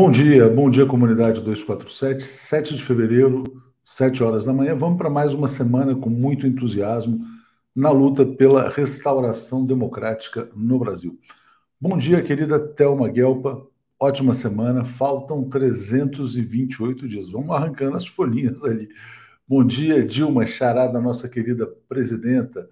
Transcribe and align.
Bom 0.00 0.12
dia, 0.12 0.48
bom 0.48 0.70
dia, 0.70 0.86
comunidade 0.86 1.40
247, 1.40 2.22
7 2.22 2.76
de 2.76 2.84
fevereiro, 2.84 3.42
7 3.82 4.22
horas 4.22 4.44
da 4.44 4.52
manhã. 4.52 4.72
Vamos 4.72 4.96
para 4.96 5.10
mais 5.10 5.34
uma 5.34 5.48
semana 5.48 5.92
com 5.96 6.08
muito 6.08 6.46
entusiasmo 6.46 7.20
na 7.74 7.90
luta 7.90 8.24
pela 8.24 8.68
restauração 8.68 9.66
democrática 9.66 10.48
no 10.54 10.78
Brasil. 10.78 11.18
Bom 11.80 11.98
dia, 11.98 12.22
querida 12.22 12.60
Thelma 12.60 13.08
Guelpa. 13.08 13.66
Ótima 13.98 14.34
semana. 14.34 14.84
Faltam 14.84 15.48
328 15.48 17.08
dias. 17.08 17.28
Vamos 17.28 17.50
arrancando 17.56 17.96
as 17.96 18.06
folhinhas 18.06 18.62
ali. 18.62 18.88
Bom 19.48 19.64
dia, 19.64 20.06
Dilma 20.06 20.46
Charada, 20.46 21.00
nossa 21.00 21.28
querida 21.28 21.66
presidenta. 21.88 22.68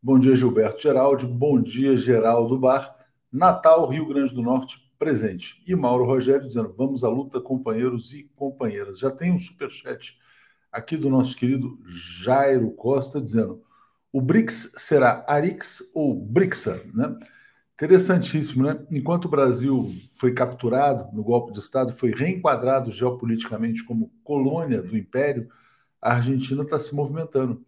Bom 0.00 0.16
dia, 0.16 0.36
Gilberto 0.36 0.80
Geraldi. 0.80 1.26
Bom 1.26 1.60
dia, 1.60 1.96
Geraldo 1.96 2.56
Bar. 2.56 2.94
Natal, 3.32 3.88
Rio 3.88 4.06
Grande 4.06 4.32
do 4.32 4.42
Norte, 4.42 4.87
presente. 4.98 5.62
E 5.66 5.74
Mauro 5.74 6.04
Rogério 6.04 6.46
dizendo: 6.46 6.74
vamos 6.76 7.04
à 7.04 7.08
luta, 7.08 7.40
companheiros 7.40 8.12
e 8.12 8.24
companheiras. 8.34 8.98
Já 8.98 9.10
tem 9.10 9.32
um 9.32 9.38
superchat 9.38 10.18
aqui 10.72 10.96
do 10.96 11.08
nosso 11.08 11.36
querido 11.36 11.78
Jairo 11.86 12.70
Costa 12.72 13.20
dizendo: 13.20 13.62
o 14.12 14.20
BRICS 14.20 14.72
será 14.76 15.24
ARIX 15.28 15.90
ou 15.94 16.14
BRICSA, 16.14 16.82
né? 16.94 17.16
Interessantíssimo, 17.74 18.64
né? 18.64 18.84
Enquanto 18.90 19.26
o 19.26 19.30
Brasil 19.30 19.94
foi 20.10 20.34
capturado 20.34 21.14
no 21.14 21.22
golpe 21.22 21.52
de 21.52 21.60
Estado, 21.60 21.92
foi 21.92 22.10
reenquadrado 22.10 22.90
geopoliticamente 22.90 23.84
como 23.84 24.10
colônia 24.24 24.82
do 24.82 24.96
Império, 24.96 25.48
a 26.02 26.14
Argentina 26.14 26.62
está 26.62 26.78
se 26.78 26.94
movimentando. 26.94 27.64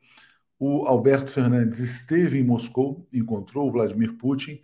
O 0.59 0.85
Alberto 0.87 1.31
Fernandes 1.31 1.79
esteve 1.79 2.39
em 2.39 2.45
Moscou, 2.45 3.07
encontrou 3.13 3.69
o 3.69 3.73
Vladimir 3.73 4.17
Putin 4.17 4.61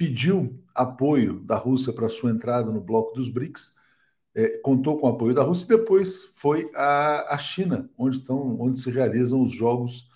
pediu 0.00 0.58
apoio 0.74 1.40
da 1.40 1.56
Rússia 1.56 1.92
para 1.92 2.08
sua 2.08 2.30
entrada 2.30 2.72
no 2.72 2.80
bloco 2.80 3.14
dos 3.14 3.28
BRICS, 3.28 3.74
é, 4.34 4.56
contou 4.60 4.98
com 4.98 5.06
o 5.06 5.10
apoio 5.10 5.34
da 5.34 5.42
Rússia 5.42 5.74
e 5.74 5.76
depois 5.76 6.30
foi 6.36 6.70
à, 6.74 7.36
China, 7.36 7.86
onde, 7.98 8.16
estão, 8.16 8.58
onde 8.58 8.80
se 8.80 8.90
realizam 8.90 9.42
os 9.42 9.52
Jogos 9.52 10.08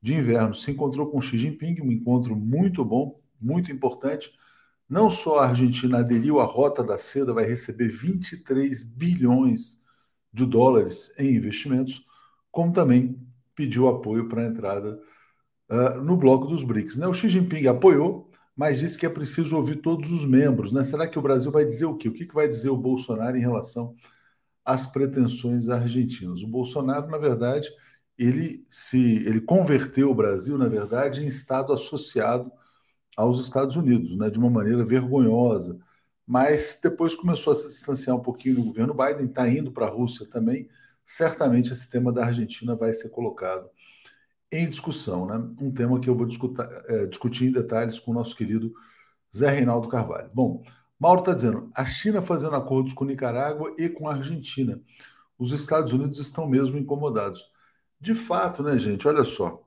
de 0.00 0.14
Inverno. 0.14 0.54
Se 0.54 0.70
encontrou 0.70 1.10
com 1.10 1.20
Xi 1.20 1.36
Jinping, 1.36 1.80
um 1.80 1.90
encontro 1.90 2.36
muito 2.36 2.84
bom, 2.84 3.16
muito 3.40 3.72
importante. 3.72 4.30
Não 4.88 5.10
só 5.10 5.40
a 5.40 5.48
Argentina 5.48 5.98
aderiu 5.98 6.38
à 6.38 6.44
Rota 6.44 6.84
da 6.84 6.96
Seda, 6.96 7.32
vai 7.32 7.44
receber 7.44 7.88
23 7.88 8.84
bilhões 8.84 9.80
de 10.32 10.46
dólares 10.46 11.12
em 11.18 11.34
investimentos, 11.34 12.06
como 12.52 12.72
também 12.72 13.20
pediu 13.52 13.88
apoio 13.88 14.28
para 14.28 14.42
a 14.42 14.46
entrada 14.46 14.96
uh, 15.72 16.00
no 16.00 16.16
bloco 16.16 16.46
dos 16.46 16.62
BRICS. 16.62 16.98
Né? 16.98 17.08
O 17.08 17.12
Xi 17.12 17.28
Jinping 17.28 17.66
apoiou, 17.66 18.30
mas 18.56 18.78
disse 18.78 18.96
que 18.98 19.06
é 19.06 19.08
preciso 19.08 19.56
ouvir 19.56 19.76
todos 19.76 20.10
os 20.10 20.24
membros. 20.24 20.72
Né? 20.72 20.84
Será 20.84 21.06
que 21.06 21.18
o 21.18 21.22
Brasil 21.22 21.50
vai 21.50 21.64
dizer 21.64 21.86
o 21.86 21.96
quê? 21.96 22.08
O 22.08 22.12
que, 22.12 22.26
vai 22.32 22.48
dizer 22.48 22.70
o 22.70 22.76
Bolsonaro 22.76 23.36
em 23.36 23.40
relação 23.40 23.94
às 24.64 24.86
pretensões 24.86 25.68
argentinas? 25.68 26.42
O 26.42 26.48
Bolsonaro, 26.48 27.08
na 27.10 27.18
verdade, 27.18 27.68
ele 28.18 28.64
se 28.70 29.26
ele 29.26 29.40
converteu 29.40 30.10
o 30.10 30.14
Brasil, 30.14 30.56
na 30.56 30.68
verdade, 30.68 31.24
em 31.24 31.26
Estado 31.26 31.72
associado 31.72 32.52
aos 33.16 33.40
Estados 33.40 33.76
Unidos, 33.76 34.16
né? 34.16 34.30
de 34.30 34.38
uma 34.38 34.50
maneira 34.50 34.84
vergonhosa. 34.84 35.78
Mas 36.26 36.78
depois 36.82 37.14
começou 37.14 37.52
a 37.52 37.56
se 37.56 37.66
distanciar 37.66 38.16
um 38.16 38.22
pouquinho 38.22 38.56
do 38.56 38.64
governo 38.64 38.94
Biden, 38.94 39.26
está 39.26 39.48
indo 39.48 39.72
para 39.72 39.86
a 39.86 39.90
Rússia 39.90 40.26
também. 40.26 40.68
Certamente 41.04 41.72
esse 41.72 41.90
tema 41.90 42.12
da 42.12 42.26
Argentina 42.26 42.74
vai 42.74 42.92
ser 42.92 43.10
colocado 43.10 43.68
em 44.58 44.68
discussão, 44.68 45.26
né? 45.26 45.36
um 45.60 45.72
tema 45.72 45.98
que 46.00 46.08
eu 46.08 46.16
vou 46.16 46.26
discutir, 46.26 46.60
é, 46.86 47.06
discutir 47.06 47.46
em 47.46 47.52
detalhes 47.52 47.98
com 47.98 48.10
o 48.10 48.14
nosso 48.14 48.36
querido 48.36 48.72
Zé 49.34 49.50
Reinaldo 49.50 49.88
Carvalho. 49.88 50.30
Bom, 50.32 50.62
Mauro 50.98 51.20
está 51.20 51.34
dizendo, 51.34 51.70
a 51.74 51.84
China 51.84 52.22
fazendo 52.22 52.54
acordos 52.56 52.92
com 52.92 53.04
Nicarágua 53.04 53.74
e 53.76 53.88
com 53.88 54.08
a 54.08 54.14
Argentina. 54.14 54.80
Os 55.38 55.52
Estados 55.52 55.92
Unidos 55.92 56.18
estão 56.18 56.46
mesmo 56.46 56.78
incomodados. 56.78 57.44
De 58.00 58.14
fato, 58.14 58.62
né, 58.62 58.78
gente? 58.78 59.06
Olha 59.08 59.24
só. 59.24 59.62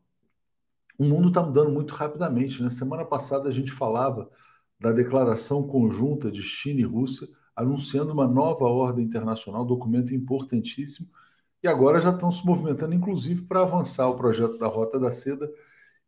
O 0.97 1.03
mundo 1.03 1.27
está 1.27 1.43
mudando 1.43 1.69
muito 1.69 1.93
rapidamente. 1.93 2.63
Né? 2.63 2.69
Semana 2.69 3.05
passada 3.05 3.49
a 3.49 3.51
gente 3.51 3.71
falava 3.71 4.29
da 4.79 4.91
declaração 4.91 5.67
conjunta 5.67 6.31
de 6.31 6.41
China 6.41 6.81
e 6.81 6.83
Rússia 6.83 7.27
anunciando 7.55 8.13
uma 8.13 8.27
nova 8.27 8.65
ordem 8.65 9.03
internacional, 9.03 9.65
documento 9.65 10.13
importantíssimo 10.13 11.09
e 11.63 11.67
agora 11.67 11.99
já 11.99 12.11
estão 12.11 12.31
se 12.31 12.45
movimentando, 12.45 12.93
inclusive, 12.93 13.43
para 13.43 13.61
avançar 13.61 14.07
o 14.07 14.15
projeto 14.15 14.57
da 14.57 14.67
Rota 14.67 14.99
da 14.99 15.11
Seda 15.11 15.51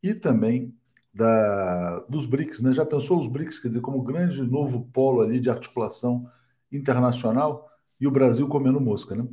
e 0.01 0.13
também 0.13 0.75
da, 1.13 1.99
dos 2.07 2.25
BRICS. 2.25 2.61
Né? 2.61 2.71
Já 2.71 2.85
pensou 2.85 3.19
os 3.19 3.27
BRICS, 3.27 3.59
quer 3.59 3.69
dizer, 3.69 3.81
como 3.81 4.01
grande 4.01 4.41
novo 4.43 4.87
polo 4.93 5.21
ali 5.21 5.39
de 5.39 5.49
articulação 5.49 6.25
internacional 6.71 7.69
e 7.99 8.07
o 8.07 8.11
Brasil 8.11 8.47
comendo 8.47 8.79
mosca, 8.79 9.15
né? 9.15 9.27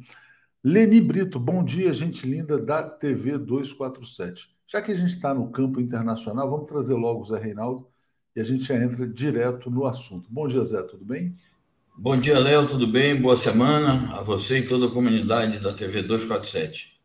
Leni 0.65 1.01
Brito, 1.01 1.39
bom 1.39 1.63
dia, 1.63 1.93
gente 1.93 2.27
linda 2.27 2.59
da 2.59 2.83
TV 2.83 3.39
247. 3.39 4.51
Já 4.67 4.83
que 4.83 4.91
a 4.91 4.95
gente 4.97 5.11
está 5.11 5.33
no 5.33 5.49
campo 5.53 5.81
internacional, 5.81 6.51
vamos 6.51 6.69
trazer 6.69 6.95
logo 6.95 7.21
o 7.21 7.25
Zé 7.25 7.39
Reinaldo 7.39 7.87
e 8.35 8.41
a 8.41 8.43
gente 8.43 8.65
já 8.65 8.75
entra 8.75 9.07
direto 9.07 9.71
no 9.71 9.87
assunto. 9.87 10.29
Bom 10.29 10.49
dia, 10.49 10.65
Zé, 10.65 10.83
tudo 10.83 11.05
bem? 11.05 11.37
Bom 11.99 12.15
dia, 12.21 12.39
Léo, 12.39 12.69
tudo 12.69 12.87
bem? 12.87 13.19
Boa 13.19 13.39
semana 13.39 14.15
a 14.15 14.23
você 14.23 14.59
e 14.59 14.67
toda 14.69 14.85
a 14.85 14.91
comunidade 14.91 15.59
da 15.59 15.73
TV 15.73 16.03
247. 16.03 17.01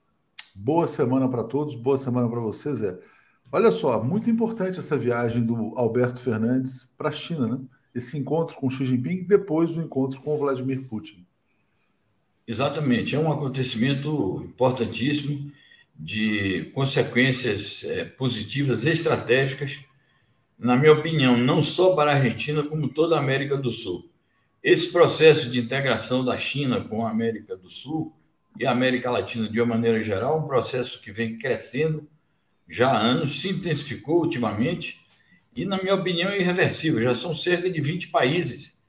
Boa 0.53 0.85
semana 0.85 1.29
para 1.29 1.45
todos, 1.45 1.75
boa 1.75 1.97
semana 1.97 2.29
para 2.29 2.41
você, 2.41 2.75
Zé. 2.75 2.99
Olha 3.49 3.71
só, 3.71 4.03
muito 4.03 4.29
importante 4.29 4.79
essa 4.79 4.97
viagem 4.97 5.45
do 5.45 5.71
Alberto 5.77 6.19
Fernandes 6.19 6.83
para 6.97 7.07
a 7.07 7.11
China, 7.11 7.47
né? 7.47 7.59
Esse 7.95 8.17
encontro 8.17 8.57
com 8.57 8.69
Xi 8.69 8.83
Jinping 8.83 9.23
depois 9.23 9.71
do 9.71 9.81
encontro 9.81 10.19
com 10.19 10.37
Vladimir 10.37 10.85
Putin. 10.89 11.25
Exatamente, 12.45 13.15
é 13.15 13.19
um 13.19 13.31
acontecimento 13.31 14.43
importantíssimo 14.43 15.53
de 15.95 16.69
consequências 16.75 17.85
é, 17.85 18.03
positivas 18.03 18.85
estratégicas, 18.85 19.79
na 20.59 20.75
minha 20.75 20.91
opinião, 20.91 21.37
não 21.37 21.61
só 21.61 21.95
para 21.95 22.11
a 22.11 22.15
Argentina, 22.15 22.61
como 22.61 22.89
toda 22.89 23.15
a 23.15 23.19
América 23.19 23.55
do 23.55 23.71
Sul. 23.71 24.10
Esse 24.63 24.91
processo 24.91 25.49
de 25.49 25.59
integração 25.59 26.23
da 26.23 26.37
China 26.37 26.81
com 26.81 27.05
a 27.05 27.09
América 27.09 27.57
do 27.57 27.69
Sul 27.69 28.15
e 28.59 28.65
a 28.65 28.71
América 28.71 29.09
Latina 29.09 29.49
de 29.49 29.59
uma 29.59 29.73
maneira 29.75 30.03
geral, 30.03 30.39
um 30.39 30.47
processo 30.47 31.01
que 31.01 31.11
vem 31.11 31.37
crescendo 31.37 32.07
já 32.69 32.91
há 32.91 32.97
anos, 32.97 33.41
se 33.41 33.49
intensificou 33.49 34.19
ultimamente 34.19 34.99
e, 35.55 35.65
na 35.65 35.77
minha 35.81 35.95
opinião, 35.95 36.29
é 36.29 36.39
irreversível. 36.39 37.01
Já 37.01 37.15
são 37.15 37.33
cerca 37.33 37.69
de 37.71 37.81
20 37.81 38.09
países 38.09 38.79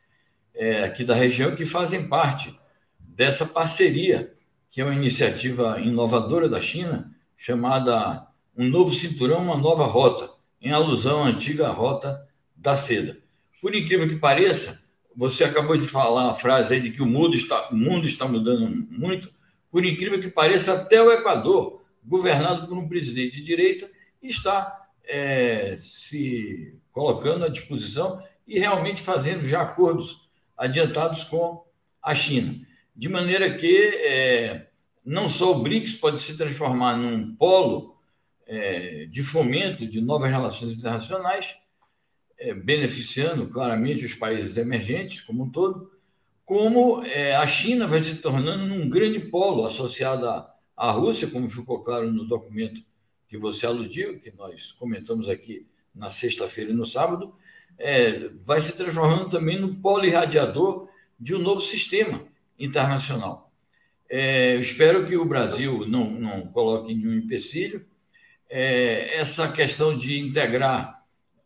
é, 0.55 0.85
aqui 0.85 1.05
da 1.05 1.15
região 1.15 1.57
que 1.57 1.65
fazem 1.65 2.07
parte 2.07 2.55
dessa 3.01 3.47
parceria, 3.47 4.33
que 4.71 4.81
é 4.81 4.85
uma 4.85 4.95
iniciativa 4.95 5.81
inovadora 5.81 6.51
da 6.51 6.61
China, 6.61 7.11
chamada 7.37 8.27
Um 8.57 8.69
Novo 8.69 8.95
Cinturão, 8.95 9.43
Uma 9.43 9.57
Nova 9.57 9.87
Rota, 9.87 10.31
em 10.61 10.71
alusão 10.71 11.25
à 11.25 11.29
antiga 11.29 11.69
Rota 11.69 12.29
da 12.55 12.77
Seda. 12.77 13.19
Por 13.61 13.75
incrível 13.75 14.09
que 14.09 14.17
pareça, 14.17 14.82
você 15.17 15.45
acabou 15.45 15.77
de 15.77 15.87
falar 15.87 16.31
a 16.31 16.35
frase 16.35 16.75
aí 16.75 16.81
de 16.81 16.91
que 16.91 17.03
o 17.03 17.07
mundo 17.07 17.37
está, 17.37 17.69
o 17.71 17.77
mundo 17.77 18.07
está 18.07 18.27
mudando 18.27 18.69
muito. 18.91 19.33
Por 19.71 19.85
incrível 19.85 20.21
que 20.21 20.29
pareça, 20.29 20.75
até 20.75 21.03
o 21.03 21.11
Equador, 21.11 21.83
governado 22.05 22.67
por 22.67 22.77
um 22.77 22.89
presidente 22.89 23.37
de 23.37 23.45
direita, 23.45 23.91
está 24.23 24.89
é, 25.05 25.75
se 25.77 26.79
colocando 26.93 27.45
à 27.45 27.49
disposição 27.49 28.23
e 28.47 28.59
realmente 28.59 29.03
fazendo 29.03 29.47
já 29.47 29.63
acordos 29.63 30.29
adiantados 30.57 31.25
com 31.25 31.65
a 32.03 32.15
China. 32.15 32.61
De 32.95 33.09
maneira 33.09 33.57
que 33.57 33.77
é, 34.05 34.69
não 35.05 35.29
só 35.29 35.53
o 35.53 35.63
BRICS 35.63 35.95
pode 35.95 36.21
se 36.21 36.37
transformar 36.37 36.97
num 36.97 37.35
polo 37.35 37.97
é, 38.47 39.07
de 39.07 39.23
fomento 39.23 39.87
de 39.87 40.01
novas 40.01 40.31
relações 40.31 40.77
internacionais, 40.77 41.57
é, 42.43 42.53
beneficiando 42.53 43.47
claramente 43.47 44.05
os 44.05 44.15
países 44.15 44.57
emergentes 44.57 45.21
como 45.21 45.45
um 45.45 45.51
todo, 45.51 45.93
como 46.45 47.05
é, 47.05 47.37
a 47.37 47.47
China 47.47 47.87
vai 47.87 48.01
se 48.01 48.17
tornando 48.17 48.75
um 48.75 48.91
grande 48.91 49.21
polo 49.21 49.65
associado 49.65 50.29
à, 50.29 50.53
à 50.77 50.91
Rússia, 50.91 51.29
como 51.29 51.49
ficou 51.49 51.85
claro 51.85 52.11
no 52.13 52.27
documento 52.27 52.83
que 53.29 53.39
você 53.39 53.65
aludiu, 53.65 54.19
que 54.19 54.33
nós 54.33 54.73
comentamos 54.73 55.29
aqui 55.29 55.67
na 55.95 56.11
sexta-feira 56.11 56.73
e 56.73 56.75
no 56.75 56.85
sábado, 56.85 57.33
é, 57.79 58.29
vai 58.45 58.61
se 58.61 58.77
transformando 58.77 59.29
também 59.29 59.61
no 59.61 59.77
polo 59.77 60.05
irradiador 60.05 60.89
de 61.19 61.37
um 61.37 61.39
novo 61.39 61.61
sistema 61.61 62.25
internacional. 62.59 63.53
É, 64.11 64.57
espero 64.57 65.07
que 65.07 65.17
o 65.17 65.25
Brasil 65.25 65.87
não, 65.87 66.11
não 66.11 66.49
coloque 66.49 66.93
nenhum 66.93 67.15
empecilho. 67.15 67.87
É, 68.51 69.17
essa 69.17 69.51
questão 69.51 69.97
de 69.97 70.19
integrar 70.19 71.02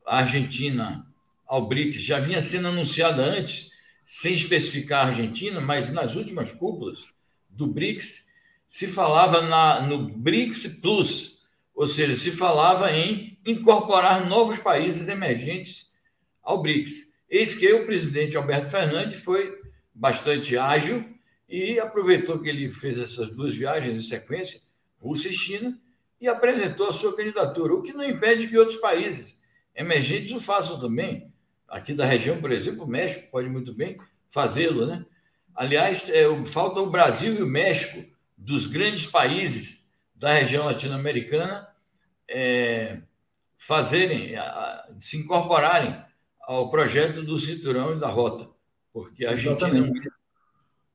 a 0.07 0.19
Argentina 0.19 1.05
ao 1.47 1.67
BRICS 1.67 2.03
já 2.03 2.19
vinha 2.21 2.41
sendo 2.41 2.69
anunciada 2.69 3.23
antes, 3.23 3.71
sem 4.05 4.35
especificar 4.35 5.05
a 5.05 5.09
Argentina, 5.09 5.61
mas 5.61 5.93
nas 5.93 6.15
últimas 6.15 6.53
cúpulas 6.53 7.05
do 7.49 7.67
BRICS 7.67 8.29
se 8.69 8.87
falava 8.87 9.43
na, 9.43 9.81
no 9.81 9.99
BRICS 9.99 10.81
Plus, 10.81 11.43
ou 11.75 11.87
seja, 11.87 12.15
se 12.15 12.31
falava 12.31 12.93
em 12.93 13.39
incorporar 13.45 14.29
novos 14.29 14.59
países 14.59 15.09
emergentes 15.09 15.91
ao 16.43 16.63
BRICS. 16.63 17.13
Eis 17.29 17.55
que 17.55 17.73
o 17.73 17.85
presidente 17.85 18.37
Alberto 18.37 18.71
Fernandes 18.71 19.21
foi 19.21 19.61
bastante 19.93 20.57
ágil 20.57 21.05
e 21.49 21.79
aproveitou 21.79 22.41
que 22.41 22.49
ele 22.49 22.71
fez 22.71 22.99
essas 22.99 23.31
duas 23.31 23.55
viagens 23.55 23.97
em 23.97 24.07
sequência, 24.07 24.61
Rússia 25.01 25.29
e 25.29 25.37
China, 25.37 25.79
e 26.21 26.29
apresentou 26.29 26.89
a 26.89 26.93
sua 26.93 27.15
candidatura, 27.15 27.75
o 27.75 27.83
que 27.83 27.93
não 27.93 28.05
impede 28.05 28.49
que 28.49 28.59
outros 28.59 28.79
países 28.79 29.41
emergentes 29.77 30.33
o 30.33 30.41
façam 30.41 30.81
também. 30.81 31.31
Aqui 31.69 31.95
da 31.95 32.07
região, 32.07 32.41
por 32.41 32.51
exemplo, 32.51 32.85
o 32.85 32.89
México 32.89 33.31
pode 33.31 33.49
muito 33.49 33.75
bem 33.75 33.99
fazê-lo, 34.31 34.87
né? 34.87 35.05
Aliás, 35.55 36.09
é, 36.11 36.25
falta 36.47 36.81
o 36.81 36.91
Brasil 36.91 37.35
e 37.35 37.43
o 37.43 37.47
México, 37.47 38.05
dos 38.37 38.67
grandes 38.67 39.07
países 39.07 39.91
da 40.15 40.35
região 40.35 40.67
latino-americana, 40.67 41.67
é, 42.29 42.99
fazerem, 43.59 44.37
a, 44.37 44.89
se 45.01 45.17
incorporarem 45.17 45.97
ao 46.43 46.71
projeto 46.71 47.23
do 47.23 47.39
cinturão 47.39 47.97
e 47.97 48.01
da 48.01 48.09
rota, 48.09 48.49
porque 48.93 49.25
a 49.25 49.31
Argentina. 49.31 49.91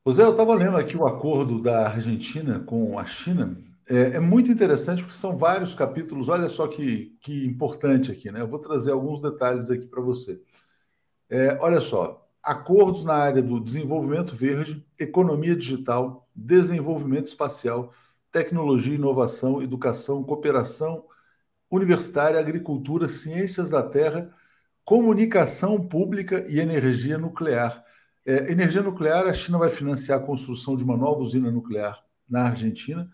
José, 0.06 0.24
eu 0.24 0.32
estava 0.32 0.56
lendo 0.56 0.78
aqui 0.78 0.98
o 0.98 1.06
acordo 1.06 1.62
da 1.62 1.90
Argentina 1.90 2.60
com 2.60 2.98
a 2.98 3.06
China. 3.06 3.58
É, 3.90 4.16
é, 4.16 4.20
muito 4.20 4.52
interessante 4.52 5.02
porque 5.04 5.18
são 5.18 5.36
vários 5.36 5.74
capítulos. 5.74 6.30
Olha 6.30 6.50
só 6.50 6.68
que, 6.68 7.18
que 7.20 7.46
importante 7.46 8.12
aqui, 8.12 8.32
né? 8.32 8.42
Eu 8.42 8.48
vou 8.48 8.60
trazer 8.60 8.92
alguns 8.92 9.22
detalhes 9.22 9.70
aqui 9.70 9.86
para 9.86 10.02
você. 10.02 10.42
É, 11.30 11.58
olha 11.62 11.82
só, 11.82 12.28
acordos 12.44 13.06
na 13.06 13.14
área 13.14 13.42
do 13.42 13.60
desenvolvimento 13.60 14.36
verde, 14.36 14.86
economia 15.00 15.56
digital, 15.56 16.28
desenvolvimento 16.36 17.26
espacial, 17.28 17.94
tecnologia, 18.32 18.96
inovação, 18.96 19.62
educação, 19.62 20.24
cooperação 20.24 21.06
universitária, 21.70 22.40
agricultura, 22.40 23.08
ciências 23.08 23.70
da 23.70 23.82
terra, 23.82 24.30
comunicação 24.84 25.80
pública 25.88 26.46
e 26.50 26.60
energia 26.60 27.18
nuclear. 27.18 27.84
É, 28.26 28.52
energia 28.52 28.82
nuclear, 28.82 29.26
a 29.26 29.34
China 29.34 29.58
vai 29.58 29.70
financiar 29.70 30.20
a 30.20 30.24
construção 30.24 30.76
de 30.76 30.84
uma 30.84 30.98
nova 30.98 31.22
usina 31.22 31.50
nuclear 31.50 32.04
na 32.30 32.44
Argentina, 32.44 33.10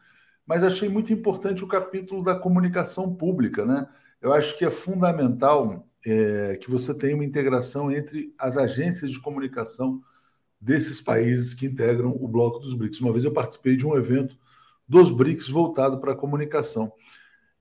mas 0.47 0.63
achei 0.63 0.87
muito 0.87 1.11
importante 1.11 1.63
o 1.63 1.67
capítulo 1.67 2.23
da 2.23 2.33
comunicação 2.33 3.13
pública, 3.13 3.65
né? 3.65 3.85
Eu 4.21 4.31
acho 4.33 4.57
que 4.57 4.63
é 4.63 4.71
fundamental 4.71 5.85
é, 6.05 6.55
que 6.55 6.71
você 6.71 6.93
tenha 6.93 7.13
uma 7.13 7.25
integração 7.25 7.91
entre 7.91 8.33
as 8.39 8.57
agências 8.57 9.11
de 9.11 9.19
comunicação 9.19 9.99
desses 10.59 11.01
países 11.01 11.53
que 11.53 11.65
integram 11.65 12.15
o 12.17 12.27
bloco 12.27 12.59
dos 12.59 12.73
BRICS. 12.73 13.01
Uma 13.01 13.11
vez 13.11 13.25
eu 13.25 13.33
participei 13.33 13.75
de 13.75 13.85
um 13.85 13.95
evento 13.95 14.37
dos 14.87 15.11
BRICS 15.11 15.49
voltado 15.49 15.99
para 15.99 16.13
a 16.13 16.15
comunicação. 16.15 16.91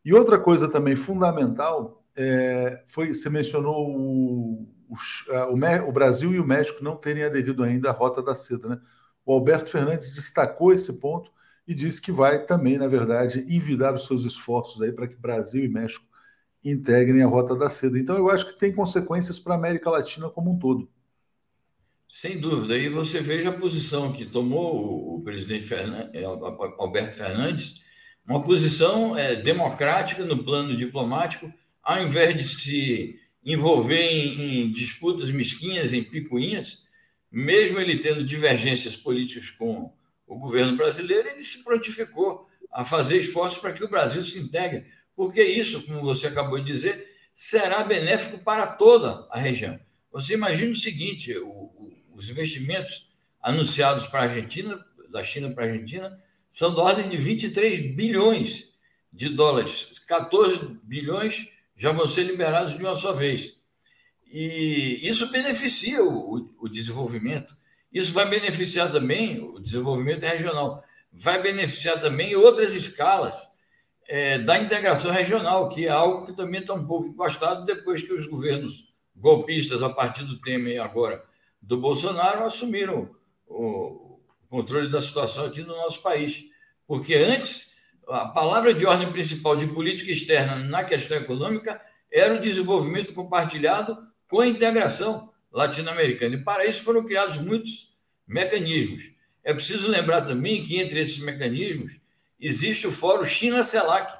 E 0.04 0.14
outra 0.14 0.38
coisa 0.38 0.70
também 0.70 0.94
fundamental 0.94 2.04
é, 2.14 2.82
foi, 2.86 3.12
você 3.12 3.28
mencionou 3.28 3.90
o, 3.90 4.68
o, 4.88 5.88
o, 5.88 5.92
Brasil 5.92 6.32
e 6.32 6.40
o 6.40 6.46
México 6.46 6.82
não 6.82 6.96
terem 6.96 7.24
aderido 7.24 7.64
ainda 7.64 7.90
à 7.90 7.92
Rota 7.92 8.22
da 8.22 8.34
Seda. 8.34 8.68
Né? 8.68 8.80
O 9.24 9.32
Alberto 9.32 9.68
Fernandes 9.68 10.14
destacou 10.14 10.72
esse 10.72 10.94
ponto 10.94 11.32
e 11.66 11.74
disse 11.74 12.00
que 12.00 12.12
vai 12.12 12.44
também, 12.44 12.78
na 12.78 12.86
verdade, 12.86 13.44
envidar 13.48 13.94
os 13.94 14.06
seus 14.06 14.24
esforços 14.24 14.80
aí 14.82 14.92
para 14.92 15.08
que 15.08 15.16
Brasil 15.16 15.64
e 15.64 15.68
México 15.68 16.06
integrem 16.64 17.22
a 17.22 17.26
Rota 17.26 17.54
da 17.54 17.68
Seda. 17.68 17.98
Então, 17.98 18.16
eu 18.16 18.30
acho 18.30 18.46
que 18.46 18.58
tem 18.58 18.72
consequências 18.72 19.38
para 19.38 19.54
a 19.54 19.56
América 19.56 19.90
Latina 19.90 20.28
como 20.28 20.52
um 20.52 20.58
todo. 20.58 20.88
Sem 22.08 22.40
dúvida. 22.40 22.76
E 22.76 22.88
você 22.88 23.20
veja 23.20 23.50
a 23.50 23.58
posição 23.58 24.12
que 24.12 24.24
tomou 24.24 25.16
o 25.16 25.22
presidente 25.22 25.66
Fernandes, 25.66 26.22
Alberto 26.78 27.16
Fernandes 27.16 27.86
uma 28.28 28.42
posição 28.42 29.16
é, 29.16 29.36
democrática 29.36 30.24
no 30.24 30.42
plano 30.42 30.76
diplomático, 30.76 31.52
ao 31.82 32.02
invés 32.02 32.36
de 32.36 32.48
se 32.48 33.20
envolver 33.44 34.02
em, 34.02 34.64
em, 34.64 34.72
disputas 34.72 35.30
mesquinhas, 35.30 35.92
em 35.92 36.02
picuinhas, 36.02 36.84
mesmo 37.30 37.78
ele 37.78 37.98
tendo 37.98 38.24
divergências 38.24 38.96
políticas 38.96 39.50
com 39.50 39.92
o 40.26 40.38
governo 40.38 40.76
brasileiro, 40.76 41.28
ele 41.28 41.42
se 41.42 41.62
prontificou 41.62 42.48
a 42.72 42.84
fazer 42.84 43.18
esforços 43.18 43.58
para 43.58 43.72
que 43.72 43.84
o 43.84 43.88
Brasil 43.88 44.22
se 44.22 44.38
integre, 44.38 44.86
porque 45.14 45.42
isso, 45.42 45.82
como 45.82 46.02
você 46.02 46.26
acabou 46.26 46.58
de 46.58 46.70
dizer, 46.70 47.08
será 47.32 47.84
benéfico 47.84 48.38
para 48.38 48.66
toda 48.66 49.26
a 49.30 49.38
região. 49.38 49.78
Você 50.10 50.34
imagina 50.34 50.72
o 50.72 50.76
seguinte: 50.76 51.36
o, 51.38 51.48
o, 51.48 51.92
os 52.14 52.28
investimentos 52.28 53.14
anunciados 53.40 54.06
para 54.06 54.20
a 54.20 54.22
Argentina, 54.24 54.84
da 55.10 55.22
China 55.22 55.50
para 55.50 55.64
a 55.64 55.68
Argentina, 55.68 56.22
são 56.50 56.74
da 56.74 56.82
ordem 56.82 57.08
de 57.08 57.16
23 57.16 57.94
bilhões 57.94 58.70
de 59.12 59.28
dólares. 59.28 60.00
14 60.06 60.78
bilhões 60.82 61.48
já 61.76 61.92
vão 61.92 62.08
ser 62.08 62.24
liberados 62.24 62.76
de 62.76 62.82
uma 62.82 62.96
só 62.96 63.12
vez. 63.12 63.58
E 64.26 65.00
isso 65.02 65.30
beneficia 65.30 66.02
o, 66.02 66.36
o, 66.36 66.54
o 66.60 66.68
desenvolvimento. 66.68 67.56
Isso 67.96 68.12
vai 68.12 68.28
beneficiar 68.28 68.92
também 68.92 69.40
o 69.42 69.58
desenvolvimento 69.58 70.20
regional. 70.20 70.84
Vai 71.10 71.40
beneficiar 71.40 71.98
também 71.98 72.36
outras 72.36 72.74
escalas 72.74 73.34
é, 74.06 74.38
da 74.38 74.58
integração 74.58 75.10
regional, 75.10 75.70
que 75.70 75.86
é 75.86 75.90
algo 75.90 76.26
que 76.26 76.36
também 76.36 76.60
está 76.60 76.74
um 76.74 76.86
pouco 76.86 77.08
encostado 77.08 77.64
depois 77.64 78.02
que 78.02 78.12
os 78.12 78.26
governos 78.26 78.92
golpistas, 79.16 79.82
a 79.82 79.88
partir 79.88 80.24
do 80.24 80.38
Temer 80.42 80.74
e 80.74 80.78
agora 80.78 81.24
do 81.62 81.78
Bolsonaro, 81.78 82.44
assumiram 82.44 83.16
o, 83.46 84.20
controle 84.50 84.90
da 84.90 85.00
situação 85.00 85.46
aqui 85.46 85.62
no 85.62 85.74
nosso 85.74 86.02
país. 86.02 86.44
Porque 86.86 87.14
antes, 87.14 87.70
a 88.06 88.26
palavra 88.26 88.74
de 88.74 88.84
ordem 88.84 89.10
principal 89.10 89.56
de 89.56 89.68
política 89.68 90.12
externa 90.12 90.56
na 90.56 90.84
questão 90.84 91.16
econômica 91.16 91.80
era 92.12 92.34
o 92.34 92.40
desenvolvimento 92.40 93.14
compartilhado 93.14 93.96
com 94.28 94.40
a 94.40 94.46
integração 94.46 95.32
latino-americana. 95.56 96.34
E 96.34 96.44
para 96.44 96.66
isso 96.66 96.82
foram 96.82 97.02
criados 97.02 97.38
muitos 97.38 97.96
mecanismos. 98.28 99.10
É 99.42 99.54
preciso 99.54 99.88
lembrar 99.88 100.20
também 100.20 100.62
que 100.62 100.78
entre 100.78 101.00
esses 101.00 101.18
mecanismos 101.18 101.98
existe 102.38 102.86
o 102.86 102.92
Fórum 102.92 103.24
China-CELAC, 103.24 104.12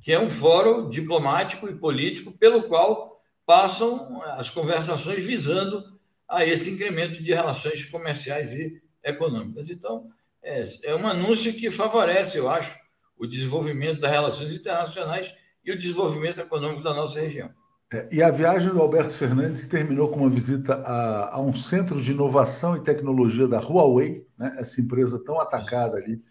que 0.00 0.12
é 0.12 0.20
um 0.20 0.30
fórum 0.30 0.88
diplomático 0.88 1.68
e 1.68 1.74
político 1.74 2.30
pelo 2.30 2.62
qual 2.62 3.20
passam 3.44 4.22
as 4.36 4.50
conversações 4.50 5.24
visando 5.24 5.98
a 6.28 6.44
esse 6.44 6.70
incremento 6.70 7.20
de 7.20 7.34
relações 7.34 7.84
comerciais 7.84 8.52
e 8.52 8.80
econômicas. 9.02 9.70
Então, 9.70 10.08
é, 10.40 10.64
é 10.84 10.94
um 10.94 11.08
anúncio 11.08 11.52
que 11.54 11.72
favorece, 11.72 12.38
eu 12.38 12.48
acho, 12.48 12.78
o 13.16 13.26
desenvolvimento 13.26 14.00
das 14.00 14.12
relações 14.12 14.54
internacionais 14.54 15.34
e 15.64 15.72
o 15.72 15.78
desenvolvimento 15.78 16.40
econômico 16.40 16.84
da 16.84 16.94
nossa 16.94 17.20
região. 17.20 17.50
É, 17.90 18.06
e 18.12 18.22
a 18.22 18.30
viagem 18.30 18.70
do 18.70 18.82
Alberto 18.82 19.12
Fernandes 19.12 19.66
terminou 19.66 20.08
com 20.10 20.20
uma 20.20 20.28
visita 20.28 20.74
a, 20.74 21.36
a, 21.36 21.40
um 21.40 21.54
centro 21.54 22.00
de 22.00 22.12
inovação 22.12 22.76
e 22.76 22.82
tecnologia 22.82 23.48
da 23.48 23.60
Huawei, 23.60 24.26
né, 24.36 24.54
essa 24.58 24.80
empresa 24.80 25.22
tão 25.24 25.40
atacada 25.40 25.96
ali 25.96 26.22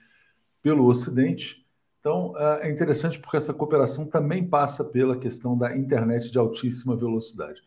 pelo 0.62 0.86
Ocidente. 0.86 1.66
Então, 2.00 2.34
é, 2.38 2.68
é 2.68 2.72
interessante 2.72 3.20
porque 3.20 3.38
essa 3.38 3.54
cooperação 3.54 4.06
também 4.06 4.48
passa 4.48 4.86
pela 4.86 5.18
questão 5.18 5.58
da 5.58 5.76
internet 5.76 6.30
de 6.30 6.38
altíssima 6.38 6.96
velocidade. 6.96 7.62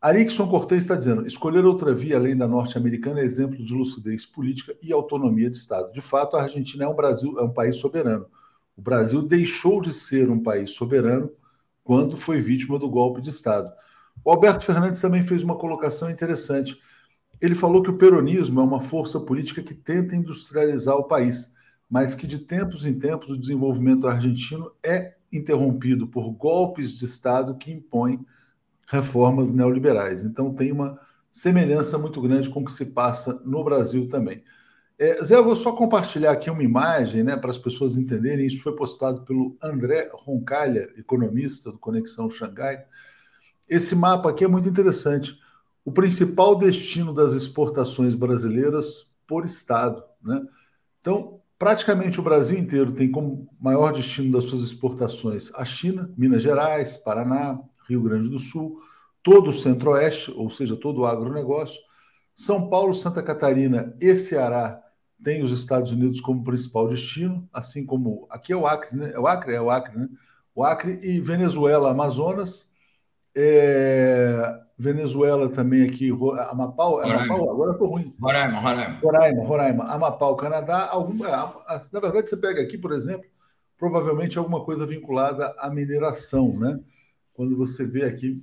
Arixon 0.00 0.48
Cortez 0.48 0.82
está 0.82 0.94
dizendo: 0.94 1.26
escolher 1.26 1.64
outra 1.66 1.92
via 1.92 2.16
além 2.16 2.36
da 2.36 2.48
norte-americana 2.48 3.20
é 3.20 3.24
exemplo 3.24 3.62
de 3.62 3.74
lucidez 3.74 4.24
política 4.24 4.74
e 4.82 4.90
autonomia 4.92 5.50
de 5.50 5.56
Estado. 5.56 5.92
De 5.92 6.00
fato, 6.00 6.36
a 6.36 6.42
Argentina 6.42 6.84
é 6.84 6.88
um, 6.88 6.94
Brasil, 6.94 7.38
é 7.38 7.42
um 7.42 7.52
país 7.52 7.76
soberano. 7.76 8.26
O 8.76 8.80
Brasil 8.80 9.20
deixou 9.20 9.82
de 9.82 9.92
ser 9.92 10.30
um 10.30 10.42
país 10.42 10.70
soberano 10.70 11.30
quando 11.88 12.18
foi 12.18 12.42
vítima 12.42 12.78
do 12.78 12.86
golpe 12.86 13.22
de 13.22 13.30
Estado. 13.30 13.72
O 14.22 14.30
Alberto 14.30 14.62
Fernandes 14.62 15.00
também 15.00 15.22
fez 15.22 15.42
uma 15.42 15.56
colocação 15.56 16.10
interessante. 16.10 16.78
Ele 17.40 17.54
falou 17.54 17.82
que 17.82 17.88
o 17.88 17.96
peronismo 17.96 18.60
é 18.60 18.62
uma 18.62 18.78
força 18.78 19.18
política 19.18 19.62
que 19.62 19.72
tenta 19.72 20.14
industrializar 20.14 20.96
o 20.96 21.04
país, 21.04 21.54
mas 21.88 22.14
que 22.14 22.26
de 22.26 22.40
tempos 22.40 22.84
em 22.84 22.98
tempos 22.98 23.30
o 23.30 23.38
desenvolvimento 23.38 24.06
argentino 24.06 24.70
é 24.84 25.14
interrompido 25.32 26.06
por 26.06 26.30
golpes 26.30 26.98
de 26.98 27.06
Estado 27.06 27.56
que 27.56 27.72
impõem 27.72 28.22
reformas 28.86 29.50
neoliberais. 29.50 30.24
Então 30.24 30.52
tem 30.52 30.70
uma 30.70 30.98
semelhança 31.32 31.96
muito 31.96 32.20
grande 32.20 32.50
com 32.50 32.60
o 32.60 32.64
que 32.66 32.72
se 32.72 32.92
passa 32.92 33.40
no 33.46 33.64
Brasil 33.64 34.06
também. 34.10 34.44
É, 35.00 35.22
Zé, 35.22 35.36
eu 35.36 35.44
vou 35.44 35.54
só 35.54 35.70
compartilhar 35.70 36.32
aqui 36.32 36.50
uma 36.50 36.64
imagem 36.64 37.22
né, 37.22 37.36
para 37.36 37.50
as 37.50 37.58
pessoas 37.58 37.96
entenderem. 37.96 38.44
Isso 38.44 38.60
foi 38.60 38.74
postado 38.74 39.22
pelo 39.22 39.56
André 39.62 40.10
Roncalha, 40.12 40.90
economista 40.96 41.70
do 41.70 41.78
Conexão 41.78 42.28
Xangai. 42.28 42.84
Esse 43.68 43.94
mapa 43.94 44.30
aqui 44.30 44.42
é 44.42 44.48
muito 44.48 44.68
interessante. 44.68 45.38
O 45.84 45.92
principal 45.92 46.56
destino 46.56 47.14
das 47.14 47.32
exportações 47.32 48.16
brasileiras 48.16 49.12
por 49.24 49.44
estado. 49.44 50.02
Né? 50.20 50.42
Então, 51.00 51.40
praticamente 51.56 52.18
o 52.18 52.24
Brasil 52.24 52.58
inteiro 52.58 52.90
tem 52.90 53.08
como 53.08 53.48
maior 53.60 53.92
destino 53.92 54.32
das 54.32 54.44
suas 54.44 54.62
exportações 54.62 55.52
a 55.54 55.64
China, 55.64 56.12
Minas 56.18 56.42
Gerais, 56.42 56.96
Paraná, 56.96 57.60
Rio 57.88 58.02
Grande 58.02 58.28
do 58.28 58.40
Sul, 58.40 58.80
todo 59.22 59.50
o 59.50 59.54
Centro-Oeste, 59.54 60.32
ou 60.32 60.50
seja, 60.50 60.76
todo 60.76 61.02
o 61.02 61.06
agronegócio. 61.06 61.80
São 62.34 62.68
Paulo, 62.68 62.94
Santa 62.94 63.22
Catarina 63.22 63.94
e 64.00 64.16
Ceará 64.16 64.82
têm 65.22 65.42
os 65.42 65.52
Estados 65.52 65.92
Unidos 65.92 66.20
como 66.20 66.44
principal 66.44 66.88
destino, 66.88 67.48
assim 67.52 67.84
como 67.84 68.26
aqui 68.30 68.52
é 68.52 68.56
o 68.56 68.66
Acre, 68.66 68.96
né? 68.96 69.10
É 69.12 69.18
o 69.18 69.26
Acre, 69.26 69.54
é 69.54 69.60
o 69.60 69.70
Acre, 69.70 69.98
né? 69.98 70.08
O 70.54 70.64
Acre 70.64 70.98
e 71.02 71.20
Venezuela, 71.20 71.90
Amazonas. 71.90 72.70
É... 73.34 74.60
Venezuela 74.76 75.48
também 75.48 75.82
aqui, 75.88 76.10
Amapá, 76.10 76.84
Amapá 76.84 77.34
agora 77.34 77.72
estou 77.72 77.88
ruim. 77.88 78.14
Roraima, 78.20 78.60
Roraima. 78.60 78.98
Roraima, 79.00 79.44
Roraima, 79.44 79.84
Amapá, 79.84 80.26
o 80.26 80.36
Canadá, 80.36 80.88
algum, 80.88 81.24
é, 81.24 81.30
na 81.30 82.00
verdade 82.00 82.30
você 82.30 82.36
pega 82.36 82.62
aqui, 82.62 82.78
por 82.78 82.92
exemplo, 82.92 83.28
provavelmente 83.76 84.38
alguma 84.38 84.64
coisa 84.64 84.86
vinculada 84.86 85.52
à 85.58 85.68
mineração, 85.68 86.56
né? 86.56 86.78
Quando 87.34 87.56
você 87.56 87.84
vê 87.84 88.04
aqui 88.04 88.40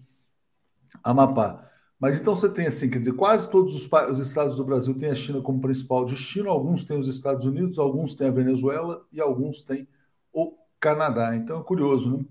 Amapá. 1.03 1.63
Mas 1.99 2.19
então 2.19 2.35
você 2.35 2.49
tem 2.49 2.67
assim, 2.67 2.89
quer 2.89 2.99
dizer, 2.99 3.13
quase 3.13 3.49
todos 3.49 3.73
os, 3.73 3.89
os, 4.09 4.19
estados 4.19 4.55
do 4.55 4.65
Brasil 4.65 4.97
têm 4.97 5.09
a 5.09 5.15
China 5.15 5.41
como 5.41 5.61
principal 5.61 6.05
destino, 6.05 6.49
alguns 6.49 6.83
têm 6.83 6.99
os 6.99 7.07
Estados 7.07 7.45
Unidos, 7.45 7.79
alguns 7.79 8.15
têm 8.15 8.27
a 8.27 8.31
Venezuela 8.31 9.05
e 9.11 9.21
alguns 9.21 9.61
têm 9.61 9.87
o 10.33 10.57
Canadá. 10.79 11.35
Então 11.35 11.59
é 11.59 11.63
curioso, 11.63 12.17
né? 12.17 12.25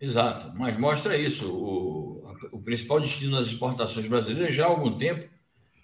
Exato, 0.00 0.52
mas 0.56 0.76
mostra 0.76 1.16
isso. 1.16 1.50
O, 1.50 2.34
o 2.52 2.60
principal 2.62 3.00
destino 3.00 3.36
das 3.36 3.48
exportações 3.48 4.06
brasileiras 4.06 4.54
já 4.54 4.64
há 4.64 4.68
algum 4.68 4.96
tempo 4.96 5.28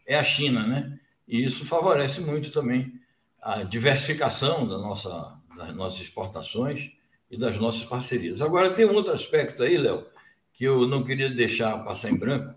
é 0.07 0.17
a 0.17 0.25
China, 0.25 0.67
né? 0.67 0.99
E 1.27 1.45
isso 1.45 1.65
favorece 1.65 2.21
muito 2.21 2.51
também 2.51 2.93
a 3.41 3.63
diversificação 3.63 4.67
da 4.67 4.79
nossa, 4.79 5.37
das 5.57 5.75
nossas 5.75 6.01
exportações 6.01 6.93
e 7.31 7.37
das 7.37 7.59
nossas 7.59 7.85
parcerias. 7.85 8.41
Agora, 8.41 8.75
tem 8.75 8.85
um 8.85 8.95
outro 8.95 9.13
aspecto 9.13 9.63
aí, 9.63 9.77
Léo, 9.77 10.07
que 10.53 10.65
eu 10.65 10.87
não 10.87 11.03
queria 11.03 11.31
deixar 11.31 11.83
passar 11.83 12.11
em 12.11 12.17
branco, 12.19 12.55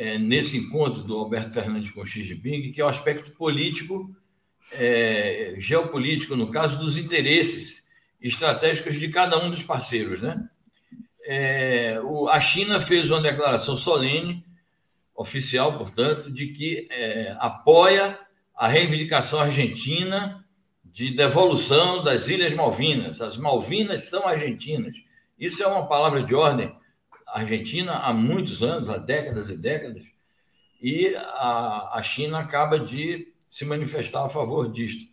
é, 0.00 0.16
nesse 0.16 0.56
encontro 0.56 1.02
do 1.02 1.18
Alberto 1.18 1.52
Fernandes 1.52 1.90
com 1.90 2.06
Xi 2.06 2.24
Jinping, 2.24 2.72
que 2.72 2.80
é 2.80 2.84
o 2.84 2.88
aspecto 2.88 3.32
político, 3.32 4.10
é, 4.72 5.56
geopolítico, 5.58 6.34
no 6.34 6.50
caso 6.50 6.78
dos 6.78 6.96
interesses 6.96 7.86
estratégicos 8.18 8.98
de 8.98 9.10
cada 9.10 9.38
um 9.44 9.50
dos 9.50 9.62
parceiros, 9.62 10.22
né? 10.22 10.48
é, 11.22 12.00
o, 12.02 12.30
a 12.30 12.40
China 12.40 12.80
fez 12.80 13.10
uma 13.10 13.20
declaração 13.20 13.76
solene, 13.76 14.42
oficial, 15.14 15.76
portanto, 15.76 16.32
de 16.32 16.46
que 16.46 16.88
é, 16.90 17.36
apoia 17.38 18.18
a 18.56 18.66
reivindicação 18.66 19.38
argentina 19.38 20.42
de 20.82 21.14
devolução 21.14 22.02
das 22.02 22.26
Ilhas 22.26 22.54
Malvinas. 22.54 23.20
As 23.20 23.36
Malvinas 23.36 24.04
são 24.04 24.26
argentinas. 24.26 24.96
Isso 25.38 25.62
é 25.62 25.66
uma 25.66 25.86
palavra 25.86 26.22
de 26.22 26.34
ordem 26.34 26.74
argentina 27.38 27.92
há 27.94 28.12
muitos 28.12 28.62
anos, 28.62 28.88
há 28.88 28.98
décadas 28.98 29.50
e 29.50 29.56
décadas, 29.56 30.04
e 30.82 31.14
a, 31.16 31.98
a 31.98 32.02
China 32.02 32.38
acaba 32.38 32.78
de 32.78 33.32
se 33.48 33.64
manifestar 33.64 34.24
a 34.24 34.28
favor 34.28 34.70
disto. 34.70 35.10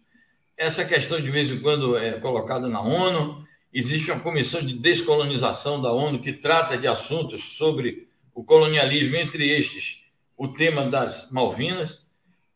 Essa 0.56 0.86
questão, 0.86 1.20
de 1.22 1.30
vez 1.30 1.52
em 1.52 1.60
quando, 1.60 1.98
é 1.98 2.20
colocada 2.20 2.68
na 2.68 2.82
ONU, 2.82 3.48
Existe 3.74 4.10
uma 4.12 4.20
comissão 4.20 4.62
de 4.62 4.74
descolonização 4.74 5.80
da 5.80 5.92
ONU 5.92 6.20
que 6.20 6.34
trata 6.34 6.78
de 6.78 6.88
assuntos 6.88 7.58
sobre 7.58 8.08
o 8.34 8.44
colonialismo, 8.44 9.16
entre 9.18 9.48
estes 9.56 10.04
o 10.36 10.48
tema 10.48 10.90
das 10.90 11.32
Malvinas, 11.32 12.04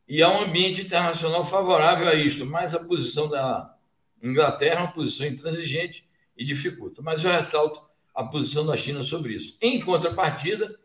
e 0.08 0.24
há 0.24 0.30
um 0.30 0.42
ambiente 0.42 0.82
internacional 0.82 1.46
favorável 1.46 2.08
a 2.08 2.16
isto, 2.16 2.44
mas 2.46 2.74
a 2.74 2.84
posição 2.84 3.30
da 3.30 3.76
Inglaterra 4.22 4.80
é 4.80 4.84
uma 4.84 4.92
posição 4.92 5.28
intransigente 5.28 6.08
e 6.36 6.44
dificulta. 6.44 7.04
Mas 7.04 7.24
eu 7.24 7.32
ressalto 7.32 7.82
a 8.14 8.24
posição 8.24 8.66
da 8.66 8.78
China 8.78 9.04
sobre 9.04 9.34
isso. 9.34 9.58
Em 9.62 9.80
contrapartida, 9.80 10.78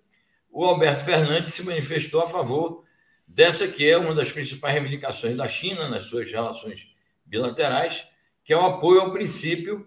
o 0.50 0.64
Alberto 0.64 1.04
Fernandes 1.04 1.54
se 1.54 1.62
manifestou 1.62 2.22
a 2.22 2.28
favor 2.28 2.84
dessa 3.26 3.66
que 3.68 3.88
é 3.88 3.98
uma 3.98 4.14
das 4.14 4.30
principais 4.30 4.72
reivindicações 4.72 5.36
da 5.36 5.48
China 5.48 5.88
nas 5.88 6.04
suas 6.04 6.30
relações 6.30 6.94
bilaterais, 7.24 8.06
que 8.44 8.52
é 8.52 8.56
o 8.56 8.64
apoio 8.64 9.00
ao 9.00 9.12
princípio 9.12 9.86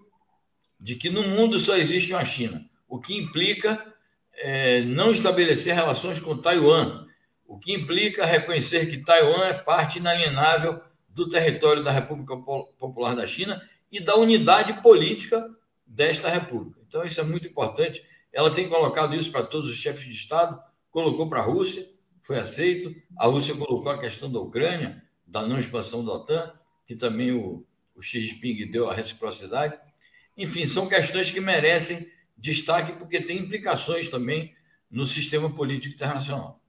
de 0.79 0.95
que 0.95 1.09
no 1.09 1.23
mundo 1.23 1.57
só 1.57 1.77
existe 1.77 2.13
uma 2.13 2.25
China, 2.25 2.63
o 2.87 2.99
que 2.99 3.17
implica 3.17 3.93
é, 4.33 4.81
não 4.81 5.11
estabelecer 5.11 5.75
relações 5.75 6.19
com 6.19 6.37
Taiwan, 6.37 7.05
o 7.47 7.57
que 7.57 7.73
implica 7.73 8.25
reconhecer 8.25 8.85
que 8.85 8.97
Taiwan 8.97 9.45
é 9.45 9.53
parte 9.53 9.97
inalienável 9.97 10.81
do 11.09 11.29
território 11.29 11.83
da 11.83 11.91
República 11.91 12.37
Popular 12.77 13.15
da 13.15 13.25
China 13.25 13.61
e 13.91 13.99
da 13.99 14.15
unidade 14.15 14.81
política 14.81 15.49
desta 15.85 16.29
república. 16.29 16.78
Então, 16.89 17.05
isso 17.05 17.21
é 17.21 17.23
muito 17.23 17.47
importante. 17.47 18.03
Ela 18.33 18.53
tem 18.53 18.67
colocado 18.67 19.15
isso 19.15 19.31
para 19.31 19.43
todos 19.43 19.69
os 19.69 19.77
chefes 19.77 20.03
de 20.03 20.11
Estado, 20.11 20.59
colocou 20.89 21.29
para 21.29 21.39
a 21.39 21.43
Rússia, 21.43 21.87
foi 22.23 22.39
aceito. 22.39 22.93
A 23.15 23.27
Rússia 23.27 23.55
colocou 23.55 23.91
a 23.91 23.99
questão 23.99 24.29
da 24.29 24.39
Ucrânia, 24.39 25.01
da 25.25 25.45
não 25.45 25.59
expansão 25.59 26.03
da 26.03 26.13
OTAN, 26.13 26.51
que 26.87 26.95
também 26.95 27.31
o, 27.31 27.63
o 27.95 28.01
Xi 28.01 28.21
Jinping 28.21 28.71
deu 28.71 28.89
a 28.89 28.93
reciprocidade. 28.93 29.77
Enfim, 30.35 30.65
são 30.65 30.89
questões 30.89 31.31
que 31.31 31.39
merecem 31.39 32.07
destaque 32.35 32.93
porque 32.93 33.21
têm 33.21 33.37
implicações 33.37 34.09
também 34.09 34.55
no 34.89 35.05
sistema 35.05 35.49
político 35.49 35.93
internacional. 35.93 36.59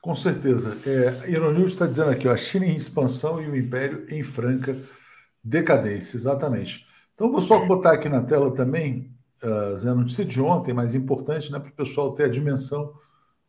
Com 0.00 0.14
certeza. 0.14 0.78
É, 0.86 1.34
Euronews 1.34 1.72
está 1.72 1.86
dizendo 1.86 2.10
aqui, 2.10 2.26
ó, 2.26 2.32
a 2.32 2.36
China 2.36 2.64
em 2.64 2.76
expansão 2.76 3.42
e 3.42 3.48
o 3.48 3.56
Império 3.56 4.06
em 4.08 4.22
franca 4.22 4.74
decadência, 5.44 6.16
exatamente. 6.16 6.86
Então, 7.14 7.30
vou 7.30 7.42
só 7.42 7.66
botar 7.66 7.92
aqui 7.92 8.08
na 8.08 8.22
tela 8.22 8.54
também, 8.54 9.09
Zé, 9.76 9.88
a 9.88 9.94
notícia 9.94 10.24
de 10.24 10.40
ontem, 10.40 10.74
mais 10.74 10.94
importante, 10.94 11.50
né, 11.50 11.58
para 11.58 11.70
o 11.70 11.74
pessoal 11.74 12.12
ter 12.12 12.24
a 12.24 12.28
dimensão. 12.28 12.92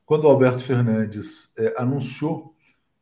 Quando 0.05 0.25
o 0.25 0.27
Alberto 0.27 0.63
Fernandes 0.63 1.51
é, 1.57 1.75
anunciou 1.77 2.55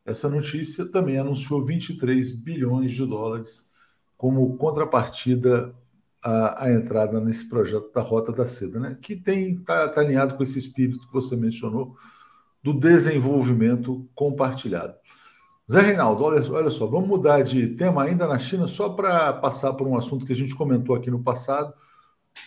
essa 0.04 0.28
notícia, 0.28 0.86
também 0.86 1.18
anunciou 1.18 1.64
23 1.64 2.32
bilhões 2.32 2.92
de 2.92 3.06
dólares 3.06 3.68
como 4.16 4.56
contrapartida 4.56 5.74
a, 6.22 6.64
a, 6.64 6.72
entrada 6.72 7.20
nesse 7.20 7.48
projeto 7.48 7.90
da 7.92 8.02
Rota 8.02 8.32
da 8.32 8.44
Seda, 8.44 8.78
né? 8.78 8.98
que 9.00 9.16
tem 9.16 9.54
está 9.54 9.88
tá 9.88 10.00
alinhado 10.00 10.34
com 10.34 10.42
esse 10.42 10.58
espírito 10.58 11.06
que 11.06 11.12
você 11.12 11.34
mencionou 11.36 11.94
do 12.62 12.74
desenvolvimento 12.74 14.06
compartilhado. 14.14 14.94
Zé 15.70 15.80
Reinaldo, 15.80 16.24
olha, 16.24 16.52
olha 16.52 16.70
só, 16.70 16.86
vamos 16.86 17.08
mudar 17.08 17.42
de 17.42 17.74
tema 17.76 18.02
ainda 18.02 18.26
na 18.26 18.38
China, 18.38 18.66
só 18.66 18.90
para 18.90 19.32
passar 19.32 19.72
por 19.72 19.86
um 19.86 19.96
assunto 19.96 20.26
que 20.26 20.32
a 20.32 20.36
gente 20.36 20.54
comentou 20.54 20.94
aqui 20.94 21.10
no 21.10 21.22
passado, 21.22 21.72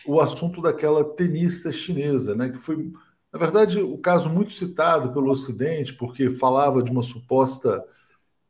o 0.06 0.20
assunto 0.20 0.62
daquela 0.62 1.04
tenista 1.04 1.72
chinesa, 1.72 2.36
né? 2.36 2.50
Que 2.50 2.58
foi, 2.58 2.92
na 3.32 3.40
verdade, 3.40 3.80
o 3.80 3.98
caso 3.98 4.30
muito 4.30 4.52
citado 4.52 5.14
pelo 5.14 5.32
Ocidente, 5.32 5.94
porque 5.94 6.30
falava 6.32 6.84
de 6.84 6.92
uma 6.92 7.04
suposta 7.04 7.84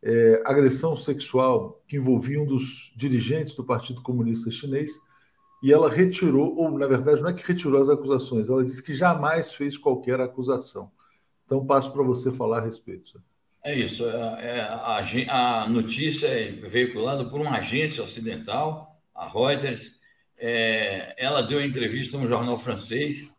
é, 0.04 0.42
agressão 0.46 0.96
sexual 0.96 1.82
que 1.88 1.98
envolvia 1.98 2.42
um 2.42 2.46
dos 2.46 2.92
dirigentes 2.96 3.56
do 3.56 3.63
Partido 3.63 4.02
Comunista 4.02 4.52
Chinês 4.52 5.00
e 5.63 5.72
ela 5.72 5.90
retirou, 5.90 6.54
ou 6.58 6.78
na 6.78 6.86
verdade 6.86 7.22
não 7.22 7.30
é 7.30 7.34
que 7.34 7.48
retirou 7.48 7.82
as 7.82 7.88
acusações, 7.88 8.50
ela 8.50 8.66
disse 8.66 8.84
que 8.84 8.94
jamais 8.94 9.54
fez 9.54 9.78
qualquer 9.78 10.20
acusação. 10.20 10.92
Então 11.46 11.66
passo 11.66 11.94
para 11.94 12.04
você 12.04 12.32
falar 12.34 12.60
a 12.60 12.66
respeito. 12.66 13.24
É 13.63 13.74
isso. 13.74 14.06
É, 14.06 14.58
é 14.58 14.62
a, 14.62 15.62
a, 15.62 15.70
notícia 15.70 16.28
é 16.28 16.52
veiculada 16.52 17.24
por 17.24 17.40
uma 17.40 17.58
agência 17.58 18.04
ocidental, 18.04 19.00
a 19.16 19.25
Reuters. 19.25 20.02
É, 20.46 21.16
ela 21.18 21.42
deu 21.42 21.64
entrevista 21.64 22.18
a 22.18 22.20
um 22.20 22.28
jornal 22.28 22.60
francês 22.60 23.34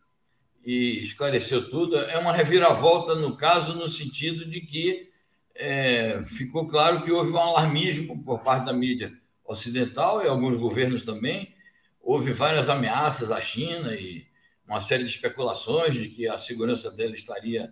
e 0.64 1.04
esclareceu 1.04 1.68
tudo. 1.68 1.98
É 1.98 2.16
uma 2.16 2.32
reviravolta 2.32 3.14
no 3.14 3.36
caso, 3.36 3.74
no 3.74 3.86
sentido 3.90 4.46
de 4.46 4.62
que 4.62 5.10
é, 5.54 6.24
ficou 6.24 6.66
claro 6.66 7.02
que 7.02 7.12
houve 7.12 7.30
um 7.30 7.38
alarmismo 7.38 8.24
por 8.24 8.38
parte 8.38 8.64
da 8.64 8.72
mídia 8.72 9.12
ocidental 9.44 10.24
e 10.24 10.28
alguns 10.28 10.58
governos 10.58 11.02
também, 11.02 11.54
houve 12.00 12.32
várias 12.32 12.70
ameaças 12.70 13.30
à 13.30 13.38
China 13.38 13.94
e 13.94 14.26
uma 14.66 14.80
série 14.80 15.04
de 15.04 15.10
especulações 15.10 15.92
de 15.92 16.08
que 16.08 16.26
a 16.26 16.38
segurança 16.38 16.90
dela 16.90 17.14
estaria 17.14 17.70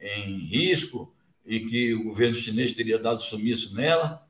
em 0.00 0.46
risco 0.46 1.14
e 1.46 1.60
que 1.60 1.94
o 1.94 2.02
governo 2.02 2.34
chinês 2.34 2.72
teria 2.72 2.98
dado 2.98 3.22
sumiço 3.22 3.72
nela. 3.76 4.20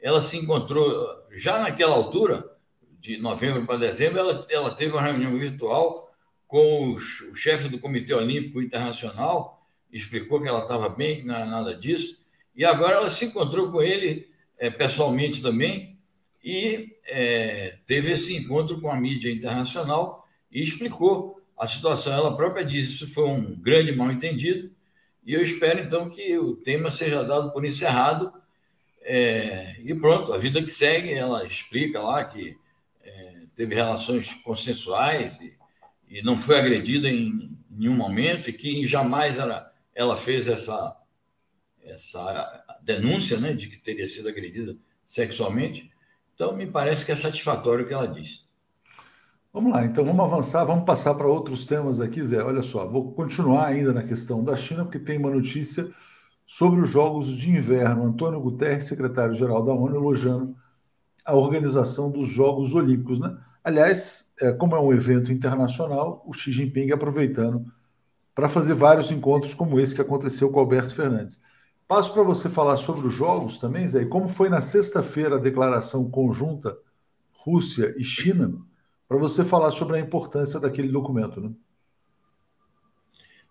Ela 0.00 0.20
se 0.20 0.36
encontrou, 0.36 1.08
já 1.36 1.60
naquela 1.60 1.94
altura, 1.94 2.51
de 3.02 3.18
novembro 3.18 3.66
para 3.66 3.78
dezembro, 3.78 4.20
ela, 4.20 4.46
ela 4.48 4.74
teve 4.74 4.92
uma 4.92 5.02
reunião 5.02 5.36
virtual 5.36 6.08
com 6.46 6.90
o, 6.90 6.94
o 6.94 7.34
chefe 7.34 7.68
do 7.68 7.80
Comitê 7.80 8.14
Olímpico 8.14 8.62
Internacional, 8.62 9.60
explicou 9.92 10.40
que 10.40 10.48
ela 10.48 10.62
estava 10.62 10.88
bem, 10.88 11.20
que 11.20 11.26
não 11.26 11.34
era 11.34 11.46
nada 11.46 11.74
disso, 11.74 12.22
e 12.54 12.64
agora 12.64 12.94
ela 12.96 13.10
se 13.10 13.24
encontrou 13.24 13.72
com 13.72 13.82
ele 13.82 14.28
é, 14.56 14.70
pessoalmente 14.70 15.42
também, 15.42 15.98
e 16.44 16.96
é, 17.04 17.78
teve 17.86 18.12
esse 18.12 18.36
encontro 18.36 18.80
com 18.80 18.90
a 18.90 18.96
mídia 18.96 19.30
internacional 19.30 20.26
e 20.50 20.62
explicou 20.62 21.40
a 21.58 21.66
situação. 21.66 22.12
Ela 22.12 22.36
própria 22.36 22.64
disse 22.64 22.92
isso 22.92 23.12
foi 23.12 23.28
um 23.28 23.54
grande 23.56 23.94
mal-entendido 23.94 24.70
e 25.24 25.34
eu 25.34 25.42
espero 25.42 25.80
então 25.80 26.10
que 26.10 26.36
o 26.36 26.56
tema 26.56 26.90
seja 26.90 27.22
dado 27.22 27.52
por 27.52 27.64
encerrado 27.64 28.32
é, 29.02 29.76
e 29.84 29.94
pronto, 29.94 30.32
a 30.32 30.38
vida 30.38 30.62
que 30.62 30.70
segue, 30.70 31.12
ela 31.12 31.44
explica 31.44 32.00
lá 32.00 32.24
que 32.24 32.56
teve 33.56 33.74
relações 33.74 34.34
consensuais 34.42 35.40
e, 35.40 35.56
e, 36.08 36.22
não 36.22 36.36
foi 36.36 36.58
agredida 36.58 37.08
em 37.08 37.56
nenhum 37.70 37.94
momento 37.94 38.50
e 38.50 38.52
que 38.52 38.86
jamais 38.86 39.38
ela, 39.38 39.72
ela 39.94 40.16
fez 40.16 40.46
essa, 40.48 40.96
essa 41.82 42.64
denúncia 42.82 43.38
né, 43.38 43.52
de 43.52 43.68
que 43.68 43.78
teria 43.78 44.06
sido 44.06 44.28
agredida 44.28 44.76
sexualmente. 45.06 45.90
Então, 46.34 46.56
me 46.56 46.66
parece 46.66 47.04
que 47.04 47.12
é 47.12 47.16
satisfatório 47.16 47.84
o 47.84 47.88
que 47.88 47.94
ela 47.94 48.08
disse. 48.08 48.40
Vamos 49.52 49.72
lá, 49.72 49.84
então 49.84 50.02
vamos 50.02 50.24
avançar, 50.24 50.64
vamos 50.64 50.86
passar 50.86 51.14
para 51.14 51.26
outros 51.26 51.66
temas 51.66 52.00
aqui, 52.00 52.22
Zé. 52.22 52.42
Olha 52.42 52.62
só, 52.62 52.88
vou 52.88 53.12
continuar 53.12 53.66
ainda 53.66 53.92
na 53.92 54.02
questão 54.02 54.42
da 54.42 54.56
China, 54.56 54.84
porque 54.84 54.98
tem 54.98 55.18
uma 55.18 55.30
notícia 55.30 55.90
sobre 56.46 56.80
os 56.80 56.88
Jogos 56.88 57.36
de 57.36 57.50
Inverno. 57.50 58.04
Antônio 58.04 58.40
Guterres, 58.40 58.84
secretário-geral 58.84 59.62
da 59.62 59.74
ONU, 59.74 59.94
elogiando 59.94 60.56
a 61.24 61.34
organização 61.34 62.10
dos 62.10 62.28
Jogos 62.28 62.74
Olímpicos. 62.74 63.18
Né? 63.18 63.36
Aliás, 63.62 64.30
é, 64.40 64.52
como 64.52 64.74
é 64.74 64.80
um 64.80 64.92
evento 64.92 65.32
internacional, 65.32 66.22
o 66.26 66.32
Xi 66.32 66.52
Jinping 66.52 66.90
aproveitando 66.90 67.64
para 68.34 68.48
fazer 68.48 68.74
vários 68.74 69.10
encontros 69.10 69.54
como 69.54 69.78
esse 69.78 69.94
que 69.94 70.00
aconteceu 70.00 70.50
com 70.50 70.58
Alberto 70.58 70.94
Fernandes. 70.94 71.40
Passo 71.86 72.12
para 72.12 72.22
você 72.22 72.48
falar 72.48 72.76
sobre 72.78 73.06
os 73.06 73.14
Jogos 73.14 73.58
também, 73.58 73.86
Zé, 73.86 74.02
e 74.02 74.06
como 74.06 74.28
foi 74.28 74.48
na 74.48 74.60
sexta-feira 74.60 75.36
a 75.36 75.40
declaração 75.40 76.10
conjunta 76.10 76.76
Rússia 77.32 77.94
e 77.96 78.04
China 78.04 78.54
para 79.06 79.18
você 79.18 79.44
falar 79.44 79.70
sobre 79.72 79.98
a 79.98 80.00
importância 80.00 80.58
daquele 80.58 80.88
documento. 80.88 81.40
Né? 81.40 81.50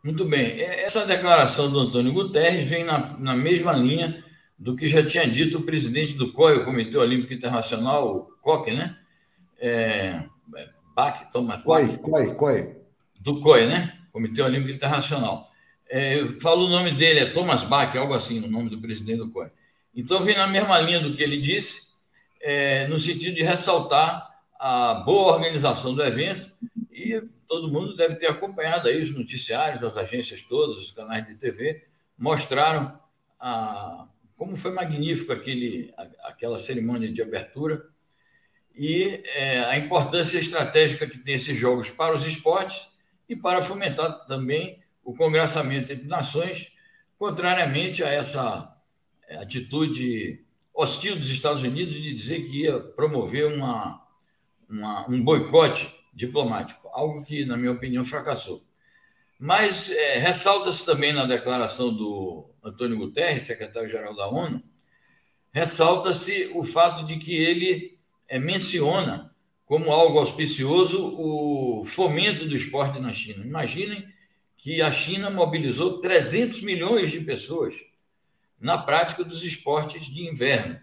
Muito 0.04 0.26
bem. 0.26 0.60
Essa 0.60 1.06
declaração 1.06 1.70
do 1.70 1.80
Antônio 1.80 2.14
Guterres 2.14 2.68
vem 2.68 2.84
na, 2.84 3.16
na 3.20 3.36
mesma 3.36 3.74
linha 3.74 4.24
do 4.62 4.76
que 4.76 4.88
já 4.88 5.04
tinha 5.04 5.28
dito 5.28 5.58
o 5.58 5.64
presidente 5.64 6.14
do 6.14 6.32
COI, 6.32 6.58
o 6.58 6.66
Comitê 6.66 6.96
Olímpico 6.96 7.34
Internacional, 7.34 8.16
o 8.16 8.20
COC, 8.44 8.72
né? 8.72 8.96
É, 9.60 10.24
Bach, 10.96 11.32
Thomas 11.32 11.64
COI, 11.64 11.98
COI, 11.98 12.36
COI. 12.36 12.76
Do 13.20 13.40
COI, 13.40 13.66
né? 13.66 13.98
Comitê 14.12 14.40
Olímpico 14.40 14.76
Internacional. 14.76 15.50
É, 15.90 16.24
falo 16.40 16.68
o 16.68 16.70
nome 16.70 16.92
dele, 16.92 17.22
é 17.22 17.34
Thomas 17.34 17.64
Bach, 17.64 17.98
algo 17.98 18.14
assim, 18.14 18.40
o 18.40 18.48
nome 18.48 18.70
do 18.70 18.80
presidente 18.80 19.18
do 19.18 19.32
COI. 19.32 19.50
Então, 19.96 20.24
vem 20.24 20.38
na 20.38 20.46
mesma 20.46 20.80
linha 20.80 21.00
do 21.00 21.16
que 21.16 21.24
ele 21.24 21.38
disse, 21.38 21.94
é, 22.40 22.88
no 22.88 23.00
sentido 23.00 23.34
de 23.34 23.42
ressaltar 23.42 24.30
a 24.60 24.94
boa 24.94 25.34
organização 25.34 25.96
do 25.96 26.04
evento 26.04 26.52
e 26.92 27.20
todo 27.48 27.72
mundo 27.72 27.96
deve 27.96 28.14
ter 28.14 28.28
acompanhado 28.28 28.88
aí 28.88 29.02
os 29.02 29.10
noticiários, 29.10 29.84
as 29.84 29.98
agências 29.98 30.44
todas, 30.44 30.78
os 30.78 30.92
canais 30.92 31.26
de 31.26 31.34
TV 31.34 31.84
mostraram 32.16 33.00
a, 33.40 34.06
como 34.42 34.56
foi 34.56 34.72
magnífico 34.72 35.32
aquele, 35.32 35.94
aquela 36.24 36.58
cerimônia 36.58 37.14
de 37.14 37.22
abertura 37.22 37.88
e 38.76 39.22
é, 39.36 39.60
a 39.66 39.78
importância 39.78 40.40
estratégica 40.40 41.06
que 41.06 41.20
tem 41.20 41.36
esses 41.36 41.56
jogos 41.56 41.92
para 41.92 42.16
os 42.16 42.26
esportes 42.26 42.88
e 43.30 43.36
para 43.36 43.62
fomentar 43.62 44.26
também 44.26 44.82
o 45.04 45.14
congressamento 45.14 45.94
entre 45.94 46.08
nações, 46.08 46.72
contrariamente 47.20 48.04
a 48.04 48.10
essa 48.10 48.76
atitude 49.30 50.44
hostil 50.74 51.16
dos 51.16 51.30
Estados 51.30 51.62
Unidos 51.62 51.94
de 51.94 52.12
dizer 52.12 52.42
que 52.42 52.64
ia 52.64 52.80
promover 52.80 53.46
uma 53.46 54.04
uma, 54.68 55.08
um 55.08 55.24
boicote 55.24 55.94
diplomático, 56.12 56.90
algo 56.92 57.24
que, 57.24 57.46
na 57.46 57.56
minha 57.56 57.74
opinião, 57.74 58.04
fracassou. 58.04 58.66
Mas 59.38 59.92
é, 59.92 60.18
ressalta-se 60.18 60.84
também 60.84 61.14
na 61.14 61.28
declaração 61.28 61.94
do 61.94 62.51
Antônio 62.64 62.98
Guterres, 62.98 63.44
secretário-geral 63.44 64.16
da 64.16 64.28
ONU, 64.28 64.62
ressalta-se 65.52 66.52
o 66.54 66.64
fato 66.64 67.06
de 67.06 67.18
que 67.18 67.36
ele 67.36 67.98
é, 68.28 68.40
menciona 68.40 69.34
como 69.66 69.92
algo 69.92 70.20
auspicioso 70.20 71.16
o 71.18 71.84
fomento 71.86 72.46
do 72.46 72.56
esporte 72.56 73.00
na 73.00 73.14
China. 73.14 73.46
Imaginem 73.46 74.08
que 74.58 74.82
a 74.82 74.92
China 74.92 75.30
mobilizou 75.30 76.00
300 76.00 76.62
milhões 76.62 77.12
de 77.12 77.22
pessoas 77.22 77.74
na 78.60 78.78
prática 78.78 79.24
dos 79.24 79.44
esportes 79.44 80.06
de 80.06 80.28
inverno. 80.28 80.80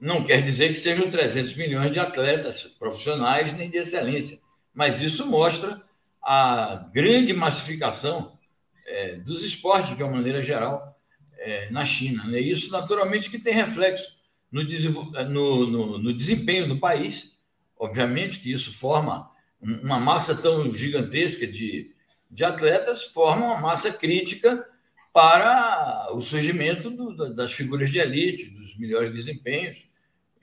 Não 0.00 0.24
quer 0.24 0.42
dizer 0.42 0.70
que 0.70 0.76
sejam 0.76 1.10
300 1.10 1.54
milhões 1.56 1.92
de 1.92 1.98
atletas 1.98 2.62
profissionais 2.62 3.56
nem 3.56 3.70
de 3.70 3.78
excelência, 3.78 4.40
mas 4.74 5.00
isso 5.00 5.26
mostra 5.26 5.80
a 6.20 6.88
grande 6.92 7.32
massificação 7.32 8.36
é, 8.84 9.16
dos 9.16 9.44
esportes, 9.44 9.96
de 9.96 10.02
uma 10.02 10.12
maneira 10.12 10.42
geral, 10.42 10.95
é, 11.38 11.70
na 11.70 11.84
China. 11.84 12.24
Né? 12.24 12.40
Isso, 12.40 12.70
naturalmente, 12.70 13.30
que 13.30 13.38
tem 13.38 13.54
reflexo 13.54 14.16
no, 14.50 14.62
no, 14.62 15.66
no, 15.70 15.98
no 15.98 16.12
desempenho 16.12 16.68
do 16.68 16.78
país. 16.78 17.36
Obviamente 17.78 18.38
que 18.40 18.50
isso 18.50 18.76
forma 18.76 19.30
uma 19.60 19.98
massa 19.98 20.34
tão 20.34 20.74
gigantesca 20.74 21.46
de, 21.46 21.92
de 22.30 22.44
atletas, 22.44 23.04
forma 23.04 23.46
uma 23.46 23.60
massa 23.60 23.92
crítica 23.92 24.64
para 25.12 26.08
o 26.12 26.20
surgimento 26.20 26.90
do, 26.90 27.34
das 27.34 27.52
figuras 27.52 27.90
de 27.90 27.98
elite, 27.98 28.50
dos 28.50 28.76
melhores 28.76 29.14
desempenhos 29.14 29.78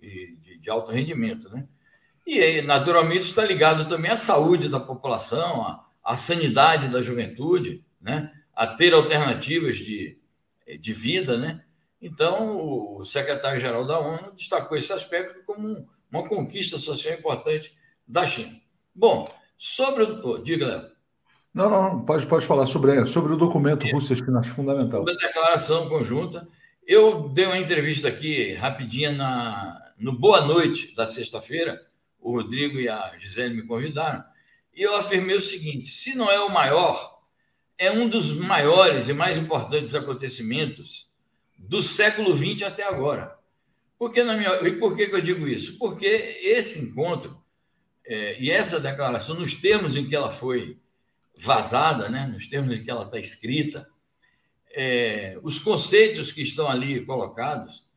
e 0.02 0.36
de, 0.42 0.58
de 0.58 0.70
alto 0.70 0.92
rendimento. 0.92 1.50
Né? 1.50 1.68
E, 2.26 2.62
naturalmente, 2.64 3.26
está 3.26 3.46
ligado 3.46 3.88
também 3.88 4.12
à 4.12 4.16
saúde 4.16 4.70
da 4.70 4.80
população, 4.80 5.62
à, 5.62 5.88
à 6.04 6.18
sanidade 6.18 6.88
da 6.90 7.02
juventude, 7.02 7.84
né? 8.02 8.32
a 8.56 8.68
ter 8.68 8.94
alternativas 8.94 9.78
de, 9.78 10.18
de 10.80 10.94
vida. 10.94 11.38
Né? 11.38 11.64
Então, 12.02 12.98
o 12.98 13.06
secretário-geral 13.06 13.86
da 13.86 14.00
ONU 14.00 14.34
destacou 14.34 14.78
esse 14.78 14.92
aspecto 14.92 15.44
como 15.46 15.88
uma 16.12 16.28
conquista 16.28 16.78
social 16.78 17.18
importante 17.18 17.74
da 18.08 18.28
China. 18.28 18.60
Bom, 18.94 19.28
sobre 19.58 20.04
o. 20.04 20.38
Diga, 20.38 20.68
Léo. 20.68 20.94
Não, 21.54 21.70
não, 21.70 22.04
pode, 22.04 22.26
pode 22.26 22.46
falar 22.46 22.66
sobre, 22.66 23.06
sobre 23.06 23.34
o 23.34 23.38
documento 23.38 23.88
Rússia-China, 23.88 24.40
acho 24.40 24.56
fundamental. 24.56 25.00
Sobre 25.00 25.14
a 25.14 25.28
declaração 25.28 25.88
conjunta. 25.88 26.48
Eu 26.86 27.30
dei 27.30 27.46
uma 27.46 27.58
entrevista 27.58 28.08
aqui 28.08 28.54
rapidinha 28.56 29.12
na, 29.12 29.94
no 29.98 30.12
Boa 30.12 30.42
Noite 30.42 30.96
da 30.96 31.06
sexta-feira. 31.06 31.82
O 32.20 32.36
Rodrigo 32.36 32.80
e 32.80 32.90
a 32.90 33.14
Gisele 33.20 33.54
me 33.54 33.64
convidaram. 33.64 34.24
E 34.76 34.82
eu 34.82 34.96
afirmei 34.96 35.36
o 35.36 35.42
seguinte: 35.42 35.92
se 35.92 36.16
não 36.16 36.30
é 36.30 36.40
o 36.40 36.52
maior, 36.52 37.13
é 37.78 37.92
um 37.92 38.08
dos 38.08 38.32
maiores 38.38 39.10
e 39.10 39.14
mais 39.14 39.38
importantes 39.38 39.96
acontecimentos 39.96 41.12
do 41.58 41.82
século 41.82 42.36
XX 42.36 42.64
até 42.64 42.84
agora. 42.84 43.38
Por 43.98 44.12
que 44.12 44.24
na 44.24 44.36
minha, 44.36 44.52
e 44.68 44.74
por 44.74 44.96
que, 44.96 45.08
que 45.08 45.16
eu 45.16 45.22
digo 45.22 45.48
isso? 45.48 45.78
Porque 45.78 46.06
esse 46.06 46.80
encontro 46.80 47.42
é, 48.06 48.40
e 48.40 48.52
essa 48.52 48.80
declaração, 48.80 49.36
nos 49.36 49.56
termos 49.56 49.96
em 49.96 50.08
que 50.08 50.16
ela 50.16 50.30
foi 50.30 50.78
vazada, 51.40 52.10
né, 52.10 52.28
nos 52.28 52.48
termos 52.48 52.76
em 52.76 52.84
que 52.84 52.92
ela 52.92 53.06
está 53.06 53.18
escrita, 53.18 53.88
é, 54.72 55.38
os 55.42 55.60
conceitos 55.60 56.32
que 56.32 56.42
estão 56.42 56.68
ali 56.68 57.06
colocados, 57.06 57.88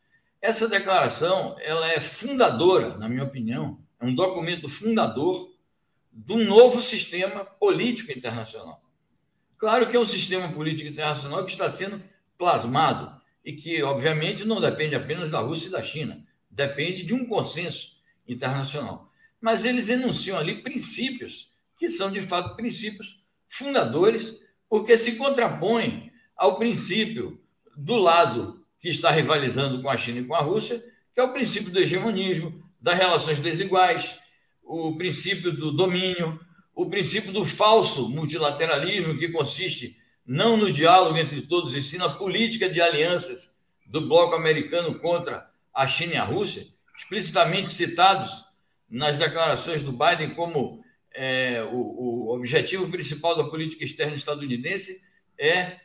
essa 0.41 0.69
declaração 0.69 1.57
ela 1.61 1.91
é 1.91 2.01
fundadora, 2.01 2.97
na 2.97 3.09
minha 3.09 3.25
opinião, 3.25 3.81
é 3.99 4.05
um 4.05 4.15
documento 4.15 4.69
fundador 4.69 5.53
de 6.13 6.33
um 6.33 6.45
novo 6.45 6.81
sistema 6.81 7.45
político 7.45 8.13
internacional. 8.13 8.81
Claro 9.59 9.89
que 9.89 9.97
é 9.97 10.01
um 10.01 10.07
sistema 10.07 10.53
político 10.53 10.89
internacional 10.89 11.45
que 11.45 11.53
está 11.53 11.69
sendo 11.71 12.03
plasmado 12.37 13.21
e 13.45 13.53
que, 13.53 13.83
obviamente, 13.83 14.45
não 14.45 14.61
depende 14.61 14.95
apenas 14.95 15.31
da 15.31 15.39
Rússia 15.39 15.69
e 15.69 15.73
da 15.73 15.83
China, 15.83 16.23
depende 16.51 17.03
de 17.03 17.15
um 17.15 17.27
consenso 17.27 17.97
internacional. 18.27 19.11
Mas 19.41 19.65
eles 19.65 19.89
enunciam 19.89 20.39
ali 20.39 20.63
princípios 20.63 21.51
que 21.79 21.89
são, 21.89 22.11
de 22.11 22.21
fato, 22.21 22.57
princípios 22.57 23.23
fundadores, 23.49 24.37
porque 24.69 24.99
se 24.99 25.17
contrapõem 25.17 26.11
ao 26.37 26.59
princípio 26.59 27.41
do 27.77 27.97
lado 27.97 28.65
que 28.81 28.89
está 28.89 29.11
rivalizando 29.11 29.81
com 29.81 29.89
a 29.89 29.97
China 29.97 30.21
e 30.21 30.25
com 30.25 30.35
a 30.35 30.41
Rússia, 30.41 30.83
que 31.15 31.21
é 31.21 31.23
o 31.23 31.33
princípio 31.33 31.71
do 31.71 31.79
hegemonismo, 31.79 32.63
das 32.81 32.97
relações 32.97 33.39
desiguais, 33.39 34.19
o 34.63 34.97
princípio 34.97 35.53
do 35.53 35.71
domínio, 35.73 36.41
o 36.77 36.91
princípio 36.91 37.33
do 37.33 37.43
falso 37.43 38.11
multilateralismo, 38.11 39.19
que 39.19 39.31
consiste 39.31 39.97
não 40.27 40.59
no 40.59 40.71
diálogo 40.71 41.17
entre 41.17 41.41
todos, 41.41 41.75
e 41.75 41.81
sim 41.81 41.97
na 41.97 42.11
política 42.11 42.69
de 42.69 42.83
alianças 42.83 43.57
do 43.87 44.03
bloco 44.03 44.35
americano 44.35 44.99
contra 44.99 45.51
a 45.73 45.89
China 45.89 46.13
e 46.13 46.17
a 46.19 46.25
Rússia, 46.25 46.67
explicitamente 46.99 47.71
citados 47.71 48.45
nas 48.91 49.17
declarações 49.17 49.83
do 49.83 49.91
Biden 49.91 50.35
como 50.35 50.85
é, 51.15 51.63
o, 51.63 52.27
o 52.29 52.35
objetivo 52.37 52.91
principal 52.91 53.35
da 53.35 53.45
política 53.45 53.83
externa 53.83 54.15
estadunidense 54.15 55.01
é 55.39 55.81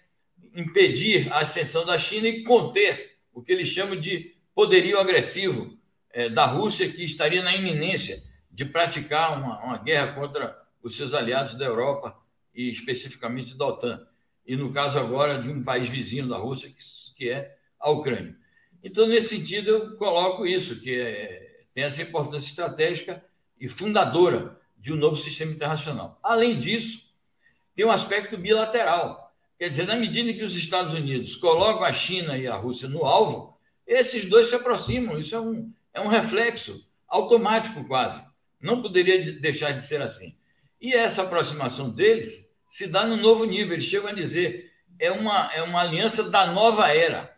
impedir 0.54 1.32
a 1.32 1.40
ascensão 1.40 1.86
da 1.86 1.98
China 1.98 2.28
e 2.28 2.44
conter 2.44 3.18
o 3.34 3.42
que 3.42 3.54
eles 3.54 3.70
chamam 3.70 3.98
de 3.98 4.36
poderio 4.54 5.00
agressivo 5.00 5.78
é, 6.12 6.28
da 6.28 6.46
Rússia, 6.46 6.90
que 6.90 7.06
estaria 7.06 7.42
na 7.42 7.56
iminência 7.56 8.22
de 8.52 8.66
praticar 8.66 9.42
uma, 9.42 9.64
uma 9.64 9.78
guerra 9.78 10.14
contra 10.14 10.61
os 10.84 10.96
seus 10.96 11.14
aliados 11.14 11.56
da 11.56 11.66
Europa 11.66 12.18
e 12.54 12.70
especificamente 12.70 13.56
da 13.56 13.68
OTAN. 13.68 14.06
E 14.46 14.56
no 14.56 14.72
caso 14.72 15.00
agora 15.00 15.42
de 15.42 15.50
um 15.50 15.64
país 15.64 15.90
vizinho 15.90 16.28
da 16.28 16.38
Rússia, 16.38 16.72
que, 17.16 17.30
é 17.30 17.56
a 17.80 17.90
Ucrânia. 17.90 18.36
Então, 18.84 19.08
nesse 19.08 19.38
sentido, 19.38 19.70
eu 19.70 19.96
coloco 19.98 20.46
isso, 20.46 20.80
que 20.80 21.00
é, 21.00 21.66
tem 21.74 21.84
essa 21.84 22.02
importância 22.02 22.50
estratégica 22.50 23.24
e 23.60 23.70
fundadora 23.70 24.60
de 24.78 24.92
um 24.92 24.96
novo 24.96 25.16
sistema 25.16 25.52
internacional. 25.52 26.20
Além 26.24 26.58
disso, 26.58 27.12
tem 27.76 27.86
um 27.86 27.92
aspecto 27.92 28.38
bilateral. 28.38 29.32
Quer 29.60 29.70
dizer, 29.70 29.86
na 29.86 29.96
medida 29.96 30.32
em 30.32 30.36
que 30.36 30.44
os 30.44 30.56
Estados 30.56 30.96
Unidos 30.96 31.36
colocam 31.36 31.84
a 31.84 31.94
China 31.94 32.36
e 32.36 32.48
a 32.48 32.56
Rússia 32.56 32.90
no 32.90 33.06
alvo, 33.06 33.56
esses 33.86 34.28
dois 34.28 34.48
se 34.48 34.56
aproximam. 34.56 35.20
Isso 35.20 35.36
é 35.36 35.40
um, 35.40 35.72
é 35.94 36.02
um 36.02 36.08
reflexo 36.08 36.84
automático, 37.08 37.86
quase, 37.86 38.24
Não 38.60 38.82
poderia 38.82 39.34
deixar 39.40 39.72
de 39.72 39.84
ser 39.84 40.02
assim. 40.02 40.36
E 40.82 40.94
essa 40.94 41.22
aproximação 41.22 41.92
deles 41.92 42.50
se 42.66 42.88
dá 42.88 43.06
no 43.06 43.16
novo 43.16 43.46
nível. 43.46 43.74
Eles 43.74 43.86
chegam 43.86 44.10
a 44.10 44.14
dizer 44.14 44.72
é 44.98 45.12
uma, 45.12 45.52
é 45.54 45.62
uma 45.62 45.82
aliança 45.82 46.30
da 46.30 46.48
nova 46.48 46.92
era. 46.92 47.38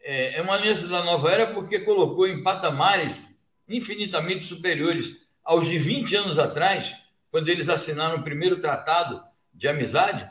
É, 0.00 0.38
é 0.38 0.42
uma 0.42 0.54
aliança 0.54 0.86
da 0.86 1.02
nova 1.02 1.30
era 1.32 1.52
porque 1.52 1.80
colocou 1.80 2.28
em 2.28 2.42
patamares 2.42 3.42
infinitamente 3.68 4.44
superiores 4.44 5.20
aos 5.42 5.66
de 5.66 5.78
20 5.78 6.16
anos 6.16 6.38
atrás, 6.38 6.94
quando 7.30 7.48
eles 7.48 7.68
assinaram 7.68 8.18
o 8.18 8.22
primeiro 8.22 8.60
tratado 8.60 9.22
de 9.52 9.66
amizade, 9.66 10.28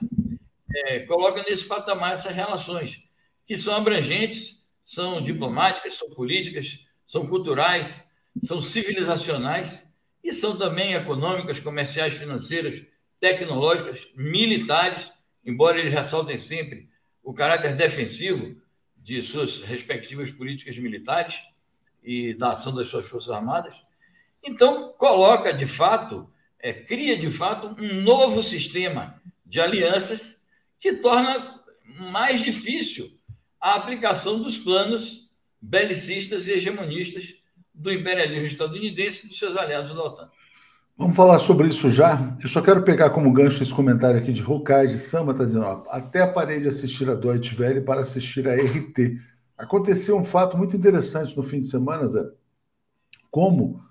é, 0.75 0.99
coloca 1.01 1.43
nesse 1.43 1.65
patamar 1.65 2.13
essas 2.13 2.33
relações, 2.33 3.03
que 3.45 3.57
são 3.57 3.75
abrangentes, 3.75 4.63
são 4.83 5.21
diplomáticas, 5.21 5.95
são 5.95 6.09
políticas, 6.11 6.79
são 7.05 7.27
culturais, 7.27 8.07
são 8.43 8.61
civilizacionais 8.61 9.87
e 10.23 10.31
são 10.31 10.57
também 10.57 10.93
econômicas, 10.93 11.59
comerciais, 11.59 12.13
financeiras, 12.13 12.81
tecnológicas, 13.19 14.07
militares, 14.15 15.11
embora 15.45 15.79
eles 15.79 15.93
ressaltem 15.93 16.37
sempre 16.37 16.89
o 17.21 17.33
caráter 17.33 17.75
defensivo 17.75 18.55
de 18.95 19.21
suas 19.21 19.61
respectivas 19.63 20.31
políticas 20.31 20.77
militares 20.77 21.35
e 22.01 22.33
da 22.33 22.51
ação 22.51 22.73
das 22.73 22.87
suas 22.87 23.07
forças 23.07 23.29
armadas. 23.29 23.75
Então, 24.41 24.93
coloca 24.97 25.53
de 25.53 25.65
fato, 25.65 26.29
é, 26.59 26.71
cria 26.71 27.17
de 27.17 27.29
fato 27.29 27.75
um 27.79 28.01
novo 28.01 28.41
sistema 28.41 29.21
de 29.45 29.59
alianças 29.59 30.45
que 30.79 30.93
torna 30.93 31.61
mais 31.83 32.41
difícil 32.41 33.19
a 33.59 33.75
aplicação 33.75 34.41
dos 34.41 34.57
planos 34.57 35.29
belicistas 35.61 36.47
e 36.47 36.53
hegemonistas 36.53 37.35
do 37.73 37.91
imperialismo 37.91 38.47
estadunidense 38.47 39.25
e 39.25 39.29
dos 39.29 39.39
seus 39.39 39.57
aliados 39.57 39.93
da 39.93 40.03
OTAN. 40.03 40.29
Vamos 40.95 41.15
falar 41.15 41.39
sobre 41.39 41.67
isso 41.67 41.89
já. 41.89 42.35
Eu 42.41 42.47
só 42.47 42.61
quero 42.61 42.83
pegar 42.83 43.09
como 43.09 43.33
gancho 43.33 43.63
esse 43.63 43.73
comentário 43.73 44.19
aqui 44.19 44.31
de 44.31 44.43
Hokai 44.43 44.85
de 44.85 44.99
Samba, 44.99 45.31
está 45.31 45.43
dizendo: 45.43 45.65
ó, 45.65 45.83
até 45.89 46.25
parei 46.25 46.61
de 46.61 46.67
assistir 46.67 47.09
a 47.09 47.15
Deutsche 47.15 47.59
Welle 47.59 47.81
para 47.81 48.01
assistir 48.01 48.47
a 48.47 48.53
RT. 48.53 49.17
Aconteceu 49.57 50.15
um 50.17 50.23
fato 50.23 50.55
muito 50.55 50.75
interessante 50.75 51.35
no 51.35 51.41
fim 51.41 51.59
de 51.59 51.67
semana, 51.67 52.07
Zé. 52.07 52.23
Como 53.31 53.81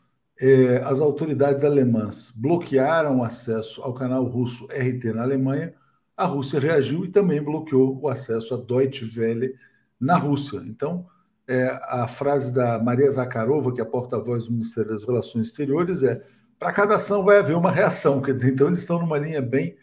é, 0.41 0.77
as 0.85 1.01
autoridades 1.01 1.65
alemãs 1.65 2.33
bloquearam 2.37 3.19
o 3.19 3.25
acesso 3.25 3.83
ao 3.83 3.93
canal 3.93 4.25
russo 4.25 4.67
RT 4.67 5.13
na 5.15 5.23
Alemanha, 5.23 5.75
a 6.17 6.25
Rússia 6.25 6.61
reagiu 6.61 7.05
e 7.05 7.09
também 7.09 7.43
bloqueou 7.43 7.99
o 8.01 8.09
acesso 8.09 8.55
à 8.55 8.57
Deutsche 8.57 9.19
Welle 9.19 9.55
na 9.99 10.17
Rússia. 10.17 10.63
Então, 10.67 11.07
é, 11.53 11.79
a 11.83 12.09
frase 12.09 12.53
da 12.53 12.79
Maria 12.79 13.11
Zakharova, 13.11 13.75
que 13.75 13.81
é 13.81 13.85
porta-voz 13.85 14.47
do 14.47 14.53
Ministério 14.53 14.91
das 14.91 15.05
Relações 15.05 15.49
Exteriores, 15.49 16.03
é 16.03 16.23
para 16.59 16.73
cada 16.73 16.97
ação 16.97 17.25
vai 17.25 17.39
haver 17.39 17.57
uma 17.57 17.71
reação, 17.71 18.23
quer 18.23 18.35
dizer, 18.35 18.53
então 18.53 18.69
eles 18.69 18.79
estão 18.79 18.99
numa 18.99 19.19
linha 19.19 19.43
bem 19.43 19.77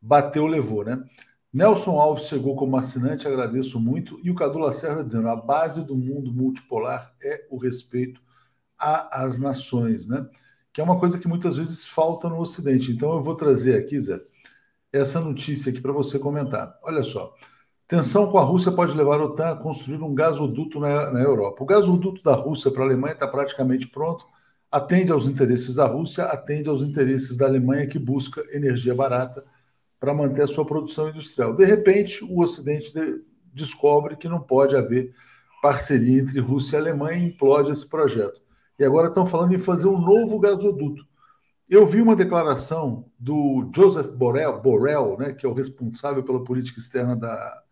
bateu, 0.00 0.46
levou, 0.46 0.84
né? 0.84 1.02
Nelson 1.50 1.98
Alves 1.98 2.26
chegou 2.26 2.56
como 2.56 2.76
assinante, 2.76 3.26
agradeço 3.26 3.80
muito, 3.80 4.20
e 4.22 4.30
o 4.30 4.34
Cadu 4.34 4.58
Lacerda 4.58 5.02
dizendo: 5.02 5.28
a 5.28 5.36
base 5.36 5.82
do 5.82 5.96
mundo 5.96 6.32
multipolar 6.32 7.14
é 7.22 7.46
o 7.48 7.56
respeito 7.56 8.20
às 8.78 9.38
nações, 9.38 10.06
né? 10.06 10.28
Que 10.72 10.80
é 10.80 10.84
uma 10.84 10.98
coisa 10.98 11.18
que 11.18 11.28
muitas 11.28 11.56
vezes 11.56 11.86
falta 11.86 12.28
no 12.28 12.38
Ocidente. 12.38 12.90
Então 12.90 13.12
eu 13.14 13.22
vou 13.22 13.34
trazer 13.34 13.76
aqui, 13.76 13.98
Zé, 13.98 14.20
essa 14.92 15.20
notícia 15.20 15.70
aqui 15.70 15.80
para 15.80 15.92
você 15.92 16.18
comentar. 16.18 16.78
Olha 16.82 17.02
só. 17.02 17.32
Tensão 17.94 18.28
com 18.28 18.38
a 18.38 18.42
Rússia 18.42 18.72
pode 18.72 18.96
levar 18.96 19.20
a 19.20 19.24
OTAN 19.24 19.50
a 19.50 19.56
construir 19.56 20.02
um 20.02 20.12
gasoduto 20.12 20.80
na, 20.80 21.12
na 21.12 21.20
Europa. 21.20 21.62
O 21.62 21.66
gasoduto 21.66 22.20
da 22.24 22.34
Rússia 22.34 22.68
para 22.70 22.82
a 22.82 22.86
Alemanha 22.86 23.12
está 23.12 23.28
praticamente 23.28 23.86
pronto 23.86 24.26
atende 24.68 25.12
aos 25.12 25.28
interesses 25.28 25.76
da 25.76 25.86
Rússia, 25.86 26.24
atende 26.24 26.68
aos 26.68 26.82
interesses 26.82 27.36
da 27.36 27.46
Alemanha, 27.46 27.86
que 27.86 27.96
busca 27.96 28.42
energia 28.50 28.92
barata 28.92 29.44
para 30.00 30.12
manter 30.12 30.42
a 30.42 30.46
sua 30.48 30.66
produção 30.66 31.08
industrial. 31.08 31.54
De 31.54 31.64
repente, 31.64 32.24
o 32.24 32.40
Ocidente 32.40 32.92
de, 32.92 33.22
descobre 33.52 34.16
que 34.16 34.28
não 34.28 34.40
pode 34.40 34.74
haver 34.74 35.14
parceria 35.62 36.20
entre 36.20 36.40
Rússia 36.40 36.76
e 36.76 36.80
Alemanha 36.80 37.18
e 37.18 37.26
implode 37.26 37.70
esse 37.70 37.88
projeto. 37.88 38.40
E 38.76 38.84
agora 38.84 39.06
estão 39.06 39.24
falando 39.24 39.54
em 39.54 39.58
fazer 39.58 39.86
um 39.86 40.00
novo 40.00 40.40
gasoduto. 40.40 41.06
Eu 41.70 41.86
vi 41.86 42.02
uma 42.02 42.16
declaração 42.16 43.04
do 43.16 43.70
Joseph 43.72 44.08
Borrell, 44.08 44.60
Borrell 44.60 45.16
né, 45.16 45.32
que 45.32 45.46
é 45.46 45.48
o 45.48 45.54
responsável 45.54 46.24
pela 46.24 46.42
política 46.42 46.80
externa 46.80 47.14
da 47.14 47.63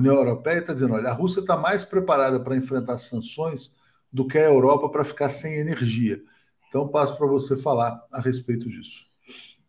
União 0.00 0.16
Europeia, 0.16 0.58
está 0.58 0.72
dizendo: 0.72 0.94
olha, 0.94 1.10
a 1.10 1.14
Rússia 1.14 1.40
está 1.40 1.56
mais 1.56 1.84
preparada 1.84 2.40
para 2.40 2.56
enfrentar 2.56 2.98
sanções 2.98 3.76
do 4.12 4.26
que 4.26 4.38
a 4.38 4.46
Europa 4.46 4.88
para 4.88 5.04
ficar 5.04 5.28
sem 5.28 5.54
energia. 5.54 6.20
Então, 6.68 6.88
passo 6.88 7.16
para 7.16 7.26
você 7.26 7.56
falar 7.56 8.04
a 8.12 8.20
respeito 8.20 8.68
disso. 8.68 9.06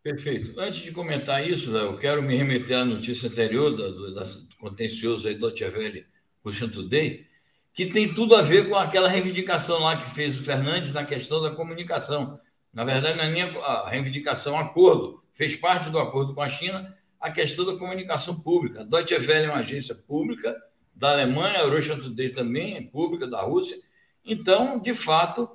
Perfeito. 0.04 0.60
Antes 0.60 0.82
de 0.82 0.92
comentar 0.92 1.48
isso, 1.48 1.76
eu 1.76 1.98
quero 1.98 2.24
me 2.24 2.36
remeter 2.36 2.78
à 2.78 2.86
notícia 2.86 3.30
anterior 3.30 3.70
do, 3.70 4.14
do 4.16 4.56
contencioso 4.60 5.28
aí 5.28 5.36
do 5.36 5.46
Welle 5.46 6.08
Russian 6.44 6.70
Today, 6.70 7.28
que 7.72 7.86
tem 7.86 8.12
tudo 8.14 8.36
a 8.36 8.42
ver 8.42 8.68
com 8.68 8.76
aquela 8.76 9.08
reivindicação 9.08 9.80
lá 9.80 9.96
que 9.96 10.10
fez 10.10 10.40
o 10.40 10.44
Fernandes 10.44 10.92
na 10.92 11.06
questão 11.06 11.40
da 11.42 11.52
comunicação. 11.52 12.40
Na 12.74 12.84
verdade, 12.84 13.18
não 13.18 13.26
é 13.26 13.32
nem 13.32 13.44
a 13.44 13.90
reivindicação, 13.90 14.58
acordo. 14.58 15.22
Fez 15.34 15.56
parte 15.56 15.90
do 15.90 16.00
acordo 16.00 16.34
com 16.34 16.42
a 16.42 16.50
China 16.50 16.96
a 17.22 17.30
questão 17.30 17.64
da 17.64 17.78
comunicação 17.78 18.42
pública. 18.42 18.82
A 18.82 18.84
Deutsche 18.84 19.14
Welle 19.16 19.46
é 19.46 19.50
uma 19.50 19.60
agência 19.60 19.94
pública 19.94 20.60
da 20.96 21.12
Alemanha, 21.12 21.60
a 21.60 21.68
Russian 21.68 22.00
Today 22.00 22.30
também 22.30 22.78
é 22.78 22.82
pública 22.82 23.28
da 23.28 23.42
Rússia. 23.42 23.78
Então, 24.26 24.80
de 24.80 24.94
fato, 24.96 25.48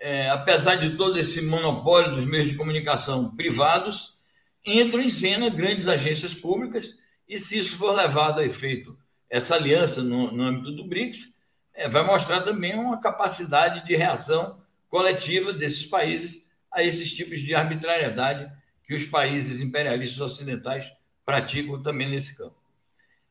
é, 0.00 0.28
apesar 0.30 0.74
de 0.74 0.96
todo 0.96 1.16
esse 1.18 1.40
monopólio 1.40 2.16
dos 2.16 2.26
meios 2.26 2.50
de 2.50 2.56
comunicação 2.56 3.34
privados, 3.36 4.18
entram 4.66 5.00
em 5.00 5.10
cena 5.10 5.48
grandes 5.48 5.86
agências 5.86 6.34
públicas, 6.34 6.98
e 7.28 7.38
se 7.38 7.58
isso 7.58 7.76
for 7.76 7.94
levado 7.94 8.40
a 8.40 8.44
efeito, 8.44 8.98
essa 9.30 9.54
aliança 9.54 10.02
no, 10.02 10.30
no 10.32 10.42
âmbito 10.42 10.72
do 10.72 10.84
BRICS, 10.84 11.36
é, 11.72 11.88
vai 11.88 12.04
mostrar 12.04 12.42
também 12.42 12.74
uma 12.74 13.00
capacidade 13.00 13.86
de 13.86 13.94
reação 13.96 14.60
coletiva 14.88 15.52
desses 15.52 15.86
países 15.86 16.46
a 16.70 16.82
esses 16.82 17.12
tipos 17.12 17.40
de 17.40 17.54
arbitrariedade 17.54 18.50
que 18.84 18.94
os 18.94 19.04
países 19.04 19.60
imperialistas 19.60 20.20
ocidentais 20.20 20.92
praticam 21.24 21.82
também 21.82 22.08
nesse 22.08 22.36
campo. 22.36 22.56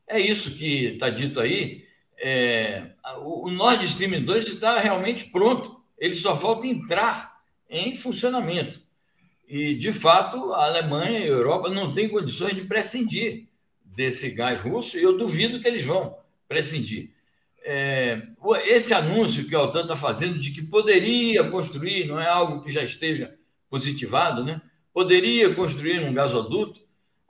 É 0.06 0.20
isso 0.20 0.56
que 0.56 0.86
está 0.86 1.08
dito 1.08 1.40
aí. 1.40 1.86
É, 2.18 2.90
o, 3.18 3.50
Nord 3.50 3.84
Stream 3.84 4.22
2 4.22 4.46
está 4.46 4.78
realmente 4.78 5.24
pronto 5.26 5.82
ele 6.02 6.16
só 6.16 6.36
falta 6.36 6.66
entrar 6.66 7.40
em 7.70 7.96
funcionamento. 7.96 8.80
E, 9.48 9.74
de 9.76 9.92
fato, 9.92 10.52
a 10.52 10.66
Alemanha 10.66 11.20
e 11.20 11.22
a 11.22 11.26
Europa 11.26 11.68
não 11.68 11.94
têm 11.94 12.08
condições 12.08 12.56
de 12.56 12.62
prescindir 12.62 13.46
desse 13.84 14.30
gás 14.30 14.60
russo, 14.60 14.98
e 14.98 15.02
eu 15.02 15.16
duvido 15.16 15.60
que 15.60 15.68
eles 15.68 15.84
vão 15.84 16.16
prescindir. 16.48 17.10
É, 17.64 18.20
esse 18.64 18.92
anúncio 18.92 19.46
que 19.46 19.54
a 19.54 19.62
OTAN 19.62 19.82
está 19.82 19.94
fazendo 19.94 20.40
de 20.40 20.50
que 20.50 20.62
poderia 20.62 21.48
construir, 21.48 22.08
não 22.08 22.20
é 22.20 22.26
algo 22.26 22.64
que 22.64 22.72
já 22.72 22.82
esteja 22.82 23.32
positivado, 23.70 24.42
né? 24.42 24.60
poderia 24.92 25.54
construir 25.54 26.00
um 26.00 26.12
gasoduto, 26.12 26.80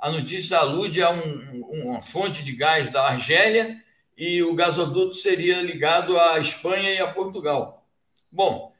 a 0.02 0.10
notícia 0.10 0.58
alude 0.58 1.00
a 1.00 1.10
um, 1.10 1.62
uma 1.70 2.02
fonte 2.02 2.42
de 2.42 2.50
gás 2.56 2.90
da 2.90 3.06
Argélia 3.06 3.80
e 4.18 4.42
o 4.42 4.52
gasoduto 4.52 5.14
seria 5.14 5.62
ligado 5.62 6.18
à 6.18 6.40
Espanha 6.40 6.90
e 6.90 6.98
a 6.98 7.12
Portugal. 7.12 7.86
Bom, 8.30 8.74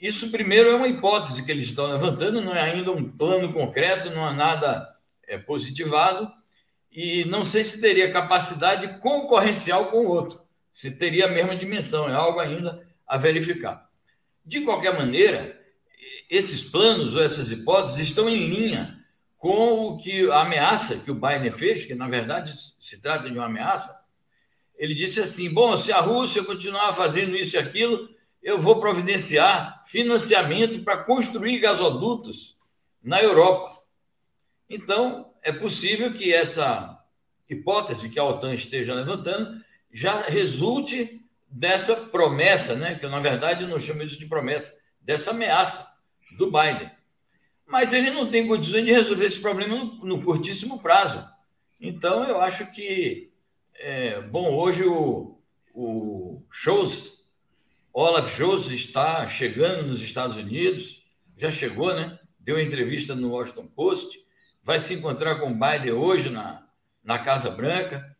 isso 0.00 0.30
primeiro 0.30 0.70
é 0.70 0.76
uma 0.76 0.86
hipótese 0.86 1.44
que 1.44 1.50
eles 1.50 1.66
estão 1.66 1.88
levantando, 1.88 2.40
não 2.40 2.54
é 2.54 2.62
ainda 2.62 2.92
um 2.92 3.10
plano 3.10 3.52
concreto, 3.52 4.08
não 4.10 4.24
há 4.24 4.32
nada 4.32 4.88
é, 5.26 5.36
positivado, 5.36 6.30
e 6.92 7.24
não 7.24 7.42
sei 7.42 7.64
se 7.64 7.80
teria 7.80 8.12
capacidade 8.12 9.00
concorrencial 9.00 9.86
com 9.86 10.06
o 10.06 10.10
outro, 10.10 10.40
se 10.70 10.92
teria 10.92 11.26
a 11.26 11.32
mesma 11.32 11.56
dimensão, 11.56 12.08
é 12.08 12.14
algo 12.14 12.38
ainda 12.38 12.86
a 13.04 13.18
verificar. 13.18 13.90
De 14.46 14.60
qualquer 14.60 14.96
maneira, 14.96 15.60
esses 16.30 16.62
planos 16.62 17.16
ou 17.16 17.22
essas 17.22 17.50
hipóteses 17.50 17.98
estão 17.98 18.28
em 18.28 18.46
linha 18.46 19.01
com 19.42 19.88
o 19.88 19.96
que 19.96 20.30
a 20.30 20.42
ameaça 20.42 20.98
que 20.98 21.10
o 21.10 21.16
Biden 21.16 21.50
fez, 21.50 21.84
que 21.84 21.96
na 21.96 22.06
verdade 22.06 22.54
se 22.78 23.00
trata 23.00 23.28
de 23.28 23.36
uma 23.36 23.46
ameaça. 23.46 23.92
Ele 24.76 24.94
disse 24.94 25.20
assim: 25.20 25.52
bom, 25.52 25.76
se 25.76 25.90
a 25.90 25.98
Rússia 25.98 26.44
continuar 26.44 26.92
fazendo 26.92 27.34
isso 27.34 27.56
e 27.56 27.58
aquilo, 27.58 28.08
eu 28.40 28.60
vou 28.60 28.78
providenciar 28.78 29.82
financiamento 29.88 30.84
para 30.84 31.02
construir 31.02 31.58
gasodutos 31.58 32.60
na 33.02 33.20
Europa. 33.20 33.76
Então, 34.70 35.32
é 35.42 35.50
possível 35.50 36.14
que 36.14 36.32
essa 36.32 37.02
hipótese 37.50 38.10
que 38.10 38.20
a 38.20 38.24
OTAN 38.24 38.54
esteja 38.54 38.94
levantando 38.94 39.60
já 39.92 40.22
resulte 40.22 41.20
dessa 41.48 41.96
promessa, 41.96 42.76
né? 42.76 42.94
que 42.94 43.04
eu, 43.04 43.10
na 43.10 43.18
verdade, 43.18 43.66
não 43.66 43.80
chamo 43.80 44.04
isso 44.04 44.20
de 44.20 44.26
promessa, 44.26 44.72
dessa 45.00 45.32
ameaça 45.32 45.84
do 46.38 46.46
Biden. 46.46 46.88
Mas 47.66 47.92
ele 47.92 48.10
não 48.10 48.30
tem 48.30 48.46
condições 48.46 48.84
de 48.84 48.92
resolver 48.92 49.24
esse 49.24 49.40
problema 49.40 49.76
no, 50.02 50.22
curtíssimo 50.22 50.78
prazo. 50.80 51.26
Então, 51.80 52.24
eu 52.24 52.40
acho 52.40 52.70
que, 52.72 53.32
é, 53.74 54.20
bom, 54.20 54.54
hoje 54.54 54.84
o, 54.84 55.38
o 55.74 56.42
Scholz 56.50 57.22
Olaf 57.94 58.34
Scholz 58.34 58.70
está 58.70 59.28
chegando 59.28 59.86
nos 59.86 60.00
Estados 60.00 60.38
Unidos, 60.38 61.04
já 61.36 61.52
chegou, 61.52 61.94
né? 61.94 62.18
Deu 62.40 62.58
entrevista 62.58 63.14
no 63.14 63.32
Washington 63.32 63.66
Post, 63.66 64.18
vai 64.64 64.80
se 64.80 64.94
encontrar 64.94 65.34
com 65.36 65.50
o 65.50 65.54
Biden 65.54 65.92
hoje 65.92 66.30
na, 66.30 66.66
na 67.04 67.18
Casa 67.18 67.50
Branca. 67.50 68.16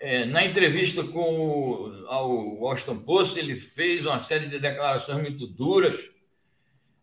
É, 0.00 0.24
na 0.24 0.46
entrevista 0.46 1.04
com 1.04 1.20
o, 1.20 2.06
ao 2.06 2.30
Washington 2.30 3.00
Post, 3.00 3.38
ele 3.38 3.54
fez 3.54 4.06
uma 4.06 4.18
série 4.18 4.46
de 4.46 4.58
declarações 4.58 5.20
muito 5.20 5.46
duras, 5.46 5.98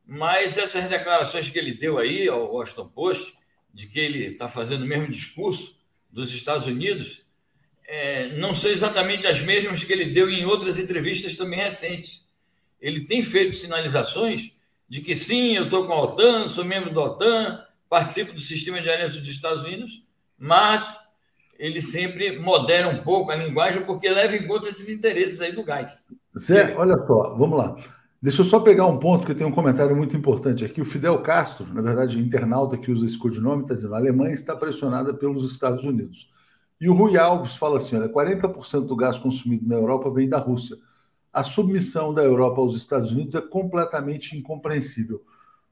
mas 0.05 0.57
essas 0.57 0.85
declarações 0.85 1.49
que 1.49 1.57
ele 1.57 1.73
deu 1.73 1.97
aí 1.97 2.27
ao 2.27 2.53
Washington 2.53 2.87
Post, 2.89 3.33
de 3.73 3.87
que 3.87 3.99
ele 3.99 4.25
está 4.27 4.47
fazendo 4.47 4.83
o 4.83 4.87
mesmo 4.87 5.07
discurso 5.07 5.81
dos 6.11 6.33
Estados 6.33 6.67
Unidos, 6.67 7.23
é, 7.85 8.29
não 8.33 8.53
são 8.53 8.69
exatamente 8.69 9.25
as 9.27 9.41
mesmas 9.41 9.83
que 9.83 9.91
ele 9.91 10.13
deu 10.13 10.29
em 10.29 10.45
outras 10.45 10.77
entrevistas 10.77 11.35
também 11.35 11.59
recentes. 11.59 12.31
Ele 12.79 13.01
tem 13.01 13.23
feito 13.23 13.55
sinalizações 13.55 14.51
de 14.87 15.01
que 15.01 15.15
sim, 15.15 15.55
eu 15.55 15.65
estou 15.65 15.87
com 15.87 15.93
a 15.93 16.01
OTAN, 16.01 16.47
sou 16.47 16.63
membro 16.65 16.93
da 16.93 17.01
OTAN, 17.01 17.63
participo 17.89 18.33
do 18.33 18.39
sistema 18.39 18.81
de 18.81 18.89
aliança 18.89 19.19
dos 19.19 19.27
Estados 19.27 19.63
Unidos, 19.63 20.05
mas 20.37 20.99
ele 21.57 21.81
sempre 21.81 22.39
modera 22.39 22.87
um 22.87 22.97
pouco 22.97 23.31
a 23.31 23.35
linguagem 23.35 23.83
porque 23.85 24.09
leva 24.09 24.35
em 24.35 24.47
conta 24.47 24.69
esses 24.69 24.89
interesses 24.89 25.39
aí 25.41 25.51
do 25.51 25.63
gás. 25.63 26.05
Zé, 26.37 26.75
olha 26.75 26.97
só, 27.07 27.35
vamos 27.35 27.57
lá. 27.57 27.75
Deixa 28.23 28.39
eu 28.39 28.45
só 28.45 28.61
pegar 28.61 28.87
um 28.87 28.97
ponto 28.97 29.27
que 29.27 29.35
tem 29.35 29.45
um 29.45 29.51
comentário 29.51 29.93
muito 29.93 30.15
importante 30.15 30.63
aqui. 30.63 30.79
O 30.79 30.85
Fidel 30.85 31.21
Castro, 31.21 31.67
na 31.73 31.81
verdade, 31.81 32.17
internauta 32.17 32.77
que 32.77 32.89
usa 32.89 33.05
esse 33.05 33.17
codinome, 33.17 33.63
está 33.63 33.73
dizendo: 33.73 33.95
a 33.95 33.97
Alemanha 33.97 34.31
está 34.31 34.55
pressionada 34.55 35.13
pelos 35.13 35.43
Estados 35.51 35.83
Unidos. 35.83 36.31
E 36.79 36.87
o 36.87 36.93
Rui 36.93 37.17
Alves 37.17 37.57
fala 37.57 37.75
assim: 37.75 37.97
olha, 37.97 38.07
40% 38.07 38.85
do 38.85 38.95
gás 38.95 39.17
consumido 39.17 39.67
na 39.67 39.75
Europa 39.75 40.09
vem 40.09 40.29
da 40.29 40.37
Rússia. 40.37 40.77
A 41.33 41.43
submissão 41.43 42.13
da 42.13 42.23
Europa 42.23 42.61
aos 42.61 42.77
Estados 42.77 43.11
Unidos 43.11 43.35
é 43.35 43.41
completamente 43.41 44.37
incompreensível. 44.37 45.21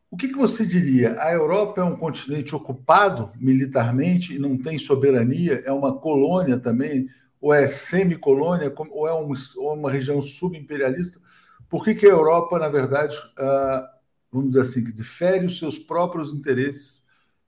O 0.10 0.18
que, 0.18 0.28
que 0.28 0.38
você 0.38 0.66
diria? 0.66 1.16
A 1.22 1.32
Europa 1.32 1.80
é 1.80 1.86
um 1.86 1.96
continente 1.96 2.54
ocupado 2.54 3.32
militarmente 3.40 4.36
e 4.36 4.40
não 4.40 4.58
tem 4.58 4.78
soberania? 4.78 5.64
É 5.64 5.72
uma 5.72 5.98
colônia 5.98 6.60
também? 6.60 7.08
Ou 7.40 7.54
é 7.54 7.70
semicolônia? 7.70 8.74
Ou 8.92 9.08
é 9.08 9.14
um, 9.14 9.32
ou 9.56 9.74
uma 9.74 9.90
região 9.90 10.22
subimperialista? 10.22 11.22
Por 11.72 11.86
que, 11.86 11.96
que 11.96 12.06
a 12.06 12.10
Europa, 12.10 12.60
na 12.60 12.68
verdade, 12.68 13.16
uh, 13.18 13.88
vamos 14.30 14.50
dizer 14.50 14.62
assim, 14.62 14.84
que 14.84 14.92
difere 14.92 15.46
os 15.46 15.58
seus 15.58 15.80
próprios 15.80 16.34
interesses 16.34 17.06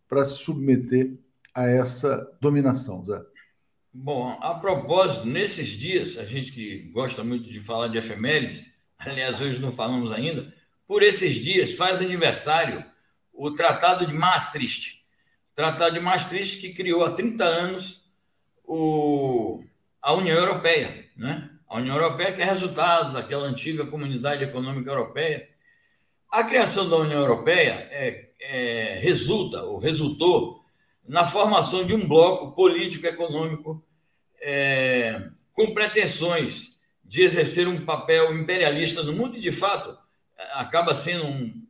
para 0.07 0.23
se 0.23 0.37
submeter 0.37 1.19
a 1.53 1.67
essa 1.67 2.25
dominação, 2.39 3.03
Zé? 3.03 3.21
Bom, 3.93 4.39
a 4.41 4.55
propósito, 4.55 5.27
nesses 5.27 5.67
dias, 5.67 6.17
a 6.17 6.25
gente 6.25 6.53
que 6.53 6.89
gosta 6.93 7.21
muito 7.21 7.51
de 7.51 7.59
falar 7.59 7.89
de 7.89 7.97
efemérides, 7.97 8.71
aliás, 8.97 9.41
hoje 9.41 9.59
não 9.59 9.73
falamos 9.73 10.13
ainda, 10.13 10.53
por 10.87 11.03
esses 11.03 11.35
dias 11.35 11.73
faz 11.73 12.01
aniversário 12.01 12.85
o 13.33 13.51
Tratado 13.51 14.07
de 14.07 14.13
Maastricht. 14.13 15.03
Tratado 15.53 15.95
de 15.95 15.99
Maastricht 15.99 16.61
que 16.61 16.73
criou 16.73 17.03
há 17.03 17.11
30 17.11 17.43
anos 17.43 18.09
o, 18.63 19.61
a 20.01 20.13
União 20.13 20.37
Europeia, 20.37 21.09
né? 21.17 21.49
A 21.73 21.77
União 21.77 21.95
Europeia, 21.95 22.31
que 22.31 22.39
é 22.39 22.45
resultado 22.45 23.13
daquela 23.13 23.47
antiga 23.47 23.83
Comunidade 23.87 24.43
Econômica 24.43 24.91
Europeia. 24.91 25.49
A 26.29 26.43
criação 26.43 26.87
da 26.87 26.97
União 26.97 27.19
Europeia 27.19 27.87
é, 27.89 28.29
é, 28.39 28.99
resulta, 28.99 29.63
ou 29.63 29.79
resultou, 29.79 30.63
na 31.03 31.25
formação 31.25 31.83
de 31.83 31.95
um 31.95 32.07
bloco 32.07 32.51
político-econômico 32.51 33.83
é, 34.39 35.29
com 35.51 35.73
pretensões 35.73 36.77
de 37.03 37.23
exercer 37.23 37.67
um 37.67 37.83
papel 37.83 38.37
imperialista 38.37 39.01
no 39.01 39.11
mundo, 39.11 39.35
e 39.35 39.41
de 39.41 39.51
fato 39.51 39.97
acaba 40.53 40.93
sendo 40.93 41.25
um, 41.25 41.65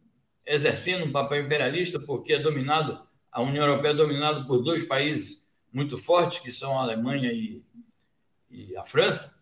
exercendo 0.45 1.05
um 1.05 1.13
papel 1.13 1.45
imperialista, 1.45 1.97
porque 1.97 2.33
é 2.33 2.39
dominado, 2.39 3.01
a 3.31 3.41
União 3.41 3.65
Europeia 3.65 3.93
é 3.93 3.95
dominada 3.95 4.43
por 4.43 4.61
dois 4.61 4.83
países 4.83 5.47
muito 5.71 5.97
fortes, 5.97 6.39
que 6.39 6.51
são 6.51 6.77
a 6.77 6.81
Alemanha 6.81 7.31
e, 7.31 7.63
e 8.51 8.75
a 8.75 8.83
França, 8.83 9.32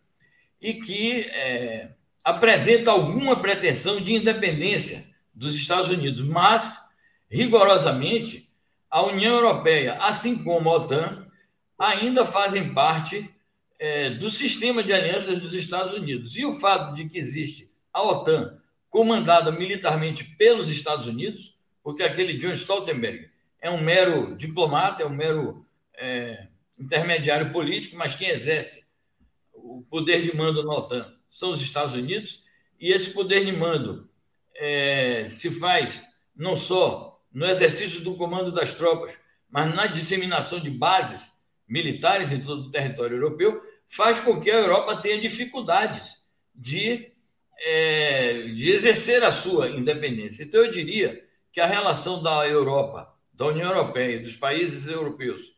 e 0.61 0.75
que 0.75 1.21
é, 1.21 1.89
apresenta 2.23 2.91
alguma 2.91 3.41
pretensão 3.41 3.99
de 3.99 4.13
independência 4.13 5.09
dos 5.33 5.55
Estados 5.55 5.89
Unidos, 5.89 6.21
mas, 6.21 6.89
rigorosamente, 7.29 8.49
a 8.89 9.01
União 9.01 9.35
Europeia, 9.35 9.95
assim 9.95 10.43
como 10.43 10.69
a 10.69 10.75
OTAN, 10.75 11.27
ainda 11.79 12.25
fazem 12.25 12.73
parte 12.73 13.33
é, 13.79 14.11
do 14.11 14.29
sistema 14.29 14.83
de 14.83 14.93
alianças 14.93 15.41
dos 15.41 15.55
Estados 15.55 15.93
Unidos. 15.93 16.37
E 16.37 16.45
o 16.45 16.59
fato 16.59 16.93
de 16.93 17.09
que 17.09 17.17
existe 17.17 17.71
a 17.91 18.03
OTAN 18.03 18.59
comandada 18.89 19.51
militarmente 19.51 20.23
pelos 20.23 20.69
Estados 20.69 21.07
Unidos, 21.07 21.57
porque 21.81 22.03
aquele 22.03 22.37
John 22.37 22.51
Stoltenberg 22.51 23.29
é 23.59 23.71
um 23.71 23.81
mero 23.81 24.35
diplomata, 24.35 25.01
é 25.01 25.05
um 25.05 25.15
mero 25.15 25.65
é, 25.95 26.47
intermediário 26.77 27.51
político, 27.51 27.95
mas 27.95 28.15
quem 28.15 28.29
exerce 28.29 28.90
o 29.77 29.81
poder 29.83 30.21
de 30.21 30.35
mando 30.35 30.63
na 30.63 30.73
OTAN 30.73 31.13
são 31.29 31.51
os 31.51 31.61
Estados 31.61 31.95
Unidos, 31.95 32.43
e 32.79 32.91
esse 32.91 33.11
poder 33.11 33.45
de 33.45 33.51
mando 33.51 34.09
é, 34.55 35.25
se 35.27 35.49
faz 35.51 36.05
não 36.35 36.55
só 36.57 37.21
no 37.31 37.45
exercício 37.45 38.01
do 38.01 38.15
comando 38.15 38.51
das 38.51 38.75
tropas, 38.75 39.13
mas 39.49 39.73
na 39.73 39.87
disseminação 39.87 40.59
de 40.59 40.69
bases 40.69 41.31
militares 41.67 42.31
em 42.31 42.41
todo 42.41 42.67
o 42.67 42.71
território 42.71 43.15
europeu, 43.17 43.61
faz 43.87 44.19
com 44.19 44.41
que 44.41 44.51
a 44.51 44.57
Europa 44.57 44.97
tenha 44.97 45.21
dificuldades 45.21 46.23
de, 46.53 47.11
é, 47.59 48.43
de 48.47 48.69
exercer 48.69 49.23
a 49.23 49.31
sua 49.31 49.69
independência. 49.69 50.43
Então, 50.43 50.63
eu 50.63 50.71
diria 50.71 51.25
que 51.51 51.61
a 51.61 51.65
relação 51.65 52.21
da 52.21 52.47
Europa, 52.47 53.13
da 53.33 53.45
União 53.47 53.69
Europeia 53.69 54.15
e 54.15 54.19
dos 54.19 54.35
países 54.35 54.87
europeus 54.87 55.53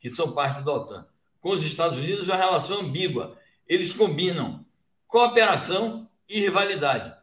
que 0.00 0.08
são 0.08 0.32
parte 0.32 0.62
da 0.62 0.72
OTAN 0.72 1.06
com 1.40 1.50
os 1.50 1.64
Estados 1.64 1.98
Unidos 1.98 2.28
é 2.28 2.32
uma 2.32 2.44
relação 2.44 2.80
ambígua 2.80 3.38
eles 3.68 3.92
combinam 3.92 4.64
cooperação 5.06 6.08
e 6.28 6.40
rivalidade. 6.40 7.14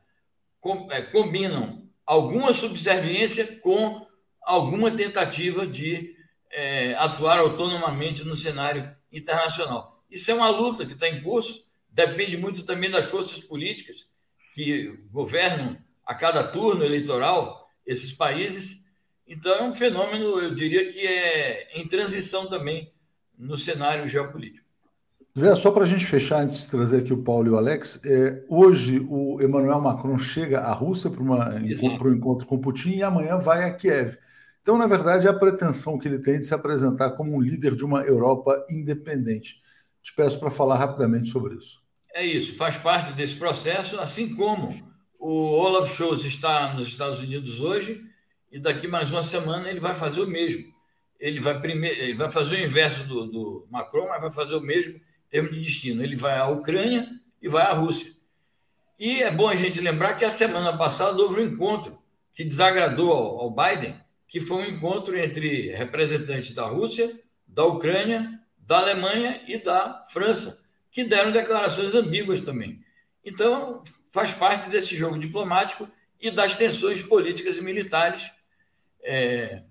Com, 0.60 0.92
é, 0.92 1.02
combinam 1.02 1.90
alguma 2.06 2.54
subserviência 2.54 3.60
com 3.60 4.06
alguma 4.42 4.92
tentativa 4.92 5.66
de 5.66 6.16
é, 6.52 6.94
atuar 6.96 7.40
autonomamente 7.40 8.24
no 8.24 8.36
cenário 8.36 8.96
internacional. 9.12 10.04
Isso 10.10 10.30
é 10.30 10.34
uma 10.34 10.50
luta 10.50 10.86
que 10.86 10.94
está 10.94 11.10
em 11.10 11.22
curso, 11.22 11.66
depende 11.90 12.38
muito 12.38 12.64
também 12.64 12.90
das 12.90 13.06
forças 13.06 13.42
políticas 13.42 14.06
que 14.54 15.00
governam 15.12 15.78
a 16.06 16.14
cada 16.14 16.44
turno 16.44 16.84
eleitoral 16.86 17.70
esses 17.86 18.14
países. 18.14 18.86
Então, 19.28 19.54
é 19.54 19.64
um 19.64 19.74
fenômeno, 19.74 20.40
eu 20.40 20.54
diria 20.54 20.92
que 20.92 21.00
é 21.00 21.80
em 21.80 21.88
transição 21.88 22.48
também 22.48 22.94
no 23.38 23.58
cenário 23.58 24.08
geopolítico. 24.08 24.65
Zé, 25.38 25.54
só 25.54 25.70
para 25.70 25.84
a 25.84 25.86
gente 25.86 26.06
fechar, 26.06 26.44
antes 26.44 26.62
de 26.62 26.70
trazer 26.70 27.02
aqui 27.02 27.12
o 27.12 27.22
Paulo 27.22 27.48
e 27.48 27.50
o 27.50 27.58
Alex, 27.58 28.00
é, 28.06 28.42
hoje 28.48 29.06
o 29.10 29.42
Emmanuel 29.42 29.82
Macron 29.82 30.18
chega 30.18 30.62
à 30.62 30.72
Rússia 30.72 31.12
para 31.12 31.22
um 31.22 32.14
encontro 32.14 32.48
com 32.48 32.58
Putin 32.58 32.92
e 32.92 33.04
amanhã 33.04 33.38
vai 33.38 33.66
a 33.66 33.74
Kiev. 33.74 34.18
Então, 34.62 34.78
na 34.78 34.88
verdade, 34.88 35.28
é 35.28 35.30
a 35.30 35.34
pretensão 35.34 36.00
que 36.00 36.08
ele 36.08 36.20
tem 36.20 36.40
de 36.40 36.46
se 36.46 36.54
apresentar 36.54 37.12
como 37.12 37.36
um 37.36 37.42
líder 37.42 37.76
de 37.76 37.84
uma 37.84 38.02
Europa 38.04 38.66
independente. 38.70 39.62
Te 40.02 40.14
peço 40.14 40.40
para 40.40 40.50
falar 40.50 40.78
rapidamente 40.78 41.30
sobre 41.30 41.56
isso. 41.56 41.84
É 42.14 42.26
isso, 42.26 42.56
faz 42.56 42.78
parte 42.78 43.12
desse 43.12 43.36
processo, 43.36 44.00
assim 44.00 44.34
como 44.36 44.74
o 45.20 45.52
Olaf 45.52 45.94
Scholz 45.94 46.24
está 46.24 46.74
nos 46.74 46.88
Estados 46.88 47.20
Unidos 47.20 47.60
hoje 47.60 48.02
e 48.50 48.58
daqui 48.58 48.88
mais 48.88 49.12
uma 49.12 49.22
semana 49.22 49.70
ele 49.70 49.82
vai 49.82 49.96
fazer 49.96 50.22
o 50.22 50.28
mesmo. 50.28 50.64
Ele 51.20 51.42
vai, 51.42 51.60
primeiro, 51.60 52.00
ele 52.00 52.16
vai 52.16 52.30
fazer 52.30 52.56
o 52.56 52.66
inverso 52.66 53.04
do, 53.04 53.26
do 53.26 53.68
Macron, 53.70 54.08
mas 54.08 54.22
vai 54.22 54.32
fazer 54.32 54.56
o 54.56 54.62
mesmo 54.62 54.98
termos 55.36 55.52
de 55.52 55.60
destino. 55.60 56.02
Ele 56.02 56.16
vai 56.16 56.38
à 56.38 56.48
Ucrânia 56.48 57.10
e 57.42 57.50
vai 57.50 57.64
à 57.64 57.74
Rússia. 57.74 58.14
E 58.98 59.22
é 59.22 59.30
bom 59.30 59.50
a 59.50 59.56
gente 59.56 59.82
lembrar 59.82 60.14
que 60.14 60.24
a 60.24 60.32
semana 60.32 60.78
passada 60.78 61.22
houve 61.22 61.42
um 61.42 61.46
encontro 61.46 62.02
que 62.34 62.46
desagradou 62.46 63.12
ao, 63.12 63.52
Biden, 63.52 64.00
que 64.30 64.40
foi 64.40 64.64
um 64.64 64.66
encontro 64.66 65.18
entre 65.18 65.76
representantes 65.76 66.56
da 66.56 66.64
Rússia, 66.64 67.20
da 67.46 67.66
Ucrânia, 67.66 68.40
da 68.58 68.78
Alemanha 68.78 69.42
e 69.46 69.62
da 69.62 70.06
França, 70.10 70.64
que 70.90 71.04
deram 71.04 71.34
declarações 71.34 71.94
ambíguas 71.96 72.40
também. 72.40 72.82
Então, 73.24 73.84
faz 74.12 74.32
parte 74.32 74.70
desse 74.70 74.96
jogo 74.96 75.20
diplomático 75.20 75.90
e 76.22 76.32
das 76.32 76.56
tensões 76.56 77.02
políticas 77.04 77.58
e 77.58 77.62
militares 77.62 78.32
é, 79.04 79.64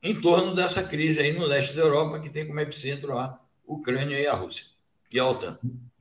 em 0.00 0.20
torno 0.20 0.54
dessa 0.54 0.84
crise 0.84 1.20
aí 1.20 1.32
no 1.32 1.44
leste 1.44 1.74
da 1.74 1.82
Europa, 1.82 2.20
que 2.20 2.30
tem 2.30 2.46
como 2.46 2.60
epicentro 2.60 3.18
a 3.18 3.40
Ucrânia 3.66 4.16
e 4.16 4.26
a 4.28 4.34
Rússia 4.34 4.77
e 5.12 5.18
alta. 5.18 5.58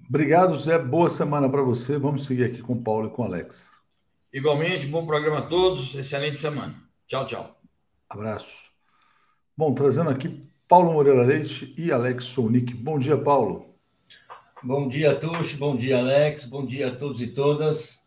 Obrigado, 0.07 0.57
Zé. 0.57 0.77
Boa 0.79 1.09
semana 1.09 1.49
para 1.49 1.61
você. 1.61 1.97
Vamos 1.97 2.25
seguir 2.25 2.45
aqui 2.45 2.61
com 2.61 2.73
o 2.73 2.81
Paulo 2.81 3.07
e 3.07 3.11
com 3.11 3.21
o 3.21 3.25
Alex. 3.25 3.71
Igualmente, 4.31 4.87
bom 4.87 5.05
programa 5.05 5.39
a 5.39 5.47
todos. 5.47 5.93
Excelente 5.95 6.37
semana. 6.37 6.75
Tchau, 7.07 7.25
tchau. 7.27 7.59
Abraço. 8.09 8.69
Bom, 9.55 9.73
trazendo 9.73 10.09
aqui 10.09 10.41
Paulo 10.67 10.93
Moreira 10.93 11.23
Leite 11.23 11.73
e 11.77 11.91
Alex 11.91 12.25
Sonic. 12.25 12.73
Bom 12.73 12.99
dia, 12.99 13.17
Paulo. 13.17 13.75
Bom 14.63 14.87
dia, 14.87 15.15
Tuxo. 15.15 15.57
Bom 15.57 15.75
dia, 15.75 15.97
Alex. 15.97 16.45
Bom 16.45 16.65
dia 16.65 16.89
a 16.89 16.95
todos 16.95 17.21
e 17.21 17.27
todas. 17.27 17.97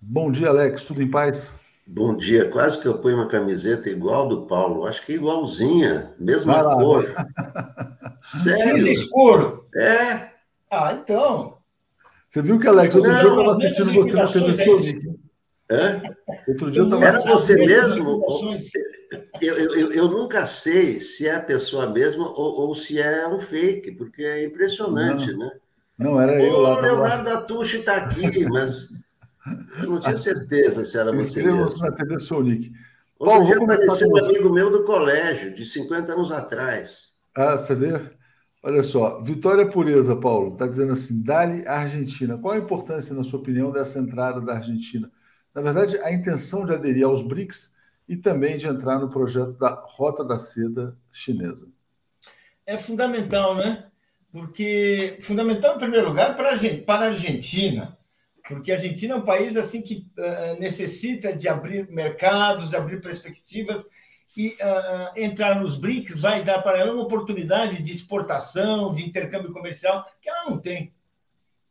Bom 0.00 0.30
dia, 0.30 0.48
Alex. 0.48 0.84
Tudo 0.84 1.02
em 1.02 1.10
paz? 1.10 1.54
Bom 1.88 2.16
dia, 2.16 2.50
quase 2.50 2.80
que 2.80 2.88
eu 2.88 2.98
ponho 2.98 3.14
uma 3.14 3.28
camiseta 3.28 3.88
igual 3.88 4.28
do 4.28 4.44
Paulo, 4.44 4.86
acho 4.86 5.06
que 5.06 5.12
é 5.12 5.14
igualzinha, 5.14 6.12
mesma 6.18 6.64
cor. 6.64 7.04
Sério? 8.42 8.80
Cinza 8.80 8.90
escuro. 8.90 9.68
É. 9.72 10.35
Ah, 10.70 10.92
então. 10.92 11.58
Você 12.28 12.42
viu 12.42 12.58
que, 12.58 12.66
Alex, 12.66 12.94
outro 12.94 13.10
não, 13.10 13.18
dia 13.18 13.28
eu 13.28 13.32
estava 13.32 13.56
assistindo 13.56 13.92
você 13.92 14.12
na 14.12 14.26
TV 14.26 14.52
Sonic. 14.52 15.20
É? 15.68 16.14
Outro 16.48 16.70
dia 16.70 16.82
eu 16.82 16.86
estava 16.86 17.04
Era 17.04 17.20
você 17.20 17.56
mesmo? 17.56 18.22
Eu, 19.40 19.56
eu, 19.56 19.92
eu, 19.92 20.08
nunca 20.08 20.46
sei 20.46 21.00
se 21.00 21.26
é 21.26 21.34
a 21.34 21.40
pessoa 21.40 21.86
mesma 21.88 22.28
ou, 22.28 22.68
ou 22.68 22.74
se 22.74 23.00
é 23.00 23.26
um 23.28 23.40
fake, 23.40 23.92
porque 23.92 24.22
é 24.22 24.44
impressionante, 24.44 25.30
não. 25.32 25.38
né? 25.38 25.52
Não, 25.98 26.20
era 26.20 26.40
eu 26.40 26.60
lá. 26.60 26.76
O 26.76 26.80
Leonardo 26.80 27.30
Atushi 27.30 27.78
está 27.78 27.96
aqui, 27.96 28.44
mas 28.46 28.88
eu 29.82 29.90
não 29.90 30.00
tinha 30.00 30.16
certeza 30.16 30.84
se 30.84 30.98
era 30.98 31.12
você 31.12 31.42
mesmo. 31.42 31.78
na 31.78 31.92
TV 31.92 32.18
Sonic. 32.18 32.72
Outro 33.18 33.38
Paulo, 33.38 33.46
dia 33.46 33.62
apareceu 33.62 34.08
um 34.08 34.18
amigo 34.18 34.52
meu 34.52 34.70
do 34.70 34.84
colégio, 34.84 35.54
de 35.54 35.64
50 35.64 36.12
anos 36.12 36.30
atrás. 36.30 37.12
Ah, 37.34 37.56
você 37.56 37.74
vê? 37.74 38.15
Olha 38.66 38.82
só, 38.82 39.20
Vitória 39.22 39.64
Pureza, 39.64 40.16
Paulo, 40.16 40.54
está 40.54 40.66
dizendo 40.66 40.92
assim: 40.92 41.22
Dali 41.22 41.64
Argentina. 41.68 42.36
Qual 42.36 42.52
a 42.52 42.58
importância, 42.58 43.14
na 43.14 43.22
sua 43.22 43.38
opinião, 43.38 43.70
dessa 43.70 44.00
entrada 44.00 44.40
da 44.40 44.54
Argentina? 44.54 45.08
Na 45.54 45.62
verdade, 45.62 45.96
a 46.00 46.12
intenção 46.12 46.66
de 46.66 46.72
aderir 46.72 47.04
aos 47.04 47.22
BRICS 47.22 47.76
e 48.08 48.16
também 48.16 48.56
de 48.56 48.66
entrar 48.66 48.98
no 48.98 49.08
projeto 49.08 49.56
da 49.56 49.68
Rota 49.68 50.24
da 50.24 50.36
Seda 50.36 50.98
chinesa. 51.12 51.68
É 52.66 52.76
fundamental, 52.76 53.54
né? 53.54 53.86
Porque 54.32 55.20
fundamental, 55.22 55.76
em 55.76 55.78
primeiro 55.78 56.08
lugar, 56.08 56.36
para 56.36 56.48
a 56.48 57.06
Argentina, 57.06 57.96
porque 58.48 58.72
a 58.72 58.74
Argentina 58.74 59.14
é 59.14 59.16
um 59.16 59.24
país 59.24 59.56
assim 59.56 59.80
que 59.80 60.10
uh, 60.18 60.58
necessita 60.58 61.32
de 61.32 61.48
abrir 61.48 61.88
mercados, 61.88 62.70
de 62.70 62.76
abrir 62.76 63.00
perspectivas 63.00 63.86
e 64.36 64.48
uh, 64.48 65.18
entrar 65.18 65.60
nos 65.60 65.76
BRICS 65.76 66.20
vai 66.20 66.44
dar 66.44 66.60
para 66.60 66.78
ela 66.78 66.92
uma 66.92 67.04
oportunidade 67.04 67.82
de 67.82 67.92
exportação, 67.92 68.92
de 68.92 69.04
intercâmbio 69.04 69.52
comercial 69.52 70.06
que 70.20 70.28
ela 70.28 70.50
não 70.50 70.58
tem 70.58 70.92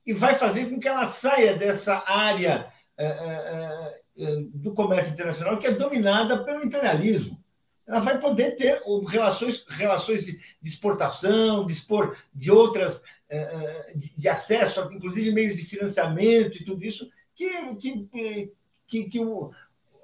e 0.06 0.14
vai 0.14 0.36
fazer 0.36 0.70
com 0.70 0.80
que 0.80 0.88
ela 0.88 1.08
saia 1.08 1.56
dessa 1.56 2.04
área 2.06 2.72
uh, 3.00 4.06
do 4.54 4.74
comércio 4.74 5.14
internacional 5.14 5.58
que 5.58 5.68
é 5.68 5.72
dominada 5.72 6.44
pelo 6.44 6.64
imperialismo. 6.64 7.44
Ela 7.88 8.00
vai 8.00 8.20
poder 8.20 8.56
ter 8.56 8.82
relações, 9.08 9.64
relações 9.68 10.26
de, 10.26 10.40
exportação, 10.64 11.66
dispor 11.66 12.18
de 12.34 12.50
outras 12.50 13.02
eh, 13.30 13.38
eh, 13.38 13.94
de 14.18 14.28
acesso, 14.28 14.90
inclusive 14.92 15.32
meios 15.32 15.58
de 15.58 15.66
financiamento 15.66 16.58
e 16.58 16.66
tudo 16.66 16.84
isso, 16.84 17.08
que, 17.36 17.76
que, 17.76 18.52
que, 18.88 19.04
que 19.04 19.20
o, 19.20 19.52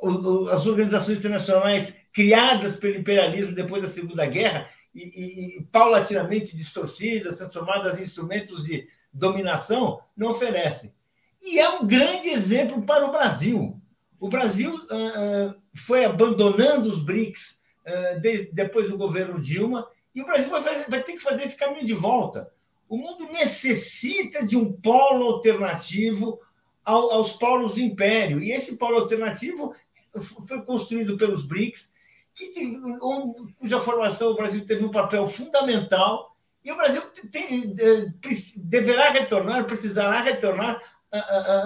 o, 0.04 0.50
as 0.50 0.68
organizações 0.68 1.18
internacionais 1.18 1.96
criadas 2.14 2.76
pelo 2.76 2.98
imperialismo 2.98 3.54
depois 3.54 3.82
da 3.82 3.90
Segunda 3.90 4.26
Guerra 4.26 4.70
e, 4.94 5.04
e, 5.04 5.58
e 5.58 5.64
paulatinamente 5.66 6.56
distorcidas, 6.56 7.38
transformadas 7.38 7.98
em 7.98 8.04
instrumentos 8.04 8.64
de 8.64 8.88
dominação, 9.14 10.02
não 10.16 10.32
oferecem. 10.32 10.94
E 11.42 11.60
é 11.60 11.70
um 11.70 11.86
grande 11.86 12.30
exemplo 12.30 12.82
para 12.84 13.06
o 13.06 13.12
Brasil. 13.12 13.80
O 14.20 14.30
Brasil 14.30 14.76
uh, 14.76 15.56
foi 15.74 16.06
abandonando 16.06 16.90
os 16.90 17.04
BRICS 17.04 17.60
uh, 17.86 18.20
de, 18.20 18.52
depois 18.54 18.90
do 18.90 18.98
governo 18.98 19.42
Dilma, 19.42 19.88
e 20.14 20.22
o 20.22 20.26
Brasil 20.26 20.50
vai, 20.50 20.62
fazer, 20.62 20.86
vai 20.90 21.02
ter 21.02 21.14
que 21.14 21.20
fazer 21.20 21.44
esse 21.44 21.58
caminho 21.58 21.86
de 21.86 21.94
volta. 21.94 22.52
O 22.90 22.98
mundo 22.98 23.32
necessita 23.32 24.46
de 24.46 24.58
um 24.58 24.72
polo 24.72 25.26
alternativo 25.26 26.40
ao, 26.84 27.12
aos 27.12 27.32
polos 27.34 27.74
do 27.74 27.80
império. 27.80 28.42
E 28.42 28.52
esse 28.52 28.76
polo 28.76 28.98
alternativo 28.98 29.74
foi 30.46 30.62
construído 30.64 31.18
pelos 31.18 31.46
BRICS, 31.46 31.91
que, 32.36 32.50
cuja 33.58 33.80
formação 33.82 34.32
o 34.32 34.36
Brasil 34.36 34.66
teve 34.66 34.84
um 34.84 34.92
papel 34.92 35.28
fundamental. 35.28 36.36
E 36.64 36.72
o 36.72 36.76
Brasil 36.76 37.02
tem, 37.32 37.74
deverá 38.58 39.10
retornar, 39.10 39.66
precisará 39.66 40.22
retornar 40.22 40.82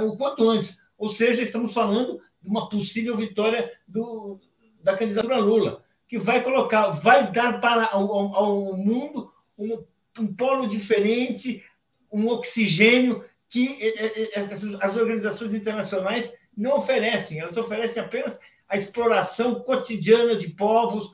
o 0.03 0.15
quanto 0.17 0.49
antes. 0.49 0.77
Ou 0.97 1.09
seja, 1.09 1.41
estamos 1.41 1.73
falando 1.73 2.21
de 2.41 2.49
uma 2.49 2.69
possível 2.69 3.15
vitória 3.15 3.71
do, 3.87 4.39
da 4.81 4.95
candidatura 4.95 5.37
Lula, 5.37 5.83
que 6.07 6.17
vai 6.17 6.41
colocar, 6.41 6.91
vai 6.91 7.31
dar 7.31 7.59
para 7.59 7.89
ao, 7.91 8.35
ao 8.35 8.77
mundo 8.77 9.33
uma 9.57 9.83
um 10.19 10.33
polo 10.33 10.67
diferente, 10.67 11.63
um 12.11 12.27
oxigênio 12.27 13.23
que 13.49 13.77
eh, 13.81 13.93
eh, 14.15 14.31
eh, 14.35 14.77
as 14.81 14.95
organizações 14.95 15.53
internacionais 15.53 16.31
não 16.55 16.77
oferecem. 16.77 17.39
Elas 17.39 17.57
oferecem 17.57 18.01
apenas 18.01 18.37
a 18.67 18.77
exploração 18.77 19.55
cotidiana 19.55 20.35
de 20.35 20.49
povos, 20.49 21.11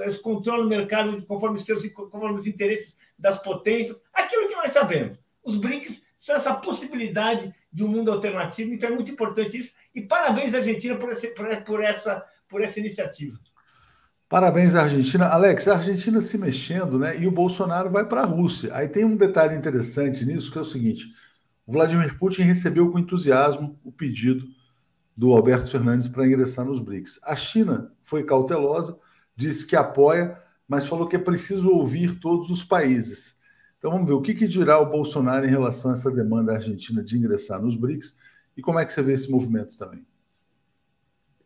eles 0.00 0.18
controlam 0.18 0.66
o 0.66 0.68
mercado 0.68 1.22
conforme 1.24 1.58
os, 1.58 1.64
seus, 1.64 1.86
conforme 1.88 2.40
os 2.40 2.46
interesses 2.46 2.96
das 3.18 3.38
potências, 3.42 4.00
aquilo 4.12 4.48
que 4.48 4.56
nós 4.56 4.72
sabemos. 4.72 5.18
Os 5.42 5.56
BRICS 5.56 6.02
são 6.18 6.36
essa 6.36 6.54
possibilidade 6.54 7.54
de 7.72 7.84
um 7.84 7.88
mundo 7.88 8.10
alternativo, 8.10 8.74
então 8.74 8.90
é 8.90 8.94
muito 8.94 9.10
importante 9.10 9.58
isso. 9.58 9.72
E 9.94 10.02
parabéns, 10.02 10.54
Argentina, 10.54 10.96
por, 10.96 11.10
esse, 11.10 11.28
por, 11.28 11.82
essa, 11.82 12.24
por 12.48 12.62
essa 12.62 12.78
iniciativa. 12.78 13.38
Parabéns, 14.28 14.74
Argentina. 14.74 15.26
Alex, 15.26 15.66
a 15.66 15.76
Argentina 15.76 16.20
se 16.20 16.38
mexendo, 16.38 16.98
né? 16.98 17.18
E 17.18 17.26
o 17.26 17.32
Bolsonaro 17.32 17.90
vai 17.90 18.06
para 18.06 18.20
a 18.20 18.26
Rússia. 18.26 18.70
Aí 18.74 18.86
tem 18.86 19.04
um 19.04 19.16
detalhe 19.16 19.56
interessante 19.56 20.24
nisso, 20.24 20.52
que 20.52 20.58
é 20.58 20.60
o 20.60 20.64
seguinte: 20.64 21.06
o 21.66 21.72
Vladimir 21.72 22.16
Putin 22.18 22.42
recebeu 22.42 22.90
com 22.92 22.98
entusiasmo 22.98 23.78
o 23.82 23.90
pedido 23.90 24.46
do 25.16 25.32
Alberto 25.32 25.70
Fernandes 25.70 26.08
para 26.08 26.26
ingressar 26.26 26.64
nos 26.64 26.80
BRICS. 26.80 27.20
A 27.22 27.36
China 27.36 27.92
foi 28.00 28.24
cautelosa, 28.24 28.98
disse 29.36 29.66
que 29.66 29.76
apoia, 29.76 30.36
mas 30.66 30.86
falou 30.86 31.06
que 31.06 31.16
é 31.16 31.18
preciso 31.18 31.70
ouvir 31.70 32.18
todos 32.20 32.50
os 32.50 32.64
países. 32.64 33.38
Então 33.78 33.90
vamos 33.90 34.06
ver 34.06 34.12
o 34.12 34.22
que, 34.22 34.34
que 34.34 34.46
dirá 34.46 34.78
o 34.78 34.90
Bolsonaro 34.90 35.46
em 35.46 35.50
relação 35.50 35.90
a 35.90 35.94
essa 35.94 36.10
demanda 36.10 36.52
argentina 36.52 37.02
de 37.02 37.16
ingressar 37.16 37.60
nos 37.60 37.76
BRICS 37.76 38.16
e 38.56 38.62
como 38.62 38.78
é 38.78 38.84
que 38.84 38.92
você 38.92 39.02
vê 39.02 39.12
esse 39.12 39.30
movimento 39.30 39.76
também. 39.76 40.06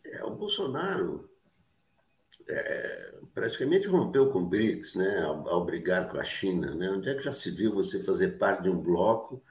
É, 0.04 0.24
o 0.24 0.30
Bolsonaro 0.30 1.30
é, 2.48 3.14
praticamente 3.32 3.88
rompeu 3.88 4.30
com 4.30 4.40
o 4.40 4.46
BRICS, 4.46 4.96
né, 4.96 5.22
ao, 5.22 5.48
ao, 5.48 5.64
brigar 5.64 6.08
com 6.10 6.18
a 6.18 6.24
China. 6.24 6.74
Né? 6.74 6.90
Onde 6.90 7.08
é 7.08 7.14
que 7.14 7.22
já 7.22 7.32
se 7.32 7.50
viu 7.50 7.72
você 7.72 8.02
fazer 8.02 8.38
parte 8.38 8.64
de 8.64 8.68
um 8.70 8.80
bloco, 8.80 9.42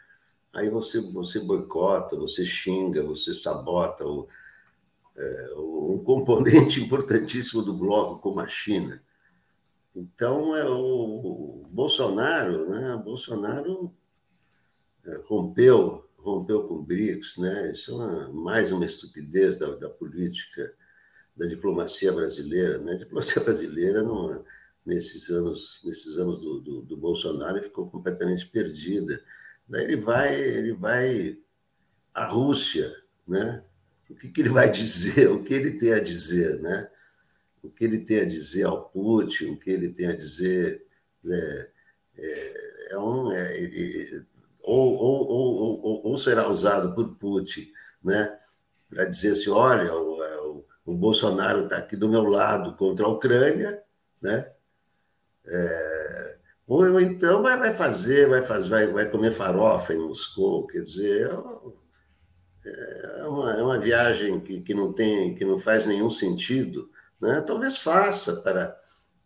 aí 0.54 0.70
você, 0.70 1.02
você 1.12 1.40
boicota, 1.40 2.16
você 2.16 2.46
xinga, 2.46 3.04
você 3.04 3.34
sabota 3.34 4.06
o, 4.06 4.28
é, 5.18 5.54
um 5.58 6.02
componente 6.04 6.80
importantíssimo 6.84 7.62
do 7.62 7.74
bloco, 7.74 8.22
como 8.22 8.40
a 8.40 8.48
China. 8.48 9.02
Então, 9.96 10.56
é 10.56 10.68
o, 10.68 11.64
o 11.64 11.68
Bolsonaro, 11.70 12.70
né? 12.70 13.02
Bolsonaro 13.04 13.94
é, 15.06 15.22
rompeu, 15.28 16.10
rompeu 16.18 16.68
com 16.68 16.76
o 16.76 16.84
BRICS, 16.84 17.38
né? 17.38 17.72
Isso 17.72 17.92
é 17.92 17.96
uma, 17.96 18.30
mais 18.32 18.72
uma 18.72 18.86
estupidez 18.86 19.58
da, 19.58 19.76
da 19.76 19.90
política 19.90 20.74
da 21.36 21.46
diplomacia 21.46 22.12
brasileira. 22.12 22.78
Né? 22.80 22.94
A 22.94 22.98
diplomacia 22.98 23.42
brasileira, 23.44 24.02
não, 24.02 24.44
nesses 24.86 25.30
anos, 25.30 25.82
nesses 25.86 26.18
anos 26.18 26.40
do, 26.40 26.60
do, 26.60 26.82
do, 26.82 26.98
Bolsonaro, 26.98 27.62
ficou 27.62 27.90
completamente 27.90 28.48
perdida. 28.48 29.22
Daí 29.68 29.84
ele 29.84 29.98
vai, 29.98 30.36
ele 30.36 30.74
vai 30.74 31.38
à 32.14 32.26
Rússia, 32.26 32.94
né? 33.28 33.64
O 34.10 34.16
que, 34.16 34.30
que 34.30 34.42
ele 34.42 34.50
vai 34.50 34.70
dizer? 34.72 35.30
O 35.30 35.44
que 35.44 35.54
ele 35.54 35.78
tem 35.78 35.94
a 35.94 36.00
dizer, 36.00 36.62
né? 36.62 36.90
O 37.62 37.70
que 37.70 37.84
ele 37.84 38.00
tem 38.00 38.22
a 38.22 38.26
dizer 38.26 38.64
ao 38.64 38.90
Putin? 38.90 39.52
O 39.52 39.60
que 39.60 39.70
ele 39.70 39.90
tem 39.90 40.08
a 40.08 40.16
dizer 40.16 40.86
é, 41.26 41.70
é, 42.18 42.88
é 42.92 42.98
um 42.98 43.32
é, 43.32 44.24
ou, 44.62 44.94
ou, 44.96 45.28
ou, 45.82 46.08
ou, 46.08 46.18
será 46.18 46.48
usado 46.48 46.94
por 46.94 47.16
Putin, 47.16 47.72
né? 48.04 48.38
Para 48.90 49.06
dizer 49.06 49.32
assim, 49.32 49.50
olha, 49.50 49.94
o, 49.94 50.24
é, 50.24 50.38
o 50.86 50.94
Bolsonaro 50.94 51.64
está 51.64 51.78
aqui 51.78 51.96
do 51.96 52.10
meu 52.10 52.24
lado 52.24 52.76
contra 52.76 53.06
a 53.06 53.10
Ucrânia, 53.10 53.82
né? 54.22 54.52
É, 55.46 56.38
ou 56.68 57.00
então 57.00 57.42
vai, 57.42 57.58
vai 57.58 57.74
fazer, 57.74 58.28
vai 58.30 58.42
fazer, 58.42 58.70
vai, 58.70 58.88
vai 58.88 59.10
comer 59.10 59.32
farofa 59.32 59.94
em 59.94 60.00
Moscou, 60.00 60.66
quer 60.68 60.82
dizer, 60.82 61.30
é, 62.66 63.20
é 63.20 63.26
uma, 63.26 63.54
é 63.54 63.64
uma 63.64 63.80
viagem 63.80 64.40
que, 64.40 64.62
que 64.62 64.74
não 64.74 64.94
tem, 64.94 65.36
que 65.36 65.46
não 65.46 65.60
faz 65.60 65.86
nenhum 65.86 66.10
sentido, 66.10 66.90
né? 67.22 67.42
Talvez 67.42 67.78
faça 67.78 68.42
para 68.42 68.78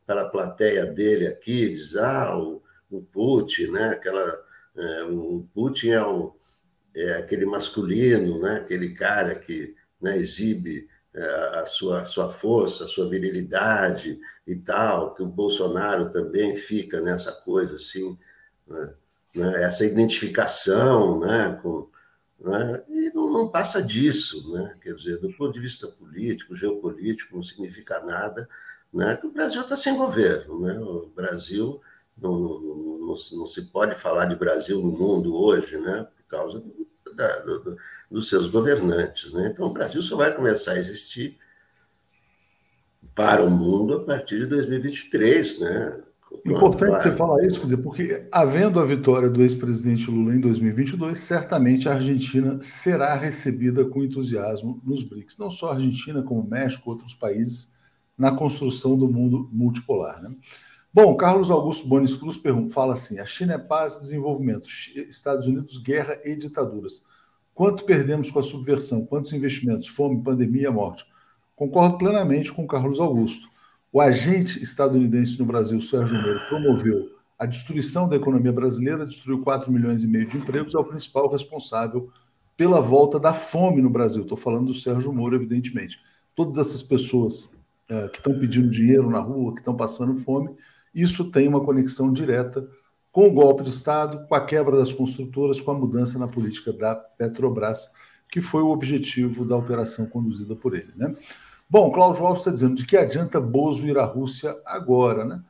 para 0.07 0.21
a 0.21 0.29
plateia 0.29 0.85
dele 0.85 1.27
aqui, 1.27 1.69
diz 1.69 1.97
ah, 1.97 2.35
o, 2.37 2.63
o 2.89 3.01
Putin, 3.03 3.67
né? 3.71 3.89
Aquela, 3.89 4.41
é, 4.77 5.03
o 5.03 5.45
Putin 5.53 5.89
é, 5.89 6.01
o, 6.01 6.33
é 6.95 7.11
aquele 7.15 7.45
masculino, 7.45 8.39
né? 8.39 8.55
Aquele 8.55 8.93
cara 8.93 9.35
que 9.35 9.75
né, 10.01 10.17
exibe 10.17 10.87
a 11.23 11.65
sua, 11.65 12.05
sua 12.05 12.29
força, 12.29 12.85
a 12.85 12.87
sua 12.87 13.09
virilidade 13.09 14.19
e 14.45 14.55
tal, 14.55 15.15
que 15.15 15.23
o 15.23 15.27
Bolsonaro 15.27 16.09
também 16.11 16.55
fica 16.55 17.01
nessa 17.01 17.31
coisa 17.31 17.75
assim, 17.75 18.17
né? 18.67 18.93
né 19.35 19.63
essa 19.63 19.85
identificação 19.85 21.19
né? 21.19 21.59
Com, 21.61 21.89
né? 22.39 22.83
e 22.89 23.11
não, 23.13 23.31
não, 23.31 23.49
passa 23.49 23.81
disso, 23.81 24.53
né? 24.53 24.75
quer 24.81 24.93
dizer, 24.93 25.17
do 25.19 25.33
ponto 25.33 25.53
de 25.53 25.59
vista 25.59 25.87
político 25.87 26.07
político, 26.17 26.55
geopolítico, 26.55 27.35
não 27.35 27.43
significa 27.43 27.99
nada, 27.99 28.47
né? 28.93 29.15
que 29.15 29.27
o 29.27 29.31
Brasil 29.31 29.61
está 29.61 29.75
sem 29.75 29.95
governo. 29.95 30.59
Né? 30.61 30.79
O 30.79 31.11
Brasil 31.15 31.81
não, 32.17 32.39
não, 32.39 32.59
não, 32.59 33.15
não, 33.33 33.47
se 33.47 33.61
pode 33.71 33.95
falar 33.95 34.25
de 34.25 34.35
Brasil 34.35 34.81
no 34.81 34.91
mundo 34.91 35.35
hoje, 35.35 35.77
né? 35.77 36.07
por 36.15 36.23
causa 36.27 36.59
do, 36.59 36.87
da, 37.17 37.39
do, 37.39 37.77
dos 38.09 38.29
seus 38.29 38.47
governantes. 38.47 39.33
Né? 39.33 39.49
Então, 39.51 39.65
o 39.65 39.73
Brasil 39.73 40.01
só 40.01 40.15
vai 40.15 40.33
começar 40.33 40.73
a 40.73 40.79
existir 40.79 41.37
para 43.13 43.43
o 43.43 43.49
mundo 43.49 43.95
a 43.95 44.05
partir 44.05 44.39
de 44.39 44.45
2023, 44.45 45.59
né? 45.59 45.99
Importante 46.45 46.89
claro. 46.89 47.01
você 47.01 47.11
falar 47.13 47.43
isso, 47.45 47.59
quer 47.59 47.65
dizer, 47.65 47.77
porque 47.77 48.27
havendo 48.31 48.79
a 48.79 48.85
vitória 48.85 49.29
do 49.29 49.41
ex-presidente 49.41 50.11
Lula 50.11 50.35
em 50.35 50.39
2022, 50.39 51.17
certamente 51.17 51.89
a 51.89 51.93
Argentina 51.93 52.59
será 52.61 53.15
recebida 53.15 53.85
com 53.85 54.03
entusiasmo 54.03 54.79
nos 54.85 55.03
BRICS. 55.03 55.37
Não 55.37 55.49
só 55.49 55.71
a 55.71 55.75
Argentina, 55.75 56.21
como 56.21 56.41
o 56.41 56.49
México, 56.49 56.89
outros 56.89 57.15
países, 57.15 57.71
na 58.17 58.31
construção 58.31 58.97
do 58.97 59.07
mundo 59.07 59.49
multipolar. 59.51 60.21
Né? 60.21 60.31
Bom, 60.93 61.15
Carlos 61.15 61.51
Augusto 61.51 61.87
Bonis 61.87 62.15
Cruz 62.15 62.41
fala 62.71 62.93
assim: 62.93 63.19
a 63.19 63.25
China 63.25 63.53
é 63.53 63.57
paz 63.57 63.95
e 63.95 64.01
desenvolvimento, 64.01 64.67
Estados 64.67 65.47
Unidos, 65.47 65.77
guerra 65.77 66.19
e 66.23 66.35
ditaduras. 66.35 67.03
Quanto 67.53 67.85
perdemos 67.85 68.31
com 68.31 68.39
a 68.39 68.43
subversão? 68.43 69.05
Quantos 69.05 69.33
investimentos? 69.33 69.87
Fome, 69.87 70.23
pandemia, 70.23 70.71
morte? 70.71 71.05
Concordo 71.55 71.97
plenamente 71.97 72.53
com 72.53 72.67
Carlos 72.67 72.99
Augusto. 72.99 73.47
O 73.91 73.99
agente 73.99 74.61
estadunidense 74.61 75.39
no 75.39 75.45
Brasil, 75.45 75.81
Sérgio 75.81 76.21
Moro, 76.21 76.39
promoveu 76.47 77.17
a 77.39 77.45
destruição 77.45 78.07
da 78.07 78.15
economia 78.15 78.51
brasileira, 78.51 79.05
destruiu 79.05 79.41
4 79.41 79.71
milhões 79.71 80.03
e 80.03 80.07
meio 80.07 80.27
de 80.27 80.37
empregos, 80.37 80.73
é 80.73 80.79
o 80.79 80.83
principal 80.83 81.29
responsável 81.29 82.11
pela 82.55 82.81
volta 82.81 83.19
da 83.19 83.33
fome 83.33 83.81
no 83.81 83.89
Brasil. 83.89 84.23
Estou 84.23 84.37
falando 84.37 84.67
do 84.67 84.73
Sérgio 84.73 85.13
Moro, 85.13 85.35
evidentemente. 85.35 85.99
Todas 86.35 86.57
essas 86.57 86.81
pessoas 86.81 87.55
é, 87.87 88.07
que 88.07 88.17
estão 88.17 88.37
pedindo 88.37 88.69
dinheiro 88.69 89.09
na 89.09 89.19
rua, 89.19 89.53
que 89.53 89.61
estão 89.61 89.75
passando 89.75 90.17
fome, 90.17 90.55
isso 91.01 91.29
tem 91.31 91.47
uma 91.47 91.63
conexão 91.63 92.11
direta 92.11 92.67
com 93.11 93.27
o 93.27 93.33
golpe 93.33 93.63
de 93.63 93.69
Estado, 93.69 94.27
com 94.27 94.35
a 94.35 94.45
quebra 94.45 94.77
das 94.77 94.93
construtoras, 94.93 95.59
com 95.59 95.71
a 95.71 95.73
mudança 95.73 96.19
na 96.19 96.27
política 96.27 96.71
da 96.71 96.95
Petrobras, 96.95 97.91
que 98.29 98.41
foi 98.41 98.61
o 98.61 98.69
objetivo 98.69 99.45
da 99.45 99.55
operação 99.55 100.05
conduzida 100.05 100.55
por 100.55 100.75
ele. 100.75 100.91
Né? 100.95 101.15
Bom, 101.69 101.91
Cláudio 101.91 102.25
Alves 102.25 102.41
está 102.41 102.51
dizendo 102.51 102.75
de 102.75 102.85
que 102.85 102.95
adianta 102.95 103.41
Bozo 103.41 103.87
ir 103.87 103.97
à 103.97 104.05
Rússia 104.05 104.55
agora, 104.65 105.25
né? 105.25 105.41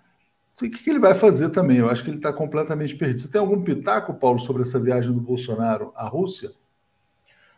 O 0.60 0.70
que 0.72 0.90
ele 0.90 0.98
vai 0.98 1.14
fazer 1.14 1.52
também? 1.52 1.78
Eu 1.78 1.90
acho 1.90 2.04
que 2.04 2.10
ele 2.10 2.18
está 2.18 2.34
completamente 2.34 2.96
perdido. 2.96 3.22
Você 3.22 3.28
tem 3.28 3.40
algum 3.40 3.62
pitaco, 3.62 4.16
Paulo, 4.16 4.40
sobre 4.40 4.64
essa 4.64 4.80
viagem 4.80 5.14
do 5.14 5.22
Bolsonaro 5.22 5.94
à 5.96 6.08
Rússia? 6.08 6.52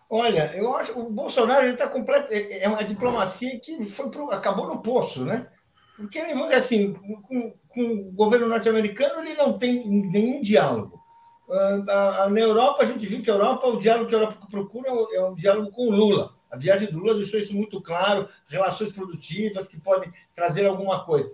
Olha, 0.10 0.52
eu 0.54 0.76
acho 0.76 0.92
que 0.92 1.00
o 1.00 1.10
Bolsonaro 1.10 1.68
está 1.68 1.88
completo. 1.88 2.34
É, 2.34 2.64
é 2.64 2.68
uma 2.68 2.84
diplomacia 2.84 3.58
que 3.60 3.86
foi 3.86 4.10
pro, 4.10 4.32
acabou 4.32 4.68
no 4.68 4.82
poço, 4.82 5.24
né? 5.24 5.48
Porque, 5.96 6.20
vamos 6.20 6.50
dizer 6.50 6.56
assim, 6.56 6.94
com, 6.94 7.54
com 7.70 7.82
o 7.82 8.12
governo 8.12 8.48
norte-americano 8.48 9.22
ele 9.22 9.36
não 9.36 9.58
tem 9.58 9.88
nenhum 9.88 10.42
diálogo. 10.42 11.00
Uh, 11.48 12.30
na 12.30 12.40
Europa, 12.40 12.84
a 12.84 12.86
gente 12.86 13.06
viu 13.08 13.24
que 13.24 13.30
a 13.30 13.34
Europa, 13.34 13.68
o 13.68 13.80
diálogo 13.80 14.08
que 14.08 14.16
a 14.16 14.20
Europa 14.20 14.48
procura 14.52 14.90
é 15.14 15.24
um 15.24 15.36
diálogo 15.36 15.72
com 15.72 15.88
o 15.88 15.92
Lula. 15.92 16.36
A 16.50 16.58
viagem 16.58 16.92
do 16.92 17.00
Lula 17.00 17.16
deixou 17.16 17.40
isso 17.40 17.56
muito 17.56 17.82
claro, 17.82 18.28
relações 18.48 18.92
produtivas 18.92 19.68
que 19.68 19.80
podem 19.80 20.12
trazer 20.36 20.66
alguma 20.66 21.04
coisa. 21.06 21.32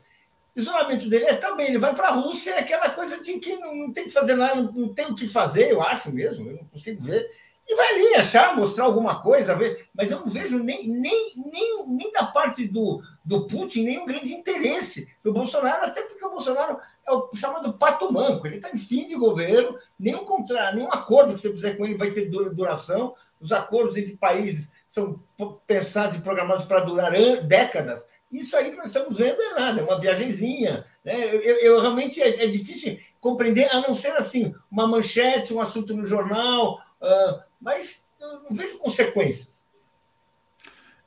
O 0.55 0.59
isolamento 0.59 1.09
dele 1.09 1.25
é 1.25 1.35
também, 1.35 1.67
ele 1.67 1.79
vai 1.79 1.93
para 1.93 2.09
a 2.09 2.13
Rússia, 2.13 2.51
é 2.51 2.59
aquela 2.59 2.89
coisa 2.89 3.21
de 3.21 3.39
que 3.39 3.57
não, 3.57 3.75
não, 3.75 3.91
tem 3.91 4.05
que 4.05 4.11
fazer 4.11 4.35
nada, 4.35 4.55
não, 4.55 4.71
não 4.71 4.93
tem 4.93 5.05
o 5.07 5.15
que 5.15 5.27
fazer, 5.27 5.71
eu 5.71 5.81
acho 5.81 6.09
mesmo, 6.11 6.49
eu 6.49 6.57
não 6.57 6.65
consigo 6.65 7.03
ver. 7.03 7.29
E 7.67 7.75
vai 7.75 7.93
ali 7.93 8.15
achar, 8.15 8.55
mostrar 8.55 8.85
alguma 8.85 9.21
coisa, 9.21 9.55
ver, 9.55 9.87
mas 9.93 10.11
eu 10.11 10.19
não 10.19 10.27
vejo 10.27 10.57
nem, 10.59 10.87
nem, 10.87 11.31
nem, 11.51 11.87
nem 11.87 12.11
da 12.11 12.25
parte 12.27 12.65
do, 12.67 13.01
do 13.25 13.47
Putin 13.47 13.83
nenhum 13.83 14.05
grande 14.05 14.33
interesse 14.33 15.11
do 15.23 15.33
Bolsonaro, 15.33 15.85
até 15.85 16.03
porque 16.03 16.23
o 16.23 16.29
Bolsonaro 16.29 16.79
é 17.07 17.11
o 17.11 17.29
chamado 17.35 17.73
pato 17.73 18.11
manco, 18.11 18.45
ele 18.45 18.57
está 18.57 18.69
em 18.69 18.77
fim 18.77 19.07
de 19.07 19.15
governo, 19.15 19.77
nenhum, 19.99 20.23
contra, 20.25 20.71
nenhum 20.71 20.91
acordo 20.91 21.33
que 21.33 21.39
você 21.41 21.51
fizer 21.51 21.75
com 21.75 21.85
ele 21.85 21.97
vai 21.97 22.11
ter 22.11 22.29
duração, 22.29 23.15
os 23.39 23.51
acordos 23.51 23.97
entre 23.97 24.15
países 24.15 24.71
são 24.89 25.19
pensados 25.67 26.17
e 26.17 26.21
programados 26.21 26.65
para 26.65 26.79
durar 26.79 27.11
décadas. 27.43 28.05
Isso 28.31 28.55
aí 28.55 28.71
que 28.71 28.77
nós 28.77 28.87
estamos 28.87 29.17
vendo 29.17 29.41
é 29.41 29.53
nada, 29.53 29.81
é 29.81 29.83
uma 29.83 29.99
viagenzinha. 29.99 30.85
Né? 31.03 31.35
Eu, 31.35 31.57
eu, 31.57 31.81
realmente 31.81 32.21
é, 32.21 32.43
é, 32.43 32.47
difícil 32.47 32.99
compreender, 33.19 33.69
a 33.71 33.81
não 33.81 33.93
ser 33.93 34.11
assim, 34.17 34.53
uma 34.69 34.87
manchete, 34.87 35.53
um 35.53 35.61
assunto 35.61 35.95
no 35.95 36.05
jornal, 36.05 36.79
uh, 37.01 37.41
mas 37.61 38.05
eu 38.19 38.43
não 38.43 38.51
vejo 38.51 38.77
consequências. 38.77 39.54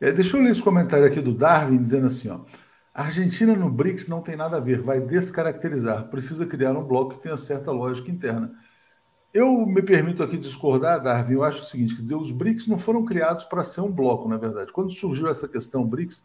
É, 0.00 0.12
deixa 0.12 0.36
eu 0.36 0.42
ler 0.42 0.50
esse 0.50 0.62
comentário 0.62 1.06
aqui 1.06 1.20
do 1.20 1.34
Darwin 1.34 1.80
dizendo 1.80 2.06
assim: 2.06 2.28
ó, 2.28 2.40
a 2.94 3.04
Argentina 3.04 3.54
no 3.54 3.70
BRICS 3.70 4.08
não 4.08 4.20
tem 4.20 4.36
nada 4.36 4.56
a 4.56 4.60
ver, 4.60 4.80
vai 4.80 5.00
descaracterizar, 5.00 6.08
precisa 6.08 6.46
criar 6.46 6.72
um 6.72 6.84
bloco 6.84 7.14
que 7.14 7.22
tenha 7.22 7.36
certa 7.36 7.70
lógica 7.72 8.10
interna. 8.10 8.52
Eu 9.32 9.66
me 9.66 9.82
permito 9.82 10.22
aqui 10.22 10.38
discordar, 10.38 11.02
Darwin. 11.02 11.34
Eu 11.34 11.44
acho 11.44 11.62
o 11.62 11.64
seguinte: 11.64 11.94
quer 11.96 12.02
dizer, 12.02 12.14
os 12.14 12.30
BRICS 12.30 12.66
não 12.66 12.78
foram 12.78 13.04
criados 13.04 13.44
para 13.44 13.64
ser 13.64 13.80
um 13.80 13.92
bloco, 13.92 14.28
na 14.28 14.36
verdade. 14.36 14.72
Quando 14.72 14.92
surgiu 14.92 15.28
essa 15.28 15.48
questão 15.48 15.84
BRICS, 15.84 16.24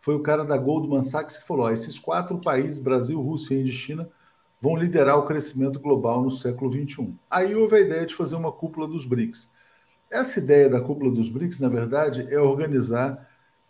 foi 0.00 0.14
o 0.14 0.22
cara 0.22 0.44
da 0.44 0.56
Goldman 0.56 1.02
Sachs 1.02 1.38
que 1.38 1.46
falou: 1.46 1.66
ó, 1.66 1.70
esses 1.70 1.98
quatro 1.98 2.38
países, 2.40 2.78
Brasil, 2.78 3.20
Rússia, 3.20 3.54
Índia 3.54 3.70
e 3.70 3.74
China, 3.74 4.08
vão 4.60 4.76
liderar 4.76 5.18
o 5.18 5.24
crescimento 5.24 5.80
global 5.80 6.22
no 6.22 6.30
século 6.30 6.70
XXI. 6.70 7.14
Aí 7.30 7.54
houve 7.54 7.76
a 7.76 7.80
ideia 7.80 8.06
de 8.06 8.14
fazer 8.14 8.36
uma 8.36 8.52
cúpula 8.52 8.86
dos 8.86 9.06
BRICS. 9.06 9.50
Essa 10.14 10.38
ideia 10.38 10.68
da 10.68 10.80
cúpula 10.80 11.10
dos 11.10 11.28
BRICS, 11.28 11.60
na 11.60 11.68
verdade, 11.68 12.26
é 12.30 12.38
organizar, 12.38 13.28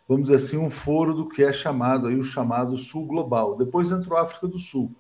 vamos 0.09 0.24
dizer 0.24 0.36
assim, 0.36 0.57
um 0.57 0.70
foro 0.70 1.14
do 1.14 1.28
que 1.28 1.42
é 1.42 1.53
chamado 1.53 2.07
aí 2.07 2.16
o 2.16 2.22
chamado 2.22 2.76
Sul 2.76 3.07
Global. 3.07 3.57
Depois 3.57 3.90
entrou 3.90 4.18
a 4.18 4.22
África 4.22 4.47
do 4.47 4.59
Sul 4.59 4.95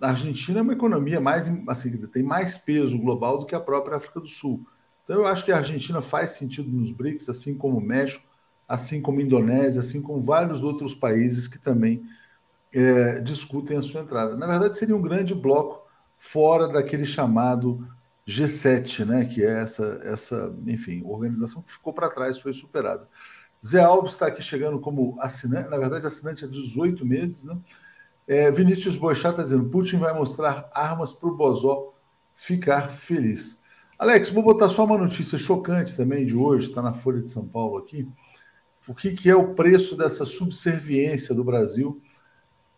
a 0.00 0.10
Argentina 0.10 0.60
é 0.60 0.62
uma 0.62 0.72
economia 0.72 1.20
mais, 1.20 1.50
assim, 1.68 1.96
tem 2.08 2.22
mais 2.22 2.56
peso 2.56 2.98
global 2.98 3.38
do 3.38 3.46
que 3.46 3.54
a 3.54 3.60
própria 3.60 3.96
África 3.96 4.20
do 4.20 4.28
Sul. 4.28 4.64
Então 5.04 5.16
eu 5.16 5.26
acho 5.26 5.44
que 5.44 5.50
a 5.52 5.56
Argentina 5.56 6.00
faz 6.00 6.30
sentido 6.30 6.70
nos 6.70 6.90
BRICS, 6.90 7.28
assim 7.28 7.56
como 7.56 7.78
o 7.78 7.80
México, 7.80 8.24
assim 8.66 9.00
como 9.00 9.18
a 9.18 9.22
Indonésia, 9.22 9.80
assim 9.80 10.00
como 10.00 10.20
vários 10.20 10.62
outros 10.62 10.94
países 10.94 11.48
que 11.48 11.58
também 11.58 12.02
é, 12.72 13.20
discutem 13.20 13.76
a 13.76 13.82
sua 13.82 14.02
entrada. 14.02 14.36
Na 14.36 14.46
verdade, 14.46 14.78
seria 14.78 14.94
um 14.94 15.02
grande 15.02 15.34
bloco 15.34 15.86
fora 16.16 16.68
daquele 16.68 17.04
chamado 17.04 17.86
G7, 18.28 19.06
né, 19.06 19.24
que 19.24 19.42
é 19.42 19.62
essa, 19.62 20.00
essa, 20.04 20.54
enfim, 20.66 21.02
organização 21.04 21.62
que 21.62 21.72
ficou 21.72 21.94
para 21.94 22.10
trás, 22.10 22.38
foi 22.38 22.52
superada. 22.52 23.08
Zé 23.66 23.80
Alves 23.80 24.12
está 24.12 24.26
aqui 24.26 24.42
chegando 24.42 24.78
como 24.78 25.16
assinante, 25.18 25.70
na 25.70 25.78
verdade, 25.78 26.06
assinante 26.06 26.44
há 26.44 26.48
18 26.48 27.06
meses, 27.06 27.44
né? 27.44 27.58
É, 28.26 28.50
Vinícius 28.50 28.94
Boixá 28.94 29.30
está 29.30 29.42
dizendo: 29.42 29.70
Putin 29.70 29.98
vai 29.98 30.12
mostrar 30.12 30.68
armas 30.74 31.14
para 31.14 31.28
o 31.30 31.34
Bozó 31.34 31.94
ficar 32.34 32.90
feliz. 32.90 33.62
Alex, 33.98 34.28
vou 34.28 34.42
botar 34.42 34.68
só 34.68 34.84
uma 34.84 34.98
notícia 34.98 35.38
chocante 35.38 35.96
também 35.96 36.24
de 36.26 36.36
hoje, 36.36 36.68
está 36.68 36.82
na 36.82 36.92
Folha 36.92 37.22
de 37.22 37.30
São 37.30 37.48
Paulo 37.48 37.78
aqui. 37.78 38.06
O 38.86 38.94
que, 38.94 39.12
que 39.12 39.30
é 39.30 39.34
o 39.34 39.54
preço 39.54 39.96
dessa 39.96 40.24
subserviência 40.24 41.34
do 41.34 41.42
Brasil 41.42 42.00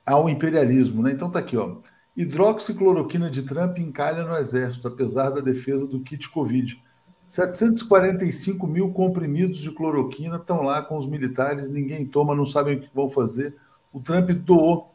ao 0.06 0.28
imperialismo? 0.30 1.02
Né? 1.02 1.10
Então 1.10 1.30
tá 1.30 1.40
aqui, 1.40 1.56
ó. 1.56 1.78
Hidroxicloroquina 2.16 3.30
de 3.30 3.42
Trump 3.42 3.78
encalha 3.78 4.24
no 4.24 4.36
exército, 4.36 4.88
apesar 4.88 5.30
da 5.30 5.40
defesa 5.40 5.86
do 5.86 6.00
kit 6.00 6.28
Covid. 6.28 6.82
745 7.26 8.66
mil 8.66 8.90
comprimidos 8.92 9.60
de 9.60 9.70
cloroquina 9.70 10.36
estão 10.36 10.62
lá 10.62 10.82
com 10.82 10.98
os 10.98 11.06
militares, 11.06 11.68
ninguém 11.68 12.04
toma, 12.04 12.34
não 12.34 12.44
sabem 12.44 12.76
o 12.76 12.80
que 12.80 12.90
vão 12.92 13.08
fazer. 13.08 13.54
O 13.92 14.00
Trump 14.00 14.30
doou 14.30 14.92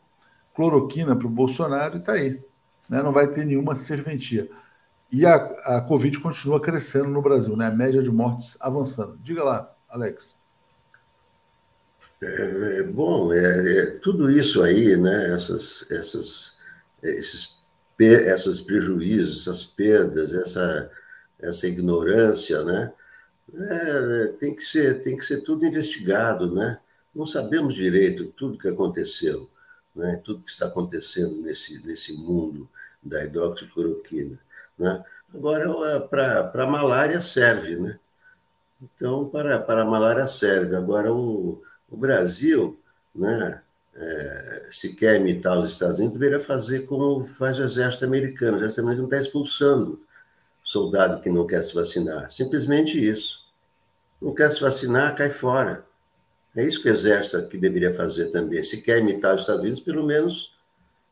cloroquina 0.54 1.16
para 1.16 1.28
o 1.28 1.30
Bolsonaro 1.30 1.96
e 1.96 2.00
está 2.00 2.14
aí. 2.14 2.42
Né? 2.90 3.02
Não 3.02 3.12
vai 3.12 3.28
ter 3.28 3.46
nenhuma 3.46 3.76
serventia. 3.76 4.50
E 5.12 5.26
a, 5.26 5.36
a 5.36 5.82
Covid 5.82 6.20
continua 6.20 6.60
crescendo 6.60 7.10
no 7.10 7.22
Brasil, 7.22 7.56
né? 7.56 7.68
a 7.68 7.72
média 7.72 8.04
de 8.04 8.12
mortes 8.12 8.58
avançando. 8.60 9.18
Diga 9.22 9.44
lá, 9.44 9.74
Alex. 9.88 10.38
É, 12.22 12.80
é 12.80 12.84
bom, 12.84 13.32
é, 13.34 13.78
é, 13.78 13.86
tudo 14.02 14.32
isso 14.32 14.62
aí, 14.62 14.98
né? 14.98 15.34
essas, 15.34 15.86
essas, 15.92 16.55
esses, 17.10 17.58
essas 18.00 18.60
prejuízos, 18.60 19.42
essas 19.42 19.64
perdas, 19.64 20.34
essa, 20.34 20.92
essa 21.40 21.68
ignorância, 21.68 22.64
né? 22.64 22.94
É, 23.54 24.28
tem, 24.40 24.56
que 24.56 24.64
ser, 24.64 25.02
tem 25.02 25.16
que 25.16 25.24
ser 25.24 25.42
tudo 25.42 25.66
investigado, 25.66 26.54
né? 26.54 26.80
Não 27.14 27.26
sabemos 27.26 27.76
direito 27.76 28.26
tudo 28.36 28.58
que 28.58 28.68
aconteceu 28.68 29.50
né, 29.96 30.20
tudo 30.24 30.44
que 30.44 30.52
está 30.52 30.66
acontecendo 30.68 31.42
nesse, 31.42 31.80
nesse 31.86 32.14
mundo 32.14 32.70
da 33.02 33.24
hidroxicloroquina. 33.24 34.38
Né? 34.78 35.04
Agora, 35.34 36.02
para 36.02 36.64
a 36.64 36.68
malária 36.68 37.22
serve, 37.22 37.78
né? 37.78 37.98
Então, 38.82 39.30
para, 39.30 39.58
para 39.58 39.84
a 39.84 39.86
malária 39.86 40.28
serve. 40.28 40.76
Agora, 40.76 41.12
o, 41.14 41.64
o 41.90 41.96
Brasil, 41.96 42.78
né, 43.14 43.62
é, 43.96 44.68
se 44.70 44.94
quer 44.94 45.16
imitar 45.16 45.58
os 45.58 45.72
Estados 45.72 46.00
Unidos, 46.00 46.18
deveria 46.18 46.40
fazer 46.40 46.82
como 46.82 47.24
faz 47.26 47.58
o 47.60 47.64
exército 47.64 48.06
americano. 48.06 48.54
O 48.54 48.60
exército 48.60 48.82
americano 48.82 49.08
está 49.08 49.20
expulsando 49.20 50.02
soldado 50.62 51.22
que 51.22 51.30
não 51.30 51.48
quer 51.48 51.64
se 51.64 51.74
vacinar. 51.74 52.30
Simplesmente 52.32 53.04
isso. 53.04 53.46
Não 54.22 54.34
quer 54.34 54.52
se 54.52 54.60
vacinar, 54.60 55.16
cai 55.16 55.30
fora. 55.30 55.86
É 56.56 56.64
isso 56.64 56.82
que 56.82 56.90
o 56.90 56.92
exército 56.92 57.38
aqui 57.38 57.58
deveria 57.58 57.94
fazer 57.94 58.32
também. 58.32 58.64
Se 58.64 58.82
quer 58.82 59.00
imitar 59.00 59.36
os 59.36 59.42
Estados 59.42 59.62
Unidos, 59.62 59.80
pelo 59.80 60.06
menos 60.06 60.54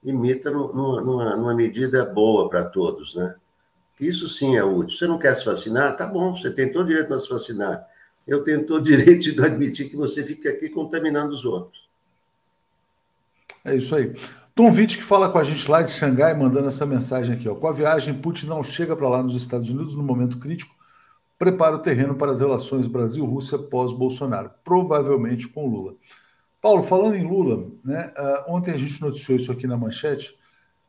imita 0.04 0.50
numa, 0.52 1.02
numa, 1.02 1.36
numa 1.36 1.54
medida 1.54 2.04
boa 2.04 2.50
para 2.50 2.66
todos, 2.66 3.16
né? 3.16 3.36
Isso 4.00 4.28
sim 4.28 4.58
é 4.58 4.64
útil. 4.64 4.98
Você 4.98 5.08
não 5.08 5.18
quer 5.18 5.36
se 5.36 5.46
vacinar? 5.46 5.96
Tá 5.96 6.08
bom, 6.08 6.36
você 6.36 6.50
tem 6.52 6.70
todo 6.70 6.86
o 6.86 6.88
direito 6.88 7.16
de 7.16 7.24
se 7.24 7.30
vacinar. 7.30 7.88
Eu 8.28 8.44
tenho 8.44 8.66
todo 8.66 8.82
o 8.82 8.84
direito 8.84 9.34
de 9.34 9.42
admitir 9.42 9.90
que 9.90 9.96
você 9.96 10.26
fica 10.26 10.50
aqui 10.50 10.70
contaminando 10.70 11.34
os 11.34 11.46
outros. 11.46 11.83
É 13.66 13.76
isso 13.76 13.96
aí. 13.96 14.14
Tom 14.56 14.70
Witt, 14.70 14.98
que 14.98 15.04
fala 15.04 15.30
com 15.30 15.40
a 15.40 15.44
gente 15.44 15.70
lá 15.70 15.82
de 15.82 15.92
Xangai, 15.92 16.34
mandando 16.36 16.68
essa 16.68 16.86
mensagem 16.86 17.36
aqui. 17.36 17.50
Ó. 17.50 17.56
Com 17.56 17.68
a 17.68 17.72
viagem, 17.72 18.14
Putin 18.14 18.46
não 18.46 18.62
chega 18.62 18.96
para 18.96 19.10
lá 19.10 19.24
nos 19.24 19.36
Estados 19.36 19.70
Unidos 19.70 19.96
no 19.96 20.04
momento 20.04 20.38
crítico, 20.38 20.76
prepara 21.40 21.76
o 21.76 21.80
terreno 21.80 22.16
para 22.16 22.32
as 22.32 22.40
relações 22.40 22.86
Brasil-Rússia 22.86 23.58
pós-Bolsonaro, 23.58 24.52
provavelmente 24.64 25.48
com 25.48 25.68
Lula. 25.68 25.96
Paulo, 26.62 26.84
falando 26.84 27.16
em 27.16 27.28
Lula, 27.28 27.68
né, 27.84 28.14
uh, 28.18 28.54
ontem 28.54 28.72
a 28.72 28.78
gente 28.78 29.02
noticiou 29.02 29.38
isso 29.38 29.52
aqui 29.52 29.66
na 29.66 29.76
manchete. 29.76 30.38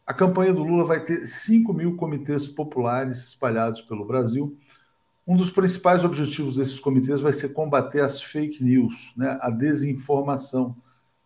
A 0.06 0.12
campanha 0.12 0.52
do 0.52 0.62
Lula 0.62 0.84
vai 0.84 1.02
ter 1.02 1.26
5 1.26 1.72
mil 1.72 1.96
comitês 1.96 2.46
populares 2.46 3.24
espalhados 3.24 3.80
pelo 3.80 4.04
Brasil. 4.04 4.56
Um 5.26 5.36
dos 5.36 5.48
principais 5.48 6.04
objetivos 6.04 6.56
desses 6.56 6.78
comitês 6.78 7.22
vai 7.22 7.32
ser 7.32 7.54
combater 7.54 8.02
as 8.02 8.22
fake 8.22 8.62
news, 8.62 9.14
né, 9.16 9.38
a 9.40 9.48
desinformação 9.48 10.76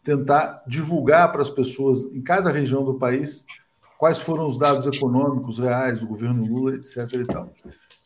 tentar 0.08 0.62
divulgar 0.66 1.30
para 1.30 1.42
as 1.42 1.50
pessoas 1.50 2.04
em 2.14 2.22
cada 2.22 2.50
região 2.50 2.82
do 2.82 2.94
país 2.94 3.44
quais 3.98 4.18
foram 4.18 4.46
os 4.46 4.56
dados 4.56 4.86
econômicos 4.86 5.58
reais 5.58 6.00
do 6.00 6.06
governo 6.06 6.46
Lula, 6.46 6.76
etc. 6.76 6.96
E 7.12 7.24
tal. 7.26 7.52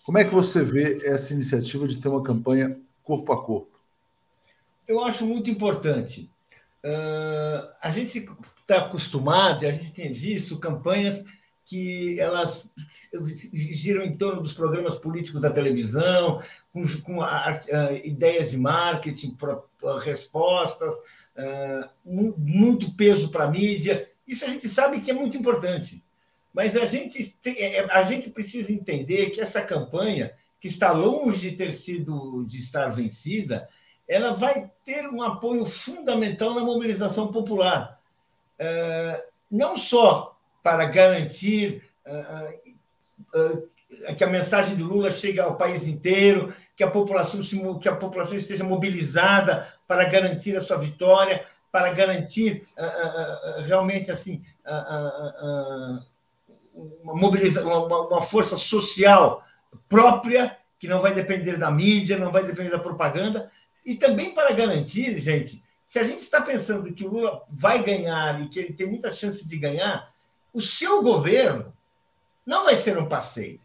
Como 0.05 0.19
é 0.19 0.25
que 0.25 0.35
você 0.35 0.65
vê 0.65 1.01
essa 1.07 1.33
iniciativa 1.33 1.87
de 1.87 2.01
ter 2.01 2.09
uma 2.09 2.23
campanha 2.23 2.77
corpo 3.05 3.33
a 3.33 3.41
corpo? 3.41 3.71
Eu 4.89 5.05
acho 5.05 5.25
muito 5.25 5.49
importante. 5.49 6.29
Uh, 6.85 7.71
a 7.81 7.91
gente 7.93 8.29
está 8.61 8.79
acostumado, 8.79 9.65
a 9.65 9.71
gente 9.71 9.93
tem 9.93 10.13
visto 10.13 10.59
campanhas 10.59 11.25
que 11.65 12.19
elas 12.19 12.69
giram 13.53 14.03
em 14.03 14.17
torno 14.17 14.43
dos 14.43 14.53
programas 14.53 14.97
políticos 14.97 15.41
da 15.41 15.51
televisão, 15.51 16.43
com, 16.73 16.83
com 17.05 17.23
a, 17.23 17.51
a, 17.51 17.93
ideias 18.05 18.51
de 18.51 18.59
marketing, 18.59 19.37
pro, 19.37 19.63
respostas, 20.01 20.93
uh, 21.37 21.89
muito 22.05 22.95
peso 22.95 23.31
para 23.31 23.45
a 23.45 23.51
mídia. 23.51 24.09
Isso 24.27 24.45
a 24.45 24.49
gente 24.49 24.69
sabe 24.69 25.01
que 25.01 25.11
é 25.11 25.15
muito 25.15 25.37
importante. 25.37 26.03
Mas 26.53 26.77
a 26.77 26.85
gente, 26.85 27.35
tem, 27.43 27.55
é, 27.57 27.79
é, 27.79 27.93
a 27.93 28.03
gente 28.03 28.31
precisa 28.31 28.73
entender 28.73 29.31
que 29.31 29.41
essa 29.41 29.63
campanha, 29.63 30.33
que 30.61 30.69
está 30.69 30.93
longe 30.93 31.51
de 31.51 31.57
ter 31.57 31.73
sido, 31.73 32.45
de 32.45 32.59
estar 32.59 32.89
vencida, 32.89 33.69
ela 34.07 34.35
vai 34.35 34.71
ter 34.85 35.09
um 35.09 35.23
apoio 35.23 35.65
fundamental 35.65 36.55
na 36.55 36.61
mobilização 36.61 37.33
popular. 37.33 37.99
Uh, 38.61 39.23
não 39.51 39.77
só 39.77 40.39
para 40.63 40.85
garantir 40.85 41.83
uh, 42.07 43.69
que 44.17 44.25
a 44.25 44.29
mensagem 44.29 44.77
do 44.77 44.85
Lula 44.85 45.11
chegue 45.11 45.41
ao 45.41 45.57
país 45.57 45.87
inteiro, 45.87 46.55
que 46.77 46.83
a 46.83 46.91
população, 46.91 47.41
que 47.79 47.89
a 47.89 47.97
população 47.97 48.37
esteja 48.37 48.65
mobilizada 48.65 49.69
para 49.87 50.05
garantir 50.05 50.57
a 50.57 50.63
sua 50.63 50.79
vitória, 50.79 51.45
para 51.71 51.93
garantir 51.93 52.65
uh, 52.77 53.61
uh, 53.61 53.65
realmente 53.65 54.11
assim 54.11 54.43
uma, 56.75 57.15
mobiliza 57.15 57.65
uma, 57.65 58.07
uma 58.07 58.23
força 58.23 58.59
social 58.59 59.45
própria 59.89 60.57
que 60.79 60.89
não 60.89 61.01
vai 61.01 61.15
depender 61.15 61.57
da 61.57 61.71
mídia, 61.71 62.19
não 62.19 62.33
vai 62.33 62.45
depender 62.45 62.71
da 62.71 62.79
propaganda, 62.79 63.51
e 63.85 63.95
também 63.95 64.35
para 64.35 64.53
garantir, 64.53 65.19
gente, 65.21 65.63
se 65.87 65.99
a 65.99 66.05
gente 66.05 66.21
está 66.21 66.41
pensando 66.41 66.93
que 66.93 67.05
o 67.05 67.11
Lula 67.11 67.43
vai 67.49 67.83
ganhar 67.83 68.41
e 68.41 68.49
que 68.49 68.59
ele 68.59 68.73
tem 68.73 68.87
muitas 68.87 69.19
chances 69.19 69.47
de 69.47 69.57
ganhar, 69.57 70.13
o 70.53 70.61
seu 70.61 71.03
governo 71.03 71.73
não 72.45 72.65
vai 72.65 72.77
ser 72.77 72.99
um 72.99 73.09
passeio. 73.09 73.61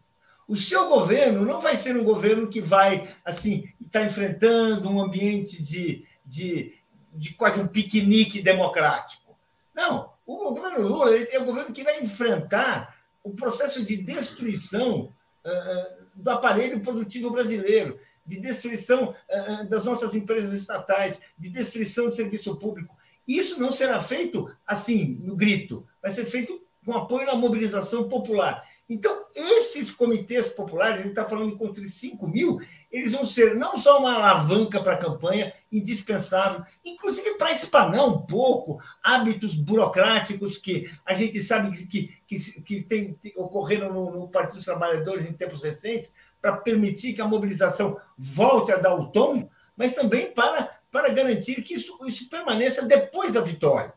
O 0.48 0.56
seu 0.56 0.88
governo 0.88 1.44
não 1.44 1.60
vai 1.60 1.76
ser 1.76 1.94
um 1.94 2.02
governo 2.02 2.48
que 2.48 2.58
vai 2.58 3.14
assim 3.22 3.68
estar 3.78 4.02
enfrentando 4.04 4.88
um 4.88 4.98
ambiente 4.98 5.62
de, 5.62 6.06
de, 6.24 6.74
de 7.12 7.34
quase 7.34 7.60
um 7.60 7.68
piquenique 7.68 8.40
democrático. 8.40 9.36
Não, 9.74 10.10
o 10.26 10.54
governo 10.54 10.88
Lula 10.88 11.14
ele 11.14 11.28
é 11.30 11.38
um 11.38 11.44
governo 11.44 11.74
que 11.74 11.84
vai 11.84 12.00
enfrentar 12.00 12.96
o 13.22 13.34
processo 13.34 13.84
de 13.84 13.98
destruição 13.98 15.12
uh, 15.44 16.06
do 16.14 16.30
aparelho 16.30 16.80
produtivo 16.80 17.30
brasileiro, 17.30 18.00
de 18.24 18.40
destruição 18.40 19.10
uh, 19.10 19.68
das 19.68 19.84
nossas 19.84 20.14
empresas 20.14 20.54
estatais, 20.54 21.20
de 21.36 21.50
destruição 21.50 22.08
do 22.08 22.16
serviço 22.16 22.56
público. 22.56 22.96
Isso 23.26 23.60
não 23.60 23.70
será 23.70 24.02
feito 24.02 24.50
assim, 24.66 25.18
no 25.26 25.36
grito, 25.36 25.86
vai 26.00 26.10
ser 26.10 26.24
feito 26.24 26.58
com 26.86 26.94
apoio 26.94 27.26
na 27.26 27.36
mobilização 27.36 28.08
popular. 28.08 28.64
Então, 28.88 29.18
esses 29.36 29.90
comitês 29.90 30.48
populares, 30.48 30.94
a 30.94 31.02
gente 31.02 31.10
está 31.10 31.24
falando 31.24 31.50
de 31.50 31.58
construir 31.58 31.90
5 31.90 32.26
mil, 32.26 32.58
eles 32.90 33.12
vão 33.12 33.24
ser 33.24 33.54
não 33.54 33.76
só 33.76 33.98
uma 33.98 34.14
alavanca 34.14 34.82
para 34.82 34.94
a 34.94 34.98
campanha, 34.98 35.52
indispensável, 35.70 36.64
inclusive 36.82 37.34
para 37.34 37.52
espanar 37.52 38.08
um 38.08 38.22
pouco 38.22 38.80
hábitos 39.02 39.54
burocráticos 39.54 40.56
que 40.56 40.90
a 41.04 41.12
gente 41.12 41.38
sabe 41.42 41.70
que, 41.86 42.14
que, 42.26 42.62
que 42.62 42.82
tem, 42.82 43.12
que 43.12 43.34
ocorreram 43.36 43.92
no, 43.92 44.10
no 44.10 44.28
Partido 44.28 44.56
dos 44.56 44.64
Trabalhadores 44.64 45.28
em 45.28 45.34
tempos 45.34 45.62
recentes, 45.62 46.10
para 46.40 46.56
permitir 46.56 47.12
que 47.12 47.20
a 47.20 47.28
mobilização 47.28 47.98
volte 48.16 48.72
a 48.72 48.76
dar 48.76 48.94
o 48.94 49.08
tom, 49.08 49.50
mas 49.76 49.94
também 49.94 50.32
para, 50.32 50.78
para 50.90 51.10
garantir 51.10 51.62
que 51.62 51.74
isso, 51.74 51.98
isso 52.06 52.28
permaneça 52.30 52.86
depois 52.86 53.32
da 53.32 53.40
vitória. 53.40 53.92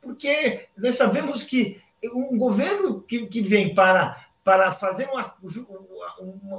Porque 0.00 0.66
nós 0.76 0.96
sabemos 0.96 1.42
que 1.42 1.80
um 2.12 2.36
governo 2.36 3.00
que, 3.02 3.26
que 3.26 3.40
vem 3.40 3.74
para 3.74 4.25
para 4.46 4.70
fazer 4.70 5.08
uma, 5.08 5.34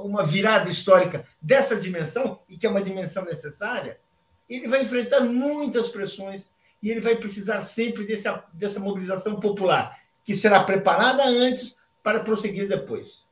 uma 0.04 0.22
virada 0.22 0.68
histórica 0.68 1.24
dessa 1.40 1.74
dimensão, 1.74 2.38
e 2.46 2.58
que 2.58 2.66
é 2.66 2.70
uma 2.70 2.82
dimensão 2.82 3.24
necessária, 3.24 3.98
ele 4.46 4.68
vai 4.68 4.82
enfrentar 4.82 5.20
muitas 5.20 5.88
pressões 5.88 6.50
e 6.82 6.90
ele 6.90 7.00
vai 7.00 7.16
precisar 7.16 7.62
sempre 7.62 8.04
dessa, 8.04 8.44
dessa 8.52 8.78
mobilização 8.78 9.40
popular, 9.40 9.96
que 10.22 10.36
será 10.36 10.62
preparada 10.64 11.24
antes 11.24 11.78
para 12.02 12.20
prosseguir 12.20 12.68
depois. 12.68 13.26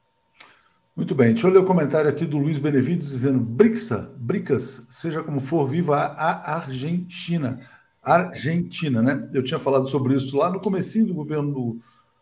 Muito 0.96 1.14
bem, 1.14 1.34
deixa 1.34 1.48
eu 1.48 1.52
ler 1.52 1.58
o 1.58 1.66
comentário 1.66 2.08
aqui 2.08 2.24
do 2.24 2.38
Luiz 2.38 2.56
Benevides 2.56 3.10
dizendo: 3.10 3.38
Brixa, 3.38 4.10
Bricas, 4.16 4.86
seja 4.88 5.22
como 5.22 5.38
for, 5.38 5.68
viva 5.68 5.98
a 5.98 6.54
Argentina. 6.54 7.60
Argentina, 8.02 9.02
né? 9.02 9.28
Eu 9.34 9.44
tinha 9.44 9.58
falado 9.58 9.86
sobre 9.86 10.14
isso 10.14 10.34
lá 10.38 10.48
no 10.48 10.62
comecinho 10.62 11.08
do 11.08 11.12
governo 11.12 11.52
do 11.52 11.80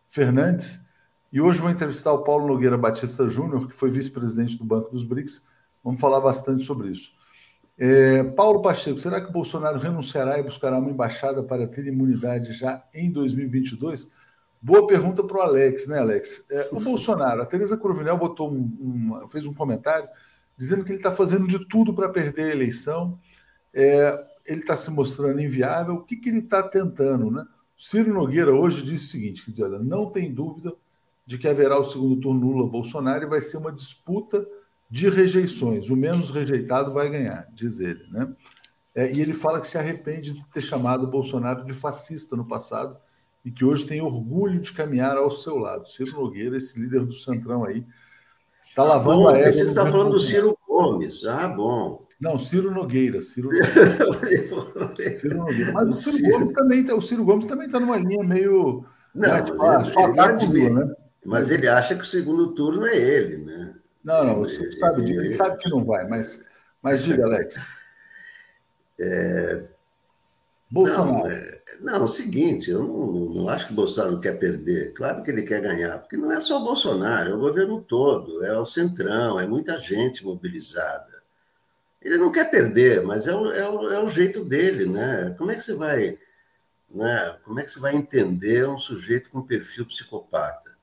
Fernandes, 0.09 0.84
e 1.35 1.41
hoje 1.41 1.59
vou 1.59 1.69
entrevistar 1.69 2.13
o 2.13 2.23
Paulo 2.23 2.47
Nogueira 2.47 2.77
Batista 2.77 3.27
Júnior, 3.27 3.67
que 3.67 3.75
foi 3.75 3.89
vice-presidente 3.89 4.57
do 4.57 4.63
Banco 4.63 4.89
dos 4.89 5.03
BRICS. 5.03 5.45
Vamos 5.83 5.99
falar 5.99 6.21
bastante 6.21 6.63
sobre 6.63 6.87
isso. 6.87 7.11
É, 7.77 8.23
Paulo 8.23 8.61
Pacheco, 8.61 8.97
será 8.97 9.19
que 9.19 9.27
o 9.27 9.33
Bolsonaro 9.33 9.77
renunciará 9.77 10.39
e 10.39 10.43
buscará 10.43 10.79
uma 10.79 10.89
embaixada 10.89 11.43
para 11.43 11.67
ter 11.67 11.85
imunidade 11.87 12.53
já 12.53 12.81
em 12.93 13.11
2022? 13.11 14.09
Boa 14.61 14.87
pergunta 14.87 15.25
para 15.25 15.37
o 15.37 15.41
Alex, 15.41 15.87
né, 15.87 15.99
Alex? 15.99 16.45
É, 16.49 16.69
o 16.71 16.79
Bolsonaro, 16.79 17.41
a 17.41 17.45
Tereza 17.45 17.75
Cruvinel 17.75 18.17
botou 18.17 18.49
um, 18.49 19.19
um, 19.21 19.27
fez 19.27 19.45
um 19.45 19.53
comentário 19.53 20.07
dizendo 20.55 20.85
que 20.85 20.91
ele 20.91 20.99
está 20.99 21.11
fazendo 21.11 21.47
de 21.47 21.67
tudo 21.67 21.93
para 21.93 22.07
perder 22.07 22.43
a 22.43 22.55
eleição. 22.55 23.19
É, 23.73 24.25
ele 24.45 24.61
está 24.61 24.77
se 24.77 24.89
mostrando 24.89 25.41
inviável. 25.41 25.95
O 25.95 26.03
que, 26.05 26.15
que 26.15 26.29
ele 26.29 26.39
está 26.39 26.63
tentando, 26.63 27.29
né? 27.29 27.45
Ciro 27.77 28.13
Nogueira 28.13 28.53
hoje 28.53 28.85
disse 28.85 29.07
o 29.07 29.11
seguinte: 29.11 29.43
quer 29.43 29.51
dizer, 29.51 29.63
olha, 29.65 29.79
não 29.79 30.09
tem 30.09 30.33
dúvida 30.33 30.73
de 31.25 31.37
que 31.37 31.47
haverá 31.47 31.79
o 31.79 31.85
segundo 31.85 32.19
turno 32.21 32.51
Lula-Bolsonaro 32.51 33.23
e 33.23 33.29
vai 33.29 33.41
ser 33.41 33.57
uma 33.57 33.71
disputa 33.71 34.45
de 34.89 35.09
rejeições. 35.09 35.89
O 35.89 35.95
menos 35.95 36.29
rejeitado 36.29 36.93
vai 36.93 37.09
ganhar, 37.09 37.47
diz 37.53 37.79
ele. 37.79 38.05
Né? 38.11 38.31
É, 38.93 39.11
e 39.11 39.19
ele 39.19 39.33
fala 39.33 39.59
que 39.59 39.67
se 39.67 39.77
arrepende 39.77 40.33
de 40.33 40.45
ter 40.51 40.61
chamado 40.61 41.07
Bolsonaro 41.07 41.65
de 41.65 41.73
fascista 41.73 42.35
no 42.35 42.47
passado 42.47 42.97
e 43.43 43.51
que 43.51 43.65
hoje 43.65 43.85
tem 43.85 44.01
orgulho 44.01 44.59
de 44.59 44.71
caminhar 44.71 45.17
ao 45.17 45.29
seu 45.29 45.57
lado. 45.57 45.87
Ciro 45.87 46.13
Nogueira, 46.13 46.57
esse 46.57 46.79
líder 46.79 47.05
do 47.05 47.13
Centrão 47.13 47.65
aí, 47.65 47.85
está 48.69 48.83
ah, 48.83 48.85
lavando 48.85 49.23
bom, 49.23 49.29
a 49.29 49.37
égua. 49.37 49.53
Você 49.53 49.63
está 49.63 49.85
falando 49.85 50.11
do 50.11 50.19
Ciro 50.19 50.57
Gomes. 50.67 51.25
Ah, 51.25 51.47
bom. 51.47 52.05
Não, 52.19 52.39
Ciro 52.39 52.71
Nogueira. 52.71 53.21
Ciro 53.21 53.49
Nogueira. 53.99 55.19
Ciro 55.19 55.37
Nogueira. 55.37 55.73
Mas 55.73 55.89
o 55.89 55.93
Ciro, 55.95 56.17
Ciro. 56.17 56.31
Gomes 56.31 56.51
também 56.53 56.83
tá, 56.83 56.95
o 56.95 57.01
Ciro 57.01 57.25
Gomes 57.25 57.45
também 57.45 57.67
está 57.67 57.79
numa 57.79 57.97
linha 57.97 58.23
meio. 58.23 58.85
Não, 59.13 59.29
né, 59.29 59.41
tipo, 59.43 59.61
ah, 59.63 59.83
só 59.83 60.07
ele, 60.07 60.69
Lula, 60.69 60.85
né? 60.85 60.95
Mas 61.25 61.49
ele 61.49 61.67
acha 61.67 61.95
que 61.95 62.03
o 62.03 62.05
segundo 62.05 62.53
turno 62.53 62.85
é 62.85 62.95
ele, 62.95 63.37
né? 63.37 63.73
Não, 64.03 64.23
não, 64.23 64.35
você 64.35 64.71
sabe, 64.73 65.01
ele, 65.01 65.17
ele 65.17 65.31
sabe 65.31 65.57
que 65.57 65.69
não 65.69 65.83
vai, 65.83 66.07
mas, 66.07 66.45
mas 66.81 67.03
diga, 67.03 67.25
Alex. 67.25 67.67
É... 68.99 69.63
Bolsonaro. 70.69 71.23
Não, 71.23 71.27
é... 71.27 71.61
não, 71.81 71.93
é 71.95 71.99
o 71.99 72.07
seguinte, 72.07 72.69
eu 72.69 72.83
não, 72.83 73.07
não 73.33 73.49
acho 73.49 73.65
que 73.65 73.73
o 73.73 73.75
Bolsonaro 73.75 74.19
quer 74.19 74.37
perder. 74.37 74.93
Claro 74.93 75.23
que 75.23 75.31
ele 75.31 75.41
quer 75.41 75.61
ganhar, 75.61 75.97
porque 75.97 76.15
não 76.15 76.31
é 76.31 76.39
só 76.39 76.61
o 76.61 76.63
Bolsonaro, 76.63 77.31
é 77.31 77.33
o 77.33 77.39
governo 77.39 77.81
todo, 77.81 78.45
é 78.45 78.55
o 78.57 78.65
Centrão, 78.65 79.39
é 79.39 79.47
muita 79.47 79.79
gente 79.79 80.23
mobilizada. 80.23 81.23
Ele 81.99 82.17
não 82.19 82.31
quer 82.31 82.51
perder, 82.51 83.01
mas 83.01 83.25
é 83.25 83.33
o, 83.33 83.51
é 83.51 83.67
o, 83.67 83.91
é 83.93 84.03
o 84.03 84.07
jeito 84.07 84.45
dele, 84.45 84.85
né? 84.85 85.33
Como 85.39 85.49
é 85.49 85.55
que 85.55 85.61
você 85.61 85.73
vai, 85.73 86.19
né? 86.87 87.39
Como 87.43 87.59
é 87.59 87.63
que 87.63 87.71
você 87.71 87.79
vai 87.79 87.95
entender 87.95 88.69
um 88.69 88.77
sujeito 88.77 89.31
com 89.31 89.41
perfil 89.41 89.87
psicopata? 89.87 90.74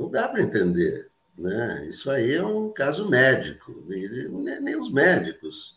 Não 0.00 0.08
dá 0.08 0.26
para 0.26 0.40
entender, 0.40 1.10
né? 1.36 1.86
Isso 1.86 2.10
aí 2.10 2.34
é 2.34 2.42
um 2.42 2.70
caso 2.72 3.06
médico. 3.06 3.84
Nem 3.86 4.80
os 4.80 4.90
médicos 4.90 5.76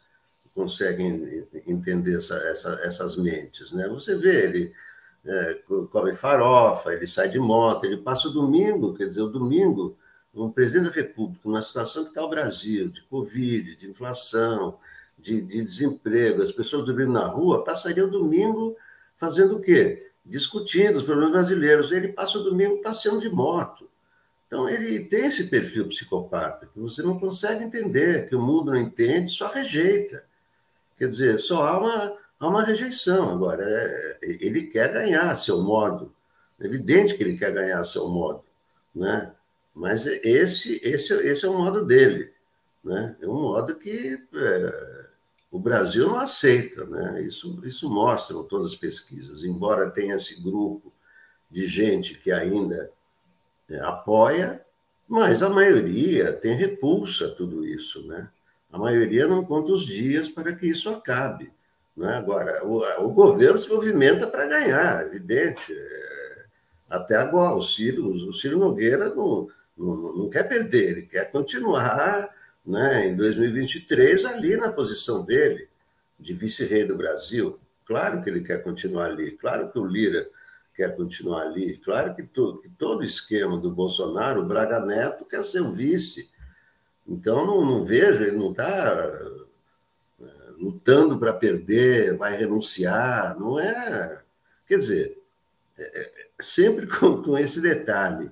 conseguem 0.56 1.46
entender 1.68 2.16
essa, 2.16 2.36
essa, 2.36 2.70
essas 2.86 3.18
mentes, 3.18 3.74
né? 3.74 3.86
Você 3.90 4.16
vê 4.16 4.46
ele 4.46 4.74
é, 5.26 5.60
come 5.92 6.14
farofa, 6.14 6.94
ele 6.94 7.06
sai 7.06 7.28
de 7.28 7.38
moto, 7.38 7.84
ele 7.86 7.98
passa 7.98 8.30
o 8.30 8.32
domingo, 8.32 8.94
quer 8.94 9.10
dizer, 9.10 9.24
o 9.24 9.28
domingo, 9.28 9.98
um 10.34 10.50
presidente 10.50 10.90
da 10.90 10.96
República, 10.96 11.42
numa 11.44 11.62
situação 11.62 12.04
que 12.04 12.10
está 12.10 12.24
o 12.24 12.30
Brasil, 12.30 12.88
de 12.88 13.04
Covid, 13.08 13.76
de 13.76 13.90
inflação, 13.90 14.78
de, 15.20 15.42
de 15.42 15.66
desemprego, 15.66 16.42
as 16.42 16.52
pessoas 16.52 16.86
dormindo 16.86 17.12
na 17.12 17.26
rua, 17.26 17.64
passaria 17.66 18.06
o 18.06 18.10
domingo 18.10 18.78
fazendo 19.18 19.58
o 19.58 19.62
quê? 19.62 20.12
Discutindo 20.26 20.96
os 20.96 21.04
problemas 21.04 21.34
brasileiros. 21.34 21.92
Ele 21.92 22.08
passa 22.14 22.38
o 22.38 22.44
domingo 22.44 22.82
passeando 22.82 23.20
de 23.20 23.30
moto. 23.30 23.92
Então, 24.54 24.70
ele 24.70 25.06
tem 25.06 25.26
esse 25.26 25.46
perfil 25.46 25.88
psicopata, 25.88 26.68
que 26.68 26.80
você 26.80 27.02
não 27.02 27.20
consegue 27.20 27.64
entender, 27.64 28.30
que 28.30 28.36
o 28.36 28.40
mundo 28.40 28.72
não 28.72 28.80
entende, 28.80 29.32
só 29.32 29.48
rejeita. 29.48 30.24
Quer 30.96 31.10
dizer, 31.10 31.40
só 31.40 31.64
há 31.64 31.80
uma, 31.80 32.18
há 32.40 32.48
uma 32.48 32.64
rejeição. 32.64 33.32
Agora, 33.32 33.66
é, 33.68 34.20
ele 34.22 34.68
quer 34.68 34.94
ganhar 34.94 35.32
a 35.32 35.36
seu 35.36 35.60
modo. 35.64 36.14
É 36.60 36.68
evidente 36.68 37.16
que 37.16 37.24
ele 37.24 37.36
quer 37.36 37.52
ganhar 37.52 37.80
a 37.80 37.84
seu 37.84 38.08
modo, 38.08 38.44
né? 38.94 39.34
Mas 39.74 40.06
esse, 40.06 40.80
esse, 40.84 41.14
esse 41.16 41.44
é 41.44 41.50
o 41.50 41.58
modo 41.58 41.84
dele, 41.84 42.32
né? 42.84 43.18
É 43.20 43.28
um 43.28 43.34
modo 43.34 43.74
que 43.74 44.20
é, 44.36 45.06
o 45.50 45.58
Brasil 45.58 46.06
não 46.06 46.18
aceita, 46.18 46.86
né? 46.86 47.24
Isso, 47.24 47.60
isso 47.66 47.90
mostram 47.90 48.44
todas 48.44 48.68
as 48.68 48.76
pesquisas. 48.76 49.44
Embora 49.44 49.90
tenha 49.90 50.16
esse 50.16 50.40
grupo 50.40 50.94
de 51.50 51.66
gente 51.66 52.20
que 52.20 52.32
ainda 52.32 52.92
apoia, 53.80 54.64
mas 55.08 55.44
a 55.44 55.50
maioria 55.50 56.34
tem 56.34 56.56
repulsa 56.56 57.28
a 57.28 57.32
tudo 57.32 57.66
isso, 57.66 58.06
né? 58.08 58.30
A 58.72 58.78
maioria 58.78 59.28
não 59.28 59.46
conta 59.46 59.72
os 59.72 59.86
dias 59.86 60.30
para 60.30 60.54
que 60.56 60.66
isso 60.66 60.90
acabe. 60.90 61.52
Né? 61.96 62.16
Agora, 62.16 62.66
o, 62.66 62.82
o 63.06 63.10
governo 63.12 63.58
se 63.58 63.70
movimenta 63.70 64.26
para 64.26 64.48
ganhar, 64.48 65.06
evidente. 65.06 65.72
É, 65.72 66.46
até 66.90 67.16
agora, 67.16 67.56
o 67.56 67.62
Ciro, 67.62 68.10
o 68.10 68.34
Ciro 68.34 68.58
Nogueira 68.58 69.14
não, 69.14 69.48
não, 69.78 69.96
não 70.18 70.30
quer 70.30 70.48
perder, 70.48 70.90
ele 70.90 71.02
quer 71.04 71.32
continuar 71.32 72.30
né, 72.66 73.08
em 73.08 73.16
2023 73.16 74.26
ali 74.26 74.58
na 74.58 74.72
posição 74.72 75.24
dele, 75.24 75.68
de 76.20 76.34
vice-rei 76.34 76.86
do 76.86 76.96
Brasil. 76.96 77.60
Claro 77.86 78.24
que 78.24 78.30
ele 78.30 78.42
quer 78.42 78.64
continuar 78.64 79.12
ali, 79.12 79.32
claro 79.32 79.70
que 79.70 79.78
o 79.78 79.86
Lira 79.86 80.28
quer 80.76 80.96
continuar 80.96 81.44
ali, 81.44 81.78
claro 81.78 82.16
que, 82.16 82.24
todo 82.24 82.60
que 82.62 82.70
todo 82.70 83.04
esquema 83.04 83.58
do 83.58 83.72
Bolsonaro, 83.72 84.42
o 84.42 84.46
Braga 84.46 84.80
Neto 84.80 85.26
quer 85.26 85.44
ser 85.44 85.62
o 85.62 85.72
vice. 85.72 86.30
Então, 87.08 87.46
não, 87.46 87.66
não 87.66 87.86
vejo, 87.86 88.24
ele 88.24 88.38
não 88.38 88.52
está 88.52 89.20
lutando 90.58 91.20
para 91.20 91.34
perder, 91.34 92.18
vai 92.18 92.38
renunciar, 92.38 93.38
não 93.38 93.60
é. 93.60 94.22
Quer 94.66 94.78
dizer, 94.78 95.18
é, 95.78 95.84
é, 95.84 96.12
sempre 96.40 96.88
com, 96.88 97.22
com, 97.22 97.38
esse 97.38 97.62
detalhe. 97.62 98.32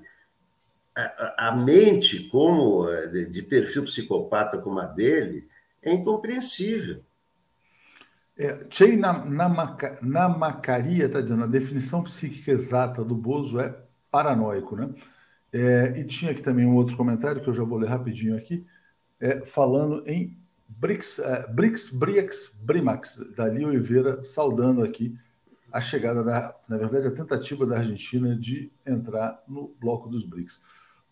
A, 0.95 1.49
a 1.49 1.55
mente, 1.55 2.27
como 2.29 2.89
é, 2.89 3.07
de, 3.07 3.41
perfil 3.41 3.83
psicopata 3.83 4.57
como 4.57 4.79
a 4.79 4.85
dele, 4.85 5.47
é 5.81 5.91
incompreensível. 5.91 7.03
É, 8.37 8.65
Chey 8.69 8.97
Namacaria 10.01 11.05
está 11.05 11.21
dizendo 11.21 11.43
a 11.43 11.47
definição 11.47 12.01
psíquica 12.03 12.51
exata 12.51 13.03
do 13.03 13.15
Bozo 13.15 13.59
é 13.59 13.77
paranoico, 14.09 14.75
né? 14.75 14.89
É, 15.53 15.99
e 15.99 16.05
tinha 16.05 16.31
aqui 16.31 16.41
também 16.41 16.65
um 16.65 16.75
outro 16.75 16.95
comentário 16.95 17.41
que 17.41 17.49
eu 17.49 17.53
já 17.53 17.63
vou 17.63 17.77
ler 17.77 17.89
rapidinho 17.89 18.37
aqui, 18.37 18.65
é, 19.19 19.41
falando 19.41 20.03
em 20.07 20.37
Brix, 20.67 21.19
uh, 21.19 21.53
Brix, 21.53 21.89
Brix, 21.89 22.59
Brimax, 22.63 23.21
Dali 23.35 23.65
Oliveira, 23.65 24.23
saudando 24.23 24.83
aqui 24.83 25.13
a 25.71 25.79
chegada 25.79 26.23
da, 26.23 26.55
na 26.67 26.77
verdade, 26.77 27.07
a 27.07 27.11
tentativa 27.11 27.65
da 27.65 27.77
Argentina 27.77 28.35
de 28.35 28.71
entrar 28.85 29.41
no 29.47 29.73
bloco 29.79 30.09
dos 30.09 30.25
BRICS. 30.25 30.61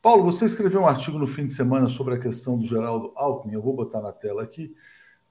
Paulo, 0.02 0.24
você 0.24 0.46
escreveu 0.46 0.82
um 0.82 0.88
artigo 0.88 1.20
no 1.20 1.28
fim 1.28 1.46
de 1.46 1.54
semana 1.54 1.88
sobre 1.88 2.16
a 2.16 2.20
questão 2.20 2.58
do 2.58 2.66
Geraldo 2.66 3.12
Alckmin, 3.16 3.54
eu 3.54 3.62
vou 3.62 3.76
botar 3.76 4.02
na 4.02 4.12
tela 4.12 4.44
aqui. 4.44 4.74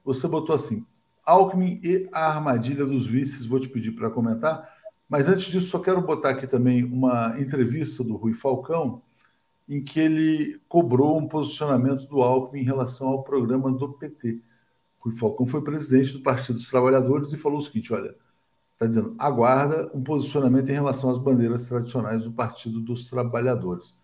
Você 0.03 0.27
botou 0.27 0.55
assim: 0.55 0.85
Alckmin 1.29 1.79
e 1.83 2.09
a 2.11 2.27
armadilha 2.27 2.85
dos 2.85 3.05
vices, 3.05 3.45
vou 3.45 3.59
te 3.59 3.69
pedir 3.69 3.91
para 3.91 4.09
comentar. 4.09 4.67
Mas 5.07 5.27
antes 5.29 5.45
disso, 5.45 5.67
só 5.67 5.79
quero 5.79 6.01
botar 6.01 6.29
aqui 6.31 6.47
também 6.47 6.83
uma 6.83 7.35
entrevista 7.39 8.03
do 8.03 8.15
Rui 8.15 8.33
Falcão, 8.33 9.01
em 9.67 9.83
que 9.83 9.99
ele 9.99 10.59
cobrou 10.67 11.17
um 11.17 11.27
posicionamento 11.27 12.07
do 12.07 12.21
Alckmin 12.21 12.61
em 12.61 12.65
relação 12.65 13.09
ao 13.09 13.23
programa 13.23 13.71
do 13.71 13.93
PT. 13.93 14.39
O 15.03 15.11
Falcão 15.11 15.47
foi 15.47 15.63
presidente 15.63 16.13
do 16.13 16.21
Partido 16.21 16.55
dos 16.55 16.69
Trabalhadores 16.69 17.31
e 17.31 17.37
falou 17.37 17.59
o 17.59 17.61
seguinte: 17.61 17.93
olha, 17.93 18.15
está 18.73 18.85
dizendo, 18.85 19.15
aguarda 19.17 19.89
um 19.93 20.03
posicionamento 20.03 20.69
em 20.69 20.73
relação 20.73 21.09
às 21.09 21.17
bandeiras 21.17 21.67
tradicionais 21.67 22.23
do 22.23 22.31
Partido 22.31 22.79
dos 22.79 23.09
Trabalhadores. 23.09 23.99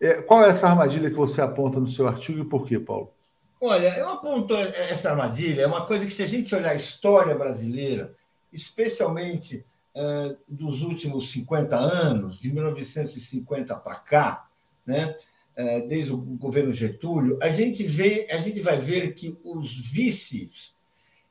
É, 0.00 0.22
qual 0.22 0.44
é 0.44 0.48
essa 0.48 0.68
armadilha 0.68 1.10
que 1.10 1.16
você 1.16 1.40
aponta 1.40 1.80
no 1.80 1.88
seu 1.88 2.06
artigo 2.06 2.40
e 2.40 2.44
por 2.44 2.64
quê, 2.64 2.78
Paulo? 2.78 3.12
Olha, 3.60 3.96
eu 3.98 4.08
aponto 4.08 4.56
essa 4.56 5.10
armadilha, 5.10 5.62
é 5.62 5.66
uma 5.66 5.84
coisa 5.84 6.06
que, 6.06 6.12
se 6.12 6.22
a 6.22 6.26
gente 6.26 6.54
olhar 6.54 6.70
a 6.70 6.76
história 6.76 7.34
brasileira, 7.34 8.14
especialmente 8.52 9.64
uh, 9.94 10.36
dos 10.46 10.82
últimos 10.82 11.32
50 11.32 11.76
anos, 11.76 12.38
de 12.38 12.52
1950 12.52 13.74
para 13.76 13.96
cá, 13.96 14.48
né? 14.86 15.16
É, 15.56 15.80
desde 15.80 16.12
o 16.12 16.16
governo 16.16 16.72
Getúlio, 16.72 17.36
a 17.42 17.50
gente 17.50 17.82
vê, 17.82 18.28
a 18.30 18.36
gente 18.36 18.60
vai 18.60 18.80
ver 18.80 19.14
que 19.14 19.36
os 19.42 19.76
vices 19.90 20.72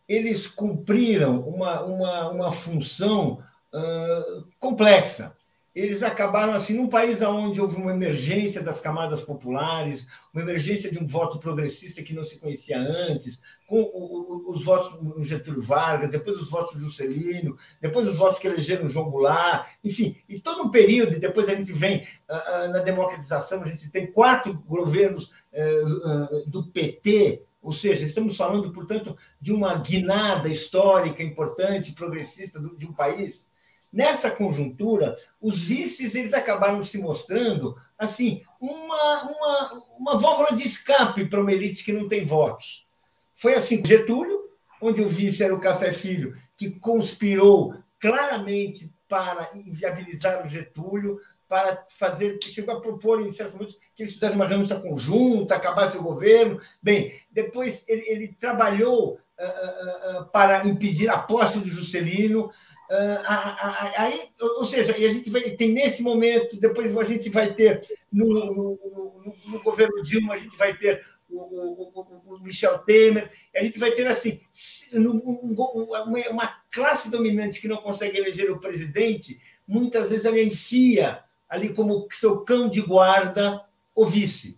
eles 0.05 0.47
cumpriram 0.47 1.39
uma, 1.47 1.82
uma, 1.84 2.30
uma 2.30 2.51
função 2.51 3.41
uh, 3.73 4.45
complexa 4.59 5.34
eles 5.78 6.01
acabaram 6.01 6.53
assim 6.53 6.73
num 6.73 6.89
país 6.89 7.21
onde 7.21 7.61
houve 7.61 7.75
uma 7.75 7.91
emergência 7.91 8.63
das 8.63 8.82
camadas 8.82 9.21
populares, 9.21 10.07
uma 10.34 10.41
emergência 10.41 10.91
de 10.91 10.97
um 10.97 11.05
voto 11.05 11.38
progressista 11.38 12.01
que 12.01 12.15
não 12.15 12.23
se 12.23 12.39
conhecia 12.39 12.80
antes, 12.80 13.39
com 13.67 13.91
os 14.47 14.63
votos 14.63 14.99
do 14.99 15.23
Getúlio 15.23 15.61
Vargas, 15.61 16.09
depois 16.09 16.38
os 16.38 16.49
votos 16.49 16.73
do 16.73 16.80
Juscelino, 16.80 17.55
depois 17.80 18.07
os 18.07 18.17
votos 18.17 18.39
que 18.39 18.47
elegeram 18.47 18.89
João 18.89 19.11
Goulart, 19.11 19.67
enfim, 19.84 20.17
e 20.28 20.39
todo 20.39 20.63
um 20.63 20.71
período, 20.71 21.15
e 21.15 21.19
depois 21.19 21.47
a 21.47 21.53
gente 21.53 21.71
vem 21.71 22.07
na 22.28 22.80
democratização, 22.80 23.61
a 23.61 23.67
gente 23.67 23.91
tem 23.91 24.11
quatro 24.11 24.53
governos 24.65 25.32
eh, 25.53 25.84
do 26.47 26.63
PT, 26.71 27.43
ou 27.61 27.71
seja, 27.71 28.03
estamos 28.03 28.36
falando, 28.36 28.71
portanto, 28.71 29.15
de 29.39 29.51
uma 29.51 29.75
guinada 29.75 30.49
histórica 30.49 31.21
importante, 31.21 31.91
progressista 31.91 32.59
de 32.59 32.86
um 32.86 32.93
país 32.93 33.46
Nessa 33.91 34.29
conjuntura, 34.29 35.15
os 35.41 35.57
vices 35.57 36.13
eles 36.13 36.33
acabaram 36.33 36.83
se 36.83 36.97
mostrando 36.97 37.75
assim 37.97 38.41
uma, 38.59 39.23
uma, 39.23 39.83
uma 39.97 40.17
válvula 40.17 40.55
de 40.55 40.63
escape 40.67 41.25
para 41.25 41.41
uma 41.41 41.53
elite 41.53 41.83
que 41.83 41.93
não 41.93 42.07
tem 42.07 42.25
votos. 42.25 42.85
Foi 43.35 43.53
assim 43.53 43.81
com 43.81 43.88
Getúlio, 43.88 44.49
onde 44.81 45.01
o 45.01 45.07
vice 45.07 45.43
era 45.43 45.55
o 45.55 45.59
Café 45.59 45.93
Filho, 45.93 46.35
que 46.57 46.71
conspirou 46.71 47.75
claramente 47.99 48.93
para 49.07 49.49
inviabilizar 49.55 50.43
o 50.43 50.47
Getúlio, 50.47 51.19
para 51.47 51.85
fazer, 51.97 52.38
chegou 52.43 52.75
a 52.75 52.81
propor 52.81 53.21
em 53.21 53.31
certos 53.31 53.53
momentos 53.53 53.77
que 53.95 54.03
ele 54.03 54.11
fizesse 54.11 54.35
uma 54.35 54.45
renúncia 54.45 54.79
conjunta, 54.79 55.55
acabasse 55.55 55.97
o 55.97 56.03
governo. 56.03 56.59
Bem, 56.81 57.13
depois 57.31 57.85
ele, 57.88 58.03
ele 58.07 58.27
trabalhou 58.33 59.13
uh, 59.13 59.17
uh, 59.17 60.21
uh, 60.21 60.25
para 60.25 60.65
impedir 60.67 61.09
a 61.09 61.17
posse 61.17 61.59
do 61.59 61.69
Juscelino, 61.69 62.51
Uh, 62.89 63.19
aí, 63.97 64.29
ou 64.39 64.63
seja, 64.63 64.93
a 64.95 64.97
gente 64.97 65.29
vai, 65.29 65.41
tem 65.51 65.73
nesse 65.73 66.01
momento, 66.01 66.55
depois 66.55 66.95
a 66.95 67.03
gente 67.03 67.29
vai 67.29 67.53
ter 67.53 67.85
no, 68.11 68.27
no, 68.27 68.53
no, 68.53 69.35
no 69.45 69.63
governo 69.63 70.01
Dilma, 70.01 70.35
a 70.35 70.38
gente 70.38 70.55
vai 70.55 70.73
ter 70.77 71.05
o, 71.29 71.38
o, 71.38 72.35
o, 72.35 72.39
Michel 72.39 72.77
Temer, 72.79 73.29
a 73.53 73.61
gente 73.61 73.77
vai 73.77 73.91
ter 73.91 74.07
assim 74.07 74.39
uma 76.31 76.47
classe 76.71 77.09
dominante 77.09 77.59
que 77.59 77.67
não 77.67 77.77
consegue 77.77 78.17
eleger 78.17 78.49
o 78.49 78.59
presidente, 78.59 79.41
muitas 79.67 80.09
vezes 80.09 80.25
ela 80.25 80.39
enfia 80.39 81.21
ali 81.49 81.73
como 81.73 82.07
seu 82.11 82.41
cão 82.41 82.69
de 82.69 82.81
guarda 82.81 83.65
o 83.93 84.05
vice. 84.05 84.57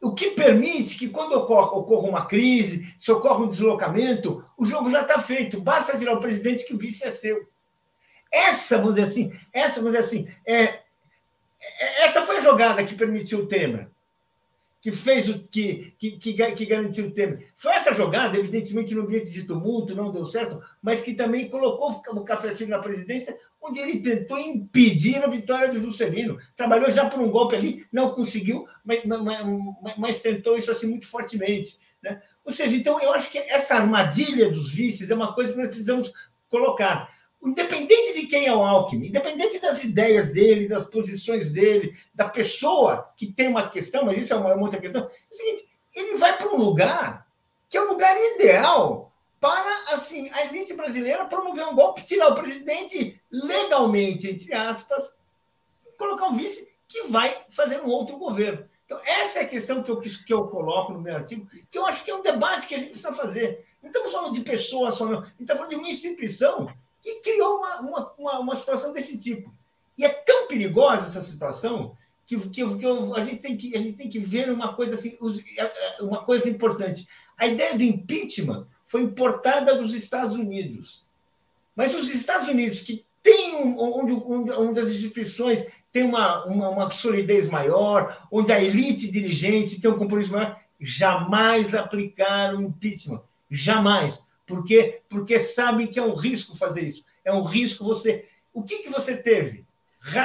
O 0.00 0.14
que 0.14 0.30
permite 0.30 0.96
que, 0.96 1.08
quando 1.08 1.32
ocorra, 1.32 1.72
ocorra 1.72 2.08
uma 2.08 2.26
crise, 2.26 2.94
se 2.98 3.10
ocorre 3.10 3.44
um 3.44 3.48
deslocamento, 3.48 4.44
o 4.56 4.64
jogo 4.64 4.90
já 4.90 5.02
está 5.02 5.20
feito. 5.20 5.60
Basta 5.60 5.98
tirar 5.98 6.14
o 6.14 6.20
presidente 6.20 6.64
que 6.64 6.74
o 6.74 6.78
vice 6.78 7.04
é 7.04 7.10
seu. 7.10 7.48
Essa, 8.32 8.78
vamos 8.78 8.94
dizer 8.94 9.08
assim, 9.08 9.32
essa, 9.52 9.80
vamos 9.80 9.92
dizer 9.92 10.04
assim, 10.04 10.28
é, 10.46 10.64
é, 11.60 12.04
essa 12.04 12.22
foi 12.22 12.36
a 12.36 12.40
jogada 12.40 12.84
que 12.84 12.94
permitiu 12.94 13.40
o 13.40 13.46
Temer. 13.46 13.90
Que 14.80 14.92
fez 14.92 15.28
o 15.28 15.40
que, 15.40 15.94
que, 15.98 16.12
que, 16.12 16.32
que 16.34 16.66
garantiu 16.66 17.06
o 17.06 17.10
Temer. 17.10 17.50
Foi 17.56 17.72
essa 17.72 17.92
jogada, 17.92 18.38
evidentemente, 18.38 18.94
no 18.94 19.02
ambiente 19.02 19.30
de 19.30 19.42
tumulto, 19.42 19.94
não 19.94 20.12
deu 20.12 20.24
certo, 20.24 20.60
mas 20.80 21.02
que 21.02 21.14
também 21.14 21.50
colocou 21.50 22.00
o 22.12 22.24
Café 22.24 22.54
Filho 22.54 22.70
na 22.70 22.78
presidência, 22.78 23.36
onde 23.60 23.80
ele 23.80 24.00
tentou 24.00 24.38
impedir 24.38 25.22
a 25.22 25.26
vitória 25.26 25.72
do 25.72 25.80
Juscelino. 25.80 26.38
Trabalhou 26.56 26.90
já 26.92 27.08
por 27.10 27.20
um 27.20 27.30
golpe 27.30 27.56
ali, 27.56 27.86
não 27.92 28.12
conseguiu, 28.12 28.66
mas, 28.84 29.04
mas, 29.04 29.98
mas 29.98 30.20
tentou 30.20 30.56
isso 30.56 30.70
assim 30.70 30.86
muito 30.86 31.08
fortemente. 31.08 31.76
Né? 32.02 32.22
Ou 32.44 32.52
seja, 32.52 32.76
então 32.76 33.00
eu 33.00 33.12
acho 33.12 33.30
que 33.30 33.38
essa 33.38 33.74
armadilha 33.74 34.48
dos 34.48 34.72
vices 34.72 35.10
é 35.10 35.14
uma 35.14 35.34
coisa 35.34 35.52
que 35.52 35.58
nós 35.58 35.68
precisamos 35.68 36.12
colocar 36.48 37.12
independente 37.42 38.12
de 38.14 38.26
quem 38.26 38.46
é 38.46 38.54
o 38.54 38.62
Alckmin, 38.62 39.08
independente 39.08 39.60
das 39.60 39.82
ideias 39.84 40.32
dele, 40.32 40.68
das 40.68 40.86
posições 40.88 41.50
dele, 41.52 41.96
da 42.14 42.28
pessoa 42.28 43.12
que 43.16 43.32
tem 43.32 43.48
uma 43.48 43.68
questão, 43.68 44.04
mas 44.04 44.18
isso 44.18 44.32
é 44.32 44.36
uma, 44.36 44.54
outra 44.54 44.80
questão, 44.80 45.02
é 45.02 45.06
o 45.32 45.34
seguinte, 45.34 45.68
ele 45.94 46.16
vai 46.16 46.36
para 46.36 46.52
um 46.52 46.56
lugar 46.56 47.26
que 47.68 47.76
é 47.76 47.80
o 47.80 47.86
um 47.86 47.88
lugar 47.92 48.16
ideal 48.34 49.12
para 49.40 49.94
assim 49.94 50.28
a 50.30 50.46
elite 50.46 50.74
brasileira 50.74 51.24
promover 51.26 51.66
um 51.66 51.74
golpe, 51.74 52.04
tirar 52.04 52.28
o 52.28 52.34
presidente 52.34 53.20
legalmente, 53.30 54.28
entre 54.28 54.52
aspas, 54.52 55.12
colocar 55.96 56.26
um 56.26 56.34
vice 56.34 56.68
que 56.88 57.04
vai 57.04 57.44
fazer 57.50 57.80
um 57.82 57.88
outro 57.88 58.16
governo. 58.16 58.68
Então, 58.84 58.98
essa 59.04 59.40
é 59.40 59.42
a 59.42 59.48
questão 59.48 59.82
que 59.82 59.90
eu, 59.90 60.00
que 60.00 60.32
eu 60.32 60.48
coloco 60.48 60.92
no 60.92 61.00
meu 61.00 61.14
artigo, 61.14 61.46
que 61.70 61.78
eu 61.78 61.84
acho 61.84 62.02
que 62.02 62.10
é 62.10 62.14
um 62.14 62.22
debate 62.22 62.66
que 62.66 62.74
a 62.74 62.78
gente 62.78 62.92
precisa 62.92 63.12
fazer. 63.12 63.66
Não 63.82 63.90
estamos 63.90 64.10
falando 64.10 64.32
de 64.32 64.40
pessoas 64.40 64.94
só, 64.94 65.04
não. 65.04 65.20
A 65.20 65.24
gente 65.26 65.42
está 65.42 65.54
falando 65.54 65.70
de 65.70 65.76
uma 65.76 65.90
instituição 65.90 66.72
que 67.02 67.20
criou 67.20 67.58
uma, 67.58 67.80
uma, 67.80 68.12
uma, 68.18 68.38
uma, 68.40 68.56
situação 68.56 68.92
desse 68.92 69.16
tipo. 69.18 69.52
E 69.96 70.04
é 70.04 70.08
tão 70.08 70.46
perigosa 70.46 71.06
essa 71.06 71.22
situação 71.22 71.96
que, 72.26 72.38
que, 72.38 72.76
que 72.76 72.86
a, 72.86 73.24
gente 73.24 73.40
tem 73.40 73.56
que 73.56 73.76
a 73.76 73.80
gente 73.80 73.96
tem 73.96 74.08
que 74.08 74.18
ver 74.18 74.50
uma 74.50 74.74
coisa 74.74 74.94
assim, 74.94 75.16
é, 75.56 75.62
é, 75.62 76.02
uma 76.02 76.24
coisa 76.24 76.48
importante. 76.48 77.06
A 77.36 77.46
ideia 77.46 77.76
do 77.76 77.82
impeachment 77.82 78.66
foi 78.86 79.02
importada 79.02 79.74
dos 79.74 79.94
Estados 79.94 80.36
Unidos. 80.36 81.04
Mas 81.74 81.94
os 81.94 82.12
Estados 82.12 82.48
Unidos, 82.48 82.80
que 82.80 83.04
tem 83.22 83.56
um, 83.56 83.78
onde, 83.78 84.12
onde, 84.12 84.50
onde 84.52 84.80
as 84.80 84.88
instituições 84.88 85.66
têm 85.92 86.04
uma, 86.04 86.44
uma, 86.44 86.68
uma 86.68 86.90
solidez 86.90 87.48
maior, 87.48 88.26
onde 88.30 88.52
a 88.52 88.62
elite 88.62 89.10
dirigente 89.10 89.80
tem 89.80 89.90
um 89.90 89.98
compromisso 89.98 90.32
maior, 90.32 90.58
jamais 90.80 91.74
aplicaram 91.74 92.62
impeachment. 92.62 93.22
Jamais. 93.50 94.22
Por 94.48 94.64
quê? 94.64 95.02
Porque 95.10 95.38
sabem 95.38 95.86
que 95.86 95.98
é 95.98 96.02
um 96.02 96.14
risco 96.14 96.56
fazer 96.56 96.80
isso. 96.80 97.04
É 97.22 97.30
um 97.30 97.42
risco 97.42 97.84
você. 97.84 98.26
O 98.52 98.62
que, 98.62 98.78
que 98.78 98.88
você 98.88 99.14
teve? 99.14 99.66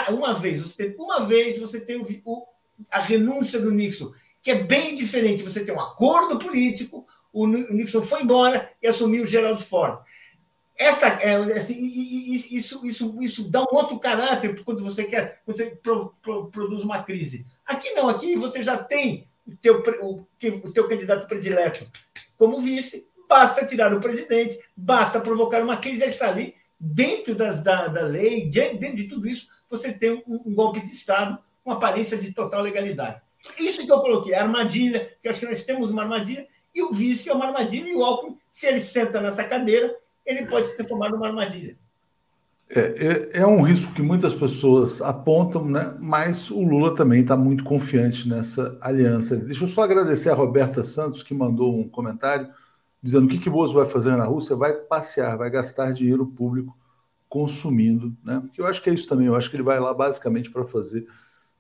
Uma 0.10 0.34
vez, 0.34 0.62
você 0.62 0.78
teve 0.78 0.96
uma 0.98 1.26
vez, 1.26 1.60
você 1.60 1.82
tem 1.82 1.98
o, 2.24 2.48
a 2.90 3.02
renúncia 3.02 3.60
do 3.60 3.70
Nixon, 3.70 4.14
que 4.42 4.52
é 4.52 4.64
bem 4.64 4.96
diferente. 4.96 5.44
Você 5.44 5.66
tem 5.66 5.76
um 5.76 5.80
acordo 5.80 6.40
político, 6.40 7.06
o 7.34 7.46
Nixon 7.46 8.02
foi 8.02 8.24
embora 8.24 8.72
e 8.82 8.88
assumiu 8.88 9.24
o 9.24 9.26
Gerald 9.26 9.62
Ford. 9.66 10.00
Essa, 10.76 11.08
é, 11.08 11.36
assim, 11.58 11.78
isso, 12.50 12.86
isso, 12.86 13.22
isso 13.22 13.44
dá 13.50 13.62
um 13.62 13.76
outro 13.76 14.00
caráter 14.00 14.64
quando 14.64 14.84
você 14.84 15.04
quer, 15.04 15.42
você 15.46 15.66
pro, 15.66 16.16
pro, 16.22 16.50
produz 16.50 16.82
uma 16.82 17.04
crise. 17.04 17.46
Aqui 17.66 17.92
não, 17.92 18.08
aqui 18.08 18.36
você 18.36 18.64
já 18.64 18.78
tem 18.78 19.28
o 19.46 19.56
teu, 19.58 19.84
o, 20.02 20.26
o 20.64 20.72
teu 20.72 20.88
candidato 20.88 21.28
predileto 21.28 21.86
como 22.38 22.60
vice, 22.60 23.08
basta 23.34 23.66
tirar 23.66 23.92
o 23.92 24.00
presidente, 24.00 24.60
basta 24.78 25.20
provocar 25.20 25.64
uma 25.64 25.78
crise, 25.78 26.04
está 26.04 26.30
ali, 26.30 26.54
dentro 26.80 27.34
das, 27.34 27.60
da, 27.64 27.88
da 27.88 28.02
lei, 28.02 28.48
dentro 28.48 28.96
de 28.96 29.06
tudo 29.06 29.28
isso, 29.28 29.48
você 29.68 29.92
tem 29.92 30.24
um, 30.28 30.42
um, 30.46 30.54
golpe 30.54 30.82
de 30.82 30.92
Estado, 30.92 31.40
uma 31.66 31.74
aparência 31.74 32.16
de 32.16 32.32
total 32.32 32.62
legalidade. 32.62 33.20
Isso 33.58 33.84
que 33.84 33.92
eu 33.92 34.02
coloquei, 34.02 34.36
armadilha, 34.36 35.10
que 35.20 35.28
acho 35.28 35.40
que 35.40 35.48
nós 35.48 35.64
temos 35.64 35.90
uma 35.90 36.04
armadilha, 36.04 36.46
e 36.76 36.84
o 36.84 36.94
vice 36.94 37.28
é 37.28 37.34
uma 37.34 37.48
armadilha, 37.48 37.90
e 37.90 37.96
o 37.96 38.04
Alckmin, 38.04 38.38
se 38.52 38.68
ele 38.68 38.84
senta 38.84 39.20
nessa 39.20 39.44
cadeira, 39.44 39.96
ele 40.24 40.46
pode 40.46 40.68
se 40.68 40.78
transformar 40.78 41.10
numa 41.10 41.26
armadilha. 41.26 41.76
É, 42.70 42.80
é, 42.80 43.42
é, 43.42 43.48
um 43.48 43.64
risco 43.64 43.94
que 43.94 44.02
muitas 44.04 44.36
pessoas 44.36 45.02
apontam, 45.02 45.66
né? 45.66 45.96
mas 46.00 46.52
o 46.52 46.62
Lula 46.62 46.94
também 46.94 47.22
está 47.22 47.36
muito 47.36 47.64
confiante 47.64 48.30
nessa 48.30 48.78
aliança. 48.80 49.36
Deixa 49.38 49.64
eu 49.64 49.68
só 49.68 49.82
agradecer 49.82 50.30
a 50.30 50.36
Roberta 50.36 50.84
Santos, 50.84 51.24
que 51.24 51.34
mandou 51.34 51.80
um 51.80 51.90
comentário 51.90 52.48
dizendo 53.04 53.26
o 53.26 53.28
que, 53.28 53.38
que 53.38 53.50
Bozo 53.50 53.74
vai 53.74 53.86
fazer 53.86 54.16
na 54.16 54.24
Rússia, 54.24 54.56
vai 54.56 54.74
passear, 54.74 55.38
vai 55.38 55.50
gastar 55.50 55.92
dinheiro 55.92 56.26
público 56.26 56.78
consumindo, 57.28 58.16
né? 58.24 58.40
Porque 58.40 58.62
eu 58.62 58.66
acho 58.66 58.82
que 58.82 58.90
é 58.90 58.94
isso 58.94 59.10
também, 59.10 59.28
eu 59.28 59.36
acho 59.36 59.50
que 59.50 59.58
ele 59.58 59.64
vai 59.64 59.80
lá 59.80 59.94
basicamente 59.94 60.50
para 60.50 60.64
fazer 60.64 61.06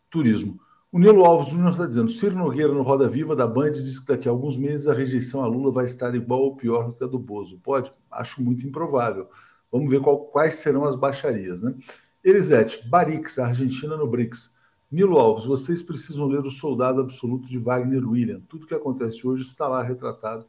turismo. 0.09 0.57
O 0.89 0.99
Nilo 0.99 1.25
Alves 1.25 1.49
Júnior 1.51 1.71
está 1.71 1.85
dizendo: 1.85 2.09
Ciro 2.09 2.37
Nogueira 2.37 2.71
no 2.71 2.83
Roda 2.83 3.09
Viva 3.09 3.35
da 3.35 3.47
Band 3.47 3.71
diz 3.71 3.99
que 3.99 4.07
daqui 4.07 4.27
a 4.27 4.31
alguns 4.31 4.55
meses 4.55 4.87
a 4.87 4.93
rejeição 4.93 5.43
a 5.43 5.47
Lula 5.47 5.71
vai 5.71 5.85
estar 5.85 6.13
igual 6.15 6.41
ou 6.41 6.55
pior 6.55 6.87
do 6.87 6.93
que 6.93 7.03
a 7.03 7.07
do 7.07 7.19
Bozo. 7.19 7.59
Pode? 7.59 7.91
Acho 8.11 8.41
muito 8.41 8.65
improvável. 8.65 9.27
Vamos 9.71 9.89
ver 9.89 9.99
qual, 9.99 10.19
quais 10.19 10.53
serão 10.53 10.85
as 10.85 10.95
baixarias, 10.95 11.63
né? 11.63 11.75
Elisete, 12.23 12.87
Barix, 12.87 13.39
Argentina 13.39 13.97
no 13.97 14.07
BRICS. 14.07 14.53
Nilo 14.91 15.17
Alves, 15.17 15.45
vocês 15.45 15.81
precisam 15.81 16.27
ler 16.27 16.41
O 16.41 16.51
Soldado 16.51 17.01
Absoluto 17.01 17.49
de 17.49 17.57
Wagner 17.57 18.07
William. 18.07 18.39
Tudo 18.47 18.67
que 18.67 18.75
acontece 18.75 19.27
hoje 19.27 19.43
está 19.43 19.67
lá 19.67 19.81
retratado 19.81 20.45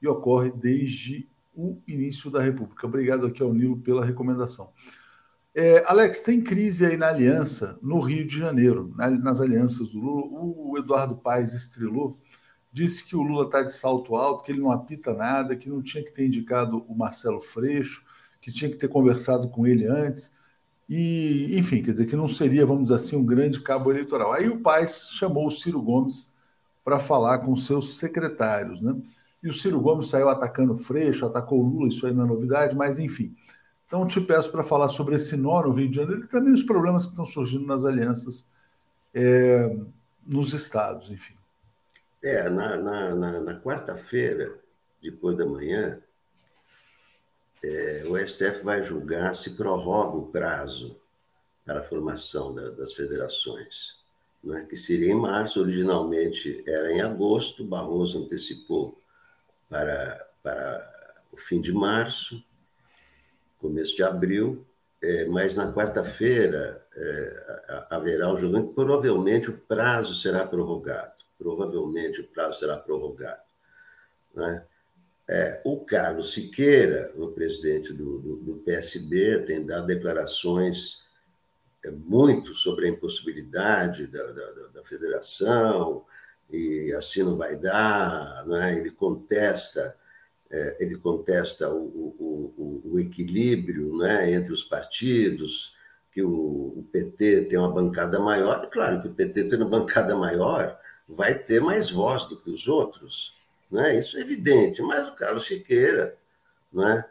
e 0.00 0.08
ocorre 0.08 0.50
desde 0.50 1.28
o 1.54 1.80
início 1.86 2.30
da 2.30 2.40
República. 2.40 2.86
Obrigado 2.86 3.26
aqui 3.26 3.42
ao 3.42 3.52
Nilo 3.52 3.78
pela 3.78 4.04
recomendação. 4.04 4.72
É, 5.54 5.82
Alex, 5.86 6.20
tem 6.20 6.42
crise 6.42 6.84
aí 6.84 6.98
na 6.98 7.08
aliança 7.08 7.78
no 7.80 7.98
Rio 7.98 8.26
de 8.26 8.38
Janeiro, 8.38 8.92
nas 8.94 9.40
alianças 9.40 9.88
do 9.88 9.98
Lula. 9.98 10.26
O 10.30 10.76
Eduardo 10.76 11.16
Paes 11.16 11.54
estrelou, 11.54 12.20
disse 12.70 13.02
que 13.02 13.16
o 13.16 13.22
Lula 13.22 13.46
está 13.46 13.62
de 13.62 13.72
salto 13.72 14.16
alto, 14.16 14.44
que 14.44 14.52
ele 14.52 14.60
não 14.60 14.70
apita 14.70 15.14
nada, 15.14 15.56
que 15.56 15.70
não 15.70 15.82
tinha 15.82 16.04
que 16.04 16.12
ter 16.12 16.26
indicado 16.26 16.84
o 16.86 16.94
Marcelo 16.94 17.40
Freixo, 17.40 18.04
que 18.38 18.52
tinha 18.52 18.70
que 18.70 18.76
ter 18.76 18.88
conversado 18.88 19.48
com 19.48 19.66
ele 19.66 19.86
antes. 19.86 20.30
E, 20.86 21.58
enfim, 21.58 21.82
quer 21.82 21.92
dizer 21.92 22.04
que 22.04 22.14
não 22.14 22.28
seria, 22.28 22.66
vamos 22.66 22.84
dizer 22.84 22.96
assim, 22.96 23.16
um 23.16 23.24
grande 23.24 23.62
cabo 23.62 23.90
eleitoral. 23.90 24.34
Aí 24.34 24.50
o 24.50 24.60
Paes 24.60 25.08
chamou 25.12 25.46
o 25.46 25.50
Ciro 25.50 25.80
Gomes 25.80 26.34
para 26.84 26.98
falar 26.98 27.38
com 27.38 27.56
seus 27.56 27.96
secretários, 27.96 28.82
né? 28.82 28.94
E 29.46 29.48
o 29.48 29.54
Ciro 29.54 29.80
Gomes 29.80 30.08
saiu 30.08 30.28
atacando 30.28 30.76
Freixo, 30.76 31.24
atacou 31.24 31.62
Lula, 31.62 31.86
isso 31.86 32.04
aí 32.04 32.12
não 32.12 32.24
é 32.24 32.26
novidade, 32.26 32.74
mas 32.74 32.98
enfim. 32.98 33.32
Então 33.86 34.04
te 34.04 34.20
peço 34.20 34.50
para 34.50 34.64
falar 34.64 34.88
sobre 34.88 35.14
esse 35.14 35.36
nó 35.36 35.62
no 35.62 35.72
Rio 35.72 35.88
de 35.88 35.94
Janeiro 35.94 36.24
e 36.24 36.26
também 36.26 36.52
os 36.52 36.64
problemas 36.64 37.04
que 37.04 37.12
estão 37.12 37.24
surgindo 37.24 37.64
nas 37.64 37.84
alianças 37.84 38.48
é, 39.14 39.72
nos 40.26 40.52
estados, 40.52 41.12
enfim. 41.12 41.36
É, 42.20 42.50
na, 42.50 42.76
na, 42.76 43.14
na, 43.14 43.40
na 43.40 43.60
quarta-feira, 43.60 44.58
depois 45.00 45.38
da 45.38 45.46
manhã, 45.46 46.02
é, 47.62 48.02
o 48.08 48.18
STF 48.18 48.64
vai 48.64 48.82
julgar 48.82 49.32
se 49.32 49.56
prorroga 49.56 50.16
o 50.16 50.26
prazo 50.26 50.96
para 51.64 51.78
a 51.78 51.84
formação 51.84 52.52
da, 52.52 52.70
das 52.70 52.94
federações, 52.94 54.00
né, 54.42 54.66
que 54.68 54.74
seria 54.74 55.12
em 55.12 55.14
março, 55.14 55.60
originalmente 55.60 56.64
era 56.66 56.90
em 56.92 57.00
agosto, 57.00 57.64
Barroso 57.64 58.24
antecipou 58.24 59.00
para, 59.68 60.26
para 60.42 61.24
o 61.32 61.36
fim 61.36 61.60
de 61.60 61.72
março, 61.72 62.42
começo 63.58 63.96
de 63.96 64.02
abril, 64.02 64.66
é, 65.02 65.26
mas 65.26 65.56
na 65.56 65.72
quarta-feira 65.72 66.84
é, 66.94 67.86
haverá 67.90 68.32
um 68.32 68.36
julgamento. 68.36 68.72
Provavelmente 68.72 69.50
o 69.50 69.58
prazo 69.58 70.14
será 70.14 70.46
prorrogado. 70.46 71.12
Provavelmente 71.38 72.20
o 72.20 72.28
prazo 72.28 72.58
será 72.58 72.76
prorrogado. 72.76 73.42
Né? 74.34 74.64
É, 75.28 75.60
o 75.64 75.84
Carlos 75.84 76.32
Siqueira, 76.32 77.12
o 77.16 77.28
presidente 77.28 77.92
do, 77.92 78.18
do, 78.18 78.36
do 78.36 78.54
PSB, 78.58 79.42
tem 79.44 79.64
dado 79.64 79.86
declarações 79.86 81.02
é, 81.84 81.90
muito 81.90 82.54
sobre 82.54 82.86
a 82.86 82.90
impossibilidade 82.90 84.06
da, 84.06 84.24
da, 84.32 84.52
da 84.74 84.84
federação, 84.84 86.04
e 86.50 86.92
assim 86.92 87.22
não 87.22 87.36
vai 87.36 87.56
dar, 87.56 88.46
né? 88.46 88.78
ele 88.78 88.90
contesta 88.90 89.96
é, 90.50 90.76
ele 90.80 90.96
contesta 90.96 91.68
o, 91.70 91.76
o, 91.76 92.54
o, 92.56 92.92
o, 92.92 93.00
equilíbrio 93.00 93.96
né, 93.98 94.32
entre 94.32 94.52
os 94.52 94.62
partidos, 94.62 95.74
que 96.12 96.22
o, 96.22 96.86
PT 96.92 97.46
tem 97.46 97.58
uma 97.58 97.70
bancada 97.70 98.18
maior, 98.20 98.62
é 98.64 98.66
claro 98.66 99.00
que 99.00 99.08
o 99.08 99.14
PT 99.14 99.44
tendo 99.44 99.68
bancada 99.68 100.16
maior 100.16 100.78
vai 101.08 101.34
ter 101.34 101.60
mais 101.60 101.90
voz 101.90 102.26
do 102.26 102.40
que 102.40 102.50
os 102.50 102.68
outros, 102.68 103.34
né? 103.70 103.98
isso 103.98 104.16
é 104.16 104.20
evidente, 104.20 104.80
mas 104.82 105.08
o 105.08 105.14
Carlos 105.14 105.46
Siqueira 105.46 106.16
né, 106.72 107.04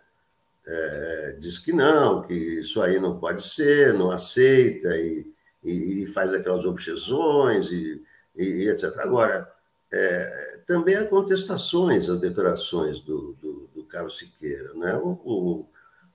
é, 0.66 1.38
diz 1.40 1.60
que 1.60 1.74
não, 1.74 2.22
que 2.22 2.34
isso 2.34 2.82
aí 2.82 3.00
não 3.00 3.20
pode 3.20 3.46
ser, 3.46 3.94
não 3.94 4.12
aceita 4.12 4.96
e, 4.98 5.28
e, 5.64 6.04
e 6.04 6.06
faz 6.08 6.34
aquelas 6.34 6.66
objeções 6.66 7.72
e 7.72 8.02
e, 8.36 8.70
etc. 8.70 8.98
Agora, 9.00 9.52
é, 9.92 10.60
também 10.66 10.96
há 10.96 11.06
contestações 11.06 12.10
às 12.10 12.20
declarações 12.20 13.00
do, 13.00 13.34
do, 13.42 13.70
do 13.74 13.84
Carlos 13.84 14.18
Siqueira. 14.18 14.74
Né? 14.74 14.96
O, 14.96 15.20
o, 15.24 15.70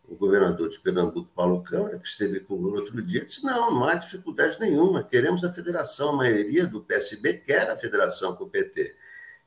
o 0.08 0.16
governador 0.16 0.68
de 0.68 0.80
Pernambuco, 0.80 1.30
Paulo 1.34 1.62
Câmara, 1.62 1.98
que 1.98 2.08
esteve 2.08 2.40
com 2.40 2.54
o 2.54 2.56
Lula 2.60 2.80
outro 2.80 3.00
dia, 3.00 3.24
disse: 3.24 3.44
não, 3.44 3.70
não 3.70 3.84
há 3.84 3.94
dificuldade 3.94 4.58
nenhuma, 4.60 5.04
queremos 5.04 5.44
a 5.44 5.52
federação. 5.52 6.10
A 6.10 6.16
maioria 6.16 6.66
do 6.66 6.80
PSB 6.80 7.34
quer 7.34 7.70
a 7.70 7.76
federação 7.76 8.34
com 8.34 8.44
o 8.44 8.50
PT. 8.50 8.96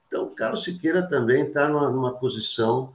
Então, 0.08 0.26
o 0.26 0.36
Carlos 0.36 0.64
Siqueira 0.64 1.02
também 1.02 1.48
está 1.48 1.68
numa, 1.68 1.90
numa, 1.90 2.14
posição 2.14 2.94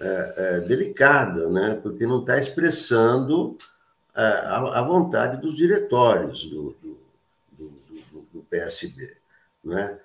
é, 0.00 0.34
é, 0.36 0.60
delicada, 0.60 1.48
né? 1.48 1.78
porque 1.82 2.06
não 2.06 2.20
está 2.20 2.38
expressando 2.38 3.56
é, 4.14 4.22
a, 4.22 4.78
a, 4.78 4.82
vontade 4.82 5.40
dos 5.40 5.56
diretórios 5.56 6.46
do, 6.46 6.76
PSB. 8.46 9.16
Né? 9.64 9.98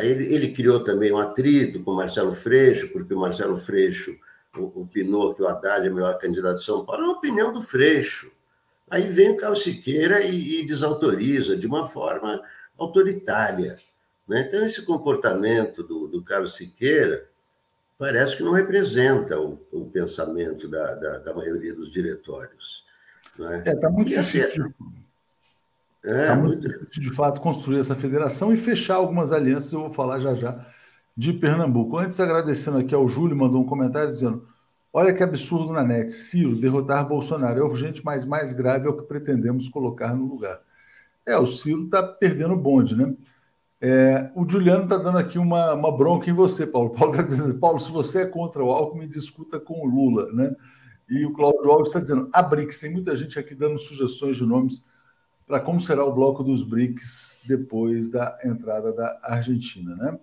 Ele, 0.00 0.32
ele 0.32 0.52
criou 0.52 0.82
também 0.82 1.12
um 1.12 1.18
atrito 1.18 1.82
com 1.82 1.92
o 1.92 1.96
Marcelo 1.96 2.32
Freixo, 2.32 2.88
porque 2.92 3.14
o 3.14 3.20
Marcelo 3.20 3.56
Freixo 3.56 4.18
opinou 4.56 5.34
que 5.34 5.42
o 5.42 5.46
Haddad 5.46 5.86
é 5.86 5.90
o 5.90 5.94
melhor 5.94 6.18
candidato 6.18 6.56
de 6.56 6.64
São 6.64 6.84
Paulo, 6.84 7.02
é 7.02 7.06
uma 7.06 7.18
opinião 7.18 7.52
do 7.52 7.62
Freixo. 7.62 8.32
Aí 8.90 9.06
vem 9.06 9.30
o 9.30 9.36
Carlos 9.36 9.62
Siqueira 9.62 10.20
e, 10.22 10.60
e 10.60 10.66
desautoriza 10.66 11.56
de 11.56 11.66
uma 11.66 11.86
forma 11.86 12.40
autoritária. 12.78 13.78
Né? 14.26 14.44
Então, 14.46 14.64
esse 14.64 14.82
comportamento 14.82 15.82
do, 15.82 16.06
do, 16.06 16.22
Carlos 16.22 16.54
Siqueira 16.54 17.28
parece 17.98 18.36
que 18.36 18.42
não 18.42 18.52
representa 18.52 19.38
o, 19.38 19.58
o 19.70 19.86
pensamento 19.86 20.68
da, 20.68 20.94
da, 20.94 21.18
da, 21.18 21.34
maioria 21.34 21.74
dos 21.74 21.90
diretórios. 21.90 22.84
Né? 23.38 23.62
É, 23.66 23.72
está 23.72 23.90
muito 23.90 24.18
assim, 24.18 24.38
difícil. 24.38 24.74
É, 26.04 26.26
tá 26.28 26.36
muito 26.36 26.68
difícil, 26.68 27.02
de 27.02 27.12
fato, 27.12 27.40
construir 27.40 27.78
essa 27.78 27.94
federação 27.94 28.52
e 28.52 28.56
fechar 28.56 28.96
algumas 28.96 29.32
alianças, 29.32 29.72
eu 29.72 29.80
vou 29.80 29.90
falar 29.90 30.20
já 30.20 30.32
já 30.32 30.64
de 31.16 31.32
Pernambuco. 31.32 31.98
Antes, 31.98 32.20
agradecendo 32.20 32.78
aqui 32.78 32.94
ao 32.94 33.08
Júlio, 33.08 33.36
mandou 33.36 33.60
um 33.60 33.66
comentário 33.66 34.12
dizendo: 34.12 34.46
Olha 34.92 35.12
que 35.12 35.22
absurdo 35.22 35.72
na 35.72 35.82
net. 35.82 36.12
Ciro, 36.12 36.58
derrotar 36.58 37.06
Bolsonaro 37.06 37.60
é 37.60 37.62
urgente, 37.62 38.04
mas 38.04 38.24
mais 38.24 38.52
grave 38.52 38.86
é 38.86 38.90
o 38.90 38.96
que 38.96 39.06
pretendemos 39.06 39.68
colocar 39.68 40.14
no 40.14 40.26
lugar. 40.26 40.60
É, 41.26 41.36
o 41.36 41.46
Ciro 41.46 41.84
está 41.84 42.02
perdendo 42.02 42.54
o 42.54 42.56
bonde, 42.56 42.96
né? 42.96 43.14
É, 43.80 44.30
o 44.34 44.48
Juliano 44.48 44.84
está 44.84 44.96
dando 44.96 45.18
aqui 45.18 45.38
uma, 45.38 45.74
uma 45.74 45.96
bronca 45.96 46.30
em 46.30 46.32
você, 46.32 46.66
Paulo. 46.66 46.90
Paulo 46.96 47.12
está 47.12 47.22
dizendo, 47.22 47.58
Paulo, 47.58 47.78
se 47.78 47.90
você 47.90 48.22
é 48.22 48.26
contra 48.26 48.64
o 48.64 48.70
Alckmin, 48.70 49.08
discuta 49.08 49.60
com 49.60 49.80
o 49.80 49.86
Lula, 49.86 50.32
né? 50.32 50.54
E 51.08 51.24
o 51.26 51.32
Cláudio 51.32 51.70
Alves 51.70 51.88
está 51.88 52.00
dizendo, 52.00 52.28
a 52.32 52.42
BRICS, 52.42 52.80
tem 52.80 52.92
muita 52.92 53.16
gente 53.16 53.38
aqui 53.38 53.54
dando 53.54 53.78
sugestões 53.78 54.36
de 54.36 54.44
nomes 54.44 54.84
para 55.48 55.58
como 55.58 55.80
será 55.80 56.04
o 56.04 56.12
bloco 56.12 56.44
dos 56.44 56.62
BRICS 56.62 57.40
depois 57.46 58.10
da 58.10 58.36
entrada 58.44 58.92
da 58.92 59.18
Argentina, 59.22 59.96
né? 59.96 60.18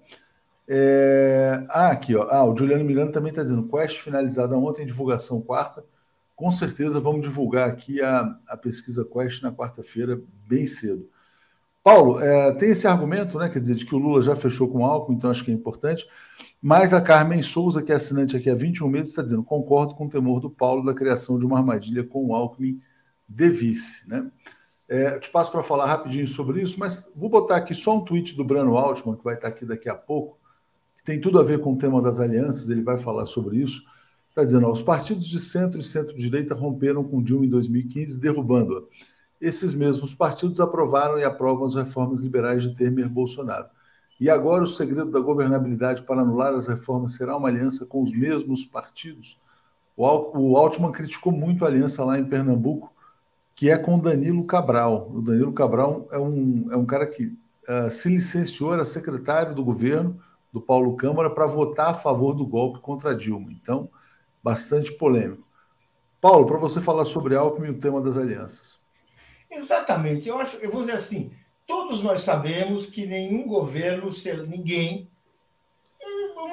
É... 0.67 1.65
Ah, 1.69 1.89
aqui, 1.89 2.15
ó. 2.15 2.27
Ah, 2.29 2.45
o 2.45 2.55
Juliano 2.55 2.85
Miranda 2.85 3.11
também 3.11 3.31
está 3.31 3.41
dizendo: 3.41 3.67
Quest 3.67 3.99
finalizada 3.99 4.55
ontem, 4.55 4.85
divulgação 4.85 5.41
quarta. 5.41 5.83
Com 6.35 6.51
certeza 6.51 6.99
vamos 6.99 7.21
divulgar 7.21 7.69
aqui 7.69 8.01
a, 8.01 8.37
a 8.47 8.55
pesquisa 8.55 9.03
Quest 9.05 9.41
na 9.41 9.51
quarta-feira, 9.51 10.21
bem 10.47 10.65
cedo. 10.65 11.09
Paulo, 11.83 12.19
é, 12.19 12.51
tem 12.53 12.71
esse 12.71 12.87
argumento, 12.87 13.37
né? 13.37 13.47
Quer 13.47 13.59
dizer, 13.59 13.75
de 13.75 13.85
que 13.85 13.95
o 13.95 13.99
Lula 13.99 14.21
já 14.21 14.35
fechou 14.35 14.67
com 14.67 14.85
Alckmin, 14.85 15.17
então 15.17 15.29
acho 15.29 15.43
que 15.43 15.51
é 15.51 15.53
importante. 15.53 16.05
Mas 16.61 16.93
a 16.93 17.01
Carmen 17.01 17.41
Souza, 17.43 17.81
que 17.81 17.91
é 17.91 17.95
assinante 17.95 18.35
aqui 18.35 18.49
há 18.49 18.55
21 18.55 18.87
meses, 18.89 19.09
está 19.09 19.21
dizendo: 19.21 19.43
concordo 19.43 19.95
com 19.95 20.05
o 20.05 20.09
temor 20.09 20.39
do 20.39 20.49
Paulo 20.49 20.83
da 20.83 20.93
criação 20.93 21.39
de 21.39 21.45
uma 21.45 21.59
armadilha 21.59 22.03
com 22.03 22.25
o 22.25 22.35
Alckmin 22.35 22.79
de 23.29 23.49
vice, 23.49 24.07
né? 24.07 24.29
É, 24.87 25.17
te 25.19 25.29
passo 25.29 25.51
para 25.51 25.63
falar 25.63 25.87
rapidinho 25.87 26.27
sobre 26.27 26.61
isso, 26.61 26.79
mas 26.79 27.09
vou 27.15 27.29
botar 27.29 27.57
aqui 27.57 27.73
só 27.73 27.97
um 27.97 28.01
tweet 28.01 28.35
do 28.35 28.43
Brano 28.43 28.77
Altman, 28.77 29.15
que 29.15 29.23
vai 29.23 29.35
estar 29.35 29.47
aqui 29.47 29.65
daqui 29.65 29.89
a 29.89 29.95
pouco 29.95 30.37
tem 31.05 31.21
tudo 31.21 31.39
a 31.39 31.43
ver 31.43 31.61
com 31.61 31.73
o 31.73 31.77
tema 31.77 32.01
das 32.01 32.19
alianças, 32.19 32.69
ele 32.71 32.81
vai 32.81 32.97
falar 32.97 33.27
sobre 33.27 33.57
isso. 33.57 33.83
Está 34.29 34.43
dizendo, 34.43 34.65
ó, 34.65 34.71
os 34.71 34.81
partidos 34.81 35.27
de 35.27 35.39
centro 35.39 35.79
e 35.79 35.83
centro-direita 35.83 36.55
romperam 36.55 37.03
com 37.03 37.21
Dilma 37.21 37.45
em 37.45 37.49
2015, 37.49 38.19
derrubando-a. 38.19 38.81
Esses 39.39 39.75
mesmos 39.75 40.15
partidos 40.15 40.59
aprovaram 40.59 41.19
e 41.19 41.23
aprovam 41.23 41.65
as 41.65 41.75
reformas 41.75 42.21
liberais 42.21 42.63
de 42.63 42.75
Temer 42.75 43.07
Bolsonaro. 43.07 43.67
E 44.19 44.29
agora 44.29 44.63
o 44.63 44.67
segredo 44.67 45.11
da 45.11 45.19
governabilidade 45.19 46.01
para 46.01 46.21
anular 46.21 46.55
as 46.55 46.67
reformas 46.67 47.13
será 47.13 47.37
uma 47.37 47.49
aliança 47.49 47.85
com 47.85 48.01
os 48.01 48.11
mesmos 48.11 48.65
partidos? 48.65 49.39
O 49.95 50.57
Altman 50.57 50.91
criticou 50.91 51.31
muito 51.31 51.63
a 51.63 51.67
aliança 51.67 52.03
lá 52.03 52.17
em 52.17 52.25
Pernambuco, 52.25 52.93
que 53.55 53.71
é 53.71 53.77
com 53.77 53.97
Danilo 53.97 54.43
Cabral. 54.43 55.09
O 55.09 55.21
Danilo 55.21 55.53
Cabral 55.53 56.05
é 56.11 56.19
um, 56.19 56.65
é 56.69 56.75
um 56.75 56.85
cara 56.85 57.07
que 57.07 57.27
uh, 57.27 57.89
se 57.89 58.09
licenciou, 58.09 58.73
era 58.73 58.83
secretário 58.83 59.55
do 59.55 59.63
governo, 59.63 60.21
do 60.51 60.61
Paulo 60.61 60.95
Câmara 60.95 61.29
para 61.29 61.47
votar 61.47 61.91
a 61.91 61.93
favor 61.93 62.33
do 62.33 62.45
golpe 62.45 62.79
contra 62.79 63.15
Dilma. 63.15 63.47
Então, 63.51 63.89
bastante 64.43 64.91
polêmico. 64.91 65.47
Paulo, 66.19 66.45
para 66.45 66.57
você 66.57 66.81
falar 66.81 67.05
sobre 67.05 67.35
Alckmin 67.35 67.67
e 67.67 67.71
o 67.71 67.79
tema 67.79 68.01
das 68.01 68.17
alianças. 68.17 68.77
Exatamente. 69.49 70.27
Eu 70.27 70.37
acho, 70.37 70.57
eu 70.57 70.71
vou 70.71 70.81
dizer 70.81 70.97
assim, 70.97 71.31
todos 71.65 72.03
nós 72.03 72.21
sabemos 72.21 72.85
que 72.85 73.05
nenhum 73.05 73.47
governo, 73.47 74.11
ninguém, 74.47 75.09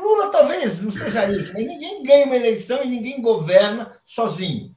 Lula 0.00 0.30
talvez 0.30 0.82
não 0.82 0.90
seja 0.90 1.30
isso, 1.32 1.52
mas 1.52 1.66
ninguém 1.66 2.02
ganha 2.02 2.26
uma 2.26 2.36
eleição 2.36 2.82
e 2.82 2.88
ninguém 2.88 3.20
governa 3.20 3.98
sozinho. 4.04 4.71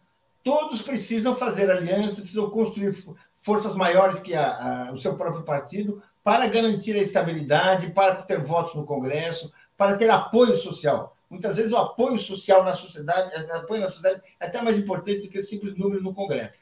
Todos 0.46 0.80
precisam 0.84 1.34
fazer 1.34 1.72
alianças, 1.72 2.20
precisam 2.20 2.52
construir 2.52 2.96
forças 3.42 3.76
maiores 3.76 4.20
que 4.20 4.36
a, 4.36 4.90
a, 4.90 4.92
o 4.92 4.98
seu 5.00 5.18
próprio 5.18 5.42
partido 5.42 6.04
para 6.24 6.46
garantir 6.46 6.96
a 6.96 7.02
estabilidade, 7.02 7.90
para 7.90 8.22
ter 8.22 8.44
votos 8.44 8.76
no 8.76 8.86
Congresso, 8.86 9.52
para 9.76 9.98
ter 9.98 10.08
apoio 10.08 10.56
social. 10.56 11.18
Muitas 11.28 11.58
vezes 11.58 11.72
o 11.72 11.78
apoio 11.78 12.20
social 12.20 12.64
na 12.64 12.76
sociedade, 12.76 13.36
o 13.44 13.56
apoio 13.56 13.82
na 13.82 13.88
sociedade 13.90 14.22
é 14.40 14.46
até 14.46 14.62
mais 14.62 14.78
importante 14.78 15.22
do 15.22 15.30
que 15.30 15.40
o 15.40 15.44
simples 15.44 15.76
número 15.76 16.04
no 16.04 16.14
Congresso. 16.14 16.60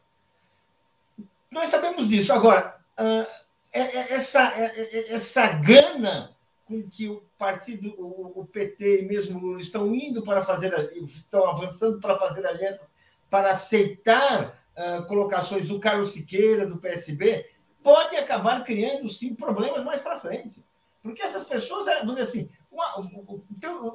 Nós 1.51 1.69
sabemos 1.69 2.07
disso. 2.07 2.31
Agora, 2.31 2.77
é, 2.95 3.25
é, 3.73 4.13
essa, 4.13 4.53
é, 4.57 5.13
essa 5.13 5.45
gana 5.47 6.33
com 6.65 6.81
que 6.89 7.09
o 7.09 7.21
partido, 7.37 7.93
o 7.99 8.45
PT 8.45 9.01
e 9.01 9.05
mesmo 9.05 9.59
estão 9.59 9.93
indo 9.93 10.23
para 10.23 10.41
fazer, 10.41 10.73
estão 10.95 11.45
avançando 11.49 11.99
para 11.99 12.17
fazer 12.17 12.47
alianças, 12.47 12.92
para 13.33 13.49
aceitar 13.49 14.63
colocações 15.07 15.67
do 15.67 15.79
Carlos 15.79 16.13
Siqueira, 16.13 16.67
do 16.67 16.77
PSB, 16.77 17.49
pode 17.81 18.15
acabar 18.15 18.63
criando, 18.63 19.09
sim, 19.09 19.33
problemas 19.33 19.83
mais 19.83 20.03
para 20.03 20.19
frente. 20.19 20.63
Porque 21.01 21.23
essas 21.23 21.43
pessoas, 21.43 21.87
é, 21.87 22.03
assim, 22.21 22.47
uma, 22.71 23.09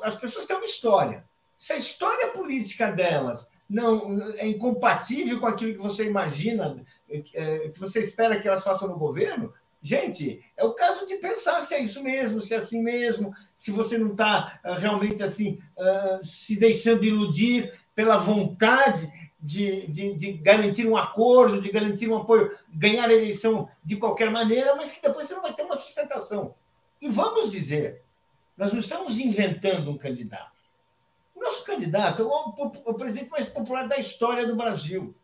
as 0.03 0.17
pessoas 0.17 0.45
têm 0.45 0.57
uma 0.57 0.65
história. 0.65 1.25
Se 1.57 1.73
a 1.73 1.77
história 1.77 2.33
política 2.33 2.91
delas 2.91 3.49
não 3.71 4.21
é 4.39 4.47
incompatível 4.49 5.39
com 5.39 5.47
aquilo 5.47 5.75
que 5.75 5.79
você 5.79 6.05
imagina, 6.05 6.85
é, 7.09 7.69
que 7.69 7.79
você 7.79 8.01
espera 8.01 8.41
que 8.41 8.49
elas 8.49 8.65
façam 8.65 8.89
no 8.89 8.99
governo, 8.99 9.55
gente, 9.81 10.45
é 10.57 10.65
o 10.65 10.75
caso 10.75 11.07
de 11.07 11.15
pensar 11.19 11.63
se 11.63 11.75
é 11.75 11.81
isso 11.81 12.03
mesmo, 12.03 12.41
se 12.41 12.55
é 12.55 12.57
assim 12.57 12.83
mesmo, 12.83 13.33
se 13.57 13.71
você 13.71 13.97
não 13.97 14.11
está 14.11 14.59
ah, 14.65 14.75
realmente 14.75 15.23
assim 15.23 15.61
ah, 15.79 16.19
se 16.25 16.59
deixando 16.59 17.05
iludir 17.05 17.73
pela 17.95 18.17
vontade 18.17 19.18
de, 19.41 19.87
de, 19.87 20.15
de, 20.15 20.33
garantir 20.33 20.87
um 20.87 20.97
acordo, 20.97 21.61
de 21.61 21.71
garantir 21.71 22.09
um 22.09 22.17
apoio, 22.17 22.57
ganhar 22.69 23.09
a 23.09 23.15
eleição 23.15 23.69
de 23.85 23.97
qualquer 23.97 24.31
maneira, 24.31 24.75
mas 24.75 24.93
que 24.93 25.01
depois 25.01 25.27
você 25.27 25.35
não 25.35 25.43
vai 25.43 25.55
ter 25.55 25.63
uma 25.63 25.77
sustentação. 25.77 26.55
E 27.01 27.09
vamos 27.09 27.51
dizer, 27.51 28.03
nós 28.57 28.73
não 28.73 28.81
estamos 28.81 29.19
inventando 29.19 29.91
um 29.91 29.97
candidato. 29.97 30.59
O 31.35 31.41
nosso 31.41 31.63
candidato 31.63 32.23
é 32.23 32.25
o, 32.25 32.91
o 32.91 32.95
presidente 32.95 33.31
mais 33.31 33.49
popular 33.49 33.87
da 33.87 33.99
história 33.99 34.45
do 34.45 34.57
Brasil. 34.57 35.15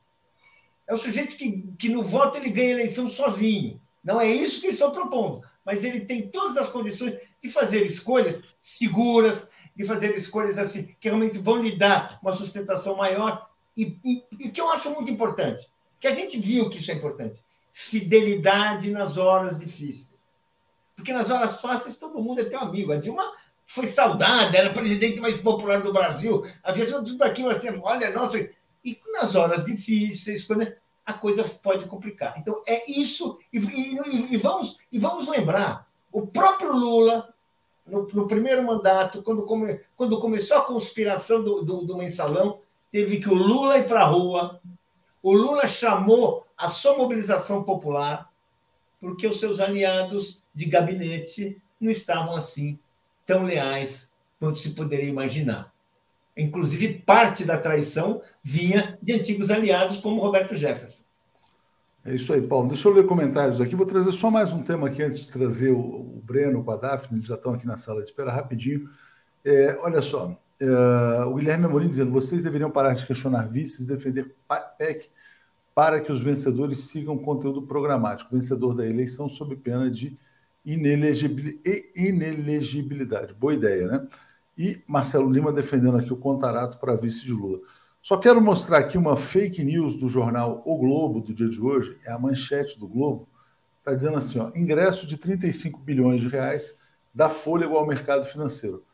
É 0.87 0.95
o 0.95 0.99
sujeito 0.99 1.37
que, 1.37 1.73
que 1.77 1.89
no 1.89 2.05
voto 2.05 2.39
ele 2.39 2.51
ganha 2.51 2.69
a 2.69 2.81
eleição 2.81 3.11
sozinho. 3.11 3.81
Não 4.03 4.21
é 4.21 4.29
isso 4.29 4.61
que 4.61 4.69
eu 4.69 4.71
estou 4.71 4.93
propondo, 4.93 5.43
mas 5.65 5.83
ele 5.83 6.01
tem 6.01 6.29
todas 6.29 6.57
as 6.57 6.69
condições 6.69 7.19
de 7.43 7.51
fazer 7.51 7.85
escolhas 7.85 8.41
seguras, 8.61 9.49
de 9.75 9.85
fazer 9.85 10.17
escolhas 10.17 10.57
assim 10.57 10.95
que 11.01 11.09
realmente 11.09 11.39
vão 11.39 11.63
lhe 11.63 11.77
dar 11.77 12.19
uma 12.23 12.35
sustentação 12.35 12.97
maior 12.97 13.51
e, 13.77 14.25
e, 14.39 14.51
que 14.51 14.61
eu 14.61 14.71
acho 14.71 14.91
muito 14.91 15.11
importante, 15.11 15.69
que 15.99 16.07
a 16.07 16.13
gente 16.13 16.39
viu 16.39 16.71
que 16.71 16.79
isso 16.79 16.91
é 16.91 16.95
importante, 16.95 17.43
fidelidade 17.73 18.91
nas 18.91 19.17
horas 19.17 19.59
difíceis. 19.59 20.15
Porque 20.95 21.13
nas 21.13 21.31
horas 21.31 21.61
fáceis 21.61 21.97
todo 21.97 22.23
mundo 22.23 22.41
é 22.41 22.45
teu 22.45 22.61
amigo. 22.61 22.93
A 22.93 22.97
Dilma 22.97 23.33
foi 23.67 23.87
saudada, 23.87 24.57
era 24.57 24.71
a 24.71 24.73
presidente 24.73 25.21
mais 25.21 25.41
popular 25.41 25.83
do 25.83 25.93
Brasil, 25.93 26.45
havia 26.63 26.87
tudo 26.87 27.23
aquilo 27.25 27.51
assim, 27.51 27.69
olha, 27.83 28.11
nossa. 28.11 28.39
E 28.85 29.01
nas 29.13 29.35
horas 29.35 29.65
difíceis, 29.65 30.45
quando 30.45 30.71
a 31.05 31.13
coisa 31.13 31.45
pode 31.45 31.87
complicar. 31.87 32.35
Então, 32.39 32.63
é 32.67 32.91
isso, 32.91 33.39
e, 33.53 33.59
e, 33.59 34.35
e 34.35 34.37
vamos, 34.37 34.79
e 34.91 34.99
vamos 34.99 35.29
lembrar, 35.29 35.89
o 36.13 36.27
próprio 36.27 36.73
Lula, 36.73 37.35
no, 37.87 38.07
no 38.09 38.29
primeiro 38.29 38.63
mandato, 38.63 39.23
quando, 39.23 39.45
come, 39.45 39.81
quando 39.97 40.21
começou 40.21 40.59
a 40.59 40.65
conspiração 40.65 41.43
do, 41.43 41.63
do, 41.63 41.85
do 41.85 41.97
mensalão, 41.97 42.61
teve 42.95 43.19
que 43.19 43.29
o 43.29 43.35
Lula 43.35 43.79
ir 43.79 43.89
para 43.89 44.03
a 44.03 44.07
rua. 44.07 44.61
O 45.21 45.33
Lula 45.33 45.67
chamou 45.67 46.47
a 46.57 46.69
sua 46.69 46.97
mobilização 46.97 47.65
popular 47.65 48.31
porque 49.01 49.27
os 49.27 49.41
seus 49.41 49.59
aliados 49.59 50.41
de 50.55 50.67
gabinete 50.67 51.61
não 51.81 51.91
estavam 51.91 52.37
assim 52.37 52.79
tão 53.27 53.43
leais 53.43 54.09
quanto 54.39 54.61
se 54.61 54.71
poderia 54.71 55.09
imaginar. 55.09 55.73
Inclusive, 56.37 57.01
parte 57.01 57.45
da 57.45 57.59
traição 57.59 58.23
vinha 58.45 58.97
de 59.03 59.13
antigos 59.13 59.51
aliados 59.51 59.99
como 59.99 60.21
Roberto 60.21 60.55
Jefferson. 60.55 61.03
É 62.05 62.15
isso 62.15 62.33
aí, 62.33 62.43
Paulo. 62.43 62.69
Deixa 62.69 62.87
eu 62.87 62.95
ler 62.95 63.07
comentários 63.07 63.61
aqui. 63.61 63.75
Vou 63.75 63.87
trazer 63.87 64.13
só 64.13 64.31
mais 64.31 64.53
um 64.53 64.63
tema 64.63 64.87
aqui 64.87 65.03
antes 65.03 65.23
de 65.23 65.31
trazer 65.31 65.73
o, 65.73 65.81
o 65.81 66.23
Breno 66.25 66.63
com 66.63 66.71
a 66.71 66.77
Daphne, 66.77 67.19
eles 67.19 67.27
já 67.27 67.35
estão 67.35 67.55
aqui 67.55 67.67
na 67.67 67.77
sala 67.77 68.05
de 68.05 68.11
espera 68.11 68.31
rapidinho. 68.31 68.89
É, 69.45 69.77
olha 69.83 70.01
só, 70.01 70.39
é, 70.61 71.25
o 71.25 71.35
Guilherme 71.35 71.67
Amorim 71.67 71.89
dizendo: 71.89 72.11
vocês 72.11 72.43
deveriam 72.43 72.71
parar 72.71 72.95
de 72.95 73.07
questionar 73.07 73.49
vices, 73.49 73.87
defender 73.87 74.35
PEC 74.79 75.11
para 75.75 76.01
que 76.01 76.13
os 76.13 76.21
vencedores 76.21 76.81
sigam 76.81 77.17
conteúdo 77.19 77.63
programático, 77.63 78.35
vencedor 78.35 78.75
da 78.75 78.87
eleição 78.87 79.29
sob 79.29 79.57
pena 79.57 79.91
de 79.91 80.17
inelegibilidade. 80.65 83.35
Boa 83.35 83.55
ideia, 83.55 83.89
né? 83.89 84.07
E 84.57 84.81
Marcelo 84.87 85.31
Lima 85.31 85.53
defendendo 85.53 85.99
aqui 85.99 86.13
o 86.13 86.17
contrato 86.17 86.79
para 86.79 86.95
vice 86.95 87.25
de 87.25 87.33
Lula. 87.33 87.59
Só 88.01 88.17
quero 88.17 88.41
mostrar 88.41 88.79
aqui 88.79 88.97
uma 88.97 89.17
fake 89.17 89.65
news 89.65 89.97
do 89.97 90.09
jornal 90.09 90.63
O 90.65 90.79
Globo 90.79 91.21
do 91.21 91.35
dia 91.35 91.49
de 91.49 91.61
hoje, 91.61 91.99
é 92.05 92.13
a 92.13 92.19
manchete 92.19 92.79
do 92.79 92.87
Globo, 92.87 93.29
está 93.79 93.93
dizendo 93.95 94.17
assim, 94.17 94.39
ó, 94.39 94.53
ingresso 94.55 95.07
de 95.07 95.17
35 95.17 95.81
bilhões 95.81 96.21
de 96.21 96.29
reais 96.29 96.79
dá 97.13 97.29
fôlego 97.29 97.77
ao 97.77 97.87
mercado 97.87 98.25
financeiro. 98.25 98.85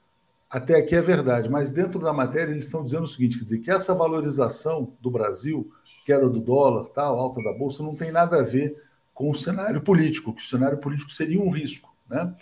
Até 0.51 0.75
aqui 0.75 0.97
é 0.97 1.01
verdade, 1.01 1.49
mas 1.49 1.71
dentro 1.71 2.01
da 2.01 2.13
matéria 2.13 2.51
eles 2.51 2.65
estão 2.65 2.83
dizendo 2.83 3.05
o 3.05 3.09
seguinte, 3.09 3.39
quer 3.39 3.45
dizer, 3.45 3.59
que 3.61 3.71
essa 3.71 3.95
valorização 3.95 4.93
do 5.01 5.09
Brasil, 5.09 5.71
queda 6.05 6.29
do 6.29 6.41
dólar, 6.41 6.87
tal, 6.87 7.21
alta 7.21 7.41
da 7.45 7.57
bolsa, 7.57 7.85
não 7.85 7.95
tem 7.95 8.11
nada 8.11 8.41
a 8.41 8.43
ver 8.43 8.77
com 9.15 9.31
o 9.31 9.35
cenário 9.35 9.81
político, 9.81 10.35
que 10.35 10.43
o 10.43 10.47
cenário 10.47 10.79
político 10.79 11.13
seria 11.13 11.41
um 11.41 11.51
risco, 11.51 11.95
né? 12.09 12.35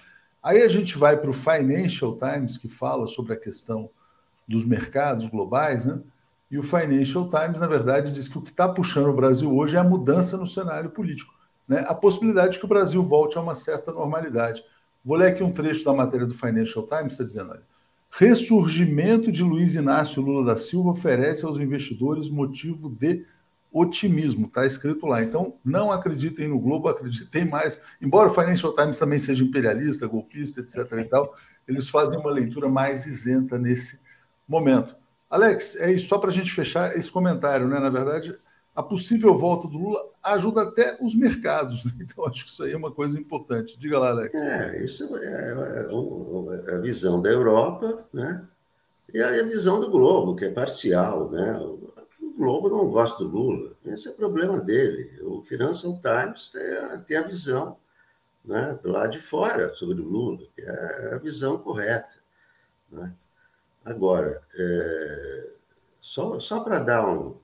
Aí 0.43 0.63
a 0.63 0.69
gente 0.69 0.97
vai 0.97 1.19
para 1.19 1.29
o 1.29 1.35
Financial 1.35 2.17
Times, 2.17 2.57
que 2.57 2.69
fala 2.69 3.07
sobre 3.07 3.35
a 3.35 3.37
questão 3.37 3.91
dos 4.47 4.65
mercados 4.65 5.27
globais, 5.27 5.85
né? 5.85 6.01
E 6.51 6.57
o 6.57 6.63
Financial 6.63 7.29
Times, 7.29 7.61
na 7.61 7.67
verdade, 7.67 8.11
diz 8.11 8.27
que 8.27 8.39
o 8.39 8.41
que 8.41 8.51
está 8.51 8.67
puxando 8.67 9.09
o 9.09 9.15
Brasil 9.15 9.55
hoje 9.55 9.77
é 9.77 9.79
a 9.79 9.85
mudança 9.85 10.39
no 10.39 10.47
cenário 10.47 10.89
político. 10.89 11.35
Né? 11.69 11.85
A 11.87 11.95
possibilidade 11.95 12.53
de 12.53 12.59
que 12.59 12.65
o 12.65 12.69
Brasil 12.69 13.03
volte 13.03 13.37
a 13.37 13.43
uma 13.43 13.55
certa 13.55 13.93
normalidade. 13.93 14.65
Vou 15.05 15.19
ler 15.19 15.33
aqui 15.33 15.43
um 15.43 15.53
trecho 15.53 15.85
da 15.85 15.93
matéria 15.93 16.27
do 16.27 16.33
Financial 16.33 16.87
Times, 16.87 17.13
está 17.13 17.25
dizendo: 17.25 17.51
olha, 17.51 17.63
ressurgimento 18.11 19.31
de 19.31 19.43
Luiz 19.43 19.75
Inácio 19.75 20.23
Lula 20.23 20.55
da 20.55 20.61
Silva 20.61 20.91
oferece 20.91 21.45
aos 21.45 21.59
investidores 21.59 22.29
motivo 22.29 22.91
de 22.91 23.25
otimismo, 23.73 24.47
está 24.47 24.67
escrito 24.67 25.07
lá. 25.07 25.23
Então, 25.23 25.55
não 25.65 25.93
acreditem 25.93 26.49
no 26.49 26.59
Globo, 26.59 26.89
acreditem 26.89 27.45
mais. 27.45 27.81
Embora 28.01 28.29
o 28.29 28.33
Financial 28.33 28.75
Times 28.75 28.99
também 28.99 29.19
seja 29.19 29.45
imperialista, 29.45 30.07
golpista, 30.07 30.61
etc. 30.61 30.91
e 30.93 31.05
tal, 31.05 31.35
eles 31.67 31.89
fazem 31.89 32.19
uma 32.19 32.31
leitura 32.31 32.69
mais 32.69 33.07
isenta 33.07 33.59
nesse 33.59 34.01
momento. 34.49 34.97
Alex, 35.29 35.77
é 35.77 35.93
isso, 35.93 36.09
só 36.09 36.19
para 36.19 36.31
a 36.31 36.33
gente 36.33 36.51
fechar 36.51 36.97
esse 36.97 37.11
comentário, 37.11 37.69
né? 37.69 37.79
Na 37.79 37.91
verdade, 37.91 38.35
a 38.79 38.83
possível 38.85 39.35
volta 39.35 39.67
do 39.67 39.77
Lula 39.77 40.09
ajuda 40.23 40.63
até 40.63 40.97
os 41.01 41.13
mercados, 41.17 41.85
né? 41.85 41.91
então 41.99 42.25
acho 42.25 42.45
que 42.45 42.51
isso 42.53 42.63
aí 42.63 42.73
é 42.73 42.77
uma 42.77 42.93
coisa 42.93 43.19
importante. 43.19 43.77
Diga 43.77 43.99
lá, 43.99 44.11
Alex. 44.11 44.41
É, 44.41 44.85
isso 44.85 45.17
é, 45.17 45.27
é, 45.27 46.71
é 46.71 46.75
a 46.77 46.79
visão 46.79 47.21
da 47.21 47.29
Europa, 47.29 48.07
né? 48.13 48.47
E 49.13 49.21
a 49.21 49.43
visão 49.43 49.81
do 49.81 49.91
Globo, 49.91 50.37
que 50.37 50.45
é 50.45 50.51
parcial, 50.51 51.29
né? 51.29 51.59
O 51.59 51.91
Globo 52.37 52.69
não 52.69 52.89
gosta 52.89 53.25
do 53.25 53.31
Lula, 53.31 53.73
esse 53.85 54.11
é 54.11 54.13
problema 54.13 54.61
dele. 54.61 55.11
O 55.23 55.43
Financial 55.43 56.01
Times 56.01 56.53
tem 57.05 57.17
a 57.17 57.23
visão 57.23 57.79
né, 58.45 58.79
lado 58.85 59.11
de 59.11 59.19
fora 59.19 59.75
sobre 59.75 60.01
o 60.01 60.09
Lula, 60.09 60.47
que 60.55 60.63
é 60.63 61.15
a 61.15 61.19
visão 61.19 61.59
correta. 61.59 62.15
Né? 62.93 63.13
Agora, 63.85 64.41
é, 64.57 65.49
só, 66.01 66.39
só 66.39 66.61
para 66.61 66.79
dar 66.79 67.09
um 67.09 67.35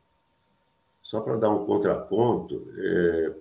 só 1.04 1.20
para 1.20 1.36
dar 1.36 1.50
um 1.50 1.66
contraponto, 1.66 2.66
é, 2.78 3.32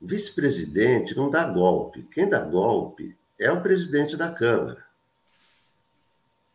vice-presidente 0.00 1.16
não 1.16 1.30
dá 1.30 1.48
golpe. 1.48 2.06
Quem 2.12 2.28
dá 2.28 2.40
golpe 2.40 3.16
é 3.38 3.50
o 3.50 3.62
presidente 3.62 4.18
da 4.18 4.30
Câmara. 4.30 4.84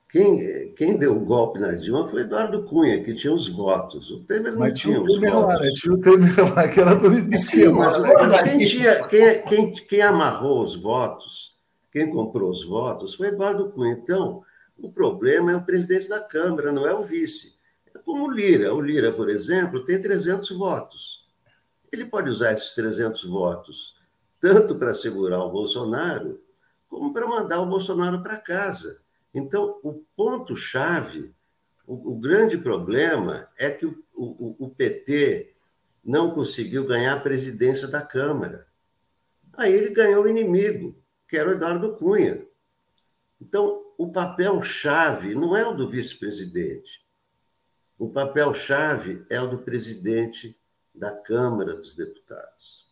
Quem, 0.08 0.72
quem 0.76 0.98
deu 0.98 1.18
o 1.18 1.26
golpe 1.26 1.60
na 1.60 1.72
Dilma 1.74 2.08
foi 2.08 2.22
Eduardo 2.22 2.64
Cunha, 2.64 3.04
que 3.04 3.14
tinha 3.14 3.34
os 3.34 3.50
votos. 3.50 4.12
O 4.12 4.24
Temer 4.24 4.54
não 4.54 4.60
mas 4.60 4.80
tinha, 4.80 5.02
os 5.02 5.18
votos. 5.20 5.32
Lá, 5.32 5.60
né? 5.60 5.72
Tinha 5.72 5.93
o 5.93 6.00
Temer 6.00 6.56
lá, 6.56 6.68
que 6.68 6.80
era 6.80 6.96
do 6.96 7.12
esquema. 7.12 7.80
Mas, 7.80 7.98
mas 7.98 8.41
quem, 8.43 8.60
tinha, 8.60 9.08
quem, 9.08 9.41
quem, 9.41 9.74
quem 9.74 10.02
amarrou 10.02 10.62
os 10.62 10.76
votos, 10.76 11.56
quem 11.91 12.10
comprou 12.10 12.52
os 12.52 12.64
votos, 12.64 13.16
foi 13.16 13.28
Eduardo 13.28 13.72
Cunha. 13.72 13.93
Então, 13.93 14.43
o 14.78 14.89
problema 14.91 15.52
é 15.52 15.56
o 15.56 15.66
presidente 15.66 16.08
da 16.08 16.20
Câmara, 16.20 16.72
não 16.72 16.88
é 16.88 16.93
o 16.93 17.02
vice. 17.02 17.55
Como 18.06 18.28
o 18.28 18.32
Lira. 18.32 18.74
O 18.74 18.80
Lira, 18.80 19.12
por 19.12 19.30
exemplo, 19.30 19.84
tem 19.84 19.99
300 19.99 20.51
votos. 20.51 21.28
Ele 21.91 22.06
pode 22.06 22.30
usar 22.30 22.53
esses 22.53 22.76
300 22.76 23.24
votos 23.26 23.95
tanto 24.39 24.76
para 24.76 24.93
segurar 24.93 25.43
o 25.43 25.51
Bolsonaro, 25.51 26.39
como 26.88 27.12
para 27.12 27.26
mandar 27.26 27.62
o 27.62 27.66
Bolsonaro 27.66 28.22
para 28.22 28.38
casa. 28.38 29.01
Então, 29.34 29.80
o 29.82 30.06
ponto-chave, 30.16 31.34
o, 31.88 32.12
o, 32.12 32.20
grande 32.20 32.58
problema 32.58 33.49
é 33.58 33.72
que 33.72 33.88
o, 33.88 33.97
o, 34.14 34.56
o 34.60 34.70
PT 34.70 35.56
não 36.03 36.32
conseguiu 36.32 36.86
ganhar 36.86 37.14
a 37.14 37.20
presidência 37.20 37.88
da 37.88 38.01
Câmara. 38.01 38.68
Aí 39.53 39.74
ele 39.74 39.89
ganhou 39.89 40.26
o 40.26 40.30
inimigo, 40.30 40.95
que 41.28 41.38
era 41.38 41.49
o 41.49 41.53
Eduardo 41.53 41.95
Cunha. 41.95 42.45
Então, 43.41 43.82
o 43.97 44.12
papel-chave 44.12 45.34
não 45.34 45.56
é 45.56 45.66
o 45.66 45.74
do 45.74 45.89
vice-presidente. 45.89 47.05
O 47.98 48.10
papel-chave 48.10 49.26
é 49.30 49.39
o 49.39 49.48
do 49.48 49.60
presidente 49.60 50.58
da 50.93 51.12
Câmara 51.12 51.76
dos 51.76 51.96
Deputados. 51.96 52.86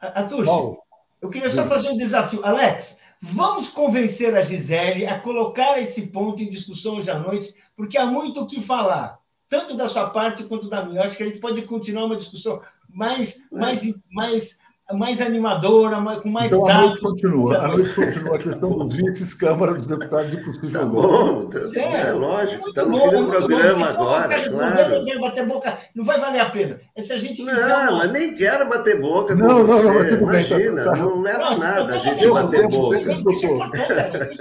Atushi, 0.00 0.78
eu 1.20 1.30
queria 1.30 1.50
só 1.50 1.66
fazer 1.66 1.90
um 1.90 1.96
desafio. 1.96 2.44
Alex, 2.44 2.96
vamos 3.20 3.68
convencer 3.68 4.34
a 4.34 4.42
Gisele 4.42 5.06
a 5.06 5.18
colocar 5.18 5.80
esse 5.80 6.06
ponto 6.06 6.42
em 6.42 6.50
discussão 6.50 6.96
hoje 6.96 7.10
à 7.10 7.18
noite, 7.18 7.54
porque 7.76 7.96
há 7.96 8.06
muito 8.06 8.40
o 8.40 8.46
que 8.46 8.60
falar, 8.60 9.18
tanto 9.48 9.74
da 9.74 9.88
sua 9.88 10.10
parte 10.10 10.44
quanto 10.44 10.68
da 10.68 10.84
minha. 10.84 11.00
Eu 11.00 11.04
acho 11.04 11.16
que 11.16 11.22
a 11.22 11.26
gente 11.26 11.38
pode 11.38 11.62
continuar 11.62 12.04
uma 12.04 12.16
discussão 12.16 12.62
mais, 12.88 13.40
mais, 13.50 13.94
mais 14.10 14.58
mais 14.92 15.20
animadora, 15.20 16.00
mais, 16.00 16.20
com 16.20 16.28
mais 16.28 16.46
então, 16.46 16.64
dados. 16.64 16.82
A 16.82 16.86
noite 16.86 17.00
continua. 17.00 17.58
A 17.58 17.68
noite 17.68 17.94
continua 17.94 18.36
a 18.36 18.38
questão 18.38 18.78
dos 18.78 18.94
vices, 18.94 19.34
Câmara 19.34 19.74
dos 19.74 19.86
Deputados 19.86 20.34
e 20.34 20.36
possível 20.38 20.80
tá 20.80 20.86
bom, 20.86 21.46
tá, 21.46 21.58
é, 21.74 22.08
é, 22.08 22.12
lógico. 22.12 22.68
Estamos 22.68 23.00
no 23.00 23.10
fim 23.10 23.16
do 23.16 23.26
programa 23.26 23.88
agora, 23.88 24.48
claro. 24.48 25.04
Não 25.04 25.20
bater 25.20 25.46
boca, 25.46 25.78
não 25.94 26.04
vai 26.04 26.20
valer 26.20 26.40
a 26.40 26.50
pena. 26.50 26.80
É 26.94 27.02
se 27.02 27.12
a 27.12 27.18
gente 27.18 27.42
não, 27.42 27.54
uma... 27.54 27.90
mas 27.92 28.12
nem 28.12 28.34
quero 28.34 28.68
bater 28.68 29.00
boca 29.00 29.34
não, 29.34 29.46
com 29.46 29.54
não, 29.54 29.66
você. 29.66 30.16
Não, 30.16 30.22
Imagina, 30.22 30.84
tá, 30.84 30.90
tá. 30.92 30.96
não 30.96 31.20
leva 31.20 31.50
não, 31.50 31.58
nada 31.58 31.94
a 31.94 31.98
gente 31.98 32.24
eu, 32.24 32.34
bater 32.34 32.68
boca. 32.68 33.00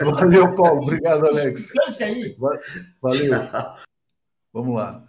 Valeu, 0.03 0.55
Paulo. 0.55 0.81
Obrigado, 0.83 1.25
Alex. 1.27 1.73
Valeu. 3.01 3.39
Vamos 4.53 4.75
lá. 4.75 5.01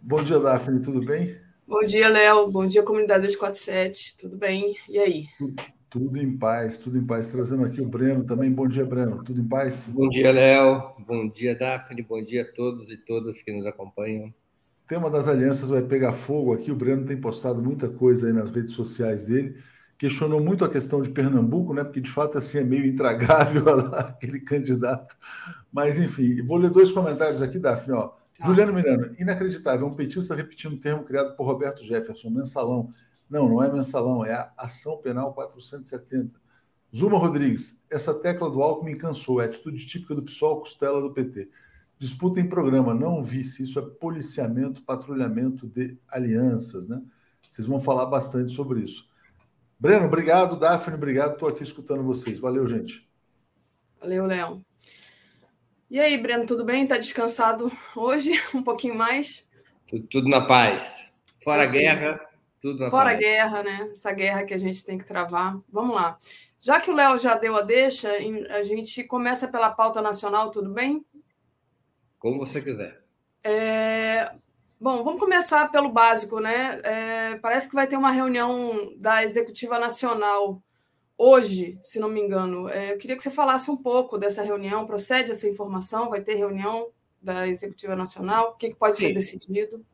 Bom 0.00 0.22
dia, 0.22 0.38
Daphne. 0.38 0.80
Tudo 0.80 1.04
bem? 1.04 1.45
Bom 1.68 1.80
dia, 1.80 2.08
Léo. 2.08 2.48
Bom 2.48 2.64
dia, 2.64 2.80
comunidade 2.80 3.26
247. 3.26 4.16
Tudo 4.16 4.36
bem? 4.36 4.76
E 4.88 5.00
aí? 5.00 5.26
Tudo 5.90 6.16
em 6.16 6.38
paz, 6.38 6.78
tudo 6.78 6.96
em 6.96 7.04
paz. 7.04 7.32
Trazendo 7.32 7.64
aqui 7.64 7.80
o 7.80 7.88
Breno 7.88 8.24
também. 8.24 8.52
Bom 8.52 8.68
dia, 8.68 8.84
Breno. 8.84 9.24
Tudo 9.24 9.40
em 9.40 9.48
paz? 9.48 9.88
Bom 9.88 10.08
dia, 10.08 10.30
Léo. 10.30 10.94
Bom 11.04 11.28
dia, 11.28 11.58
Daphne. 11.58 12.02
Bom 12.02 12.22
dia 12.22 12.42
a 12.42 12.52
todos 12.54 12.88
e 12.88 12.96
todas 12.96 13.42
que 13.42 13.52
nos 13.52 13.66
acompanham. 13.66 14.26
O 14.28 14.86
tema 14.86 15.10
das 15.10 15.26
alianças 15.26 15.68
vai 15.68 15.82
pegar 15.82 16.12
fogo 16.12 16.54
aqui. 16.54 16.70
O 16.70 16.76
Breno 16.76 17.04
tem 17.04 17.20
postado 17.20 17.60
muita 17.60 17.88
coisa 17.88 18.28
aí 18.28 18.32
nas 18.32 18.50
redes 18.50 18.72
sociais 18.72 19.24
dele. 19.24 19.56
Questionou 19.98 20.40
muito 20.40 20.64
a 20.64 20.70
questão 20.70 21.02
de 21.02 21.10
Pernambuco, 21.10 21.74
né? 21.74 21.82
Porque 21.82 22.00
de 22.00 22.10
fato 22.10 22.38
assim 22.38 22.58
é 22.58 22.64
meio 22.64 22.86
intragável 22.86 23.64
aquele 23.96 24.38
candidato. 24.38 25.16
Mas 25.72 25.98
enfim, 25.98 26.44
vou 26.44 26.58
ler 26.58 26.70
dois 26.70 26.92
comentários 26.92 27.42
aqui, 27.42 27.58
Daphne. 27.58 27.94
Ó. 27.94 28.12
Ah. 28.40 28.46
Juliano 28.46 28.72
Miranda, 28.72 29.10
inacreditável, 29.18 29.86
um 29.86 29.94
petista 29.94 30.34
repetindo 30.34 30.74
um 30.74 30.78
termo 30.78 31.04
criado 31.04 31.36
por 31.36 31.44
Roberto 31.44 31.82
Jefferson, 31.82 32.30
mensalão. 32.30 32.88
Não, 33.28 33.48
não 33.48 33.62
é 33.62 33.72
mensalão, 33.72 34.24
é 34.24 34.32
a 34.32 34.52
ação 34.56 34.98
penal 34.98 35.32
470. 35.34 36.40
Zuma 36.94 37.18
Rodrigues, 37.18 37.84
essa 37.90 38.14
tecla 38.14 38.50
do 38.50 38.62
Alckmin 38.62 38.96
cansou, 38.96 39.40
é 39.40 39.46
atitude 39.46 39.84
típica 39.84 40.14
do 40.14 40.22
PSOL, 40.22 40.60
costela 40.60 41.00
do 41.00 41.12
PT. 41.12 41.48
Disputa 41.98 42.40
em 42.40 42.48
programa, 42.48 42.94
não 42.94 43.22
vice, 43.22 43.62
isso 43.62 43.78
é 43.78 43.82
policiamento, 43.82 44.82
patrulhamento 44.82 45.66
de 45.66 45.98
alianças, 46.08 46.88
né? 46.88 47.02
Vocês 47.50 47.66
vão 47.66 47.80
falar 47.80 48.06
bastante 48.06 48.52
sobre 48.52 48.80
isso. 48.80 49.08
Breno, 49.78 50.06
obrigado. 50.06 50.58
Daphne, 50.58 50.94
obrigado. 50.94 51.34
Estou 51.34 51.48
aqui 51.48 51.62
escutando 51.62 52.02
vocês. 52.02 52.38
Valeu, 52.38 52.66
gente. 52.66 53.08
Valeu, 54.00 54.26
Léo. 54.26 54.62
E 55.88 56.00
aí, 56.00 56.18
Breno, 56.18 56.44
tudo 56.44 56.64
bem? 56.64 56.84
Tá 56.84 56.98
descansado 56.98 57.70
hoje? 57.94 58.32
Um 58.52 58.62
pouquinho 58.62 58.96
mais? 58.96 59.46
Tudo, 59.86 60.06
tudo 60.08 60.28
na 60.28 60.44
paz. 60.44 61.12
Fora 61.44 61.62
a 61.62 61.66
guerra, 61.66 62.20
tudo 62.60 62.80
na 62.80 62.90
Fora 62.90 63.10
paz. 63.10 63.16
Fora 63.16 63.28
a 63.28 63.30
guerra, 63.30 63.62
né? 63.62 63.88
Essa 63.92 64.10
guerra 64.10 64.44
que 64.44 64.52
a 64.52 64.58
gente 64.58 64.84
tem 64.84 64.98
que 64.98 65.04
travar. 65.04 65.56
Vamos 65.70 65.94
lá. 65.94 66.18
Já 66.58 66.80
que 66.80 66.90
o 66.90 66.94
Léo 66.94 67.16
já 67.18 67.36
deu 67.36 67.54
a 67.54 67.62
deixa, 67.62 68.10
a 68.50 68.62
gente 68.64 69.04
começa 69.04 69.46
pela 69.46 69.70
pauta 69.70 70.02
nacional, 70.02 70.50
tudo 70.50 70.70
bem? 70.70 71.06
Como 72.18 72.40
você 72.40 72.60
quiser. 72.60 73.00
É... 73.44 74.32
Bom, 74.80 75.04
vamos 75.04 75.20
começar 75.20 75.70
pelo 75.70 75.88
básico, 75.88 76.40
né? 76.40 76.80
É... 76.82 77.36
Parece 77.36 77.68
que 77.68 77.76
vai 77.76 77.86
ter 77.86 77.96
uma 77.96 78.10
reunião 78.10 78.92
da 78.96 79.22
Executiva 79.22 79.78
Nacional 79.78 80.60
hoje, 81.18 81.78
se 81.82 81.98
não 81.98 82.08
me 82.08 82.20
engano. 82.20 82.68
É... 82.68 82.92
Eu 82.92 82.98
queria 82.98 83.16
que 83.16 83.22
você 83.22 83.30
falasse 83.30 83.70
um 83.70 83.76
pouco 83.76 84.18
dessa 84.18 84.42
reunião. 84.42 84.86
Procede 84.86 85.30
essa 85.30 85.48
informação? 85.48 86.10
Vai 86.10 86.20
ter 86.20 86.34
reunião 86.34 86.88
da 87.22 87.48
Executiva 87.48 87.96
Nacional? 87.96 88.50
O 88.50 88.56
que, 88.56 88.70
que 88.70 88.76
pode 88.76 88.96
Sim. 88.96 89.06
ser 89.08 89.12
decidido? 89.12 89.84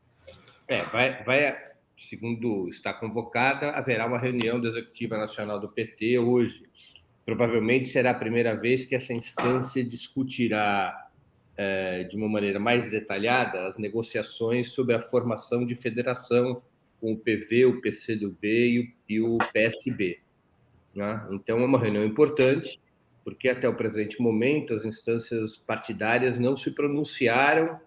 É, 0.67 0.83
vai, 0.83 1.23
vai, 1.23 1.57
segundo 1.97 2.69
está 2.69 2.93
convocada, 2.93 3.71
haverá 3.71 4.05
uma 4.05 4.17
reunião 4.17 4.59
da 4.59 4.67
Executiva 4.67 5.17
Nacional 5.17 5.59
do 5.59 5.69
PT 5.69 6.19
hoje. 6.19 6.63
Provavelmente 7.25 7.87
será 7.87 8.11
a 8.11 8.15
primeira 8.15 8.55
vez 8.55 8.85
que 8.85 8.95
essa 8.95 9.13
instância 9.13 9.83
discutirá 9.83 11.09
é, 11.55 12.03
de 12.03 12.15
uma 12.17 12.27
maneira 12.27 12.59
mais 12.59 12.89
detalhada 12.89 13.65
as 13.65 13.77
negociações 13.77 14.71
sobre 14.71 14.95
a 14.95 14.99
formação 14.99 15.65
de 15.65 15.75
federação 15.75 16.61
com 16.99 17.13
o 17.13 17.17
PV, 17.17 17.65
o 17.65 17.81
PCdoB 17.81 18.47
e 18.47 18.79
o, 18.79 18.87
e 19.09 19.21
o 19.21 19.37
PSB. 19.51 20.22
Né? 20.95 21.27
Então, 21.31 21.59
é 21.59 21.65
uma 21.65 21.79
reunião 21.79 22.03
importante, 22.03 22.79
porque 23.23 23.49
até 23.49 23.67
o 23.67 23.75
presente 23.75 24.21
momento 24.21 24.73
as 24.73 24.85
instâncias 24.85 25.57
partidárias 25.57 26.37
não 26.37 26.55
se 26.55 26.71
pronunciaram 26.71 27.79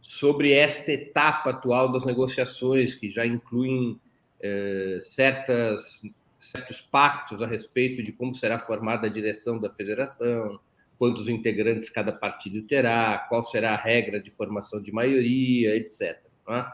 sobre 0.00 0.52
esta 0.52 0.92
etapa 0.92 1.50
atual 1.50 1.92
das 1.92 2.04
negociações, 2.04 2.94
que 2.94 3.10
já 3.10 3.26
incluem 3.26 4.00
é, 4.40 4.98
certas, 5.02 6.02
certos 6.38 6.80
pactos 6.80 7.42
a 7.42 7.46
respeito 7.46 8.02
de 8.02 8.12
como 8.12 8.34
será 8.34 8.58
formada 8.58 9.06
a 9.06 9.10
direção 9.10 9.58
da 9.58 9.72
federação, 9.72 10.58
quantos 10.98 11.28
integrantes 11.28 11.90
cada 11.90 12.12
partido 12.12 12.62
terá, 12.62 13.18
qual 13.28 13.44
será 13.44 13.72
a 13.72 13.76
regra 13.76 14.20
de 14.20 14.30
formação 14.30 14.80
de 14.80 14.90
maioria, 14.92 15.76
etc. 15.76 16.18
É? 16.48 16.64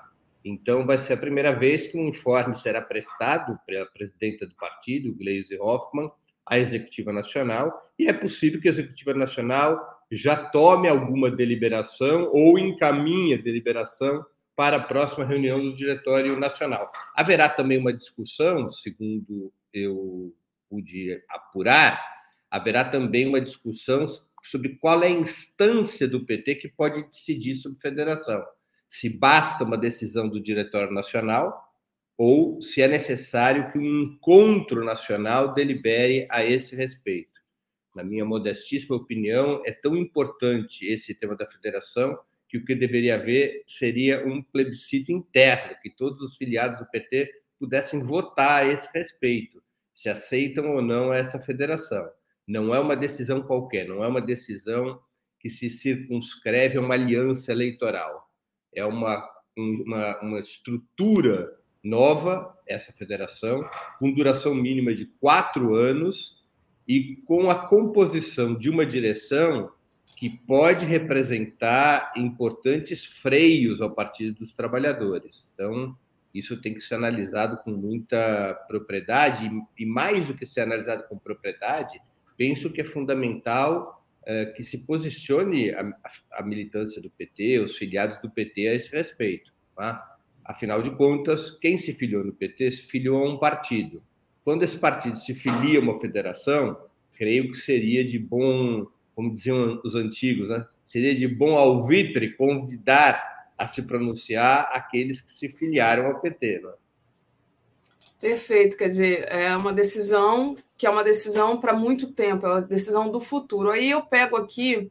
Então, 0.44 0.84
vai 0.84 0.98
ser 0.98 1.14
a 1.14 1.16
primeira 1.16 1.52
vez 1.52 1.86
que 1.86 1.96
um 1.96 2.08
informe 2.08 2.54
será 2.54 2.82
prestado 2.82 3.58
pela 3.66 3.86
presidenta 3.86 4.46
do 4.46 4.54
partido, 4.54 5.14
Gleisi 5.14 5.56
Hoffmann, 5.58 6.10
à 6.44 6.58
Executiva 6.58 7.12
Nacional, 7.12 7.72
e 7.98 8.06
é 8.06 8.12
possível 8.12 8.60
que 8.60 8.68
a 8.68 8.70
Executiva 8.70 9.14
Nacional 9.14 9.80
já 10.12 10.36
tome 10.36 10.88
alguma 10.88 11.30
deliberação 11.30 12.30
ou 12.32 12.58
encaminhe 12.58 13.34
a 13.34 13.40
deliberação 13.40 14.24
para 14.54 14.76
a 14.76 14.82
próxima 14.82 15.24
reunião 15.24 15.60
do 15.60 15.74
Diretório 15.74 16.38
Nacional. 16.38 16.92
Haverá 17.16 17.48
também 17.48 17.78
uma 17.78 17.92
discussão, 17.92 18.68
segundo 18.68 19.52
eu 19.72 20.34
pude 20.68 21.20
apurar, 21.28 22.00
haverá 22.50 22.84
também 22.84 23.26
uma 23.26 23.40
discussão 23.40 24.04
sobre 24.42 24.76
qual 24.76 25.02
é 25.02 25.06
a 25.06 25.10
instância 25.10 26.06
do 26.06 26.24
PT 26.24 26.56
que 26.56 26.68
pode 26.68 27.02
decidir 27.04 27.54
sobre 27.54 27.80
federação. 27.80 28.44
Se 28.94 29.08
basta 29.08 29.64
uma 29.64 29.76
decisão 29.76 30.28
do 30.28 30.40
Diretório 30.40 30.92
Nacional 30.92 31.72
ou 32.16 32.60
se 32.62 32.80
é 32.80 32.86
necessário 32.86 33.72
que 33.72 33.78
um 33.78 34.02
encontro 34.02 34.84
nacional 34.84 35.52
delibere 35.52 36.28
a 36.30 36.44
esse 36.44 36.76
respeito 36.76 37.34
na 37.94 38.02
minha 38.02 38.24
modestíssima 38.24 38.96
opinião, 38.96 39.62
é 39.64 39.72
tão 39.72 39.96
importante 39.96 40.84
esse 40.84 41.14
tema 41.14 41.36
da 41.36 41.46
federação 41.46 42.18
que 42.48 42.58
o 42.58 42.64
que 42.64 42.74
deveria 42.74 43.14
haver 43.14 43.62
seria 43.66 44.26
um 44.26 44.42
plebiscito 44.42 45.12
interno, 45.12 45.76
que 45.80 45.90
todos 45.90 46.20
os 46.20 46.36
filiados 46.36 46.80
do 46.80 46.90
PT 46.90 47.30
pudessem 47.58 48.00
votar 48.00 48.62
a 48.62 48.66
esse 48.66 48.88
respeito, 48.92 49.62
se 49.92 50.08
aceitam 50.08 50.74
ou 50.74 50.82
não 50.82 51.12
essa 51.12 51.38
federação. 51.38 52.08
Não 52.46 52.74
é 52.74 52.80
uma 52.80 52.96
decisão 52.96 53.42
qualquer, 53.42 53.86
não 53.86 54.04
é 54.04 54.08
uma 54.08 54.20
decisão 54.20 55.00
que 55.38 55.48
se 55.48 55.70
circunscreve 55.70 56.78
a 56.78 56.80
uma 56.80 56.94
aliança 56.94 57.52
eleitoral. 57.52 58.30
É 58.74 58.84
uma, 58.84 59.28
uma, 59.56 60.20
uma 60.20 60.40
estrutura 60.40 61.56
nova, 61.82 62.56
essa 62.66 62.92
federação, 62.92 63.62
com 63.98 64.12
duração 64.12 64.54
mínima 64.54 64.94
de 64.94 65.06
quatro 65.20 65.74
anos 65.74 66.42
e 66.88 67.16
com 67.26 67.50
a 67.50 67.54
composição 67.54 68.54
de 68.54 68.70
uma 68.70 68.86
direção 68.86 69.70
que 70.16 70.30
pode 70.30 70.84
representar 70.86 72.12
importantes 72.16 73.04
freios 73.04 73.80
ao 73.80 73.90
Partido 73.90 74.40
dos 74.40 74.52
Trabalhadores. 74.52 75.50
Então, 75.54 75.96
isso 76.32 76.60
tem 76.60 76.74
que 76.74 76.80
ser 76.80 76.96
analisado 76.96 77.58
com 77.58 77.70
muita 77.70 78.54
propriedade, 78.66 79.50
e 79.78 79.86
mais 79.86 80.26
do 80.26 80.34
que 80.34 80.44
ser 80.44 80.62
analisado 80.62 81.04
com 81.08 81.18
propriedade, 81.18 82.00
penso 82.36 82.70
que 82.70 82.80
é 82.80 82.84
fundamental 82.84 84.03
que 84.56 84.62
se 84.62 84.78
posicione 84.78 85.70
a, 85.70 85.92
a, 86.32 86.42
militância 86.42 87.00
do 87.00 87.10
PT, 87.10 87.58
os 87.60 87.76
filiados 87.76 88.18
do 88.22 88.30
PT 88.30 88.68
a 88.68 88.74
esse 88.74 88.90
respeito. 88.90 89.52
Tá? 89.76 90.16
Afinal 90.44 90.82
de 90.82 90.90
contas, 90.92 91.50
quem 91.50 91.76
se 91.76 91.92
filiou 91.92 92.24
no 92.24 92.32
PT 92.32 92.70
se 92.70 92.82
filiou 92.82 93.24
a 93.24 93.32
um 93.32 93.38
partido. 93.38 94.02
Quando 94.44 94.62
esse 94.62 94.78
partido 94.78 95.16
se 95.16 95.34
filia 95.34 95.78
a 95.78 95.82
uma 95.82 96.00
federação, 96.00 96.76
creio 97.14 97.50
que 97.50 97.56
seria 97.56 98.04
de 98.04 98.18
bom, 98.18 98.86
como 99.14 99.32
diziam 99.32 99.80
os 99.84 99.94
antigos, 99.94 100.50
né? 100.50 100.66
seria 100.82 101.14
de 101.14 101.26
bom 101.28 101.56
alvitre 101.56 102.34
convidar 102.34 103.52
a 103.56 103.66
se 103.66 103.82
pronunciar 103.82 104.68
aqueles 104.72 105.20
que 105.20 105.30
se 105.30 105.48
filiaram 105.48 106.06
ao 106.06 106.20
PT. 106.20 106.60
Né? 106.60 106.72
Perfeito, 108.20 108.76
quer 108.76 108.88
dizer, 108.88 109.26
é 109.28 109.54
uma 109.56 109.72
decisão 109.72 110.56
que 110.76 110.86
é 110.86 110.90
uma 110.90 111.04
decisão 111.04 111.60
para 111.60 111.72
muito 111.72 112.12
tempo, 112.12 112.46
é 112.46 112.50
uma 112.50 112.62
decisão 112.62 113.10
do 113.10 113.20
futuro. 113.20 113.70
Aí 113.70 113.90
eu 113.90 114.02
pego 114.02 114.36
aqui 114.36 114.90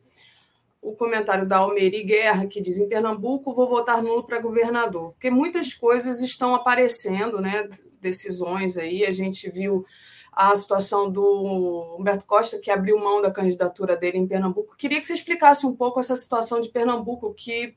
o 0.81 0.93
comentário 0.93 1.47
da 1.47 1.57
Almeri 1.57 2.03
Guerra, 2.03 2.47
que 2.47 2.61
diz: 2.61 2.77
em 2.77 2.87
Pernambuco 2.87 3.53
vou 3.53 3.67
votar 3.67 4.03
nulo 4.03 4.23
para 4.23 4.39
governador, 4.39 5.13
porque 5.13 5.29
muitas 5.29 5.73
coisas 5.73 6.21
estão 6.21 6.53
aparecendo, 6.53 7.41
né? 7.41 7.69
decisões 8.03 8.77
aí. 8.77 9.05
A 9.05 9.11
gente 9.11 9.49
viu 9.49 9.85
a 10.31 10.55
situação 10.55 11.09
do 11.09 11.95
Humberto 11.97 12.25
Costa, 12.25 12.59
que 12.59 12.69
abriu 12.69 12.99
mão 12.99 13.21
da 13.21 13.31
candidatura 13.31 13.95
dele 13.95 14.17
em 14.17 14.27
Pernambuco. 14.27 14.75
Queria 14.75 14.99
que 14.99 15.05
você 15.05 15.13
explicasse 15.13 15.65
um 15.65 15.75
pouco 15.75 15.99
essa 15.99 16.15
situação 16.15 16.59
de 16.59 16.69
Pernambuco, 16.69 17.33
que 17.33 17.75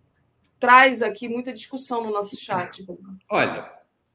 traz 0.59 1.03
aqui 1.03 1.29
muita 1.29 1.53
discussão 1.53 2.03
no 2.03 2.11
nosso 2.11 2.37
chat. 2.37 2.85
Olha, 3.31 3.71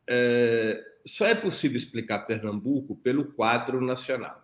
é, 0.07 0.83
só 1.05 1.25
é 1.25 1.35
possível 1.35 1.77
explicar 1.77 2.19
Pernambuco 2.19 2.95
pelo 2.95 3.33
quadro 3.33 3.81
nacional. 3.81 4.41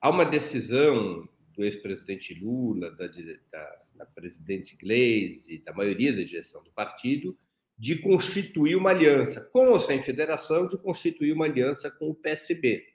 Há 0.00 0.10
uma 0.10 0.24
decisão 0.24 1.28
do 1.54 1.64
ex-presidente 1.64 2.34
Lula, 2.34 2.90
da, 2.92 3.06
da, 3.06 3.82
da 3.94 4.06
presidente 4.06 4.76
Gleisi, 4.76 5.58
da 5.58 5.72
maioria 5.72 6.14
da 6.14 6.22
direção 6.22 6.62
do 6.62 6.70
partido, 6.70 7.36
de 7.78 7.96
constituir 7.98 8.76
uma 8.76 8.90
aliança, 8.90 9.40
com 9.40 9.68
ou 9.68 9.80
sem 9.80 10.02
federação, 10.02 10.66
de 10.66 10.78
constituir 10.78 11.32
uma 11.32 11.46
aliança 11.46 11.90
com 11.90 12.10
o 12.10 12.14
PSB. 12.14 12.86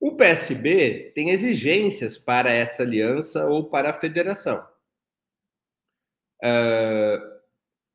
O 0.00 0.16
PSB 0.16 1.12
tem 1.14 1.30
exigências 1.30 2.18
para 2.18 2.50
essa 2.50 2.82
aliança 2.82 3.46
ou 3.46 3.70
para 3.70 3.90
a 3.90 3.94
federação. 3.94 4.66
Uh, 6.42 7.31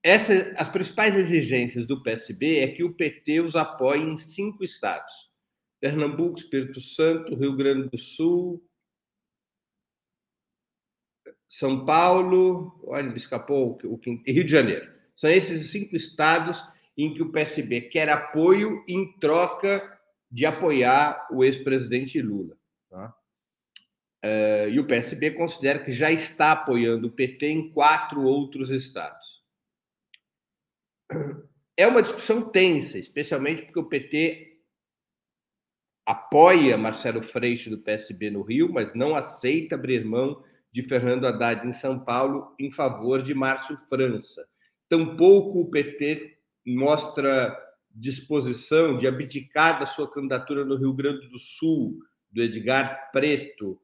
essa, 0.04 0.54
as 0.58 0.70
principais 0.70 1.16
exigências 1.16 1.86
do 1.86 2.02
PSB 2.02 2.60
é 2.60 2.68
que 2.68 2.84
o 2.84 2.94
PT 2.94 3.42
os 3.42 3.56
apoie 3.56 4.02
em 4.02 4.16
cinco 4.18 4.64
estados: 4.64 5.12
Pernambuco, 5.80 6.40
Espírito 6.40 6.80
Santo, 6.82 7.36
Rio 7.36 7.56
Grande 7.56 7.90
do 7.90 7.98
Sul, 7.98 8.64
São 11.50 11.86
Paulo, 11.86 12.80
olha, 12.86 13.10
me 13.10 13.18
escapou 13.18 13.80
o, 13.84 13.94
o 13.94 14.00
Rio 14.26 14.44
de 14.44 14.52
Janeiro. 14.52 14.92
São 15.16 15.30
esses 15.30 15.72
cinco 15.72 15.96
estados 15.96 16.64
em 16.98 17.14
que 17.14 17.22
o 17.22 17.32
PSB 17.32 17.82
quer 17.82 18.10
apoio 18.10 18.84
em 18.88 19.18
troca 19.20 19.98
de 20.30 20.46
apoiar 20.46 21.28
o 21.32 21.44
ex-presidente 21.44 22.22
Lula. 22.22 22.58
Tá? 22.90 23.16
Uh, 24.24 24.70
e 24.70 24.80
o 24.80 24.86
PSB 24.86 25.32
considera 25.32 25.84
que 25.84 25.92
já 25.92 26.12
está 26.12 26.52
apoiando 26.52 27.08
o 27.08 27.12
PT 27.12 27.48
em 27.48 27.72
quatro 27.72 28.24
outros 28.24 28.70
estados. 28.70 29.37
É 31.76 31.88
uma 31.88 32.02
discussão 32.02 32.50
tensa, 32.50 32.98
especialmente 32.98 33.64
porque 33.64 33.80
o 33.80 33.88
PT 33.88 34.62
apoia 36.06 36.78
Marcelo 36.78 37.22
Freixo 37.22 37.70
do 37.70 37.78
PSB 37.78 38.32
no 38.32 38.42
Rio, 38.42 38.72
mas 38.72 38.94
não 38.94 39.16
aceita 39.16 39.76
abrir 39.76 40.06
mão 40.06 40.44
de 40.72 40.82
Fernando 40.82 41.26
Haddad 41.26 41.68
em 41.68 41.74
São 41.74 42.00
Paulo 42.00 42.56
em 42.60 42.72
favor 42.72 43.22
de 43.22 43.34
Márcio 43.34 43.78
França. 43.90 44.48
Tampouco 44.90 45.62
o 45.62 45.70
PT 45.70 46.38
mostra 46.66 47.58
disposição 47.90 48.98
de 48.98 49.08
abdicar 49.08 49.80
da 49.80 49.86
sua 49.86 50.12
candidatura 50.12 50.64
no 50.64 50.76
Rio 50.76 50.94
Grande 50.94 51.28
do 51.28 51.40
Sul, 51.40 51.98
do 52.32 52.42
Edgar 52.42 53.12
Preto, 53.12 53.82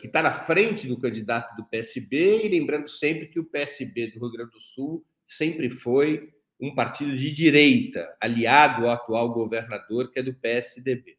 que 0.00 0.06
está 0.06 0.22
na 0.22 0.32
frente 0.32 0.86
do 0.86 0.98
candidato 0.98 1.56
do 1.56 1.64
PSB, 1.64 2.46
e 2.46 2.48
lembrando 2.48 2.88
sempre 2.88 3.26
que 3.26 3.40
o 3.40 3.44
PSB 3.44 4.08
do 4.08 4.20
Rio 4.20 4.32
Grande 4.32 4.52
do 4.52 4.60
Sul 4.60 5.04
sempre 5.26 5.68
foi 5.68 6.32
um 6.60 6.74
partido 6.74 7.16
de 7.16 7.30
direita, 7.30 8.14
aliado 8.20 8.84
ao 8.84 8.90
atual 8.90 9.32
governador, 9.32 10.10
que 10.10 10.18
é 10.18 10.22
do 10.22 10.34
PSDB. 10.34 11.16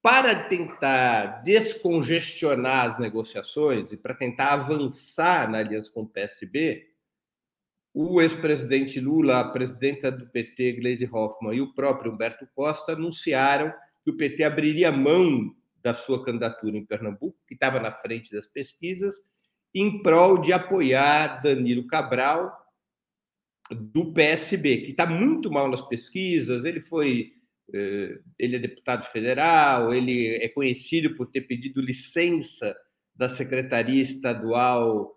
Para 0.00 0.44
tentar 0.44 1.42
descongestionar 1.42 2.90
as 2.90 2.98
negociações 2.98 3.92
e 3.92 3.96
para 3.96 4.14
tentar 4.14 4.52
avançar 4.52 5.50
na 5.50 5.58
aliança 5.58 5.90
com 5.92 6.02
o 6.02 6.08
PSB, 6.08 6.88
o 7.92 8.20
ex-presidente 8.20 9.00
Lula, 9.00 9.40
a 9.40 9.44
presidenta 9.48 10.10
do 10.10 10.26
PT, 10.28 10.74
Gleisi 10.74 11.08
Hoffmann, 11.10 11.56
e 11.56 11.60
o 11.60 11.74
próprio 11.74 12.12
Humberto 12.12 12.46
Costa 12.54 12.92
anunciaram 12.92 13.72
que 14.04 14.10
o 14.10 14.16
PT 14.16 14.44
abriria 14.44 14.92
mão 14.92 15.54
da 15.82 15.92
sua 15.92 16.24
candidatura 16.24 16.76
em 16.76 16.84
Pernambuco, 16.84 17.36
que 17.46 17.54
estava 17.54 17.80
na 17.80 17.90
frente 17.90 18.32
das 18.32 18.46
pesquisas, 18.46 19.16
em 19.74 20.02
prol 20.02 20.38
de 20.38 20.52
apoiar 20.52 21.40
Danilo 21.40 21.86
Cabral, 21.86 22.67
do 23.74 24.12
PSB, 24.12 24.78
que 24.78 24.90
está 24.90 25.06
muito 25.06 25.50
mal 25.50 25.68
nas 25.68 25.86
pesquisas. 25.86 26.64
Ele 26.64 26.80
foi. 26.80 27.32
Eh, 27.72 28.18
ele 28.38 28.56
é 28.56 28.58
deputado 28.58 29.04
federal, 29.04 29.92
ele 29.92 30.36
é 30.36 30.48
conhecido 30.48 31.14
por 31.14 31.26
ter 31.26 31.42
pedido 31.42 31.82
licença 31.82 32.74
da 33.14 33.28
Secretaria 33.28 34.00
Estadual 34.02 35.14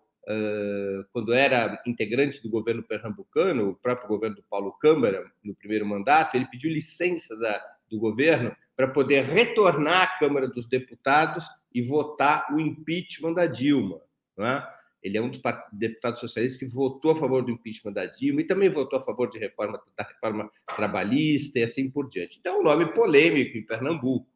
quando 1.11 1.33
era 1.33 1.81
integrante 1.85 2.41
do 2.41 2.49
governo 2.49 2.83
pernambucano, 2.83 3.69
o 3.69 3.75
próprio 3.75 4.07
governo 4.07 4.35
do 4.35 4.43
Paulo 4.43 4.71
Câmara, 4.73 5.25
no 5.43 5.55
primeiro 5.55 5.85
mandato, 5.85 6.35
ele 6.35 6.45
pediu 6.45 6.71
licença 6.71 7.35
da, 7.37 7.61
do 7.89 7.99
governo 7.99 8.55
para 8.75 8.87
poder 8.87 9.23
retornar 9.23 10.03
à 10.03 10.19
Câmara 10.19 10.47
dos 10.47 10.67
Deputados 10.67 11.45
e 11.73 11.81
votar 11.81 12.53
o 12.53 12.59
impeachment 12.59 13.33
da 13.33 13.45
Dilma. 13.45 13.99
É? 14.39 14.63
Ele 15.03 15.17
é 15.17 15.21
um 15.21 15.29
dos 15.29 15.41
deputados 15.73 16.19
socialistas 16.19 16.59
que 16.59 16.65
votou 16.65 17.11
a 17.11 17.15
favor 17.15 17.43
do 17.43 17.51
impeachment 17.51 17.93
da 17.93 18.05
Dilma 18.05 18.41
e 18.41 18.47
também 18.47 18.69
votou 18.69 18.99
a 18.99 19.01
favor 19.01 19.29
de 19.29 19.39
reforma, 19.39 19.81
da 19.97 20.03
reforma 20.03 20.51
trabalhista 20.75 21.59
e 21.59 21.63
assim 21.63 21.89
por 21.89 22.07
diante. 22.07 22.37
Então, 22.39 22.55
é 22.55 22.59
um 22.59 22.63
nome 22.63 22.85
polêmico 22.93 23.57
em 23.57 23.65
Pernambuco. 23.65 24.27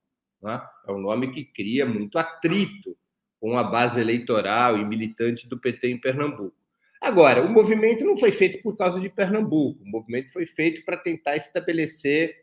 É? 0.43 0.61
é 0.87 0.91
um 0.91 0.99
nome 0.99 1.31
que 1.31 1.43
cria 1.43 1.85
muito 1.85 2.19
atrito 2.19 2.95
com 3.39 3.57
a 3.57 3.63
base 3.63 3.99
eleitoral 3.99 4.77
e 4.77 4.85
militante 4.85 5.47
do 5.47 5.59
PT 5.59 5.89
em 5.89 5.99
Pernambuco. 5.99 6.55
Agora, 7.01 7.43
o 7.43 7.49
movimento 7.49 8.03
não 8.03 8.17
foi 8.17 8.31
feito 8.31 8.61
por 8.63 8.75
causa 8.75 8.99
de 8.99 9.09
Pernambuco, 9.09 9.83
o 9.83 9.87
movimento 9.87 10.31
foi 10.31 10.45
feito 10.45 10.83
para 10.83 10.97
tentar 10.97 11.35
estabelecer 11.35 12.35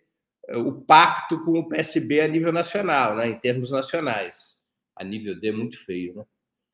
eh, 0.47 0.57
o 0.57 0.73
pacto 0.73 1.45
com 1.45 1.59
o 1.59 1.69
PSB 1.69 2.21
a 2.21 2.29
nível 2.29 2.53
nacional, 2.53 3.17
né, 3.17 3.29
em 3.29 3.39
termos 3.39 3.71
nacionais. 3.71 4.57
A 4.95 5.03
nível 5.03 5.39
D 5.39 5.49
é 5.49 5.53
muito 5.53 5.77
feio, 5.85 6.15
né? 6.15 6.25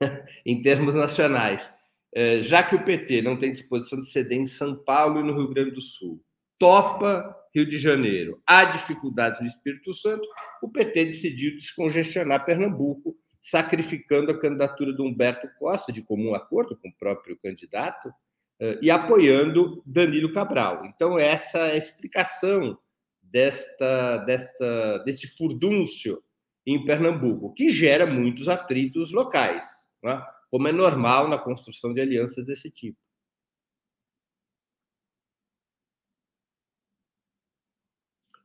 em 0.44 0.62
termos 0.62 0.94
nacionais. 0.94 1.74
Eh, 2.14 2.42
já 2.42 2.62
que 2.62 2.74
o 2.74 2.84
PT 2.84 3.22
não 3.22 3.36
tem 3.36 3.52
disposição 3.52 4.00
de 4.00 4.08
ceder 4.08 4.38
em 4.38 4.46
São 4.46 4.76
Paulo 4.76 5.20
e 5.20 5.22
no 5.22 5.34
Rio 5.34 5.48
Grande 5.48 5.72
do 5.72 5.80
Sul, 5.80 6.22
topa 6.58 7.34
Rio 7.54 7.66
de 7.66 7.78
Janeiro, 7.78 8.40
há 8.46 8.64
dificuldades 8.64 9.40
no 9.40 9.46
Espírito 9.46 9.92
Santo, 9.92 10.26
o 10.62 10.70
PT 10.70 11.06
decidiu 11.06 11.54
descongestionar 11.54 12.44
Pernambuco 12.44 13.16
sacrificando 13.40 14.30
a 14.30 14.38
candidatura 14.38 14.92
do 14.92 15.04
Humberto 15.04 15.48
Costa, 15.58 15.92
de 15.92 16.02
comum 16.02 16.34
acordo 16.34 16.76
com 16.76 16.88
o 16.88 16.96
próprio 16.98 17.38
candidato, 17.42 18.12
eh, 18.60 18.78
e 18.82 18.90
apoiando 18.90 19.82
Danilo 19.86 20.32
Cabral. 20.32 20.84
Então, 20.84 21.18
essa 21.18 21.58
é 21.58 21.72
a 21.72 21.76
explicação 21.76 22.78
desta, 23.22 24.18
desta, 24.18 24.98
desse 24.98 25.26
furdúncio 25.36 26.22
em 26.66 26.84
Pernambuco, 26.84 27.54
que 27.54 27.70
gera 27.70 28.06
muitos 28.06 28.48
atritos 28.48 29.12
locais, 29.12 29.77
né? 30.02 30.24
como 30.50 30.68
é 30.68 30.72
normal 30.72 31.28
na 31.28 31.38
construção 31.38 31.92
de 31.92 32.00
alianças 32.00 32.46
desse 32.46 32.70
tipo. 32.70 32.98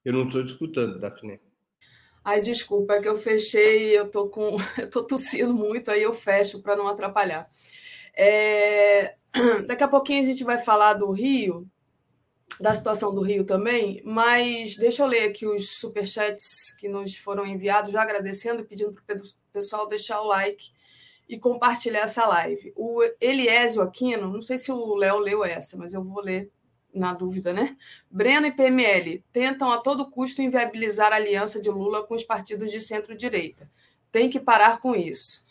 Eu 0.04 0.14
não 0.14 0.28
estou 0.28 0.44
discutando, 0.44 1.00
Daphne. 1.00 1.40
Ai, 2.26 2.42
desculpa, 2.42 2.94
é 2.94 3.02
que 3.02 3.08
eu 3.08 3.18
fechei, 3.18 3.98
eu 3.98 4.10
tô 4.10 4.30
com, 4.30 4.58
eu 4.78 4.90
tô 4.90 5.04
tossindo 5.04 5.54
muito, 5.54 5.92
aí 5.92 6.04
eu 6.04 6.14
fecho 6.14 6.62
para 6.62 6.76
não 6.76 6.88
atrapalhar. 6.88 7.50
É... 8.16 9.16
Daqui 9.68 9.84
a 9.84 9.88
pouquinho 9.88 10.22
a 10.22 10.26
gente 10.26 10.44
vai 10.44 10.58
falar 10.58 10.94
do 10.94 11.10
Rio, 11.12 11.68
da 12.60 12.74
situação 12.74 13.14
do 13.14 13.22
Rio 13.22 13.46
também, 13.46 14.02
mas 14.06 14.78
deixa 14.78 15.04
eu 15.04 15.08
ler 15.08 15.30
aqui 15.30 15.46
os 15.46 15.78
superchats 15.80 16.76
que 16.78 16.88
nos 16.88 17.16
foram 17.18 17.46
enviados, 17.46 17.92
já 17.92 18.02
agradecendo 18.02 18.62
e 18.62 18.66
pedindo 18.66 18.94
para 18.94 19.18
o 19.18 19.22
pessoal 19.52 19.88
deixar 19.88 20.22
o 20.22 20.28
like 20.28 20.72
e 21.28 21.38
compartilhar 21.40 22.02
essa 22.02 22.26
live. 22.26 22.74
O 22.76 23.02
Eliésio 23.20 23.82
Aquino, 23.82 24.32
não 24.32 24.42
sei 24.42 24.58
se 24.58 24.72
o 24.72 24.96
Léo 24.96 25.18
leu 25.20 25.44
essa, 25.44 25.78
mas 25.78 25.94
eu 25.94 26.04
vou 26.04 26.22
ler 26.22 26.52
na 26.94 27.14
dúvida, 27.14 27.52
né? 27.52 27.76
Breno 28.10 28.46
e 28.46 28.52
PML 28.52 29.24
tentam 29.32 29.72
a 29.72 29.80
todo 29.80 30.10
custo 30.10 30.42
inviabilizar 30.42 31.12
a 31.12 31.16
aliança 31.16 31.60
de 31.60 31.70
Lula 31.70 32.06
com 32.06 32.14
os 32.14 32.24
partidos 32.24 32.72
de 32.72 32.80
centro-direita. 32.80 33.70
Tem 34.12 34.30
que 34.30 34.40
parar 34.40 34.80
com 34.80 34.96
isso. 34.96 35.44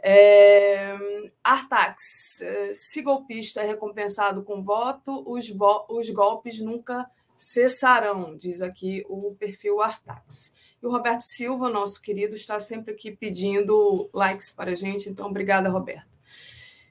É... 0.00 0.96
Artax, 1.42 2.40
é, 2.42 2.72
se 2.74 3.02
golpista 3.02 3.60
é 3.60 3.66
recompensado 3.66 4.42
com 4.42 4.62
voto, 4.62 5.22
os, 5.26 5.48
vo... 5.48 5.86
os 5.88 6.10
golpes 6.10 6.60
nunca 6.60 7.08
cessarão, 7.36 8.36
diz 8.36 8.60
aqui 8.60 9.04
o 9.08 9.32
perfil 9.38 9.80
Artax. 9.80 10.52
E 10.82 10.86
o 10.86 10.90
Roberto 10.90 11.22
Silva, 11.22 11.68
nosso 11.68 12.00
querido, 12.00 12.34
está 12.34 12.60
sempre 12.60 12.94
aqui 12.94 13.10
pedindo 13.10 14.08
likes 14.12 14.50
para 14.50 14.72
a 14.72 14.74
gente, 14.74 15.08
então 15.08 15.26
obrigada, 15.26 15.68
Roberto. 15.68 16.06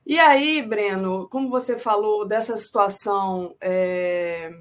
E 0.06 0.18
aí, 0.20 0.62
Breno, 0.62 1.28
como 1.28 1.50
você 1.50 1.78
falou 1.78 2.26
dessa 2.26 2.56
situação 2.56 3.56
é, 3.60 4.54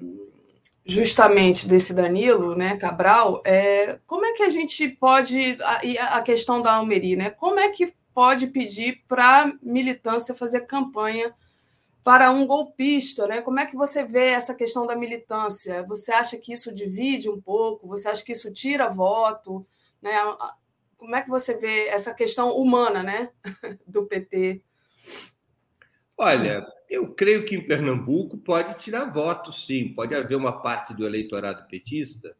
justamente 0.85 1.67
desse 1.67 1.93
Danilo, 1.93 2.55
né, 2.55 2.77
Cabral, 2.77 3.41
é, 3.45 3.99
como 4.05 4.25
é 4.25 4.33
que 4.33 4.43
a 4.43 4.49
gente 4.49 4.87
pode 4.89 5.57
a, 5.61 6.17
a 6.17 6.21
questão 6.21 6.61
da 6.61 6.73
Almeri, 6.73 7.15
né? 7.15 7.29
Como 7.29 7.59
é 7.59 7.69
que 7.69 7.93
pode 8.13 8.47
pedir 8.47 9.03
para 9.07 9.53
militância 9.61 10.33
fazer 10.33 10.61
campanha 10.61 11.33
para 12.07 12.31
um 12.31 12.47
golpista, 12.47 13.27
né? 13.27 13.41
Como 13.41 13.59
é 13.59 13.65
que 13.65 13.75
você 13.75 14.01
vê 14.01 14.27
essa 14.27 14.55
questão 14.55 14.87
da 14.87 14.95
militância? 14.95 15.83
Você 15.83 16.13
acha 16.13 16.37
que 16.37 16.53
isso 16.53 16.73
divide 16.73 17.29
um 17.29 17.41
pouco? 17.41 17.85
Você 17.89 18.07
acha 18.07 18.23
que 18.23 18.31
isso 18.31 18.49
tira 18.53 18.87
voto, 18.87 19.67
né? 20.01 20.13
Como 20.95 21.13
é 21.17 21.21
que 21.21 21.29
você 21.29 21.57
vê 21.57 21.89
essa 21.89 22.13
questão 22.13 22.55
humana, 22.55 23.03
né, 23.03 23.29
do 23.85 24.05
PT? 24.05 24.61
Olha, 26.17 26.65
eu 26.89 27.13
creio 27.13 27.43
que 27.43 27.57
em 27.57 27.67
Pernambuco 27.67 28.37
pode 28.37 28.79
tirar 28.79 29.11
votos, 29.11 29.65
sim. 29.65 29.93
Pode 29.93 30.15
haver 30.15 30.37
uma 30.37 30.61
parte 30.61 30.93
do 30.93 31.05
eleitorado 31.05 31.67
petista 31.67 32.37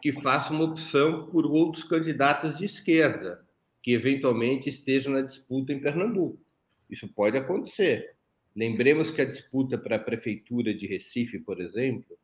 que 0.00 0.12
faça 0.12 0.50
uma 0.50 0.64
opção 0.64 1.26
por 1.26 1.44
outros 1.44 1.84
candidatos 1.84 2.56
de 2.56 2.64
esquerda 2.64 3.44
que 3.82 3.92
eventualmente 3.92 4.70
estejam 4.70 5.12
na 5.12 5.20
disputa 5.20 5.74
em 5.74 5.80
Pernambuco. 5.82 6.40
Isso 6.88 7.06
pode 7.06 7.36
acontecer. 7.36 8.13
Lembremos 8.54 9.10
que 9.10 9.20
a 9.20 9.24
disputa 9.24 9.76
para 9.76 9.96
a 9.96 9.98
prefeitura 9.98 10.74
de 10.74 10.86
Recife, 10.86 11.38
por 11.38 11.60
exemplo, 11.60 12.16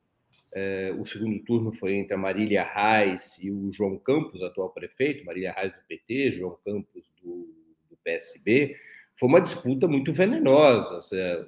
é, 0.52 0.94
o 0.98 1.04
segundo 1.04 1.42
turno 1.44 1.72
foi 1.72 1.94
entre 1.94 2.14
a 2.14 2.18
Marília 2.18 2.62
Reis 2.62 3.38
e 3.40 3.50
o 3.50 3.70
João 3.72 3.98
Campos, 3.98 4.42
atual 4.42 4.70
prefeito, 4.70 5.24
Marília 5.24 5.52
Reis 5.52 5.72
do 5.72 5.80
PT, 5.88 6.32
João 6.32 6.58
Campos 6.64 7.12
do, 7.22 7.54
do 7.88 7.96
PSB 8.02 8.76
foi 9.20 9.28
uma 9.28 9.40
disputa 9.42 9.86
muito 9.86 10.14
venenosa. 10.14 10.98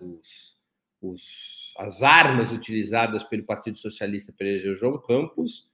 Os, 0.03 0.59
os, 1.01 1.75
as 1.79 2.03
armas 2.03 2.53
utilizadas 2.53 3.25
pelo 3.25 3.45
Partido 3.45 3.79
Socialista 3.79 4.31
para 4.31 4.47
eleger 4.47 4.77
João 4.77 4.99
Campos 4.99 5.71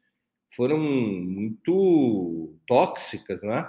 foram 0.49 0.79
muito 0.79 2.55
tóxicas, 2.69 3.43
né? 3.43 3.69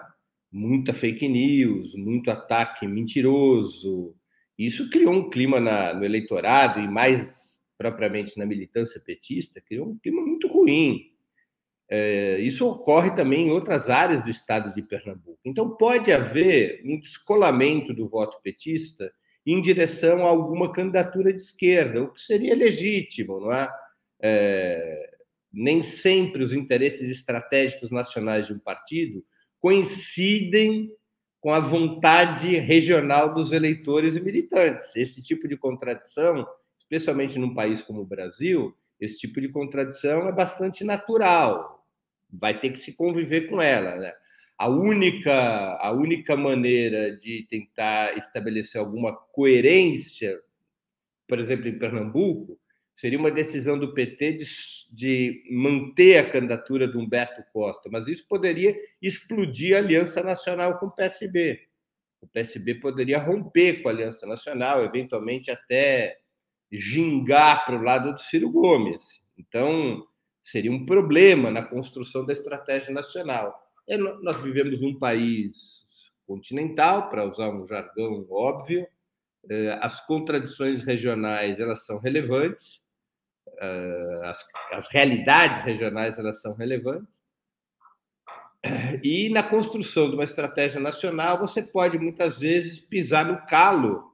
muita 0.52 0.94
fake 0.94 1.28
news, 1.28 1.96
muito 1.96 2.30
ataque 2.30 2.88
mentiroso. 2.88 4.16
Isso 4.60 4.90
criou 4.90 5.14
um 5.14 5.30
clima 5.30 5.60
na, 5.60 5.94
no 5.94 6.04
eleitorado 6.04 6.82
e 6.82 6.88
mais 6.88 7.60
propriamente 7.78 8.38
na 8.38 8.46
militância 8.46 9.00
petista, 9.00 9.62
criou 9.62 9.88
um 9.88 9.98
clima 9.98 10.22
muito 10.22 10.50
ruim. 10.50 11.14
É, 11.90 12.38
isso 12.40 12.70
ocorre 12.70 13.16
também 13.16 13.48
em 13.48 13.52
outras 13.52 13.90
áreas 13.90 14.22
do 14.22 14.30
estado 14.30 14.74
de 14.74 14.82
Pernambuco. 14.82 15.40
Então, 15.46 15.78
pode 15.78 16.12
haver 16.12 16.82
um 16.84 17.00
descolamento 17.00 17.94
do 17.94 18.06
voto 18.06 18.38
petista 18.44 19.12
em 19.46 19.62
direção 19.62 20.26
a 20.26 20.30
alguma 20.30 20.74
candidatura 20.74 21.32
de 21.32 21.42
esquerda, 21.42 22.04
o 22.04 22.14
que 22.14 22.22
seria 22.22 22.54
legítimo, 22.54 23.40
não 23.40 23.54
é? 23.54 23.70
é 24.22 25.10
nem 25.52 25.82
sempre 25.82 26.44
os 26.44 26.54
interesses 26.54 27.10
estratégicos 27.10 27.92
nacionais 27.92 28.46
de 28.46 28.54
um 28.54 28.60
partido 28.60 29.26
coincidem 29.60 30.92
com 31.40 31.54
a 31.54 31.60
vontade 31.60 32.58
regional 32.58 33.34
dos 33.34 33.52
eleitores 33.52 34.16
e 34.16 34.22
militantes. 34.22 34.96
Esse 34.96 35.22
tipo 35.22 35.48
de 35.48 35.56
contradição, 35.56 36.46
especialmente 36.78 37.40
num 37.40 37.54
país 37.54 37.82
como 37.82 38.02
o 38.02 38.06
Brasil, 38.06 38.76
esse 39.00 39.18
tipo 39.18 39.40
de 39.40 39.50
contradição 39.50 40.28
é 40.28 40.32
bastante 40.32 40.84
natural 40.84 41.80
vai 42.32 42.60
ter 42.60 42.70
que 42.70 42.80
se 42.80 42.94
conviver 42.94 43.50
com 43.50 43.62
ela. 43.62 43.96
Né? 43.96 44.14
A 44.58 44.68
única, 44.68 45.78
a 45.82 45.92
única 45.92 46.36
maneira 46.36 47.16
de 47.16 47.48
tentar 47.50 48.18
estabelecer 48.18 48.80
alguma 48.80 49.14
coerência, 49.14 50.40
por 51.28 51.40
exemplo, 51.40 51.68
em 51.68 51.80
Pernambuco, 51.80 52.60
seria 53.00 53.18
uma 53.18 53.32
decisão 53.32 53.80
do 53.80 53.94
PT 53.94 54.34
de, 54.34 54.46
de, 54.92 55.44
manter 55.50 56.18
a 56.18 56.30
candidatura 56.30 56.86
do 56.86 57.00
Humberto 57.00 57.42
Costa, 57.54 57.88
mas 57.90 58.10
isso 58.10 58.28
poderia 58.28 58.78
explodir 59.02 59.74
a 59.74 59.80
aliança 59.80 60.22
nacional 60.22 60.78
com 60.78 60.88
o 60.88 60.92
PSB. 60.92 61.62
O 62.20 62.28
PSB 62.28 62.76
poderia 62.76 63.18
romper 63.18 63.82
com 63.82 63.88
a 63.88 63.94
aliança 63.94 64.28
nacional, 64.28 64.84
eventualmente 64.84 65.50
até 65.50 66.18
gingar 66.70 67.66
para 67.66 67.78
o 67.78 67.82
lado 67.82 68.12
do 68.12 68.20
Ciro 68.20 68.52
Gomes. 68.52 69.26
Então, 69.38 70.06
seria 70.44 70.70
um 70.72 70.86
problema 70.86 71.50
na 71.50 71.64
construção 71.64 72.26
da 72.26 72.34
estratégia 72.34 72.94
nacional. 72.94 73.58
É, 73.88 73.98
nós 73.98 74.42
vivemos 74.42 74.82
num 74.82 75.00
país 75.00 76.12
continental, 76.28 77.10
para 77.10 77.24
usar 77.24 77.50
um 77.50 77.66
jargão 77.66 78.28
óbvio, 78.30 78.86
é, 79.50 79.80
as 79.82 80.06
contradições 80.06 80.84
regionais 80.84 81.62
elas 81.62 81.86
são 81.86 81.98
relevantes, 81.98 82.82
as, 84.24 84.46
as 84.72 84.88
realidades 84.92 85.62
regionais 85.62 86.18
elas 86.18 86.42
são 86.42 86.54
relevantes, 86.54 87.20
e 89.04 89.30
na 89.30 89.42
construção 89.42 90.10
de 90.10 90.16
uma 90.16 90.24
estratégia 90.26 90.82
nacional 90.82 91.38
você 91.38 91.62
pode 91.64 91.98
muitas 91.98 92.40
vezes 92.40 92.80
pisar 92.80 93.26
no 93.26 93.46
calo 93.46 94.10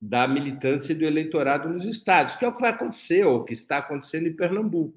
da 0.00 0.28
militância 0.28 0.92
e 0.92 0.94
do 0.94 1.06
eleitorado 1.06 1.68
nos 1.68 1.86
estados, 1.86 2.36
que 2.36 2.44
é 2.44 2.48
o 2.48 2.54
que 2.54 2.60
vai 2.60 2.70
acontecer, 2.70 3.24
ou 3.24 3.42
que 3.42 3.54
está 3.54 3.78
acontecendo 3.78 4.28
em 4.28 4.36
Pernambuco. 4.36 4.94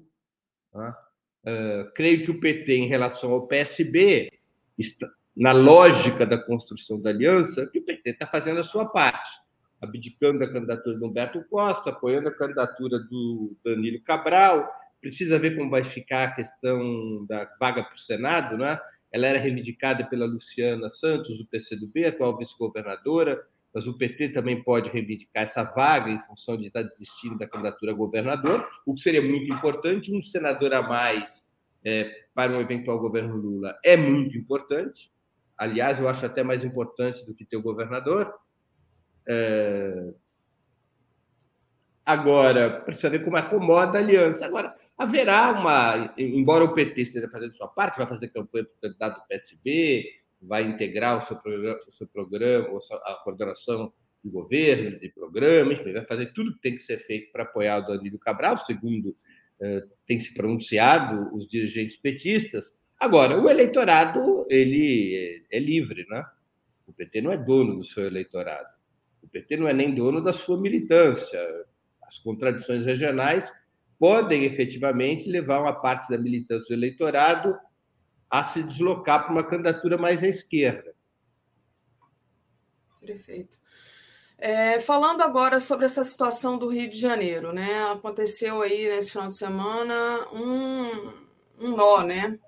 Uh, 0.74 1.90
creio 1.94 2.24
que 2.24 2.30
o 2.30 2.38
PT, 2.38 2.74
em 2.74 2.88
relação 2.88 3.32
ao 3.32 3.46
PSB, 3.46 4.30
está, 4.76 5.08
na 5.34 5.52
lógica 5.52 6.26
da 6.26 6.36
construção 6.36 7.00
da 7.00 7.08
aliança, 7.08 7.66
que 7.66 7.78
o 7.78 7.84
PT 7.84 8.10
está 8.10 8.26
fazendo 8.26 8.60
a 8.60 8.64
sua 8.64 8.86
parte, 8.86 9.30
abdicando 9.80 10.40
da 10.40 10.50
candidatura 10.50 10.98
do 10.98 11.06
Humberto 11.06 11.44
Costa, 11.48 11.90
apoiando 11.90 12.28
a 12.28 12.34
candidatura 12.34 12.98
do 12.98 13.56
Danilo 13.64 14.00
Cabral. 14.02 14.68
Precisa 15.00 15.38
ver 15.38 15.56
como 15.56 15.70
vai 15.70 15.84
ficar 15.84 16.24
a 16.24 16.34
questão 16.34 17.24
da 17.28 17.48
vaga 17.60 17.84
para 17.84 17.94
o 17.94 17.98
Senado, 17.98 18.56
né? 18.56 18.78
Ela 19.12 19.26
era 19.28 19.38
reivindicada 19.38 20.04
pela 20.04 20.26
Luciana 20.26 20.90
Santos, 20.90 21.38
do 21.38 21.46
PCdoB, 21.46 22.04
atual 22.04 22.36
vice-governadora, 22.36 23.42
mas 23.72 23.86
o 23.86 23.96
PT 23.96 24.30
também 24.30 24.62
pode 24.62 24.90
reivindicar 24.90 25.44
essa 25.44 25.62
vaga 25.62 26.10
em 26.10 26.20
função 26.20 26.56
de 26.56 26.66
estar 26.66 26.82
desistindo 26.82 27.38
da 27.38 27.46
candidatura 27.46 27.92
a 27.92 27.94
governador, 27.94 28.68
o 28.84 28.94
que 28.94 29.00
seria 29.00 29.22
muito 29.22 29.52
importante. 29.52 30.14
Um 30.14 30.22
senador 30.22 30.74
a 30.74 30.82
mais 30.82 31.46
é, 31.84 32.10
para 32.34 32.52
um 32.52 32.60
eventual 32.60 32.98
governo 32.98 33.36
Lula 33.36 33.78
é 33.84 33.96
muito 33.96 34.36
importante. 34.36 35.10
Aliás, 35.56 35.98
eu 35.98 36.08
acho 36.08 36.24
até 36.24 36.42
mais 36.42 36.64
importante 36.64 37.24
do 37.24 37.34
que 37.34 37.44
ter 37.44 37.56
o 37.56 37.62
governador. 37.62 38.32
É... 39.28 40.12
Agora, 42.04 42.80
precisa 42.80 43.10
ver 43.10 43.22
como 43.22 43.36
acomoda 43.36 43.98
a 43.98 44.00
aliança. 44.00 44.46
Agora, 44.46 44.74
haverá 44.96 45.52
uma. 45.52 46.14
Embora 46.16 46.64
o 46.64 46.72
PT 46.72 47.02
esteja 47.02 47.28
fazendo 47.28 47.54
sua 47.54 47.68
parte, 47.68 47.98
vai 47.98 48.06
fazer 48.06 48.28
campanha 48.28 48.64
para 48.64 48.72
o 48.72 48.80
candidato 48.80 49.20
do 49.20 49.26
PSB, 49.28 50.04
vai 50.40 50.62
integrar 50.62 51.18
o 51.18 51.20
seu 51.20 51.36
programa, 51.36 51.78
o 51.86 51.92
seu 51.92 52.06
programa 52.06 52.78
a 53.04 53.14
coordenação 53.22 53.92
do 54.24 54.30
governo, 54.30 54.98
de 54.98 55.08
programa, 55.10 55.72
enfim, 55.72 55.92
vai 55.92 56.06
fazer 56.06 56.32
tudo 56.32 56.54
que 56.54 56.60
tem 56.60 56.74
que 56.74 56.82
ser 56.82 56.98
feito 56.98 57.30
para 57.30 57.44
apoiar 57.44 57.78
o 57.78 57.86
Danilo 57.86 58.18
Cabral, 58.18 58.58
segundo 58.58 59.16
eh, 59.60 59.84
tem 60.06 60.18
se 60.18 60.34
pronunciado 60.34 61.34
os 61.34 61.48
dirigentes 61.48 61.96
petistas. 61.96 62.72
Agora, 62.98 63.40
o 63.40 63.48
eleitorado 63.48 64.46
ele 64.50 65.44
é, 65.50 65.58
é 65.58 65.60
livre, 65.60 66.04
né? 66.08 66.24
O 66.86 66.92
PT 66.92 67.20
não 67.20 67.32
é 67.32 67.36
dono 67.36 67.76
do 67.76 67.84
seu 67.84 68.06
eleitorado. 68.06 68.77
O 69.22 69.28
PT 69.28 69.56
não 69.56 69.68
é 69.68 69.72
nem 69.72 69.94
dono 69.94 70.22
da 70.22 70.32
sua 70.32 70.60
militância. 70.60 71.40
As 72.02 72.18
contradições 72.18 72.84
regionais 72.84 73.52
podem 73.98 74.44
efetivamente 74.44 75.28
levar 75.28 75.60
uma 75.60 75.72
parte 75.72 76.08
da 76.08 76.16
militância 76.16 76.68
do 76.68 76.78
eleitorado 76.78 77.58
a 78.30 78.44
se 78.44 78.62
deslocar 78.62 79.24
para 79.24 79.32
uma 79.32 79.44
candidatura 79.44 79.98
mais 79.98 80.22
à 80.22 80.28
esquerda. 80.28 80.94
Perfeito. 83.04 83.58
É, 84.36 84.78
falando 84.78 85.22
agora 85.22 85.58
sobre 85.58 85.86
essa 85.86 86.04
situação 86.04 86.56
do 86.56 86.68
Rio 86.68 86.88
de 86.88 86.98
Janeiro, 86.98 87.52
né? 87.52 87.82
Aconteceu 87.90 88.62
aí 88.62 88.88
nesse 88.88 89.10
final 89.10 89.26
de 89.26 89.36
semana 89.36 90.28
um, 90.32 91.12
um 91.58 91.76
nó, 91.76 92.04
né? 92.04 92.38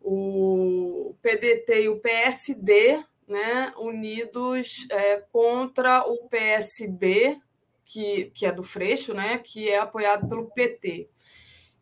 O 0.00 1.14
PDT 1.20 1.82
e 1.82 1.88
o 1.88 2.00
PSD, 2.00 3.04
né? 3.26 3.72
Unidos 3.76 4.86
é, 4.90 5.16
contra 5.32 6.04
o 6.06 6.28
PSB, 6.28 7.40
que, 7.84 8.30
que 8.34 8.46
é 8.46 8.52
do 8.52 8.62
Freixo, 8.62 9.14
né? 9.14 9.38
Que 9.38 9.70
é 9.70 9.78
apoiado 9.78 10.28
pelo 10.28 10.50
PT. 10.50 11.08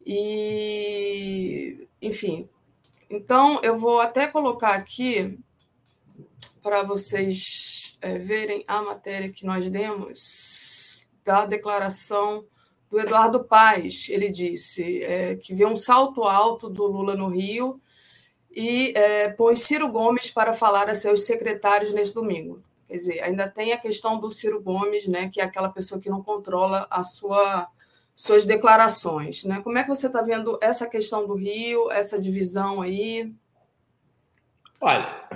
E, 0.05 1.87
enfim, 2.01 2.49
então, 3.09 3.61
eu 3.63 3.79
vou 3.79 4.01
até 4.01 4.27
colocar 4.27 4.75
aqui 4.75 5.39
para 6.63 6.83
vocês 6.83 7.97
é, 8.01 8.19
verem 8.19 8.65
a 8.67 8.81
matéria 8.81 9.31
que 9.31 9.45
nós 9.45 9.69
demos 9.69 11.09
da 11.25 11.45
declaração 11.45 12.45
do 12.91 12.99
Eduardo 12.99 13.45
Paes. 13.45 14.09
Ele 14.09 14.31
disse 14.31 15.03
é, 15.03 15.37
que 15.37 15.55
viu 15.55 15.69
um 15.69 15.77
salto 15.77 16.25
alto 16.25 16.69
do 16.69 16.87
Lula 16.87 17.15
no 17.15 17.29
Rio 17.29 17.81
e 18.55 18.93
é, 18.97 19.29
põe 19.31 19.57
Ciro 19.57 19.89
Gomes 19.89 20.31
para 20.31 20.53
falar 20.53 20.89
a 20.89 20.95
seus 20.95 21.27
secretários 21.27 21.93
nesse 21.93 22.15
domingo. 22.15 22.63
Quer 22.87 22.97
dizer, 22.97 23.21
ainda 23.23 23.49
tem 23.49 23.73
a 23.73 23.79
questão 23.79 24.19
do 24.21 24.31
Ciro 24.31 24.61
Gomes, 24.63 25.07
né, 25.07 25.31
que 25.33 25.41
é 25.41 25.45
aquela 25.45 25.71
pessoa 25.71 26.01
que 26.01 26.11
não 26.11 26.23
controla 26.23 26.87
a 26.91 27.03
sua 27.03 27.69
suas 28.15 28.45
declarações. 28.45 29.45
Né? 29.45 29.61
Como 29.63 29.79
é 29.79 29.83
que 29.83 29.89
você 29.89 30.07
está 30.07 30.23
vendo 30.23 30.59
essa 30.61 30.87
questão 30.87 31.27
do 31.27 31.35
Rio, 31.35 31.91
essa 31.91 32.19
divisão 32.19 32.83
aí? 32.83 33.33
Olha, 34.81 35.29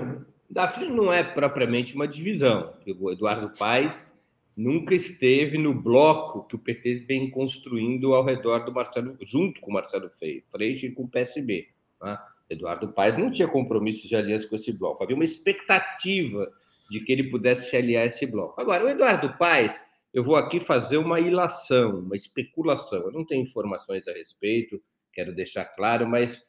Daphne 0.48 0.88
não 0.88 1.12
é 1.12 1.22
propriamente 1.22 1.94
uma 1.94 2.06
divisão. 2.06 2.74
O 3.01 3.10
Eduardo 3.10 3.51
Paes 3.59 4.12
nunca 4.56 4.94
esteve 4.94 5.59
no 5.59 5.74
bloco 5.74 6.44
que 6.44 6.56
o 6.56 6.59
PT 6.59 7.06
vem 7.06 7.30
construindo 7.30 8.14
ao 8.14 8.24
redor 8.24 8.60
do 8.60 8.72
Marcelo, 8.72 9.16
junto 9.22 9.60
com 9.60 9.70
o 9.70 9.74
Marcelo 9.74 10.10
Freixo 10.51 10.86
e 10.86 10.93
com 10.93 11.05
o 11.05 11.09
PSB. 11.09 11.68
Né? 12.02 12.18
Eduardo 12.48 12.93
Paes 12.93 13.16
não 13.16 13.31
tinha 13.31 13.48
compromisso 13.48 14.06
de 14.06 14.14
aliança 14.14 14.48
com 14.48 14.56
esse 14.56 14.73
bloco. 14.73 15.02
Havia 15.02 15.16
uma 15.16 15.24
expectativa 15.24 16.51
de 16.90 17.01
que 17.01 17.12
ele 17.12 17.28
pudesse 17.31 17.70
se 17.70 17.77
aliar 17.77 18.05
a 18.05 18.06
esse 18.06 18.27
bloco. 18.27 18.60
Agora, 18.60 18.85
o 18.85 18.89
Eduardo 18.89 19.36
Paes 19.36 19.85
eu 20.16 20.24
vou 20.24 20.36
aqui 20.36 20.59
fazer 20.59 20.97
uma 20.97 21.20
ilação, 21.20 22.01
uma 22.01 22.16
especulação. 22.16 23.02
Eu 23.02 23.12
não 23.12 23.23
tenho 23.23 23.43
informações 23.43 24.09
a 24.09 24.12
respeito, 24.14 24.82
quero 25.12 25.35
deixar 25.35 25.66
claro, 25.66 26.09
mas 26.09 26.43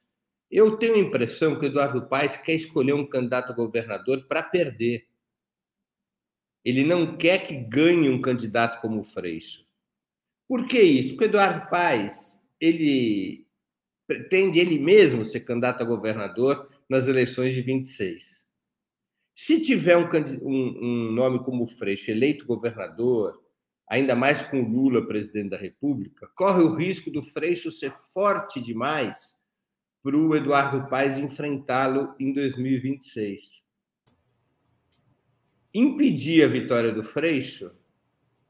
eu 0.49 0.77
tenho 0.77 0.95
a 0.95 0.99
impressão 0.99 1.59
que 1.59 1.65
o 1.65 1.67
Eduardo 1.67 2.07
Paes 2.07 2.37
quer 2.37 2.53
escolher 2.53 2.93
um 2.93 3.05
candidato 3.05 3.51
a 3.51 3.55
governador 3.55 4.25
para 4.25 4.41
perder. 4.41 5.05
Ele 6.63 6.85
não 6.85 7.17
quer 7.17 7.45
que 7.45 7.55
ganhe 7.55 8.09
um 8.09 8.21
candidato 8.21 8.79
como 8.79 9.01
o 9.01 9.03
Freixo. 9.03 9.65
Por 10.47 10.65
que 10.65 10.81
isso? 10.81 11.09
Porque 11.09 11.25
o 11.25 11.27
Eduardo 11.27 11.69
Paes, 11.69 12.41
ele 12.61 13.46
pretende 14.07 14.59
ele 14.59 14.79
mesmo 14.79 15.25
ser 15.25 15.41
candidato 15.41 15.83
a 15.83 15.85
governador 15.85 16.69
nas 16.89 17.07
eleições 17.07 17.53
de 17.53 17.61
26. 17.61 18.47
Se 19.35 19.61
tiver 19.61 19.97
um, 19.97 20.09
um, 20.41 20.79
um 20.81 21.11
nome 21.11 21.43
como 21.43 21.67
Freixo 21.67 22.09
eleito 22.09 22.45
governador, 22.45 23.39
ainda 23.87 24.15
mais 24.15 24.41
com 24.41 24.61
Lula 24.61 25.05
presidente 25.05 25.49
da 25.49 25.57
República, 25.57 26.27
corre 26.33 26.63
o 26.63 26.73
risco 26.73 27.11
do 27.11 27.21
Freixo 27.21 27.69
ser 27.69 27.91
forte 28.13 28.61
demais 28.61 29.37
para 30.01 30.17
o 30.17 30.35
Eduardo 30.35 30.89
Paes 30.89 31.17
enfrentá-lo 31.17 32.15
em 32.19 32.33
2026. 32.33 33.61
Impedir 35.73 36.43
a 36.43 36.47
vitória 36.47 36.91
do 36.91 37.03
Freixo 37.03 37.71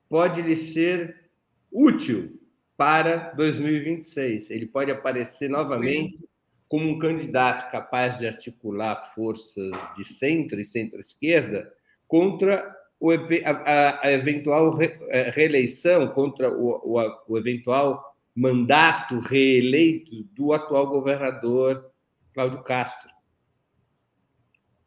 pode 0.08 0.42
lhe 0.42 0.56
ser 0.56 1.30
útil 1.72 2.37
para 2.78 3.34
2026. 3.36 4.52
Ele 4.52 4.68
pode 4.68 4.92
aparecer 4.92 5.50
novamente 5.50 6.30
como 6.70 6.88
um 6.90 7.00
candidato 7.00 7.72
capaz 7.72 8.20
de 8.20 8.28
articular 8.28 8.96
forças 9.16 9.72
de 9.98 10.04
centro 10.04 10.60
e 10.60 10.66
centro-esquerda 10.66 11.74
contra 12.08 12.76
o, 13.00 13.12
a, 13.12 14.08
a, 14.08 14.12
eventual 14.12 14.70
re, 14.72 14.98
é, 15.10 15.30
reeleição, 15.30 16.08
contra 16.10 16.52
o, 16.52 16.98
o, 16.98 17.24
o 17.28 17.38
eventual 17.38 18.16
mandato 18.36 19.20
reeleito 19.20 20.24
do 20.36 20.54
atual 20.54 20.88
governador 20.88 21.92
Cláudio 22.34 22.62
Castro. 22.64 23.10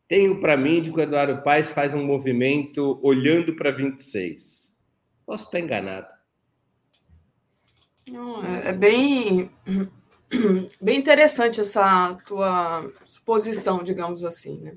Tenho 0.07 0.41
para 0.41 0.57
mim 0.57 0.83
de 0.83 0.93
que 0.93 0.99
o 0.99 1.01
Eduardo 1.01 1.43
Paes 1.43 1.71
faz 1.71 1.95
um 1.95 2.05
movimento 2.05 3.01
olhando 3.03 3.55
para 3.55 3.71
26. 3.71 4.73
Posso 5.25 5.45
estar 5.45 5.61
enganado. 5.61 6.20
Não, 8.09 8.45
é, 8.45 8.69
é 8.69 8.73
bem, 8.73 9.51
bem 10.81 10.99
interessante 10.99 11.61
essa 11.61 12.15
tua 12.27 12.91
posição, 13.25 13.83
digamos 13.83 14.25
assim, 14.25 14.61
né? 14.61 14.77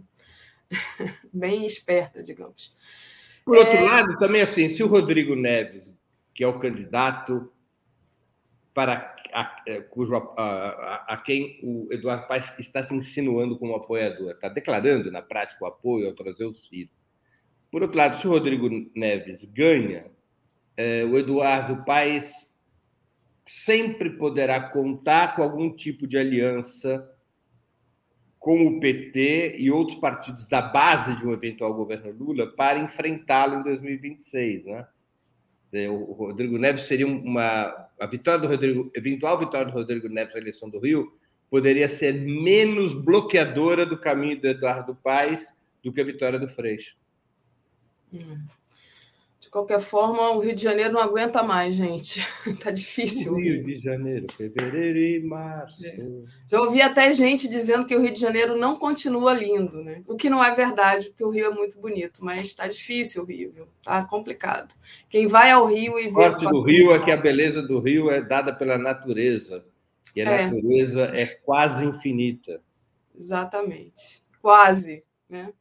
bem 1.32 1.66
esperta, 1.66 2.24
digamos. 2.24 2.74
Por 3.46 3.58
outro 3.58 3.78
é... 3.78 3.82
lado, 3.82 4.18
também 4.18 4.42
assim, 4.42 4.70
se 4.70 4.84
o 4.84 4.88
Rodrigo 4.88 5.36
Neves, 5.36 5.94
que 6.34 6.44
é 6.44 6.48
o 6.48 6.60
candidato 6.60 7.52
para 8.74 9.16
a, 9.32 9.64
é, 9.68 9.82
cujo, 9.82 10.16
a, 10.16 10.20
a, 10.38 11.14
a, 11.14 11.18
quem 11.18 11.60
o 11.62 11.88
Eduardo 11.92 12.28
Paes 12.28 12.52
está 12.58 12.84
se 12.84 12.96
insinuando 12.96 13.58
como 13.58 13.76
apoiador, 13.76 14.32
está 14.32 14.50
declarando 14.50 15.12
na 15.12 15.22
prática 15.22 15.64
o 15.64 15.68
apoio 15.68 16.08
ao 16.08 16.14
trazer 16.14 16.46
o 16.46 16.54
Ciro. 16.54 16.90
Por 17.72 17.82
outro 17.82 17.98
lado, 17.98 18.18
se 18.18 18.28
o 18.28 18.32
Rodrigo 18.32 18.70
Neves 18.96 19.46
ganha, 19.46 20.06
é, 20.76 21.04
o 21.04 21.18
Eduardo 21.18 21.84
Paes 21.84 22.52
sempre 23.46 24.12
poderá 24.12 24.60
contar 24.60 25.36
com 25.36 25.44
algum 25.44 25.74
tipo 25.74 26.08
de 26.08 26.18
aliança 26.18 27.10
com 28.40 28.66
o 28.68 28.80
PT 28.80 29.56
e 29.58 29.72
outros 29.72 29.98
partidos 29.98 30.46
da 30.46 30.62
base 30.62 31.16
de 31.16 31.26
um 31.26 31.32
eventual 31.32 31.74
governo 31.74 32.12
Lula 32.12 32.48
para 32.48 32.80
enfrentá-lo 32.80 33.60
em 33.60 33.64
2026, 33.64 34.66
né? 34.66 34.88
É, 35.72 35.90
o 35.90 36.12
Rodrigo 36.12 36.58
Neves 36.58 36.84
seria 36.84 37.08
uma 37.08 37.90
a 38.00 38.06
vitória 38.06 38.40
do 38.42 38.48
Rodrigo, 38.48 38.92
eventual 38.94 39.40
vitória 39.40 39.66
do 39.66 39.72
Rodrigo 39.72 40.08
Neves 40.08 40.34
na 40.34 40.40
eleição 40.40 40.70
do 40.70 40.80
Rio 40.80 41.18
poderia 41.50 41.88
ser 41.88 42.14
menos 42.14 42.94
bloqueadora 42.94 43.86
do 43.86 43.98
caminho 43.98 44.40
do 44.40 44.48
Eduardo 44.48 44.94
Paes 44.96 45.54
do 45.82 45.92
que 45.92 46.02
a 46.02 46.06
vitória 46.06 46.38
do 46.38 46.48
Freixo. 46.48 46.96
Hum 48.12 48.46
qualquer 49.54 49.80
forma, 49.80 50.32
o 50.32 50.40
Rio 50.40 50.56
de 50.56 50.64
Janeiro 50.64 50.94
não 50.94 51.00
aguenta 51.00 51.44
mais, 51.44 51.76
gente. 51.76 52.20
tá 52.60 52.72
difícil. 52.72 53.36
Rio 53.36 53.64
de 53.64 53.76
Janeiro, 53.76 54.26
fevereiro 54.36 54.98
e 54.98 55.24
março. 55.24 55.86
É. 55.86 55.96
Já 56.50 56.60
ouvi 56.60 56.82
até 56.82 57.14
gente 57.14 57.48
dizendo 57.48 57.86
que 57.86 57.96
o 57.96 58.02
Rio 58.02 58.12
de 58.12 58.20
Janeiro 58.20 58.58
não 58.58 58.76
continua 58.76 59.32
lindo, 59.32 59.84
né? 59.84 60.02
O 60.08 60.16
que 60.16 60.28
não 60.28 60.44
é 60.44 60.52
verdade, 60.56 61.08
porque 61.10 61.24
o 61.24 61.30
Rio 61.30 61.46
é 61.46 61.50
muito 61.52 61.80
bonito, 61.80 62.26
mas 62.26 62.42
está 62.42 62.68
difícil 62.68 63.22
o 63.22 63.26
Rio, 63.28 63.52
viu? 63.52 63.68
Tá 63.84 64.04
complicado. 64.04 64.74
Quem 65.08 65.28
vai 65.28 65.52
ao 65.52 65.68
Rio 65.68 66.00
e 66.00 66.10
vê. 66.10 66.46
O 66.46 66.50
do 66.50 66.62
Rio 66.64 66.92
é 66.92 67.06
que 67.06 67.12
a 67.12 67.18
beleza 67.18 67.62
do 67.62 67.80
Rio 67.80 68.10
é 68.10 68.22
dada 68.22 68.52
pela 68.52 68.78
natureza. 68.78 69.64
E 70.16 70.22
a 70.22 70.32
é. 70.32 70.46
natureza 70.48 71.04
é 71.14 71.28
quase 71.28 71.86
infinita. 71.86 72.60
Exatamente. 73.16 74.24
Quase, 74.42 75.04
né? 75.30 75.54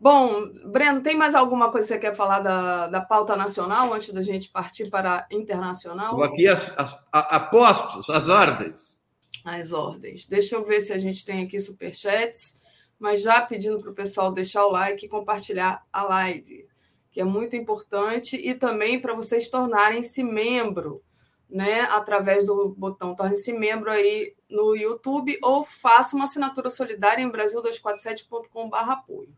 Bom, 0.00 0.48
Breno, 0.66 1.02
tem 1.02 1.16
mais 1.16 1.34
alguma 1.34 1.72
coisa 1.72 1.88
que 1.88 1.94
você 1.94 1.98
quer 1.98 2.14
falar 2.14 2.38
da, 2.38 2.86
da 2.86 3.00
pauta 3.00 3.34
nacional 3.34 3.92
antes 3.92 4.12
da 4.12 4.22
gente 4.22 4.48
partir 4.48 4.88
para 4.88 5.16
a 5.16 5.26
internacional? 5.30 6.10
Estou 6.10 6.22
aqui 6.22 6.46
as, 6.46 6.72
as, 6.78 6.98
apostos, 7.12 8.08
as 8.08 8.28
ordens. 8.28 9.00
As 9.44 9.72
ordens. 9.72 10.26
Deixa 10.26 10.54
eu 10.54 10.64
ver 10.64 10.80
se 10.80 10.92
a 10.92 10.98
gente 10.98 11.24
tem 11.24 11.42
aqui 11.42 11.58
superchats, 11.58 12.56
mas 12.98 13.22
já 13.22 13.40
pedindo 13.40 13.80
para 13.80 13.90
o 13.90 13.94
pessoal 13.94 14.30
deixar 14.30 14.64
o 14.66 14.70
like 14.70 15.06
e 15.06 15.08
compartilhar 15.08 15.84
a 15.92 16.02
live, 16.04 16.68
que 17.10 17.20
é 17.20 17.24
muito 17.24 17.56
importante, 17.56 18.36
e 18.36 18.54
também 18.54 19.00
para 19.00 19.14
vocês 19.14 19.48
tornarem-se 19.48 20.22
membro, 20.22 21.02
né, 21.50 21.80
através 21.90 22.44
do 22.44 22.68
botão 22.76 23.16
torne-se 23.16 23.52
membro 23.52 23.90
aí 23.90 24.34
no 24.50 24.76
YouTube 24.76 25.38
ou 25.42 25.64
faça 25.64 26.14
uma 26.14 26.26
assinatura 26.26 26.68
solidária 26.68 27.22
em 27.22 27.32
brasil247.com.br 27.32 28.76
apoio. 28.76 29.34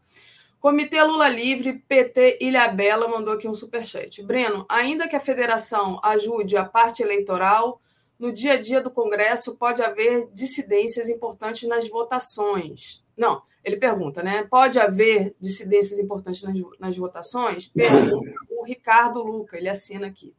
Comitê 0.61 1.03
Lula 1.03 1.29
Livre, 1.29 1.83
PT 1.89 2.39
Ilha 2.41 2.69
Bela 2.69 3.09
mandou 3.09 3.33
aqui 3.33 3.49
um 3.49 3.55
superchat. 3.55 4.23
Breno, 4.23 4.67
ainda 4.69 5.09
que 5.09 5.17
a 5.17 5.21
federação 5.21 5.99
ajude 6.05 6.57
a 6.57 6.65
parte 6.65 7.03
eleitoral, 7.03 7.81
no 8.19 8.31
dia 8.31 8.53
a 8.53 8.61
dia 8.61 8.83
do 8.83 8.91
Congresso 8.91 9.57
pode 9.57 9.83
haver 9.83 10.29
dissidências 10.35 11.09
importantes 11.09 11.67
nas 11.67 11.89
votações. 11.89 13.07
Não, 13.17 13.41
ele 13.65 13.79
pergunta, 13.79 14.23
né? 14.23 14.43
Pode 14.43 14.79
haver 14.79 15.35
dissidências 15.41 15.99
importantes 15.99 16.43
nas, 16.43 16.59
nas 16.79 16.97
votações? 16.97 17.67
Pergunta 17.67 18.31
o 18.51 18.65
Ricardo 18.65 19.23
Luca, 19.23 19.57
ele 19.57 19.69
assina 19.69 20.07
aqui. 20.07 20.35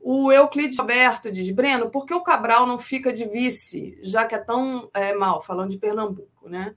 O 0.00 0.32
Euclides 0.32 0.78
Roberto 0.78 1.30
diz: 1.30 1.50
Breno, 1.50 1.90
por 1.90 2.06
que 2.06 2.14
o 2.14 2.22
Cabral 2.22 2.66
não 2.66 2.78
fica 2.78 3.12
de 3.12 3.26
vice, 3.26 3.98
já 4.00 4.24
que 4.24 4.34
é 4.34 4.38
tão 4.38 4.88
é, 4.94 5.12
mal, 5.12 5.42
falando 5.42 5.70
de 5.70 5.78
Pernambuco, 5.78 6.48
né? 6.48 6.74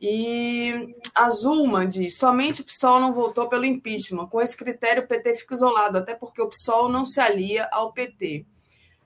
E 0.00 0.94
a 1.14 1.28
Zulma 1.30 1.86
diz: 1.86 2.16
somente 2.16 2.60
o 2.60 2.64
PSOL 2.64 3.00
não 3.00 3.12
votou 3.12 3.48
pelo 3.48 3.64
impeachment. 3.64 4.26
Com 4.28 4.40
esse 4.40 4.56
critério, 4.56 5.02
o 5.02 5.06
PT 5.06 5.34
fica 5.34 5.54
isolado, 5.54 5.98
até 5.98 6.14
porque 6.14 6.40
o 6.40 6.48
PSOL 6.48 6.88
não 6.88 7.04
se 7.04 7.20
alia 7.20 7.68
ao 7.72 7.92
PT. 7.92 8.46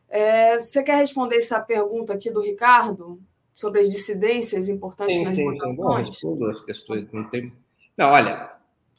É, 0.08 0.58
você 0.58 0.82
quer 0.82 0.96
responder 0.96 1.36
essa 1.36 1.58
pergunta 1.60 2.12
aqui 2.12 2.30
do 2.30 2.42
Ricardo 2.42 3.18
sobre 3.54 3.80
as 3.80 3.88
dissidências 3.88 4.68
importantes 4.68 5.16
sim, 5.16 5.24
nas 5.24 5.34
sim, 5.34 5.44
votações? 5.44 6.18
Sim, 6.18 6.34
duas 6.36 6.64
questões. 6.64 7.12
Não, 7.12 7.24
tem... 7.30 7.52
não 7.96 8.10
olha, 8.10 8.52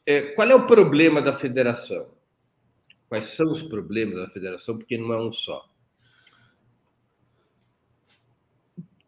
é, 0.06 0.22
qual 0.34 0.49
é 0.49 0.56
o 0.56 0.65
problema 0.65 1.22
da 1.22 1.34
federação? 1.34 2.07
Quais 3.07 3.26
são 3.26 3.52
os 3.52 3.61
problemas 3.61 4.15
da 4.15 4.30
federação? 4.30 4.76
Porque 4.76 4.98
não 4.98 5.14
é 5.14 5.22
um 5.22 5.32
só. 5.32 5.70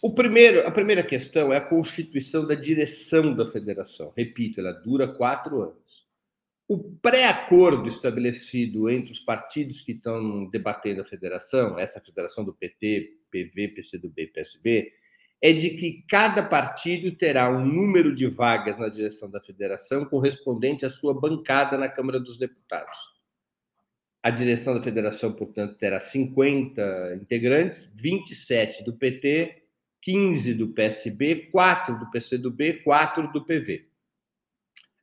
O 0.05 0.13
primeiro, 0.13 0.67
a 0.67 0.69
primeira 0.69 1.01
questão 1.01 1.51
é 1.51 1.57
a 1.57 1.61
constituição 1.61 2.45
da 2.45 2.53
direção 2.53 3.35
da 3.35 3.47
federação. 3.47 4.13
Repito, 4.15 4.59
ela 4.59 4.71
dura 4.71 5.07
quatro 5.07 5.63
anos. 5.63 6.05
O 6.67 6.77
pré-acordo 6.77 7.87
estabelecido 7.87 8.87
entre 8.87 9.11
os 9.11 9.19
partidos 9.19 9.81
que 9.81 9.93
estão 9.93 10.47
debatendo 10.51 11.01
a 11.01 11.05
federação, 11.05 11.79
essa 11.79 11.99
federação 11.99 12.45
do 12.45 12.53
PT, 12.53 13.17
PV, 13.31 13.69
PCdoB 13.69 14.21
e 14.21 14.27
PSB, 14.27 14.93
é 15.41 15.51
de 15.51 15.71
que 15.71 16.05
cada 16.07 16.43
partido 16.43 17.11
terá 17.15 17.49
um 17.49 17.65
número 17.65 18.13
de 18.13 18.27
vagas 18.27 18.77
na 18.77 18.89
direção 18.89 19.27
da 19.27 19.41
federação 19.41 20.05
correspondente 20.05 20.85
à 20.85 20.89
sua 20.91 21.19
bancada 21.19 21.79
na 21.79 21.89
Câmara 21.89 22.19
dos 22.19 22.37
Deputados. 22.37 22.95
A 24.21 24.29
direção 24.29 24.75
da 24.75 24.83
federação, 24.83 25.33
portanto, 25.33 25.79
terá 25.79 25.99
50 25.99 27.17
integrantes, 27.19 27.89
27 27.95 28.83
do 28.83 28.93
PT, 28.93 29.64
15 30.05 30.53
do 30.53 30.67
PSB, 30.67 31.49
4 31.51 31.97
do 31.97 32.11
PCdoB, 32.11 32.83
4 32.83 33.33
do 33.33 33.43
PV. 33.43 33.87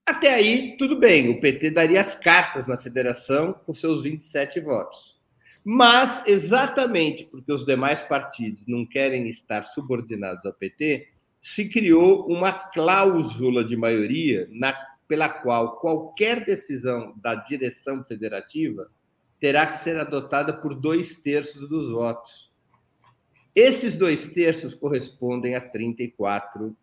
Até 0.06 0.32
aí, 0.32 0.76
tudo 0.76 0.96
bem, 0.96 1.28
o 1.28 1.40
PT 1.40 1.72
daria 1.72 2.00
as 2.00 2.14
cartas 2.14 2.68
na 2.68 2.78
federação 2.78 3.52
com 3.52 3.74
seus 3.74 4.02
27 4.02 4.60
votos. 4.60 5.20
Mas, 5.64 6.24
exatamente 6.24 7.24
porque 7.24 7.52
os 7.52 7.64
demais 7.64 8.00
partidos 8.00 8.64
não 8.66 8.86
querem 8.86 9.28
estar 9.28 9.64
subordinados 9.64 10.46
ao 10.46 10.52
PT, 10.52 11.08
se 11.40 11.68
criou 11.68 12.28
uma 12.28 12.52
cláusula 12.52 13.64
de 13.64 13.76
maioria 13.76 14.48
na, 14.52 14.72
pela 15.08 15.28
qual 15.28 15.80
qualquer 15.80 16.44
decisão 16.44 17.12
da 17.16 17.34
direção 17.34 18.04
federativa 18.04 18.88
terá 19.40 19.66
que 19.66 19.78
ser 19.78 19.96
adotada 19.96 20.52
por 20.52 20.76
dois 20.76 21.16
terços 21.16 21.68
dos 21.68 21.90
votos. 21.90 22.51
Esses 23.54 23.96
dois 23.96 24.26
terços 24.26 24.74
correspondem 24.74 25.54
a 25.54 25.60
34 25.60 26.76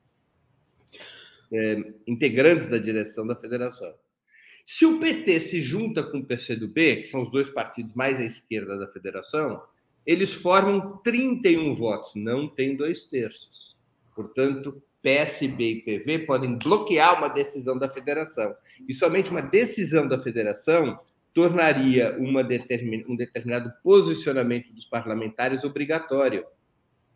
é, 1.51 1.93
integrantes 2.05 2.67
da 2.67 2.77
direção 2.77 3.25
da 3.25 3.35
federação. 3.35 3.93
Se 4.65 4.85
o 4.85 4.99
PT 4.99 5.39
se 5.39 5.61
junta 5.61 6.03
com 6.03 6.19
o 6.19 6.25
PCdoB, 6.25 6.97
que 6.97 7.05
são 7.07 7.23
os 7.23 7.31
dois 7.31 7.49
partidos 7.49 7.95
mais 7.95 8.19
à 8.19 8.23
esquerda 8.23 8.77
da 8.77 8.87
federação, 8.87 9.61
eles 10.05 10.31
formam 10.31 10.97
31 10.97 11.73
votos, 11.73 12.13
não 12.15 12.47
tem 12.47 12.75
dois 12.75 13.03
terços. 13.03 13.75
Portanto, 14.15 14.81
PSB 15.01 15.63
e 15.63 15.81
PV 15.81 16.19
podem 16.19 16.57
bloquear 16.57 17.17
uma 17.17 17.29
decisão 17.29 17.77
da 17.77 17.89
federação. 17.89 18.53
E 18.87 18.93
somente 18.93 19.31
uma 19.31 19.41
decisão 19.41 20.07
da 20.07 20.19
federação 20.19 20.99
tornaria 21.33 22.17
determin... 22.47 23.05
um 23.07 23.15
determinado 23.15 23.71
posicionamento 23.83 24.73
dos 24.73 24.85
parlamentares 24.85 25.63
obrigatório. 25.63 26.45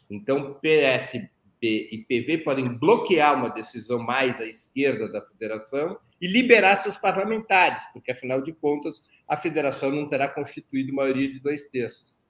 Então, 0.09 0.53
PSB 0.55 1.29
e 1.61 2.05
PV 2.07 2.39
podem 2.39 2.65
bloquear 2.65 3.35
uma 3.35 3.49
decisão 3.49 3.99
mais 3.99 4.41
à 4.41 4.45
esquerda 4.45 5.07
da 5.07 5.21
federação 5.21 5.97
e 6.19 6.27
liberar 6.27 6.77
seus 6.77 6.97
parlamentares, 6.97 7.81
porque, 7.93 8.11
afinal 8.11 8.41
de 8.41 8.51
contas, 8.53 9.03
a 9.27 9.37
federação 9.37 9.89
não 9.89 10.07
terá 10.07 10.27
constituído 10.27 10.93
maioria 10.93 11.29
de 11.29 11.39
dois 11.39 11.65
terços. 11.65 12.21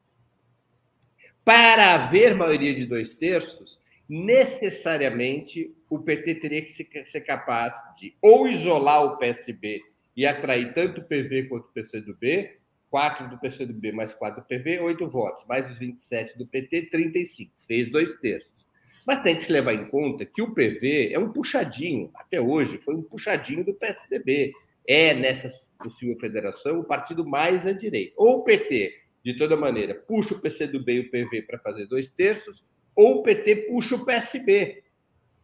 Para 1.43 1.95
haver 1.95 2.35
maioria 2.35 2.73
de 2.73 2.85
dois 2.85 3.15
terços, 3.15 3.81
necessariamente 4.07 5.75
o 5.89 5.99
PT 5.99 6.35
teria 6.35 6.61
que 6.61 6.69
ser 6.69 7.21
capaz 7.21 7.73
de 7.99 8.15
ou 8.21 8.47
isolar 8.47 9.03
o 9.03 9.17
PSB 9.17 9.81
e 10.15 10.25
atrair 10.25 10.73
tanto 10.73 11.01
o 11.01 11.03
PV 11.03 11.49
quanto 11.49 11.65
o 11.65 11.73
PCdoB, 11.73 12.51
4 12.93 13.27
do 13.27 13.39
PCdoB 13.39 13.91
mais 13.91 14.13
4 14.13 14.39
do 14.39 14.47
PV, 14.47 14.79
8 14.81 15.09
votos, 15.09 15.43
mais 15.47 15.67
os 15.67 15.79
27 15.79 16.37
do 16.37 16.45
PT, 16.45 16.91
35. 16.91 17.51
Fez 17.65 17.91
dois 17.91 18.13
terços. 18.19 18.67
Mas 19.03 19.19
tem 19.21 19.35
que 19.35 19.41
se 19.41 19.51
levar 19.51 19.73
em 19.73 19.89
conta 19.89 20.23
que 20.27 20.43
o 20.43 20.53
PV 20.53 21.11
é 21.11 21.17
um 21.17 21.33
puxadinho, 21.33 22.11
até 22.13 22.39
hoje, 22.39 22.77
foi 22.77 22.93
um 22.93 23.01
puxadinho 23.01 23.65
do 23.65 23.73
PSDB. 23.73 24.53
É, 24.87 25.11
nessa 25.11 25.49
possível 25.79 26.15
federação, 26.19 26.81
o 26.81 26.83
partido 26.83 27.25
mais 27.25 27.65
à 27.65 27.71
direita. 27.71 28.13
Ou 28.15 28.41
o 28.41 28.43
PT, 28.43 28.93
de 29.25 29.35
toda 29.39 29.57
maneira, 29.57 29.95
puxa 29.95 30.35
o 30.35 30.39
PCdoB 30.39 30.93
e 30.93 30.99
o 30.99 31.09
PV 31.09 31.41
para 31.47 31.57
fazer 31.57 31.87
dois 31.87 32.11
terços, 32.11 32.63
ou 32.95 33.21
o 33.21 33.23
PT 33.23 33.55
puxa 33.69 33.95
o 33.95 34.05
PSB. 34.05 34.83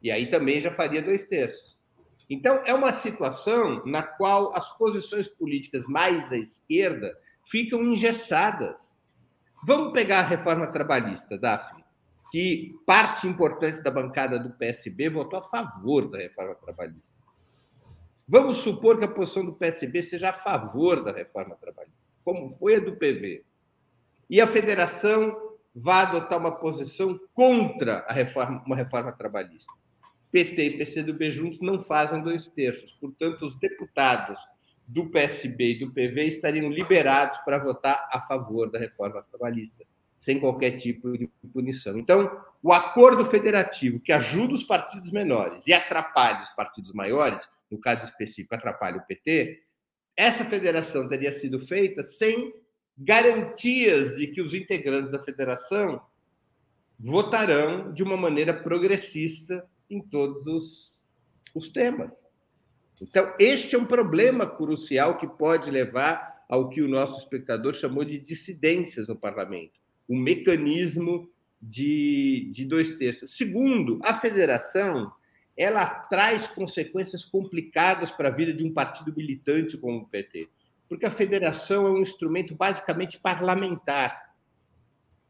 E 0.04 0.12
aí 0.12 0.30
também 0.30 0.60
já 0.60 0.70
faria 0.70 1.02
dois 1.02 1.24
terços. 1.24 1.80
Então, 2.30 2.62
é 2.64 2.76
uma 2.76 2.94
situação 2.94 3.84
na 3.88 4.04
qual 4.04 4.56
as 4.56 4.78
posições 4.78 5.28
políticas 5.28 5.88
mais 5.88 6.32
à 6.32 6.38
esquerda 6.38 7.18
ficam 7.50 7.84
engessadas. 7.84 8.96
Vamos 9.66 9.92
pegar 9.92 10.20
a 10.20 10.28
reforma 10.28 10.68
trabalhista, 10.68 11.38
Daphne, 11.38 11.84
que 12.32 12.80
parte 12.86 13.28
importante 13.28 13.82
da 13.82 13.92
bancada 13.92 14.40
do 14.40 14.52
PSB 14.52 15.10
votou 15.10 15.40
a 15.40 15.44
favor 15.44 16.10
da 16.10 16.20
reforma 16.20 16.56
trabalhista. 16.56 17.18
Vamos 18.28 18.58
supor 18.58 19.00
que 19.00 19.06
a 19.06 19.08
posição 19.08 19.44
do 19.44 19.54
PSB 19.54 20.04
seja 20.04 20.30
a 20.30 20.34
favor 20.34 21.04
da 21.04 21.12
reforma 21.12 21.56
trabalhista. 21.56 22.10
como 22.24 22.48
foi 22.50 22.76
a 22.76 22.80
do 22.80 22.96
PV, 22.96 23.44
e 24.30 24.40
a 24.40 24.46
federação 24.46 25.36
vai 25.74 26.04
adotar 26.04 26.38
uma 26.38 26.52
posição 26.52 27.20
contra 27.34 28.06
a 28.08 28.14
reforma, 28.14 28.62
uma 28.68 28.76
reforma 28.76 29.12
trabalhista. 29.12 29.74
PT 30.32 30.64
e 30.64 30.78
PCdoB 30.78 31.32
juntos 31.32 31.60
não 31.60 31.80
fazem 31.80 32.22
dois 32.22 32.48
terços, 32.48 32.92
portanto, 32.94 33.44
os 33.44 33.56
deputados 33.56 34.40
do 34.90 35.08
PSB 35.08 35.74
e 35.74 35.80
do 35.80 35.92
PV 35.92 36.26
estariam 36.26 36.68
liberados 36.68 37.38
para 37.40 37.60
votar 37.60 38.10
a 38.12 38.20
favor 38.22 38.72
da 38.72 38.80
reforma 38.80 39.24
trabalhista, 39.30 39.86
sem 40.18 40.40
qualquer 40.40 40.72
tipo 40.78 41.16
de 41.16 41.30
punição. 41.54 41.96
Então, 42.00 42.44
o 42.62 42.74
acordo 42.74 43.24
federativo 43.24 44.00
que 44.00 44.12
ajuda 44.12 44.56
os 44.56 44.64
partidos 44.64 45.12
menores 45.12 45.68
e 45.68 45.74
atrapalha 45.74 46.42
os 46.42 46.50
partidos 46.50 46.92
maiores, 46.92 47.48
no 47.70 47.80
caso 47.80 48.04
específico, 48.04 48.56
atrapalha 48.56 48.98
o 48.98 49.06
PT, 49.06 49.62
essa 50.18 50.44
federação 50.44 51.08
teria 51.08 51.32
sido 51.32 51.60
feita 51.60 52.02
sem 52.02 52.52
garantias 52.98 54.18
de 54.18 54.26
que 54.26 54.42
os 54.42 54.56
integrantes 54.56 55.12
da 55.12 55.20
federação 55.20 56.02
votarão 57.00 57.94
de 57.94 58.02
uma 58.02 58.18
maneira 58.18 58.56
progressista 58.56 59.70
em 59.88 60.02
todos 60.02 60.48
os, 60.48 61.04
os 61.54 61.70
temas. 61.70 62.28
Então, 63.02 63.28
este 63.40 63.76
é 63.76 63.80
um 63.80 63.86
problema 63.86 64.46
crucial 64.46 65.18
que 65.18 65.28
pode 65.28 65.70
levar 65.72 66.44
ao 66.50 66.70
que 66.70 66.82
o 66.82 66.88
nosso 66.88 67.20
espectador 67.20 67.74
chamou 67.74 68.04
de 68.04 68.18
dissidências 68.18 69.08
no 69.08 69.16
parlamento 69.16 69.80
o 70.08 70.16
mecanismo 70.16 71.30
de, 71.62 72.50
de 72.52 72.66
dois 72.66 72.96
terços. 72.96 73.38
Segundo, 73.38 74.00
a 74.04 74.16
federação 74.16 75.12
ela 75.56 75.86
traz 75.86 76.48
consequências 76.48 77.24
complicadas 77.24 78.10
para 78.10 78.30
a 78.30 78.32
vida 78.32 78.52
de 78.52 78.64
um 78.64 78.74
partido 78.74 79.14
militante 79.16 79.78
como 79.78 80.00
o 80.00 80.08
PT 80.08 80.50
porque 80.90 81.06
a 81.06 81.12
federação 81.12 81.86
é 81.86 81.92
um 81.92 82.00
instrumento 82.00 82.56
basicamente 82.56 83.20
parlamentar. 83.20 84.34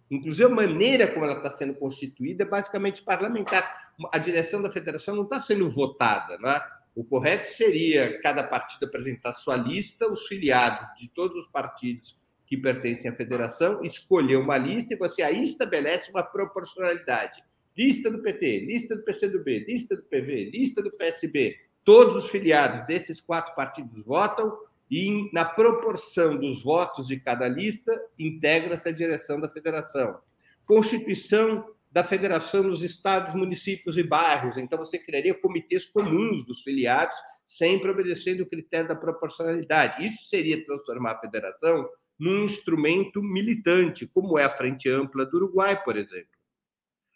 Inclusive, 0.09 0.45
a 0.45 0.55
maneira 0.55 1.05
como 1.05 1.25
ela 1.25 1.35
está 1.35 1.49
sendo 1.49 1.75
constituída 1.75 2.43
é 2.43 2.47
basicamente 2.47 3.03
parlamentar. 3.03 3.91
A 4.11 4.17
direção 4.17 4.61
da 4.61 4.71
federação 4.71 5.15
não 5.15 5.23
está 5.23 5.39
sendo 5.39 5.69
votada. 5.69 6.37
Né? 6.37 6.61
O 6.99 7.03
correto 7.05 7.47
seria 7.47 8.19
cada 8.19 8.43
partido 8.43 8.85
apresentar 8.85 9.31
sua 9.31 9.55
lista, 9.55 10.11
os 10.11 10.27
filiados 10.27 10.85
de 10.99 11.07
todos 11.07 11.37
os 11.37 11.47
partidos 11.47 12.19
que 12.45 12.57
pertencem 12.57 13.09
à 13.09 13.15
federação, 13.15 13.81
escolher 13.83 14.35
uma 14.35 14.57
lista 14.57 14.93
e 14.93 14.97
você 14.97 15.21
aí 15.21 15.41
estabelece 15.41 16.11
uma 16.11 16.23
proporcionalidade. 16.23 17.41
Lista 17.77 18.11
do 18.11 18.21
PT, 18.21 18.65
lista 18.65 18.97
do 18.97 19.03
PCdoB, 19.03 19.59
lista 19.59 19.95
do 19.95 20.03
PV, 20.03 20.49
lista 20.51 20.81
do 20.81 20.91
PSB. 20.91 21.55
Todos 21.85 22.25
os 22.25 22.29
filiados 22.29 22.85
desses 22.85 23.21
quatro 23.21 23.55
partidos 23.55 24.03
votam, 24.03 24.59
e 24.91 25.29
na 25.31 25.45
proporção 25.45 26.35
dos 26.35 26.61
votos 26.61 27.07
de 27.07 27.17
cada 27.17 27.47
lista 27.47 27.97
integra-se 28.19 28.89
a 28.89 28.91
direção 28.91 29.39
da 29.39 29.47
federação. 29.47 30.19
Constituição 30.65 31.65
da 31.91 32.03
federação 32.03 32.63
nos 32.63 32.83
estados, 32.83 33.33
municípios 33.33 33.97
e 33.97 34.03
bairros. 34.03 34.57
Então 34.57 34.77
você 34.77 34.97
criaria 34.97 35.33
comitês 35.33 35.85
comuns 35.85 36.45
dos 36.45 36.61
filiados, 36.61 37.15
sempre 37.47 37.89
obedecendo 37.89 38.41
o 38.41 38.45
critério 38.45 38.87
da 38.87 38.95
proporcionalidade. 38.95 40.05
Isso 40.05 40.29
seria 40.29 40.63
transformar 40.63 41.13
a 41.13 41.19
federação 41.19 41.89
num 42.19 42.43
instrumento 42.43 43.23
militante, 43.23 44.05
como 44.05 44.37
é 44.37 44.43
a 44.43 44.49
Frente 44.49 44.89
Ampla 44.89 45.25
do 45.25 45.37
Uruguai, 45.37 45.81
por 45.83 45.97
exemplo. 45.97 46.27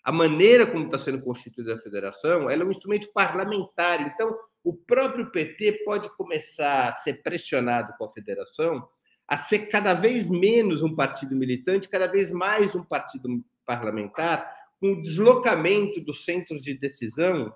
A 0.03 0.11
maneira 0.11 0.65
como 0.65 0.85
está 0.85 0.97
sendo 0.97 1.21
constituída 1.21 1.75
a 1.75 1.79
federação, 1.79 2.49
é 2.49 2.57
um 2.57 2.69
instrumento 2.69 3.11
parlamentar. 3.13 4.01
Então, 4.01 4.35
o 4.63 4.73
próprio 4.73 5.29
PT 5.29 5.83
pode 5.85 6.09
começar 6.15 6.87
a 6.87 6.91
ser 6.91 7.21
pressionado 7.21 7.93
com 7.97 8.05
a 8.05 8.09
federação 8.09 8.87
a 9.27 9.37
ser 9.37 9.67
cada 9.69 9.93
vez 9.93 10.29
menos 10.29 10.81
um 10.81 10.93
partido 10.93 11.35
militante, 11.35 11.87
cada 11.87 12.07
vez 12.07 12.29
mais 12.31 12.75
um 12.75 12.83
partido 12.83 13.43
parlamentar, 13.65 14.62
com 14.83 14.91
o 14.91 15.01
deslocamento 15.01 16.01
dos 16.01 16.25
centros 16.25 16.61
de 16.61 16.77
decisão 16.77 17.55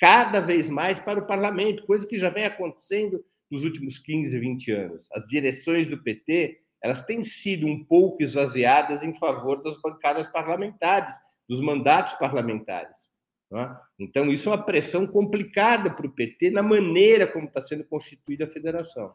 cada 0.00 0.40
vez 0.40 0.70
mais 0.70 0.98
para 0.98 1.20
o 1.20 1.26
parlamento, 1.26 1.84
coisa 1.84 2.06
que 2.06 2.18
já 2.18 2.30
vem 2.30 2.46
acontecendo 2.46 3.22
nos 3.50 3.62
últimos 3.62 3.98
15, 3.98 4.38
20 4.38 4.70
anos. 4.72 5.06
As 5.12 5.26
direções 5.26 5.90
do 5.90 6.02
PT 6.02 6.62
elas 6.82 7.04
têm 7.04 7.22
sido 7.24 7.66
um 7.66 7.84
pouco 7.84 8.22
esvaziadas 8.22 9.02
em 9.02 9.14
favor 9.14 9.62
das 9.62 9.78
bancadas 9.82 10.28
parlamentares, 10.28 11.12
dos 11.46 11.60
mandatos 11.60 12.14
parlamentares. 12.14 13.10
É? 13.54 13.68
Então, 13.98 14.30
isso 14.30 14.48
é 14.48 14.52
uma 14.52 14.64
pressão 14.64 15.06
complicada 15.06 15.90
para 15.94 16.06
o 16.06 16.10
PT 16.10 16.52
na 16.52 16.62
maneira 16.62 17.26
como 17.26 17.48
está 17.48 17.60
sendo 17.60 17.84
constituída 17.84 18.46
a 18.46 18.50
federação. 18.50 19.14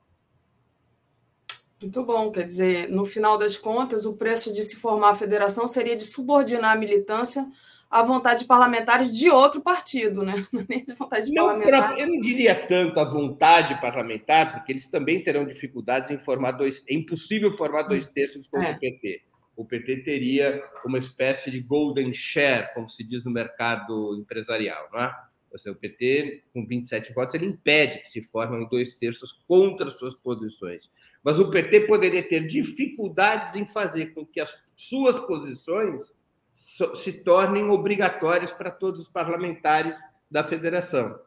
Muito 1.81 2.03
bom, 2.03 2.31
quer 2.31 2.43
dizer, 2.43 2.89
no 2.89 3.05
final 3.05 3.37
das 3.37 3.55
contas, 3.55 4.05
o 4.05 4.13
preço 4.13 4.51
de 4.51 4.63
se 4.63 4.77
formar 4.77 5.11
a 5.11 5.15
federação 5.15 5.67
seria 5.67 5.95
de 5.95 6.03
subordinar 6.03 6.75
a 6.75 6.79
militância 6.79 7.47
à 7.89 8.03
vontade 8.03 8.41
de 8.41 8.47
parlamentares 8.47 9.15
de 9.15 9.29
outro 9.29 9.61
partido, 9.61 10.23
né? 10.23 10.33
Nem 10.67 10.83
de 10.83 10.93
vontade 10.93 11.27
de 11.27 11.33
não, 11.33 11.45
parlamentares. 11.47 11.99
Eu 11.99 12.07
não 12.07 12.19
diria 12.19 12.55
tanto 12.67 12.99
a 12.99 13.03
vontade 13.03 13.79
parlamentar, 13.79 14.51
porque 14.51 14.71
eles 14.71 14.87
também 14.87 15.21
terão 15.21 15.45
dificuldades 15.45 16.09
em 16.09 16.17
formar 16.17 16.51
dois. 16.51 16.83
É 16.89 16.93
impossível 16.93 17.53
formar 17.53 17.83
dois 17.83 18.07
terços 18.07 18.47
como 18.47 18.63
é. 18.63 18.71
o 18.71 18.79
PT 18.79 19.27
o 19.57 19.65
PT 19.65 20.03
teria 20.03 20.63
uma 20.85 20.99
espécie 20.99 21.49
de 21.49 21.59
golden 21.59 22.13
share, 22.13 22.71
como 22.75 22.87
se 22.87 23.03
diz 23.03 23.25
no 23.25 23.31
mercado 23.31 24.15
empresarial, 24.15 24.87
não 24.93 25.01
é? 25.01 25.11
Ou 25.51 25.57
seja, 25.57 25.75
o 25.75 25.79
PT, 25.79 26.43
com 26.53 26.65
27 26.65 27.11
votos, 27.11 27.33
ele 27.33 27.47
impede 27.47 27.99
que 27.99 28.07
se 28.07 28.21
formem 28.21 28.67
dois 28.69 28.95
terços 28.99 29.31
contra 29.47 29.89
suas 29.89 30.13
posições. 30.13 30.91
Mas 31.27 31.39
o 31.39 31.49
PT 31.49 31.81
poderia 31.81 32.25
ter 32.25 32.47
dificuldades 32.47 33.53
em 33.53 33.65
fazer 33.65 34.13
com 34.13 34.25
que 34.25 34.39
as 34.39 34.63
suas 34.77 35.19
posições 35.25 36.15
se 36.53 37.11
tornem 37.11 37.69
obrigatórias 37.69 38.49
para 38.49 38.71
todos 38.71 39.01
os 39.01 39.09
parlamentares 39.09 39.97
da 40.31 40.41
federação. 40.41 41.19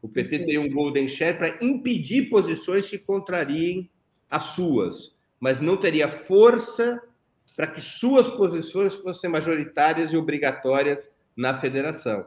O 0.00 0.08
PT 0.08 0.38
teria 0.38 0.60
um 0.60 0.72
golden 0.72 1.08
share 1.08 1.36
para 1.36 1.64
impedir 1.64 2.28
posições 2.28 2.88
que 2.88 2.96
contrariem 2.96 3.90
as 4.30 4.44
suas, 4.44 5.16
mas 5.40 5.60
não 5.60 5.76
teria 5.76 6.08
força 6.08 7.02
para 7.56 7.66
que 7.66 7.80
suas 7.80 8.28
posições 8.28 8.94
fossem 8.94 9.28
majoritárias 9.28 10.12
e 10.12 10.16
obrigatórias 10.16 11.10
na 11.36 11.54
federação. 11.54 12.24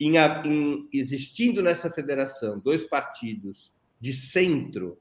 Em, 0.00 0.16
em, 0.16 0.88
existindo 0.90 1.62
nessa 1.62 1.90
federação 1.90 2.58
dois 2.58 2.82
partidos 2.82 3.70
de 4.00 4.14
centro, 4.14 4.98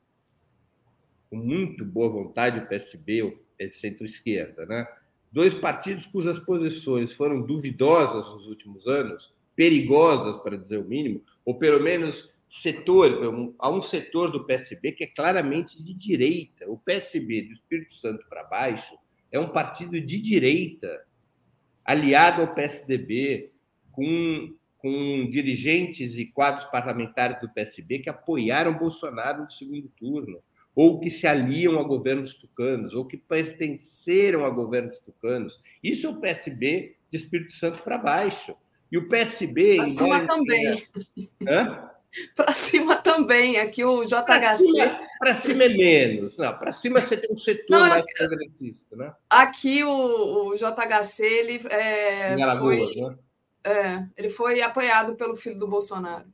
com 1.35 1.45
muito 1.45 1.83
boa 1.83 2.09
vontade, 2.09 2.59
o 2.59 2.67
PSB, 2.67 3.23
o 3.23 3.37
centro-esquerda, 3.73 4.65
né? 4.65 4.87
dois 5.31 5.53
partidos 5.53 6.05
cujas 6.05 6.39
posições 6.39 7.11
foram 7.11 7.41
duvidosas 7.41 8.25
nos 8.33 8.47
últimos 8.47 8.87
anos, 8.87 9.33
perigosas, 9.53 10.37
para 10.37 10.57
dizer 10.57 10.77
o 10.77 10.85
mínimo, 10.85 11.21
ou 11.43 11.55
pelo 11.55 11.83
menos 11.83 12.33
setor, 12.47 13.53
há 13.59 13.69
um 13.69 13.81
setor 13.81 14.31
do 14.31 14.45
PSB 14.45 14.93
que 14.93 15.03
é 15.03 15.07
claramente 15.07 15.83
de 15.83 15.93
direita. 15.93 16.69
O 16.69 16.77
PSB 16.77 17.41
do 17.41 17.51
Espírito 17.51 17.93
Santo 17.93 18.25
para 18.29 18.43
baixo 18.43 18.97
é 19.29 19.39
um 19.39 19.49
partido 19.49 19.99
de 19.99 20.21
direita, 20.21 21.05
aliado 21.83 22.41
ao 22.41 22.53
PSDB, 22.53 23.51
com, 23.91 24.53
com 24.77 25.29
dirigentes 25.29 26.17
e 26.17 26.25
quadros 26.25 26.65
parlamentares 26.65 27.41
do 27.41 27.49
PSB 27.49 27.99
que 27.99 28.09
apoiaram 28.09 28.77
Bolsonaro 28.77 29.41
no 29.41 29.51
segundo 29.51 29.89
turno, 29.97 30.41
ou 30.75 30.99
que 30.99 31.09
se 31.09 31.25
aliam 31.25 31.79
a 31.79 31.83
governos 31.83 32.35
tucanos, 32.35 32.93
ou 32.93 33.05
que 33.05 33.15
pertenceram 33.15 34.45
a 34.45 34.49
governos 34.49 34.99
tucanos. 34.99 35.61
Isso 35.81 36.05
é 36.05 36.09
o 36.09 36.19
PSB 36.19 36.97
de 37.09 37.15
Espírito 37.15 37.53
Santo 37.53 37.81
para 37.81 37.97
baixo. 37.97 38.55
E 38.91 38.97
o 38.97 39.07
PSB. 39.07 39.77
Para 39.77 39.85
cima 39.85 40.27
também. 40.27 40.87
Para 42.33 42.53
cima 42.53 42.95
também, 42.95 43.57
aqui 43.57 43.83
o 43.83 44.03
JHC. 44.03 44.97
Para 45.19 45.33
cima, 45.33 45.63
é 45.65 45.69
menos. 45.69 46.37
Não, 46.37 46.57
para 46.57 46.71
cima 46.71 47.01
você 47.01 47.17
tem 47.17 47.31
um 47.31 47.37
setor 47.37 47.77
Não, 47.77 47.89
mais 47.89 48.05
progressista, 48.13 48.95
né? 48.95 49.13
Aqui 49.29 49.83
o, 49.83 50.49
o 50.49 50.55
JHC 50.55 51.25
ele 51.25 51.61
é, 51.69 52.41
Alagoas, 52.41 52.93
foi, 52.93 53.01
né? 53.01 53.15
é, 53.65 54.05
ele 54.15 54.29
foi 54.29 54.61
apoiado 54.61 55.15
pelo 55.15 55.35
filho 55.35 55.59
do 55.59 55.67
Bolsonaro. 55.67 56.25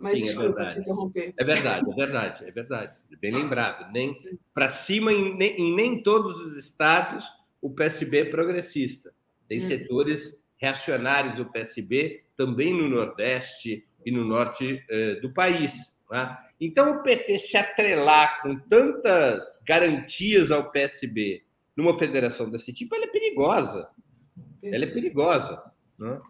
Mas 0.00 0.12
Sim, 0.12 0.22
é 0.22 0.26
desculpa 0.26 0.62
é 0.62 0.66
te 0.66 0.78
interromper. 0.80 1.34
É 1.36 1.44
verdade, 1.44 1.90
é 1.90 1.94
verdade, 1.94 2.44
é 2.44 2.50
verdade. 2.50 2.96
Bem 3.20 3.32
lembrado. 3.32 3.92
Nem 3.92 4.38
para 4.54 4.68
cima 4.68 5.12
em 5.12 5.36
nem, 5.36 5.56
em 5.60 5.74
nem 5.74 6.02
todos 6.02 6.32
os 6.44 6.56
estados 6.56 7.24
o 7.60 7.70
PSB 7.70 8.18
é 8.18 8.24
progressista. 8.24 9.12
Tem 9.48 9.58
hum. 9.58 9.62
setores 9.62 10.36
reacionários 10.56 11.34
do 11.36 11.46
PSB 11.46 12.24
também 12.36 12.72
no 12.72 12.88
Nordeste, 12.88 13.84
e 14.04 14.10
no 14.10 14.24
norte 14.24 14.82
eh, 14.88 15.16
do 15.16 15.32
país. 15.32 15.94
Né? 16.10 16.38
Então, 16.60 16.92
o 16.92 17.02
PT 17.02 17.38
se 17.38 17.56
atrelar 17.56 18.40
com 18.40 18.58
tantas 18.58 19.62
garantias 19.66 20.50
ao 20.50 20.70
PSB 20.70 21.42
numa 21.76 21.96
federação 21.98 22.50
desse 22.50 22.72
tipo, 22.72 22.94
ela 22.94 23.04
é 23.04 23.08
perigosa. 23.08 23.88
Ela 24.62 24.84
é 24.84 24.88
perigosa. 24.88 25.62
Né? 25.98 26.20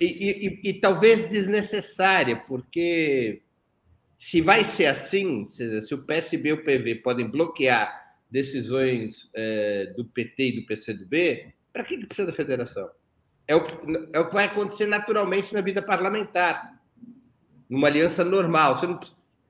E, 0.00 0.06
e, 0.06 0.46
e, 0.46 0.70
e, 0.70 0.74
talvez 0.74 1.28
desnecessária, 1.28 2.36
porque 2.36 3.42
se 4.16 4.40
vai 4.40 4.64
ser 4.64 4.86
assim, 4.86 5.46
se, 5.46 5.94
o 5.94 5.98
PSB 5.98 6.48
e 6.48 6.52
o 6.52 6.64
PV 6.64 6.96
podem 6.96 7.26
bloquear 7.26 8.16
decisões 8.30 9.30
é, 9.34 9.92
do 9.96 10.04
PT 10.04 10.42
e 10.42 10.60
do 10.60 10.66
PCdoB, 10.66 11.54
para 11.72 11.84
que, 11.84 11.98
que 11.98 12.06
precisa 12.06 12.26
da 12.26 12.32
federação? 12.32 12.88
É 13.46 13.54
o, 13.54 13.64
que, 13.64 13.74
é 14.12 14.18
o 14.18 14.26
que 14.26 14.34
vai 14.34 14.46
acontecer 14.46 14.86
naturalmente 14.86 15.52
na 15.52 15.60
vida 15.60 15.82
parlamentar, 15.82 16.80
numa 17.68 17.88
aliança 17.88 18.24
normal. 18.24 18.80
Não, 18.82 18.98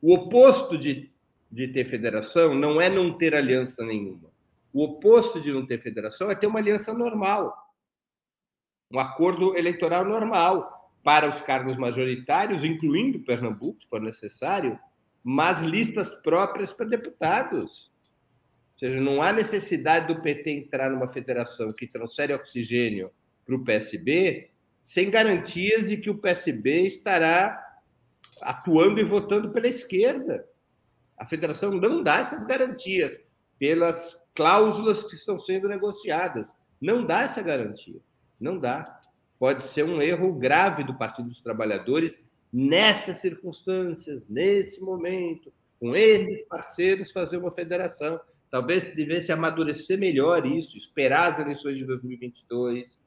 o 0.03 0.15
oposto 0.15 0.77
de, 0.77 1.11
de 1.51 1.69
ter 1.69 1.85
federação 1.85 2.55
não 2.55 2.81
é 2.81 2.91
não 2.91 3.17
ter 3.17 3.35
aliança 3.35 3.85
nenhuma. 3.85 4.31
O 4.73 4.83
oposto 4.83 5.41
de 5.41 5.53
não 5.53 5.65
ter 5.65 5.81
federação 5.81 6.31
é 6.31 6.35
ter 6.35 6.49
uma 6.49 6.59
aliança 6.59 6.93
normal, 6.93 7.64
um 8.95 9.01
acordo 9.01 9.57
eleitoral 9.57 10.05
normal 10.05 10.93
para 11.03 11.29
os 11.29 11.41
cargos 11.41 11.77
majoritários, 11.77 12.65
incluindo 12.65 13.25
Pernambuco, 13.25 13.83
se 13.83 13.89
for 13.89 14.01
necessário, 14.01 14.79
mas 15.23 15.63
listas 15.63 16.15
próprias 16.15 16.73
para 16.73 16.87
deputados. 16.87 17.91
Ou 18.75 18.79
seja, 18.79 19.01
não 19.01 19.21
há 19.21 19.33
necessidade 19.33 20.07
do 20.07 20.23
PT 20.23 20.51
entrar 20.51 20.91
numa 20.91 21.09
federação 21.09 21.73
que 21.73 21.87
transfere 21.89 22.33
oxigênio 22.33 23.11
para 23.45 23.57
o 23.57 23.65
PSB 23.65 24.51
sem 24.79 25.11
garantias 25.11 25.89
de 25.89 25.97
que 25.97 26.11
o 26.11 26.19
PSB 26.19 26.83
estará 26.83 27.61
atuando 28.43 29.01
e 29.01 29.05
votando 29.05 29.51
pela 29.51 29.67
esquerda. 29.67 30.47
A 31.17 31.27
federação 31.27 31.71
não 31.71 32.03
dá 32.03 32.19
essas 32.19 32.45
garantias 32.45 33.19
pelas 33.59 34.21
cláusulas 34.35 35.05
que 35.05 35.17
estão 35.17 35.39
sendo 35.39 35.69
negociadas. 35.69 36.55
Não 36.81 37.05
dá 37.05 37.23
essa 37.23 37.41
garantia. 37.41 38.01
Não 38.41 38.59
dá. 38.59 39.01
Pode 39.39 39.63
ser 39.65 39.85
um 39.85 40.01
erro 40.01 40.33
grave 40.33 40.85
do 40.85 40.95
Partido 40.95 41.29
dos 41.29 41.41
Trabalhadores 41.41 42.25
nessas 42.53 43.17
circunstâncias, 43.17 44.29
nesse 44.29 44.81
momento, 44.81 45.53
com 45.81 45.91
esses 45.91 46.47
parceiros, 46.47 47.11
fazer 47.11 47.37
uma 47.37 47.51
federação. 47.51 48.21
Talvez 48.51 48.95
devesse 48.95 49.33
amadurecer 49.33 49.99
melhor 49.99 50.47
isso, 50.47 50.79
esperar 50.79 51.33
as 51.33 51.41
eleições 51.41 51.77
de 51.77 51.85
2022, 51.85 52.99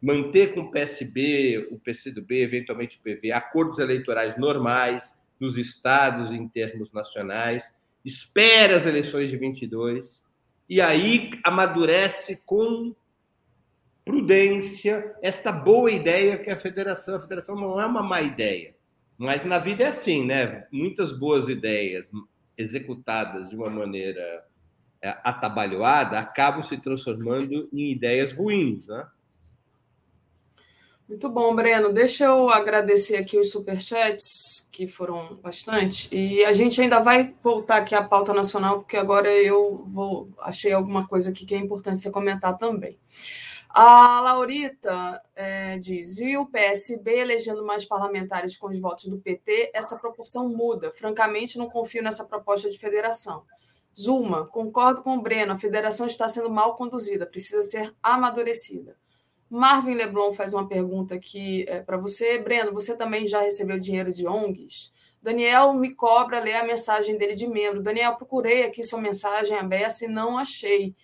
manter 0.00 0.54
com 0.54 0.60
o 0.60 0.70
PSB, 0.70 1.68
o 1.70 1.78
PCdoB, 1.78 2.42
eventualmente 2.42 2.98
o 2.98 3.00
PV, 3.02 3.32
acordos 3.32 3.78
eleitorais 3.78 4.36
normais 4.36 5.16
nos 5.40 5.56
estados 5.56 6.30
em 6.30 6.46
termos 6.46 6.92
nacionais, 6.92 7.72
espera 8.04 8.76
as 8.76 8.86
eleições 8.86 9.30
de 9.30 9.36
22 9.36 10.22
e 10.68 10.80
aí 10.80 11.30
amadurece 11.42 12.40
com 12.46 12.94
prudência 14.10 15.14
esta 15.22 15.52
boa 15.52 15.88
ideia 15.88 16.36
que 16.36 16.50
é 16.50 16.52
a 16.52 16.56
federação. 16.56 17.14
A 17.14 17.20
federação 17.20 17.54
não 17.54 17.80
é 17.80 17.86
uma 17.86 18.02
má 18.02 18.20
ideia, 18.20 18.74
mas 19.16 19.44
na 19.44 19.58
vida 19.58 19.84
é 19.84 19.86
assim, 19.86 20.26
né? 20.26 20.66
Muitas 20.72 21.16
boas 21.16 21.48
ideias 21.48 22.10
executadas 22.58 23.50
de 23.50 23.56
uma 23.56 23.70
maneira 23.70 24.44
é, 25.00 25.16
atabalhoada 25.22 26.18
acabam 26.18 26.60
se 26.62 26.76
transformando 26.76 27.68
em 27.72 27.92
ideias 27.92 28.32
ruins, 28.32 28.88
né? 28.88 29.06
Muito 31.08 31.28
bom, 31.28 31.54
Breno. 31.54 31.92
Deixa 31.92 32.24
eu 32.24 32.50
agradecer 32.50 33.16
aqui 33.16 33.36
os 33.36 33.50
superchats, 33.50 34.68
que 34.70 34.86
foram 34.86 35.36
bastante. 35.42 36.08
E 36.14 36.44
a 36.44 36.52
gente 36.52 36.80
ainda 36.80 37.00
vai 37.00 37.34
voltar 37.42 37.78
aqui 37.78 37.96
à 37.96 38.02
pauta 38.02 38.32
nacional, 38.32 38.80
porque 38.80 38.96
agora 38.96 39.28
eu 39.28 39.84
vou 39.88 40.28
achei 40.40 40.72
alguma 40.72 41.06
coisa 41.06 41.30
aqui 41.30 41.44
que 41.44 41.54
é 41.54 41.58
importante 41.58 41.98
você 41.98 42.10
comentar 42.10 42.56
também. 42.58 42.96
A 43.72 44.20
Laurita 44.20 45.22
é, 45.34 45.78
diz: 45.78 46.18
e 46.18 46.36
o 46.36 46.46
PSB 46.46 47.18
elegendo 47.18 47.64
mais 47.64 47.84
parlamentares 47.84 48.56
com 48.56 48.68
os 48.68 48.80
votos 48.80 49.06
do 49.06 49.18
PT, 49.18 49.70
essa 49.72 49.96
proporção 49.96 50.48
muda. 50.48 50.90
Francamente, 50.92 51.56
não 51.56 51.68
confio 51.68 52.02
nessa 52.02 52.24
proposta 52.24 52.68
de 52.68 52.78
federação. 52.78 53.44
Zuma, 53.98 54.46
concordo 54.46 55.02
com 55.02 55.16
o 55.16 55.22
Breno, 55.22 55.52
a 55.52 55.58
federação 55.58 56.06
está 56.06 56.28
sendo 56.28 56.50
mal 56.50 56.74
conduzida, 56.74 57.26
precisa 57.26 57.62
ser 57.62 57.94
amadurecida. 58.02 58.96
Marvin 59.48 59.94
Leblon 59.94 60.32
faz 60.32 60.54
uma 60.54 60.68
pergunta 60.68 61.14
aqui 61.14 61.64
é, 61.68 61.80
para 61.80 61.96
você. 61.96 62.38
Breno, 62.38 62.72
você 62.72 62.96
também 62.96 63.26
já 63.26 63.40
recebeu 63.40 63.78
dinheiro 63.78 64.12
de 64.12 64.26
ONGs? 64.26 64.92
Daniel 65.20 65.74
me 65.74 65.94
cobra 65.94 66.40
ler 66.40 66.54
a 66.54 66.64
mensagem 66.64 67.18
dele 67.18 67.34
de 67.34 67.46
membro. 67.46 67.82
Daniel, 67.82 68.14
procurei 68.14 68.62
aqui 68.62 68.82
sua 68.82 69.00
mensagem 69.00 69.56
aberta 69.56 70.04
e 70.04 70.08
não 70.08 70.38
achei. 70.38 70.94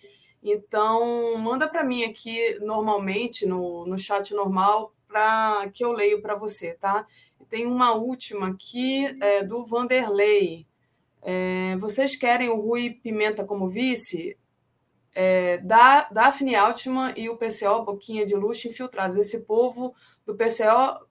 Então, 0.49 1.37
manda 1.37 1.67
para 1.67 1.83
mim 1.83 2.03
aqui 2.03 2.57
normalmente, 2.61 3.45
no, 3.45 3.85
no 3.85 3.97
chat 3.97 4.33
normal, 4.33 4.93
para 5.07 5.69
que 5.73 5.83
eu 5.83 5.91
leio 5.91 6.21
para 6.21 6.35
você, 6.35 6.73
tá? 6.73 7.05
Tem 7.49 7.65
uma 7.65 7.93
última 7.93 8.49
aqui 8.49 9.05
é, 9.21 9.43
do 9.43 9.65
Vanderlei. 9.65 10.65
É, 11.21 11.75
vocês 11.77 12.15
querem 12.15 12.49
o 12.49 12.59
Rui 12.59 12.91
Pimenta 12.91 13.43
como 13.45 13.69
vice? 13.69 14.37
É, 15.15 15.57
da, 15.57 16.07
Daphne 16.11 16.55
Altman 16.55 17.13
e 17.17 17.29
o 17.29 17.37
PCO, 17.37 17.83
boquinha 17.83 18.25
de 18.25 18.35
luxo, 18.35 18.67
infiltrados. 18.67 19.17
Esse 19.17 19.39
povo 19.39 19.95
do 20.25 20.35
PCO 20.35 21.06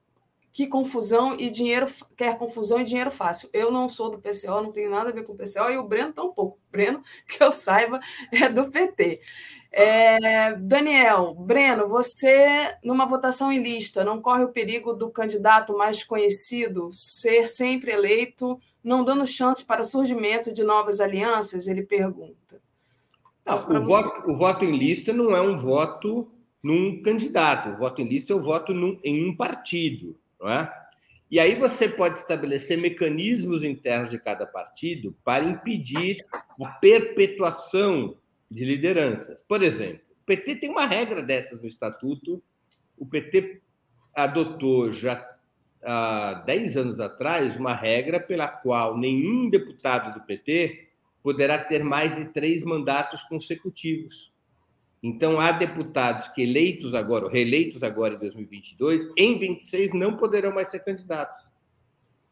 que 0.57 0.67
confusão 0.67 1.39
e 1.39 1.51
dinheiro 1.51 1.87
quer 2.17 2.39
confusão 2.39 2.81
e 2.81 2.85
dinheiro 2.85 3.11
fácil. 3.11 3.51
Eu 3.53 3.71
não 3.71 3.91
sou 3.91 4.09
do 4.09 4.19
PCO, 4.19 4.63
não 4.63 4.71
tenho 4.71 4.89
nada 4.89 5.11
a 5.11 5.13
ver 5.13 5.23
com 5.23 5.35
o 5.35 5.37
PCO 5.37 5.71
e 5.71 5.77
o 5.77 5.87
Breno 5.87 6.15
tampouco. 6.15 6.59
Breno, 6.73 7.03
que 7.29 7.45
eu 7.45 7.53
saiba, 7.53 8.01
é 8.33 8.49
do 8.49 8.71
PT. 8.71 9.21
É, 9.71 10.55
Daniel, 10.55 11.35
Breno, 11.35 11.91
você, 11.91 12.75
numa 12.83 13.05
votação 13.05 13.53
em 13.53 13.63
lista, 13.63 14.03
não 14.03 14.23
corre 14.23 14.45
o 14.45 14.49
perigo 14.49 14.95
do 14.95 15.11
candidato 15.11 15.77
mais 15.77 16.03
conhecido 16.03 16.89
ser 16.91 17.47
sempre 17.47 17.93
eleito, 17.93 18.59
não 18.83 19.05
dando 19.05 19.27
chance 19.27 19.63
para 19.63 19.83
o 19.83 19.85
surgimento 19.85 20.51
de 20.51 20.65
novas 20.65 21.03
alianças? 21.03 21.69
Ele 21.69 21.83
pergunta. 21.83 22.63
Não, 23.45 23.55
o, 23.55 23.85
voto, 23.85 24.31
o 24.31 24.35
voto 24.35 24.65
em 24.65 24.75
lista 24.75 25.13
não 25.13 25.37
é 25.37 25.41
um 25.43 25.59
voto 25.59 26.33
num 26.63 27.03
candidato, 27.03 27.69
o 27.69 27.77
voto 27.77 28.01
em 28.01 28.09
lista 28.09 28.33
é 28.33 28.37
o 28.37 28.43
voto 28.43 28.73
num, 28.73 28.99
em 29.05 29.29
um 29.29 29.37
partido. 29.37 30.17
Não 30.41 30.49
é? 30.49 30.87
E 31.31 31.41
aí 31.41 31.57
você 31.57 31.89
pode 31.89 32.19
estabelecer 32.19 32.79
mecanismos 32.79 33.65
internos 33.65 34.11
de 34.11 34.19
cada 34.19 34.47
partido 34.47 35.17
para 35.25 35.45
impedir 35.45 36.25
a 36.33 36.69
perpetuação 36.69 38.17
de 38.51 38.65
lideranças. 38.65 39.43
Por 39.49 39.63
exemplo, 39.63 40.03
o 40.23 40.27
PT 40.27 40.57
tem 40.57 40.71
uma 40.71 40.87
regra 40.87 41.23
dessas 41.23 41.61
no 41.61 41.67
estatuto. 41.67 42.43
O 42.97 43.05
PT 43.05 43.61
adotou 44.15 44.93
já 44.93 45.29
há 45.83 46.45
10 46.47 46.77
anos 46.77 47.01
atrás 47.01 47.57
uma 47.57 47.75
regra 47.75 48.21
pela 48.21 48.49
qual 48.49 48.97
nenhum 48.97 49.51
deputado 49.51 50.15
do 50.15 50.25
PT 50.25 50.89
poderá 51.23 51.59
ter 51.59 51.83
mais 51.83 52.15
de 52.15 52.27
três 52.27 52.63
mandatos 52.63 53.23
consecutivos. 53.25 54.33
Então, 55.03 55.39
há 55.39 55.53
deputados 55.53 56.29
que 56.29 56.43
eleitos 56.43 56.95
agora, 56.95 57.29
reeleitos 57.29 57.83
agora 57.83 58.15
em 58.15 58.19
2022, 58.19 59.09
em 59.17 59.39
26 59.39 59.93
não 59.93 60.17
poderão 60.17 60.53
mais 60.53 60.69
ser 60.69 60.81
candidatos, 60.81 61.37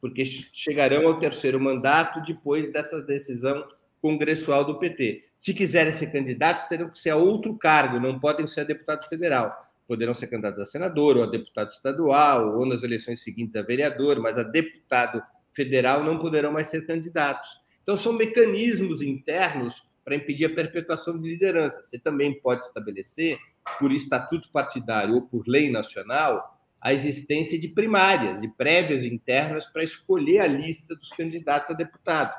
porque 0.00 0.24
chegarão 0.24 1.06
ao 1.06 1.18
terceiro 1.18 1.60
mandato 1.60 2.20
depois 2.22 2.72
dessa 2.72 3.02
decisão 3.02 3.64
congressual 4.00 4.64
do 4.64 4.78
PT. 4.78 5.24
Se 5.34 5.54
quiserem 5.54 5.92
ser 5.92 6.12
candidatos, 6.12 6.66
terão 6.66 6.90
que 6.90 6.98
ser 6.98 7.10
a 7.10 7.16
outro 7.16 7.56
cargo, 7.56 7.98
não 7.98 8.18
podem 8.18 8.46
ser 8.46 8.66
deputado 8.66 9.08
federal. 9.08 9.54
Poderão 9.86 10.14
ser 10.14 10.26
candidatos 10.26 10.60
a 10.60 10.66
senador, 10.66 11.16
ou 11.16 11.22
a 11.22 11.26
deputado 11.26 11.68
estadual, 11.68 12.58
ou 12.58 12.66
nas 12.66 12.82
eleições 12.82 13.22
seguintes 13.22 13.56
a 13.56 13.62
vereador, 13.62 14.20
mas 14.20 14.36
a 14.36 14.42
deputado 14.42 15.22
federal 15.54 16.02
não 16.02 16.18
poderão 16.18 16.52
mais 16.52 16.66
ser 16.68 16.86
candidatos. 16.86 17.48
Então, 17.82 17.96
são 17.96 18.12
mecanismos 18.12 19.00
internos 19.00 19.86
para 20.04 20.16
impedir 20.16 20.44
a 20.44 20.54
perpetuação 20.54 21.18
de 21.18 21.28
liderança. 21.28 21.82
Você 21.82 21.98
também 21.98 22.38
pode 22.40 22.64
estabelecer, 22.64 23.38
por 23.78 23.92
estatuto 23.92 24.50
partidário 24.52 25.14
ou 25.14 25.22
por 25.22 25.44
lei 25.46 25.70
nacional, 25.70 26.60
a 26.80 26.92
existência 26.92 27.58
de 27.58 27.68
primárias, 27.68 28.42
de 28.42 28.48
prévias 28.48 29.04
internas 29.04 29.64
para 29.66 29.82
escolher 29.82 30.40
a 30.40 30.46
lista 30.46 30.94
dos 30.94 31.08
candidatos 31.08 31.70
a 31.70 31.72
deputado. 31.72 32.34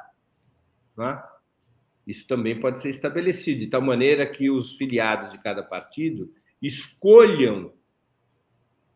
Né? 0.96 1.24
Isso 2.06 2.28
também 2.28 2.60
pode 2.60 2.80
ser 2.80 2.92
estabelecido, 2.92 3.62
de 3.62 3.68
tal 3.68 3.82
maneira 3.82 4.26
que 4.28 4.52
os 4.52 4.78
filiados 4.78 5.32
de 5.32 5.40
cada 5.40 5.64
partido 5.64 6.32
escolham 6.62 7.74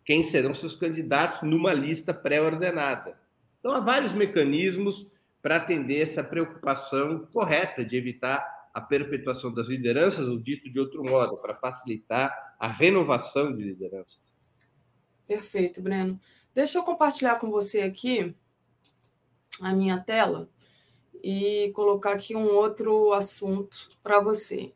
quem 0.06 0.22
serão 0.22 0.54
seus 0.54 0.76
candidatos 0.76 1.42
numa 1.42 1.74
lista 1.74 2.14
pré-ordenada. 2.14 3.20
Então, 3.60 3.72
há 3.72 3.80
vários 3.80 4.14
mecanismos 4.14 5.08
para 5.42 5.56
atender 5.56 6.02
essa 6.02 6.24
preocupação 6.24 7.28
correta 7.34 7.84
de 7.84 7.96
evitar 7.96 8.59
a 8.80 8.82
perpetuação 8.82 9.54
das 9.54 9.68
lideranças, 9.68 10.28
ou 10.28 10.40
dito 10.40 10.70
de 10.70 10.80
outro 10.80 11.04
modo, 11.04 11.38
para 11.38 11.56
facilitar 11.56 12.56
a 12.58 12.68
renovação 12.68 13.54
de 13.54 13.62
lideranças. 13.62 14.20
Perfeito, 15.28 15.82
Breno. 15.82 16.20
Deixa 16.56 16.80
eu 16.80 16.84
compartilhar 16.84 17.36
com 17.36 17.52
você 17.52 17.82
aqui 17.82 18.34
a 19.62 19.74
minha 19.74 20.00
tela 20.00 20.50
e 21.22 21.72
colocar 21.76 22.14
aqui 22.14 22.36
um 22.36 22.48
outro 22.48 23.12
assunto 23.12 23.90
para 24.02 24.22
você, 24.22 24.74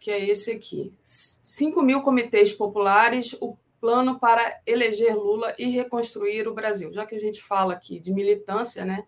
que 0.00 0.10
é 0.10 0.24
esse 0.28 0.52
aqui. 0.52 0.94
5 1.04 1.82
mil 1.82 2.00
comitês 2.00 2.52
populares, 2.52 3.36
o 3.40 3.56
plano 3.80 4.18
para 4.20 4.60
eleger 4.64 5.16
Lula 5.16 5.54
e 5.58 5.66
reconstruir 5.66 6.46
o 6.46 6.54
Brasil. 6.54 6.92
Já 6.92 7.04
que 7.04 7.16
a 7.16 7.18
gente 7.18 7.42
fala 7.42 7.72
aqui 7.72 7.98
de 7.98 8.12
militância, 8.12 8.84
né? 8.84 9.04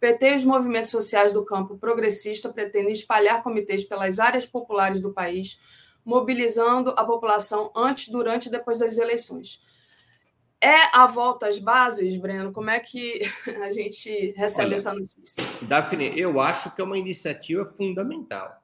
PT 0.00 0.32
e 0.32 0.36
os 0.36 0.44
movimentos 0.44 0.90
sociais 0.90 1.32
do 1.32 1.44
campo 1.44 1.78
progressista 1.78 2.52
pretendem 2.52 2.92
espalhar 2.92 3.42
comitês 3.42 3.84
pelas 3.84 4.18
áreas 4.18 4.46
populares 4.46 5.00
do 5.00 5.12
país, 5.12 5.60
mobilizando 6.04 6.90
a 6.90 7.04
população 7.04 7.72
antes, 7.74 8.08
durante 8.08 8.46
e 8.46 8.50
depois 8.50 8.78
das 8.78 8.98
eleições. 8.98 9.62
É 10.60 10.96
a 10.96 11.06
volta 11.06 11.48
às 11.48 11.58
bases, 11.58 12.16
Breno? 12.16 12.52
Como 12.52 12.70
é 12.70 12.80
que 12.80 13.20
a 13.62 13.70
gente 13.70 14.32
recebe 14.36 14.68
Olha, 14.68 14.74
essa 14.74 14.92
notícia? 14.92 15.44
Daphne, 15.62 16.18
eu 16.18 16.40
acho 16.40 16.74
que 16.74 16.80
é 16.80 16.84
uma 16.84 16.98
iniciativa 16.98 17.64
fundamental. 17.64 18.62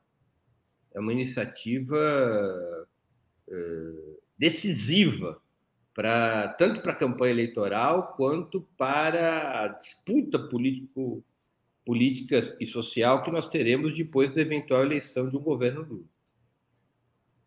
É 0.95 1.01
uma 1.01 1.13
iniciativa 1.13 2.87
uh, 3.49 4.23
decisiva 4.39 5.41
para 5.95 6.49
tanto 6.49 6.81
para 6.81 6.93
a 6.93 6.97
campanha 6.97 7.33
eleitoral 7.33 8.15
quanto 8.17 8.63
para 8.77 9.65
a 9.65 9.69
disputa 9.69 10.39
político, 10.39 11.23
política 11.85 12.57
e 12.59 12.67
social 12.67 13.23
que 13.23 13.31
nós 13.31 13.47
teremos 13.47 13.95
depois 13.95 14.35
da 14.35 14.41
eventual 14.41 14.83
eleição 14.83 15.29
de 15.29 15.37
um 15.37 15.43
governo 15.43 15.83
Lula. 15.83 16.05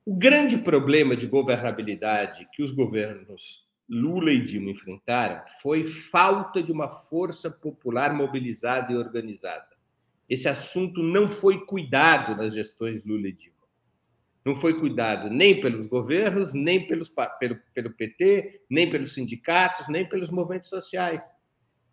O 0.05 0.15
grande 0.15 0.57
problema 0.57 1.15
de 1.15 1.25
governabilidade 1.25 2.47
que 2.53 2.61
os 2.61 2.71
governos 2.71 3.65
Lula 3.89 4.31
e 4.31 4.43
Dilma 4.43 4.71
enfrentaram 4.71 5.43
foi 5.61 5.83
falta 5.83 6.61
de 6.61 6.71
uma 6.71 6.89
força 6.89 7.49
popular 7.49 8.13
mobilizada 8.13 8.93
e 8.93 8.95
organizada. 8.95 9.75
Esse 10.29 10.47
assunto 10.47 11.01
não 11.01 11.27
foi 11.27 11.65
cuidado 11.65 12.35
nas 12.35 12.53
gestões 12.53 13.03
Lula 13.03 13.27
e 13.27 13.31
Dilma 13.31 13.54
não 14.45 14.55
foi 14.55 14.75
cuidado 14.75 15.27
nem 15.27 15.59
pelos 15.59 15.87
governos, 15.87 16.53
nem 16.53 16.85
pelos, 16.85 17.11
pelo, 17.39 17.59
pelo 17.73 17.91
PT, 17.91 18.61
nem 18.69 18.87
pelos 18.87 19.15
sindicatos, 19.15 19.87
nem 19.89 20.07
pelos 20.07 20.29
movimentos 20.29 20.69
sociais. 20.69 21.23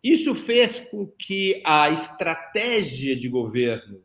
Isso 0.03 0.35
fez 0.35 0.79
com 0.79 1.07
que 1.07 1.63
a 1.65 1.89
estratégia 1.89 3.15
de 3.15 3.27
governo 3.27 4.03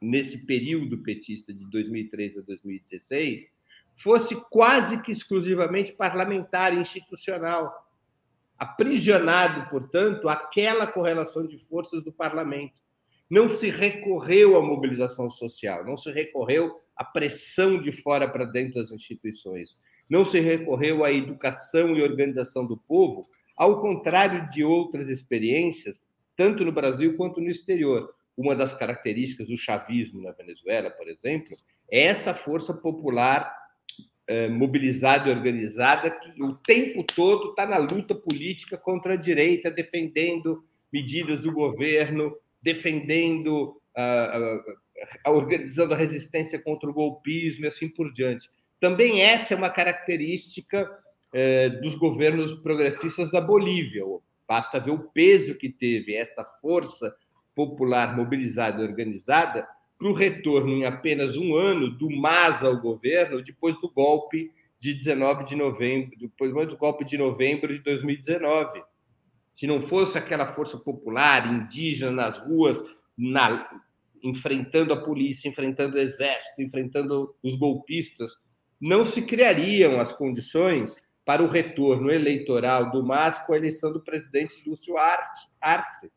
nesse 0.00 0.44
período 0.44 0.98
petista 0.98 1.54
de 1.54 1.64
2003 1.70 2.38
a 2.38 2.40
2016 2.40 3.46
fosse 3.94 4.34
quase 4.50 5.00
que 5.00 5.12
exclusivamente 5.12 5.92
parlamentar 5.92 6.76
institucional, 6.76 7.92
aprisionado, 8.58 9.70
portanto, 9.70 10.28
aquela 10.28 10.86
correlação 10.86 11.46
de 11.46 11.58
forças 11.58 12.02
do 12.02 12.12
parlamento. 12.12 12.74
Não 13.30 13.48
se 13.48 13.70
recorreu 13.70 14.56
à 14.56 14.62
mobilização 14.62 15.30
social, 15.30 15.84
não 15.84 15.96
se 15.96 16.10
recorreu 16.10 16.81
a 16.96 17.04
pressão 17.04 17.80
de 17.80 17.92
fora 17.92 18.28
para 18.28 18.44
dentro 18.44 18.74
das 18.74 18.92
instituições. 18.92 19.80
Não 20.08 20.24
se 20.24 20.40
recorreu 20.40 21.04
à 21.04 21.12
educação 21.12 21.96
e 21.96 22.02
organização 22.02 22.66
do 22.66 22.76
povo, 22.76 23.28
ao 23.56 23.80
contrário 23.80 24.48
de 24.48 24.64
outras 24.64 25.08
experiências, 25.08 26.10
tanto 26.36 26.64
no 26.64 26.72
Brasil 26.72 27.16
quanto 27.16 27.40
no 27.40 27.50
exterior. 27.50 28.14
Uma 28.36 28.56
das 28.56 28.72
características 28.72 29.48
do 29.48 29.56
chavismo 29.56 30.22
na 30.22 30.32
Venezuela, 30.32 30.90
por 30.90 31.08
exemplo, 31.08 31.56
é 31.90 32.00
essa 32.00 32.34
força 32.34 32.72
popular 32.72 33.54
eh, 34.28 34.48
mobilizada 34.48 35.28
e 35.28 35.32
organizada 35.32 36.10
que 36.10 36.42
o 36.42 36.54
tempo 36.54 37.02
todo 37.02 37.50
está 37.50 37.66
na 37.66 37.76
luta 37.76 38.14
política 38.14 38.78
contra 38.78 39.14
a 39.14 39.16
direita, 39.16 39.70
defendendo 39.70 40.64
medidas 40.92 41.40
do 41.40 41.52
governo, 41.52 42.36
defendendo 42.62 43.76
uh, 43.96 44.58
uh, 44.58 44.76
organizando 45.26 45.94
a 45.94 45.96
resistência 45.96 46.58
contra 46.58 46.88
o 46.88 46.92
golpismo 46.92 47.64
e 47.64 47.68
assim 47.68 47.88
por 47.88 48.12
diante. 48.12 48.50
Também 48.80 49.20
essa 49.20 49.54
é 49.54 49.56
uma 49.56 49.70
característica 49.70 50.90
eh, 51.32 51.68
dos 51.68 51.94
governos 51.94 52.54
progressistas 52.54 53.30
da 53.30 53.40
Bolívia. 53.40 54.04
Basta 54.46 54.80
ver 54.80 54.90
o 54.90 55.08
peso 55.10 55.54
que 55.54 55.68
teve 55.68 56.16
esta 56.16 56.44
força 56.44 57.14
popular 57.54 58.16
mobilizada 58.16 58.82
e 58.82 58.86
organizada 58.86 59.66
para 59.98 60.08
o 60.08 60.12
retorno 60.12 60.72
em 60.72 60.84
apenas 60.84 61.36
um 61.36 61.54
ano 61.54 61.88
do 61.88 62.10
MAS 62.10 62.62
ao 62.64 62.80
governo 62.80 63.40
depois 63.40 63.80
do 63.80 63.88
golpe 63.88 64.50
de 64.80 64.94
19 64.94 65.44
de 65.44 65.54
novembro, 65.54 66.18
depois 66.18 66.68
do 66.68 66.76
golpe 66.76 67.04
de 67.04 67.16
novembro 67.16 67.72
de 67.72 67.78
2019. 67.84 68.82
Se 69.54 69.66
não 69.66 69.80
fosse 69.80 70.18
aquela 70.18 70.44
força 70.44 70.76
popular 70.76 71.46
indígena 71.46 72.10
nas 72.10 72.38
ruas, 72.38 72.82
na, 73.16 73.70
enfrentando 74.22 74.92
a 74.92 75.02
polícia, 75.02 75.48
enfrentando 75.48 75.96
o 75.96 76.00
exército, 76.00 76.62
enfrentando 76.62 77.34
os 77.42 77.54
golpistas, 77.56 78.32
não 78.80 79.04
se 79.04 79.22
criariam 79.22 80.00
as 80.00 80.12
condições 80.12 80.96
para 81.24 81.42
o 81.42 81.48
retorno 81.48 82.10
eleitoral 82.10 82.90
do 82.90 83.04
MAS 83.04 83.38
com 83.46 83.52
a 83.52 83.56
eleição 83.56 83.92
do 83.92 84.02
presidente 84.02 84.62
Lúcio 84.66 84.94
Arce. 85.60 86.10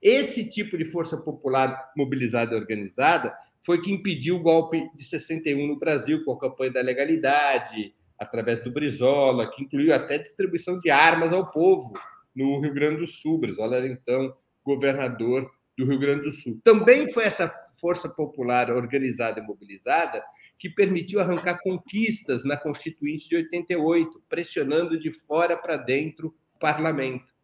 Esse 0.00 0.48
tipo 0.48 0.78
de 0.78 0.84
força 0.84 1.16
popular 1.16 1.92
mobilizada 1.96 2.54
e 2.54 2.58
organizada 2.58 3.36
foi 3.60 3.80
que 3.80 3.92
impediu 3.92 4.36
o 4.36 4.42
golpe 4.42 4.88
de 4.94 5.04
61 5.04 5.66
no 5.66 5.78
Brasil, 5.78 6.24
com 6.24 6.32
a 6.32 6.38
campanha 6.38 6.72
da 6.72 6.80
legalidade, 6.80 7.94
através 8.18 8.62
do 8.62 8.70
Brizola, 8.70 9.50
que 9.50 9.62
incluiu 9.62 9.94
até 9.94 10.18
distribuição 10.18 10.78
de 10.78 10.90
armas 10.90 11.32
ao 11.32 11.50
povo 11.50 11.92
no 12.34 12.60
Rio 12.60 12.72
Grande 12.72 13.00
do 13.00 13.06
Sul. 13.06 13.38
Brizola 13.38 13.76
era 13.76 13.88
então 13.88 14.34
governador 14.64 15.50
do 15.76 15.84
Rio 15.84 15.98
Grande 15.98 16.22
do 16.22 16.30
Sul. 16.30 16.60
Também 16.64 17.10
foi 17.12 17.24
essa 17.24 17.48
força 17.80 18.08
popular 18.08 18.70
organizada 18.70 19.40
e 19.40 19.42
mobilizada 19.42 20.24
que 20.58 20.70
permitiu 20.70 21.20
arrancar 21.20 21.60
conquistas 21.62 22.44
na 22.44 22.56
Constituinte 22.56 23.28
de 23.28 23.36
88, 23.36 24.22
pressionando 24.28 24.98
de 24.98 25.12
fora 25.12 25.56
para 25.56 25.76
dentro 25.76 26.34
o 26.54 26.58
parlamento. 26.58 27.34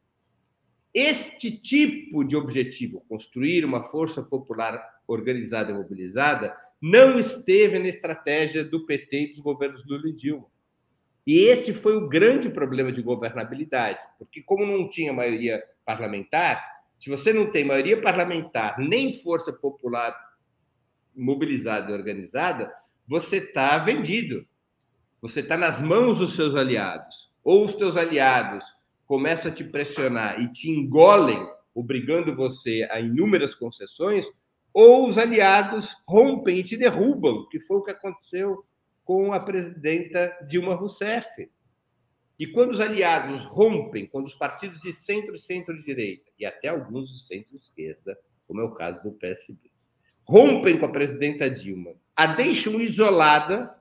Este 0.95 1.51
tipo 1.51 2.25
de 2.25 2.37
objetivo, 2.37 3.05
construir 3.09 3.65
uma 3.65 3.83
força 3.83 4.23
popular 4.23 4.83
organizada 5.07 5.71
e 5.71 5.75
mobilizada, 5.75 6.57
não 6.81 7.19
esteve 7.19 7.79
na 7.79 7.89
estratégia 7.89 8.65
do 8.65 8.85
PT 8.85 9.17
e 9.17 9.29
dos 9.29 9.39
governos 9.39 9.87
Lula 9.87 10.09
e 10.09 10.13
Dilma. 10.13 10.47
E 11.27 11.39
este 11.39 11.73
foi 11.73 11.97
o 11.97 12.09
grande 12.09 12.51
problema 12.51 12.91
de 12.91 13.01
governabilidade, 13.01 14.01
porque, 14.19 14.43
como 14.43 14.67
não 14.67 14.89
tinha 14.89 15.13
maioria 15.13 15.63
parlamentar, 15.85 16.82
se 17.03 17.11
você 17.11 17.33
não 17.33 17.51
tem 17.51 17.65
maioria 17.65 18.01
parlamentar 18.01 18.79
nem 18.79 19.12
força 19.12 19.53
popular 19.53 20.16
mobilizada 21.12 21.91
e 21.91 21.95
organizada, 21.95 22.73
você 23.09 23.39
está 23.39 23.77
vendido. 23.77 24.47
Você 25.20 25.41
está 25.41 25.57
nas 25.57 25.81
mãos 25.81 26.19
dos 26.19 26.37
seus 26.37 26.55
aliados. 26.55 27.29
Ou 27.43 27.65
os 27.65 27.73
seus 27.73 27.97
aliados 27.97 28.65
começam 29.05 29.51
a 29.51 29.55
te 29.55 29.65
pressionar 29.65 30.41
e 30.41 30.53
te 30.53 30.70
engolem, 30.70 31.45
obrigando 31.74 32.37
você 32.37 32.87
a 32.89 33.01
inúmeras 33.01 33.53
concessões, 33.53 34.24
ou 34.73 35.09
os 35.09 35.19
aliados 35.19 35.97
rompem 36.09 36.59
e 36.59 36.62
te 36.62 36.77
derrubam, 36.77 37.49
que 37.51 37.59
foi 37.59 37.79
o 37.79 37.83
que 37.83 37.91
aconteceu 37.91 38.65
com 39.05 39.33
a 39.33 39.41
presidenta 39.41 40.33
Dilma 40.47 40.77
Rousseff. 40.77 41.51
E 42.43 42.47
quando 42.48 42.73
os 42.73 42.81
aliados 42.81 43.44
rompem, 43.44 44.05
quando 44.05 44.27
os 44.27 44.35
partidos 44.35 44.81
de 44.81 44.93
centro 44.93 45.36
e 45.36 45.39
centro-direita, 45.39 46.28
e 46.36 46.44
até 46.44 46.66
alguns 46.66 47.09
de 47.09 47.24
centro-esquerda, 47.24 48.19
como 48.48 48.60
é 48.60 48.64
o 48.64 48.73
caso 48.73 49.01
do 49.01 49.12
PSB, 49.12 49.70
rompem 50.24 50.77
com 50.77 50.86
a 50.86 50.90
presidenta 50.90 51.48
Dilma, 51.48 51.93
a 52.16 52.27
deixam 52.27 52.81
isolada, 52.81 53.73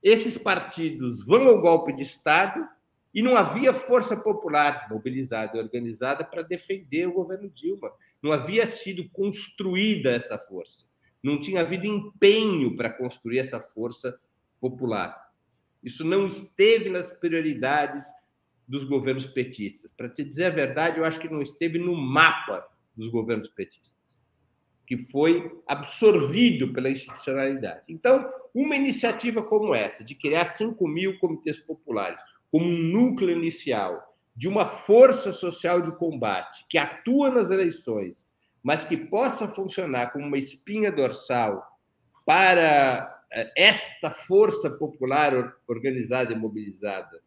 esses 0.00 0.38
partidos 0.38 1.26
vão 1.26 1.48
ao 1.48 1.60
golpe 1.60 1.92
de 1.92 2.04
Estado 2.04 2.64
e 3.12 3.20
não 3.20 3.36
havia 3.36 3.72
força 3.72 4.16
popular 4.16 4.86
mobilizada 4.88 5.56
e 5.56 5.60
organizada 5.60 6.22
para 6.22 6.42
defender 6.42 7.08
o 7.08 7.12
governo 7.12 7.50
Dilma. 7.50 7.90
Não 8.22 8.30
havia 8.30 8.68
sido 8.68 9.10
construída 9.10 10.12
essa 10.12 10.38
força. 10.38 10.86
Não 11.20 11.40
tinha 11.40 11.62
havido 11.62 11.88
empenho 11.88 12.76
para 12.76 12.88
construir 12.88 13.40
essa 13.40 13.58
força 13.58 14.16
popular. 14.60 15.25
Isso 15.86 16.04
não 16.04 16.26
esteve 16.26 16.90
nas 16.90 17.12
prioridades 17.12 18.04
dos 18.66 18.82
governos 18.82 19.24
petistas. 19.24 19.88
Para 19.96 20.08
te 20.08 20.24
dizer 20.24 20.46
a 20.46 20.50
verdade, 20.50 20.98
eu 20.98 21.04
acho 21.04 21.20
que 21.20 21.28
não 21.28 21.40
esteve 21.40 21.78
no 21.78 21.94
mapa 21.94 22.66
dos 22.96 23.08
governos 23.08 23.48
petistas, 23.50 23.94
que 24.84 24.96
foi 24.96 25.62
absorvido 25.64 26.72
pela 26.72 26.90
institucionalidade. 26.90 27.82
Então, 27.88 28.28
uma 28.52 28.74
iniciativa 28.74 29.44
como 29.44 29.72
essa, 29.72 30.02
de 30.02 30.16
criar 30.16 30.46
5 30.46 30.88
mil 30.88 31.20
comitês 31.20 31.60
populares, 31.60 32.20
como 32.50 32.66
um 32.66 32.76
núcleo 32.76 33.30
inicial 33.30 34.02
de 34.34 34.48
uma 34.48 34.66
força 34.66 35.32
social 35.32 35.80
de 35.80 35.92
combate 35.92 36.66
que 36.68 36.78
atua 36.78 37.30
nas 37.30 37.52
eleições, 37.52 38.26
mas 38.60 38.84
que 38.84 38.96
possa 38.96 39.48
funcionar 39.48 40.12
como 40.12 40.26
uma 40.26 40.36
espinha 40.36 40.90
dorsal 40.90 41.64
para 42.24 43.15
esta 43.56 44.10
força 44.10 44.70
popular 44.70 45.56
organizada 45.66 46.32
e 46.32 46.36
mobilizada 46.36 47.20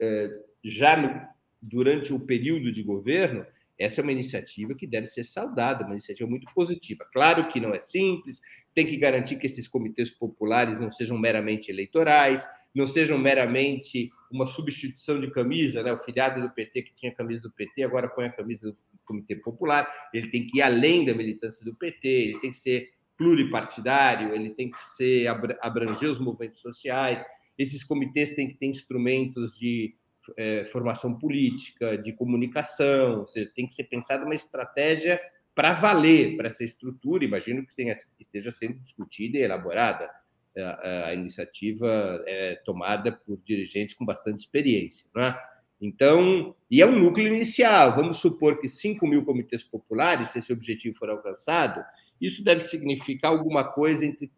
eh, 0.00 0.30
já 0.64 0.96
no, 0.96 1.28
durante 1.60 2.12
o 2.12 2.20
período 2.20 2.72
de 2.72 2.82
governo, 2.82 3.46
essa 3.78 4.00
é 4.00 4.02
uma 4.02 4.12
iniciativa 4.12 4.74
que 4.74 4.86
deve 4.86 5.06
ser 5.06 5.24
saudada, 5.24 5.84
uma 5.84 5.94
iniciativa 5.94 6.28
muito 6.28 6.52
positiva. 6.52 7.06
Claro 7.12 7.48
que 7.52 7.60
não 7.60 7.74
é 7.74 7.78
simples, 7.78 8.40
tem 8.74 8.86
que 8.86 8.96
garantir 8.96 9.36
que 9.36 9.46
esses 9.46 9.68
comitês 9.68 10.10
populares 10.10 10.78
não 10.80 10.90
sejam 10.90 11.16
meramente 11.16 11.70
eleitorais, 11.70 12.48
não 12.74 12.86
sejam 12.86 13.18
meramente 13.18 14.10
uma 14.30 14.46
substituição 14.46 15.20
de 15.20 15.30
camisa, 15.30 15.82
né? 15.82 15.92
O 15.92 15.98
filiado 15.98 16.40
do 16.40 16.50
PT 16.50 16.82
que 16.82 16.94
tinha 16.94 17.12
a 17.12 17.14
camisa 17.14 17.42
do 17.42 17.50
PT 17.50 17.82
agora 17.82 18.08
põe 18.08 18.26
a 18.26 18.32
camisa 18.32 18.70
do 18.70 18.76
Comitê 19.04 19.36
Popular, 19.36 19.90
ele 20.12 20.28
tem 20.28 20.46
que 20.46 20.58
ir 20.58 20.62
além 20.62 21.04
da 21.04 21.14
militância 21.14 21.64
do 21.64 21.74
PT, 21.74 22.06
ele 22.06 22.40
tem 22.40 22.50
que 22.50 22.56
ser 22.56 22.90
pluripartidário, 23.18 24.32
ele 24.32 24.50
tem 24.50 24.70
que 24.70 24.78
ser 24.78 25.26
abranger 25.60 26.08
os 26.08 26.20
movimentos 26.20 26.60
sociais. 26.60 27.26
Esses 27.58 27.82
comitês 27.82 28.34
têm 28.34 28.46
que 28.46 28.54
ter 28.54 28.66
instrumentos 28.66 29.58
de 29.58 29.94
é, 30.36 30.64
formação 30.64 31.18
política, 31.18 31.98
de 31.98 32.12
comunicação, 32.12 33.20
ou 33.20 33.26
seja, 33.26 33.50
tem 33.54 33.66
que 33.66 33.74
ser 33.74 33.84
pensada 33.84 34.24
uma 34.24 34.34
estratégia 34.34 35.20
para 35.54 35.72
valer 35.72 36.36
para 36.36 36.48
essa 36.48 36.62
estrutura. 36.62 37.24
Imagino 37.24 37.66
que 37.66 37.74
tenha, 37.74 37.94
esteja 38.20 38.52
sendo 38.52 38.78
discutida 38.78 39.38
e 39.38 39.42
elaborada. 39.42 40.08
A, 40.56 41.08
a, 41.08 41.14
iniciativa 41.14 42.22
é 42.26 42.56
tomada 42.64 43.12
por 43.12 43.40
dirigentes 43.44 43.94
com 43.94 44.04
bastante 44.04 44.38
experiência. 44.38 45.04
Não 45.14 45.22
é? 45.22 45.38
Então, 45.80 46.54
e 46.70 46.82
é 46.82 46.86
um 46.86 46.98
núcleo 46.98 47.32
inicial. 47.32 47.94
Vamos 47.94 48.18
supor 48.18 48.60
que 48.60 48.68
5 48.68 49.06
mil 49.06 49.24
comitês 49.24 49.62
populares, 49.62 50.30
se 50.30 50.38
esse 50.40 50.52
objetivo 50.52 50.96
for 50.96 51.08
alcançado, 51.08 51.84
isso 52.20 52.42
deve 52.42 52.62
significar 52.62 53.30
alguma 53.30 53.64
coisa 53.64 54.04
entre. 54.04 54.30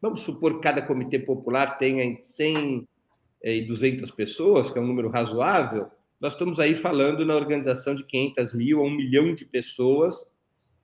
Vamos 0.00 0.20
supor 0.20 0.54
que 0.54 0.60
cada 0.60 0.82
comitê 0.82 1.18
popular 1.18 1.78
tenha 1.78 2.04
entre 2.04 2.22
100 2.22 2.86
eh, 3.42 3.56
e 3.56 3.66
200 3.66 4.10
pessoas, 4.12 4.70
que 4.70 4.78
é 4.78 4.82
um 4.82 4.86
número 4.86 5.08
razoável. 5.08 5.90
Nós 6.20 6.32
estamos 6.32 6.60
aí 6.60 6.76
falando 6.76 7.24
na 7.24 7.34
organização 7.34 7.94
de 7.94 8.04
500 8.04 8.54
mil 8.54 8.80
a 8.80 8.84
um 8.84 8.90
milhão 8.90 9.34
de 9.34 9.44
pessoas 9.44 10.24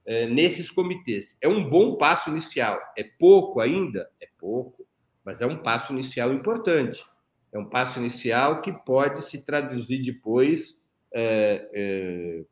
eh, 0.06 0.26
nesses 0.26 0.70
comitês. 0.70 1.36
É 1.40 1.48
um 1.48 1.68
bom 1.68 1.96
passo 1.96 2.30
inicial. 2.30 2.80
É 2.96 3.04
pouco 3.04 3.60
ainda? 3.60 4.10
É 4.20 4.28
pouco, 4.38 4.86
mas 5.24 5.40
é 5.40 5.46
um 5.46 5.58
passo 5.58 5.92
inicial 5.92 6.32
importante. 6.32 7.04
É 7.52 7.58
um 7.58 7.68
passo 7.68 8.00
inicial 8.00 8.60
que 8.60 8.72
pode 8.72 9.22
se 9.22 9.44
traduzir 9.44 10.02
depois 10.02 10.82
é, 11.12 11.70
é, 11.72 12.44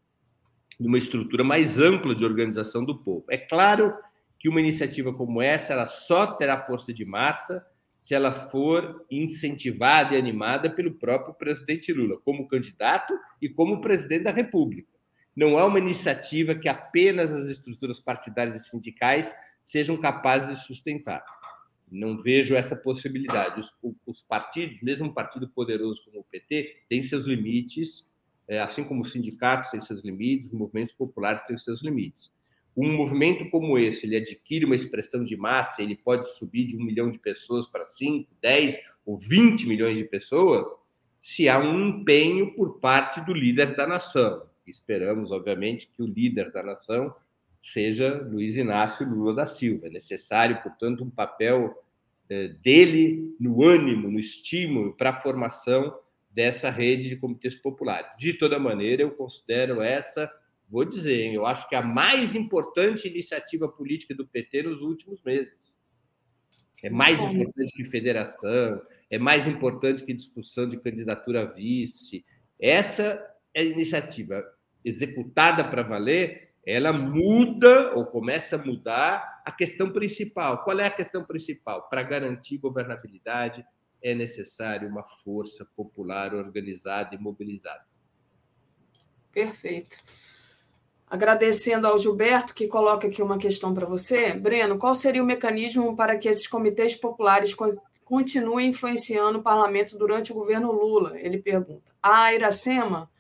numa 0.82 0.98
estrutura 0.98 1.44
mais 1.44 1.78
ampla 1.78 2.14
de 2.14 2.24
organização 2.24 2.84
do 2.84 2.98
povo. 2.98 3.24
É 3.30 3.38
claro 3.38 3.94
que 4.38 4.48
uma 4.48 4.60
iniciativa 4.60 5.12
como 5.14 5.40
essa 5.40 5.72
ela 5.72 5.86
só 5.86 6.26
terá 6.26 6.59
força 6.59 6.92
de 6.92 7.04
massa 7.04 7.64
se 7.96 8.14
ela 8.14 8.32
for 8.32 9.06
incentivada 9.09 10.14
e 10.14 10.18
animada 10.18 10.68
pelo 10.68 10.94
próprio 10.94 11.34
presidente 11.34 11.92
Lula, 11.92 12.18
como 12.24 12.48
candidato 12.48 13.14
e 13.40 13.48
como 13.48 13.80
presidente 13.80 14.24
da 14.24 14.32
República. 14.32 14.88
Não 15.36 15.56
é 15.56 15.64
uma 15.64 15.78
iniciativa 15.78 16.56
que 16.56 16.68
apenas 16.68 17.32
as 17.32 17.46
estruturas 17.46 18.00
partidárias 18.00 18.56
e 18.56 18.68
sindicais 18.68 19.32
sejam 19.62 19.96
capazes 19.96 20.59
de 20.59 20.66
sustentar. 20.66 21.24
Não 21.88 22.18
vejo 22.18 22.56
essa 22.56 22.74
possibilidade. 22.74 23.60
Os, 23.60 23.72
os 24.04 24.20
partidos, 24.20 24.82
mesmo 24.82 25.06
um 25.06 25.14
partido 25.14 25.48
poderoso 25.48 26.02
como 26.04 26.20
o 26.20 26.24
PT, 26.24 26.78
tem 26.88 27.04
seus 27.04 27.24
limites, 27.24 28.04
é, 28.48 28.60
assim 28.60 28.85
como 28.85 29.02
os 29.02 29.12
sindicatos 29.12 29.70
têm 29.70 29.81
seus 29.81 30.02
limites, 30.02 30.48
os 30.48 30.52
movimentos 30.52 30.93
populares 30.93 31.43
têm 31.44 31.56
seus 31.59 31.82
limites. 31.82 32.32
Um 32.77 32.97
movimento 32.97 33.48
como 33.51 33.78
esse, 33.78 34.06
ele 34.06 34.16
adquire 34.16 34.64
uma 34.64 34.74
expressão 34.74 35.24
de 35.24 35.36
massa, 35.36 35.82
ele 35.82 35.97
pode 35.97 36.27
subir 36.36 36.66
de 36.66 36.77
um 36.77 36.82
milhão 36.82 37.10
de 37.10 37.19
pessoas 37.19 37.66
para 37.66 37.85
5, 37.85 38.31
10 38.40 38.81
ou 39.05 39.19
20 39.19 39.69
milhões 39.69 39.98
de 39.98 40.05
pessoas, 40.05 40.66
se 41.20 41.48
há 41.48 41.59
um 41.59 41.89
empenho 41.89 42.55
por 42.55 42.81
parte 42.81 43.20
do 43.20 43.35
líder 43.35 43.77
da 43.77 43.86
nação. 43.86 44.47
Esperamos, 44.66 45.31
obviamente, 45.31 45.89
que 45.94 46.02
o 46.02 46.06
líder 46.06 46.51
da 46.51 46.62
nação 46.62 47.14
seja 47.60 48.27
Luiz 48.28 48.56
Inácio 48.56 49.09
Lula 49.09 49.35
da 49.35 49.47
Silva. 49.47 49.86
É 49.86 49.90
necessário, 49.90 50.60
portanto, 50.62 51.05
um 51.05 51.10
papel 51.10 51.74
eh, 52.28 52.48
dele 52.62 53.36
no 53.39 53.62
ânimo, 53.62 54.10
no 54.10 54.19
estímulo 54.19 54.94
para 54.97 55.10
a 55.10 55.20
formação 55.20 55.94
dessa 56.32 56.70
rede 56.70 57.09
de 57.09 57.16
comitês 57.16 57.54
populares. 57.56 58.16
De 58.18 58.32
toda 58.32 58.59
maneira, 58.59 59.02
eu 59.02 59.10
considero 59.10 59.82
essa, 59.82 60.30
vou 60.68 60.84
dizer, 60.84 61.20
hein, 61.20 61.34
eu 61.34 61.46
acho 61.46 61.68
que 61.68 61.74
a 61.74 61.82
mais 61.82 62.34
importante 62.34 63.09
iniciativa 63.09 63.68
política 63.68 64.14
do 64.14 64.26
PT 64.26 64.62
nos 64.62 64.80
últimos 64.80 65.22
meses. 65.22 65.76
É 66.82 66.90
mais 66.90 67.20
importante 67.20 67.72
que 67.72 67.84
federação, 67.84 68.82
é 69.10 69.18
mais 69.18 69.46
importante 69.46 70.04
que 70.04 70.12
discussão 70.12 70.68
de 70.68 70.80
candidatura 70.80 71.42
a 71.42 71.44
vice. 71.44 72.24
Essa 72.59 73.24
é 73.54 73.60
a 73.60 73.64
iniciativa 73.64 74.42
executada 74.84 75.62
para 75.62 75.82
valer 75.82 76.52
ela 76.64 76.92
muda 76.92 77.92
ou 77.94 78.06
começa 78.06 78.56
a 78.56 78.59
mudar 78.59 79.42
a 79.44 79.50
questão 79.50 79.90
principal. 79.90 80.62
Qual 80.62 80.78
é 80.78 80.86
a 80.86 80.90
questão 80.90 81.24
principal? 81.24 81.88
Para 81.88 82.02
garantir 82.02 82.59
governabilidade 82.59 83.64
é 84.03 84.15
necessário 84.15 84.89
uma 84.89 85.03
força 85.03 85.65
popular 85.77 86.35
organizada 86.35 87.15
e 87.15 87.19
mobilizada. 87.19 87.85
Perfeito. 89.31 89.97
Agradecendo 91.07 91.87
ao 91.87 91.99
Gilberto, 91.99 92.55
que 92.55 92.66
coloca 92.66 93.07
aqui 93.07 93.23
uma 93.23 93.39
questão 93.39 93.73
para 93.74 93.87
você. 93.87 94.33
Breno, 94.33 94.79
qual 94.79 94.95
seria 94.95 95.23
o 95.23 95.27
mecanismo 95.27 95.95
para 95.95 96.19
que 96.19 96.29
esses 96.29 96.47
comitês 96.47 96.95
populares 96.95 97.55
continuem 98.05 98.69
influenciando 98.69 99.39
o 99.39 99.43
parlamento 99.43 99.97
durante 99.97 100.33
o 100.33 100.35
governo 100.35 100.73
Lula? 100.73 101.19
Ele 101.19 101.39
pergunta. 101.39 101.93
A 102.03 102.33
Iracema 102.35 103.11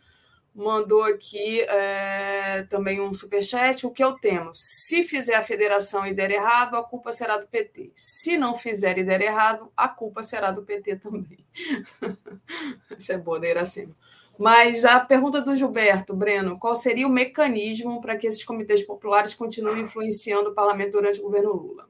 mandou 0.54 1.02
aqui 1.04 1.62
é, 1.62 2.62
também 2.68 3.00
um 3.00 3.12
superchat. 3.14 3.86
O 3.86 3.90
que 3.90 4.04
eu 4.04 4.12
temo? 4.12 4.50
Se 4.54 5.04
fizer 5.04 5.34
a 5.34 5.42
federação 5.42 6.06
e 6.06 6.12
der 6.12 6.30
errado, 6.30 6.76
a 6.76 6.82
culpa 6.82 7.12
será 7.12 7.36
do 7.38 7.46
PT. 7.46 7.92
Se 7.94 8.36
não 8.36 8.54
fizer 8.54 8.98
e 8.98 9.04
der 9.04 9.20
errado, 9.20 9.70
a 9.76 9.88
culpa 9.88 10.22
será 10.22 10.50
do 10.50 10.62
PT 10.62 10.96
também. 10.96 11.38
Isso 12.98 13.12
é 13.12 13.18
boa 13.18 13.44
Iracema. 13.46 13.94
Mas 14.38 14.84
a 14.84 14.98
pergunta 15.00 15.40
do 15.40 15.54
Gilberto, 15.54 16.16
Breno, 16.16 16.58
qual 16.58 16.74
seria 16.74 17.06
o 17.06 17.10
mecanismo 17.10 18.00
para 18.00 18.16
que 18.16 18.26
esses 18.26 18.44
comitês 18.44 18.82
populares 18.82 19.34
continuem 19.34 19.82
influenciando 19.82 20.50
o 20.50 20.54
parlamento 20.54 20.92
durante 20.92 21.20
o 21.20 21.24
governo 21.24 21.52
Lula? 21.52 21.86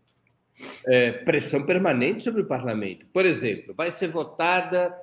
É, 0.86 1.12
pressão 1.12 1.64
permanente 1.64 2.22
sobre 2.22 2.42
o 2.42 2.46
parlamento. 2.46 3.06
Por 3.12 3.24
exemplo, 3.24 3.74
vai 3.74 3.90
ser 3.90 4.08
votada 4.08 4.94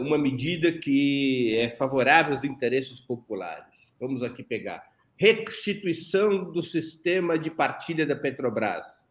uma 0.00 0.18
medida 0.18 0.72
que 0.72 1.56
é 1.58 1.70
favorável 1.70 2.34
aos 2.34 2.44
interesses 2.44 3.00
populares. 3.00 3.88
Vamos 4.00 4.22
aqui 4.22 4.42
pegar. 4.42 4.84
Restituição 5.16 6.50
do 6.50 6.62
sistema 6.62 7.38
de 7.38 7.50
partilha 7.50 8.04
da 8.04 8.14
Petrobras. 8.14 9.08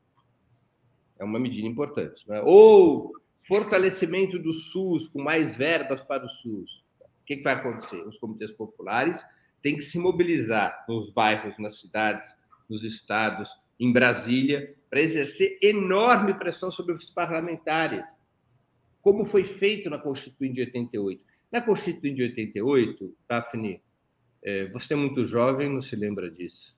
É 1.17 1.23
uma 1.23 1.39
medida 1.39 1.67
importante. 1.67 2.23
É? 2.29 2.41
Ou 2.41 3.13
fortalecimento 3.41 4.37
do 4.37 4.53
SUS, 4.53 5.07
com 5.07 5.21
mais 5.21 5.55
verbas 5.55 6.01
para 6.01 6.25
o 6.25 6.29
SUS. 6.29 6.83
O 6.99 7.25
que 7.25 7.41
vai 7.41 7.53
acontecer? 7.53 8.01
Os 8.05 8.17
comitês 8.17 8.51
populares 8.51 9.25
têm 9.61 9.75
que 9.75 9.81
se 9.81 9.97
mobilizar 9.97 10.85
nos 10.87 11.09
bairros, 11.09 11.57
nas 11.57 11.79
cidades, 11.79 12.35
nos 12.69 12.83
estados, 12.83 13.49
em 13.79 13.91
Brasília, 13.91 14.75
para 14.89 15.01
exercer 15.01 15.57
enorme 15.61 16.33
pressão 16.35 16.69
sobre 16.69 16.93
os 16.93 17.09
parlamentares 17.09 18.19
como 19.05 19.23
foi 19.23 19.43
feito 19.43 19.87
na 19.87 19.99
Constituinte 19.99 20.55
de 20.55 20.61
88. 20.61 21.23
Na 21.51 21.61
Constituinte 21.61 22.15
de 22.15 22.23
88, 22.23 23.15
Daphne, 23.29 23.79
é, 24.43 24.65
você 24.69 24.95
é 24.95 24.97
muito 24.97 25.23
jovem, 25.23 25.69
não 25.69 25.79
se 25.79 25.95
lembra 25.95 26.27
disso? 26.27 26.75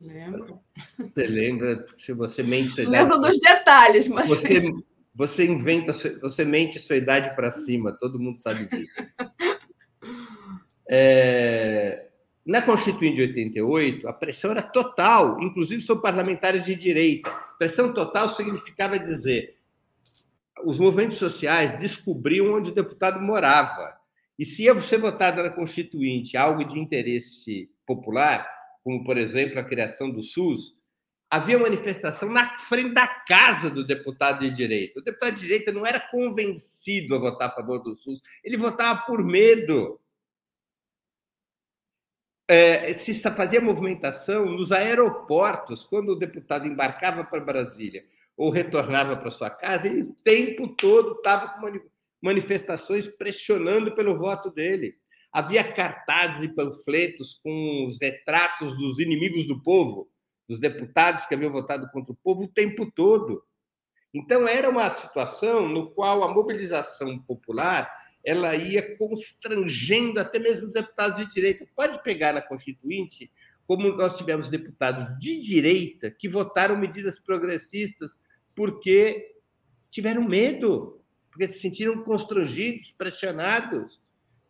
Lembro. 0.00 0.60
Você 0.96 1.26
lembra, 1.26 1.84
se 1.98 2.12
você 2.12 2.40
mente 2.44 2.70
sua 2.70 2.84
idade. 2.84 3.02
Lembro 3.02 3.18
dos 3.18 3.40
detalhes, 3.40 4.06
mas. 4.06 4.28
Você, 4.28 4.72
você 5.12 5.44
inventa, 5.44 5.92
você 6.20 6.44
mente 6.44 6.78
sua 6.78 6.94
idade 6.94 7.34
para 7.34 7.50
cima, 7.50 7.90
todo 7.90 8.20
mundo 8.20 8.38
sabe 8.38 8.68
disso. 8.68 9.02
É, 10.88 12.06
na 12.46 12.62
Constituinte 12.62 13.16
de 13.16 13.22
88, 13.22 14.06
a 14.06 14.12
pressão 14.12 14.52
era 14.52 14.62
total, 14.62 15.42
inclusive 15.42 15.82
sobre 15.82 16.04
parlamentares 16.04 16.64
de 16.64 16.76
direita. 16.76 17.28
Pressão 17.58 17.92
total 17.92 18.28
significava 18.28 19.00
dizer 19.00 19.57
os 20.64 20.78
movimentos 20.78 21.18
sociais 21.18 21.76
descobriam 21.76 22.54
onde 22.54 22.70
o 22.70 22.74
deputado 22.74 23.20
morava. 23.20 23.96
E 24.38 24.44
se 24.44 24.64
ia 24.64 24.80
ser 24.82 24.98
votado 24.98 25.42
na 25.42 25.50
Constituinte 25.50 26.36
algo 26.36 26.64
de 26.64 26.78
interesse 26.78 27.70
popular, 27.86 28.48
como, 28.84 29.04
por 29.04 29.18
exemplo, 29.18 29.58
a 29.58 29.64
criação 29.64 30.10
do 30.10 30.22
SUS, 30.22 30.76
havia 31.30 31.58
manifestação 31.58 32.30
na 32.30 32.56
frente 32.58 32.94
da 32.94 33.06
casa 33.06 33.68
do 33.68 33.84
deputado 33.84 34.40
de 34.40 34.50
direita. 34.50 35.00
O 35.00 35.02
deputado 35.02 35.34
de 35.34 35.40
direita 35.40 35.72
não 35.72 35.84
era 35.84 36.00
convencido 36.00 37.14
a 37.14 37.18
votar 37.18 37.48
a 37.48 37.52
favor 37.52 37.80
do 37.80 37.96
SUS, 37.96 38.22
ele 38.42 38.56
votava 38.56 39.02
por 39.02 39.22
medo. 39.22 40.00
É, 42.50 42.94
se 42.94 43.12
fazia 43.14 43.60
movimentação 43.60 44.46
nos 44.46 44.72
aeroportos, 44.72 45.84
quando 45.84 46.10
o 46.12 46.18
deputado 46.18 46.66
embarcava 46.66 47.22
para 47.22 47.40
Brasília 47.40 48.06
ou 48.38 48.50
retornava 48.50 49.16
para 49.16 49.32
sua 49.32 49.50
casa, 49.50 49.88
ele 49.88 50.02
o 50.02 50.16
tempo 50.22 50.68
todo 50.68 51.16
estava 51.16 51.60
com 51.60 51.80
manifestações 52.22 53.08
pressionando 53.08 53.94
pelo 53.96 54.16
voto 54.16 54.48
dele. 54.48 54.94
Havia 55.32 55.72
cartazes 55.72 56.42
e 56.44 56.54
panfletos 56.54 57.38
com 57.42 57.84
os 57.84 57.98
retratos 58.00 58.78
dos 58.78 59.00
inimigos 59.00 59.44
do 59.44 59.60
povo, 59.60 60.08
dos 60.48 60.60
deputados 60.60 61.26
que 61.26 61.34
haviam 61.34 61.50
votado 61.50 61.90
contra 61.90 62.12
o 62.12 62.16
povo 62.22 62.44
o 62.44 62.48
tempo 62.48 62.90
todo. 62.92 63.42
Então, 64.14 64.46
era 64.46 64.70
uma 64.70 64.88
situação 64.88 65.68
no 65.68 65.90
qual 65.90 66.22
a 66.22 66.32
mobilização 66.32 67.18
popular 67.18 67.92
ela 68.24 68.54
ia 68.54 68.96
constrangendo 68.96 70.20
até 70.20 70.38
mesmo 70.38 70.68
os 70.68 70.74
deputados 70.74 71.18
de 71.18 71.26
direita. 71.26 71.66
Pode 71.74 72.02
pegar 72.02 72.32
na 72.32 72.40
Constituinte, 72.40 73.30
como 73.66 73.92
nós 73.92 74.16
tivemos 74.16 74.48
deputados 74.48 75.18
de 75.18 75.40
direita 75.40 76.10
que 76.10 76.28
votaram 76.28 76.76
medidas 76.76 77.18
progressistas 77.18 78.16
porque 78.58 79.36
tiveram 79.88 80.28
medo, 80.28 81.00
porque 81.30 81.46
se 81.46 81.60
sentiram 81.60 82.02
constrangidos, 82.02 82.90
pressionados, 82.90 84.02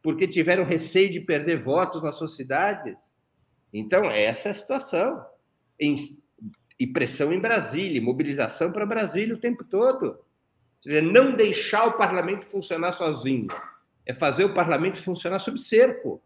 porque 0.03 0.27
tiveram 0.27 0.65
receio 0.65 1.11
de 1.11 1.21
perder 1.21 1.59
votos 1.59 2.03
nas 2.03 2.15
suas 2.15 2.35
cidades. 2.35 3.15
Então, 3.71 4.05
essa 4.07 4.49
é 4.49 4.51
a 4.51 4.55
situação. 4.55 5.27
E 5.79 6.87
pressão 6.87 7.35
em 7.35 7.39
Brasília, 7.39 8.01
mobilização 8.01 8.73
para 8.73 8.87
Brasília 8.87 9.35
o 9.35 9.41
tempo 9.41 9.63
todo. 9.63 10.19
Seja, 10.81 11.03
não 11.03 11.37
deixar 11.37 11.85
o 11.85 11.99
parlamento 11.99 12.47
funcionar 12.47 12.93
sozinho. 12.93 13.49
É 14.07 14.15
fazer 14.15 14.45
o 14.47 14.55
parlamento 14.55 14.97
funcionar 14.97 15.39
sob 15.39 15.59
cerco. 15.59 16.23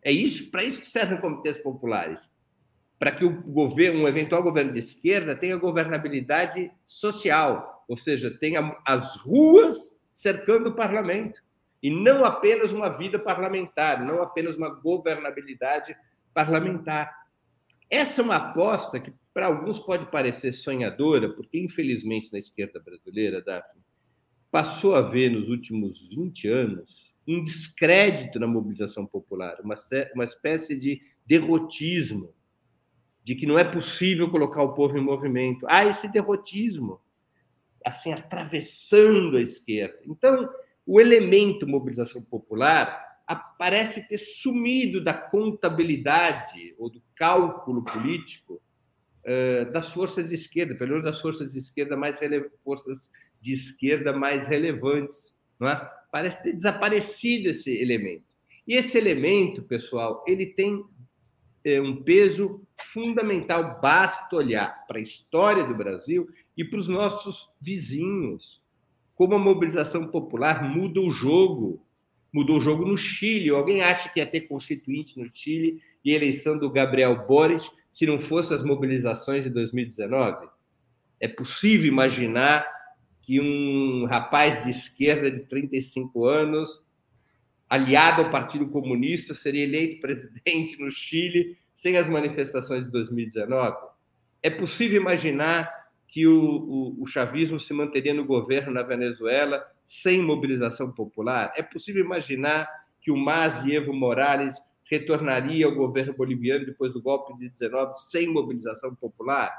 É 0.00 0.12
isso, 0.12 0.48
para 0.48 0.62
isso 0.62 0.80
que 0.80 0.86
servem 0.86 1.20
comitês 1.20 1.58
populares. 1.58 2.30
Para 2.98 3.12
que 3.12 3.24
o 3.24 3.42
governo, 3.42 4.02
um 4.02 4.08
eventual 4.08 4.42
governo 4.42 4.72
de 4.72 4.78
esquerda 4.78 5.34
tenha 5.34 5.56
governabilidade 5.56 6.70
social, 6.84 7.84
ou 7.88 7.96
seja, 7.96 8.30
tenha 8.30 8.76
as 8.86 9.16
ruas 9.16 9.96
cercando 10.12 10.70
o 10.70 10.74
parlamento 10.74 11.42
e 11.82 11.90
não 11.90 12.24
apenas 12.24 12.72
uma 12.72 12.88
vida 12.88 13.18
parlamentar, 13.18 14.04
não 14.04 14.22
apenas 14.22 14.56
uma 14.56 14.70
governabilidade 14.70 15.94
parlamentar. 16.32 17.12
Essa 17.90 18.22
é 18.22 18.24
uma 18.24 18.36
aposta 18.36 18.98
que 18.98 19.12
para 19.34 19.46
alguns 19.46 19.80
pode 19.80 20.06
parecer 20.06 20.52
sonhadora, 20.52 21.28
porque 21.34 21.58
infelizmente 21.58 22.32
na 22.32 22.38
esquerda 22.38 22.80
brasileira, 22.80 23.42
Daphne, 23.42 23.82
passou 24.50 24.94
a 24.94 25.00
ver 25.00 25.30
nos 25.30 25.48
últimos 25.48 26.08
20 26.08 26.48
anos 26.48 27.12
um 27.26 27.42
descrédito 27.42 28.38
na 28.38 28.46
mobilização 28.46 29.04
popular, 29.04 29.56
uma, 29.60 29.74
uma 30.14 30.24
espécie 30.24 30.78
de 30.78 31.02
derrotismo, 31.26 32.32
de 33.24 33.34
que 33.34 33.46
não 33.46 33.58
é 33.58 33.64
possível 33.64 34.30
colocar 34.30 34.62
o 34.62 34.74
povo 34.74 34.98
em 34.98 35.00
movimento. 35.00 35.66
Há 35.66 35.86
esse 35.86 36.06
derrotismo, 36.06 37.00
assim, 37.84 38.12
atravessando 38.12 39.38
a 39.38 39.40
esquerda. 39.40 39.98
Então, 40.06 40.48
o 40.86 41.00
elemento 41.00 41.66
mobilização 41.66 42.20
popular 42.20 43.02
parece 43.58 44.06
ter 44.06 44.18
sumido 44.18 45.02
da 45.02 45.14
contabilidade 45.14 46.74
ou 46.78 46.90
do 46.90 47.02
cálculo 47.16 47.82
político 47.82 48.60
uh, 49.24 49.72
das 49.72 49.90
forças 49.90 50.28
de 50.28 50.34
esquerda, 50.34 50.74
pelo 50.74 50.90
menos 50.90 51.04
das 51.04 51.20
forças 51.20 51.52
de 51.52 51.58
esquerda 51.58 51.96
mais 51.96 52.20
forças 52.62 53.10
de 53.40 53.52
esquerda 53.52 54.12
mais 54.12 54.44
relevantes, 54.44 55.34
não 55.58 55.68
é? 55.68 55.90
Parece 56.12 56.42
ter 56.42 56.52
desaparecido 56.52 57.48
esse 57.48 57.70
elemento. 57.70 58.24
E 58.66 58.74
esse 58.74 58.96
elemento, 58.96 59.62
pessoal, 59.62 60.22
ele 60.26 60.46
tem 60.46 60.84
é, 61.64 61.80
um 61.80 62.02
peso 62.02 62.60
fundamental. 62.76 63.80
Basta 63.80 64.36
olhar 64.36 64.86
para 64.86 64.98
a 64.98 65.02
história 65.02 65.64
do 65.64 65.74
Brasil 65.74 66.28
e 66.56 66.64
para 66.64 66.78
os 66.78 66.88
nossos 66.88 67.48
vizinhos. 67.60 68.62
Como 69.14 69.34
a 69.34 69.38
mobilização 69.38 70.08
popular 70.08 70.62
muda 70.62 71.00
o 71.00 71.10
jogo. 71.10 71.84
Mudou 72.32 72.58
o 72.58 72.60
jogo 72.60 72.84
no 72.84 72.96
Chile. 72.96 73.50
Alguém 73.50 73.82
acha 73.82 74.08
que 74.08 74.20
ia 74.20 74.26
ter 74.26 74.42
constituinte 74.42 75.18
no 75.18 75.30
Chile 75.32 75.80
e 76.04 76.12
eleição 76.12 76.58
do 76.58 76.70
Gabriel 76.70 77.26
Boric 77.26 77.70
se 77.90 78.04
não 78.06 78.18
fossem 78.18 78.56
as 78.56 78.62
mobilizações 78.62 79.44
de 79.44 79.50
2019? 79.50 80.48
É 81.20 81.28
possível 81.28 81.88
imaginar 81.88 82.68
que 83.22 83.40
um 83.40 84.04
rapaz 84.04 84.64
de 84.64 84.70
esquerda 84.70 85.30
de 85.30 85.40
35 85.40 86.26
anos, 86.26 86.86
aliado 87.74 88.22
ao 88.22 88.30
Partido 88.30 88.68
Comunista, 88.68 89.34
seria 89.34 89.64
eleito 89.64 90.00
presidente 90.00 90.80
no 90.80 90.90
Chile 90.90 91.58
sem 91.72 91.96
as 91.96 92.08
manifestações 92.08 92.84
de 92.84 92.92
2019? 92.92 93.76
É 94.40 94.48
possível 94.48 95.00
imaginar 95.00 95.72
que 96.06 96.26
o, 96.26 96.40
o, 96.40 97.02
o, 97.02 97.06
chavismo 97.06 97.58
se 97.58 97.74
manteria 97.74 98.14
no 98.14 98.24
governo 98.24 98.72
na 98.72 98.84
Venezuela 98.84 99.66
sem 99.82 100.22
mobilização 100.22 100.92
popular? 100.92 101.52
É 101.56 101.62
possível 101.62 102.04
imaginar 102.04 102.68
que 103.00 103.10
o 103.10 103.16
MAS 103.16 103.64
e 103.64 103.74
Evo 103.74 103.92
Morales 103.92 104.56
retornaria 104.84 105.66
ao 105.66 105.74
governo 105.74 106.14
boliviano 106.14 106.64
depois 106.64 106.92
do 106.92 107.02
golpe 107.02 107.36
de 107.36 107.48
19 107.48 107.94
sem 107.94 108.28
mobilização 108.28 108.94
popular? 108.94 109.52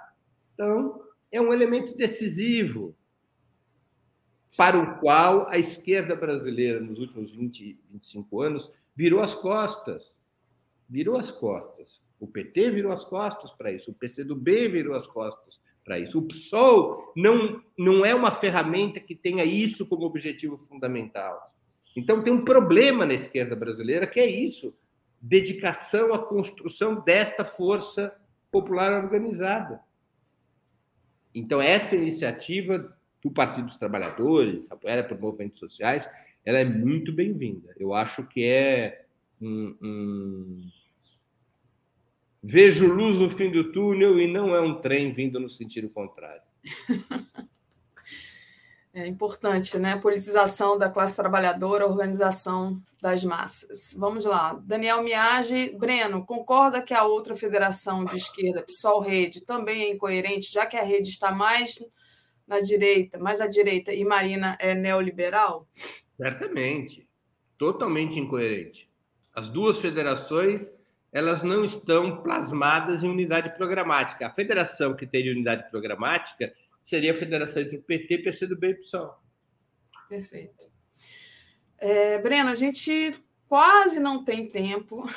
Então, 0.53 1.01
é 1.29 1.41
um 1.41 1.51
elemento 1.51 1.97
decisivo 1.97 2.95
para 4.57 4.77
o 4.77 4.99
qual 4.99 5.47
a 5.49 5.57
esquerda 5.57 6.15
brasileira, 6.15 6.79
nos 6.79 6.99
últimos 6.99 7.33
20, 7.33 7.79
25 7.91 8.41
anos, 8.41 8.71
virou 8.95 9.21
as 9.21 9.33
costas. 9.33 10.17
Virou 10.89 11.17
as 11.17 11.31
costas. 11.31 12.01
O 12.19 12.27
PT 12.27 12.71
virou 12.71 12.91
as 12.91 13.03
costas 13.03 13.51
para 13.51 13.71
isso, 13.71 13.91
o 13.91 13.93
PCdoB 13.93 14.69
virou 14.69 14.95
as 14.95 15.05
costas 15.05 15.59
para 15.83 15.99
isso. 15.99 16.17
O 16.17 16.23
PSOL 16.23 17.11
não, 17.15 17.61
não 17.77 18.05
é 18.05 18.15
uma 18.15 18.31
ferramenta 18.31 18.99
que 18.99 19.13
tenha 19.13 19.43
isso 19.43 19.85
como 19.85 20.05
objetivo 20.05 20.57
fundamental. 20.57 21.53
Então, 21.95 22.23
tem 22.23 22.33
um 22.33 22.43
problema 22.43 23.05
na 23.05 23.13
esquerda 23.13 23.55
brasileira 23.55 24.07
que 24.07 24.19
é 24.19 24.25
isso: 24.25 24.75
dedicação 25.21 26.13
à 26.13 26.19
construção 26.19 26.95
desta 27.01 27.45
força 27.45 28.15
popular 28.51 29.03
organizada. 29.03 29.79
Então, 31.33 31.61
essa 31.61 31.95
iniciativa 31.95 32.97
do 33.25 33.31
Partido 33.31 33.65
dos 33.65 33.75
Trabalhadores, 33.75 34.71
apoiada 34.71 35.03
por 35.03 35.19
movimentos 35.19 35.57
sociais, 35.57 36.07
ela 36.45 36.59
é 36.59 36.63
muito 36.63 37.11
bem-vinda. 37.11 37.73
Eu 37.75 37.91
acho 37.91 38.23
que 38.27 38.45
é 38.45 39.03
um, 39.41 39.75
um 39.81 40.69
Vejo 42.43 42.85
luz 42.85 43.17
no 43.17 43.27
fim 43.31 43.49
do 43.49 43.71
túnel 43.71 44.19
e 44.19 44.31
não 44.31 44.53
é 44.53 44.61
um 44.61 44.79
trem 44.79 45.11
vindo 45.11 45.39
no 45.39 45.49
sentido 45.49 45.89
contrário. 45.89 46.43
É 48.97 49.05
importante, 49.05 49.77
né? 49.77 49.97
Politização 49.97 50.77
da 50.77 50.89
classe 50.89 51.17
trabalhadora, 51.17 51.85
organização 51.85 52.81
das 53.01 53.25
massas. 53.25 53.93
Vamos 53.97 54.23
lá. 54.23 54.57
Daniel 54.63 55.03
Miage, 55.03 55.75
Breno, 55.77 56.25
concorda 56.25 56.81
que 56.81 56.93
a 56.93 57.03
outra 57.03 57.35
federação 57.35 58.05
de 58.05 58.15
esquerda, 58.15 58.63
PSOL 58.63 59.01
Rede, 59.01 59.41
também 59.41 59.81
é 59.81 59.91
incoerente, 59.91 60.49
já 60.49 60.65
que 60.65 60.77
a 60.77 60.81
rede 60.81 61.09
está 61.09 61.29
mais 61.29 61.77
na 62.47 62.59
direita, 62.59 63.17
mais 63.17 63.41
à 63.41 63.47
direita, 63.47 63.93
e 63.93 64.03
Marina 64.03 64.57
é 64.59 64.73
neoliberal? 64.73 65.67
Certamente. 66.17 67.07
Totalmente 67.57 68.19
incoerente. 68.19 68.89
As 69.33 69.49
duas 69.49 69.79
federações 69.79 70.71
elas 71.15 71.43
não 71.43 71.63
estão 71.63 72.21
plasmadas 72.21 73.01
em 73.01 73.07
unidade 73.07 73.55
programática. 73.55 74.27
A 74.27 74.33
federação 74.33 74.93
que 74.93 75.07
teria 75.07 75.31
unidade 75.31 75.69
programática 75.71 76.53
seria 76.81 77.11
a 77.11 77.15
federação 77.15 77.61
entre 77.61 77.77
o 77.77 77.81
PT, 77.81 78.17
PCdoB 78.17 78.67
e 78.67 78.75
PSOL. 78.75 79.17
Perfeito. 80.09 80.69
É, 81.77 82.17
Breno, 82.19 82.49
a 82.49 82.55
gente 82.55 83.15
quase 83.47 83.97
não 83.97 84.25
tem 84.25 84.49
tempo. 84.49 85.09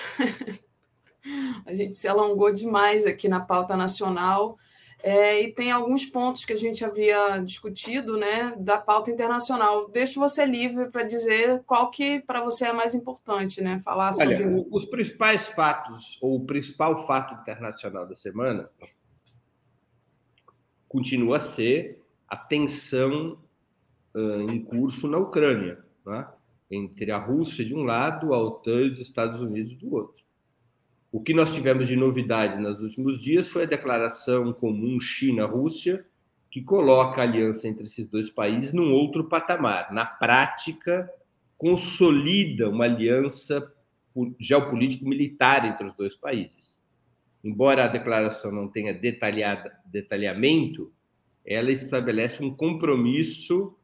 a 1.67 1.75
gente 1.75 1.97
se 1.97 2.07
alongou 2.07 2.53
demais 2.53 3.05
aqui 3.05 3.29
na 3.29 3.41
pauta 3.41 3.77
nacional. 3.77 4.57
É, 5.01 5.43
e 5.43 5.53
tem 5.53 5.71
alguns 5.71 6.05
pontos 6.05 6.45
que 6.45 6.53
a 6.53 6.57
gente 6.57 6.85
havia 6.85 7.39
discutido 7.39 8.17
né, 8.17 8.55
da 8.59 8.79
pauta 8.79 9.11
internacional. 9.11 9.89
Deixo 9.89 10.19
você 10.19 10.45
livre 10.45 10.91
para 10.91 11.05
dizer 11.05 11.63
qual 11.65 11.91
que 11.91 12.21
para 12.21 12.43
você 12.43 12.67
é 12.67 12.73
mais 12.73 12.95
importante, 12.95 13.61
né? 13.61 13.81
Falar 13.85 14.13
sobre. 14.13 14.45
Olha, 14.45 14.67
os 14.73 14.85
principais 14.87 15.49
fatos, 15.49 16.19
ou 16.21 16.37
o 16.37 16.47
principal 16.47 17.07
fato 17.07 17.35
internacional 17.41 18.07
da 18.07 18.17
semana, 18.17 18.69
continua 20.89 21.37
a 21.37 21.41
ser 21.41 22.03
a 22.27 22.37
tensão 22.37 23.39
uh, 24.15 24.51
em 24.51 24.65
curso 24.65 25.07
na 25.07 25.19
Ucrânia, 25.19 25.79
né? 26.05 26.27
entre 26.71 27.11
a 27.11 27.19
Rússia 27.19 27.65
de 27.65 27.75
um 27.75 27.83
lado, 27.83 28.35
a 28.35 28.43
OTAN 28.43 28.83
e 28.83 28.89
os 28.91 28.99
Estados 28.99 29.41
Unidos 29.41 29.75
do 29.75 29.95
outro. 29.95 30.25
O 31.11 31.23
que 31.23 31.33
nós 31.33 31.55
tivemos 31.55 31.89
de 31.89 31.97
novidade 31.97 32.61
nos 32.61 32.83
últimos 32.83 33.19
dias 33.19 33.49
foi 33.49 33.63
a 33.63 33.67
declaração 33.67 34.53
comum 34.53 35.01
China-Rússia, 35.01 36.05
que 36.51 36.63
coloca 36.63 37.21
a 37.21 37.25
aliança 37.25 37.67
entre 37.67 37.85
esses 37.85 38.09
dois 38.09 38.29
países 38.29 38.75
num 38.75 38.93
outro 38.93 39.25
patamar. 39.25 39.93
Na 39.93 40.05
prática, 40.05 41.11
consolida 41.57 42.69
uma 42.69 42.85
aliança 42.85 43.73
geopolítico-militar 44.39 45.65
entre 45.65 45.87
os 45.87 45.95
dois 45.95 46.15
países. 46.15 46.79
Embora 47.43 47.85
a 47.85 47.89
declaração 47.89 48.53
não 48.53 48.69
tenha 48.69 48.93
detalhamento, 48.93 50.93
ela 51.45 51.73
estabelece 51.73 52.45
um 52.45 52.55
compromisso 52.55 53.75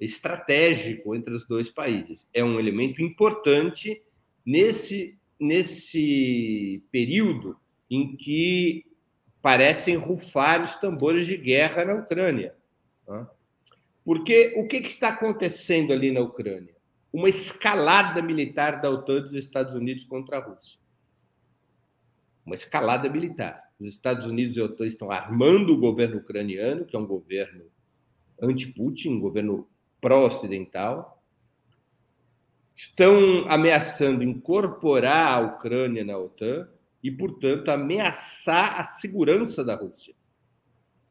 estratégico 0.00 1.14
entre 1.14 1.32
os 1.32 1.46
dois 1.46 1.70
países. 1.70 2.28
É 2.34 2.42
um 2.42 2.58
elemento 2.58 3.00
importante 3.00 4.02
nesse 4.44 5.16
nesse 5.42 6.82
período 6.90 7.56
em 7.90 8.16
que 8.16 8.86
parecem 9.40 9.96
rufar 9.96 10.62
os 10.62 10.76
tambores 10.76 11.26
de 11.26 11.36
guerra 11.36 11.84
na 11.84 11.94
Ucrânia. 11.94 12.54
Porque 14.04 14.54
o 14.56 14.66
que, 14.66 14.76
está 14.76 15.08
acontecendo 15.08 15.92
ali 15.92 16.10
na 16.10 16.20
Ucrânia? 16.20 16.72
uma 17.12 17.28
escalada 17.28 18.22
militar 18.22 18.80
da 18.80 18.90
OTAN 18.90 19.20
dos 19.20 19.34
Estados 19.34 19.74
Unidos 19.74 20.04
contra 20.04 20.38
a 20.38 20.40
Rússia. 20.40 20.80
Uma 22.44 22.54
escalada 22.54 23.08
militar. 23.08 23.70
Os 23.78 23.88
Estados 23.88 24.24
Unidos 24.26 24.56
e 24.56 24.60
a 24.60 24.64
OTAN 24.64 24.86
estão 24.86 25.10
armando 25.10 25.74
o 25.74 25.78
governo 25.78 26.18
ucraniano, 26.18 26.86
que 26.86 26.96
é 26.96 26.98
um 26.98 27.06
governo 27.06 27.64
anti-Putin, 28.40 29.10
um 29.10 29.20
governo 29.20 29.68
pró-ocidental. 30.00 31.21
Estão 32.74 33.46
ameaçando 33.48 34.22
incorporar 34.22 35.38
a 35.38 35.40
Ucrânia 35.40 36.04
na 36.04 36.16
OTAN 36.16 36.68
e, 37.02 37.10
portanto, 37.10 37.68
ameaçar 37.68 38.78
a 38.78 38.84
segurança 38.84 39.64
da 39.64 39.74
Rússia. 39.74 40.14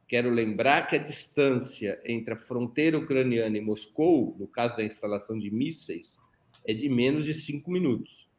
Quero 0.07 0.29
lembrar 0.29 0.88
que 0.88 0.95
a 0.95 0.99
distância 0.99 2.01
entre 2.03 2.33
a 2.33 2.38
fronteira 2.38 2.97
ucraniana 2.97 3.57
e 3.57 3.61
Moscou, 3.61 4.35
no 4.38 4.47
caso 4.47 4.75
da 4.75 4.83
instalação 4.83 5.39
de 5.39 5.49
mísseis, 5.49 6.19
é 6.67 6.73
de 6.73 6.89
menos 6.89 7.23
de 7.23 7.33
cinco 7.33 7.71
minutos. 7.71 8.29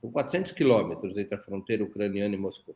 São 0.00 0.10
400 0.10 0.52
quilômetros 0.52 1.16
entre 1.18 1.34
a 1.34 1.38
fronteira 1.38 1.84
ucraniana 1.84 2.34
e 2.34 2.38
Moscou. 2.38 2.74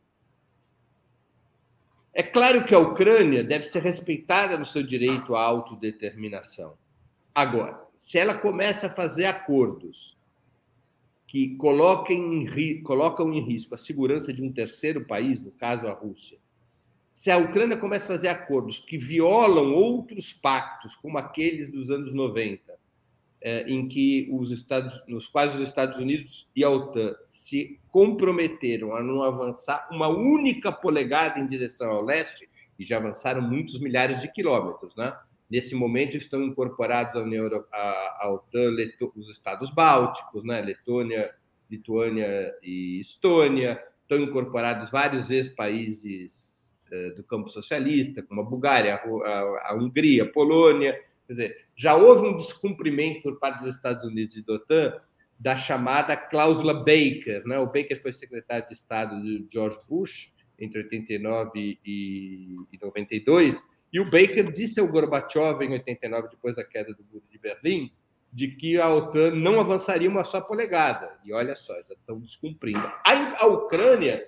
É 2.13 2.21
claro 2.21 2.63
que 2.63 2.75
a 2.75 2.79
Ucrânia 2.79 3.43
deve 3.43 3.65
ser 3.65 3.81
respeitada 3.81 4.55
no 4.55 4.65
seu 4.65 4.83
direito 4.83 5.35
à 5.35 5.41
autodeterminação. 5.41 6.77
Agora, 7.33 7.82
se 7.95 8.17
ela 8.17 8.33
começa 8.33 8.87
a 8.87 8.89
fazer 8.89 9.25
acordos 9.25 10.17
que 11.27 11.55
coloquem 11.55 12.45
em, 12.45 12.83
colocam 12.83 13.33
em 13.33 13.41
risco 13.41 13.73
a 13.73 13.77
segurança 13.77 14.31
de 14.31 14.43
um 14.43 14.51
terceiro 14.51 15.05
país, 15.05 15.41
no 15.41 15.51
caso 15.51 15.87
a 15.87 15.93
Rússia, 15.93 16.37
se 17.11 17.29
a 17.31 17.37
Ucrânia 17.37 17.77
começa 17.77 18.05
a 18.05 18.15
fazer 18.15 18.27
acordos 18.27 18.79
que 18.79 18.97
violam 18.97 19.73
outros 19.73 20.33
pactos, 20.33 20.95
como 20.95 21.17
aqueles 21.17 21.71
dos 21.71 21.89
anos 21.89 22.13
90, 22.13 22.73
é, 23.41 23.69
em 23.69 23.87
que 23.87 24.29
os 24.31 24.51
Estados, 24.51 25.03
nos 25.07 25.27
quais 25.27 25.53
os 25.53 25.61
Estados 25.61 25.97
Unidos 25.99 26.49
e 26.55 26.63
a 26.63 26.69
OTAN 26.69 27.15
se 27.27 27.79
comprometeram 27.91 28.95
a 28.95 29.03
não 29.03 29.21
avançar 29.21 29.87
uma 29.91 30.07
única 30.07 30.71
polegada 30.71 31.39
em 31.39 31.47
direção 31.47 31.91
ao 31.91 32.01
leste, 32.01 32.49
e 32.79 32.83
já 32.83 32.97
avançaram 32.97 33.41
muitos 33.41 33.79
milhares 33.79 34.21
de 34.21 34.31
quilômetros, 34.31 34.95
né? 34.95 35.15
Nesse 35.53 35.75
momento 35.75 36.17
estão 36.17 36.41
incorporados 36.41 37.15
à 37.15 37.23
União 37.23 37.47
à, 37.71 38.17
à 38.21 38.33
OTAN 38.33 38.71
os 39.15 39.29
estados 39.29 39.69
bálticos, 39.69 40.43
né? 40.43 40.59
Letônia, 40.59 41.29
Lituânia 41.69 42.51
e 42.63 42.99
Estônia, 42.99 43.79
estão 44.01 44.17
incorporados 44.17 44.89
vários 44.89 45.29
ex-países 45.29 46.75
eh, 46.91 47.11
do 47.11 47.23
campo 47.23 47.49
socialista, 47.49 48.23
como 48.23 48.41
a 48.41 48.43
Bulgária, 48.43 48.95
a, 48.95 49.69
a 49.69 49.75
Hungria, 49.75 50.23
a 50.23 50.27
Polônia. 50.27 50.99
Quer 51.27 51.33
dizer, 51.33 51.65
já 51.75 51.95
houve 51.95 52.29
um 52.29 52.35
descumprimento 52.35 53.21
por 53.21 53.37
parte 53.37 53.63
dos 53.63 53.75
Estados 53.75 54.03
Unidos 54.03 54.35
e 54.35 54.41
da 54.43 54.53
OTAN 54.53 54.99
da 55.39 55.55
chamada 55.55 56.17
cláusula 56.17 56.73
Baker. 56.73 57.45
Né? 57.45 57.59
O 57.59 57.67
Baker 57.67 58.01
foi 58.01 58.11
secretário 58.11 58.67
de 58.67 58.73
Estado 58.73 59.21
de 59.21 59.45
George 59.51 59.77
Bush 59.87 60.33
entre 60.57 60.79
89 60.79 61.77
e 61.85 62.55
92, 62.81 63.63
e 63.93 63.99
o 63.99 64.05
Baker 64.05 64.51
disse 64.51 64.79
ao 64.79 64.87
Gorbachev 64.87 65.63
em 65.63 65.73
89, 65.73 66.29
depois 66.29 66.55
da 66.55 66.63
queda 66.63 66.91
do 66.93 67.05
muro 67.11 67.23
de 67.29 67.37
Berlim, 67.37 67.91
de 68.31 68.47
que 68.47 68.79
a 68.79 68.91
OTAN 68.91 69.35
não 69.35 69.59
avançaria 69.59 70.09
uma 70.09 70.23
só 70.23 70.41
polegada. 70.41 71.19
E 71.23 71.31
olha 71.31 71.55
só, 71.55 71.75
já 71.87 71.93
estão 71.93 72.19
descumprindo. 72.19 72.79
A, 72.79 73.43
a 73.43 73.45
Ucrânia 73.45 74.27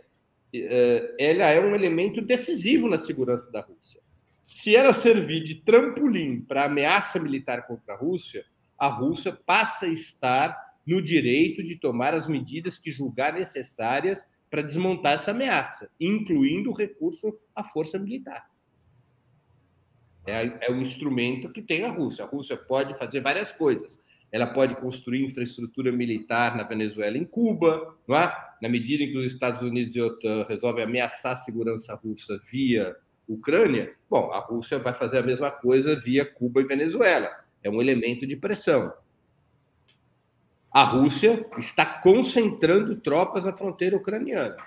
é, 0.54 1.16
ela 1.18 1.46
é 1.46 1.60
um 1.60 1.74
elemento 1.74 2.22
decisivo 2.22 2.88
na 2.88 3.00
segurança 3.00 3.50
da 3.50 3.62
Rússia. 3.62 4.00
Se 4.46 4.76
ela 4.76 4.94
servir 4.94 5.42
de 5.42 5.56
trampolim 5.56 6.42
para 6.42 6.66
ameaça 6.66 7.20
militar 7.20 7.66
contra 7.66 7.96
a 7.96 7.98
Rússia, 7.98 8.46
a 8.78 8.88
Rússia 8.88 9.32
passa 9.34 9.88
a 9.88 9.90
estar 9.90 10.56
no 10.86 11.02
direito 11.02 11.64
de 11.64 11.76
tomar 11.76 12.14
as 12.14 12.28
medidas 12.28 12.78
que 12.78 12.92
julgar 12.92 13.34
necessárias 13.34 14.30
para 14.48 14.62
desmontar 14.62 15.14
essa 15.14 15.32
ameaça, 15.32 15.90
incluindo 16.00 16.70
o 16.70 16.76
recurso 16.76 17.36
à 17.56 17.64
força 17.64 17.98
militar. 17.98 18.46
É, 20.26 20.68
é 20.68 20.72
um 20.72 20.81
instrumento 20.81 21.52
que 21.52 21.61
tem 21.61 21.84
a 21.84 21.91
Rússia. 21.91 22.26
A 22.26 22.27
Rússia 22.27 22.57
pode 22.57 22.97
fazer 22.97 23.22
várias 23.22 23.52
coisas 23.52 23.99
ela 24.35 24.47
pode 24.47 24.76
construir 24.76 25.23
infraestrutura 25.23 25.93
militar 25.93 26.57
na 26.57 26.64
Venezuela 26.64 27.18
em 27.18 27.23
Cuba, 27.23 27.95
não 28.06 28.18
é? 28.18 28.35
na 28.61 28.68
medida 28.68 29.02
em 29.02 29.10
que 29.10 29.18
os 29.18 29.31
Estados 29.31 29.61
Unidos 29.61 29.95
e 29.95 30.02
a 30.02 30.06
OTAN 30.07 30.45
resolvem 30.49 30.84
ameaçar 30.84 31.31
a 31.31 31.38
segurança 31.38 31.95
russa 31.95 32.38
via 32.52 32.93
Ucrânia, 33.27 33.95
bom, 34.10 34.31
a 34.34 34.39
Rússia 34.39 34.77
vai 34.77 34.93
fazer 34.93 35.19
a 35.19 35.23
mesma 35.23 35.49
coisa 35.49 35.95
via 35.95 36.26
Cuba 36.26 36.60
e 36.60 36.65
Venezuela. 36.65 37.30
É 37.64 37.69
um 37.69 37.81
elemento 37.81 38.27
de 38.27 38.35
pressão. 38.35 38.93
A 40.69 40.84
Rússia 40.84 41.47
está 41.57 41.85
concentrando 41.85 42.97
tropas 42.97 43.45
na 43.45 43.53
fronteira 43.53 43.95
ucraniana. 43.95 44.57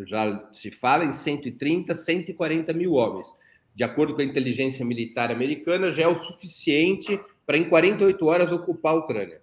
Já 0.00 0.50
se 0.54 0.70
fala 0.70 1.04
em 1.04 1.12
130, 1.12 1.94
140 1.94 2.72
mil 2.72 2.94
homens. 2.94 3.28
De 3.74 3.82
acordo 3.82 4.14
com 4.14 4.20
a 4.20 4.24
inteligência 4.24 4.84
militar 4.84 5.30
americana, 5.32 5.90
já 5.90 6.04
é 6.04 6.08
o 6.08 6.14
suficiente 6.14 7.20
para 7.44 7.58
em 7.58 7.68
48 7.68 8.26
horas 8.26 8.52
ocupar 8.52 8.94
a 8.94 8.98
Ucrânia. 8.98 9.42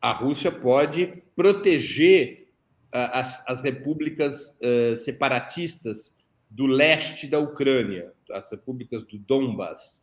A 0.00 0.12
Rússia 0.12 0.52
pode 0.52 1.22
proteger 1.34 2.48
uh, 2.94 3.10
as, 3.12 3.42
as, 3.46 3.62
repúblicas 3.62 4.56
uh, 4.60 4.96
separatistas 4.96 6.14
do 6.48 6.66
leste 6.66 7.26
da 7.26 7.38
Ucrânia, 7.38 8.12
as 8.32 8.50
repúblicas 8.50 9.02
do 9.04 9.18
Donbas. 9.18 10.02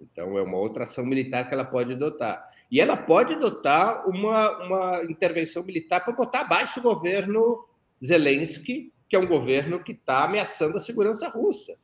Então, 0.00 0.38
é 0.38 0.42
uma 0.42 0.58
outra 0.58 0.84
ação 0.84 1.04
militar 1.04 1.46
que 1.46 1.54
ela 1.54 1.64
pode 1.64 1.92
adotar. 1.92 2.50
E 2.70 2.80
ela 2.80 2.96
pode 2.96 3.34
adotar 3.34 4.08
uma, 4.08 4.64
uma 4.64 5.04
intervenção 5.04 5.62
militar 5.62 6.02
para 6.02 6.14
botar 6.14 6.40
abaixo 6.40 6.80
o 6.80 6.82
governo 6.82 7.68
Zelensky, 8.04 8.92
que 9.08 9.16
é 9.16 9.18
um 9.18 9.26
governo 9.26 9.82
que 9.82 9.92
está 9.92 10.24
ameaçando 10.24 10.76
a 10.76 10.80
segurança 10.80 11.28
russa. 11.28 11.76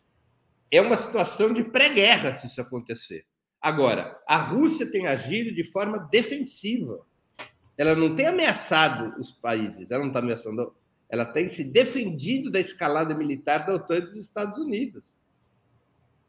É 0.71 0.81
uma 0.81 0.97
situação 0.97 1.53
de 1.53 1.65
pré-guerra 1.65 2.33
se 2.33 2.47
isso 2.47 2.61
acontecer. 2.61 3.25
Agora, 3.61 4.21
a 4.27 4.37
Rússia 4.37 4.87
tem 4.87 5.07
agido 5.07 5.55
de 5.55 5.65
forma 5.65 5.99
defensiva. 6.11 7.05
Ela 7.77 7.95
não 7.95 8.15
tem 8.15 8.27
ameaçado 8.27 9.19
os 9.19 9.31
países, 9.31 9.91
ela 9.91 10.03
não 10.03 10.09
está 10.09 10.21
ameaçando, 10.21 10.75
ela 11.09 11.25
tem 11.25 11.49
se 11.49 11.65
defendido 11.65 12.51
da 12.51 12.59
escalada 12.59 13.15
militar 13.15 13.67
da 13.67 13.75
OTAN 13.75 14.01
dos 14.01 14.17
Estados 14.17 14.59
Unidos. 14.59 15.15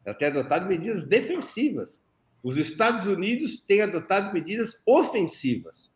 Ela 0.04 0.14
tem 0.14 0.28
adotado 0.28 0.66
medidas 0.66 1.06
defensivas. 1.06 2.00
Os 2.42 2.56
Estados 2.56 3.06
Unidos 3.06 3.60
têm 3.60 3.82
adotado 3.82 4.32
medidas 4.32 4.80
ofensivas, 4.86 5.90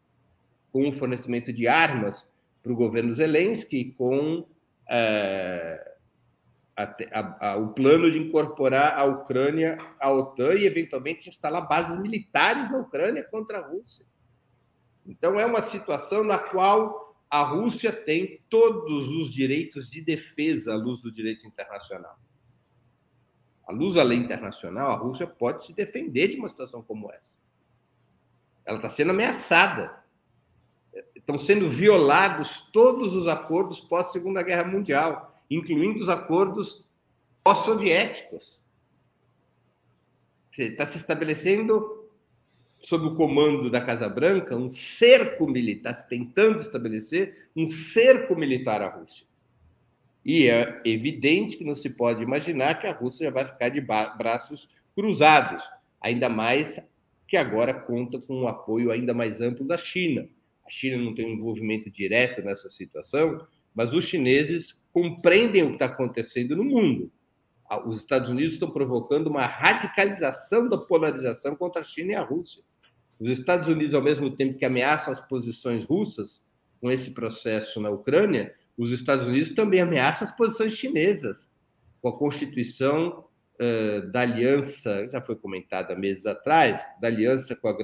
com 0.72 0.88
o 0.88 0.92
fornecimento 0.92 1.52
de 1.52 1.68
armas 1.68 2.28
para 2.62 2.72
o 2.72 2.76
governo 2.76 3.12
Zelensky, 3.12 3.92
com 3.96 4.46
é, 4.88 5.91
a, 6.76 6.84
a, 6.84 7.50
a, 7.50 7.56
o 7.56 7.72
plano 7.72 8.10
de 8.10 8.18
incorporar 8.18 8.98
a 8.98 9.04
Ucrânia 9.04 9.76
à 10.00 10.10
OTAN 10.10 10.54
e, 10.54 10.64
eventualmente, 10.64 11.28
instalar 11.28 11.68
bases 11.68 11.98
militares 11.98 12.70
na 12.70 12.78
Ucrânia 12.78 13.22
contra 13.24 13.58
a 13.58 13.66
Rússia. 13.66 14.06
Então, 15.06 15.38
é 15.38 15.44
uma 15.44 15.60
situação 15.60 16.24
na 16.24 16.38
qual 16.38 17.16
a 17.28 17.42
Rússia 17.42 17.92
tem 17.92 18.42
todos 18.48 19.08
os 19.08 19.30
direitos 19.30 19.90
de 19.90 20.00
defesa 20.00 20.72
à 20.72 20.76
luz 20.76 21.00
do 21.02 21.10
direito 21.10 21.46
internacional. 21.46 22.18
À 23.66 23.72
luz 23.72 23.94
da 23.94 24.02
lei 24.02 24.18
internacional, 24.18 24.92
a 24.92 24.96
Rússia 24.96 25.26
pode 25.26 25.64
se 25.64 25.74
defender 25.74 26.28
de 26.28 26.36
uma 26.36 26.48
situação 26.48 26.82
como 26.82 27.10
essa. 27.12 27.38
Ela 28.64 28.76
está 28.76 28.88
sendo 28.88 29.10
ameaçada. 29.10 30.02
Estão 31.14 31.38
sendo 31.38 31.70
violados 31.70 32.68
todos 32.72 33.14
os 33.14 33.28
acordos 33.28 33.80
pós-Segunda 33.80 34.42
Guerra 34.42 34.64
Mundial 34.64 35.31
incluindo 35.56 36.00
os 36.00 36.08
acordos 36.08 36.88
pós-soviéticos. 37.42 38.62
Está 40.56 40.86
se 40.86 40.98
estabelecendo, 40.98 42.08
sob 42.78 43.06
o 43.06 43.14
comando 43.14 43.70
da 43.70 43.80
Casa 43.80 44.08
Branca, 44.08 44.56
um 44.56 44.70
cerco 44.70 45.46
militar, 45.46 45.94
se 45.94 46.08
tentando 46.08 46.58
estabelecer 46.58 47.48
um 47.56 47.66
cerco 47.66 48.36
militar 48.36 48.82
à 48.82 48.88
Rússia. 48.88 49.26
E 50.24 50.48
é 50.48 50.80
evidente 50.84 51.56
que 51.56 51.64
não 51.64 51.74
se 51.74 51.90
pode 51.90 52.22
imaginar 52.22 52.80
que 52.80 52.86
a 52.86 52.92
Rússia 52.92 53.24
já 53.24 53.30
vai 53.30 53.46
ficar 53.46 53.70
de 53.70 53.80
braços 53.80 54.68
cruzados, 54.94 55.64
ainda 56.00 56.28
mais 56.28 56.80
que 57.26 57.36
agora 57.36 57.72
conta 57.72 58.20
com 58.20 58.42
um 58.42 58.48
apoio 58.48 58.90
ainda 58.90 59.14
mais 59.14 59.40
amplo 59.40 59.66
da 59.66 59.76
China. 59.76 60.28
A 60.66 60.70
China 60.70 60.98
não 60.98 61.14
tem 61.14 61.26
um 61.26 61.34
envolvimento 61.34 61.90
direto 61.90 62.42
nessa 62.42 62.68
situação, 62.68 63.46
mas 63.74 63.94
os 63.94 64.04
chineses 64.04 64.78
compreendem 64.92 65.62
o 65.62 65.68
que 65.68 65.72
está 65.74 65.86
acontecendo 65.86 66.56
no 66.56 66.64
mundo. 66.64 67.10
Os 67.86 67.98
Estados 67.98 68.28
Unidos 68.28 68.52
estão 68.52 68.70
provocando 68.70 69.28
uma 69.28 69.46
radicalização 69.46 70.68
da 70.68 70.76
polarização 70.76 71.56
contra 71.56 71.80
a 71.80 71.84
China 71.84 72.12
e 72.12 72.14
a 72.14 72.22
Rússia. 72.22 72.62
Os 73.18 73.30
Estados 73.30 73.68
Unidos, 73.68 73.94
ao 73.94 74.02
mesmo 74.02 74.30
tempo 74.36 74.58
que 74.58 74.64
ameaçam 74.64 75.12
as 75.12 75.20
posições 75.20 75.84
russas 75.84 76.44
com 76.80 76.90
esse 76.90 77.12
processo 77.12 77.80
na 77.80 77.88
Ucrânia, 77.88 78.54
os 78.76 78.90
Estados 78.90 79.26
Unidos 79.26 79.50
também 79.50 79.80
ameaçam 79.80 80.26
as 80.26 80.36
posições 80.36 80.72
chinesas 80.72 81.48
com 82.00 82.08
a 82.08 82.18
constituição 82.18 83.24
uh, 83.60 84.10
da 84.10 84.20
aliança, 84.22 85.08
já 85.10 85.22
foi 85.22 85.36
comentada 85.36 85.94
meses 85.94 86.26
atrás, 86.26 86.84
da 87.00 87.08
aliança 87.08 87.54
com 87.54 87.68
a, 87.68 87.74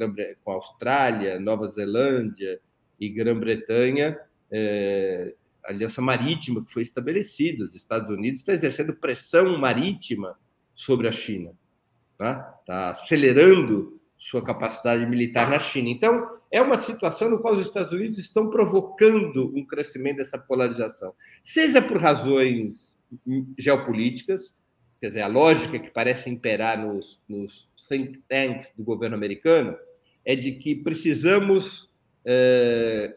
com 0.43 0.51
a 0.51 0.55
Austrália, 0.55 1.39
Nova 1.39 1.71
Zelândia 1.71 2.61
e 2.99 3.09
Grã-Bretanha, 3.09 4.19
uh, 4.51 5.38
aliança 5.69 6.01
marítima 6.01 6.65
que 6.65 6.73
foi 6.73 6.83
estabelecida. 6.83 7.65
Os 7.65 7.75
Estados 7.75 8.09
Unidos 8.09 8.41
estão 8.41 8.55
exercendo 8.55 8.95
pressão 8.95 9.59
marítima 9.59 10.37
sobre 10.75 11.09
a 11.09 11.13
China, 11.13 11.53
tá? 12.17 12.57
Está 12.61 12.91
acelerando 12.91 14.01
sua 14.17 14.43
capacidade 14.43 15.05
militar 15.07 15.49
na 15.51 15.59
China. 15.59 15.89
Então, 15.89 16.39
é 16.51 16.61
uma 16.63 16.79
situação 16.79 17.31
no 17.31 17.39
qual 17.39 17.55
os 17.55 17.61
Estados 17.61 17.93
Unidos 17.93 18.19
estão 18.19 18.49
provocando 18.51 19.53
um 19.55 19.65
crescimento 19.65 20.17
dessa 20.17 20.39
polarização, 20.39 21.15
seja 21.45 21.83
por 21.83 21.99
razões 21.99 22.99
geopolíticas, 23.59 24.55
quer 25.01 25.09
dizer, 25.09 25.23
a 25.23 25.29
lógica 25.29 25.79
que 25.79 25.91
parece 25.91 26.31
imperar 26.31 26.79
nos, 26.79 27.21
nos 27.29 27.69
think 27.89 28.21
tanks 28.29 28.75
do 28.77 28.83
governo 28.83 29.17
americano 29.17 29.77
é 30.25 30.35
de 30.35 30.53
que 30.53 30.75
precisamos 30.75 31.91
é, 32.25 33.17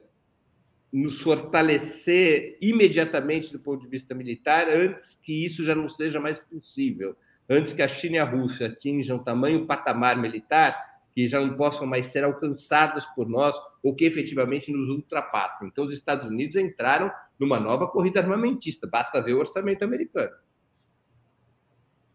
nos 0.92 1.22
fortalecer 1.22 2.58
imediatamente 2.62 3.52
do 3.52 3.60
ponto 3.60 3.82
de 3.82 3.88
vista 3.88 4.14
militar 4.14 4.68
antes 4.68 5.20
que 5.22 5.46
isso 5.46 5.64
já 5.64 5.74
não 5.74 5.88
seja 5.88 6.20
mais 6.20 6.40
possível, 6.40 7.16
antes 7.50 7.72
que 7.72 7.82
a 7.82 7.88
China 7.88 8.18
e 8.18 8.20
a 8.20 8.26
Rússia 8.26 8.68
atinjam 8.68 9.20
tamanho 9.20 9.66
patamar 9.66 10.18
militar 10.18 10.92
que 11.14 11.28
já 11.28 11.40
não 11.40 11.56
possam 11.56 11.86
mais 11.86 12.08
ser 12.08 12.24
alcançadas 12.24 13.06
por 13.06 13.28
nós 13.28 13.56
ou 13.84 13.94
que 13.94 14.06
efetivamente 14.06 14.72
nos 14.72 14.90
ultrapassem. 14.90 15.68
Então, 15.68 15.86
os 15.86 15.94
Estados 15.94 16.30
Unidos 16.30 16.56
entraram 16.56 17.12
numa 17.38 17.60
nova 17.60 17.88
corrida 17.88 18.20
armamentista, 18.20 18.88
basta 18.88 19.22
ver 19.22 19.34
o 19.34 19.40
orçamento 19.40 19.84
americano. 19.84 20.32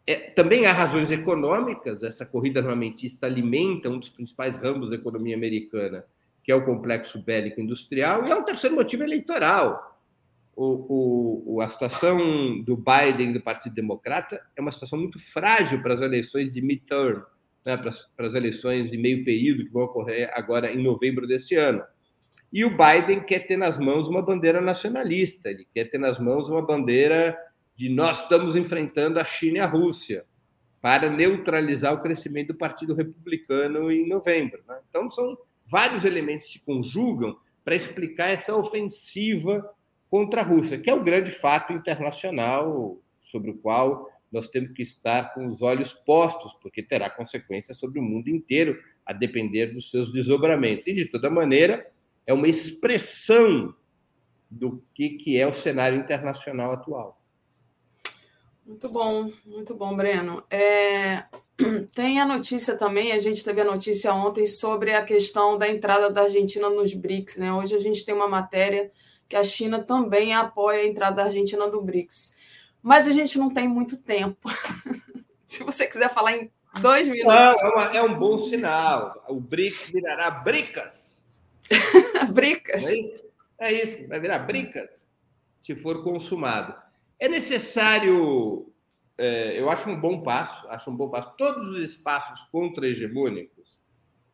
É, 0.06 0.14
também 0.30 0.66
há 0.66 0.72
razões 0.72 1.10
econômicas, 1.10 2.02
essa 2.02 2.24
corrida 2.24 2.60
armamentista 2.60 3.26
alimenta 3.26 3.88
um 3.88 3.98
dos 3.98 4.08
principais 4.08 4.56
ramos 4.56 4.88
da 4.88 4.94
economia 4.94 5.34
americana, 5.34 6.04
que 6.46 6.52
é 6.52 6.54
o 6.54 6.64
complexo 6.64 7.18
bélico 7.18 7.60
industrial, 7.60 8.24
e 8.24 8.30
há 8.30 8.36
um 8.36 8.44
terceiro 8.44 8.76
motivo 8.76 9.02
eleitoral. 9.02 10.00
O, 10.54 11.56
o, 11.56 11.60
a 11.60 11.68
situação 11.68 12.62
do 12.62 12.76
Biden 12.76 13.32
do 13.32 13.42
Partido 13.42 13.74
Democrata 13.74 14.40
é 14.54 14.60
uma 14.60 14.70
situação 14.70 14.96
muito 14.96 15.18
frágil 15.18 15.82
para 15.82 15.92
as 15.92 16.00
eleições 16.00 16.50
de 16.54 16.62
midterm, 16.62 17.20
né, 17.66 17.76
para, 17.76 17.90
para 18.16 18.26
as 18.28 18.34
eleições 18.34 18.88
de 18.88 18.96
meio 18.96 19.24
período 19.24 19.64
que 19.64 19.72
vão 19.72 19.82
ocorrer 19.82 20.30
agora 20.34 20.72
em 20.72 20.80
novembro 20.80 21.26
deste 21.26 21.56
ano. 21.56 21.82
E 22.52 22.64
o 22.64 22.70
Biden 22.70 23.24
quer 23.24 23.40
ter 23.40 23.56
nas 23.56 23.76
mãos 23.76 24.06
uma 24.06 24.22
bandeira 24.22 24.60
nacionalista, 24.60 25.50
ele 25.50 25.66
quer 25.74 25.90
ter 25.90 25.98
nas 25.98 26.20
mãos 26.20 26.48
uma 26.48 26.64
bandeira 26.64 27.36
de 27.74 27.88
nós 27.88 28.22
estamos 28.22 28.54
enfrentando 28.54 29.18
a 29.18 29.24
China 29.24 29.58
e 29.58 29.60
a 29.60 29.66
Rússia 29.66 30.24
para 30.80 31.10
neutralizar 31.10 31.92
o 31.92 32.00
crescimento 32.00 32.48
do 32.48 32.54
Partido 32.54 32.94
Republicano 32.94 33.90
em 33.90 34.08
novembro. 34.08 34.62
Né? 34.66 34.78
Então, 34.88 35.10
são 35.10 35.36
vários 35.66 36.04
elementos 36.04 36.50
se 36.50 36.60
conjugam 36.60 37.36
para 37.64 37.74
explicar 37.74 38.30
essa 38.30 38.56
ofensiva 38.56 39.68
contra 40.08 40.40
a 40.40 40.44
Rússia, 40.44 40.78
que 40.78 40.88
é 40.88 40.94
o 40.94 41.02
grande 41.02 41.30
fato 41.30 41.72
internacional 41.72 42.98
sobre 43.20 43.50
o 43.50 43.58
qual 43.58 44.08
nós 44.30 44.48
temos 44.48 44.72
que 44.72 44.82
estar 44.82 45.34
com 45.34 45.48
os 45.48 45.62
olhos 45.62 45.92
postos, 45.92 46.52
porque 46.54 46.82
terá 46.82 47.08
consequências 47.10 47.78
sobre 47.78 47.98
o 47.98 48.02
mundo 48.02 48.28
inteiro, 48.28 48.80
a 49.04 49.12
depender 49.12 49.66
dos 49.66 49.90
seus 49.90 50.12
desdobramentos. 50.12 50.86
E, 50.86 50.92
de 50.92 51.06
toda 51.06 51.30
maneira, 51.30 51.90
é 52.26 52.32
uma 52.32 52.48
expressão 52.48 53.74
do 54.50 54.82
que, 54.94 55.10
que 55.10 55.38
é 55.38 55.46
o 55.46 55.52
cenário 55.52 55.98
internacional 55.98 56.72
atual. 56.72 57.20
Muito 58.64 58.88
bom, 58.88 59.32
muito 59.44 59.74
bom, 59.76 59.96
Breno. 59.96 60.42
É, 60.50 61.24
tem 61.94 62.20
a 62.20 62.26
notícia 62.26 62.76
também, 62.76 63.12
a 63.12 63.18
gente 63.18 63.44
teve 63.44 63.60
a 63.60 63.64
notícia 63.64 64.12
ontem 64.12 64.46
sobre 64.46 64.94
a 64.94 65.04
questão 65.04 65.56
da 65.56 65.68
entrada 65.68 66.10
da 66.10 66.22
Argentina 66.22 66.68
nos 66.68 66.94
BRICS. 66.94 67.38
Né? 67.38 67.52
Hoje 67.52 67.74
a 67.74 67.80
gente 67.80 68.04
tem 68.04 68.14
uma 68.14 68.28
matéria 68.28 68.90
que 69.28 69.36
a 69.36 69.42
China 69.42 69.82
também 69.82 70.34
apoia 70.34 70.80
a 70.80 70.86
entrada 70.86 71.16
da 71.16 71.24
Argentina 71.24 71.66
no 71.66 71.82
BRICS 71.82 72.34
mas 72.86 73.08
a 73.08 73.10
gente 73.10 73.36
não 73.36 73.52
tem 73.52 73.66
muito 73.66 73.96
tempo. 73.96 74.48
Se 75.44 75.64
você 75.64 75.88
quiser 75.88 76.08
falar 76.08 76.36
em 76.36 76.52
dois 76.80 77.08
minutos. 77.08 77.34
Não, 77.34 77.80
é, 77.80 77.96
é 77.96 78.02
um 78.02 78.16
bom 78.16 78.38
sinal. 78.38 79.24
O 79.28 79.40
BRICS 79.40 79.90
virará 79.90 80.30
bricas. 80.30 81.20
bricas. 82.30 82.86
É 82.86 82.94
isso? 82.96 83.24
é 83.58 83.72
isso, 83.72 84.06
vai 84.06 84.20
virar 84.20 84.38
bricas 84.38 85.04
se 85.60 85.74
for 85.74 86.04
consumado. 86.04 86.76
É 87.18 87.28
necessário, 87.28 88.72
é, 89.18 89.58
eu 89.58 89.70
acho 89.70 89.88
um 89.88 89.98
bom 89.98 90.22
passo, 90.22 90.68
acho 90.68 90.90
um 90.90 90.96
bom 90.96 91.08
passo. 91.08 91.32
Todos 91.36 91.72
os 91.72 91.78
espaços 91.78 92.40
contra-hegemônicos, 92.52 93.80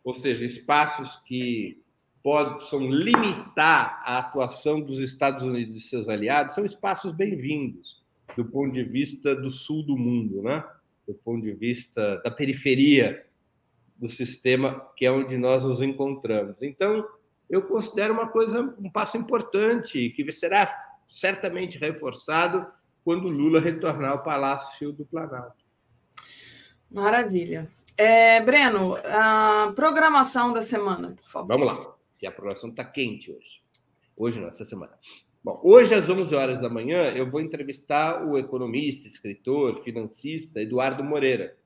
ou 0.02 0.14
seja, 0.14 0.44
espaços 0.44 1.16
que 1.24 1.80
possam 2.22 2.90
limitar 2.90 4.02
a 4.04 4.18
atuação 4.18 4.80
dos 4.80 4.98
Estados 4.98 5.44
Unidos 5.44 5.76
e 5.76 5.80
seus 5.80 6.08
aliados, 6.08 6.54
são 6.54 6.64
espaços 6.64 7.12
bem-vindos 7.12 8.02
do 8.36 8.44
ponto 8.44 8.72
de 8.72 8.82
vista 8.82 9.34
do 9.34 9.50
sul 9.50 9.84
do 9.84 9.96
mundo, 9.96 10.42
né? 10.42 10.64
do 11.06 11.14
ponto 11.14 11.42
de 11.42 11.52
vista 11.52 12.20
da 12.24 12.30
periferia 12.30 13.26
do 13.96 14.08
sistema, 14.08 14.88
que 14.96 15.04
é 15.04 15.12
onde 15.12 15.36
nós 15.36 15.64
nos 15.64 15.82
encontramos. 15.82 16.56
Então, 16.60 17.06
eu 17.50 17.62
considero 17.62 18.14
uma 18.14 18.28
coisa, 18.28 18.74
um 18.78 18.90
passo 18.90 19.16
importante, 19.16 20.10
que 20.10 20.32
será 20.32 20.66
certamente 21.06 21.78
reforçado 21.78 22.66
quando 23.04 23.28
Lula 23.28 23.60
retornar 23.60 24.12
ao 24.12 24.22
Palácio 24.22 24.92
do 24.92 25.04
Planalto. 25.04 25.62
Maravilha. 26.90 27.68
É, 27.96 28.40
Breno, 28.40 28.96
a 29.04 29.72
programação 29.74 30.52
da 30.52 30.62
semana, 30.62 31.14
por 31.14 31.28
favor. 31.28 31.48
Vamos 31.48 31.66
lá. 31.66 31.94
E 32.20 32.26
a 32.26 32.32
programação 32.32 32.70
está 32.70 32.84
quente 32.84 33.30
hoje. 33.30 33.60
Hoje, 34.16 34.40
nessa 34.40 34.64
semana. 34.64 34.92
Bom, 35.44 35.60
hoje 35.64 35.92
às 35.92 36.08
11 36.08 36.34
horas 36.34 36.60
da 36.60 36.68
manhã 36.68 37.10
eu 37.16 37.28
vou 37.28 37.40
entrevistar 37.40 38.24
o 38.24 38.38
economista, 38.38 39.08
escritor, 39.08 39.82
financista 39.82 40.60
Eduardo 40.60 41.02
Moreira. 41.02 41.56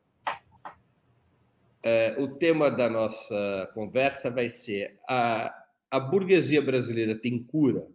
É, 1.82 2.16
o 2.18 2.26
tema 2.26 2.70
da 2.70 2.88
nossa 2.88 3.70
conversa 3.74 4.30
vai 4.30 4.48
ser 4.48 4.98
a, 5.06 5.54
a 5.90 6.00
burguesia 6.00 6.62
brasileira 6.62 7.14
tem 7.14 7.42
cura? 7.42 7.86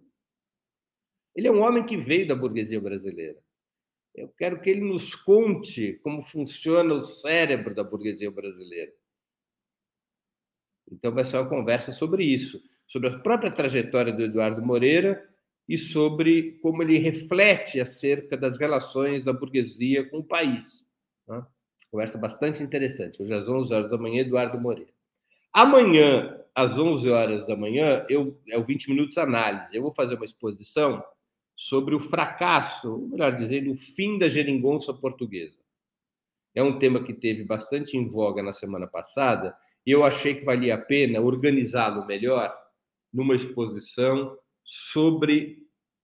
Ele 1.35 1.47
é 1.47 1.51
um 1.51 1.61
homem 1.61 1.85
que 1.85 1.97
veio 1.97 2.27
da 2.27 2.35
burguesia 2.35 2.79
brasileira. 2.79 3.37
Eu 4.13 4.27
quero 4.37 4.61
que 4.61 4.69
ele 4.69 4.81
nos 4.81 5.15
conte 5.15 5.93
como 6.03 6.21
funciona 6.21 6.93
o 6.93 7.01
cérebro 7.01 7.73
da 7.73 7.83
burguesia 7.83 8.29
brasileira. 8.29 8.91
Então 10.91 11.13
vai 11.13 11.23
ser 11.23 11.37
uma 11.37 11.47
conversa 11.47 11.93
sobre 11.93 12.25
isso, 12.25 12.61
sobre 12.85 13.07
a 13.07 13.19
própria 13.19 13.49
trajetória 13.49 14.11
do 14.11 14.23
Eduardo 14.23 14.61
Moreira 14.61 15.25
e 15.67 15.77
sobre 15.77 16.59
como 16.61 16.83
ele 16.83 16.97
reflete 16.97 17.79
acerca 17.79 18.35
das 18.35 18.57
relações 18.57 19.23
da 19.23 19.31
burguesia 19.31 20.09
com 20.09 20.17
o 20.17 20.23
país. 20.23 20.85
Né? 21.25 21.45
Conversa 21.89 22.17
bastante 22.17 22.61
interessante. 22.61 23.21
Hoje 23.21 23.33
às 23.33 23.47
11 23.47 23.73
horas 23.73 23.89
da 23.89 23.97
manhã, 23.97 24.21
Eduardo 24.21 24.59
Moreira. 24.59 24.91
Amanhã, 25.53 26.41
às 26.53 26.77
11 26.77 27.09
horas 27.09 27.47
da 27.47 27.55
manhã, 27.55 28.05
eu, 28.09 28.37
é 28.49 28.57
o 28.57 28.63
20 28.63 28.89
Minutos 28.89 29.17
Análise. 29.17 29.73
Eu 29.73 29.81
vou 29.81 29.93
fazer 29.93 30.15
uma 30.15 30.25
exposição 30.25 31.03
sobre 31.61 31.93
o 31.93 31.99
fracasso, 31.99 33.07
melhor 33.11 33.35
dizendo, 33.35 33.69
o 33.69 33.75
fim 33.75 34.17
da 34.17 34.27
geringonça 34.27 34.91
portuguesa. 34.91 35.61
É 36.55 36.63
um 36.63 36.79
tema 36.79 37.03
que 37.03 37.13
teve 37.13 37.43
bastante 37.43 37.95
em 37.95 38.09
voga 38.09 38.41
na 38.41 38.51
semana 38.51 38.87
passada 38.87 39.55
e 39.85 39.91
eu 39.91 40.03
achei 40.03 40.33
que 40.33 40.43
valia 40.43 40.73
a 40.73 40.77
pena 40.79 41.21
organizá-lo 41.21 42.07
melhor 42.07 42.51
numa 43.13 43.35
exposição 43.35 44.35
sobre 44.63 45.59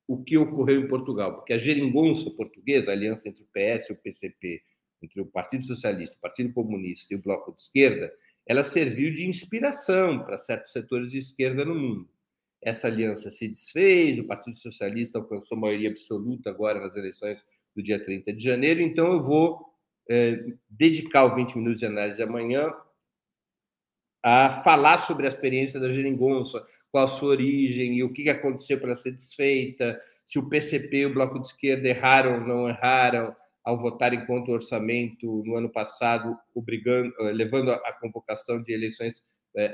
o 0.07 0.23
que 0.23 0.37
ocorreu 0.37 0.79
em 0.79 0.87
Portugal, 0.87 1.33
porque 1.33 1.53
a 1.53 1.57
geringonça 1.57 2.29
portuguesa, 2.29 2.91
a 2.91 2.93
aliança 2.93 3.27
entre 3.27 3.41
o 3.41 3.47
PS 3.47 3.89
e 3.89 3.93
o 3.93 3.97
PCP, 3.97 4.61
entre 5.01 5.21
o 5.21 5.25
Partido 5.25 5.65
Socialista, 5.65 6.15
o 6.17 6.21
Partido 6.21 6.53
Comunista 6.53 7.15
e 7.15 7.17
o 7.17 7.21
Bloco 7.21 7.51
de 7.51 7.61
Esquerda, 7.61 8.13
ela 8.45 8.63
serviu 8.63 9.11
de 9.11 9.27
inspiração 9.27 10.23
para 10.23 10.37
certos 10.37 10.71
setores 10.71 11.09
de 11.09 11.17
esquerda 11.17 11.65
no 11.65 11.73
mundo. 11.73 12.16
Essa 12.67 12.89
aliança 12.89 13.29
se 13.29 13.47
desfez, 13.47 14.19
o 14.19 14.25
Partido 14.25 14.57
Socialista 14.57 15.17
alcançou 15.17 15.57
maioria 15.57 15.89
absoluta 15.89 16.49
agora 16.49 16.81
nas 16.81 16.97
eleições 16.97 17.45
do 17.73 17.81
dia 17.81 18.03
30 18.03 18.33
de 18.33 18.43
janeiro, 18.43 18.81
então 18.81 19.13
eu 19.13 19.23
vou 19.23 19.65
é, 20.09 20.43
dedicar 20.69 21.25
os 21.25 21.33
20 21.33 21.55
minutos 21.55 21.79
de 21.79 21.85
análise 21.85 22.21
amanhã 22.21 22.73
a 24.21 24.51
falar 24.63 25.05
sobre 25.07 25.25
a 25.25 25.29
experiência 25.29 25.79
da 25.79 25.89
geringonça, 25.89 26.67
qual 26.91 27.05
a 27.05 27.07
sua 27.07 27.29
origem 27.29 27.93
e 27.93 28.03
o 28.03 28.11
que 28.11 28.29
aconteceu 28.29 28.77
para 28.81 28.95
ser 28.95 29.13
desfeita, 29.13 29.97
se 30.25 30.37
o 30.37 30.49
PCP 30.49 30.97
e 30.97 31.05
o 31.05 31.13
Bloco 31.13 31.39
de 31.39 31.47
Esquerda 31.47 31.87
erraram 31.87 32.33
ou 32.33 32.41
não 32.41 32.67
erraram 32.67 33.33
ao 33.63 33.79
votarem 33.79 34.25
contra 34.25 34.51
o 34.51 34.55
orçamento 34.55 35.41
no 35.45 35.55
ano 35.55 35.69
passado, 35.69 36.37
obrigando, 36.53 37.13
eh, 37.21 37.31
levando 37.31 37.71
a 37.71 37.93
convocação 37.93 38.61
de 38.61 38.73
eleições 38.73 39.23
eh, 39.23 39.23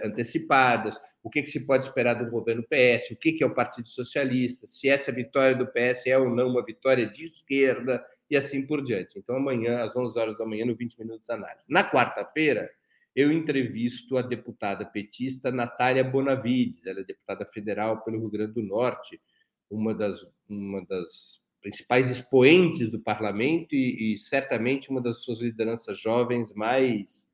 antecipadas, 0.04 1.00
o 1.22 1.30
que, 1.30 1.42
que, 1.42 1.50
se 1.50 1.66
pode 1.66 1.86
esperar 1.86 2.16
do 2.16 2.30
governo 2.30 2.64
PS, 2.64 3.12
o 3.12 3.16
que, 3.16 3.34
que 3.34 3.44
é 3.44 3.48
o 3.48 3.54
Partido 3.54 3.88
Socialista, 3.88 4.68
se 4.68 4.90
essa 4.90 5.12
vitória 5.12 5.56
do 5.56 5.68
PS 5.68 6.08
é 6.08 6.18
ou 6.18 6.30
não 6.30 6.50
uma 6.50 6.64
vitória 6.64 7.06
de 7.06 7.24
esquerda, 7.24 8.04
e 8.30 8.36
assim 8.36 8.66
por 8.66 8.84
diante. 8.84 9.20
Então, 9.20 9.36
amanhã, 9.36 9.84
às 9.84 9.96
11 9.96 10.18
horas 10.18 10.38
da 10.38 10.46
manhã, 10.46 10.66
no 10.66 10.76
20 10.76 10.98
Minutos 10.98 11.30
Análise. 11.30 11.68
Na 11.70 11.90
quarta-feira, 11.90 12.70
eu 13.16 13.32
entrevisto 13.32 14.18
a 14.18 14.22
deputada 14.22 14.86
petista 14.86 15.52
Natália 15.52 16.04
Bonavides, 16.04 16.86
ela 16.86 17.02
é 17.02 17.04
deputada 17.04 17.46
federal 17.46 18.02
pelo 18.04 18.20
Rio 18.20 18.30
Grande 18.30 18.54
do 18.54 18.64
Norte, 18.64 19.22
uma 19.70 19.94
das, 19.94 20.26
uma 20.50 20.84
das 20.86 21.40
principais 21.62 22.10
expoentes 22.10 22.90
do 22.90 23.00
parlamento 23.00 23.76
e, 23.76 24.16
e 24.16 24.20
certamente 24.20 24.90
uma 24.90 25.02
das 25.02 25.24
suas 25.24 25.40
lideranças 25.40 26.00
jovens 26.00 26.54
mais 26.54 27.30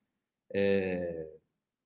é, 0.54 1.28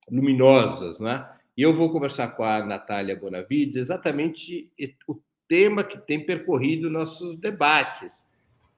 luminosas. 0.10 1.00
Né? 1.00 1.28
E 1.56 1.62
eu 1.62 1.76
vou 1.76 1.92
conversar 1.92 2.30
com 2.30 2.44
a 2.44 2.66
Natália 2.66 3.16
Bonavides 3.16 3.76
exatamente 3.76 4.72
o 5.08 5.20
tema 5.48 5.84
que 5.84 5.98
tem 5.98 6.26
percorrido 6.26 6.90
nossos 6.90 7.38
debates. 7.38 8.26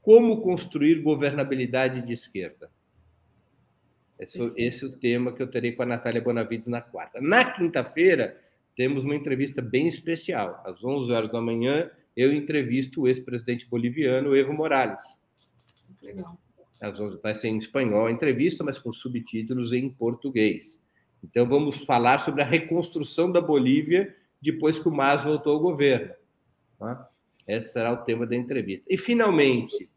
Como 0.02 0.42
construir 0.42 1.02
governabilidade 1.02 2.02
de 2.06 2.14
esquerda? 2.14 2.70
Esse, 4.20 4.54
esse, 4.56 4.86
é 4.86 4.88
o 4.88 4.98
tema 4.98 5.34
que 5.34 5.42
eu 5.42 5.48
terei 5.48 5.74
com 5.74 5.84
a 5.84 5.86
Natália 5.86 6.22
Bonavides 6.22 6.68
na 6.68 6.82
quarta. 6.82 7.20
Na 7.20 7.52
quinta-feira, 7.52 8.40
temos 8.76 9.04
uma 9.04 9.16
entrevista 9.16 9.62
bem 9.62 9.88
especial. 9.88 10.62
Às 10.66 10.84
11 10.84 11.12
horas 11.12 11.32
da 11.32 11.42
manhã, 11.42 11.90
eu 12.16 12.34
entrevisto 12.34 13.02
o 13.02 13.08
ex-presidente 13.08 13.68
boliviano, 13.68 14.36
Evo 14.36 14.54
Morales. 14.54 15.04
Legal. 16.02 16.38
Vai 17.22 17.34
ser 17.34 17.50
em 17.50 17.58
espanhol 17.58 18.08
a 18.08 18.12
entrevista, 18.12 18.64
mas 18.64 18.78
com 18.78 18.92
subtítulos 18.92 19.74
em 19.74 19.90
português. 19.90 20.80
Então, 21.26 21.48
vamos 21.48 21.84
falar 21.84 22.20
sobre 22.20 22.44
a 22.44 22.46
reconstrução 22.46 23.32
da 23.32 23.42
Bolívia 23.42 24.16
depois 24.40 24.78
que 24.78 24.88
o 24.88 24.92
MAS 24.92 25.24
voltou 25.24 25.54
ao 25.54 25.60
governo. 25.60 26.14
Tá? 26.78 27.10
Esse 27.48 27.74
será 27.74 27.92
o 27.92 27.98
tema 27.98 28.28
da 28.28 28.36
entrevista. 28.36 28.86
E, 28.88 28.96
finalmente, 28.96 29.90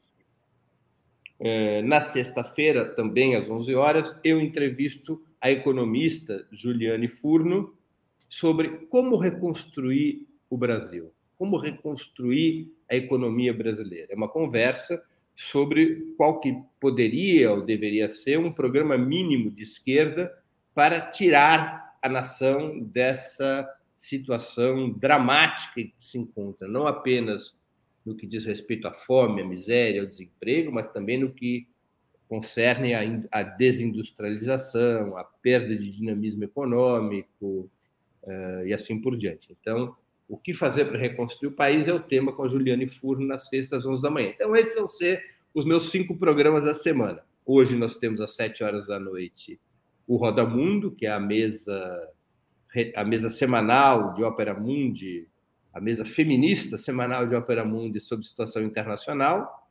é, 1.39 1.83
na 1.83 2.01
sexta-feira, 2.01 2.87
também 2.87 3.37
às 3.37 3.49
11 3.49 3.75
horas, 3.75 4.17
eu 4.25 4.41
entrevisto 4.41 5.23
a 5.41 5.51
economista 5.51 6.47
Juliane 6.51 7.09
Furno 7.09 7.75
sobre 8.27 8.87
como 8.87 9.17
reconstruir 9.17 10.27
o 10.49 10.57
Brasil, 10.57 11.13
como 11.37 11.59
reconstruir 11.59 12.73
a 12.91 12.97
economia 12.97 13.53
brasileira. 13.53 14.09
É 14.13 14.17
uma 14.17 14.29
conversa 14.29 15.03
sobre 15.37 16.15
qual 16.17 16.41
que 16.41 16.57
poderia 16.81 17.53
ou 17.53 17.63
deveria 17.63 18.09
ser 18.09 18.39
um 18.39 18.51
programa 18.51 18.97
mínimo 18.97 19.51
de 19.51 19.63
esquerda 19.63 20.33
para 20.79 21.01
tirar 21.01 21.99
a 22.01 22.09
nação 22.09 22.79
dessa 22.79 23.69
situação 23.97 24.93
dramática 24.93 25.75
que 25.75 25.93
se 25.99 26.17
encontra, 26.17 26.69
não 26.69 26.87
apenas 26.87 27.59
no 28.07 28.15
que 28.15 28.29
diz 28.29 28.45
respeito 28.45 28.87
à 28.87 28.93
fome, 28.93 29.43
à 29.43 29.45
miséria, 29.45 30.03
ao 30.03 30.07
desemprego, 30.07 30.71
mas 30.71 30.87
também 30.87 31.19
no 31.19 31.33
que 31.33 31.67
concerne 32.29 32.95
a, 32.95 33.43
desindustrialização, 33.43 35.17
a 35.17 35.25
perda 35.25 35.75
de 35.75 35.91
dinamismo 35.91 36.45
econômico 36.45 37.69
uh, 38.23 38.65
e 38.65 38.73
assim 38.73 39.01
por 39.01 39.17
diante. 39.17 39.49
Então, 39.61 39.97
o 40.29 40.37
que 40.37 40.55
fazer 40.55 40.85
para 40.85 40.97
reconstruir 40.97 41.49
o 41.49 41.57
país 41.57 41.89
é 41.89 41.93
o 41.93 41.99
tema 41.99 42.33
com 42.33 42.45
a 42.45 42.47
Juliane 42.47 42.87
Furno 42.87 43.27
nas 43.27 43.49
sextas, 43.49 43.85
às 43.85 43.87
11 43.87 44.01
da 44.01 44.11
manhã. 44.11 44.29
Então, 44.29 44.55
esses 44.55 44.77
vão 44.77 44.87
ser 44.87 45.25
os 45.53 45.65
meus 45.65 45.91
cinco 45.91 46.17
programas 46.17 46.67
da 46.67 46.73
semana. 46.73 47.25
Hoje 47.45 47.77
nós 47.77 47.97
temos 47.97 48.21
às 48.21 48.37
7 48.37 48.63
horas 48.63 48.87
da 48.87 49.01
noite 49.01 49.59
o 50.09 50.17
Roda 50.17 50.45
Mundo, 50.45 50.91
que 50.91 51.07
é 51.07 51.13
a 51.13 51.21
mesa 51.21 52.09
a 52.97 53.05
mesa 53.05 53.31
semanal 53.31 54.13
de 54.15 54.23
Ópera 54.23 54.53
Mundi 54.53 55.29
a 55.79 55.81
mesa 55.81 56.05
feminista 56.05 56.77
semanal 56.77 57.27
de 57.27 57.37
Ópera 57.37 57.65
Mundi 57.65 58.01
sobre 58.01 58.25
situação 58.25 58.63
internacional. 58.63 59.69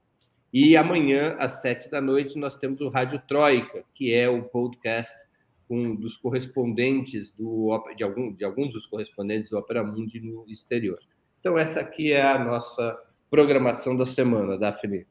E 0.54 0.78
amanhã, 0.78 1.36
às 1.38 1.62
sete 1.62 1.92
da 1.92 2.00
noite, 2.00 2.40
nós 2.40 2.58
temos 2.58 2.80
o 2.80 2.88
Rádio 2.88 3.22
Troika, 3.28 3.84
que 3.94 4.14
é 4.14 4.30
o 4.30 4.44
podcast 4.44 5.28
um 5.70 5.94
dos 5.94 6.16
correspondentes 6.16 7.30
do 7.30 7.78
de, 7.98 8.02
algum, 8.02 8.32
de 8.32 8.46
alguns 8.46 8.72
dos 8.72 8.86
correspondentes 8.86 9.50
do 9.50 9.58
Ópera 9.58 9.84
Mundi 9.84 10.22
no 10.22 10.46
exterior. 10.48 10.98
Então, 11.42 11.58
essa 11.58 11.82
aqui 11.82 12.14
é 12.14 12.26
a 12.26 12.40
nossa 12.40 12.96
programação 13.30 13.96
da 13.98 14.06
semana, 14.06 14.58
Daphne. 14.58 15.06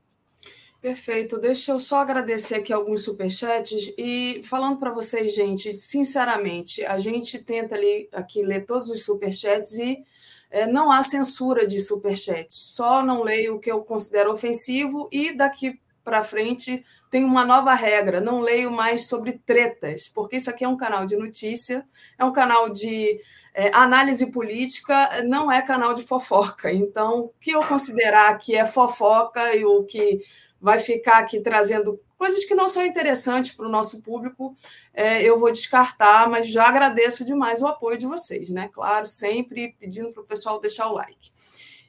Perfeito. 0.81 1.39
Deixa 1.39 1.73
eu 1.73 1.79
só 1.79 1.99
agradecer 1.99 2.57
aqui 2.57 2.73
alguns 2.73 3.05
superchats 3.05 3.93
e 3.99 4.41
falando 4.45 4.79
para 4.79 4.91
vocês, 4.91 5.35
gente, 5.35 5.73
sinceramente, 5.75 6.85
a 6.85 6.99
gente 6.99 7.39
tenta 7.43 7.75
ali 7.75 8.09
aqui 8.13 8.43
ler 8.43 8.67
todos 8.67 8.89
os 8.91 9.05
superchats 9.05 9.79
e 9.79 10.05
é, 10.51 10.67
não 10.67 10.93
há 10.93 11.03
censura 11.03 11.67
de 11.67 11.81
superchat, 11.81 12.47
só 12.55 13.03
não 13.03 13.23
leio 13.23 13.57
o 13.57 13.59
que 13.59 13.71
eu 13.71 13.83
considero 13.83 14.31
ofensivo 14.31 15.09
e 15.11 15.33
daqui 15.33 15.81
para 16.05 16.23
frente 16.23 16.85
tem 17.11 17.25
uma 17.25 17.45
nova 17.45 17.75
regra, 17.75 18.21
não 18.21 18.41
leio 18.41 18.71
mais 18.71 19.09
sobre 19.09 19.41
tretas, 19.45 20.07
porque 20.09 20.37
isso 20.37 20.51
aqui 20.51 20.65
é 20.65 20.69
um 20.69 20.77
canal 20.77 21.05
de 21.05 21.17
notícia, 21.17 21.85
é 22.17 22.25
um 22.25 22.33
canal 22.33 22.69
de 22.71 23.21
é, 23.55 23.75
análise 23.75 24.31
política, 24.31 25.25
não 25.25 25.51
é 25.51 25.63
canal 25.63 25.95
de 25.95 26.03
fofoca. 26.03 26.71
Então, 26.71 27.21
o 27.21 27.33
que 27.41 27.51
eu 27.51 27.61
considerar 27.61 28.37
que 28.39 28.55
é 28.55 28.65
fofoca 28.65 29.55
e 29.57 29.65
o 29.65 29.83
que 29.85 30.23
vai 30.61 30.79
ficar 30.79 31.19
aqui 31.19 31.41
trazendo 31.41 32.01
coisas 32.17 32.45
que 32.45 32.55
não 32.55 32.69
são 32.69 32.85
interessantes 32.85 33.53
para 33.53 33.67
o 33.67 33.71
nosso 33.71 34.01
público, 34.01 34.57
é, 34.93 35.23
eu 35.23 35.39
vou 35.39 35.53
descartar, 35.53 36.29
mas 36.29 36.49
já 36.49 36.67
agradeço 36.67 37.25
demais 37.25 37.61
o 37.61 37.67
apoio 37.67 37.99
de 37.99 38.07
vocês, 38.07 38.49
né? 38.49 38.71
Claro, 38.73 39.07
sempre 39.07 39.77
pedindo 39.79 40.11
para 40.11 40.23
o 40.23 40.27
pessoal 40.27 40.61
deixar 40.61 40.89
o 40.89 40.95
like. 40.95 41.31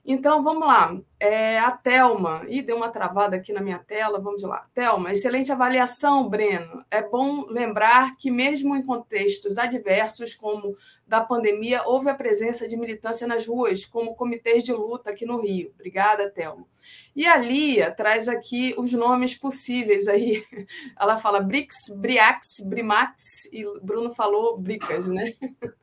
Então, 0.09 0.41
vamos 0.41 0.65
lá. 0.65 0.97
É, 1.19 1.59
a 1.59 1.69
Thelma. 1.69 2.45
Ih, 2.47 2.61
deu 2.61 2.77
uma 2.77 2.87
travada 2.87 3.35
aqui 3.35 3.51
na 3.51 3.59
minha 3.59 3.77
tela. 3.77 4.21
Vamos 4.21 4.41
lá. 4.41 4.65
Thelma, 4.73 5.11
excelente 5.11 5.51
avaliação, 5.51 6.29
Breno. 6.29 6.85
É 6.89 7.01
bom 7.01 7.45
lembrar 7.49 8.15
que, 8.15 8.31
mesmo 8.31 8.73
em 8.73 8.81
contextos 8.81 9.57
adversos, 9.57 10.33
como 10.33 10.77
da 11.05 11.19
pandemia, 11.19 11.83
houve 11.85 12.09
a 12.09 12.15
presença 12.15 12.69
de 12.69 12.77
militância 12.77 13.27
nas 13.27 13.45
ruas, 13.45 13.85
como 13.85 14.15
comitês 14.15 14.63
de 14.63 14.71
luta 14.71 15.09
aqui 15.09 15.25
no 15.25 15.41
Rio. 15.41 15.73
Obrigada, 15.75 16.29
Thelma. 16.29 16.65
E 17.13 17.25
a 17.25 17.35
Lia 17.35 17.91
traz 17.91 18.29
aqui 18.29 18.73
os 18.77 18.93
nomes 18.93 19.35
possíveis 19.35 20.07
aí. 20.07 20.41
Ela 20.97 21.17
fala 21.17 21.41
Brix, 21.41 21.75
Briax, 21.97 22.61
Brimax, 22.65 23.51
e 23.51 23.65
Bruno 23.81 24.09
falou 24.09 24.57
Bricas, 24.57 25.09
né? 25.09 25.33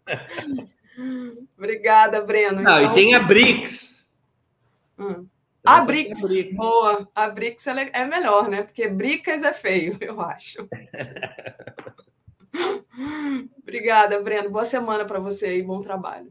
Obrigada, 1.59 2.23
Breno. 2.23 2.63
Não, 2.63 2.81
então... 2.81 2.93
e 2.93 2.95
tem 2.95 3.15
a 3.15 3.21
Brix. 3.21 3.94
Hum. 4.99 5.27
A 5.65 5.81
Brix, 5.81 6.21
boa. 6.53 7.09
A 7.15 7.29
Brix 7.31 7.67
é 7.67 8.05
melhor, 8.05 8.49
né? 8.49 8.63
Porque 8.63 8.87
Bricas 8.87 9.43
é 9.43 9.53
feio, 9.53 9.97
eu 10.03 10.21
acho. 10.21 10.69
Obrigada, 13.63 14.23
Breno. 14.23 14.51
Boa 14.51 14.65
semana 14.65 15.07
para 15.07 15.19
você 15.19 15.57
e 15.57 15.63
bom 15.63 15.81
trabalho. 15.81 16.31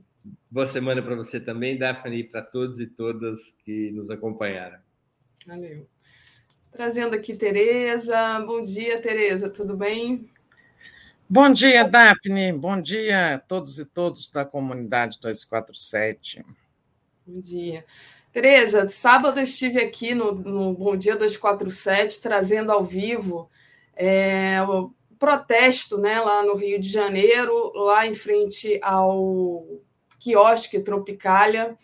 Boa 0.49 0.67
semana 0.67 1.01
para 1.01 1.15
você 1.15 1.39
também, 1.39 1.77
Daphne, 1.77 2.19
e 2.19 2.23
para 2.23 2.43
todos 2.43 2.79
e 2.79 2.85
todas 2.85 3.53
que 3.65 3.91
nos 3.91 4.11
acompanharam. 4.11 4.77
Valeu. 5.47 5.87
Trazendo 6.71 7.15
aqui 7.15 7.35
Tereza. 7.35 8.39
Bom 8.45 8.61
dia, 8.61 9.01
Tereza, 9.01 9.49
tudo 9.49 9.75
bem? 9.75 10.29
Bom 11.27 11.51
dia, 11.51 11.83
Daphne. 11.83 12.53
Bom 12.53 12.79
dia 12.79 13.35
a 13.35 13.39
todos 13.39 13.79
e 13.79 13.85
todos 13.85 14.29
da 14.29 14.45
comunidade 14.45 15.19
247. 15.19 16.45
Bom 17.25 17.39
dia. 17.41 17.83
Tereza, 18.33 18.89
sábado 18.89 19.39
estive 19.39 19.79
aqui 19.79 20.15
no, 20.15 20.33
no 20.33 20.73
Bom 20.73 20.97
Dia 20.97 21.15
247, 21.15 22.19
trazendo 22.19 22.71
ao 22.71 22.83
vivo 22.83 23.47
é, 23.95 24.59
o 24.63 24.91
protesto 25.19 25.99
né, 25.99 26.19
lá 26.19 26.41
no 26.41 26.55
Rio 26.55 26.79
de 26.79 26.89
Janeiro, 26.89 27.53
lá 27.75 28.07
em 28.07 28.15
frente 28.15 28.79
ao 28.81 29.63
quiosque 30.19 30.79
Tropicália, 30.79 31.77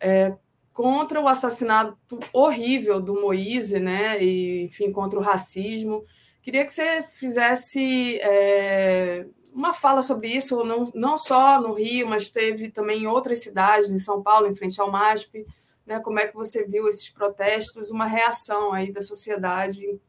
é, 0.00 0.34
contra 0.72 1.20
o 1.20 1.28
assassinato 1.28 1.96
horrível 2.32 3.00
do 3.00 3.20
Moise, 3.20 3.78
né, 3.78 4.20
e, 4.20 4.64
enfim, 4.64 4.90
contra 4.90 5.16
o 5.16 5.22
racismo. 5.22 6.04
Queria 6.42 6.64
que 6.64 6.72
você 6.72 7.04
fizesse 7.04 8.18
é, 8.20 9.26
uma 9.52 9.72
fala 9.72 10.02
sobre 10.02 10.26
isso, 10.26 10.64
não, 10.64 10.90
não 10.92 11.16
só 11.16 11.60
no 11.60 11.72
Rio, 11.72 12.08
mas 12.08 12.28
teve 12.28 12.68
também 12.68 13.04
em 13.04 13.06
outras 13.06 13.44
cidades, 13.44 13.92
em 13.92 13.98
São 13.98 14.20
Paulo, 14.24 14.48
em 14.48 14.56
frente 14.56 14.80
ao 14.80 14.90
MASP 14.90 15.46
né? 15.86 16.00
Como 16.00 16.18
é 16.18 16.26
que 16.26 16.34
você 16.34 16.66
viu 16.66 16.88
esses 16.88 17.10
protestos, 17.10 17.90
uma 17.90 18.06
reação 18.06 18.72
aí 18.72 18.92
da 18.92 19.02
sociedade 19.02 20.00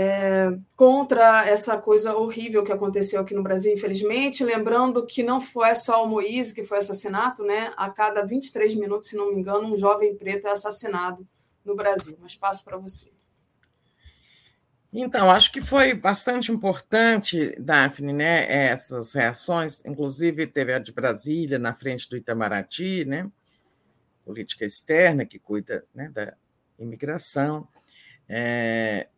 é, 0.00 0.56
contra 0.76 1.44
essa 1.48 1.76
coisa 1.76 2.16
horrível 2.16 2.62
que 2.62 2.70
aconteceu 2.70 3.20
aqui 3.20 3.34
no 3.34 3.42
Brasil, 3.42 3.72
infelizmente. 3.72 4.44
Lembrando 4.44 5.04
que 5.04 5.24
não 5.24 5.40
foi 5.40 5.74
só 5.74 6.04
o 6.04 6.06
Moise 6.06 6.54
que 6.54 6.62
foi 6.62 6.78
assassinato, 6.78 7.42
né? 7.42 7.72
A 7.76 7.90
cada 7.90 8.24
23 8.24 8.76
minutos, 8.76 9.10
se 9.10 9.16
não 9.16 9.34
me 9.34 9.40
engano, 9.40 9.72
um 9.72 9.76
jovem 9.76 10.14
preto 10.14 10.46
é 10.46 10.52
assassinado 10.52 11.26
no 11.64 11.74
Brasil. 11.74 12.16
Mas 12.20 12.36
passo 12.36 12.64
para 12.64 12.76
você. 12.76 13.10
Então, 14.92 15.30
acho 15.30 15.52
que 15.52 15.60
foi 15.60 15.92
bastante 15.92 16.50
importante, 16.50 17.54
Daphne, 17.60 18.12
né, 18.12 18.50
essas 18.50 19.12
reações. 19.12 19.84
Inclusive, 19.84 20.46
teve 20.46 20.72
a 20.72 20.78
de 20.78 20.92
Brasília, 20.92 21.58
na 21.58 21.74
frente 21.74 22.08
do 22.08 22.16
Itamaraty, 22.16 23.04
né, 23.04 23.30
política 24.28 24.66
externa, 24.66 25.24
que 25.24 25.38
cuida 25.38 25.86
né, 25.94 26.10
da, 26.10 26.36
imigração, 26.78 27.66
é, 28.28 29.08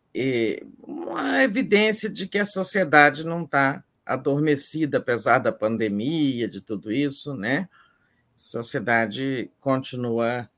uma 0.81 1.43
evidência 1.43 2.09
de 2.09 2.25
que 2.27 2.39
a 2.39 2.45
sociedade 2.45 3.25
não 3.25 3.43
está 3.43 3.83
adormecida, 4.05 4.99
apesar 4.99 5.39
da 5.39 5.51
pandemia, 5.51 6.47
de 6.47 6.61
tudo 6.61 6.91
isso, 6.91 7.35
né? 7.35 7.67
A 8.33 8.37
sociedade 8.37 9.51
continua 9.59 10.49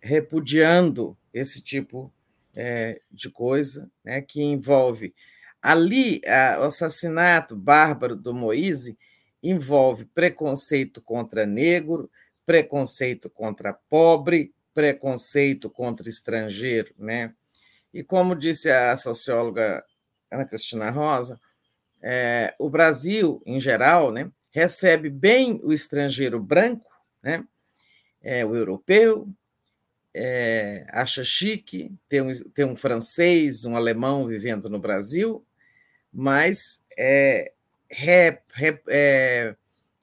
repudiando 0.00 1.18
esse 1.34 1.60
tipo 1.60 2.12
é, 2.54 3.00
de 3.10 3.28
coisa, 3.28 3.90
né, 4.04 4.22
que 4.22 4.40
envolve 4.40 5.12
ali 5.60 6.20
a, 6.24 6.60
o 6.60 6.64
assassinato 6.64 7.56
bárbaro 7.56 8.14
do 8.14 8.32
Moise 8.32 8.96
envolve 9.42 10.04
preconceito 10.04 11.02
contra 11.02 11.44
negro, 11.44 12.08
preconceito 12.46 13.28
contra 13.28 13.74
pobre, 13.74 14.54
preconceito 14.72 15.68
contra 15.68 16.08
estrangeiro, 16.08 16.94
né? 16.96 17.34
E 17.92 18.04
como 18.04 18.36
disse 18.36 18.70
a 18.70 18.96
socióloga 18.96 19.84
Ana 20.30 20.44
Cristina 20.44 20.90
Rosa, 20.90 21.40
é, 22.02 22.54
o 22.58 22.68
Brasil, 22.68 23.42
em 23.44 23.58
geral, 23.58 24.12
né, 24.12 24.30
recebe 24.50 25.08
bem 25.08 25.60
o 25.64 25.72
estrangeiro 25.72 26.38
branco, 26.38 26.90
né, 27.22 27.44
é, 28.22 28.44
o 28.44 28.54
europeu, 28.54 29.28
é, 30.14 30.86
acha 30.90 31.24
chique 31.24 31.92
ter 32.08 32.22
um, 32.22 32.32
ter 32.54 32.64
um 32.64 32.76
francês, 32.76 33.64
um 33.64 33.76
alemão 33.76 34.26
vivendo 34.26 34.68
no 34.68 34.78
Brasil, 34.78 35.44
mas 36.12 36.82
é, 36.98 37.52
re, 37.90 38.38
re, 38.52 38.80
é, 38.88 39.56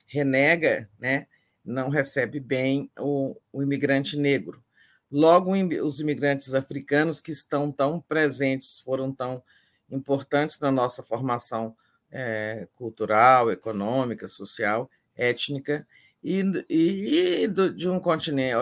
renega, 0.07 0.89
né, 0.99 1.27
não 1.63 1.89
recebe 1.89 2.39
bem 2.39 2.91
o, 2.99 3.35
o 3.51 3.63
imigrante 3.63 4.17
negro. 4.17 4.63
Logo, 5.11 5.51
os 5.83 5.99
imigrantes 5.99 6.53
africanos 6.53 7.19
que 7.19 7.31
estão 7.31 7.71
tão 7.71 8.01
presentes, 8.01 8.79
foram 8.79 9.11
tão 9.11 9.43
importantes 9.89 10.59
na 10.59 10.71
nossa 10.71 11.03
formação 11.03 11.75
é, 12.11 12.67
cultural, 12.75 13.51
econômica, 13.51 14.27
social, 14.27 14.89
étnica, 15.15 15.87
e, 16.23 16.41
e, 16.69 17.47
de 17.47 17.89
um 17.89 17.99
continente, 17.99 18.55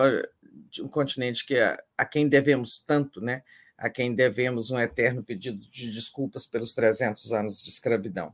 de 0.70 0.82
um 0.82 0.88
continente 0.88 1.46
que 1.46 1.58
a, 1.58 1.82
a 1.96 2.04
quem 2.04 2.28
devemos 2.28 2.80
tanto, 2.80 3.20
né? 3.20 3.42
a 3.82 3.90
quem 3.90 4.14
devemos 4.14 4.70
um 4.70 4.78
eterno 4.78 5.24
pedido 5.24 5.58
de 5.68 5.90
desculpas 5.90 6.46
pelos 6.46 6.72
300 6.72 7.32
anos 7.32 7.62
de 7.62 7.68
escravidão. 7.68 8.32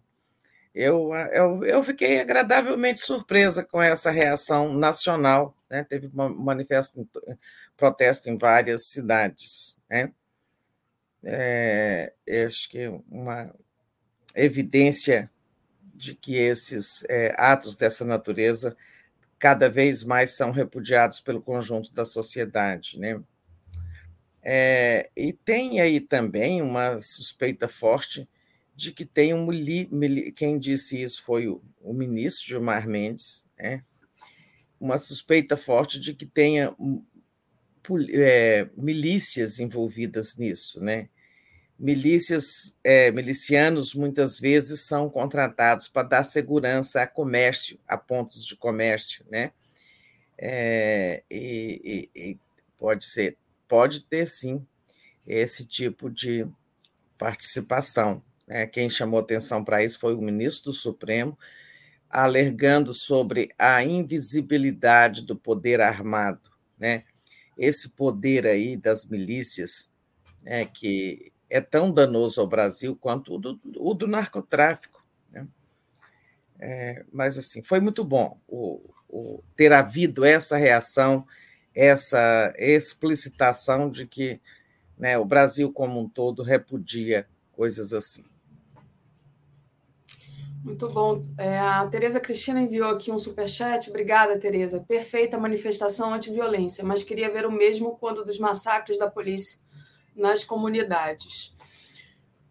Eu, 0.81 1.13
eu, 1.33 1.65
eu 1.65 1.83
fiquei 1.83 2.21
agradavelmente 2.21 3.01
surpresa 3.01 3.65
com 3.65 3.83
essa 3.83 4.13
reação 4.13 4.73
nacional. 4.73 5.53
Né? 5.69 5.83
Teve 5.83 6.09
manifesto, 6.15 7.05
protesto 7.77 8.31
em 8.31 8.39
várias 8.39 8.87
cidades. 8.87 9.83
Né? 9.91 10.13
É, 11.25 12.13
acho 12.47 12.69
que 12.69 12.87
uma 13.11 13.53
evidência 14.37 15.29
de 15.97 16.15
que 16.15 16.37
esses 16.37 17.05
é, 17.09 17.35
atos 17.37 17.75
dessa 17.75 18.05
natureza 18.05 18.77
cada 19.37 19.69
vez 19.69 20.05
mais 20.05 20.37
são 20.37 20.53
repudiados 20.53 21.21
pelo 21.21 21.43
conjunto 21.43 21.93
da 21.93 22.05
sociedade. 22.05 23.01
Né? 23.01 23.21
É, 24.41 25.11
e 25.17 25.33
tem 25.33 25.81
aí 25.81 25.99
também 25.99 26.63
uma 26.63 27.01
suspeita 27.01 27.67
forte 27.67 28.29
de 28.79 28.93
que 28.93 29.05
tem 29.05 29.35
um 29.35 29.49
quem 30.37 30.57
disse 30.57 31.03
isso 31.03 31.21
foi 31.25 31.49
o, 31.49 31.61
o 31.81 31.93
ministro 31.93 32.47
Gilmar 32.47 32.87
Mendes, 32.87 33.45
né? 33.59 33.83
uma 34.79 34.97
suspeita 34.99 35.57
forte 35.57 35.99
de 35.99 36.15
que 36.15 36.25
tenha 36.25 36.73
é, 38.13 38.69
milícias 38.77 39.59
envolvidas 39.59 40.37
nisso, 40.37 40.81
né? 40.81 41.09
milícias, 41.77 42.79
é, 42.85 43.11
milicianos 43.11 43.97
muitas 43.97 44.39
vezes 44.39 44.87
são 44.87 45.11
contratados 45.11 45.89
para 45.89 46.07
dar 46.07 46.25
segurança 46.25 47.03
a 47.03 47.07
comércio, 47.09 47.81
a 47.85 47.99
pontos 47.99 48.47
de 48.47 48.55
comércio, 48.55 49.27
né? 49.29 49.51
É, 50.41 51.25
e, 51.29 52.09
e, 52.15 52.31
e 52.31 52.39
pode 52.79 53.05
ser, 53.05 53.37
pode 53.67 54.05
ter 54.05 54.25
sim 54.27 54.65
esse 55.27 55.67
tipo 55.67 56.09
de 56.09 56.47
participação. 57.19 58.23
Né? 58.49 58.67
Quem 58.67 58.89
chamou 58.89 59.21
atenção 59.21 59.63
para 59.63 59.85
isso 59.85 60.01
foi 60.01 60.15
o 60.15 60.23
ministro 60.23 60.71
do 60.71 60.73
Supremo, 60.73 61.39
alergando 62.09 62.95
sobre 62.95 63.51
a 63.59 63.85
invisibilidade 63.85 65.23
do 65.23 65.37
poder 65.37 65.83
armado, 65.83 66.51
né? 66.79 67.05
Esse 67.59 67.91
poder 67.91 68.47
aí 68.47 68.77
das 68.77 69.05
milícias, 69.05 69.91
né, 70.43 70.65
que 70.65 71.31
é 71.51 71.61
tão 71.61 71.93
danoso 71.93 72.41
ao 72.41 72.47
Brasil 72.47 72.97
quanto 72.97 73.35
o 73.35 73.39
do, 73.39 73.61
o 73.77 73.93
do 73.93 74.07
narcotráfico. 74.07 75.05
Né? 75.31 75.47
É, 76.59 77.05
mas, 77.13 77.37
assim, 77.37 77.63
foi 77.63 77.81
muito 77.81 78.05
bom 78.05 78.41
o, 78.47 78.81
o, 79.09 79.43
ter 79.57 79.73
havido 79.73 80.25
essa 80.25 80.57
reação, 80.57 81.27
essa 81.75 82.55
explicitação 82.57 83.91
de 83.91 84.07
que 84.07 84.41
né, 84.97 85.19
o 85.19 85.25
Brasil 85.25 85.73
como 85.73 86.01
um 86.01 86.09
todo 86.09 86.43
repudia 86.43 87.27
coisas 87.53 87.93
assim. 87.93 88.25
Muito 90.69 90.89
bom. 90.89 91.25
É, 91.39 91.59
a 91.59 91.87
Tereza 91.87 92.21
Cristina 92.21 92.61
enviou 92.61 92.91
aqui 92.91 93.11
um 93.11 93.17
superchat. 93.17 93.89
Obrigada, 93.89 94.39
Tereza. 94.39 94.85
Perfeita 94.87 95.39
manifestação 95.39 96.13
anti-violência, 96.13 96.85
mas 96.85 97.03
queria 97.03 97.33
ver 97.33 97.47
o 97.47 97.51
mesmo 97.51 97.97
quando 97.97 98.23
dos 98.23 98.39
massacres 98.39 98.99
da 98.99 99.11
polícia 99.11 99.59
nas 100.15 100.45
comunidades. 100.45 101.55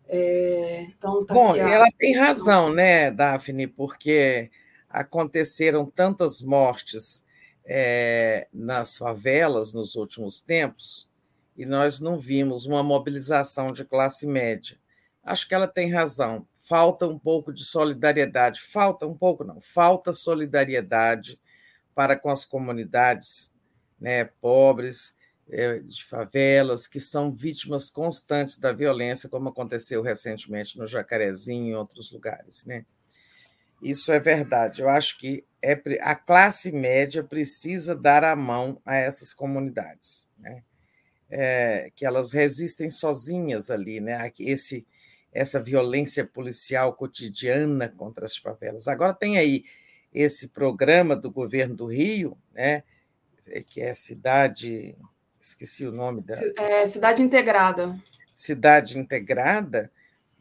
É, 0.08 0.86
então, 0.90 1.24
tá 1.26 1.34
Bom, 1.34 1.56
ela 1.56 1.86
tem 1.96 2.16
razão, 2.16 2.74
né, 2.74 3.12
Daphne, 3.12 3.68
porque 3.68 4.50
aconteceram 4.90 5.86
tantas 5.86 6.42
mortes 6.42 7.24
é, 7.66 8.48
nas 8.52 8.98
favelas 8.98 9.74
nos 9.74 9.96
últimos 9.96 10.42
tempos 10.42 11.08
e 11.56 11.66
nós 11.66 12.00
não 12.00 12.18
vimos 12.18 12.66
uma 12.66 12.82
mobilização 12.82 13.72
de 13.72 13.86
classe 13.86 14.26
média. 14.26 14.78
Acho 15.24 15.48
que 15.48 15.54
ela 15.54 15.68
tem 15.68 15.92
razão. 15.92 16.48
Falta 16.68 17.08
um 17.08 17.18
pouco 17.18 17.54
de 17.54 17.64
solidariedade. 17.64 18.60
Falta 18.60 19.08
um 19.08 19.18
pouco, 19.18 19.44
não. 19.44 19.60
Falta 19.60 20.12
solidariedade 20.12 21.40
para 21.96 22.18
com 22.18 22.30
as 22.30 22.44
comunidades 22.44 23.54
né, 24.00 24.26
pobres 24.42 25.16
é, 25.50 25.80
de 25.80 26.04
favelas, 26.04 26.88
que 26.88 27.00
são 27.00 27.32
vítimas 27.32 27.90
constantes 27.90 28.60
da 28.60 28.74
violência, 28.74 29.30
como 29.30 29.48
aconteceu 29.48 30.02
recentemente 30.02 30.78
no 30.78 30.86
Jacarezinho 30.86 31.68
e 31.68 31.70
em 31.70 31.76
outros 31.76 32.12
lugares. 32.12 32.66
Né? 32.66 32.86
Isso 33.82 34.12
é 34.12 34.20
verdade. 34.20 34.82
Eu 34.82 34.90
acho 34.90 35.18
que 35.18 35.46
é, 35.64 35.82
a 36.02 36.16
classe 36.16 36.72
média 36.72 37.24
precisa 37.24 37.96
dar 37.96 38.24
a 38.24 38.36
mão 38.36 38.82
a 38.86 38.96
essas 38.96 39.34
comunidades, 39.34 40.30
né? 40.38 40.64
É, 41.30 41.92
que 41.94 42.06
elas 42.06 42.32
resistem 42.32 42.90
sozinhas 42.90 43.70
ali, 43.70 44.00
né? 44.00 44.32
Esse, 44.40 44.88
essa 45.38 45.62
violência 45.62 46.26
policial 46.26 46.94
cotidiana 46.94 47.88
contra 47.88 48.26
as 48.26 48.36
favelas. 48.36 48.88
Agora 48.88 49.14
tem 49.14 49.38
aí 49.38 49.64
esse 50.12 50.50
programa 50.50 51.16
do 51.16 51.30
governo 51.30 51.76
do 51.76 51.86
Rio, 51.86 52.36
né? 52.54 52.84
que 53.70 53.80
é 53.80 53.94
cidade 53.94 54.98
esqueci 55.40 55.86
o 55.86 55.92
nome 55.92 56.22
dela. 56.22 56.42
É, 56.58 56.86
Cidade 56.86 57.22
Integrada. 57.22 57.98
Cidade 58.34 58.98
Integrada, 58.98 59.92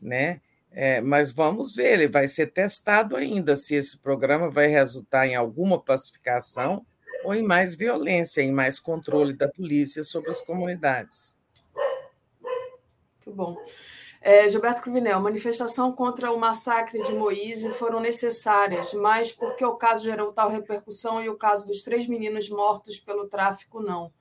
né? 0.00 0.40
É, 0.72 1.00
mas 1.00 1.30
vamos 1.30 1.74
ver, 1.74 1.92
ele 1.92 2.08
vai 2.08 2.26
ser 2.26 2.48
testado 2.48 3.16
ainda 3.16 3.54
se 3.54 3.74
esse 3.74 3.98
programa 3.98 4.50
vai 4.50 4.66
resultar 4.66 5.26
em 5.26 5.34
alguma 5.34 5.80
pacificação 5.80 6.84
ou 7.22 7.34
em 7.34 7.42
mais 7.42 7.74
violência, 7.74 8.42
em 8.42 8.52
mais 8.52 8.80
controle 8.80 9.34
da 9.34 9.48
polícia 9.48 10.02
sobre 10.02 10.30
as 10.30 10.42
comunidades. 10.42 11.36
Muito 13.26 13.36
bom. 13.36 13.56
É, 14.26 14.48
Gilberto 14.48 14.82
Cruvinel, 14.82 15.20
manifestação 15.20 15.92
contra 15.92 16.32
o 16.32 16.36
massacre 16.36 17.00
de 17.00 17.14
Moise 17.14 17.70
foram 17.70 18.00
necessárias, 18.00 18.92
mas 18.92 19.30
porque 19.30 19.64
o 19.64 19.76
caso 19.76 20.02
gerou 20.02 20.32
tal 20.32 20.50
repercussão 20.50 21.22
e 21.22 21.28
o 21.28 21.36
caso 21.36 21.64
dos 21.64 21.84
três 21.84 22.08
meninos 22.08 22.50
mortos 22.50 22.98
pelo 22.98 23.28
tráfico 23.28 23.80
não. 23.80 24.12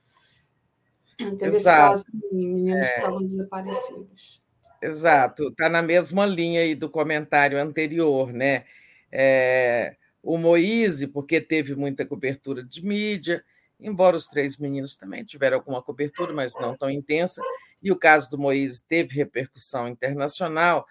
Teve 1.17 1.55
Exato. 1.55 1.95
esse 1.95 2.05
caso 2.05 2.05
de 2.13 2.35
meninos 2.35 2.85
é. 2.85 2.89
que 2.91 2.95
estavam 2.97 3.19
desaparecidos. 3.19 4.43
Exato, 4.79 5.47
está 5.47 5.69
na 5.69 5.81
mesma 5.81 6.23
linha 6.23 6.61
aí 6.61 6.75
do 6.75 6.87
comentário 6.87 7.59
anterior, 7.59 8.31
né? 8.31 8.65
É, 9.11 9.95
o 10.21 10.37
Moise, 10.37 11.07
porque 11.07 11.41
teve 11.41 11.73
muita 11.73 12.05
cobertura 12.05 12.63
de 12.63 12.85
mídia, 12.85 13.43
embora 13.85 14.15
os 14.15 14.27
três 14.27 14.57
meninos 14.57 14.95
também 14.95 15.23
tiveram 15.23 15.57
alguma 15.57 15.81
cobertura, 15.81 16.33
mas 16.33 16.55
não 16.55 16.75
tão 16.75 16.89
intensa, 16.89 17.41
e 17.81 17.91
o 17.91 17.95
caso 17.95 18.29
do 18.29 18.37
Moise 18.37 18.83
teve 18.87 19.15
repercussão 19.15 19.87
internacional, 19.87 20.85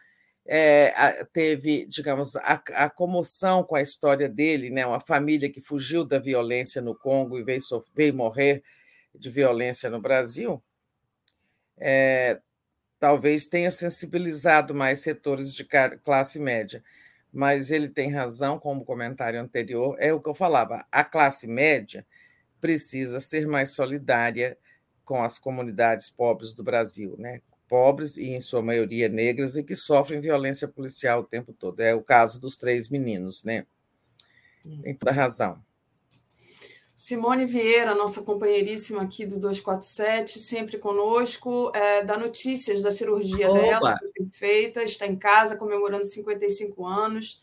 é, 0.47 1.25
teve, 1.33 1.87
digamos, 1.87 2.37
a, 2.37 2.63
a, 2.75 2.91
comoção 2.91 3.65
com 3.65 3.77
a 3.77 3.83
história 3.83 4.29
dele, 4.29 4.69
né? 4.71 4.85
uma 4.85 5.01
família 5.01 5.51
que 5.51 5.61
fugiu 5.61 6.05
da 6.05 6.19
violência 6.19 6.83
no 6.83 6.95
Congo 6.95 7.39
e 7.39 7.43
veio, 7.43 7.61
veio 7.95 8.15
morrer 8.15 8.63
de 9.15 9.31
violência 9.31 9.89
no 9.89 10.01
Brasil, 10.01 10.63
é, 11.79 12.41
talvez 13.01 13.47
tenha 13.47 13.71
sensibilizado 13.71 14.75
mais 14.75 15.01
setores 15.01 15.55
de 15.55 15.67
classe 16.03 16.39
média. 16.39 16.83
Mas 17.33 17.71
ele 17.73 17.89
tem 17.89 18.13
razão, 18.13 18.61
como 18.61 18.85
comentário 18.85 19.41
anterior, 19.41 19.97
é 19.99 20.13
o 20.13 20.21
que 20.21 20.29
eu 20.29 20.35
falava: 20.35 20.87
a 20.93 21.03
classe 21.03 21.49
média 21.49 22.07
precisa 22.65 23.21
ser 23.21 23.47
mais 23.47 23.73
solidária 23.73 24.57
com 25.05 25.23
as 25.23 25.39
comunidades 25.39 26.09
pobres 26.09 26.55
do 26.55 26.65
Brasil, 26.65 27.15
né? 27.19 27.43
pobres 27.69 28.17
e, 28.17 28.31
em 28.31 28.41
sua 28.41 28.63
maioria, 28.63 29.07
negras, 29.07 29.55
e 29.55 29.63
que 29.63 29.77
sofrem 29.77 30.19
violência 30.19 30.67
policial 30.67 31.21
o 31.21 31.25
tempo 31.25 31.53
todo. 31.53 31.81
É 31.81 31.95
o 31.95 32.03
caso 32.03 32.41
dos 32.41 32.57
três 32.57 32.89
meninos, 32.89 33.45
né? 33.45 33.67
Tem 34.83 34.95
toda 34.95 35.13
razão. 35.13 35.63
Simone 36.97 37.45
Vieira, 37.45 37.95
nossa 37.95 38.23
companheiríssima 38.23 39.03
aqui 39.03 39.27
do 39.27 39.39
247, 39.39 40.39
sempre 40.39 40.79
conosco, 40.79 41.71
é, 41.75 42.03
dá 42.03 42.17
notícias 42.17 42.81
da 42.81 42.91
cirurgia 42.91 43.51
Oba. 43.51 43.61
dela, 43.61 43.97
foi 43.99 44.09
perfeita, 44.09 44.83
está 44.83 45.07
em 45.07 45.17
casa 45.17 45.59
comemorando 45.59 46.07
55 46.07 46.87
anos. 46.87 47.43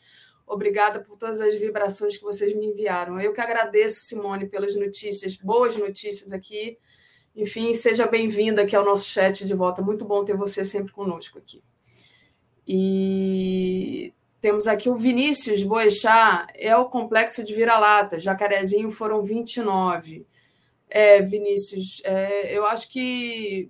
Obrigada 0.52 1.00
por 1.00 1.16
todas 1.16 1.40
as 1.40 1.56
vibrações 1.56 2.18
que 2.18 2.24
vocês 2.24 2.54
me 2.54 2.66
enviaram. 2.66 3.18
Eu 3.18 3.32
que 3.32 3.40
agradeço, 3.40 4.02
Simone, 4.02 4.50
pelas 4.50 4.76
notícias, 4.76 5.38
boas 5.38 5.78
notícias 5.78 6.34
aqui. 6.34 6.78
Enfim, 7.34 7.74
seja 7.74 8.06
bem-vinda 8.06 8.64
aqui 8.64 8.76
ao 8.76 8.84
nosso 8.84 9.06
chat 9.06 9.46
de 9.46 9.54
volta. 9.54 9.82
Muito 9.82 10.04
bom 10.04 10.26
ter 10.26 10.36
você 10.36 10.66
sempre 10.66 10.92
conosco 10.92 11.38
aqui. 11.38 11.64
E 12.68 14.14
temos 14.42 14.68
aqui 14.68 14.90
o 14.90 14.98
Vinícius 14.98 15.64
Boechat, 15.64 16.48
é 16.56 16.76
o 16.76 16.90
complexo 16.90 17.46
de 17.46 17.54
vira-lata. 17.54 18.20
Jacarezinho 18.20 18.92
foram 18.92 19.24
29. 19.24 20.28
É, 20.90 21.22
Vinícius, 21.22 22.02
é, 22.04 22.58
eu 22.58 22.66
acho 22.66 22.92
que 22.92 23.70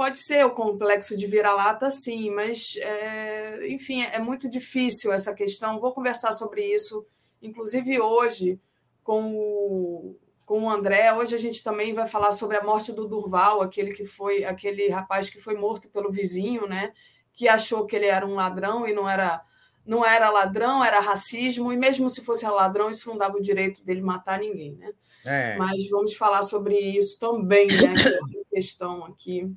pode 0.00 0.18
ser 0.18 0.46
o 0.46 0.52
complexo 0.52 1.14
de 1.14 1.26
vira-lata, 1.26 1.90
sim, 1.90 2.30
mas, 2.30 2.74
é, 2.78 3.68
enfim, 3.68 4.00
é 4.00 4.18
muito 4.18 4.48
difícil 4.48 5.12
essa 5.12 5.34
questão. 5.34 5.78
Vou 5.78 5.92
conversar 5.92 6.32
sobre 6.32 6.64
isso, 6.74 7.04
inclusive 7.42 8.00
hoje, 8.00 8.58
com 9.04 9.34
o, 9.36 10.16
com 10.46 10.62
o 10.62 10.70
André. 10.70 11.12
Hoje 11.12 11.34
a 11.34 11.38
gente 11.38 11.62
também 11.62 11.92
vai 11.92 12.06
falar 12.06 12.32
sobre 12.32 12.56
a 12.56 12.64
morte 12.64 12.94
do 12.94 13.06
Durval, 13.06 13.60
aquele 13.60 13.92
que 13.92 14.06
foi 14.06 14.42
aquele 14.42 14.88
rapaz 14.88 15.28
que 15.28 15.38
foi 15.38 15.54
morto 15.54 15.86
pelo 15.90 16.10
vizinho, 16.10 16.66
né? 16.66 16.94
Que 17.34 17.46
achou 17.46 17.84
que 17.84 17.94
ele 17.94 18.06
era 18.06 18.26
um 18.26 18.36
ladrão 18.36 18.88
e 18.88 18.94
não 18.94 19.06
era 19.06 19.44
não 19.84 20.02
era 20.02 20.30
ladrão, 20.30 20.82
era 20.82 20.98
racismo, 21.00 21.70
e 21.72 21.76
mesmo 21.76 22.08
se 22.08 22.24
fosse 22.24 22.46
ladrão, 22.46 22.88
isso 22.88 23.06
não 23.10 23.18
dava 23.18 23.36
o 23.36 23.42
direito 23.42 23.84
dele 23.84 24.00
matar 24.00 24.38
ninguém, 24.38 24.76
né? 24.76 24.92
É. 25.26 25.56
Mas 25.58 25.90
vamos 25.90 26.14
falar 26.14 26.42
sobre 26.42 26.78
isso 26.78 27.18
também, 27.18 27.66
né? 27.66 27.90
Essa 27.90 28.18
questão 28.50 29.04
aqui, 29.04 29.54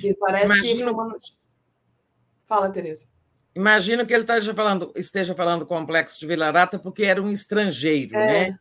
que 0.00 0.14
parece 0.14 0.52
Imagino... 0.52 0.84
que 0.84 0.90
uma... 0.90 1.16
Fala, 2.46 2.70
Tereza. 2.70 3.06
Imagino 3.54 4.06
que 4.06 4.14
ele 4.14 4.22
esteja 4.22 4.54
falando, 4.54 4.92
esteja 4.94 5.34
falando 5.34 5.66
complexo 5.66 6.20
de 6.20 6.26
Vila 6.26 6.50
Rata 6.50 6.78
porque 6.78 7.04
era 7.04 7.20
um 7.20 7.30
estrangeiro, 7.30 8.14
é, 8.14 8.50
né? 8.50 8.58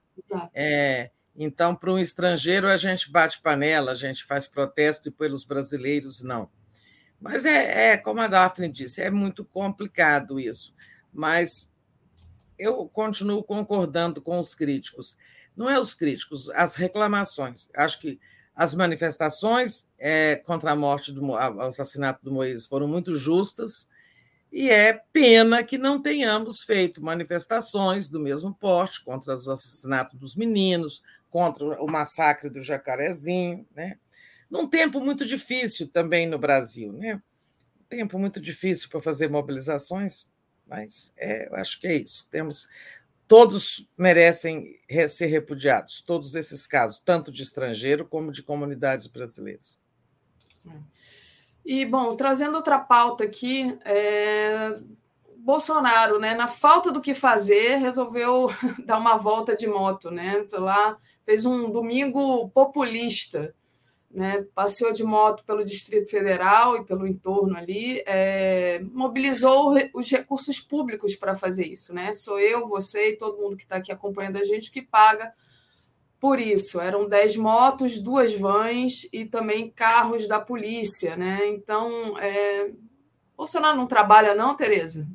É, 0.53 1.11
então, 1.35 1.75
para 1.75 1.91
um 1.91 1.99
estrangeiro, 1.99 2.67
a 2.67 2.75
gente 2.75 3.11
bate 3.11 3.39
panela, 3.39 3.91
a 3.91 3.95
gente 3.95 4.23
faz 4.23 4.47
protesto, 4.47 5.07
e 5.07 5.11
pelos 5.11 5.45
brasileiros, 5.45 6.23
não. 6.23 6.49
Mas 7.21 7.45
é, 7.45 7.91
é, 7.91 7.97
como 7.97 8.21
a 8.21 8.27
Daphne 8.27 8.69
disse, 8.69 9.01
é 9.01 9.11
muito 9.11 9.45
complicado 9.45 10.39
isso. 10.39 10.73
Mas 11.13 11.71
eu 12.57 12.87
continuo 12.89 13.43
concordando 13.43 14.21
com 14.21 14.39
os 14.39 14.55
críticos. 14.55 15.17
Não 15.55 15.69
é 15.69 15.79
os 15.79 15.93
críticos, 15.93 16.49
as 16.51 16.75
reclamações. 16.75 17.69
Acho 17.75 17.99
que 17.99 18.19
as 18.57 18.73
manifestações 18.73 19.87
é, 19.99 20.37
contra 20.37 20.71
a 20.71 20.75
morte 20.75 21.11
do 21.11 21.23
o 21.23 21.61
assassinato 21.61 22.25
do 22.25 22.31
Moisés 22.31 22.65
foram 22.65 22.87
muito 22.87 23.15
justas 23.15 23.87
e 24.51 24.67
é 24.71 24.93
pena 25.13 25.63
que 25.63 25.77
não 25.77 26.01
tenhamos 26.01 26.63
feito 26.63 27.03
manifestações 27.03 28.09
do 28.09 28.19
mesmo 28.19 28.51
porte 28.55 29.05
contra 29.05 29.35
os 29.35 29.47
assassinatos 29.47 30.19
dos 30.19 30.35
meninos, 30.35 31.03
contra 31.29 31.63
o 31.83 31.85
massacre 31.85 32.49
do 32.49 32.59
Jacarezinho, 32.59 33.63
né? 33.75 33.99
num 34.49 34.67
tempo 34.67 34.99
muito 34.99 35.23
difícil 35.23 35.87
também 35.87 36.25
no 36.25 36.39
Brasil, 36.39 36.91
né? 36.91 37.21
Um 37.79 37.83
tempo 37.87 38.17
muito 38.17 38.39
difícil 38.39 38.89
para 38.89 39.01
fazer 39.01 39.29
mobilizações, 39.29 40.27
mas 40.65 41.13
é, 41.15 41.47
acho 41.53 41.79
que 41.79 41.85
é 41.85 41.95
isso. 41.95 42.27
Temos 42.31 42.67
todos 43.27 43.87
merecem 43.97 44.79
ser 45.09 45.27
repudiados, 45.27 46.01
todos 46.01 46.35
esses 46.35 46.65
casos, 46.65 46.99
tanto 46.99 47.31
de 47.31 47.43
estrangeiro 47.43 48.05
como 48.05 48.31
de 48.31 48.41
comunidades 48.41 49.07
brasileiras. 49.07 49.79
E, 51.65 51.85
bom, 51.85 52.15
trazendo 52.15 52.55
outra 52.55 52.79
pauta 52.79 53.23
aqui, 53.23 53.77
é... 53.83 54.79
Bolsonaro, 55.39 56.19
né, 56.19 56.35
na 56.35 56.49
falta 56.49 56.91
do 56.91 56.99
que 56.99 57.13
fazer, 57.13 57.77
resolveu 57.77 58.49
dar 58.85 58.97
uma 58.97 59.15
volta 59.15 59.55
de 59.55 59.65
moto, 59.65 60.11
né? 60.11 60.45
Lá 60.51 60.97
fez 61.25 61.45
um 61.45 61.71
domingo 61.71 62.49
populista 62.49 63.55
né, 64.09 64.45
passeou 64.55 64.93
de 64.93 65.03
moto 65.03 65.43
pelo 65.43 65.65
Distrito 65.65 66.09
Federal 66.09 66.77
e 66.77 66.85
pelo 66.85 67.05
entorno 67.05 67.55
ali, 67.57 68.01
é, 68.05 68.79
mobilizou 68.91 69.75
os 69.93 70.09
recursos 70.09 70.59
públicos 70.59 71.15
para 71.15 71.35
fazer 71.35 71.67
isso. 71.67 71.93
Né? 71.93 72.13
Sou 72.13 72.39
eu, 72.39 72.67
você 72.67 73.11
e 73.11 73.17
todo 73.17 73.37
mundo 73.37 73.57
que 73.57 73.63
está 73.63 73.77
aqui 73.77 73.91
acompanhando 73.91 74.37
a 74.37 74.43
gente 74.43 74.71
que 74.71 74.81
paga 74.81 75.33
por 76.19 76.39
isso. 76.39 76.79
Eram 76.79 77.07
10 77.07 77.37
motos, 77.37 77.99
duas 77.99 78.33
vans 78.33 79.07
e 79.11 79.25
também 79.25 79.69
carros 79.69 80.27
da 80.27 80.39
polícia. 80.39 81.15
Né? 81.15 81.47
Então, 81.47 82.17
é... 82.19 82.71
Bolsonaro 83.35 83.77
não 83.77 83.85
trabalha, 83.85 84.33
não, 84.33 84.55
Tereza? 84.55 85.07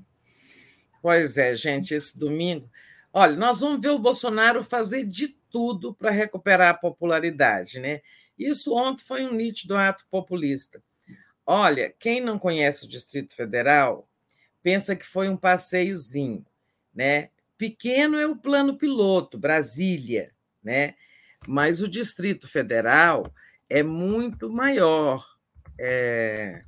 Pois 1.00 1.36
é, 1.36 1.56
gente, 1.56 1.92
esse 1.92 2.16
domingo. 2.16 2.70
Olha, 3.12 3.34
nós 3.34 3.60
vamos 3.60 3.82
ver 3.82 3.90
o 3.90 3.98
Bolsonaro 3.98 4.62
fazer 4.62 5.04
de 5.04 5.36
tudo 5.50 5.92
para 5.92 6.10
recuperar 6.10 6.70
a 6.70 6.78
popularidade, 6.78 7.78
né? 7.78 8.00
Isso 8.38 8.74
ontem 8.74 9.04
foi 9.04 9.24
um 9.24 9.32
nítido 9.32 9.76
ato 9.76 10.04
populista. 10.10 10.82
Olha, 11.46 11.94
quem 11.98 12.20
não 12.20 12.38
conhece 12.38 12.84
o 12.84 12.88
Distrito 12.88 13.34
Federal 13.34 14.08
pensa 14.62 14.94
que 14.94 15.06
foi 15.06 15.28
um 15.28 15.36
passeiozinho, 15.36 16.46
né? 16.94 17.30
Pequeno 17.58 18.16
é 18.18 18.26
o 18.26 18.36
plano 18.36 18.76
piloto, 18.76 19.38
Brasília, 19.38 20.32
né? 20.62 20.94
Mas 21.46 21.80
o 21.80 21.88
Distrito 21.88 22.48
Federal 22.48 23.32
é 23.68 23.82
muito 23.82 24.50
maior. 24.50 25.26
É... 25.78 26.64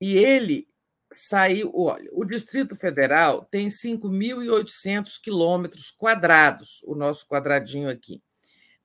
E 0.00 0.16
ele 0.16 0.68
saiu. 1.12 1.72
Olha, 1.74 2.08
o 2.12 2.24
Distrito 2.24 2.74
Federal 2.74 3.44
tem 3.44 3.68
5.800 3.68 5.20
quilômetros 5.20 5.90
quadrados, 5.90 6.82
o 6.84 6.94
nosso 6.94 7.26
quadradinho 7.26 7.88
aqui, 7.88 8.22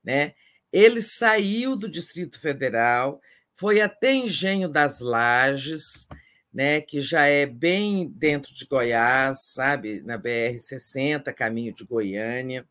né? 0.04 0.34
Ele 0.78 1.02
saiu 1.02 1.76
do 1.76 1.90
Distrito 1.90 2.40
Federal, 2.40 3.20
foi 3.56 3.82
até 3.82 4.14
Engenho 4.14 4.70
das 4.70 5.00
Lages, 5.00 6.08
né, 6.54 6.82
que 6.82 7.02
já 7.02 7.26
é 7.26 7.48
bem 7.48 8.08
dentro 8.08 8.54
de 8.54 8.64
Goiás, 8.64 9.54
sabe, 9.54 10.02
na 10.02 10.20
BR-60, 10.20 11.34
caminho 11.34 11.74
de 11.74 11.84
Goiânia. 11.84 12.64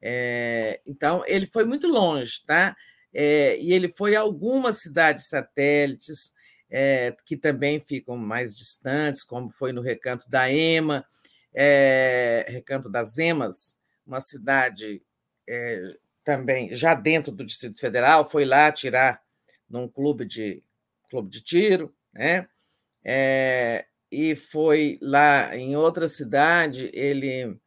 É, 0.00 0.80
então, 0.86 1.22
ele 1.26 1.44
foi 1.44 1.66
muito 1.66 1.86
longe, 1.86 2.42
tá? 2.46 2.74
É, 3.12 3.60
e 3.60 3.74
ele 3.74 3.90
foi 3.90 4.16
a 4.16 4.20
algumas 4.20 4.78
cidades 4.78 5.26
satélites 5.26 6.32
é, 6.70 7.14
que 7.26 7.36
também 7.36 7.78
ficam 7.78 8.16
mais 8.16 8.56
distantes, 8.56 9.22
como 9.22 9.50
foi 9.50 9.70
no 9.70 9.82
Recanto 9.82 10.26
da 10.30 10.50
Ema, 10.50 11.04
é, 11.52 12.46
Recanto 12.48 12.88
das 12.88 13.18
Emas, 13.18 13.78
uma 14.06 14.18
cidade 14.18 15.02
é, 15.46 15.94
também 16.28 16.74
já 16.74 16.92
dentro 16.92 17.32
do 17.32 17.42
Distrito 17.42 17.80
Federal, 17.80 18.28
foi 18.28 18.44
lá 18.44 18.70
tirar 18.70 19.18
num 19.66 19.88
clube 19.88 20.26
de 20.26 20.62
clube 21.08 21.30
de 21.30 21.40
tiro, 21.40 21.94
né? 22.12 22.46
É, 23.02 23.86
e 24.12 24.36
foi 24.36 24.98
lá 25.00 25.56
em 25.56 25.74
outra 25.74 26.06
cidade, 26.06 26.90
ele 26.92 27.58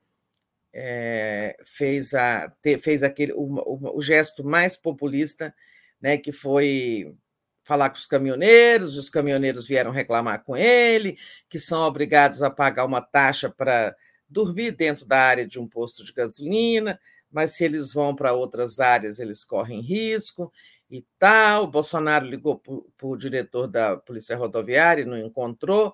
é, 0.71 1.57
fez, 1.65 2.13
a, 2.13 2.53
fez 2.79 3.01
aquele, 3.01 3.33
o, 3.33 3.41
o, 3.41 3.97
o, 3.97 4.01
gesto 4.03 4.43
mais 4.43 4.77
populista, 4.77 5.51
né, 5.99 6.15
que 6.15 6.31
foi 6.31 7.15
falar 7.63 7.89
com 7.89 7.95
os 7.95 8.05
caminhoneiros, 8.05 8.95
os 8.95 9.09
caminhoneiros 9.09 9.67
vieram 9.67 9.89
reclamar 9.89 10.43
com 10.43 10.55
ele, 10.55 11.17
que 11.49 11.57
são 11.57 11.81
obrigados 11.81 12.43
a 12.43 12.51
pagar 12.51 12.85
uma 12.85 13.01
taxa 13.01 13.49
para 13.49 13.95
dormir 14.29 14.69
dentro 14.71 15.03
da 15.03 15.17
área 15.17 15.47
de 15.47 15.59
um 15.59 15.67
posto 15.67 16.05
de 16.05 16.13
gasolina, 16.13 16.99
mas 17.31 17.53
se 17.53 17.63
eles 17.63 17.93
vão 17.93 18.15
para 18.15 18.33
outras 18.33 18.79
áreas, 18.79 19.19
eles 19.19 19.45
correm 19.45 19.81
risco 19.81 20.51
e 20.89 21.05
tal. 21.17 21.63
O 21.63 21.67
Bolsonaro 21.67 22.25
ligou 22.25 22.57
para 22.59 23.07
o 23.07 23.17
diretor 23.17 23.67
da 23.67 23.97
Polícia 23.97 24.35
Rodoviária 24.35 25.03
e 25.03 25.05
não 25.05 25.17
encontrou. 25.17 25.93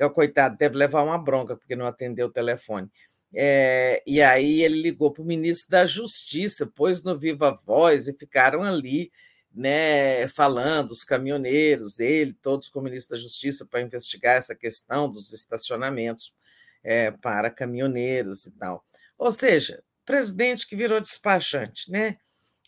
O 0.00 0.10
coitado 0.10 0.56
deve 0.56 0.76
levar 0.76 1.02
uma 1.02 1.18
bronca, 1.18 1.56
porque 1.56 1.76
não 1.76 1.86
atendeu 1.86 2.26
o 2.26 2.32
telefone. 2.32 2.90
É, 3.34 4.02
e 4.06 4.20
aí 4.20 4.62
ele 4.62 4.82
ligou 4.82 5.12
para 5.12 5.22
o 5.22 5.26
ministro 5.26 5.70
da 5.70 5.86
Justiça, 5.86 6.66
pôs 6.66 7.02
no 7.02 7.18
Viva 7.18 7.58
Voz 7.64 8.08
e 8.08 8.12
ficaram 8.12 8.62
ali 8.62 9.10
né, 9.54 10.26
falando, 10.28 10.90
os 10.90 11.04
caminhoneiros 11.04 11.96
dele, 11.96 12.36
todos 12.42 12.68
com 12.68 12.80
o 12.80 12.82
ministro 12.82 13.16
da 13.16 13.22
Justiça 13.22 13.66
para 13.66 13.82
investigar 13.82 14.36
essa 14.36 14.54
questão 14.54 15.10
dos 15.10 15.32
estacionamentos 15.32 16.34
é, 16.82 17.10
para 17.10 17.50
caminhoneiros 17.50 18.46
e 18.46 18.50
tal. 18.52 18.82
Ou 19.18 19.30
seja, 19.30 19.82
presidente 20.04 20.66
que 20.66 20.76
virou 20.76 21.00
despachante, 21.00 21.90
né? 21.90 22.16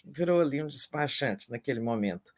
Virou 0.05 0.41
ali 0.41 0.63
um 0.63 0.67
despachante 0.67 1.51
naquele 1.51 1.81
momento. 1.81 2.33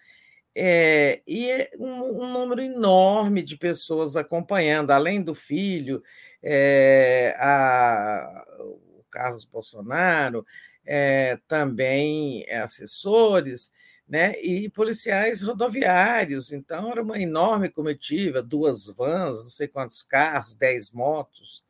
É, 0.58 1.20
e 1.26 1.50
é 1.50 1.70
um, 1.78 2.22
um, 2.22 2.32
número 2.32 2.62
enorme 2.62 3.42
de 3.42 3.58
pessoas 3.58 4.16
acompanhando, 4.16 4.90
além 4.90 5.22
do 5.22 5.34
filho, 5.34 6.02
é, 6.42 7.36
a, 7.38 8.46
o 8.60 9.04
Carlos 9.10 9.44
Bolsonaro, 9.44 10.46
é, 10.86 11.38
também 11.46 12.46
assessores, 12.50 13.70
né, 14.08 14.32
e 14.40 14.70
policiais 14.70 15.42
rodoviários. 15.42 16.52
Então, 16.52 16.90
era 16.90 17.02
uma 17.02 17.20
enorme 17.20 17.68
comitiva, 17.68 18.42
duas 18.42 18.86
vans, 18.86 19.42
não 19.42 19.50
sei 19.50 19.68
quantos 19.68 20.02
carros, 20.02 20.54
dez 20.54 20.90
motos. 20.90 21.62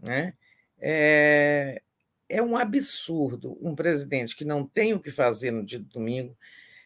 Né? 0.00 0.34
É, 2.32 2.42
um 2.42 2.56
absurdo 2.56 3.58
um 3.60 3.74
presidente 3.74 4.36
que 4.36 4.44
não 4.44 4.66
tem 4.66 4.94
o 4.94 5.00
que 5.00 5.10
fazer 5.10 5.50
no 5.50 5.64
dia 5.64 5.78
de 5.78 5.84
domingo. 5.84 6.36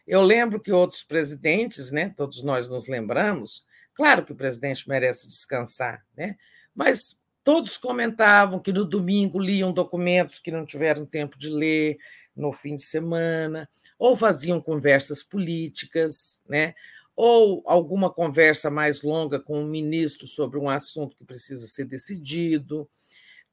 Eu 0.05 0.21
lembro 0.21 0.59
que 0.59 0.71
outros 0.71 1.03
presidentes, 1.03 1.91
né, 1.91 2.13
todos 2.15 2.43
nós 2.43 2.69
nos 2.69 2.87
lembramos, 2.87 3.65
claro 3.93 4.25
que 4.25 4.31
o 4.31 4.35
presidente 4.35 4.87
merece 4.87 5.27
descansar, 5.27 6.05
né, 6.15 6.37
mas 6.75 7.21
todos 7.43 7.77
comentavam 7.77 8.59
que 8.59 8.73
no 8.73 8.83
domingo 8.83 9.39
liam 9.39 9.71
documentos 9.71 10.37
que 10.37 10.51
não 10.51 10.65
tiveram 10.65 11.05
tempo 11.05 11.37
de 11.37 11.49
ler, 11.49 11.97
no 12.35 12.53
fim 12.53 12.75
de 12.75 12.83
semana, 12.83 13.67
ou 13.97 14.15
faziam 14.15 14.61
conversas 14.61 15.23
políticas, 15.23 16.41
né? 16.47 16.75
ou 17.15 17.63
alguma 17.65 18.11
conversa 18.13 18.69
mais 18.69 19.01
longa 19.01 19.39
com 19.39 19.55
o 19.55 19.63
um 19.63 19.67
ministro 19.67 20.27
sobre 20.27 20.59
um 20.59 20.69
assunto 20.69 21.17
que 21.17 21.25
precisa 21.25 21.65
ser 21.65 21.85
decidido. 21.85 22.87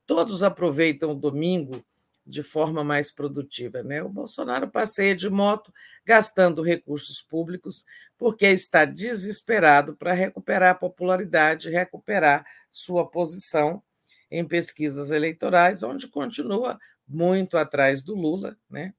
Todos 0.06 0.42
aproveitam 0.42 1.12
o 1.12 1.14
domingo 1.14 1.84
de 2.26 2.42
forma 2.42 2.82
mais 2.82 3.12
produtiva. 3.12 3.82
Né? 3.82 4.02
O 4.02 4.08
Bolsonaro 4.08 4.68
passeia 4.68 5.14
de 5.14 5.28
moto, 5.28 5.72
gastando 6.04 6.62
recursos 6.62 7.20
públicos, 7.20 7.84
porque 8.16 8.46
está 8.46 8.84
desesperado 8.84 9.94
para 9.96 10.12
recuperar 10.12 10.70
a 10.70 10.78
popularidade, 10.78 11.70
recuperar 11.70 12.46
sua 12.70 13.06
posição 13.06 13.82
em 14.30 14.46
pesquisas 14.46 15.10
eleitorais, 15.10 15.82
onde 15.82 16.08
continua 16.08 16.78
muito 17.06 17.56
atrás 17.56 18.02
do 18.02 18.14
Lula, 18.14 18.56
né? 18.68 18.94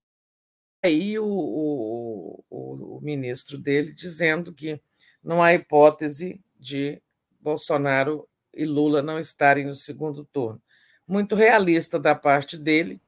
Aí 0.84 1.18
o, 1.18 1.26
o, 1.26 2.44
o, 2.48 2.98
o 2.98 3.02
ministro 3.02 3.58
dele 3.58 3.92
dizendo 3.92 4.54
que 4.54 4.80
não 5.24 5.42
há 5.42 5.52
hipótese 5.52 6.40
de 6.60 7.02
Bolsonaro 7.42 8.30
e 8.54 8.66
Lula 8.66 9.02
não 9.02 9.18
estarem 9.18 9.66
no 9.66 9.74
segundo 9.74 10.24
turno. 10.26 10.62
Muito 11.08 11.36
realista 11.36 12.00
da 12.00 12.16
parte 12.16 12.58
dele. 12.58 13.00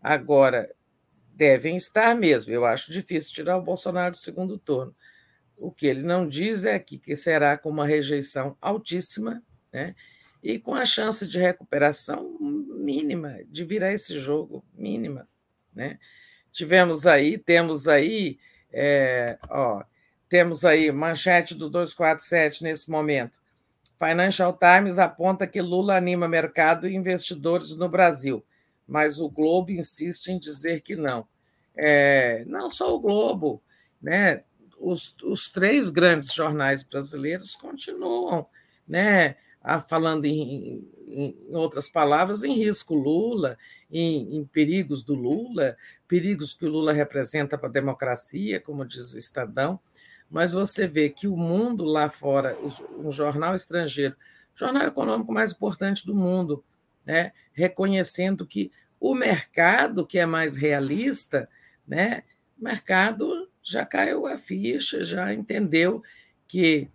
Agora, 0.00 0.70
devem 1.34 1.76
estar 1.76 2.14
mesmo. 2.14 2.52
Eu 2.52 2.64
acho 2.64 2.92
difícil 2.92 3.32
tirar 3.34 3.56
o 3.56 3.62
Bolsonaro 3.62 4.12
do 4.12 4.16
segundo 4.16 4.58
turno. 4.58 4.94
O 5.56 5.70
que 5.70 5.86
ele 5.86 6.02
não 6.02 6.28
diz 6.28 6.64
é 6.64 6.78
que, 6.78 6.98
que 6.98 7.16
será 7.16 7.56
com 7.56 7.70
uma 7.70 7.86
rejeição 7.86 8.56
altíssima, 8.60 9.42
né? 9.72 9.94
e 10.42 10.58
com 10.58 10.74
a 10.74 10.84
chance 10.84 11.26
de 11.26 11.38
recuperação 11.38 12.36
mínima, 12.38 13.38
de 13.48 13.64
virar 13.64 13.92
esse 13.92 14.18
jogo 14.18 14.62
mínima. 14.74 15.26
Né? 15.74 15.98
Tivemos 16.52 17.06
aí, 17.06 17.38
temos 17.38 17.88
aí, 17.88 18.38
é, 18.70 19.38
ó, 19.48 19.82
temos 20.28 20.64
aí 20.64 20.92
manchete 20.92 21.54
do 21.54 21.70
247 21.70 22.62
nesse 22.62 22.90
momento. 22.90 23.40
Financial 23.98 24.56
Times 24.58 24.98
aponta 24.98 25.46
que 25.46 25.60
Lula 25.60 25.96
anima 25.96 26.28
mercado 26.28 26.88
e 26.88 26.94
investidores 26.94 27.76
no 27.76 27.88
Brasil, 27.88 28.44
mas 28.86 29.20
o 29.20 29.28
Globo 29.28 29.70
insiste 29.70 30.28
em 30.28 30.38
dizer 30.38 30.80
que 30.82 30.96
não. 30.96 31.26
É, 31.76 32.44
não 32.46 32.70
só 32.70 32.94
o 32.94 33.00
Globo, 33.00 33.62
né? 34.00 34.42
Os, 34.78 35.14
os 35.24 35.48
três 35.48 35.88
grandes 35.88 36.32
jornais 36.32 36.82
brasileiros 36.82 37.56
continuam, 37.56 38.46
né? 38.86 39.36
falando 39.88 40.26
em, 40.26 40.86
em, 41.08 41.36
outras 41.50 41.88
palavras, 41.88 42.44
em 42.44 42.52
risco 42.52 42.94
Lula, 42.94 43.56
em, 43.90 44.36
em, 44.36 44.44
perigos 44.44 45.02
do 45.02 45.14
Lula, 45.14 45.76
perigos 46.06 46.52
que 46.52 46.66
o 46.66 46.68
Lula 46.68 46.92
representa 46.92 47.56
para 47.56 47.68
a 47.68 47.72
democracia, 47.72 48.60
como 48.60 48.84
diz 48.84 49.14
o 49.14 49.18
Estadão, 49.18 49.80
mas 50.30 50.52
você 50.52 50.86
vê 50.86 51.08
que 51.08 51.26
o 51.26 51.36
mundo 51.36 51.84
lá 51.84 52.10
fora, 52.10 52.56
um 52.98 53.10
jornal 53.10 53.54
estrangeiro, 53.54 54.16
jornal 54.54 54.86
econômico 54.86 55.32
mais 55.32 55.52
importante 55.52 56.06
do 56.06 56.14
mundo, 56.14 56.64
né, 57.04 57.32
reconhecendo 57.52 58.46
que 58.46 58.70
o 58.98 59.14
mercado, 59.14 60.06
que 60.06 60.18
é 60.18 60.26
mais 60.26 60.56
realista, 60.56 61.48
né, 61.86 62.22
o 62.58 62.64
mercado 62.64 63.50
já 63.62 63.84
caiu 63.84 64.26
a 64.26 64.38
ficha, 64.38 65.04
já 65.04 65.32
entendeu 65.32 66.02
que 66.46 66.88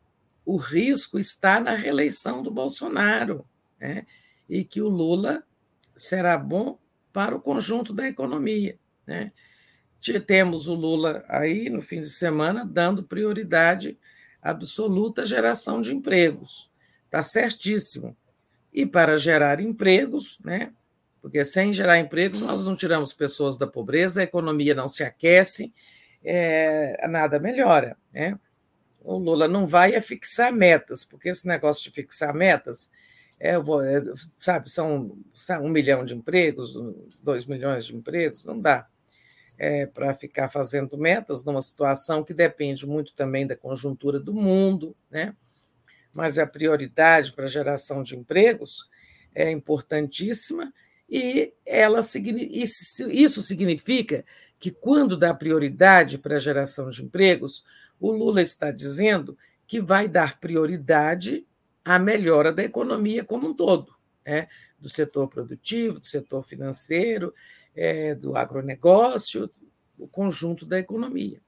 o 0.46 0.58
risco 0.58 1.20
está 1.20 1.60
na 1.60 1.74
reeleição 1.74 2.42
do 2.42 2.50
Bolsonaro, 2.50 3.46
né? 3.80 4.06
e 4.50 4.64
que 4.64 4.82
o 4.82 4.90
Lula 4.90 5.44
será 5.96 6.38
bom 6.38 6.80
para 7.14 7.36
o 7.36 7.40
conjunto 7.40 7.94
da 7.94 8.08
economia. 8.08 8.78
Né? 9.06 9.32
Temos 10.26 10.68
o 10.68 10.74
Lula 10.74 11.24
aí 11.28 11.70
no 11.70 11.82
fim 11.82 12.02
de 12.02 12.10
semana 12.10 12.66
dando 12.66 13.04
prioridade 13.04 13.98
absoluta 14.42 15.24
à 15.24 15.26
geração 15.26 15.82
de 15.82 15.94
empregos. 15.94 16.72
Está 17.06 17.24
certíssimo. 17.24 18.16
E 18.74 18.86
para 18.86 19.18
gerar 19.18 19.60
empregos, 19.60 20.40
né? 20.44 20.72
porque 21.22 21.44
sem 21.44 21.74
gerar 21.74 22.00
empregos 22.00 22.42
nós 22.42 22.66
não 22.66 22.76
tiramos 22.76 23.12
pessoas 23.12 23.58
da 23.58 23.68
pobreza, 23.68 24.22
a 24.22 24.24
economia 24.24 24.74
não 24.74 24.88
se 24.88 25.04
aquece, 25.04 25.74
é, 26.24 27.06
nada 27.08 27.40
melhora. 27.40 27.98
Né? 28.14 28.40
o 29.02 29.18
Lula 29.18 29.48
não 29.48 29.66
vai 29.66 29.96
é 29.96 30.02
fixar 30.02 30.52
metas, 30.54 31.04
porque 31.04 31.30
esse 31.30 31.48
negócio 31.48 31.84
de 31.84 31.92
fixar 31.92 32.34
metas, 32.34 32.92
é, 33.40 33.56
é, 33.56 33.60
sabe, 34.36 34.70
são 34.70 35.18
um 35.62 35.70
milhão 35.70 36.04
de 36.04 36.14
empregos, 36.14 36.76
dois 37.22 37.46
milhões 37.46 37.86
de 37.86 37.96
empregos, 37.96 38.46
não 38.46 38.60
dá 38.60 38.88
é, 39.60 39.86
para 39.86 40.16
ficar 40.16 40.48
fazendo 40.48 40.98
metas 40.98 41.44
numa 41.44 41.62
situação 41.62 42.24
que 42.24 42.34
depende 42.34 42.88
muito 42.88 43.14
também 43.14 43.46
da 43.46 43.58
conjuntura 43.58 44.18
do 44.18 44.34
mundo, 44.34 44.96
né? 45.12 45.36
mas 46.14 46.40
a 46.40 46.48
prioridade 46.48 47.34
para 47.34 47.44
a 47.44 47.50
geração 47.50 48.02
de 48.02 48.16
empregos 48.16 48.90
é 49.36 49.52
importantíssima 49.52 50.74
e 51.10 51.54
ela 51.66 52.00
isso 52.00 53.42
significa 53.42 54.24
que 54.58 54.72
quando 54.72 55.18
dá 55.18 55.34
prioridade 55.34 56.18
para 56.18 56.38
a 56.38 56.40
geração 56.40 56.90
de 56.90 57.04
empregos, 57.04 57.66
o 58.00 58.12
Lula 58.12 58.42
está 58.42 58.72
dizendo 58.72 59.38
que 59.68 59.82
vai 59.82 60.08
dar 60.08 60.40
prioridade 60.40 61.46
à 61.84 62.00
melhora 62.00 62.54
da 62.54 62.64
economia 62.64 63.26
como 63.26 63.50
um 63.50 63.54
todo, 63.54 63.94
né? 64.26 64.48
do 64.80 64.88
setor 64.88 65.28
produtivo, 65.28 66.00
do 66.00 66.06
setor 66.06 66.44
financeiro, 66.44 67.34
é, 67.80 68.14
do 68.14 68.36
agronegócio, 68.36 69.50
o 69.98 70.06
conjunto 70.06 70.66
da 70.66 70.78
economia. 70.78 71.42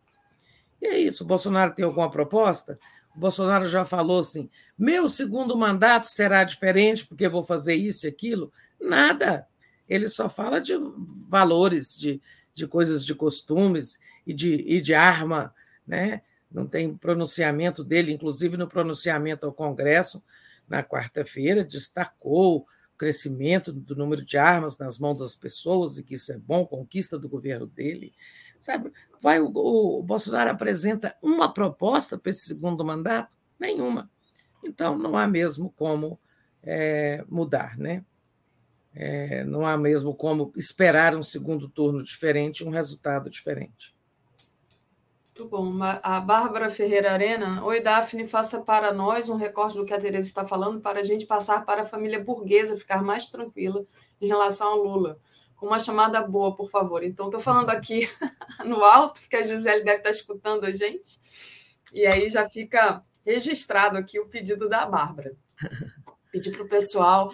E 0.82 0.88
é 0.88 0.98
isso. 0.98 1.26
O 1.26 1.28
Bolsonaro 1.28 1.76
tem 1.76 1.84
alguma 1.84 2.10
proposta? 2.10 2.80
O 3.14 3.20
Bolsonaro 3.20 3.66
já 3.66 3.84
falou 3.84 4.22
assim: 4.22 4.50
meu 4.78 5.10
segundo 5.10 5.58
mandato 5.58 6.08
será 6.08 6.46
diferente 6.46 7.06
porque 7.06 7.28
vou 7.28 7.44
fazer 7.44 7.76
isso 7.76 8.06
e 8.06 8.10
aquilo. 8.10 8.52
Nada. 8.80 9.46
Ele 9.90 10.08
só 10.08 10.30
fala 10.30 10.62
de 10.62 10.72
valores, 11.28 11.98
de, 12.00 12.22
de 12.54 12.66
coisas 12.66 13.06
de 13.06 13.14
costumes 13.14 14.00
e 14.26 14.34
de, 14.34 14.64
e 14.66 14.80
de 14.80 14.94
arma, 14.94 15.54
né? 15.86 16.22
não 16.50 16.66
tem 16.66 16.96
pronunciamento 16.96 17.84
dele, 17.84 18.14
inclusive 18.14 18.56
no 18.56 18.68
pronunciamento 18.68 19.46
ao 19.46 19.54
Congresso, 19.54 20.24
na 20.68 20.82
quarta-feira, 20.82 21.64
destacou 21.64 22.66
crescimento 23.02 23.74
do 23.74 23.96
número 23.96 24.24
de 24.24 24.38
armas 24.38 24.78
nas 24.78 25.00
mãos 25.00 25.18
das 25.18 25.34
pessoas 25.34 25.98
e 25.98 26.04
que 26.04 26.14
isso 26.14 26.32
é 26.32 26.38
bom, 26.38 26.64
conquista 26.68 27.18
do 27.18 27.28
governo 27.28 27.66
dele. 27.66 28.14
Sabe, 28.60 28.94
vai 29.20 29.40
o, 29.40 29.48
o 29.48 30.04
Bolsonaro 30.04 30.52
apresenta 30.52 31.16
uma 31.20 31.52
proposta 31.52 32.16
para 32.16 32.30
esse 32.30 32.46
segundo 32.46 32.86
mandato? 32.86 33.36
Nenhuma. 33.60 34.08
Então, 34.64 34.96
não 35.00 35.18
há 35.18 35.28
mesmo 35.28 35.74
como 35.76 36.20
é, 36.62 37.26
mudar, 37.28 37.76
né? 37.76 38.06
É, 38.94 39.44
não 39.46 39.66
há 39.66 39.76
mesmo 39.76 40.14
como 40.14 40.54
esperar 40.56 41.16
um 41.16 41.24
segundo 41.24 41.68
turno 41.68 42.04
diferente, 42.04 42.64
um 42.64 42.70
resultado 42.70 43.32
diferente. 43.32 43.96
Muito 45.34 45.50
bom. 45.50 45.82
A 45.82 46.20
Bárbara 46.20 46.70
Ferreira 46.70 47.14
Arena. 47.14 47.64
Oi, 47.64 47.80
Daphne, 47.80 48.28
faça 48.28 48.60
para 48.62 48.94
nós 48.94 49.30
um 49.30 49.38
recorte 49.38 49.78
do 49.78 49.86
que 49.86 49.94
a 49.94 50.00
Tereza 50.00 50.28
está 50.28 50.46
falando 50.46 50.82
para 50.82 51.00
a 51.00 51.04
gente 51.04 51.26
passar 51.26 51.66
para 51.66 51.84
a 51.84 51.86
família 51.86 52.22
burguesa 52.22 52.76
ficar 52.76 53.02
mais 53.02 53.30
tranquila 53.30 53.86
em 54.20 54.28
relação 54.28 54.68
ao 54.68 54.84
Lula. 54.84 55.18
com 55.56 55.68
uma 55.68 55.80
chamada 55.80 56.22
boa, 56.22 56.54
por 56.54 56.70
favor. 56.70 57.02
Então, 57.02 57.28
estou 57.28 57.40
falando 57.40 57.70
aqui 57.70 58.10
no 58.66 58.84
alto, 58.84 59.22
porque 59.22 59.38
a 59.38 59.42
Gisele 59.42 59.86
deve 59.86 60.00
estar 60.00 60.10
escutando 60.10 60.66
a 60.66 60.72
gente. 60.72 61.20
E 61.94 62.06
aí 62.06 62.28
já 62.28 62.50
fica 62.50 63.02
registrado 63.26 63.98
aqui 63.98 64.20
o 64.20 64.28
pedido 64.28 64.68
da 64.68 64.86
Bárbara. 64.86 65.34
Pedir 66.30 66.52
para 66.52 66.64
o 66.64 66.68
pessoal 66.68 67.32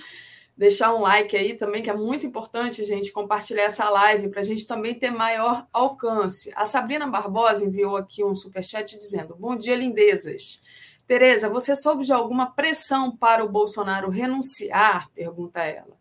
deixar 0.58 0.94
um 0.96 1.02
like 1.02 1.38
aí 1.38 1.56
também, 1.56 1.84
que 1.84 1.90
é 1.90 1.96
muito 1.96 2.26
importante, 2.26 2.84
gente, 2.84 3.12
compartilhar 3.12 3.64
essa 3.64 3.88
live 3.90 4.30
para 4.30 4.40
a 4.42 4.44
gente 4.44 4.66
também 4.66 4.96
ter 4.96 5.12
maior 5.12 5.68
alcance. 5.72 6.52
A 6.56 6.66
Sabrina 6.66 7.06
Barbosa 7.06 7.64
enviou 7.64 7.96
aqui 7.96 8.24
um 8.24 8.34
superchat 8.34 8.98
dizendo: 8.98 9.36
Bom 9.36 9.56
dia, 9.56 9.76
lindezas. 9.76 10.62
Tereza, 11.06 11.48
você 11.48 11.76
soube 11.76 12.04
de 12.04 12.12
alguma 12.12 12.48
pressão 12.48 13.16
para 13.16 13.46
o 13.46 13.50
Bolsonaro 13.50 14.10
renunciar? 14.10 15.10
Pergunta 15.12 15.62
ela. 15.62 15.96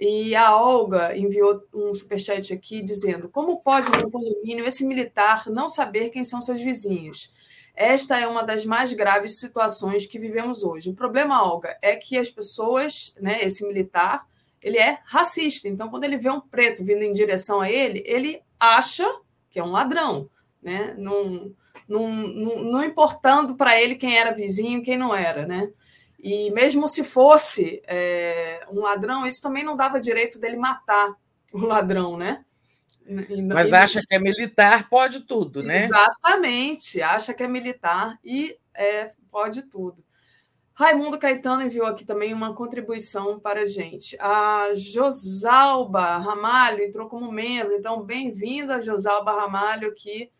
E 0.00 0.34
a 0.36 0.56
Olga 0.56 1.16
enviou 1.16 1.60
um 1.74 1.92
superchat 1.92 2.52
aqui 2.54 2.82
dizendo: 2.82 3.28
Como 3.28 3.60
pode 3.60 3.90
no 3.90 4.10
condomínio 4.10 4.64
esse 4.64 4.86
militar 4.86 5.50
não 5.50 5.68
saber 5.68 6.10
quem 6.10 6.22
são 6.22 6.40
seus 6.40 6.60
vizinhos? 6.60 7.32
Esta 7.80 8.18
é 8.18 8.26
uma 8.26 8.42
das 8.42 8.64
mais 8.64 8.92
graves 8.92 9.38
situações 9.38 10.04
que 10.04 10.18
vivemos 10.18 10.64
hoje. 10.64 10.90
O 10.90 10.94
problema, 10.94 11.44
Olga, 11.44 11.78
é 11.80 11.94
que 11.94 12.18
as 12.18 12.28
pessoas, 12.28 13.14
né, 13.20 13.38
esse 13.44 13.64
militar, 13.68 14.26
ele 14.60 14.78
é 14.78 14.98
racista. 15.04 15.68
Então, 15.68 15.88
quando 15.88 16.02
ele 16.02 16.18
vê 16.18 16.28
um 16.28 16.40
preto 16.40 16.84
vindo 16.84 17.02
em 17.02 17.12
direção 17.12 17.60
a 17.60 17.70
ele, 17.70 18.02
ele 18.04 18.42
acha 18.58 19.08
que 19.48 19.60
é 19.60 19.62
um 19.62 19.70
ladrão, 19.70 20.28
né? 20.60 20.92
Não, 20.98 21.54
não, 21.88 22.08
não, 22.08 22.62
não 22.64 22.82
importando 22.82 23.54
para 23.54 23.80
ele 23.80 23.94
quem 23.94 24.18
era 24.18 24.34
vizinho, 24.34 24.82
quem 24.82 24.98
não 24.98 25.14
era, 25.14 25.46
né? 25.46 25.70
E 26.18 26.50
mesmo 26.50 26.88
se 26.88 27.04
fosse 27.04 27.80
é, 27.86 28.66
um 28.72 28.80
ladrão, 28.80 29.24
isso 29.24 29.40
também 29.40 29.62
não 29.62 29.76
dava 29.76 30.00
direito 30.00 30.40
dele 30.40 30.56
matar 30.56 31.14
o 31.52 31.58
ladrão, 31.58 32.16
né? 32.16 32.44
Mas 33.54 33.72
acha 33.72 34.00
que 34.00 34.14
é 34.14 34.18
militar, 34.18 34.88
pode 34.88 35.20
tudo, 35.22 35.62
né? 35.62 35.84
Exatamente, 35.84 37.00
acha 37.00 37.32
que 37.32 37.42
é 37.42 37.48
militar 37.48 38.18
e 38.24 38.56
é, 38.74 39.12
pode 39.30 39.62
tudo. 39.62 40.04
Raimundo 40.74 41.18
Caetano 41.18 41.62
enviou 41.62 41.86
aqui 41.86 42.04
também 42.04 42.32
uma 42.32 42.54
contribuição 42.54 43.40
para 43.40 43.62
a 43.62 43.66
gente. 43.66 44.16
A 44.20 44.72
Josalba 44.74 46.18
Ramalho 46.18 46.84
entrou 46.84 47.08
como 47.08 47.32
membro, 47.32 47.74
então 47.74 48.00
bem-vinda, 48.02 48.80
Josalba 48.80 49.32
Ramalho, 49.32 49.88
aqui 49.88 50.30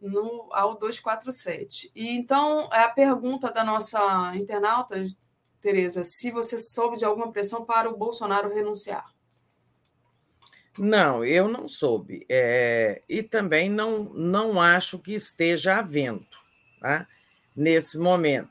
no, 0.00 0.48
ao 0.52 0.78
247. 0.78 1.90
E 1.92 2.10
então, 2.10 2.68
é 2.72 2.82
a 2.82 2.88
pergunta 2.88 3.50
da 3.50 3.64
nossa 3.64 4.32
internauta, 4.36 5.02
Tereza, 5.60 6.02
se 6.02 6.30
você 6.30 6.56
soube 6.56 6.96
de 6.96 7.04
alguma 7.04 7.32
pressão 7.32 7.64
para 7.64 7.90
o 7.90 7.96
Bolsonaro 7.96 8.48
renunciar. 8.48 9.04
Não, 10.78 11.24
eu 11.24 11.48
não 11.48 11.68
soube. 11.68 12.24
É, 12.28 13.00
e 13.08 13.22
também 13.22 13.68
não, 13.68 14.04
não 14.04 14.60
acho 14.60 14.98
que 14.98 15.12
esteja 15.12 15.78
havendo, 15.78 16.26
tá? 16.80 17.06
nesse 17.54 17.98
momento, 17.98 18.50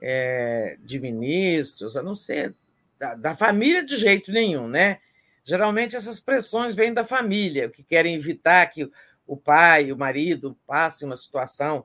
é, 0.00 0.76
de 0.80 1.00
ministros, 1.00 1.96
a 1.96 2.02
não 2.02 2.14
ser 2.14 2.54
da, 2.98 3.14
da, 3.14 3.34
família 3.34 3.84
de 3.84 3.96
jeito 3.96 4.30
nenhum, 4.30 4.68
né? 4.68 5.00
Geralmente 5.44 5.96
essas 5.96 6.20
pressões 6.20 6.74
vêm 6.74 6.92
da 6.92 7.04
família, 7.04 7.68
que 7.68 7.82
querem 7.82 8.14
evitar 8.14 8.66
que 8.66 8.90
o 9.26 9.36
pai, 9.36 9.90
o 9.90 9.96
marido 9.96 10.56
passem 10.66 11.06
uma 11.06 11.16
situação 11.16 11.84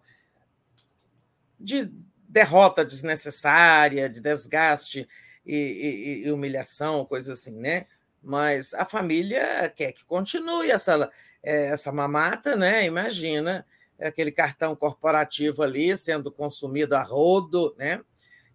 de 1.59 1.90
derrota 2.27 2.83
desnecessária, 2.83 4.09
de 4.09 4.19
desgaste 4.19 5.08
e, 5.45 5.56
e, 5.56 6.27
e 6.27 6.32
humilhação, 6.32 7.06
coisa 7.06 7.33
assim, 7.33 7.58
né? 7.58 7.88
Mas 8.24 8.74
a 8.74 8.85
família 8.85 9.69
quer 9.76 9.92
que 9.92 10.06
continue 10.06 10.72
essa, 10.72 11.11
é, 11.43 11.68
essa 11.68 11.92
mamata, 11.92 12.56
né? 12.56 12.85
Imagina 12.85 13.66
aquele 14.00 14.32
cartão 14.32 14.76
corporativo 14.76 15.61
ali 15.61 15.98
sendo 15.98 16.32
consumido 16.32 16.95
a 16.95 17.02
rodo, 17.02 17.76
né? 17.77 18.02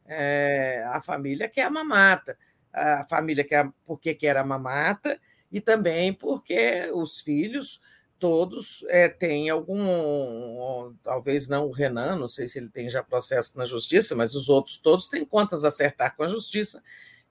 É, 0.07 0.83
a 0.89 1.03
família 1.03 1.49
quer 1.49 1.65
a 1.65 1.71
mamata, 1.71 2.39
a 2.73 3.07
família 3.09 3.45
quer 3.45 3.71
porque 3.85 4.15
quer 4.15 4.39
a 4.39 4.45
mamata 4.45 5.21
e 5.53 5.61
também 5.61 6.15
porque 6.15 6.91
os 6.95 7.21
filhos 7.21 7.81
todos 8.19 8.85
é, 8.89 9.09
têm 9.09 9.49
algum, 9.49 10.93
talvez 11.03 11.47
não 11.47 11.67
o 11.67 11.71
Renan, 11.71 12.17
não 12.17 12.29
sei 12.29 12.49
se 12.49 12.59
ele 12.59 12.69
tem 12.69 12.89
já 12.89 13.03
processo 13.03 13.57
na 13.57 13.65
justiça, 13.65 14.17
mas 14.17 14.35
os 14.35 14.49
outros 14.49 14.79
todos 14.79 15.09
têm 15.09 15.25
contas 15.25 15.65
a 15.65 15.69
acertar 15.69 16.17
com 16.17 16.23
a 16.23 16.27
justiça 16.27 16.83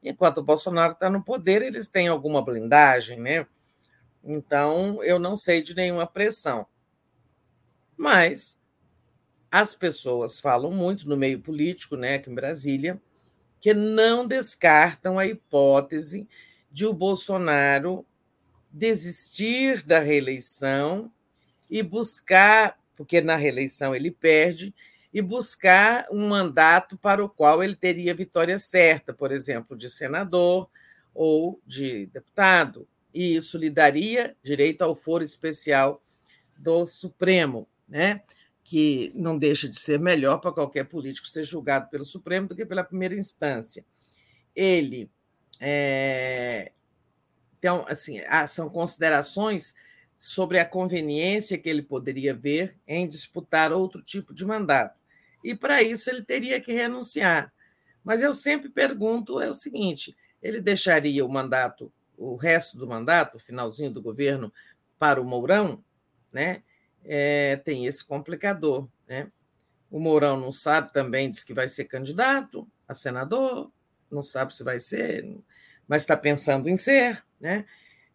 Enquanto 0.04 0.40
o 0.40 0.44
Bolsonaro 0.44 0.94
está 0.94 1.10
no 1.10 1.24
poder, 1.24 1.62
eles 1.62 1.88
têm 1.90 2.08
alguma 2.08 2.42
blindagem, 2.44 3.20
né? 3.20 3.48
Então, 4.24 5.04
eu 5.04 5.18
não 5.18 5.36
sei 5.36 5.62
de 5.62 5.76
nenhuma 5.76 6.06
pressão. 6.06 6.68
Mas 7.96 8.60
as 9.52 9.74
pessoas 9.74 10.40
falam 10.40 10.72
muito 10.72 11.08
no 11.08 11.18
meio 11.18 11.40
político, 11.40 11.96
né, 11.96 12.16
aqui 12.16 12.30
em 12.30 12.36
Brasília, 12.36 13.02
que 13.60 13.74
não 13.74 14.28
descartam 14.28 15.18
a 15.18 15.26
hipótese 15.26 16.28
de 16.72 16.86
o 16.86 16.94
Bolsonaro 16.94 18.06
desistir 18.72 19.82
da 19.82 20.00
reeleição 20.00 21.12
e 21.70 21.82
buscar, 21.82 22.78
porque 22.96 23.22
na 23.22 23.36
reeleição 23.36 23.96
ele 23.96 24.12
perde, 24.12 24.76
e 25.18 25.22
buscar 25.24 26.06
um 26.12 26.28
mandato 26.28 26.96
para 26.96 27.26
o 27.26 27.28
qual 27.28 27.64
ele 27.64 27.76
teria 27.76 28.14
vitória 28.14 28.60
certa, 28.60 29.12
por 29.12 29.32
exemplo, 29.32 29.76
de 29.76 29.90
senador 29.90 30.70
ou 31.12 31.60
de 31.66 32.06
deputado. 32.06 32.88
E 33.12 33.36
isso 33.36 33.58
lhe 33.58 33.72
daria 33.72 34.38
direito 34.44 34.84
ao 34.84 34.94
foro 34.94 35.24
especial 35.24 36.04
do 36.56 36.86
Supremo, 36.86 37.68
né? 37.90 38.22
que 38.64 39.12
não 39.16 39.40
deixa 39.40 39.68
de 39.68 39.80
ser 39.80 40.00
melhor 40.00 40.38
para 40.38 40.52
qualquer 40.52 40.84
político 40.84 41.28
ser 41.28 41.44
julgado 41.44 41.90
pelo 41.90 42.06
Supremo 42.06 42.50
do 42.50 42.56
que 42.56 42.64
pela 42.64 42.84
primeira 42.84 43.16
instância. 43.16 43.84
Ele 44.56 45.10
é, 45.60 46.72
então, 47.58 47.84
assim, 47.90 48.20
são 48.48 48.70
considerações 48.70 49.74
sobre 50.16 50.60
a 50.60 50.66
conveniência 50.66 51.58
que 51.58 51.68
ele 51.68 51.82
poderia 51.82 52.36
ver 52.36 52.78
em 52.88 53.08
disputar 53.08 53.72
outro 53.74 54.00
tipo 54.00 54.32
de 54.32 54.46
mandato. 54.46 55.07
E 55.48 55.56
para 55.56 55.82
isso 55.82 56.10
ele 56.10 56.22
teria 56.22 56.60
que 56.60 56.74
renunciar. 56.74 57.54
Mas 58.04 58.22
eu 58.22 58.34
sempre 58.34 58.68
pergunto 58.68 59.40
é 59.40 59.50
o 59.50 59.54
seguinte: 59.54 60.14
ele 60.42 60.60
deixaria 60.60 61.26
o 61.26 61.30
mandato, 61.30 61.90
o 62.18 62.36
resto 62.36 62.78
do 62.78 62.86
mandato, 62.86 63.36
o 63.36 63.40
finalzinho 63.40 63.90
do 63.90 64.02
governo, 64.02 64.52
para 65.00 65.22
o 65.22 65.24
Mourão, 65.24 65.82
né? 66.34 66.64
É, 67.06 67.56
tem 67.64 67.86
esse 67.86 68.04
complicador, 68.04 68.90
né? 69.08 69.32
O 69.90 70.02
Mourão 70.02 70.38
não 70.38 70.52
sabe 70.52 70.92
também, 70.92 71.30
diz 71.30 71.46
que 71.46 71.54
vai 71.54 71.70
ser 71.70 71.86
candidato 71.86 72.70
a 72.86 72.94
senador, 72.94 73.72
não 74.12 74.22
sabe 74.22 74.54
se 74.54 74.66
vai 74.66 74.82
ser, 74.82 75.34
mas 75.88 76.02
está 76.02 76.18
pensando 76.18 76.68
em 76.68 76.76
ser, 76.76 77.24
né? 77.40 77.64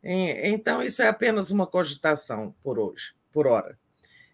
Então, 0.05 0.83
isso 0.83 1.01
é 1.01 1.09
apenas 1.09 1.51
uma 1.51 1.67
cogitação 1.67 2.55
por 2.63 2.79
hoje, 2.79 3.15
por 3.33 3.47
hora. 3.47 3.79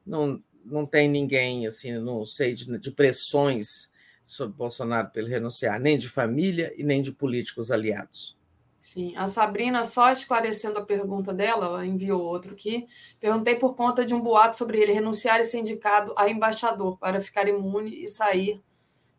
Não, 0.05 0.43
não 0.71 0.87
tem 0.87 1.09
ninguém, 1.09 1.67
assim, 1.67 1.93
não 1.99 2.25
sei, 2.25 2.55
de, 2.55 2.79
de 2.79 2.91
pressões 2.91 3.91
sobre 4.25 4.57
Bolsonaro 4.57 5.09
para 5.11 5.23
ele 5.23 5.31
renunciar, 5.31 5.81
nem 5.81 5.97
de 5.97 6.09
família 6.09 6.73
e 6.77 6.85
nem 6.85 7.01
de 7.01 7.13
políticos 7.13 7.71
aliados. 7.71 8.37
Sim, 8.79 9.15
a 9.17 9.27
Sabrina, 9.27 9.85
só 9.85 10.11
esclarecendo 10.11 10.79
a 10.79 10.85
pergunta 10.85 11.35
dela, 11.35 11.67
ela 11.67 11.87
enviou 11.87 12.23
outro 12.23 12.53
aqui. 12.53 12.87
Perguntei 13.21 13.57
por 13.57 13.75
conta 13.75 14.05
de 14.05 14.15
um 14.15 14.21
boato 14.21 14.57
sobre 14.57 14.81
ele 14.81 14.93
renunciar 14.93 15.41
e 15.41 15.45
ser 15.45 15.59
indicado 15.59 16.15
a 16.17 16.29
embaixador 16.29 16.97
para 16.97 17.21
ficar 17.21 17.49
imune 17.49 18.03
e 18.03 18.07
sair 18.07 18.63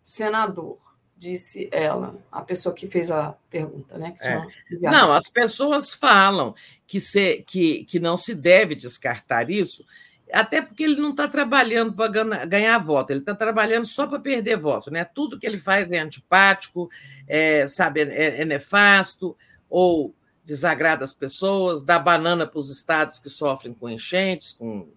senador 0.02 0.80
disse 1.20 1.68
ela, 1.72 2.18
a 2.32 2.42
pessoa 2.42 2.74
que 2.74 2.88
fez 2.88 3.12
a 3.12 3.36
pergunta, 3.50 3.98
né? 3.98 4.16
É. 4.22 4.38
Não, 4.80 5.12
as 5.12 5.28
pessoas 5.28 5.94
falam 5.94 6.56
que, 6.88 7.02
se, 7.02 7.44
que, 7.44 7.84
que 7.84 8.00
não 8.00 8.16
se 8.16 8.34
deve 8.34 8.74
descartar 8.74 9.50
isso, 9.50 9.84
até 10.32 10.62
porque 10.62 10.84
ele 10.84 11.02
não 11.02 11.12
está 11.12 11.28
trabalhando 11.28 11.94
para 11.94 12.46
ganhar 12.46 12.78
voto, 12.80 13.12
ele 13.12 13.20
está 13.20 13.34
trabalhando 13.34 13.86
só 13.86 14.06
para 14.06 14.20
perder 14.20 14.58
voto, 14.58 14.92
né? 14.92 15.04
Tudo 15.04 15.40
que 15.40 15.46
ele 15.46 15.58
faz 15.58 15.92
é 15.92 16.00
antipático, 16.00 16.90
é, 17.28 17.68
sabe, 17.68 18.02
é, 18.02 18.42
é 18.42 18.46
nefasto, 18.46 19.36
ou 19.70 20.14
desagrada 20.46 21.04
as 21.04 21.14
pessoas, 21.14 21.84
dá 21.84 22.00
banana 22.00 22.46
para 22.48 22.60
os 22.60 22.70
estados 22.70 23.20
que 23.20 23.30
sofrem 23.30 23.74
com 23.74 23.90
enchentes, 23.90 24.54
com 24.54 24.88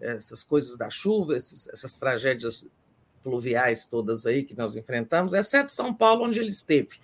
essas 0.00 0.44
coisas 0.44 0.76
da 0.76 0.90
chuva, 0.90 1.36
esses, 1.36 1.68
essas 1.68 1.94
tragédias 1.94 2.68
pluviais 3.22 3.86
todas 3.86 4.26
aí 4.26 4.44
que 4.44 4.56
nós 4.56 4.76
enfrentamos, 4.76 5.32
exceto 5.32 5.70
São 5.70 5.94
Paulo, 5.94 6.24
onde 6.24 6.38
ele 6.38 6.50
esteve. 6.50 6.98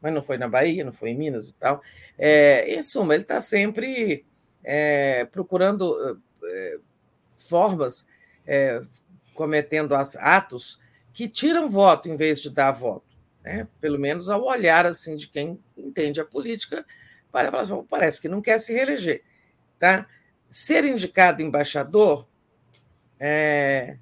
Mas 0.00 0.12
não 0.12 0.22
foi 0.22 0.38
na 0.38 0.48
Bahia, 0.48 0.84
não 0.84 0.92
foi 0.92 1.10
em 1.10 1.16
Minas 1.16 1.50
e 1.50 1.54
tal. 1.54 1.82
É, 2.16 2.74
em 2.74 2.82
suma, 2.82 3.14
ele 3.14 3.24
está 3.24 3.40
sempre 3.40 4.24
é, 4.62 5.24
procurando 5.24 6.20
é, 6.44 6.78
formas, 7.48 8.06
é, 8.46 8.82
cometendo 9.34 9.94
atos 9.94 10.78
que 11.12 11.28
tiram 11.28 11.70
voto 11.70 12.08
em 12.08 12.16
vez 12.16 12.40
de 12.40 12.50
dar 12.50 12.72
voto. 12.72 13.06
Né? 13.42 13.68
Pelo 13.80 13.98
menos 13.98 14.28
ao 14.28 14.44
olhar 14.44 14.86
assim 14.86 15.16
de 15.16 15.28
quem 15.28 15.58
entende 15.76 16.20
a 16.20 16.24
política, 16.24 16.84
parece 17.88 18.20
que 18.20 18.28
não 18.28 18.40
quer 18.40 18.58
se 18.58 18.72
reeleger. 18.72 19.22
Tá? 19.78 20.06
Ser 20.50 20.84
indicado 20.84 21.42
embaixador, 21.42 22.26
é, 23.18 23.98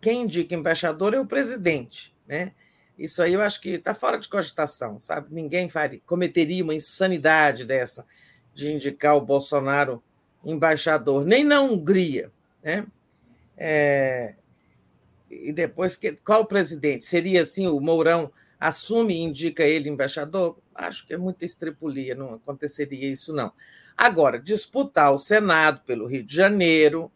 quem 0.00 0.22
indica 0.22 0.54
embaixador 0.54 1.14
é 1.14 1.20
o 1.20 1.26
presidente. 1.26 2.14
Né? 2.26 2.52
Isso 2.98 3.22
aí 3.22 3.34
eu 3.34 3.42
acho 3.42 3.60
que 3.60 3.70
está 3.70 3.94
fora 3.94 4.18
de 4.18 4.28
cogitação, 4.28 4.98
sabe? 4.98 5.34
Ninguém 5.34 5.68
faria, 5.68 6.00
cometeria 6.06 6.62
uma 6.62 6.74
insanidade 6.74 7.64
dessa 7.64 8.06
de 8.54 8.72
indicar 8.72 9.16
o 9.16 9.20
Bolsonaro 9.20 10.02
embaixador, 10.44 11.24
nem 11.24 11.44
na 11.44 11.60
Hungria. 11.60 12.30
Né? 12.62 12.86
É, 13.56 14.36
e 15.30 15.52
depois, 15.52 15.96
que, 15.96 16.12
qual 16.12 16.44
presidente? 16.46 17.04
Seria 17.04 17.42
assim, 17.42 17.66
o 17.66 17.80
Mourão 17.80 18.30
assume 18.60 19.14
e 19.14 19.22
indica 19.22 19.64
ele 19.64 19.88
embaixador? 19.88 20.58
Acho 20.74 21.06
que 21.06 21.14
é 21.14 21.18
muita 21.18 21.44
estrepulia, 21.44 22.14
não 22.14 22.34
aconteceria 22.34 23.10
isso, 23.10 23.32
não. 23.32 23.52
Agora, 23.96 24.38
disputar 24.38 25.12
o 25.12 25.18
Senado 25.18 25.80
pelo 25.86 26.06
Rio 26.06 26.22
de 26.22 26.34
Janeiro 26.34 27.10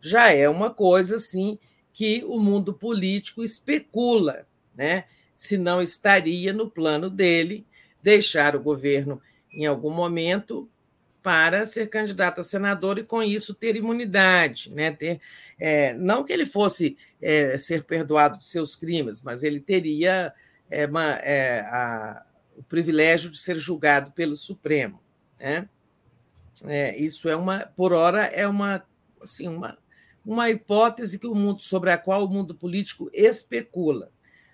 já 0.00 0.30
é 0.30 0.48
uma 0.48 0.70
coisa 0.70 1.16
assim 1.16 1.58
que 1.92 2.24
o 2.24 2.38
mundo 2.38 2.74
político 2.74 3.42
especula, 3.42 4.46
né? 4.74 5.04
Se 5.34 5.56
não 5.56 5.80
estaria 5.80 6.52
no 6.52 6.70
plano 6.70 7.08
dele 7.08 7.66
deixar 8.02 8.54
o 8.54 8.62
governo 8.62 9.20
em 9.52 9.66
algum 9.66 9.90
momento 9.90 10.68
para 11.24 11.64
ser 11.64 11.88
candidato 11.88 12.42
a 12.42 12.44
senador 12.44 12.98
e, 12.98 13.02
com 13.02 13.22
isso, 13.22 13.54
ter 13.54 13.76
imunidade. 13.76 14.70
Né? 14.70 14.92
Ter, 14.92 15.18
é, 15.58 15.94
não 15.94 16.22
que 16.22 16.30
ele 16.30 16.44
fosse 16.44 16.98
é, 17.20 17.56
ser 17.56 17.84
perdoado 17.84 18.36
de 18.36 18.44
seus 18.44 18.76
crimes, 18.76 19.22
mas 19.22 19.42
ele 19.42 19.58
teria 19.58 20.34
é, 20.70 20.84
uma, 20.84 21.14
é, 21.14 21.60
a, 21.60 22.26
o 22.58 22.62
privilégio 22.62 23.30
de 23.30 23.38
ser 23.38 23.56
julgado 23.56 24.12
pelo 24.12 24.36
Supremo. 24.36 25.00
Né? 25.40 25.66
É, 26.66 26.94
isso 26.98 27.26
é 27.26 27.34
uma, 27.34 27.60
por 27.74 27.94
hora, 27.94 28.26
é 28.26 28.46
uma, 28.46 28.84
assim, 29.22 29.48
uma, 29.48 29.78
uma 30.26 30.50
hipótese 30.50 31.18
que 31.18 31.26
o 31.26 31.34
mundo, 31.34 31.62
sobre 31.62 31.90
a 31.90 31.96
qual 31.96 32.26
o 32.26 32.28
mundo 32.28 32.54
político 32.54 33.08
especula. 33.14 34.12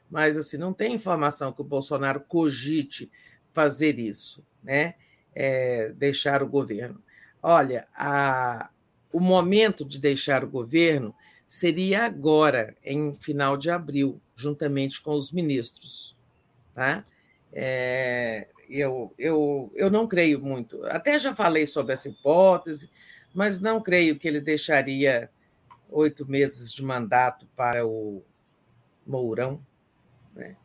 Mas 0.08 0.36
assim, 0.36 0.56
não 0.56 0.72
tem 0.72 0.94
informação 0.94 1.52
que 1.52 1.62
o 1.62 1.64
Bolsonaro 1.64 2.20
cogite 2.20 3.10
fazer 3.52 3.98
isso. 3.98 4.46
Né? 4.62 4.94
É, 5.34 5.90
deixar 5.90 6.42
o 6.42 6.48
governo. 6.48 7.02
Olha, 7.42 7.86
a, 7.94 8.70
o 9.12 9.20
momento 9.20 9.84
de 9.84 9.98
deixar 9.98 10.44
o 10.44 10.50
governo 10.50 11.14
seria 11.46 12.04
agora, 12.04 12.76
em 12.84 13.16
final 13.16 13.56
de 13.56 13.70
abril, 13.70 14.20
juntamente 14.36 15.00
com 15.02 15.14
os 15.14 15.32
ministros. 15.32 16.16
Tá? 16.74 17.02
É, 17.52 18.46
eu, 18.68 19.12
eu, 19.18 19.72
eu 19.74 19.90
não 19.90 20.06
creio 20.06 20.40
muito. 20.40 20.84
Até 20.86 21.18
já 21.18 21.34
falei 21.34 21.66
sobre 21.66 21.92
essa 21.92 22.08
hipótese, 22.08 22.88
mas 23.34 23.60
não 23.60 23.82
creio 23.82 24.18
que 24.18 24.28
ele 24.28 24.40
deixaria 24.40 25.30
oito 25.88 26.24
meses 26.24 26.72
de 26.72 26.84
mandato 26.84 27.48
para 27.56 27.84
o 27.86 28.22
Mourão. 29.04 29.60
Né? 30.34 30.56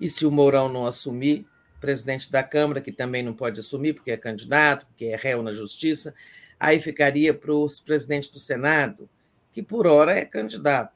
E 0.00 0.10
se 0.10 0.26
o 0.26 0.30
Mourão 0.30 0.68
não 0.68 0.86
assumir, 0.86 1.46
presidente 1.82 2.30
da 2.30 2.44
Câmara, 2.44 2.80
que 2.80 2.92
também 2.92 3.24
não 3.24 3.34
pode 3.34 3.58
assumir, 3.58 3.92
porque 3.92 4.12
é 4.12 4.16
candidato, 4.16 4.86
porque 4.86 5.06
é 5.06 5.16
réu 5.16 5.42
na 5.42 5.50
justiça, 5.50 6.14
aí 6.58 6.80
ficaria 6.80 7.34
para 7.34 7.52
o 7.52 7.66
presidente 7.84 8.32
do 8.32 8.38
Senado, 8.38 9.10
que 9.52 9.64
por 9.64 9.84
hora 9.84 10.16
é 10.16 10.24
candidato 10.24 10.94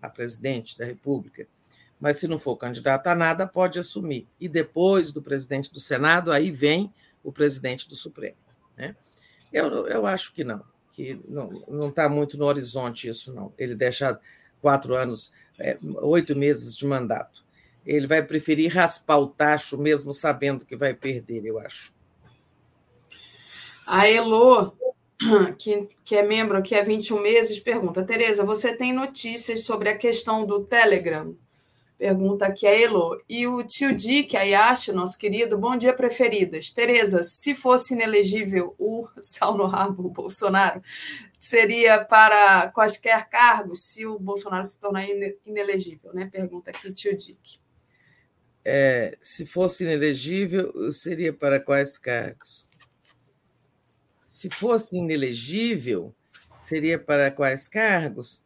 a 0.00 0.10
presidente 0.10 0.76
da 0.78 0.84
República. 0.84 1.48
Mas 1.98 2.18
se 2.18 2.28
não 2.28 2.38
for 2.38 2.54
candidato 2.54 3.06
a 3.06 3.14
nada, 3.14 3.46
pode 3.46 3.78
assumir. 3.78 4.28
E 4.38 4.46
depois 4.46 5.10
do 5.10 5.22
presidente 5.22 5.72
do 5.72 5.80
Senado, 5.80 6.30
aí 6.30 6.50
vem 6.50 6.92
o 7.24 7.32
presidente 7.32 7.88
do 7.88 7.96
Supremo. 7.96 8.36
Né? 8.76 8.94
Eu, 9.50 9.86
eu 9.86 10.06
acho 10.06 10.34
que 10.34 10.44
não, 10.44 10.62
que 10.92 11.18
não 11.66 11.88
está 11.88 12.10
muito 12.10 12.36
no 12.36 12.44
horizonte 12.44 13.08
isso, 13.08 13.32
não. 13.32 13.54
Ele 13.56 13.74
deixa 13.74 14.20
quatro 14.60 14.94
anos, 14.94 15.32
é, 15.58 15.78
oito 16.02 16.36
meses 16.36 16.76
de 16.76 16.86
mandato 16.86 17.45
ele 17.86 18.08
vai 18.08 18.22
preferir 18.22 18.74
raspar 18.74 19.18
o 19.18 19.28
tacho, 19.28 19.78
mesmo 19.78 20.12
sabendo 20.12 20.64
que 20.64 20.76
vai 20.76 20.92
perder, 20.92 21.46
eu 21.46 21.58
acho. 21.58 21.94
A 23.86 24.08
Elo, 24.08 24.76
que, 25.56 25.88
que 26.04 26.16
é 26.16 26.22
membro 26.24 26.58
aqui 26.58 26.74
há 26.74 26.82
21 26.82 27.20
meses, 27.20 27.60
pergunta: 27.60 28.04
Tereza, 28.04 28.44
você 28.44 28.76
tem 28.76 28.92
notícias 28.92 29.64
sobre 29.64 29.88
a 29.88 29.96
questão 29.96 30.44
do 30.44 30.64
Telegram? 30.64 31.36
Pergunta 31.96 32.44
aqui 32.44 32.66
a 32.66 32.78
Elo. 32.78 33.22
E 33.28 33.46
o 33.46 33.62
tio 33.62 33.94
Dick, 33.94 34.36
a 34.36 34.42
Yashi, 34.42 34.92
nosso 34.92 35.16
querido, 35.16 35.56
bom 35.56 35.76
dia, 35.76 35.94
preferidas. 35.94 36.70
Tereza, 36.70 37.22
se 37.22 37.54
fosse 37.54 37.94
inelegível 37.94 38.74
o 38.78 39.06
sal 39.22 39.56
no 39.56 39.66
rabo, 39.66 40.10
Bolsonaro, 40.10 40.82
seria 41.38 42.04
para 42.04 42.68
quaisquer 42.72 43.28
cargos 43.28 43.84
se 43.84 44.04
o 44.04 44.18
Bolsonaro 44.18 44.64
se 44.64 44.78
tornar 44.78 45.06
inelegível, 45.46 46.12
né? 46.12 46.28
Pergunta 46.30 46.70
aqui 46.70 46.92
tio 46.92 47.16
Dick 47.16 47.64
é, 48.68 49.16
se 49.22 49.46
fosse 49.46 49.84
inelegível, 49.84 50.92
seria 50.92 51.32
para 51.32 51.60
quais 51.60 51.96
cargos? 51.96 52.68
Se 54.26 54.50
fosse 54.50 54.98
inelegível, 54.98 56.12
seria 56.58 56.98
para 56.98 57.30
quais 57.30 57.68
cargos? 57.68 58.42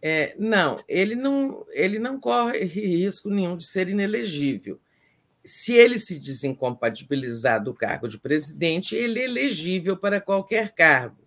É, 0.00 0.36
não, 0.38 0.76
ele 0.88 1.16
não, 1.16 1.66
ele 1.70 1.98
não 1.98 2.20
corre 2.20 2.62
risco 2.62 3.28
nenhum 3.28 3.56
de 3.56 3.64
ser 3.64 3.88
inelegível. 3.88 4.78
Se 5.44 5.74
ele 5.74 5.98
se 5.98 6.20
desincompatibilizar 6.20 7.60
do 7.60 7.74
cargo 7.74 8.06
de 8.06 8.20
presidente, 8.20 8.94
ele 8.94 9.18
é 9.18 9.24
elegível 9.24 9.96
para 9.96 10.20
qualquer 10.20 10.70
cargo. 10.70 11.26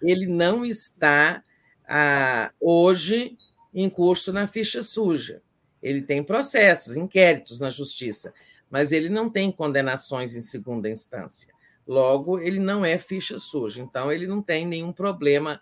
Ele 0.00 0.24
não 0.24 0.64
está 0.64 1.44
ah, 1.86 2.50
hoje 2.58 3.36
em 3.74 3.90
curso 3.90 4.32
na 4.32 4.46
ficha 4.46 4.82
suja. 4.82 5.42
Ele 5.82 6.02
tem 6.02 6.22
processos, 6.22 6.96
inquéritos 6.96 7.60
na 7.60 7.70
justiça, 7.70 8.32
mas 8.70 8.92
ele 8.92 9.08
não 9.08 9.28
tem 9.28 9.50
condenações 9.50 10.34
em 10.34 10.40
segunda 10.40 10.88
instância. 10.88 11.52
Logo, 11.86 12.38
ele 12.38 12.60
não 12.60 12.84
é 12.84 12.98
ficha 12.98 13.38
suja, 13.38 13.82
então 13.82 14.12
ele 14.12 14.26
não 14.26 14.40
tem 14.40 14.66
nenhum 14.66 14.92
problema 14.92 15.60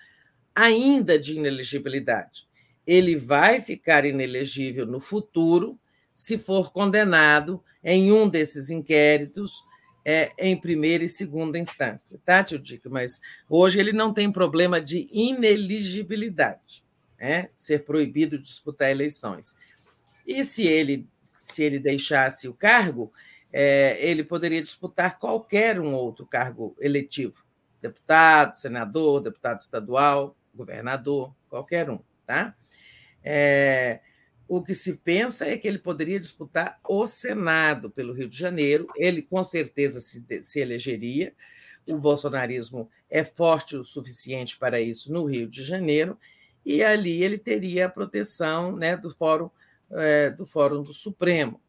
ainda 0.54 1.18
de 1.18 1.36
inelegibilidade. 1.36 2.46
Ele 2.86 3.16
vai 3.16 3.60
ficar 3.60 4.04
inelegível 4.04 4.84
no 4.84 5.00
futuro 5.00 5.78
se 6.14 6.36
for 6.36 6.72
condenado 6.72 7.62
em 7.82 8.10
um 8.12 8.28
desses 8.28 8.70
inquéritos 8.70 9.62
é, 10.04 10.32
em 10.38 10.56
primeira 10.56 11.04
e 11.04 11.08
segunda 11.08 11.58
instância, 11.58 12.18
tá, 12.24 12.42
tio? 12.42 12.60
Mas 12.90 13.20
hoje 13.48 13.78
ele 13.78 13.92
não 13.92 14.12
tem 14.12 14.32
problema 14.32 14.80
de 14.80 15.06
ineligibilidade, 15.12 16.82
né? 17.20 17.50
ser 17.54 17.84
proibido 17.84 18.36
de 18.38 18.44
disputar 18.44 18.90
eleições. 18.90 19.54
E 20.28 20.44
se 20.44 20.66
ele, 20.66 21.08
se 21.22 21.62
ele 21.62 21.78
deixasse 21.78 22.46
o 22.48 22.52
cargo, 22.52 23.10
é, 23.50 23.96
ele 23.98 24.22
poderia 24.22 24.60
disputar 24.60 25.18
qualquer 25.18 25.80
um 25.80 25.94
outro 25.94 26.26
cargo 26.26 26.76
eletivo, 26.78 27.46
deputado, 27.80 28.52
senador, 28.54 29.22
deputado 29.22 29.58
estadual, 29.58 30.36
governador, 30.54 31.34
qualquer 31.48 31.88
um, 31.88 31.98
tá? 32.26 32.54
É, 33.24 34.00
o 34.46 34.62
que 34.62 34.74
se 34.74 34.98
pensa 34.98 35.46
é 35.46 35.56
que 35.56 35.66
ele 35.66 35.78
poderia 35.78 36.20
disputar 36.20 36.78
o 36.86 37.06
Senado 37.06 37.90
pelo 37.90 38.12
Rio 38.12 38.28
de 38.28 38.38
Janeiro, 38.38 38.86
ele 38.96 39.22
com 39.22 39.42
certeza 39.42 39.98
se, 39.98 40.22
se 40.42 40.60
elegeria, 40.60 41.34
o 41.86 41.96
bolsonarismo 41.96 42.90
é 43.08 43.24
forte 43.24 43.76
o 43.76 43.82
suficiente 43.82 44.58
para 44.58 44.78
isso 44.78 45.10
no 45.10 45.24
Rio 45.24 45.48
de 45.48 45.64
Janeiro, 45.64 46.18
e 46.66 46.84
ali 46.84 47.24
ele 47.24 47.38
teria 47.38 47.86
a 47.86 47.90
proteção 47.90 48.76
né, 48.76 48.94
do 48.94 49.10
Fórum 49.10 49.48
é, 49.90 50.30
do 50.30 50.46
Fórum 50.46 50.82
do 50.82 50.92
Supremo. 50.92 51.60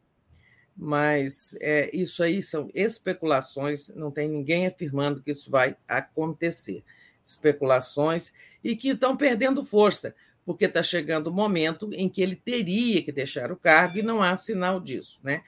Mas 0.76 1.58
é, 1.60 1.90
isso 1.94 2.24
aí 2.24 2.42
são 2.42 2.70
especulações, 2.74 3.90
não 3.90 4.12
tem 4.12 4.30
ninguém 4.30 4.66
afirmando 4.66 5.22
que 5.22 5.32
isso 5.32 5.52
vai 5.52 5.76
acontecer. 5.88 6.84
Especulações 7.24 8.32
e 8.64 8.76
que 8.76 8.90
estão 8.90 9.16
perdendo 9.16 9.64
força, 9.64 10.16
porque 10.46 10.66
está 10.66 10.82
chegando 10.82 11.28
o 11.28 11.34
momento 11.34 11.90
em 11.94 12.08
que 12.08 12.22
ele 12.22 12.36
teria 12.36 13.04
que 13.04 13.12
deixar 13.12 13.52
o 13.52 13.58
cargo 13.58 14.00
e 14.00 14.02
não 14.02 14.22
há 14.22 14.36
sinal 14.38 14.80
disso. 14.80 15.20
Né? 15.24 15.44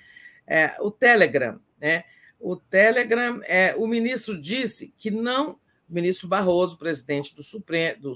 É, 0.45 0.75
o 0.81 0.91
Telegram, 0.91 1.59
né? 1.79 2.03
O 2.39 2.55
Telegram, 2.55 3.39
é, 3.43 3.75
o 3.77 3.85
ministro 3.85 4.39
disse 4.39 4.93
que 4.97 5.11
não, 5.11 5.51
o 5.87 5.93
ministro 5.93 6.27
Barroso, 6.27 6.77
presidente 6.77 7.35
do 7.35 7.43
Supremo, 7.43 8.01
do 8.01 8.15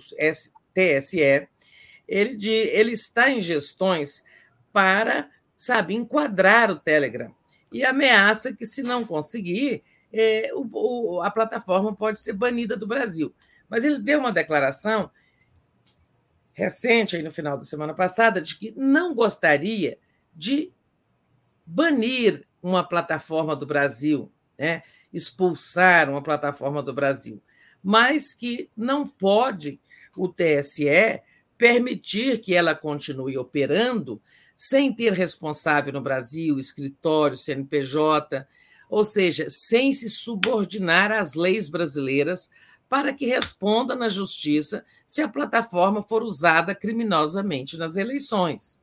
TSE, 0.74 1.48
ele, 2.08 2.36
de, 2.36 2.50
ele 2.50 2.92
está 2.92 3.30
em 3.30 3.40
gestões 3.40 4.24
para, 4.76 5.30
sabe, 5.54 5.96
enquadrar 5.96 6.70
o 6.70 6.78
Telegram. 6.78 7.34
E 7.72 7.86
ameaça 7.86 8.54
que, 8.54 8.66
se 8.66 8.84
não 8.84 9.06
conseguir, 9.06 9.82
é, 10.12 10.52
o, 10.54 10.68
o, 10.74 11.22
a 11.22 11.32
plataforma 11.32 11.96
pode 11.96 12.20
ser 12.20 12.34
banida 12.34 12.76
do 12.76 12.86
Brasil. 12.86 13.34
Mas 13.70 13.86
ele 13.86 14.00
deu 14.00 14.20
uma 14.20 14.34
declaração 14.34 15.10
recente, 16.52 17.16
aí 17.16 17.24
no 17.24 17.32
final 17.32 17.58
da 17.58 17.64
semana 17.64 17.94
passada, 17.94 18.42
de 18.42 18.58
que 18.58 18.74
não 18.76 19.16
gostaria 19.16 19.98
de 20.36 20.74
banir 21.66 22.46
uma 22.62 22.84
plataforma 22.84 23.56
do 23.56 23.66
Brasil, 23.66 24.30
né, 24.60 24.84
expulsar 25.14 26.10
uma 26.10 26.22
plataforma 26.22 26.84
do 26.84 26.94
Brasil, 26.94 27.42
mas 27.82 28.34
que 28.34 28.70
não 28.76 29.08
pode 29.08 29.80
o 30.18 30.28
TSE 30.28 31.22
permitir 31.58 32.40
que 32.40 32.54
ela 32.54 32.76
continue 32.76 33.38
operando 33.38 34.22
sem 34.56 34.94
ter 34.94 35.14
responsável 35.14 35.92
no 35.92 36.02
Brasil, 36.02 36.58
escritório, 36.58 37.38
CNPJ, 37.38 38.48
ou 38.90 39.04
seja, 39.04 39.48
sem 39.50 39.92
se 39.92 40.10
subordinar 40.10 41.12
às 41.12 41.34
leis 41.34 41.68
brasileiras 41.68 42.50
para 42.88 43.14
que 43.14 43.26
responda 43.26 43.96
na 43.96 44.08
justiça 44.08 44.86
se 45.06 45.22
a 45.22 45.28
plataforma 45.28 46.02
for 46.04 46.24
usada 46.24 46.74
criminosamente 46.74 47.78
nas 47.78 47.96
eleições. 47.98 48.80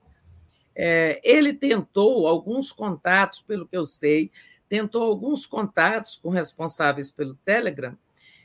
É, 0.75 1.20
ele 1.23 1.52
tentou 1.52 2.26
alguns 2.26 2.73
contatos, 2.73 3.41
pelo 3.41 3.67
que 3.67 3.76
eu 3.76 3.86
sei, 3.86 4.31
tentou 4.68 5.02
alguns 5.02 5.47
contatos 5.47 6.17
com 6.17 6.31
responsáveis 6.31 7.10
pelo 7.10 7.34
Telegram 7.44 7.97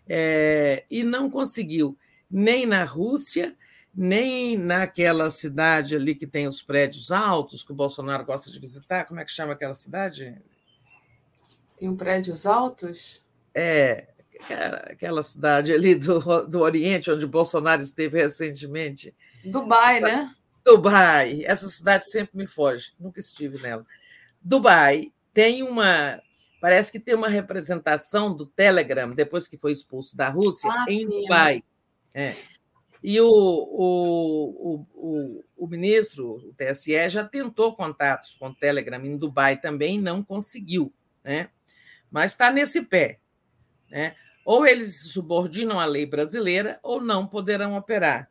é, 0.08 0.86
e 0.90 1.04
não 1.04 1.30
conseguiu, 1.30 1.98
nem 2.30 2.66
na 2.66 2.84
Rússia, 2.84 3.56
nem 3.98 4.56
naquela 4.56 5.28
cidade 5.32 5.96
ali 5.96 6.14
que 6.14 6.28
tem 6.28 6.46
os 6.46 6.62
prédios 6.62 7.12
altos, 7.12 7.64
que 7.64 7.72
o 7.72 7.76
Bolsonaro 7.76 8.24
gosta 8.24 8.52
de 8.52 8.60
visitar. 8.60 9.06
Como 9.06 9.20
é 9.20 9.26
que 9.26 9.32
chama 9.32 9.54
aquela 9.54 9.74
cidade? 9.74 10.40
Tem 11.80 11.96
prédios 11.96 12.46
altos? 12.46 13.26
É, 13.56 14.08
aquela 14.84 15.24
cidade 15.24 15.74
ali 15.74 15.96
do, 15.96 16.20
do 16.46 16.60
Oriente, 16.60 17.10
onde 17.10 17.26
o 17.26 17.30
Bolsonaro 17.30 17.82
esteve 17.82 18.22
recentemente. 18.22 19.16
Dubai, 19.44 20.00
né? 20.00 20.32
Dubai. 20.64 21.44
Essa 21.44 21.68
cidade 21.68 22.08
sempre 22.08 22.38
me 22.38 22.46
foge, 22.46 22.92
nunca 23.00 23.20
estive 23.20 23.60
nela. 23.60 23.84
Dubai 24.44 25.12
tem 25.34 25.64
uma. 25.64 26.22
Parece 26.62 26.92
que 26.92 27.00
tem 27.00 27.16
uma 27.16 27.30
representação 27.30 28.36
do 28.36 28.46
Telegram, 28.46 29.12
depois 29.12 29.48
que 29.48 29.58
foi 29.58 29.72
expulso 29.72 30.16
da 30.16 30.30
Rússia, 30.30 30.70
ah, 30.72 30.86
em 30.88 31.00
sim. 31.00 31.10
Dubai. 31.10 31.64
É. 32.14 32.34
E 33.04 33.20
o, 33.22 33.28
o, 33.30 34.86
o, 34.94 35.44
o, 35.56 35.68
ministro, 35.68 36.36
o 36.36 36.54
TSE, 36.54 37.10
já 37.10 37.24
tentou 37.24 37.76
contatos 37.76 38.36
com 38.36 38.48
o 38.48 38.56
Telegram 38.56 39.04
em 39.06 39.18
Dubai 39.18 39.60
também, 39.60 40.00
não 40.02 40.24
conseguiu. 40.24 40.94
Né? 41.24 41.50
Mas 42.10 42.32
está 42.32 42.52
nesse 42.52 42.82
pé. 42.82 43.20
Né? 43.90 44.16
Ou 44.46 44.66
eles 44.66 45.02
se 45.02 45.10
subordinam 45.10 45.80
à 45.80 45.86
lei 45.86 46.06
brasileira 46.06 46.80
ou 46.82 47.02
não 47.02 47.28
poderão 47.28 47.76
operar. 47.76 48.30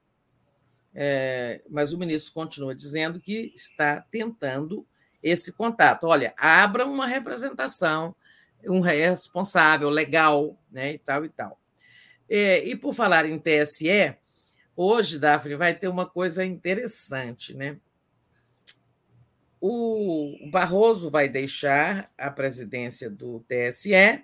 É, 0.94 1.60
mas 1.68 1.92
o 1.92 1.98
ministro 1.98 2.32
continua 2.32 2.74
dizendo 2.74 3.20
que 3.20 3.52
está 3.54 4.00
tentando 4.10 4.86
esse 5.22 5.52
contato. 5.52 6.06
Olha, 6.06 6.34
abra 6.38 6.86
uma 6.86 7.06
representação, 7.06 8.16
um 8.64 8.80
responsável 8.80 9.90
legal, 9.90 10.58
né, 10.70 10.94
e 10.94 10.98
tal 10.98 11.24
e 11.24 11.28
tal. 11.28 11.60
É, 12.28 12.66
e 12.66 12.74
por 12.74 12.94
falar 12.94 13.26
em 13.26 13.38
TSE, 13.38 14.16
hoje, 14.76 15.18
Daphne, 15.18 15.56
vai 15.56 15.74
ter 15.74 15.88
uma 15.88 16.06
coisa 16.06 16.44
interessante, 16.44 17.56
né? 17.56 17.78
O 19.60 20.36
Barroso 20.50 21.10
vai 21.10 21.28
deixar 21.28 22.12
a 22.16 22.30
presidência 22.30 23.08
do 23.08 23.44
TSE 23.48 24.22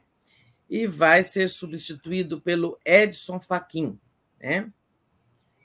e 0.69 0.87
vai 0.87 1.25
ser 1.25 1.49
substituído 1.49 2.41
pelo 2.41 2.79
Edson 2.85 3.41
Fachin. 3.41 3.99
Né? 4.41 4.71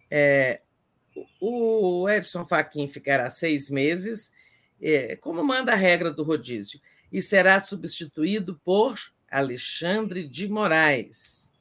É, 0.10 0.62
o 1.40 2.10
Edson 2.10 2.46
Fachin 2.46 2.88
ficará 2.88 3.30
seis 3.30 3.70
meses, 3.70 4.32
é, 4.82 5.16
como 5.18 5.44
manda 5.44 5.74
a 5.74 5.76
regra 5.76 6.12
do 6.12 6.24
rodízio, 6.24 6.82
e 7.12 7.22
será 7.22 7.60
substituído 7.60 8.60
por 8.64 9.00
Alexandre 9.30 10.28
de 10.28 10.48
Moraes. 10.48 11.54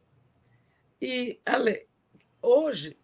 E 1.00 1.40
hoje, 2.46 2.96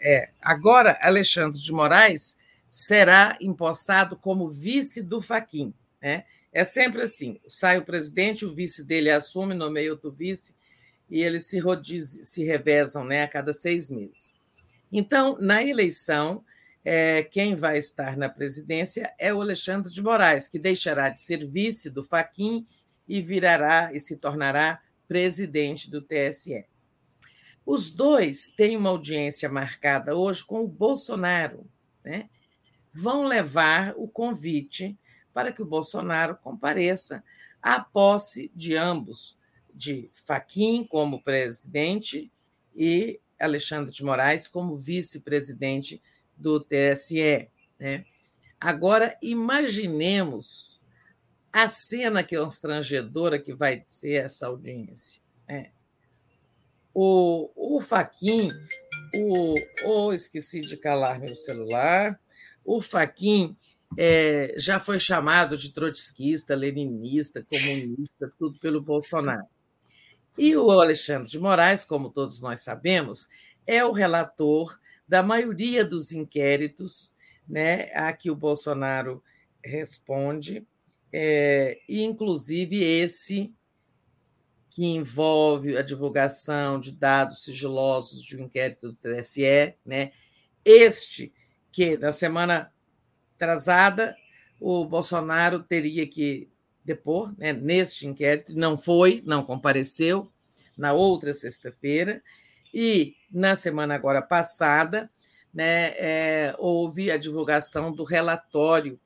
é, 0.00 0.30
agora, 0.40 0.98
Alexandre 1.00 1.60
de 1.60 1.72
Moraes 1.72 2.36
será 2.68 3.38
empossado 3.40 4.16
como 4.16 4.50
vice 4.50 5.02
do 5.02 5.22
Faquim. 5.22 5.72
Né? 6.02 6.24
É 6.52 6.64
sempre 6.64 7.02
assim: 7.02 7.40
sai 7.46 7.78
o 7.78 7.84
presidente, 7.84 8.44
o 8.44 8.54
vice 8.54 8.84
dele 8.84 9.10
assume, 9.10 9.54
nomeia 9.54 9.92
outro 9.92 10.10
vice, 10.10 10.54
e 11.08 11.22
eles 11.22 11.46
se, 11.46 11.58
rodiz, 11.58 12.20
se 12.22 12.44
revezam 12.44 13.04
né, 13.04 13.22
a 13.22 13.28
cada 13.28 13.52
seis 13.52 13.88
meses. 13.88 14.32
Então, 14.90 15.38
na 15.40 15.62
eleição, 15.62 16.44
é, 16.84 17.22
quem 17.22 17.54
vai 17.54 17.78
estar 17.78 18.16
na 18.16 18.28
presidência 18.28 19.12
é 19.18 19.32
o 19.32 19.40
Alexandre 19.40 19.92
de 19.92 20.02
Moraes, 20.02 20.48
que 20.48 20.58
deixará 20.58 21.08
de 21.08 21.20
ser 21.20 21.46
vice 21.46 21.90
do 21.90 22.02
Faquim 22.02 22.66
e 23.06 23.22
virará 23.22 23.90
e 23.92 24.00
se 24.00 24.16
tornará 24.16 24.80
presidente 25.06 25.90
do 25.90 26.02
TSE. 26.02 26.64
Os 27.70 27.90
dois 27.90 28.48
têm 28.48 28.78
uma 28.78 28.88
audiência 28.88 29.46
marcada 29.46 30.16
hoje 30.16 30.42
com 30.42 30.64
o 30.64 30.66
Bolsonaro, 30.66 31.70
né? 32.02 32.30
Vão 32.90 33.24
levar 33.24 33.92
o 33.94 34.08
convite 34.08 34.98
para 35.34 35.52
que 35.52 35.60
o 35.60 35.66
Bolsonaro 35.66 36.34
compareça 36.36 37.22
à 37.60 37.78
posse 37.78 38.50
de 38.54 38.74
ambos, 38.74 39.36
de 39.74 40.10
Faquim 40.14 40.82
como 40.82 41.22
presidente 41.22 42.32
e 42.74 43.20
Alexandre 43.38 43.92
de 43.92 44.02
Moraes 44.02 44.48
como 44.48 44.74
vice-presidente 44.74 46.02
do 46.38 46.60
TSE. 46.60 47.50
Né? 47.78 48.06
Agora, 48.58 49.14
imaginemos 49.20 50.80
a 51.52 51.68
cena 51.68 52.24
constrangedora 52.24 53.38
que 53.38 53.52
vai 53.52 53.84
ser 53.86 54.24
essa 54.24 54.46
audiência. 54.46 55.20
Né? 55.46 55.70
O, 56.94 57.50
o 57.76 57.80
Faquim, 57.80 58.50
o, 59.14 59.54
oh, 59.84 60.12
esqueci 60.12 60.60
de 60.60 60.76
calar 60.76 61.20
meu 61.20 61.34
celular, 61.34 62.18
o 62.64 62.80
Faquim 62.80 63.56
é, 63.96 64.54
já 64.58 64.78
foi 64.78 64.98
chamado 64.98 65.56
de 65.56 65.72
trotskista, 65.72 66.54
leninista, 66.54 67.46
comunista, 67.48 68.32
tudo 68.38 68.58
pelo 68.58 68.80
Bolsonaro. 68.80 69.46
E 70.36 70.56
o 70.56 70.70
Alexandre 70.70 71.30
de 71.30 71.38
Moraes, 71.38 71.84
como 71.84 72.10
todos 72.10 72.40
nós 72.40 72.60
sabemos, 72.60 73.28
é 73.66 73.84
o 73.84 73.92
relator 73.92 74.78
da 75.06 75.22
maioria 75.22 75.84
dos 75.84 76.12
inquéritos 76.12 77.12
né, 77.48 77.90
a 77.94 78.12
que 78.12 78.30
o 78.30 78.36
Bolsonaro 78.36 79.22
responde, 79.64 80.66
é, 81.12 81.78
e 81.88 82.02
inclusive 82.02 82.84
esse 82.84 83.52
que 84.78 84.86
envolve 84.86 85.76
a 85.76 85.82
divulgação 85.82 86.78
de 86.78 86.92
dados 86.92 87.42
sigilosos 87.42 88.22
de 88.22 88.36
um 88.36 88.44
inquérito 88.44 88.92
do 88.92 88.94
TSE, 88.94 89.74
né? 89.84 90.12
Este 90.64 91.34
que 91.72 91.96
na 91.96 92.12
semana 92.12 92.72
atrasada, 93.34 94.14
o 94.60 94.84
Bolsonaro 94.84 95.64
teria 95.64 96.06
que 96.06 96.48
depor 96.84 97.34
né, 97.36 97.52
neste 97.52 98.06
inquérito, 98.06 98.54
não 98.54 98.78
foi, 98.78 99.20
não 99.26 99.42
compareceu, 99.42 100.30
na 100.76 100.92
outra 100.92 101.34
sexta-feira, 101.34 102.22
e 102.72 103.16
na 103.32 103.56
semana 103.56 103.96
agora 103.96 104.22
passada, 104.22 105.10
né, 105.52 105.88
é, 105.96 106.54
houve 106.56 107.10
a 107.10 107.16
divulgação 107.16 107.90
do 107.92 108.04
relatório 108.04 108.96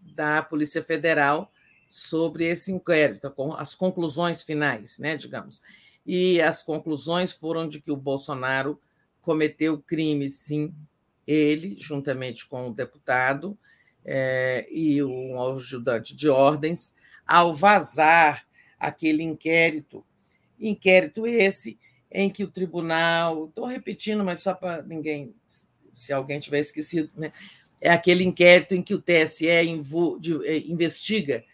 da 0.00 0.42
Polícia 0.42 0.82
Federal 0.82 1.52
sobre 1.90 2.46
esse 2.46 2.70
inquérito, 2.70 3.34
as 3.58 3.74
conclusões 3.74 4.44
finais, 4.44 4.96
né, 4.96 5.16
digamos. 5.16 5.60
E 6.06 6.40
as 6.40 6.62
conclusões 6.62 7.32
foram 7.32 7.66
de 7.66 7.80
que 7.80 7.90
o 7.90 7.96
Bolsonaro 7.96 8.80
cometeu 9.20 9.82
crime, 9.82 10.30
sim, 10.30 10.72
ele, 11.26 11.76
juntamente 11.80 12.46
com 12.46 12.68
o 12.68 12.72
deputado 12.72 13.58
é, 14.04 14.68
e 14.70 15.02
um 15.02 15.42
ajudante 15.52 16.14
de 16.14 16.28
ordens, 16.28 16.94
ao 17.26 17.52
vazar 17.52 18.46
aquele 18.78 19.24
inquérito, 19.24 20.04
inquérito 20.60 21.26
esse 21.26 21.76
em 22.08 22.30
que 22.30 22.44
o 22.44 22.50
tribunal, 22.50 23.46
estou 23.46 23.66
repetindo, 23.66 24.22
mas 24.22 24.40
só 24.40 24.54
para 24.54 24.80
ninguém, 24.82 25.34
se 25.90 26.12
alguém 26.12 26.38
tiver 26.38 26.60
esquecido, 26.60 27.10
né? 27.16 27.32
é 27.80 27.90
aquele 27.90 28.22
inquérito 28.22 28.76
em 28.76 28.82
que 28.82 28.94
o 28.94 29.02
TSE 29.02 29.48
é, 29.48 29.64
investiga 29.64 31.44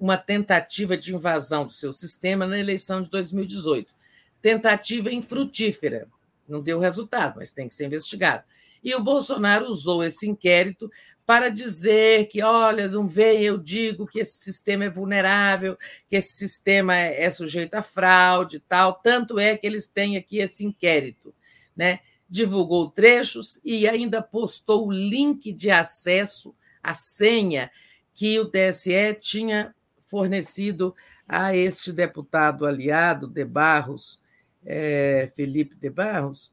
uma 0.00 0.16
tentativa 0.16 0.96
de 0.96 1.14
invasão 1.14 1.66
do 1.66 1.72
seu 1.72 1.92
sistema 1.92 2.46
na 2.46 2.58
eleição 2.58 3.02
de 3.02 3.10
2018. 3.10 3.92
Tentativa 4.40 5.12
infrutífera, 5.12 6.08
não 6.48 6.62
deu 6.62 6.78
resultado, 6.78 7.34
mas 7.36 7.52
tem 7.52 7.68
que 7.68 7.74
ser 7.74 7.84
investigado. 7.84 8.42
E 8.82 8.94
o 8.94 9.04
Bolsonaro 9.04 9.66
usou 9.66 10.02
esse 10.02 10.26
inquérito 10.26 10.90
para 11.26 11.50
dizer 11.50 12.28
que, 12.28 12.42
olha, 12.42 12.88
não 12.88 13.06
vem, 13.06 13.42
eu 13.42 13.58
digo 13.58 14.06
que 14.06 14.20
esse 14.20 14.38
sistema 14.38 14.86
é 14.86 14.90
vulnerável, 14.90 15.76
que 16.08 16.16
esse 16.16 16.32
sistema 16.32 16.96
é, 16.96 17.24
é 17.24 17.30
sujeito 17.30 17.74
a 17.74 17.82
fraude 17.82 18.56
e 18.56 18.60
tal. 18.60 18.94
Tanto 18.94 19.38
é 19.38 19.54
que 19.54 19.66
eles 19.66 19.86
têm 19.86 20.16
aqui 20.16 20.38
esse 20.38 20.64
inquérito. 20.64 21.34
Né? 21.76 22.00
Divulgou 22.28 22.90
trechos 22.90 23.60
e 23.62 23.86
ainda 23.86 24.22
postou 24.22 24.88
o 24.88 24.92
link 24.92 25.52
de 25.52 25.70
acesso, 25.70 26.56
a 26.82 26.94
senha 26.94 27.70
que 28.14 28.40
o 28.40 28.46
TSE 28.46 29.14
tinha 29.20 29.74
fornecido 30.10 30.94
a 31.28 31.54
este 31.54 31.92
deputado 31.92 32.66
aliado 32.66 33.28
de 33.28 33.44
Barros, 33.44 34.20
é, 34.66 35.30
Felipe 35.36 35.76
de 35.76 35.88
Barros, 35.88 36.52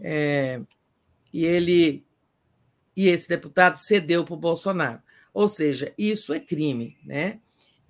é, 0.00 0.60
e 1.32 1.44
ele 1.44 2.04
e 2.96 3.08
esse 3.08 3.28
deputado 3.28 3.74
cedeu 3.74 4.24
para 4.24 4.34
o 4.34 4.38
Bolsonaro. 4.38 5.00
Ou 5.32 5.48
seja, 5.48 5.92
isso 5.98 6.32
é 6.32 6.40
crime, 6.40 6.96
né? 7.04 7.38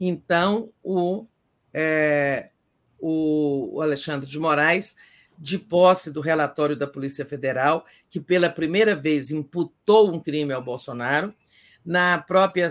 Então 0.00 0.70
o, 0.82 1.26
é, 1.72 2.50
o 2.98 3.80
Alexandre 3.80 4.28
de 4.28 4.38
Moraes, 4.38 4.96
de 5.38 5.58
posse 5.58 6.10
do 6.10 6.20
relatório 6.20 6.76
da 6.76 6.86
Polícia 6.86 7.24
Federal, 7.24 7.86
que 8.10 8.18
pela 8.20 8.50
primeira 8.50 8.96
vez 8.96 9.30
imputou 9.30 10.12
um 10.12 10.20
crime 10.20 10.52
ao 10.52 10.62
Bolsonaro, 10.62 11.32
na 11.84 12.18
própria 12.18 12.68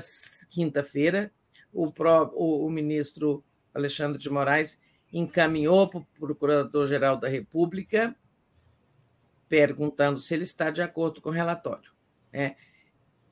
quinta-feira, 0.49 1.31
o, 1.75 1.91
o, 2.33 2.65
o 2.65 2.69
ministro 2.69 3.43
Alexandre 3.73 4.17
de 4.17 4.29
Moraes 4.29 4.79
encaminhou 5.11 5.87
para 5.89 5.99
o 5.99 6.05
Procurador-Geral 6.17 7.17
da 7.17 7.27
República 7.27 8.15
perguntando 9.47 10.19
se 10.19 10.33
ele 10.33 10.43
está 10.43 10.71
de 10.71 10.81
acordo 10.81 11.21
com 11.21 11.29
o 11.29 11.31
relatório. 11.31 11.91
É, 12.33 12.55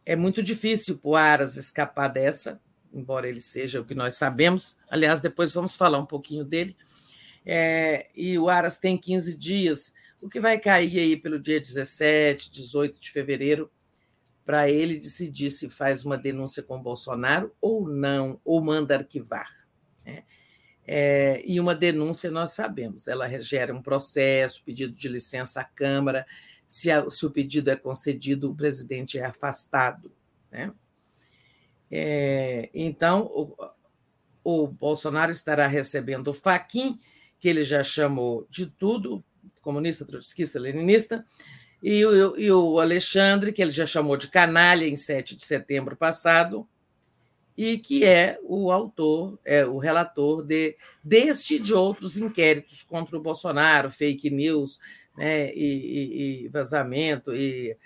é 0.06 0.16
muito 0.16 0.44
difícil 0.44 0.98
para 0.98 1.10
o 1.10 1.16
Aras 1.16 1.58
escapar 1.58 2.08
dessa, 2.08 2.62
embora 2.94 3.28
ele 3.28 3.42
seja 3.42 3.82
o 3.82 3.86
que 3.86 3.96
nós 3.96 4.16
sabemos. 4.16 4.78
Aliás, 4.90 5.22
depois 5.22 5.54
vamos 5.54 5.76
falar 5.76 5.98
um 5.98 6.06
pouquinho 6.06 6.44
dele. 6.44 6.76
É, 7.46 8.08
e 8.16 8.38
o 8.38 8.50
Aras 8.50 8.78
tem 8.78 8.98
15 8.98 9.36
dias, 9.38 9.94
o 10.22 10.30
que 10.30 10.40
vai 10.40 10.60
cair 10.60 11.00
aí 11.00 11.18
pelo 11.18 11.40
dia 11.40 11.60
17, 11.60 12.52
18 12.52 13.00
de 13.00 13.12
fevereiro, 13.12 13.70
para 14.46 14.70
ele 14.70 14.98
decidir 14.98 15.50
se 15.50 15.70
faz 15.70 16.06
uma 16.06 16.18
denúncia 16.18 16.62
com 16.62 16.82
Bolsonaro 16.82 17.54
ou 17.62 17.88
não, 17.88 18.40
ou 18.44 18.62
manda 18.62 18.96
arquivar. 18.96 19.50
Né? 20.06 20.24
É, 20.86 21.42
e 21.46 21.60
uma 21.60 21.74
denúncia 21.74 22.30
nós 22.30 22.52
sabemos, 22.52 23.08
ela 23.08 23.28
gera 23.40 23.74
um 23.74 23.82
processo, 23.82 24.64
pedido 24.64 24.94
de 24.96 25.08
licença 25.08 25.62
à 25.62 25.64
Câmara, 25.64 26.26
se, 26.68 26.92
a, 26.92 27.10
se 27.10 27.26
o 27.26 27.32
pedido 27.32 27.70
é 27.70 27.76
concedido, 27.76 28.52
o 28.52 28.56
presidente 28.56 29.18
é 29.18 29.26
afastado. 29.26 30.12
Né? 30.52 30.74
É, 31.90 32.70
então, 32.74 33.26
o, 33.26 33.56
o, 34.44 34.68
Bolsonaro 34.68 35.32
estará 35.32 35.68
recebendo 35.68 36.30
o 36.30 36.34
Faquin, 36.34 37.00
que 37.40 37.48
ele 37.48 37.64
já 37.64 37.84
chamou 37.84 38.46
de 38.50 38.66
tudo, 38.66 39.24
comunista, 39.62 40.06
trotskista, 40.06 40.60
leninista, 40.60 41.24
e 41.84 42.06
o, 42.06 42.38
e 42.40 42.50
o 42.50 42.80
Alexandre, 42.80 43.52
que 43.52 43.62
ele 43.62 43.70
já 43.70 43.86
chamou 43.86 44.16
de 44.16 44.30
canalha 44.30 44.88
em 44.88 44.96
7 44.96 45.36
de 45.36 45.44
setembro 45.44 45.98
passado, 45.98 46.66
e 47.58 47.78
que 47.78 48.06
é 48.06 48.40
o 48.42 48.72
autor, 48.72 49.38
é 49.44 49.66
o 49.66 49.78
relator 49.78 50.44
de, 50.44 50.78
deste 51.04 51.56
e 51.56 51.60
de 51.60 51.74
outros 51.74 52.18
inquéritos 52.18 52.84
contra 52.84 53.18
o 53.18 53.22
Bolsonaro, 53.22 53.92
fake 53.92 54.30
news, 54.30 54.80
né, 55.18 55.54
e, 55.54 55.66
e, 55.66 56.46
e 56.46 56.48
vazamento, 56.48 57.36
e 57.36 57.78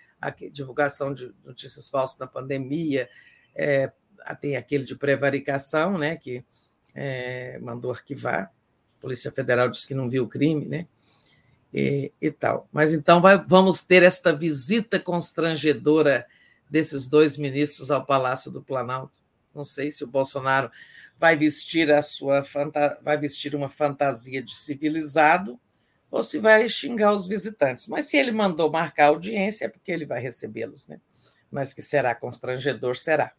divulgação 0.51 1.11
de 1.11 1.33
notícias 1.43 1.89
falsas 1.89 2.19
na 2.19 2.27
pandemia, 2.27 3.09
é, 3.55 3.91
tem 4.39 4.55
aquele 4.55 4.83
de 4.83 4.95
prevaricação, 4.95 5.97
né, 5.97 6.15
que 6.17 6.45
é, 6.93 7.57
mandou 7.59 7.89
arquivar, 7.89 8.53
a 8.97 9.01
Polícia 9.01 9.31
Federal 9.31 9.69
disse 9.69 9.87
que 9.87 9.95
não 9.95 10.07
viu 10.07 10.23
o 10.23 10.29
crime, 10.29 10.65
né, 10.65 10.87
e, 11.77 12.11
e 12.19 12.31
tal. 12.31 12.67
Mas 12.71 12.91
então 12.91 13.21
vai, 13.21 13.37
vamos 13.37 13.83
ter 13.83 14.01
esta 14.01 14.33
visita 14.33 14.99
constrangedora 14.99 16.25
desses 16.67 17.07
dois 17.07 17.37
ministros 17.37 17.91
ao 17.91 18.03
Palácio 18.03 18.49
do 18.51 18.63
Planalto. 18.63 19.21
Não 19.53 19.63
sei 19.63 19.91
se 19.91 20.03
o 20.03 20.07
Bolsonaro 20.07 20.71
vai 21.19 21.35
vestir 21.35 21.91
a 21.91 22.01
sua 22.01 22.43
vai 23.01 23.17
vestir 23.17 23.55
uma 23.55 23.69
fantasia 23.69 24.41
de 24.41 24.55
civilizado 24.55 25.59
ou 26.09 26.23
se 26.23 26.39
vai 26.39 26.67
xingar 26.67 27.13
os 27.13 27.27
visitantes. 27.27 27.87
Mas 27.87 28.05
se 28.05 28.17
ele 28.17 28.31
mandou 28.31 28.71
marcar 28.71 29.07
audiência, 29.07 29.65
é 29.65 29.69
porque 29.69 29.91
ele 29.91 30.05
vai 30.05 30.19
recebê-los, 30.19 30.87
né? 30.87 30.99
Mas 31.51 31.73
que 31.73 31.81
será 31.81 32.15
constrangedor, 32.15 32.95
será. 32.95 33.33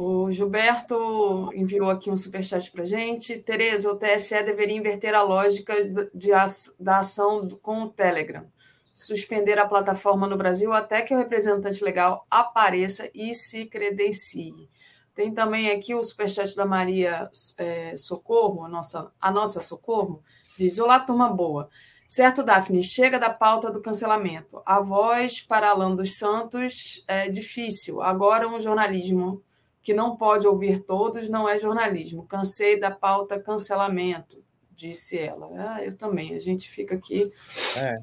O 0.00 0.30
Gilberto 0.30 1.50
enviou 1.52 1.90
aqui 1.90 2.08
um 2.08 2.16
superchat 2.16 2.70
para 2.70 2.84
gente. 2.84 3.36
Tereza, 3.40 3.90
o 3.90 3.96
TSE 3.96 4.44
deveria 4.44 4.76
inverter 4.76 5.12
a 5.12 5.22
lógica 5.22 5.74
de, 6.14 6.30
da 6.78 6.98
ação 6.98 7.48
com 7.60 7.82
o 7.82 7.88
Telegram. 7.88 8.46
Suspender 8.94 9.58
a 9.58 9.66
plataforma 9.66 10.28
no 10.28 10.36
Brasil 10.36 10.72
até 10.72 11.02
que 11.02 11.12
o 11.12 11.18
representante 11.18 11.82
legal 11.82 12.24
apareça 12.30 13.10
e 13.12 13.34
se 13.34 13.66
credencie. 13.66 14.70
Tem 15.16 15.34
também 15.34 15.68
aqui 15.72 15.96
o 15.96 16.02
superchat 16.04 16.54
da 16.54 16.64
Maria 16.64 17.28
é, 17.56 17.96
Socorro, 17.96 18.64
a 18.64 18.68
nossa, 18.68 19.10
a 19.20 19.32
nossa 19.32 19.60
Socorro, 19.60 20.22
diz: 20.56 20.78
Olá, 20.78 21.00
turma 21.00 21.28
boa. 21.28 21.68
Certo, 22.08 22.44
Daphne, 22.44 22.84
chega 22.84 23.18
da 23.18 23.30
pauta 23.30 23.68
do 23.68 23.82
cancelamento. 23.82 24.62
A 24.64 24.78
voz 24.78 25.40
para 25.40 25.70
Alan 25.70 25.96
dos 25.96 26.16
Santos 26.16 27.04
é 27.08 27.28
difícil. 27.28 28.00
Agora, 28.00 28.46
um 28.46 28.60
jornalismo 28.60 29.42
que 29.88 29.94
não 29.94 30.18
pode 30.18 30.46
ouvir 30.46 30.80
todos 30.80 31.30
não 31.30 31.48
é 31.48 31.56
jornalismo. 31.56 32.26
Cansei 32.26 32.78
da 32.78 32.90
pauta 32.90 33.40
cancelamento, 33.40 34.44
disse 34.76 35.18
ela. 35.18 35.48
Ah, 35.56 35.82
eu 35.82 35.96
também. 35.96 36.34
A 36.34 36.38
gente 36.38 36.68
fica 36.68 36.94
aqui. 36.94 37.32
É 37.74 37.96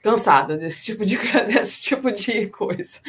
cansada 0.00 0.56
desse 0.56 0.84
tipo 0.84 1.04
de, 1.04 1.18
desse 1.52 1.82
tipo 1.82 2.12
de 2.12 2.46
coisa. 2.46 3.00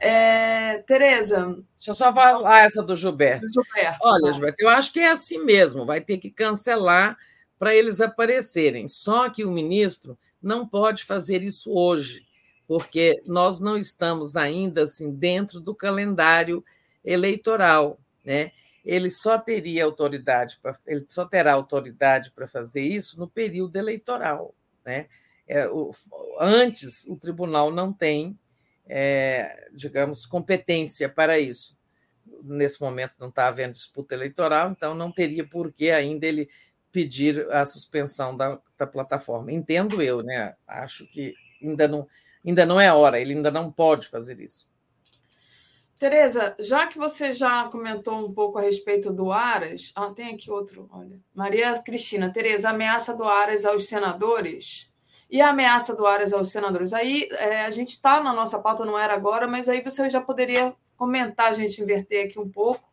É, 0.00 0.78
Tereza. 0.86 1.54
Deixa 1.76 1.90
eu 1.90 1.94
só 1.94 2.14
falar 2.14 2.64
essa 2.64 2.82
do 2.82 2.96
Gilberto. 2.96 3.44
Do 3.44 3.52
Gilberto. 3.52 3.98
Olha, 4.00 4.32
Gilberto, 4.32 4.56
eu 4.64 4.70
acho 4.70 4.90
que 4.90 5.00
é 5.00 5.10
assim 5.10 5.44
mesmo, 5.44 5.84
vai 5.84 6.00
ter 6.00 6.16
que 6.16 6.30
cancelar 6.30 7.18
para 7.58 7.74
eles 7.74 8.00
aparecerem. 8.00 8.88
Só 8.88 9.28
que 9.28 9.44
o 9.44 9.50
ministro 9.50 10.18
não 10.40 10.66
pode 10.66 11.04
fazer 11.04 11.42
isso 11.42 11.70
hoje, 11.70 12.24
porque 12.66 13.22
nós 13.26 13.60
não 13.60 13.76
estamos 13.76 14.34
ainda 14.34 14.84
assim 14.84 15.10
dentro 15.10 15.60
do 15.60 15.74
calendário 15.74 16.64
eleitoral, 17.04 18.00
né? 18.24 18.52
Ele 18.84 19.10
só 19.10 19.38
teria 19.38 19.84
autoridade 19.84 20.58
para 20.60 20.76
ele 20.86 21.06
só 21.08 21.24
terá 21.24 21.52
autoridade 21.52 22.30
para 22.30 22.46
fazer 22.46 22.82
isso 22.82 23.18
no 23.18 23.28
período 23.28 23.76
eleitoral, 23.76 24.54
né? 24.84 25.06
É, 25.46 25.66
o, 25.68 25.90
antes, 26.40 27.06
o 27.06 27.16
tribunal 27.16 27.70
não 27.70 27.92
tem, 27.92 28.38
é, 28.86 29.68
digamos, 29.74 30.26
competência 30.26 31.08
para 31.08 31.38
isso. 31.38 31.78
Nesse 32.42 32.80
momento 32.80 33.14
não 33.18 33.28
está 33.28 33.48
havendo 33.48 33.72
disputa 33.72 34.14
eleitoral, 34.14 34.70
então 34.70 34.94
não 34.94 35.12
teria 35.12 35.46
por 35.46 35.72
que 35.72 35.90
ainda 35.90 36.26
ele 36.26 36.48
pedir 36.90 37.50
a 37.50 37.66
suspensão 37.66 38.36
da, 38.36 38.58
da 38.78 38.86
plataforma. 38.86 39.52
Entendo 39.52 40.00
eu, 40.00 40.22
né? 40.22 40.54
Acho 40.66 41.06
que 41.08 41.34
ainda 41.62 41.88
não, 41.88 42.08
ainda 42.46 42.64
não 42.64 42.80
é 42.80 42.92
hora, 42.92 43.20
ele 43.20 43.34
ainda 43.34 43.50
não 43.50 43.70
pode 43.70 44.08
fazer 44.08 44.40
isso. 44.40 44.68
Tereza, 46.04 46.54
já 46.60 46.86
que 46.86 46.98
você 46.98 47.32
já 47.32 47.64
comentou 47.64 48.18
um 48.18 48.30
pouco 48.30 48.58
a 48.58 48.60
respeito 48.60 49.10
do 49.10 49.32
Aras, 49.32 49.90
ah, 49.96 50.12
tem 50.12 50.34
aqui 50.34 50.50
outro, 50.50 50.86
olha. 50.92 51.18
Maria 51.34 51.72
Cristina, 51.78 52.30
Tereza, 52.30 52.68
ameaça 52.68 53.16
do 53.16 53.24
Aras 53.24 53.64
aos 53.64 53.88
senadores 53.88 54.92
e 55.30 55.40
a 55.40 55.48
ameaça 55.48 55.96
do 55.96 56.04
Aras 56.04 56.34
aos 56.34 56.50
senadores. 56.50 56.92
Aí 56.92 57.26
é, 57.32 57.64
a 57.64 57.70
gente 57.70 57.92
está 57.92 58.22
na 58.22 58.34
nossa 58.34 58.58
pauta, 58.58 58.84
não 58.84 58.98
era 58.98 59.14
agora, 59.14 59.48
mas 59.48 59.66
aí 59.66 59.82
você 59.82 60.10
já 60.10 60.20
poderia 60.20 60.74
comentar, 60.94 61.48
a 61.48 61.54
gente 61.54 61.80
inverter 61.80 62.26
aqui 62.26 62.38
um 62.38 62.50
pouco. 62.50 62.86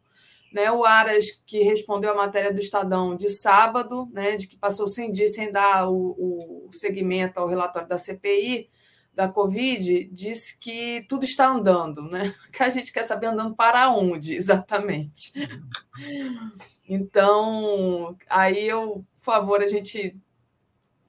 Né, 0.54 0.72
o 0.72 0.86
Aras, 0.86 1.32
que 1.46 1.64
respondeu 1.64 2.12
a 2.12 2.16
matéria 2.16 2.54
do 2.54 2.62
Estadão 2.62 3.14
de 3.14 3.28
sábado, 3.28 4.08
né, 4.14 4.38
de 4.38 4.48
que 4.48 4.56
passou 4.56 4.88
100 4.88 5.12
dias 5.12 5.36
sem 5.36 5.52
dar 5.52 5.90
o, 5.90 6.68
o 6.68 6.70
segmento 6.72 7.42
ao 7.42 7.48
relatório 7.50 7.90
da 7.90 7.98
CPI 7.98 8.70
da 9.14 9.28
Covid, 9.28 10.06
disse 10.06 10.58
que 10.58 11.06
tudo 11.08 11.26
está 11.26 11.50
andando. 11.50 12.04
Né? 12.04 12.34
Que 12.52 12.64
a 12.64 12.70
gente 12.70 12.92
quer 12.92 13.04
saber 13.04 13.28
andando 13.28 13.56
para 13.56 13.90
onde, 13.90 14.34
exatamente. 14.34 15.34
Então, 16.94 18.18
aí 18.30 18.68
eu, 18.68 19.06
por 19.16 19.24
favor, 19.24 19.62
a 19.62 19.68
gente 19.70 20.14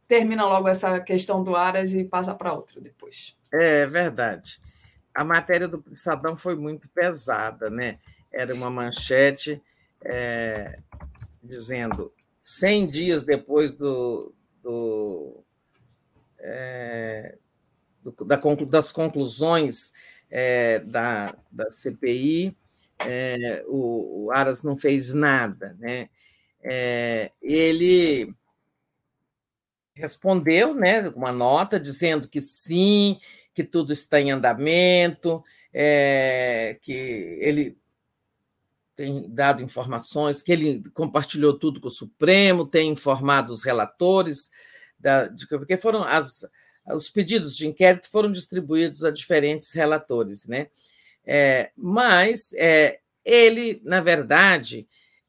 termina 0.07 0.45
logo 0.45 0.69
essa 0.69 1.01
questão 1.01 1.43
do 1.43 1.57
Aras 1.57 1.93
e 1.93 2.05
passa 2.05 2.33
para 2.37 2.53
outra 2.53 2.81
depois. 2.81 3.37
É 3.53 3.85
verdade. 3.89 4.61
A 5.13 5.25
matéria 5.25 5.67
do 5.67 5.83
Estadão 5.91 6.37
foi 6.37 6.55
muito 6.55 6.89
pesada, 6.91 7.69
né? 7.69 7.99
Era 8.31 8.55
uma 8.55 8.71
manchete 8.71 9.61
é, 10.05 10.79
dizendo 11.43 12.13
100 12.41 12.87
dias 12.89 13.25
depois 13.25 13.73
do, 13.73 14.33
do, 14.63 15.43
é, 16.39 17.37
da, 18.27 18.37
das 18.67 18.93
conclusões 18.93 19.93
é, 20.31 20.81
da, 20.81 21.37
da 21.51 21.71
CPI, 21.71 22.57
é, 23.01 23.65
o, 23.67 24.27
o, 24.27 24.33
Aras 24.33 24.63
não 24.63 24.79
fez 24.79 25.13
nada, 25.13 25.77
né? 25.79 26.09
É, 26.63 27.33
ele 27.41 28.33
respondeu, 29.95 30.75
né, 30.75 31.09
uma 31.11 31.33
nota 31.33 31.79
dizendo 31.79 32.29
que 32.29 32.41
sim, 32.41 33.19
que 33.53 33.63
tudo 33.63 33.93
está 33.93 34.21
em 34.21 34.31
andamento, 34.31 35.45
é, 35.73 36.79
que 36.81 36.93
ele 36.93 37.77
tem 38.95 39.29
dado 39.29 39.63
informações, 39.63 40.43
que 40.43 40.53
ele 40.53 40.83
compartilhou 40.91 41.59
tudo 41.59 41.81
com 41.81 41.89
o 41.89 41.91
Supremo, 41.91 42.67
tem 42.67 42.91
informado 42.91 43.53
os 43.53 43.63
relatores, 43.63 44.51
da, 44.99 45.27
de, 45.27 45.47
porque 45.47 45.77
foram 45.77 46.05
as, 46.05 46.47
os 46.87 47.09
pedidos 47.09 47.57
de 47.57 47.67
inquérito 47.69 48.11
foram 48.11 48.31
distribuídos 48.31 49.05
a 49.05 49.11
diferentes 49.11 49.73
relatores, 49.73 50.47
né? 50.47 50.69
É, 51.25 51.71
mas 51.77 52.53
é, 52.55 52.99
ele, 53.25 53.81
na 53.85 54.01
verdade, 54.01 54.89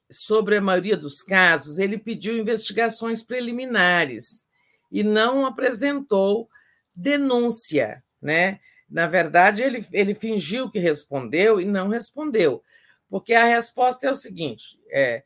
sobre 0.09 0.57
a 0.57 0.61
maioria 0.61 0.97
dos 0.97 1.21
casos, 1.21 1.77
ele 1.77 1.97
pediu 1.97 2.37
investigações 2.37 3.21
preliminares 3.21 4.47
e 4.91 5.03
não 5.03 5.45
apresentou 5.45 6.49
denúncia, 6.95 8.03
né? 8.21 8.59
Na 8.89 9.07
verdade, 9.07 9.63
ele, 9.63 9.85
ele 9.91 10.13
fingiu 10.13 10.69
que 10.69 10.77
respondeu 10.77 11.59
e 11.59 11.65
não 11.65 11.87
respondeu, 11.87 12.63
porque 13.09 13.33
a 13.33 13.45
resposta 13.45 14.07
é 14.07 14.11
o 14.11 14.15
seguinte: 14.15 14.79
é, 14.91 15.23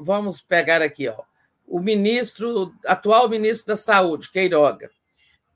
vamos 0.00 0.40
pegar 0.40 0.82
aqui, 0.82 1.08
ó, 1.08 1.22
o 1.66 1.80
ministro, 1.80 2.72
atual 2.86 3.28
ministro 3.28 3.68
da 3.68 3.76
Saúde, 3.76 4.30
Queiroga, 4.30 4.90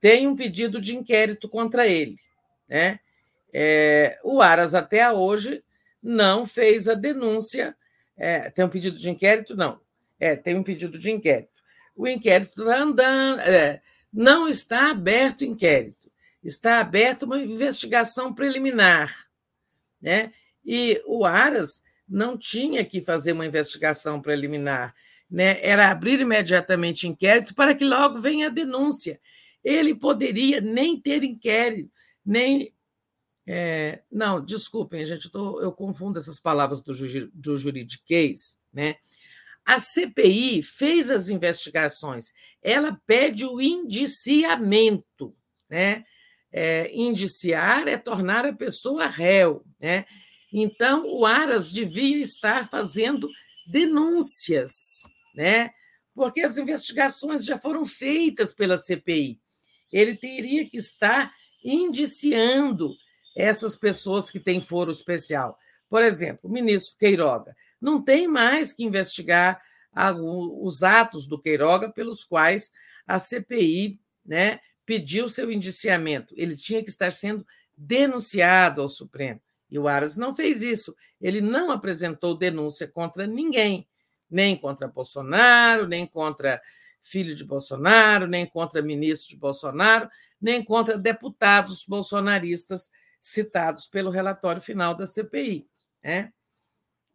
tem 0.01 0.27
um 0.27 0.37
pedido 0.37 0.81
de 0.81 0.97
inquérito 0.97 1.49
contra 1.49 1.87
ele, 1.87 2.17
né? 2.69 3.01
É, 3.53 4.19
o 4.23 4.43
Aras 4.43 4.75
até 4.75 5.11
hoje 5.11 5.65
não 6.03 6.47
fez 6.47 6.89
a 6.89 6.95
denúncia. 6.95 7.75
É, 8.17 8.51
tem 8.51 8.65
um 8.65 8.69
pedido 8.69 8.97
de 8.99 9.09
inquérito? 9.09 9.57
Não. 9.57 9.81
É, 10.21 10.37
tem 10.37 10.55
um 10.55 10.63
pedido 10.63 10.99
de 10.99 11.11
inquérito. 11.11 11.63
O 11.97 12.07
inquérito 12.07 12.63
está 12.63 12.79
andando, 12.79 13.41
é, 13.41 13.81
não 14.13 14.47
está 14.47 14.91
aberto 14.91 15.41
o 15.41 15.45
inquérito 15.45 15.99
está 16.43 16.81
aberta 16.81 17.25
uma 17.27 17.39
investigação 17.39 18.33
preliminar. 18.33 19.27
Né? 20.01 20.33
E 20.65 21.01
o 21.07 21.25
Aras 21.25 21.83
não 22.09 22.37
tinha 22.37 22.85
que 22.85 23.03
fazer 23.03 23.33
uma 23.33 23.47
investigação 23.47 24.21
preliminar, 24.21 24.95
né? 25.31 25.59
era 25.63 25.91
abrir 25.91 26.21
imediatamente 26.21 27.07
inquérito 27.07 27.55
para 27.55 27.75
que 27.75 27.85
logo 27.85 28.21
venha 28.21 28.47
a 28.47 28.51
denúncia. 28.51 29.21
Ele 29.69 29.95
poderia 29.95 30.61
nem 30.61 31.01
ter 31.01 31.23
inquérito, 31.23 31.91
nem. 32.25 32.73
É, 33.47 34.03
não, 34.11 34.45
desculpem, 34.45 35.05
gente, 35.05 35.27
eu, 35.27 35.33
tô, 35.33 35.61
eu 35.63 35.73
confundo 35.73 36.19
essas 36.19 36.39
palavras 36.39 36.83
do, 36.83 36.93
do 37.33 37.57
juridiquês. 37.57 38.59
Né? 38.73 38.97
A 39.65 39.81
CPI 39.81 40.63
fez 40.63 41.11
as 41.11 41.29
investigações, 41.29 42.33
ela 42.63 43.01
pede 43.07 43.47
o 43.47 43.61
indiciamento. 43.61 45.35
Né? 45.69 46.05
é, 46.53 46.91
indiciar 46.95 47.87
é 47.89 47.97
tornar 47.97 48.47
a 48.47 48.53
pessoa 48.53 49.07
réu. 49.07 49.65
Né? 49.81 50.05
Então, 50.53 51.07
o 51.07 51.27
Aras 51.27 51.71
devia 51.71 52.19
estar 52.19 52.69
fazendo 52.69 53.29
denúncias, 53.67 55.03
né? 55.35 55.71
porque 56.15 56.41
as 56.41 56.57
investigações 56.57 57.45
já 57.45 57.59
foram 57.59 57.85
feitas 57.85 58.53
pela 58.53 58.79
CPI. 58.79 59.41
Ele 59.93 60.15
teria 60.15 60.69
que 60.69 60.77
estar 60.77 61.33
indiciando 61.65 62.95
essas 63.37 63.77
pessoas 63.77 64.31
que 64.31 64.41
têm 64.41 64.61
foro 64.61 64.91
especial. 64.91 65.59
Por 65.89 66.03
exemplo, 66.03 66.51
o 66.51 66.53
ministro 66.53 66.97
Queiroga 66.99 67.57
não 67.81 68.03
tem 68.03 68.27
mais 68.27 68.73
que 68.73 68.85
investigar 68.85 69.63
os 70.21 70.83
atos 70.83 71.27
do 71.27 71.41
Queiroga 71.41 71.91
pelos 71.91 72.25
quais 72.25 72.71
a 73.07 73.19
CPI 73.19 73.99
né, 74.25 74.61
pediu 74.85 75.29
seu 75.29 75.51
indiciamento, 75.51 76.35
ele 76.37 76.57
tinha 76.57 76.83
que 76.83 76.91
estar 76.91 77.13
sendo 77.13 77.47
denunciado 77.77 78.83
ao 78.83 78.89
Supremo. 78.89 79.41
E 79.71 79.79
o 79.79 79.87
Aras 79.87 80.17
não 80.17 80.35
fez 80.35 80.63
isso. 80.63 80.95
Ele 81.21 81.41
não 81.41 81.71
apresentou 81.71 82.37
denúncia 82.37 82.89
contra 82.89 83.27
ninguém, 83.27 83.87
nem 84.31 84.57
contra 84.57 84.89
Bolsonaro, 84.89 85.87
nem 85.87 86.07
contra 86.07 86.61
filho 87.09 87.35
de 87.35 87.45
Bolsonaro, 87.45 88.27
nem 88.27 88.47
contra 88.47 88.83
ministro 88.83 89.31
de 89.31 89.37
Bolsonaro, 89.37 90.09
nem 90.41 90.63
contra 90.63 90.99
deputados 90.99 91.85
bolsonaristas 91.87 92.91
citados 93.21 93.87
pelo 93.87 94.11
relatório 94.11 94.61
final 94.61 94.95
da 94.95 95.07
CPI. 95.07 95.67
Né? 96.03 96.33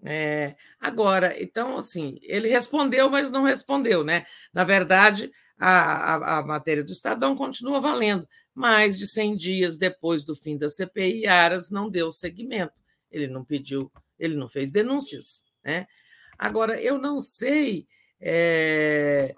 É, 0.04 0.56
agora, 0.80 1.42
então, 1.42 1.78
assim, 1.78 2.18
ele 2.22 2.50
respondeu, 2.50 3.10
mas 3.10 3.32
não 3.32 3.44
respondeu, 3.44 4.04
né? 4.04 4.26
Na 4.54 4.66
verdade, 4.66 5.32
a, 5.58 6.16
a, 6.16 6.40
a, 6.40 6.44
matéria 6.46 6.84
do 6.84 6.92
Estadão 6.92 7.36
continua 7.36 7.80
valendo. 7.80 8.28
Mais 8.54 9.00
de 9.00 9.08
100 9.08 9.38
dias 9.38 9.78
depois 9.78 10.24
do 10.26 10.36
fim 10.36 10.58
da 10.58 10.70
CPI, 10.70 11.26
Aras 11.26 11.72
não 11.72 11.90
deu 11.90 12.12
seguimento. 12.12 12.74
Ele 13.10 13.28
não 13.28 13.46
pediu, 13.46 13.92
ele 14.20 14.36
não 14.36 14.48
fez 14.48 14.72
denúncias. 14.72 15.46
Né? 15.64 15.88
Agora, 16.38 16.80
eu 16.82 16.98
não 16.98 17.20
sei 17.20 17.88
é, 18.20 19.34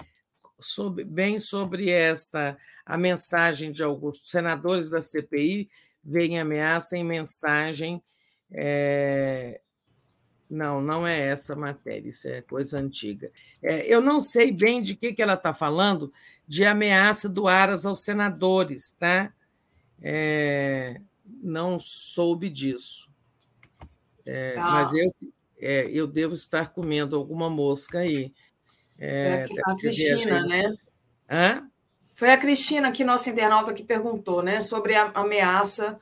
sobre, 0.59 1.03
bem 1.03 1.39
sobre 1.39 1.89
essa 1.89 2.57
a 2.85 2.97
mensagem 2.97 3.71
de 3.71 3.83
alguns 3.83 4.29
senadores 4.29 4.89
da 4.89 5.01
CPI 5.01 5.69
vem 6.03 6.39
ameaça 6.39 6.97
em 6.97 7.03
mensagem 7.03 8.01
é, 8.51 9.59
não, 10.49 10.79
não 10.81 11.07
é 11.07 11.19
essa 11.19 11.55
matéria, 11.55 12.09
isso 12.09 12.27
é 12.27 12.41
coisa 12.41 12.79
antiga. 12.79 13.31
É, 13.61 13.85
eu 13.87 13.99
não 13.99 14.21
sei 14.21 14.51
bem 14.51 14.81
de 14.81 14.95
que, 14.95 15.13
que 15.13 15.21
ela 15.21 15.33
está 15.33 15.53
falando, 15.53 16.13
de 16.47 16.63
ameaça 16.65 17.27
do 17.27 17.47
Aras 17.47 17.85
aos 17.85 18.03
senadores, 18.03 18.91
tá? 18.91 19.33
É, 20.01 21.01
não 21.25 21.79
soube 21.79 22.49
disso. 22.49 23.09
É, 24.25 24.55
ah. 24.57 24.71
Mas 24.71 24.93
eu, 24.93 25.15
é, 25.59 25.89
eu 25.89 26.07
devo 26.07 26.33
estar 26.33 26.69
comendo 26.69 27.15
alguma 27.15 27.49
mosca 27.49 27.99
aí. 27.99 28.33
É, 28.99 29.45
a, 29.65 29.71
a 29.71 29.75
Cristina, 29.75 30.45
né? 30.45 30.75
Hã? 31.29 31.69
Foi 32.13 32.31
a 32.31 32.37
Cristina, 32.37 32.91
que 32.91 33.03
nossa 33.03 33.29
internauta, 33.29 33.73
que 33.73 33.83
perguntou 33.83 34.41
né, 34.41 34.61
sobre 34.61 34.95
a 34.95 35.11
ameaça 35.13 35.99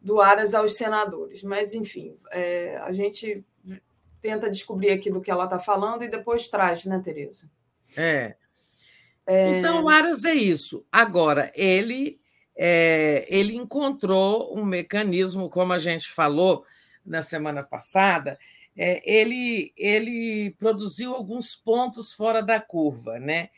do 0.00 0.20
Aras 0.20 0.54
aos 0.54 0.76
senadores. 0.76 1.42
Mas, 1.42 1.74
enfim, 1.74 2.16
é, 2.30 2.78
a 2.78 2.92
gente 2.92 3.44
tenta 4.22 4.50
descobrir 4.50 4.90
aqui 4.90 5.10
do 5.10 5.20
que 5.20 5.30
ela 5.30 5.44
está 5.44 5.58
falando 5.58 6.02
e 6.02 6.10
depois 6.10 6.48
traz, 6.48 6.86
né, 6.86 6.98
Tereza? 7.04 7.50
É. 7.94 8.36
é. 9.26 9.58
Então, 9.58 9.84
o 9.84 9.88
Aras 9.90 10.24
é 10.24 10.32
isso. 10.32 10.82
Agora, 10.90 11.52
ele, 11.54 12.18
é, 12.56 13.26
ele 13.28 13.54
encontrou 13.54 14.58
um 14.58 14.64
mecanismo, 14.64 15.50
como 15.50 15.74
a 15.74 15.78
gente 15.78 16.10
falou 16.10 16.64
na 17.04 17.22
semana 17.22 17.62
passada, 17.62 18.38
é, 18.76 19.02
ele, 19.08 19.72
ele 19.76 20.50
produziu 20.58 21.14
alguns 21.14 21.54
pontos 21.54 22.12
fora 22.12 22.42
da 22.42 22.60
curva, 22.60 23.18
né? 23.18 23.50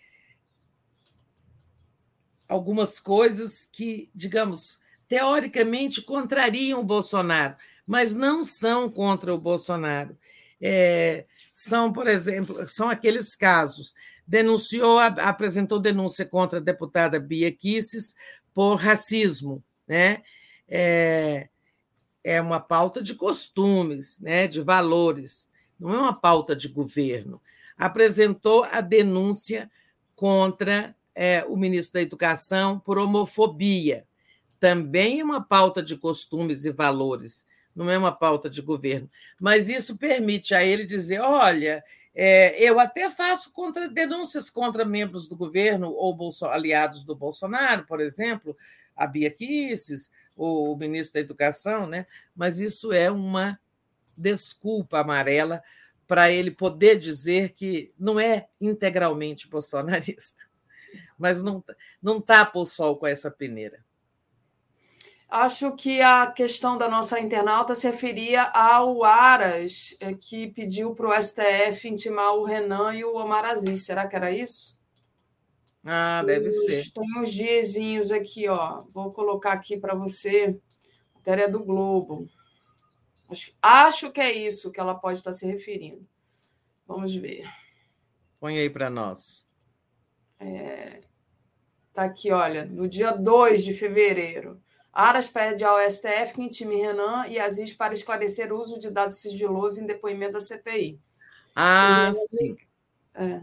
Algumas 2.48 3.00
coisas 3.00 3.68
que, 3.72 4.10
digamos, 4.14 4.80
teoricamente 5.08 6.02
contrariam 6.02 6.80
o 6.80 6.84
Bolsonaro, 6.84 7.56
mas 7.86 8.14
não 8.14 8.42
são 8.42 8.90
contra 8.90 9.34
o 9.34 9.38
Bolsonaro 9.38 10.16
é, 10.60 11.26
são, 11.52 11.92
por 11.92 12.06
exemplo, 12.06 12.66
são 12.68 12.88
aqueles 12.88 13.34
casos. 13.36 13.94
Denunciou, 14.26 14.98
apresentou 14.98 15.78
denúncia 15.78 16.24
contra 16.24 16.58
a 16.58 16.62
deputada 16.62 17.20
Bia 17.20 17.52
Kisses 17.52 18.14
por 18.52 18.76
racismo, 18.76 19.62
né? 19.86 20.22
É, 20.68 21.48
é 22.26 22.40
uma 22.40 22.58
pauta 22.58 23.00
de 23.00 23.14
costumes, 23.14 24.18
né, 24.18 24.48
de 24.48 24.60
valores, 24.60 25.48
não 25.78 25.94
é 25.94 25.98
uma 25.98 26.12
pauta 26.12 26.56
de 26.56 26.66
governo. 26.66 27.40
Apresentou 27.78 28.64
a 28.64 28.80
denúncia 28.80 29.70
contra 30.16 30.96
é, 31.14 31.44
o 31.44 31.56
ministro 31.56 31.94
da 31.94 32.02
Educação 32.02 32.80
por 32.80 32.98
homofobia, 32.98 34.04
também 34.58 35.20
é 35.20 35.24
uma 35.24 35.40
pauta 35.40 35.80
de 35.80 35.96
costumes 35.96 36.64
e 36.64 36.70
valores 36.70 37.46
não 37.76 37.90
é 37.90 37.98
uma 37.98 38.10
pauta 38.10 38.48
de 38.48 38.62
governo, 38.62 39.06
mas 39.38 39.68
isso 39.68 39.98
permite 39.98 40.54
a 40.54 40.64
ele 40.64 40.82
dizer: 40.82 41.20
olha, 41.20 41.84
é, 42.14 42.58
eu 42.58 42.80
até 42.80 43.10
faço 43.10 43.52
contra, 43.52 43.86
denúncias 43.86 44.48
contra 44.48 44.82
membros 44.82 45.28
do 45.28 45.36
governo 45.36 45.90
ou 45.90 46.16
aliados 46.50 47.04
do 47.04 47.14
Bolsonaro, 47.14 47.84
por 47.84 48.00
exemplo, 48.00 48.56
a 48.96 49.06
Bia 49.06 49.30
Kisses, 49.30 50.10
o, 50.34 50.72
o 50.72 50.76
ministro 50.76 51.14
da 51.14 51.20
Educação, 51.20 51.86
né? 51.86 52.06
mas 52.34 52.58
isso 52.58 52.92
é 52.92 53.10
uma 53.10 53.58
desculpa 54.16 55.00
amarela 55.00 55.62
para 56.06 56.30
ele 56.30 56.50
poder 56.50 56.98
dizer 56.98 57.52
que 57.52 57.92
não 57.98 58.18
é 58.18 58.48
integralmente 58.60 59.48
bolsonarista, 59.48 60.44
mas 61.18 61.42
não, 61.42 61.62
não 62.00 62.20
tapa 62.20 62.58
o 62.58 62.66
sol 62.66 62.96
com 62.96 63.06
essa 63.06 63.30
peneira. 63.30 63.84
Acho 65.28 65.74
que 65.74 66.00
a 66.00 66.28
questão 66.28 66.78
da 66.78 66.88
nossa 66.88 67.18
internauta 67.18 67.74
se 67.74 67.88
referia 67.88 68.42
ao 68.42 69.02
Aras, 69.02 69.96
eh, 69.98 70.14
que 70.14 70.46
pediu 70.46 70.94
para 70.94 71.08
o 71.08 71.20
STF 71.20 71.88
intimar 71.88 72.34
o 72.34 72.44
Renan 72.44 72.94
e 72.94 73.04
o 73.04 73.16
Omar 73.16 73.44
Aziz. 73.44 73.84
Será 73.84 74.06
que 74.06 74.14
era 74.14 74.30
isso? 74.30 74.75
Ah, 75.86 76.22
deve 76.24 76.50
ser. 76.50 76.90
Tem 76.90 77.20
uns 77.20 77.32
diazinhos 77.32 78.10
aqui, 78.10 78.48
ó. 78.48 78.82
Vou 78.92 79.12
colocar 79.12 79.52
aqui 79.52 79.76
para 79.76 79.94
você. 79.94 80.60
Matéria 81.14 81.48
do 81.48 81.64
Globo. 81.64 82.28
Acho, 83.28 83.52
acho 83.62 84.12
que 84.12 84.20
é 84.20 84.32
isso 84.32 84.70
que 84.70 84.80
ela 84.80 84.94
pode 84.94 85.18
estar 85.18 85.32
se 85.32 85.46
referindo. 85.46 86.06
Vamos 86.86 87.14
ver. 87.14 87.44
Põe 88.40 88.58
aí 88.58 88.70
para 88.70 88.90
nós. 88.90 89.46
É, 90.38 90.98
tá 91.92 92.04
aqui, 92.04 92.30
olha, 92.30 92.64
no 92.64 92.88
dia 92.88 93.12
2 93.12 93.64
de 93.64 93.72
fevereiro. 93.72 94.60
Aras 94.92 95.28
pede 95.28 95.64
ao 95.64 95.78
STF 95.78 96.34
que 96.34 96.42
intime 96.42 96.76
Renan 96.76 97.26
e 97.26 97.38
Aziz 97.38 97.72
para 97.72 97.94
esclarecer 97.94 98.52
o 98.52 98.58
uso 98.58 98.78
de 98.78 98.90
dados 98.90 99.18
sigilosos 99.18 99.78
em 99.78 99.86
depoimento 99.86 100.34
da 100.34 100.40
CPI. 100.40 100.98
Ah, 101.54 102.12
sim. 102.14 102.56
É. 103.14 103.40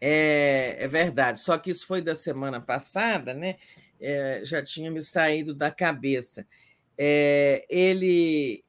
é. 0.00 0.76
É, 0.78 0.88
verdade. 0.88 1.38
Só 1.38 1.58
que 1.58 1.70
isso 1.70 1.86
foi 1.86 2.00
da 2.00 2.14
semana 2.14 2.60
passada, 2.60 3.34
né? 3.34 3.56
É, 4.00 4.40
já 4.44 4.62
tinha 4.62 4.90
me 4.90 5.02
saído 5.02 5.54
da 5.54 5.70
cabeça. 5.70 6.46
É, 6.96 7.66
ele, 7.68 8.64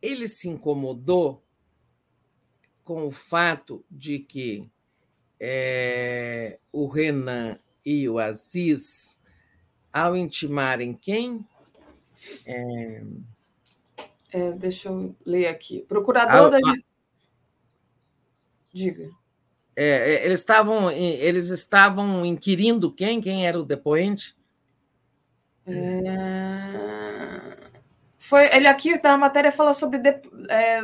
ele 0.00 0.28
se 0.28 0.48
incomodou 0.48 1.42
com 2.84 3.06
o 3.06 3.10
fato 3.10 3.84
de 3.90 4.18
que 4.18 4.68
é, 5.38 6.58
o 6.72 6.86
Renan 6.86 7.58
e 7.84 8.08
o 8.08 8.18
Aziz, 8.18 9.20
ao 9.92 10.16
intimarem 10.16 10.94
quem? 10.94 11.44
É... 12.46 13.02
É, 14.32 14.50
deixa 14.52 14.88
eu 14.88 15.14
ler 15.26 15.46
aqui. 15.46 15.82
Procurador 15.82 16.50
da. 16.50 16.58
Diga. 18.72 19.10
É, 19.74 19.86
é, 19.86 20.24
eles 20.26 20.40
estavam 20.40 20.90
eles 20.90 21.48
estavam 21.48 22.24
inquirindo 22.26 22.92
quem? 22.92 23.20
Quem 23.20 23.46
era 23.46 23.58
o 23.58 23.64
depoente? 23.64 24.36
É... 25.66 26.92
Foi 28.18 28.48
ele 28.54 28.66
aqui 28.66 28.98
da 28.98 29.16
matéria 29.16 29.52
fala 29.52 29.74
sobre 29.74 29.98
de, 29.98 30.20
é, 30.48 30.82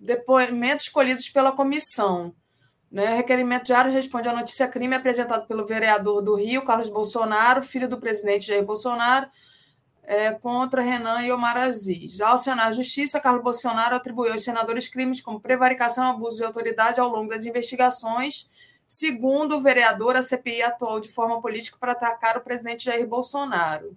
depoimentos 0.00 0.86
escolhidos 0.86 1.28
pela 1.28 1.52
comissão. 1.52 2.34
Né? 2.90 3.14
Requerimento 3.14 3.66
diário 3.66 3.92
responde 3.92 4.28
à 4.28 4.32
notícia 4.32 4.68
crime 4.68 4.94
apresentado 4.94 5.46
pelo 5.46 5.66
vereador 5.66 6.22
do 6.22 6.34
Rio, 6.34 6.64
Carlos 6.64 6.88
Bolsonaro, 6.88 7.62
filho 7.62 7.88
do 7.88 7.98
presidente 7.98 8.46
Jair 8.46 8.64
Bolsonaro, 8.64 9.28
é, 10.06 10.32
contra 10.32 10.80
Renan 10.80 11.22
e 11.22 11.32
Omar 11.32 11.56
Aziz. 11.56 12.20
Ao 12.20 12.38
Senado 12.38 12.76
Justiça, 12.76 13.20
Carlos 13.20 13.42
Bolsonaro 13.42 13.96
atribuiu 13.96 14.32
aos 14.32 14.44
senadores 14.44 14.86
crimes 14.86 15.20
como 15.20 15.40
prevaricação 15.40 16.06
e 16.06 16.10
abuso 16.10 16.36
de 16.36 16.44
autoridade 16.44 17.00
ao 17.00 17.08
longo 17.08 17.28
das 17.28 17.44
investigações. 17.44 18.48
Segundo 18.86 19.56
o 19.56 19.60
vereador, 19.60 20.14
a 20.14 20.22
CPI 20.22 20.62
atuou 20.62 21.00
de 21.00 21.08
forma 21.08 21.40
política 21.40 21.76
para 21.78 21.90
atacar 21.90 22.36
o 22.36 22.40
presidente 22.40 22.84
Jair 22.84 23.06
Bolsonaro. 23.06 23.96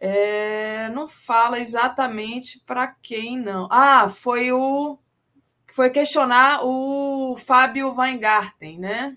É, 0.00 0.88
não 0.90 1.06
fala 1.06 1.60
exatamente 1.60 2.60
para 2.66 2.88
quem, 2.88 3.38
não. 3.38 3.68
Ah, 3.70 4.08
foi 4.08 4.52
o. 4.52 4.98
Foi 5.72 5.90
questionar 5.90 6.64
o 6.64 7.36
Fábio 7.36 7.94
Weingarten, 7.94 8.78
né? 8.78 9.16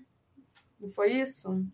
Não 0.78 0.88
foi 0.90 1.14
isso? 1.14 1.64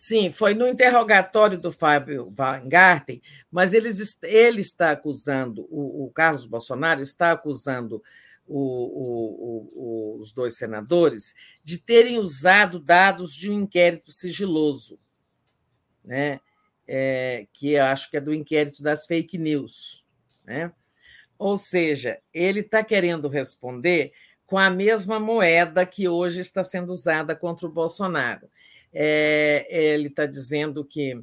Sim, 0.00 0.30
foi 0.30 0.54
no 0.54 0.68
interrogatório 0.68 1.58
do 1.58 1.72
Fábio 1.72 2.32
Weingarten, 2.38 3.20
mas 3.50 3.74
ele 3.74 4.60
está 4.60 4.92
acusando, 4.92 5.66
o, 5.68 6.04
o 6.04 6.10
Carlos 6.12 6.46
Bolsonaro 6.46 7.00
está 7.00 7.32
acusando 7.32 8.00
o, 8.46 9.66
o, 9.74 10.20
os 10.20 10.30
dois 10.30 10.56
senadores 10.56 11.34
de 11.64 11.78
terem 11.78 12.16
usado 12.16 12.78
dados 12.78 13.34
de 13.34 13.50
um 13.50 13.54
inquérito 13.62 14.12
sigiloso, 14.12 15.00
né? 16.04 16.40
É, 16.86 17.48
que 17.52 17.72
eu 17.72 17.82
acho 17.82 18.08
que 18.08 18.18
é 18.18 18.20
do 18.20 18.32
inquérito 18.32 18.80
das 18.80 19.04
fake 19.04 19.36
news. 19.36 20.06
Né? 20.44 20.72
Ou 21.36 21.56
seja, 21.56 22.20
ele 22.32 22.60
está 22.60 22.84
querendo 22.84 23.26
responder 23.26 24.12
com 24.46 24.56
a 24.56 24.70
mesma 24.70 25.18
moeda 25.18 25.84
que 25.84 26.08
hoje 26.08 26.38
está 26.38 26.62
sendo 26.62 26.92
usada 26.92 27.34
contra 27.34 27.66
o 27.66 27.72
Bolsonaro 27.72 28.48
é, 28.92 29.66
ele 29.70 30.08
está 30.08 30.26
dizendo 30.26 30.84
que 30.84 31.20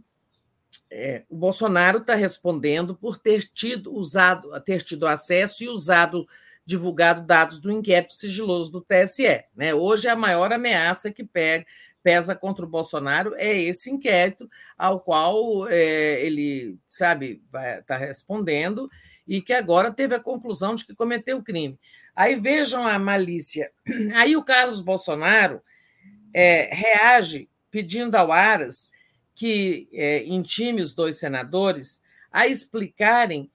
é, 0.90 1.24
o 1.30 1.36
Bolsonaro 1.36 2.00
está 2.00 2.16
respondendo 2.16 2.96
por 2.96 3.18
ter 3.18 3.44
tido 3.44 3.94
usado, 3.94 4.50
ter 4.62 4.82
tido 4.82 5.08
acesso 5.08 5.64
e 5.64 5.70
usado, 5.70 6.28
divulgado 6.66 7.26
dados 7.26 7.60
do 7.60 7.72
inquérito 7.72 8.14
sigiloso 8.14 8.72
do 8.72 8.82
TSE. 8.82 9.44
Né? 9.56 9.74
Hoje 9.74 10.08
a 10.08 10.16
maior 10.16 10.54
ameaça 10.54 11.12
que 11.12 11.24
pega, 11.24 11.66
pesa 12.02 12.36
contra 12.36 12.64
o 12.64 12.70
Bolsonaro 12.70 13.34
é 13.36 13.58
esse 13.58 13.90
inquérito 13.90 14.50
ao 14.78 15.00
qual 15.00 15.68
é, 15.68 16.22
ele 16.24 16.78
sabe 16.88 17.42
está 17.80 17.98
respondendo 17.98 18.88
e 19.28 19.42
que 19.42 19.52
agora 19.52 19.92
teve 19.92 20.14
a 20.14 20.20
conclusão 20.20 20.76
de 20.76 20.86
que 20.86 20.94
cometeu 20.94 21.38
o 21.38 21.44
crime. 21.44 21.80
Aí 22.16 22.36
vejam 22.36 22.86
a 22.88 23.00
malícia. 23.00 23.72
Aí 24.16 24.38
o 24.38 24.44
Carlos 24.44 24.82
Bolsonaro 24.82 25.62
é, 26.32 26.70
reage 26.72 27.50
pedindo 27.76 28.16
ao 28.16 28.32
Aras 28.32 28.90
que 29.34 29.90
é, 29.92 30.24
intime 30.24 30.82
os 30.82 30.94
dois 30.94 31.18
senadores 31.18 32.02
a 32.32 32.48
explicarem 32.48 33.52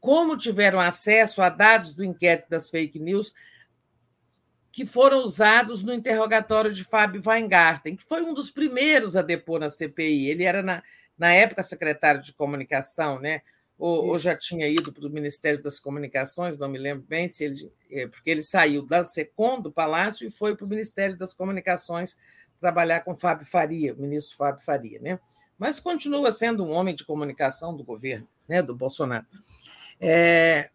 como 0.00 0.34
tiveram 0.34 0.80
acesso 0.80 1.42
a 1.42 1.50
dados 1.50 1.92
do 1.92 2.02
inquérito 2.02 2.48
das 2.48 2.70
fake 2.70 2.98
news 2.98 3.34
que 4.72 4.86
foram 4.86 5.22
usados 5.22 5.82
no 5.82 5.92
interrogatório 5.92 6.72
de 6.72 6.84
Fábio 6.84 7.20
Weingarten, 7.22 7.96
que 7.96 8.04
foi 8.04 8.22
um 8.22 8.32
dos 8.32 8.50
primeiros 8.50 9.14
a 9.14 9.20
depor 9.20 9.60
na 9.60 9.68
CPI. 9.68 10.30
Ele 10.30 10.44
era, 10.44 10.62
na, 10.62 10.82
na 11.18 11.30
época, 11.30 11.62
secretário 11.62 12.22
de 12.22 12.32
comunicação, 12.32 13.20
né? 13.20 13.42
ou, 13.78 14.08
ou 14.08 14.18
já 14.18 14.36
tinha 14.36 14.66
ido 14.66 14.92
para 14.92 15.06
o 15.06 15.10
Ministério 15.10 15.62
das 15.62 15.78
Comunicações, 15.78 16.58
não 16.58 16.68
me 16.68 16.78
lembro 16.78 17.04
bem, 17.06 17.28
se 17.28 17.44
ele, 17.44 17.72
é, 17.90 18.08
porque 18.08 18.28
ele 18.28 18.42
saiu 18.42 18.84
da 18.84 19.04
SECOM, 19.04 19.60
do 19.60 19.70
Palácio, 19.70 20.26
e 20.26 20.30
foi 20.30 20.56
para 20.56 20.66
o 20.66 20.68
Ministério 20.68 21.16
das 21.16 21.32
Comunicações 21.32 22.18
trabalhar 22.60 23.00
com 23.00 23.16
Fábio 23.16 23.46
Faria, 23.46 23.94
o 23.94 24.00
ministro 24.00 24.36
Fábio 24.36 24.64
Faria, 24.64 25.00
né? 25.00 25.18
mas 25.58 25.80
continua 25.80 26.30
sendo 26.30 26.64
um 26.64 26.70
homem 26.70 26.94
de 26.94 27.04
comunicação 27.04 27.76
do 27.76 27.82
governo, 27.82 28.28
né, 28.48 28.62
do 28.62 28.74
Bolsonaro. 28.74 29.26
É, 30.00 30.70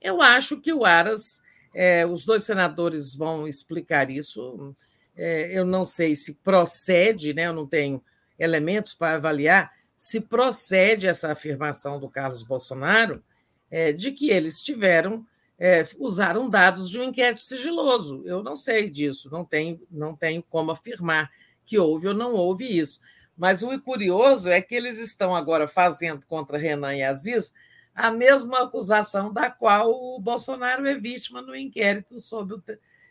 eu 0.00 0.22
acho 0.22 0.60
que 0.60 0.72
o 0.72 0.84
Aras, 0.84 1.42
é, 1.74 2.06
os 2.06 2.24
dois 2.24 2.44
senadores 2.44 3.14
vão 3.14 3.46
explicar 3.46 4.10
isso. 4.10 4.74
É, 5.14 5.58
eu 5.58 5.66
não 5.66 5.84
sei 5.84 6.16
se 6.16 6.34
procede, 6.36 7.34
né, 7.34 7.46
eu 7.46 7.52
não 7.52 7.66
tenho 7.66 8.02
elementos 8.38 8.94
para 8.94 9.16
avaliar 9.16 9.76
se 9.96 10.20
procede 10.20 11.06
essa 11.06 11.32
afirmação 11.32 11.98
do 11.98 12.08
Carlos 12.08 12.42
Bolsonaro 12.42 13.24
é, 13.70 13.92
de 13.92 14.12
que 14.12 14.30
eles 14.30 14.60
tiveram 14.60 15.26
é, 15.58 15.86
usaram 15.98 16.48
dados 16.48 16.90
de 16.90 17.00
um 17.00 17.04
inquérito 17.04 17.42
sigiloso. 17.42 18.22
Eu 18.24 18.42
não 18.42 18.56
sei 18.56 18.90
disso, 18.90 19.30
não 19.30 19.44
tenho, 19.44 19.80
não 19.90 20.14
tenho 20.14 20.42
como 20.42 20.70
afirmar 20.70 21.30
que 21.64 21.78
houve 21.78 22.08
ou 22.08 22.14
não 22.14 22.34
houve 22.34 22.64
isso. 22.64 23.00
Mas 23.36 23.62
o 23.62 23.78
curioso 23.80 24.48
é 24.48 24.60
que 24.60 24.74
eles 24.74 24.98
estão 24.98 25.34
agora 25.34 25.68
fazendo 25.68 26.26
contra 26.26 26.58
Renan 26.58 26.94
e 26.94 27.02
Aziz 27.02 27.52
a 27.94 28.10
mesma 28.10 28.64
acusação 28.64 29.32
da 29.32 29.50
qual 29.50 29.90
o 29.90 30.20
Bolsonaro 30.20 30.86
é 30.86 30.94
vítima 30.94 31.40
no 31.40 31.56
inquérito 31.56 32.20
sobre 32.20 32.56
o, 32.56 32.62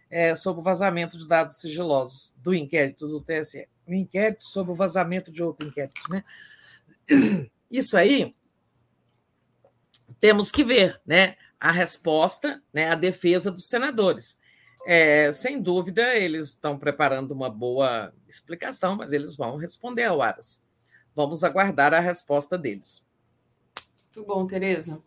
é, 0.10 0.36
sobre 0.36 0.62
o 0.62 0.64
vazamento 0.64 1.18
de 1.18 1.28
dados 1.28 1.58
sigilosos, 1.58 2.36
do 2.38 2.54
inquérito 2.54 3.08
do 3.08 3.20
TSE. 3.20 3.68
O 3.88 3.94
inquérito 3.94 4.44
sobre 4.44 4.72
o 4.72 4.76
vazamento 4.76 5.32
de 5.32 5.42
outro 5.44 5.68
inquérito. 5.68 6.02
Né? 6.10 6.24
Isso 7.70 7.98
aí 7.98 8.36
temos 10.20 10.52
que 10.52 10.64
ver, 10.64 11.00
né? 11.06 11.36
A 11.66 11.72
resposta, 11.72 12.62
né, 12.72 12.92
a 12.92 12.96
defesa 12.96 13.50
dos 13.50 13.68
senadores. 13.68 14.40
É, 14.86 15.32
sem 15.32 15.60
dúvida, 15.60 16.14
eles 16.14 16.50
estão 16.50 16.78
preparando 16.78 17.32
uma 17.32 17.50
boa 17.50 18.14
explicação, 18.28 18.96
mas 18.96 19.12
eles 19.12 19.36
vão 19.36 19.58
responder 19.58 20.04
ao 20.04 20.22
Aras. 20.22 20.62
Vamos 21.16 21.44
aguardar 21.44 21.92
a 21.92 22.00
resposta 22.00 22.56
deles. 22.56 23.04
Muito 24.16 24.28
bom, 24.28 24.46
Tereza. 24.46 25.02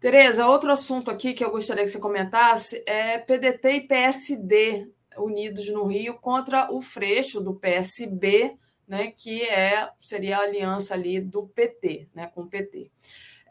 Tereza, 0.00 0.46
outro 0.46 0.72
assunto 0.72 1.10
aqui 1.10 1.34
que 1.34 1.44
eu 1.44 1.50
gostaria 1.50 1.84
que 1.84 1.90
você 1.90 2.00
comentasse 2.00 2.82
é 2.86 3.18
PDT 3.18 3.70
e 3.72 3.86
PSD 3.86 4.88
unidos 5.18 5.68
no 5.68 5.84
Rio 5.84 6.14
contra 6.14 6.72
o 6.72 6.80
Freixo 6.80 7.38
do 7.38 7.54
PSB, 7.54 8.56
né, 8.88 9.12
que 9.14 9.42
é 9.42 9.90
seria 10.00 10.38
a 10.38 10.42
aliança 10.42 10.94
ali 10.94 11.20
do 11.20 11.46
PT, 11.48 12.08
né, 12.14 12.28
com 12.34 12.44
o 12.44 12.48
PT. 12.48 12.90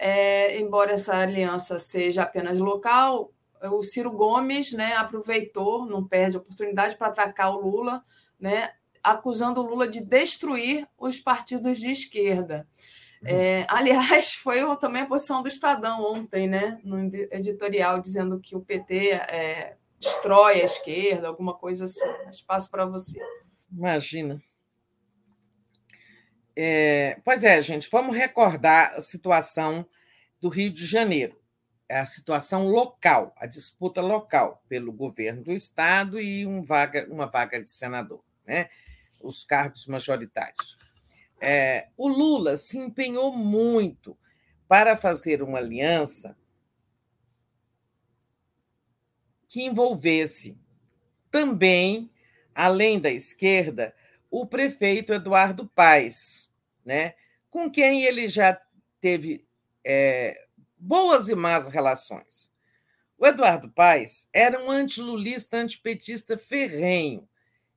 É, 0.03 0.59
embora 0.59 0.93
essa 0.93 1.15
aliança 1.15 1.77
seja 1.77 2.23
apenas 2.23 2.57
local, 2.57 3.31
o 3.61 3.83
Ciro 3.83 4.09
Gomes 4.09 4.71
né, 4.73 4.95
aproveitou, 4.95 5.85
não 5.85 6.03
perde 6.03 6.35
a 6.35 6.39
oportunidade 6.39 6.97
para 6.97 7.09
atacar 7.09 7.53
o 7.53 7.61
Lula, 7.61 8.03
né, 8.39 8.71
acusando 9.03 9.61
o 9.61 9.63
Lula 9.63 9.87
de 9.87 10.03
destruir 10.03 10.87
os 10.97 11.19
partidos 11.19 11.77
de 11.77 11.91
esquerda. 11.91 12.67
Uhum. 13.21 13.29
É, 13.29 13.67
aliás, 13.69 14.33
foi 14.41 14.59
também 14.77 15.03
a 15.03 15.05
posição 15.05 15.43
do 15.43 15.47
Estadão 15.47 16.01
ontem, 16.03 16.47
né, 16.47 16.79
no 16.83 16.99
editorial, 17.31 18.01
dizendo 18.01 18.39
que 18.39 18.55
o 18.55 18.61
PT 18.61 19.11
é, 19.11 19.77
destrói 19.99 20.61
a 20.61 20.65
esquerda, 20.65 21.27
alguma 21.27 21.53
coisa 21.53 21.83
assim. 21.83 22.09
Espaço 22.31 22.71
para 22.71 22.87
você. 22.87 23.19
Imagina. 23.71 24.41
É, 26.55 27.19
pois 27.23 27.43
é, 27.43 27.61
gente, 27.61 27.89
vamos 27.89 28.15
recordar 28.15 28.93
a 28.95 29.01
situação 29.01 29.85
do 30.39 30.49
Rio 30.49 30.71
de 30.71 30.85
Janeiro. 30.85 31.39
É 31.87 31.99
a 31.99 32.05
situação 32.05 32.67
local, 32.67 33.33
a 33.37 33.45
disputa 33.45 34.01
local 34.01 34.63
pelo 34.67 34.91
governo 34.91 35.43
do 35.43 35.51
Estado 35.51 36.19
e 36.19 36.45
um 36.45 36.61
vaga, 36.61 37.07
uma 37.09 37.25
vaga 37.25 37.61
de 37.61 37.69
senador, 37.69 38.23
né? 38.45 38.69
os 39.19 39.43
cargos 39.43 39.87
majoritários. 39.87 40.77
É, 41.39 41.87
o 41.97 42.07
Lula 42.07 42.57
se 42.57 42.77
empenhou 42.77 43.35
muito 43.35 44.17
para 44.67 44.95
fazer 44.95 45.41
uma 45.41 45.57
aliança 45.57 46.37
que 49.47 49.63
envolvesse 49.63 50.57
também, 51.29 52.09
além 52.55 52.99
da 52.99 53.09
esquerda, 53.09 53.93
o 54.31 54.45
prefeito 54.45 55.13
Eduardo 55.13 55.67
Paes, 55.75 56.49
né, 56.85 57.13
com 57.49 57.69
quem 57.69 58.05
ele 58.05 58.29
já 58.29 58.59
teve 59.01 59.45
é, 59.85 60.47
boas 60.77 61.27
e 61.27 61.35
más 61.35 61.69
relações. 61.69 62.51
O 63.17 63.27
Eduardo 63.27 63.69
Paes 63.69 64.29
era 64.33 64.63
um 64.63 64.71
antilulista, 64.71 65.57
antipetista 65.57 66.37
ferrenho, 66.37 67.27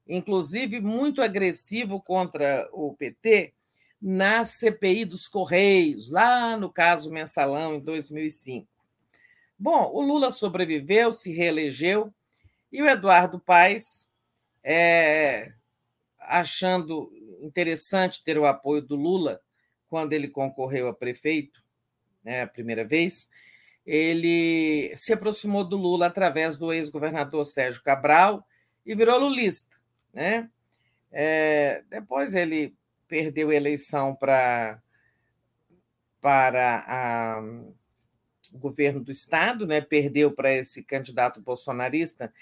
inclusive 0.09 0.81
muito 0.81 1.21
agressivo 1.21 2.01
contra 2.01 2.69
o 2.73 2.95
PT 2.95 3.53
na 4.01 4.45
CPI 4.45 5.05
dos 5.05 5.29
Correios, 5.29 6.11
lá 6.11 6.57
no 6.57 6.71
caso 6.71 7.11
Mensalão, 7.11 7.75
em 7.75 7.81
2005. 7.81 8.69
Bom, 9.59 9.91
o 9.93 10.01
Lula 10.03 10.31
sobreviveu, 10.31 11.13
se 11.13 11.33
reelegeu, 11.33 12.13
e 12.71 12.83
o 12.83 12.87
Eduardo 12.87 13.39
Paes, 13.39 14.09
é, 14.63 15.53
achando 16.27 17.11
interessante 17.41 18.23
ter 18.25 18.39
o 18.39 18.47
apoio 18.47 18.83
do 18.83 18.97
Lula 18.97 19.41
quando 19.89 20.13
ele 20.13 20.29
concorreu 20.29 20.89
a 20.89 20.95
prefeito, 20.95 21.63
né, 22.23 22.43
a 22.43 22.47
primeira 22.47 22.85
vez, 22.85 23.29
ele 23.87 24.95
se 24.97 25.13
aproximou 25.13 25.63
do 25.63 25.77
Lula 25.77 26.07
através 26.07 26.57
do 26.57 26.73
ex-governador 26.73 27.45
Sérgio 27.45 27.83
Cabral 27.83 28.47
e 28.85 28.95
virou 28.95 29.19
lulista. 29.19 29.77
Né? 30.13 30.51
É, 31.13 31.85
depois 31.89 32.35
ele 32.35 32.75
perdeu 33.07 33.51
a 33.51 33.55
eleição 33.55 34.15
para 34.15 34.81
para 36.21 36.83
a, 36.89 37.43
o 38.51 38.59
governo 38.59 38.99
do 38.99 39.13
estado, 39.13 39.67
né? 39.67 39.83
perdeu 39.83 40.33
para 40.33 40.51
esse 40.51 40.83
candidato 40.83 41.39
bolsonarista 41.39 42.33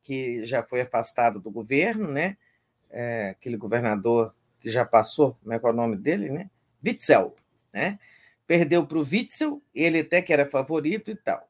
que 0.00 0.46
já 0.46 0.62
foi 0.62 0.82
afastado 0.82 1.40
do 1.40 1.50
governo, 1.50 2.06
né? 2.08 2.36
É, 2.92 3.30
aquele 3.30 3.56
governador 3.56 4.34
que 4.60 4.70
já 4.70 4.84
passou, 4.84 5.36
como 5.42 5.52
é, 5.52 5.56
é 5.56 5.68
o 5.68 5.72
nome 5.72 5.96
dele, 5.96 6.30
né? 6.30 6.50
Witzel, 6.84 7.34
né? 7.72 7.98
Perdeu 8.46 8.86
para 8.86 8.98
o 8.98 9.02
Witzel, 9.02 9.62
ele 9.74 10.00
até 10.00 10.20
que 10.20 10.32
era 10.32 10.46
favorito 10.46 11.10
e 11.10 11.16
tal. 11.16 11.48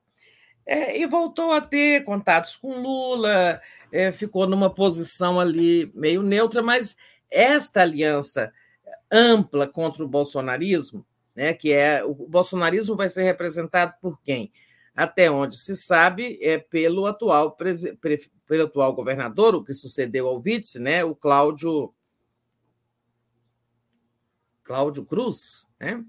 É, 0.65 0.99
e 0.99 1.07
voltou 1.07 1.53
a 1.53 1.61
ter 1.61 2.05
contatos 2.05 2.57
com 2.57 2.81
Lula, 2.81 3.61
é, 3.91 4.13
ficou 4.13 4.47
numa 4.47 4.73
posição 4.73 5.41
ali 5.41 5.91
meio 5.95 6.23
neutra, 6.23 6.63
mas 6.63 6.97
esta 7.29 7.83
aliança 7.83 8.53
ampla 9.11 9.67
contra 9.67 10.05
o 10.05 10.09
bolsonarismo, 10.09 11.05
né, 11.35 11.53
que 11.53 11.73
é 11.73 12.05
o 12.05 12.15
bolsonarismo 12.15 12.95
vai 12.95 13.09
ser 13.09 13.25
representado 13.25 13.95
por 14.01 14.21
quem? 14.23 14.53
Até 14.95 15.31
onde 15.31 15.57
se 15.57 15.75
sabe, 15.75 16.39
é 16.43 16.59
pelo 16.59 17.07
atual, 17.07 17.57
pelo 17.57 18.65
atual 18.65 18.95
governador, 18.95 19.55
o 19.55 19.65
que 19.65 19.73
sucedeu 19.73 20.29
ao 20.29 20.41
vice, 20.41 20.79
né, 20.79 21.03
o 21.03 21.15
Cláudio 21.15 21.95
Cláudio 24.63 25.05
Cruz, 25.05 25.73
né? 25.81 26.03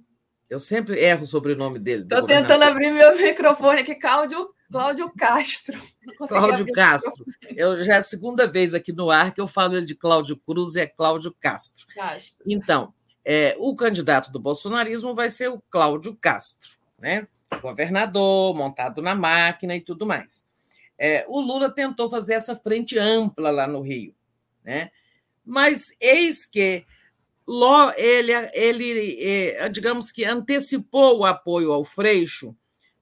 Eu 0.50 0.60
sempre 0.60 1.00
erro 1.00 1.24
o 1.24 1.28
sobrenome 1.28 1.80
dele. 1.80 2.04
Estou 2.04 2.26
tentando 2.26 2.64
abrir 2.64 2.92
meu 2.92 3.18
microfone 3.18 3.82
aqui, 3.82 3.96
Cláudio, 3.96 4.54
Cláudio 4.72 5.12
Castro. 5.18 5.80
Cláudio 6.28 6.72
Castro. 6.72 7.26
Eu, 7.56 7.84
já 7.84 7.96
é 7.96 7.98
a 7.98 8.04
segunda 8.04 8.46
vez 8.46 8.74
aqui 8.74 8.94
no 8.94 9.10
ar 9.10 9.34
que 9.34 9.42
eu 9.42 9.48
falo 9.48 9.84
de 9.84 9.96
Cláudio 9.96 10.38
Cruz 10.38 10.76
e 10.76 10.82
é 10.82 10.88
Cláudio 10.88 11.36
Castro. 11.40 11.88
Castro. 11.96 12.44
Então, 12.48 12.94
é, 13.26 13.56
o 13.58 13.76
candidato 13.76 14.32
do 14.32 14.40
bolsonarismo 14.40 15.16
vai 15.16 15.30
ser 15.30 15.50
o 15.50 15.62
Cláudio 15.72 16.16
Castro, 16.16 16.78
né? 17.00 17.28
Governador, 17.60 18.56
montado 18.56 19.02
na 19.02 19.16
máquina 19.16 19.76
e 19.76 19.82
tudo 19.82 20.06
mais. 20.06 20.46
É, 20.98 21.26
o 21.28 21.40
Lula 21.40 21.74
tentou 21.74 22.10
fazer 22.10 22.34
essa 22.34 22.56
frente 22.56 22.98
ampla 22.98 23.50
lá 23.50 23.68
no 23.68 23.82
Rio, 23.82 24.16
né? 24.64 24.92
mas 25.46 25.96
eis 26.00 26.46
que 26.46 26.86
ele, 27.98 28.32
ele, 28.54 29.18
é, 29.22 29.68
digamos 29.70 30.12
que 30.12 30.24
antecipou 30.24 31.20
o 31.20 31.26
apoio 31.26 31.72
ao 31.72 31.84
Freixo, 31.84 32.56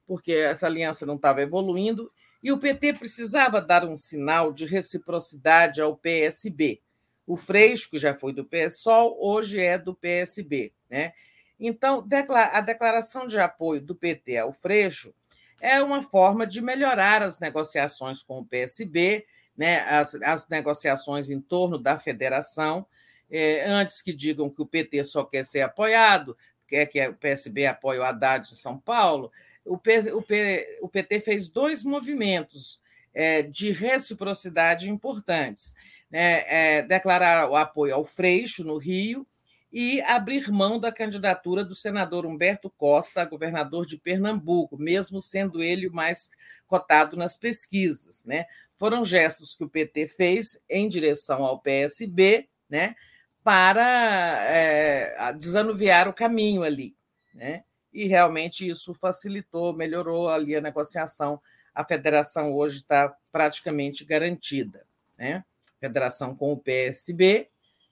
porque 0.07 0.33
essa 0.33 0.65
aliança 0.65 1.05
não 1.05 1.15
estava 1.15 1.41
evoluindo, 1.41 2.11
e 2.41 2.51
o 2.51 2.57
PT 2.57 2.93
precisava 2.93 3.61
dar 3.61 3.85
um 3.85 3.95
sinal 3.95 4.51
de 4.51 4.65
reciprocidade 4.65 5.79
ao 5.79 5.95
PSB. 5.95 6.81
O 7.27 7.37
Freixo, 7.37 7.89
que 7.91 7.99
já 7.99 8.15
foi 8.15 8.33
do 8.33 8.43
PSOL, 8.43 9.15
hoje 9.21 9.59
é 9.59 9.77
do 9.77 9.93
PSB. 9.93 10.73
Né? 10.89 11.13
Então, 11.61 12.03
a 12.51 12.59
declaração 12.59 13.27
de 13.27 13.39
apoio 13.39 13.81
do 13.81 13.93
PT 13.93 14.39
ao 14.39 14.51
Freixo 14.51 15.13
é 15.61 15.79
uma 15.81 16.01
forma 16.01 16.47
de 16.47 16.59
melhorar 16.59 17.21
as 17.21 17.39
negociações 17.39 18.23
com 18.23 18.39
o 18.39 18.45
PSB, 18.45 19.23
né? 19.55 19.81
as, 19.81 20.15
as 20.15 20.49
negociações 20.49 21.29
em 21.29 21.39
torno 21.39 21.77
da 21.77 21.99
federação, 21.99 22.85
é, 23.29 23.63
antes 23.65 24.01
que 24.01 24.11
digam 24.11 24.49
que 24.49 24.61
o 24.61 24.65
PT 24.65 25.03
só 25.03 25.23
quer 25.23 25.45
ser 25.45 25.61
apoiado, 25.61 26.35
quer 26.67 26.87
que 26.87 27.07
o 27.07 27.13
PSB 27.13 27.67
apoie 27.67 27.99
o 27.99 28.03
Haddad 28.03 28.49
de 28.49 28.55
São 28.55 28.79
Paulo, 28.79 29.31
o, 29.63 29.77
P, 29.77 30.11
o, 30.13 30.21
P, 30.23 30.79
o 30.81 30.89
PT 30.89 31.21
fez 31.21 31.47
dois 31.47 31.83
movimentos 31.83 32.81
é, 33.13 33.43
de 33.43 33.71
reciprocidade 33.71 34.89
importantes. 34.89 35.75
Né? 36.09 36.43
É, 36.47 36.81
declarar 36.81 37.49
o 37.49 37.55
apoio 37.55 37.93
ao 37.93 38.03
Freixo, 38.03 38.63
no 38.63 38.77
Rio, 38.77 39.27
e 39.71 40.01
abrir 40.01 40.51
mão 40.51 40.79
da 40.79 40.91
candidatura 40.91 41.63
do 41.63 41.73
senador 41.73 42.25
Humberto 42.25 42.69
Costa 42.69 43.21
a 43.21 43.25
governador 43.25 43.85
de 43.85 43.97
Pernambuco, 43.97 44.77
mesmo 44.77 45.21
sendo 45.21 45.63
ele 45.63 45.87
o 45.87 45.93
mais 45.93 46.31
cotado 46.67 47.15
nas 47.15 47.37
pesquisas. 47.37 48.25
Né? 48.25 48.45
Foram 48.77 49.05
gestos 49.05 49.55
que 49.55 49.63
o 49.63 49.69
PT 49.69 50.07
fez 50.07 50.59
em 50.69 50.89
direção 50.89 51.45
ao 51.45 51.59
PSB, 51.59 52.49
né? 52.69 52.95
para 53.43 54.45
é, 54.45 55.33
desanuviar 55.33 56.07
o 56.07 56.13
caminho 56.13 56.63
ali. 56.63 56.95
Né? 57.33 57.63
E 57.93 58.07
realmente 58.07 58.67
isso 58.67 58.93
facilitou, 58.93 59.73
melhorou 59.73 60.29
ali 60.29 60.55
a 60.55 60.61
negociação. 60.61 61.41
A 61.73 61.85
federação 61.85 62.53
hoje 62.53 62.79
está 62.79 63.15
praticamente 63.31 64.03
garantida. 64.03 64.85
Né? 65.17 65.45
Federação 65.79 66.35
com 66.35 66.51
o 66.51 66.57
PSB 66.57 67.50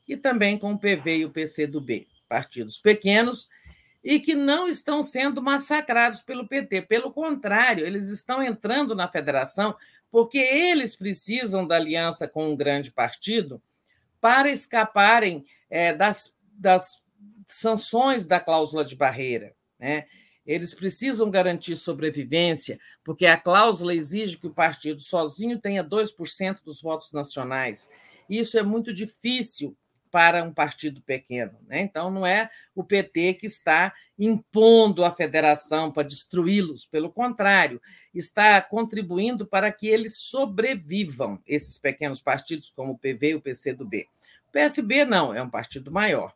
e 0.09 0.17
também 0.17 0.57
com 0.57 0.73
o 0.73 0.79
PV 0.79 1.17
e 1.17 1.25
o 1.25 1.29
PCdoB, 1.29 2.07
partidos 2.27 2.79
pequenos 2.79 3.47
e 4.03 4.19
que 4.19 4.33
não 4.33 4.67
estão 4.67 5.03
sendo 5.03 5.39
massacrados 5.39 6.21
pelo 6.21 6.47
PT. 6.47 6.81
Pelo 6.83 7.11
contrário, 7.11 7.85
eles 7.85 8.09
estão 8.09 8.41
entrando 8.41 8.95
na 8.95 9.07
federação 9.07 9.75
porque 10.09 10.39
eles 10.39 10.95
precisam 10.95 11.67
da 11.67 11.75
aliança 11.75 12.27
com 12.27 12.51
um 12.51 12.55
grande 12.55 12.91
partido 12.91 13.61
para 14.19 14.49
escaparem 14.49 15.45
é, 15.69 15.93
das, 15.93 16.35
das 16.53 17.03
sanções 17.47 18.25
da 18.25 18.39
cláusula 18.39 18.83
de 18.83 18.95
barreira. 18.95 19.53
Né? 19.77 20.05
Eles 20.43 20.73
precisam 20.73 21.29
garantir 21.29 21.75
sobrevivência, 21.75 22.79
porque 23.03 23.27
a 23.27 23.38
cláusula 23.38 23.93
exige 23.93 24.39
que 24.39 24.47
o 24.47 24.53
partido 24.53 25.01
sozinho 25.01 25.59
tenha 25.59 25.83
2% 25.83 26.63
dos 26.63 26.81
votos 26.81 27.11
nacionais. 27.11 27.88
Isso 28.27 28.57
é 28.57 28.63
muito 28.63 28.91
difícil 28.91 29.77
para 30.11 30.43
um 30.43 30.53
partido 30.53 31.01
pequeno. 31.01 31.57
Né? 31.67 31.81
Então, 31.81 32.09
não 32.09 32.25
é 32.25 32.49
o 32.75 32.83
PT 32.83 33.35
que 33.35 33.45
está 33.45 33.93
impondo 34.17 35.03
a 35.03 35.11
federação 35.11 35.91
para 35.91 36.07
destruí-los, 36.07 36.85
pelo 36.85 37.11
contrário, 37.11 37.81
está 38.13 38.61
contribuindo 38.61 39.45
para 39.45 39.71
que 39.71 39.88
eles 39.88 40.17
sobrevivam, 40.17 41.41
esses 41.45 41.77
pequenos 41.77 42.21
partidos, 42.21 42.69
como 42.69 42.93
o 42.93 42.97
PV 42.97 43.29
e 43.31 43.35
o 43.35 43.41
PCdoB. 43.41 44.07
O 44.47 44.51
PSB 44.51 45.05
não, 45.05 45.33
é 45.33 45.41
um 45.41 45.49
partido 45.49 45.91
maior. 45.91 46.33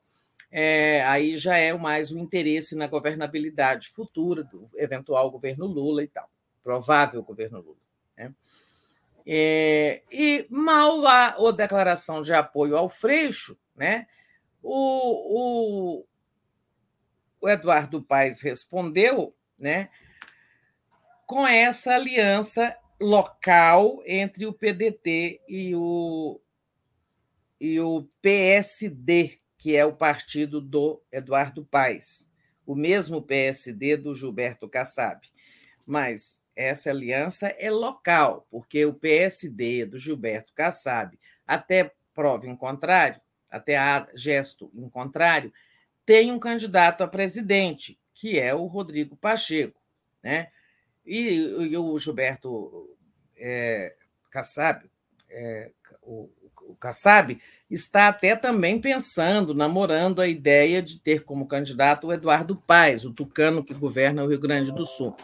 É, 0.51 1.03
aí 1.05 1.35
já 1.35 1.57
é 1.57 1.73
mais 1.73 2.11
o 2.11 2.19
interesse 2.19 2.75
na 2.75 2.85
governabilidade 2.85 3.89
futura 3.89 4.43
do 4.43 4.69
eventual 4.75 5.31
governo 5.31 5.65
Lula 5.65 6.03
e 6.03 6.07
tal, 6.07 6.29
provável 6.63 7.23
governo 7.23 7.59
Lula. 7.59 7.77
Né? 8.15 8.31
É, 9.25 10.01
e 10.11 10.45
mal 10.49 11.05
a, 11.07 11.29
a 11.29 11.51
declaração 11.51 12.21
de 12.21 12.33
apoio 12.33 12.77
ao 12.77 12.89
Freixo, 12.89 13.57
né? 13.75 14.07
O, 14.61 15.99
o, 15.99 16.05
o 17.41 17.49
Eduardo 17.49 18.01
Paes 18.01 18.41
respondeu 18.41 19.35
né, 19.59 19.89
com 21.25 21.45
essa 21.45 21.95
aliança 21.95 22.77
local 22.99 24.01
entre 24.05 24.45
o 24.45 24.53
PDT 24.53 25.41
e 25.47 25.75
o, 25.75 26.39
e 27.59 27.79
o 27.79 28.07
PSD, 28.21 29.39
que 29.57 29.75
é 29.75 29.85
o 29.85 29.95
partido 29.95 30.61
do 30.61 31.01
Eduardo 31.11 31.65
Paes. 31.65 32.31
o 32.65 32.75
mesmo 32.75 33.21
PSD 33.21 33.97
do 33.97 34.15
Gilberto 34.15 34.69
Kassab. 34.69 35.27
Mas 35.85 36.41
essa 36.55 36.91
aliança 36.91 37.47
é 37.47 37.69
local, 37.69 38.47
porque 38.49 38.85
o 38.85 38.93
PSD 38.93 39.85
do 39.85 39.97
Gilberto 39.97 40.53
Kassab, 40.53 41.19
até 41.45 41.93
prova 42.13 42.47
em 42.47 42.55
contrário, 42.55 43.19
até 43.53 43.77
a 43.77 44.07
gesto 44.15 44.71
em 44.73 44.89
contrário, 44.89 45.53
tem 46.03 46.31
um 46.31 46.39
candidato 46.39 47.03
a 47.03 47.07
presidente, 47.07 47.99
que 48.13 48.39
é 48.39 48.53
o 48.53 48.65
Rodrigo 48.65 49.15
Pacheco. 49.15 49.79
Né? 50.23 50.47
E, 51.05 51.35
e 51.69 51.77
o 51.77 51.97
Gilberto 51.99 52.89
é, 53.37 53.93
Kassab, 54.31 54.89
é, 55.29 55.69
o, 56.01 56.29
o 56.63 56.75
Kassab, 56.75 57.39
está 57.69 58.07
até 58.07 58.35
também 58.35 58.81
pensando, 58.81 59.53
namorando 59.53 60.19
a 60.19 60.27
ideia 60.27 60.81
de 60.81 60.99
ter 60.99 61.23
como 61.23 61.47
candidato 61.47 62.07
o 62.07 62.13
Eduardo 62.13 62.55
Paes, 62.55 63.05
o 63.05 63.13
tucano 63.13 63.63
que 63.63 63.73
governa 63.73 64.23
o 64.23 64.27
Rio 64.27 64.39
Grande 64.39 64.73
do 64.73 64.85
Sul. 64.85 65.15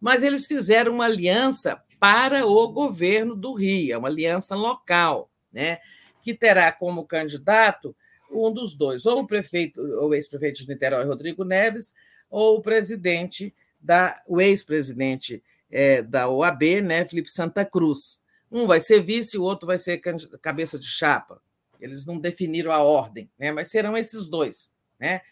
Mas 0.00 0.24
eles 0.24 0.46
fizeram 0.46 0.94
uma 0.94 1.04
aliança 1.04 1.80
para 2.00 2.46
o 2.46 2.68
governo 2.68 3.36
do 3.36 3.52
Rio, 3.52 3.94
é 3.94 3.98
uma 3.98 4.08
aliança 4.08 4.56
local, 4.56 5.30
né? 5.52 5.78
Que 6.22 6.34
terá 6.34 6.70
como 6.72 7.04
candidato 7.04 7.94
um 8.30 8.52
dos 8.52 8.74
dois, 8.74 9.06
ou 9.06 9.20
o 9.20 9.26
prefeito, 9.26 9.80
ou 9.80 10.14
ex-prefeito 10.14 10.60
de 10.60 10.68
Niterói, 10.68 11.04
Rodrigo 11.04 11.44
Neves, 11.44 11.94
ou 12.30 12.58
o 12.58 12.62
presidente 12.62 13.54
da, 13.80 14.22
o 14.26 14.40
ex-presidente 14.40 15.42
é, 15.70 16.02
da 16.02 16.28
OAB, 16.28 16.80
né, 16.82 17.04
Felipe 17.04 17.30
Santa 17.30 17.64
Cruz. 17.64 18.22
Um 18.50 18.66
vai 18.66 18.80
ser 18.80 19.00
vice, 19.00 19.38
o 19.38 19.42
outro 19.42 19.66
vai 19.66 19.78
ser 19.78 19.98
cabeça 19.98 20.78
de 20.78 20.86
chapa. 20.86 21.42
Eles 21.80 22.04
não 22.04 22.18
definiram 22.18 22.72
a 22.72 22.82
ordem, 22.82 23.30
né, 23.38 23.50
mas 23.52 23.68
serão 23.68 23.96
esses 23.96 24.28
dois, 24.28 24.72
né, 24.98 25.22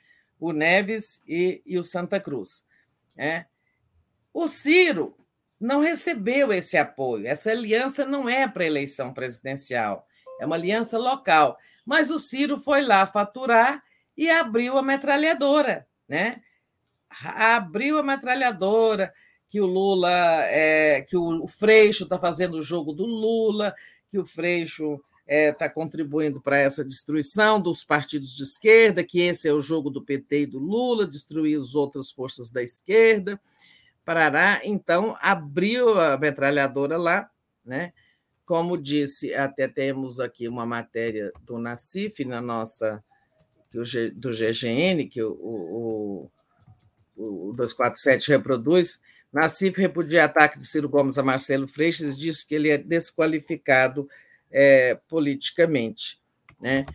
o 0.40 0.52
Neves 0.52 1.22
e, 1.26 1.62
e 1.64 1.78
o 1.78 1.84
Santa 1.84 2.18
Cruz. 2.18 2.66
Né. 3.16 3.46
O 4.32 4.48
Ciro 4.48 5.16
não 5.60 5.80
recebeu 5.80 6.52
esse 6.52 6.76
apoio. 6.76 7.26
Essa 7.26 7.50
aliança 7.50 8.06
não 8.06 8.28
é 8.28 8.46
para 8.46 8.64
eleição 8.64 9.12
presidencial, 9.12 10.06
é 10.38 10.46
uma 10.46 10.56
aliança 10.56 10.98
local. 10.98 11.58
Mas 11.84 12.10
o 12.10 12.18
Ciro 12.18 12.56
foi 12.56 12.82
lá 12.82 13.06
faturar 13.06 13.82
e 14.16 14.28
abriu 14.28 14.76
a 14.76 14.82
metralhadora, 14.82 15.86
né? 16.08 16.42
Abriu 17.22 17.98
a 17.98 18.02
metralhadora, 18.02 19.12
que 19.48 19.60
o 19.60 19.66
Lula, 19.66 20.10
é, 20.44 21.02
que 21.02 21.16
o 21.16 21.46
Freixo 21.46 22.04
está 22.04 22.18
fazendo 22.18 22.58
o 22.58 22.62
jogo 22.62 22.92
do 22.92 23.06
Lula, 23.06 23.74
que 24.10 24.18
o 24.18 24.24
Freixo 24.24 24.94
está 24.94 25.04
é, 25.26 25.52
tá 25.52 25.68
contribuindo 25.68 26.40
para 26.40 26.58
essa 26.58 26.84
destruição 26.84 27.60
dos 27.60 27.84
partidos 27.84 28.34
de 28.34 28.42
esquerda, 28.42 29.04
que 29.04 29.20
esse 29.20 29.46
é 29.46 29.52
o 29.52 29.60
jogo 29.60 29.90
do 29.90 30.02
PT 30.02 30.42
e 30.42 30.46
do 30.46 30.58
Lula, 30.58 31.06
destruir 31.06 31.58
as 31.58 31.74
outras 31.74 32.10
forças 32.10 32.50
da 32.50 32.62
esquerda. 32.62 33.38
Parará, 34.04 34.62
então, 34.64 35.16
abriu 35.20 36.00
a 36.00 36.16
metralhadora 36.16 36.96
lá, 36.96 37.30
né? 37.64 37.92
Como 38.48 38.78
disse, 38.78 39.34
até 39.34 39.68
temos 39.68 40.18
aqui 40.18 40.48
uma 40.48 40.64
matéria 40.64 41.30
do 41.44 41.58
Nacif 41.58 42.24
na 42.24 42.40
nossa 42.40 43.04
do 43.70 44.30
GGN, 44.30 45.06
que 45.06 45.22
o, 45.22 46.30
o, 47.14 47.50
o 47.50 47.52
247 47.52 48.30
reproduz, 48.30 49.02
Nassif 49.30 49.78
repudia 49.78 50.24
ataque 50.24 50.56
de 50.56 50.66
Ciro 50.66 50.88
Gomes 50.88 51.18
a 51.18 51.22
Marcelo 51.22 51.68
Freixas 51.68 52.14
e 52.14 52.18
disse 52.18 52.48
que 52.48 52.54
ele 52.54 52.70
é 52.70 52.78
desqualificado 52.78 54.08
é, 54.50 54.98
politicamente. 55.06 56.18
Né? 56.58 56.86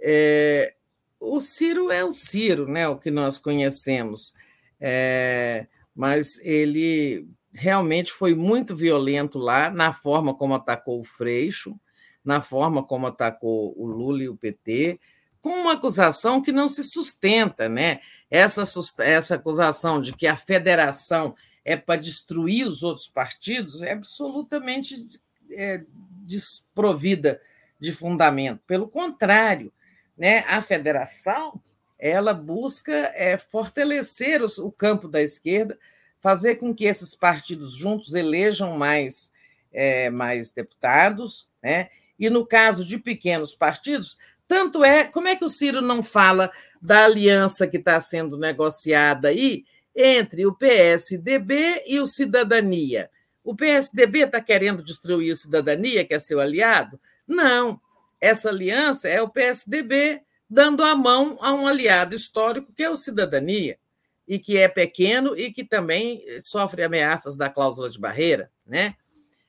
É, 0.00 0.74
o 1.20 1.40
Ciro 1.40 1.88
é 1.88 2.04
o 2.04 2.10
Ciro, 2.10 2.66
né, 2.66 2.88
o 2.88 2.98
que 2.98 3.12
nós 3.12 3.38
conhecemos, 3.38 4.34
é, 4.80 5.68
mas 5.94 6.40
ele 6.42 7.28
realmente 7.56 8.12
foi 8.12 8.34
muito 8.34 8.76
violento 8.76 9.38
lá 9.38 9.70
na 9.70 9.92
forma 9.92 10.34
como 10.34 10.54
atacou 10.54 11.00
o 11.00 11.04
Freixo, 11.04 11.78
na 12.24 12.40
forma 12.40 12.82
como 12.82 13.06
atacou 13.06 13.74
o 13.76 13.86
Lula 13.86 14.22
e 14.22 14.28
o 14.28 14.36
PT, 14.36 15.00
com 15.40 15.50
uma 15.50 15.72
acusação 15.74 16.42
que 16.42 16.52
não 16.52 16.68
se 16.68 16.82
sustenta, 16.82 17.68
né? 17.68 18.00
Essa, 18.30 18.64
essa 18.98 19.36
acusação 19.36 20.00
de 20.00 20.12
que 20.12 20.26
a 20.26 20.36
federação 20.36 21.34
é 21.64 21.76
para 21.76 22.00
destruir 22.00 22.66
os 22.66 22.82
outros 22.82 23.08
partidos 23.08 23.82
é 23.82 23.92
absolutamente 23.92 25.20
é, 25.50 25.82
desprovida 26.24 27.40
de 27.78 27.92
fundamento. 27.92 28.60
Pelo 28.66 28.88
contrário, 28.88 29.72
né, 30.16 30.40
a 30.48 30.60
federação 30.60 31.60
ela 31.98 32.34
busca 32.34 32.92
é, 33.14 33.38
fortalecer 33.38 34.42
os, 34.42 34.58
o 34.58 34.70
campo 34.70 35.08
da 35.08 35.22
esquerda, 35.22 35.78
fazer 36.26 36.56
com 36.56 36.74
que 36.74 36.86
esses 36.86 37.14
partidos 37.14 37.76
juntos 37.76 38.12
elejam 38.12 38.76
mais, 38.76 39.32
é, 39.72 40.10
mais 40.10 40.52
deputados, 40.52 41.48
né? 41.62 41.88
e 42.18 42.28
no 42.28 42.44
caso 42.44 42.84
de 42.84 42.98
pequenos 42.98 43.54
partidos, 43.54 44.18
tanto 44.48 44.82
é, 44.82 45.04
como 45.04 45.28
é 45.28 45.36
que 45.36 45.44
o 45.44 45.48
Ciro 45.48 45.80
não 45.80 46.02
fala 46.02 46.50
da 46.82 47.04
aliança 47.04 47.64
que 47.68 47.76
está 47.76 48.00
sendo 48.00 48.36
negociada 48.36 49.28
aí 49.28 49.64
entre 49.94 50.44
o 50.44 50.52
PSDB 50.52 51.84
e 51.86 52.00
o 52.00 52.06
Cidadania. 52.06 53.08
O 53.44 53.54
PSDB 53.54 54.22
está 54.22 54.40
querendo 54.40 54.82
destruir 54.82 55.30
o 55.30 55.36
Cidadania, 55.36 56.04
que 56.04 56.12
é 56.12 56.18
seu 56.18 56.40
aliado? 56.40 56.98
Não. 57.24 57.80
Essa 58.20 58.48
aliança 58.48 59.08
é 59.08 59.22
o 59.22 59.28
PSDB 59.28 60.22
dando 60.50 60.82
a 60.82 60.96
mão 60.96 61.38
a 61.40 61.54
um 61.54 61.68
aliado 61.68 62.16
histórico, 62.16 62.72
que 62.72 62.82
é 62.82 62.90
o 62.90 62.96
Cidadania, 62.96 63.78
e 64.26 64.38
que 64.38 64.56
é 64.56 64.68
pequeno 64.68 65.36
e 65.36 65.52
que 65.52 65.64
também 65.64 66.22
sofre 66.40 66.82
ameaças 66.82 67.36
da 67.36 67.48
cláusula 67.48 67.88
de 67.88 67.98
barreira. 67.98 68.50
Né? 68.66 68.96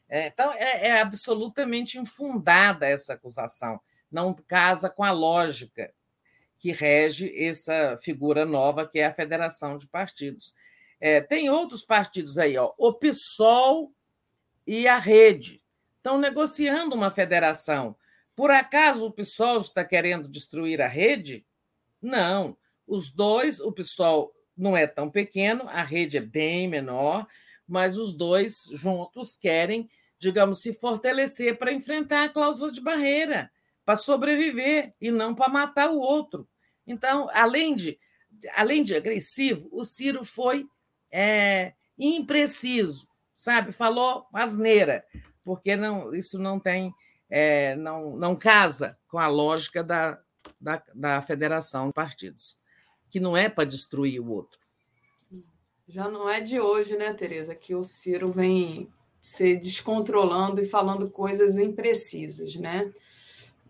É, 0.07 0.27
então, 0.27 0.51
é, 0.53 0.87
é 0.87 1.01
absolutamente 1.01 1.97
infundada 1.97 2.87
essa 2.87 3.13
acusação. 3.13 3.79
Não 4.11 4.33
casa 4.33 4.89
com 4.89 5.03
a 5.03 5.11
lógica 5.11 5.93
que 6.59 6.71
rege 6.71 7.33
essa 7.37 7.97
figura 8.01 8.45
nova, 8.45 8.87
que 8.87 8.99
é 8.99 9.05
a 9.05 9.13
Federação 9.13 9.77
de 9.77 9.87
Partidos. 9.87 10.55
É, 10.99 11.21
tem 11.21 11.49
outros 11.49 11.83
partidos 11.83 12.37
aí, 12.37 12.57
ó, 12.57 12.73
o 12.77 12.93
PSOL 12.93 13.93
e 14.65 14.87
a 14.87 14.97
Rede, 14.97 15.61
estão 15.97 16.17
negociando 16.17 16.95
uma 16.95 17.11
federação. 17.11 17.95
Por 18.35 18.49
acaso 18.49 19.07
o 19.07 19.11
PSOL 19.11 19.59
está 19.59 19.83
querendo 19.83 20.29
destruir 20.29 20.81
a 20.81 20.87
rede? 20.87 21.45
Não. 22.01 22.55
Os 22.85 23.09
dois, 23.09 23.59
o 23.59 23.71
PSOL 23.71 24.33
não 24.57 24.75
é 24.75 24.87
tão 24.87 25.09
pequeno, 25.09 25.63
a 25.67 25.83
rede 25.83 26.17
é 26.17 26.21
bem 26.21 26.67
menor, 26.67 27.27
mas 27.67 27.97
os 27.97 28.13
dois 28.13 28.69
juntos 28.71 29.37
querem, 29.37 29.89
digamos, 30.17 30.61
se 30.61 30.73
fortalecer 30.73 31.57
para 31.57 31.71
enfrentar 31.71 32.23
a 32.25 32.29
cláusula 32.29 32.71
de 32.71 32.81
barreira 32.81 33.51
para 33.85 33.95
sobreviver 33.95 34.93
e 34.99 35.11
não 35.11 35.35
para 35.35 35.51
matar 35.51 35.89
o 35.89 35.99
outro. 35.99 36.47
Então, 36.85 37.29
além 37.33 37.75
de, 37.75 37.99
além 38.55 38.83
de 38.83 38.95
agressivo, 38.95 39.69
o 39.71 39.83
Ciro 39.83 40.25
foi 40.25 40.67
é, 41.11 41.73
impreciso, 41.97 43.07
sabe? 43.33 43.71
Falou 43.71 44.27
asneira, 44.33 45.05
porque 45.43 45.75
não, 45.75 46.13
isso 46.13 46.37
não 46.39 46.59
tem, 46.59 46.93
é, 47.29 47.75
não, 47.75 48.17
não 48.17 48.35
casa 48.35 48.97
com 49.07 49.17
a 49.17 49.27
lógica 49.27 49.83
da, 49.83 50.19
da, 50.59 50.83
da 50.93 51.21
federação 51.21 51.87
de 51.87 51.93
partidos, 51.93 52.59
que 53.09 53.19
não 53.19 53.35
é 53.35 53.49
para 53.49 53.63
destruir 53.63 54.19
o 54.19 54.29
outro. 54.29 54.59
Já 55.87 56.09
não 56.09 56.29
é 56.29 56.41
de 56.41 56.59
hoje, 56.59 56.97
né, 56.97 57.13
Tereza, 57.13 57.55
que 57.55 57.73
o 57.73 57.81
Ciro 57.81 58.29
vem 58.29 58.89
se 59.21 59.55
descontrolando 59.55 60.61
e 60.61 60.65
falando 60.65 61.09
coisas 61.09 61.57
imprecisas, 61.57 62.55
né? 62.55 62.91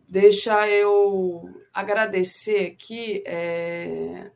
Deixa 0.08 0.68
eu 0.70 1.50
agradecer 1.74 2.72
aqui 2.72 3.24
é, 3.26 4.32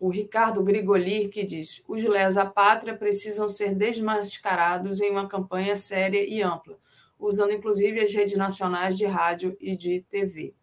o 0.00 0.08
Ricardo 0.08 0.62
Grigoli, 0.64 1.28
que 1.28 1.44
diz: 1.44 1.82
os 1.86 2.02
lesa 2.02 2.44
pátria 2.44 2.96
precisam 2.96 3.48
ser 3.48 3.74
desmascarados 3.74 5.00
em 5.00 5.10
uma 5.10 5.28
campanha 5.28 5.76
séria 5.76 6.24
e 6.24 6.42
ampla, 6.42 6.78
usando 7.18 7.52
inclusive 7.52 8.00
as 8.00 8.12
redes 8.12 8.36
nacionais 8.36 8.98
de 8.98 9.04
rádio 9.04 9.56
e 9.60 9.76
de 9.76 10.00
TV. 10.10 10.54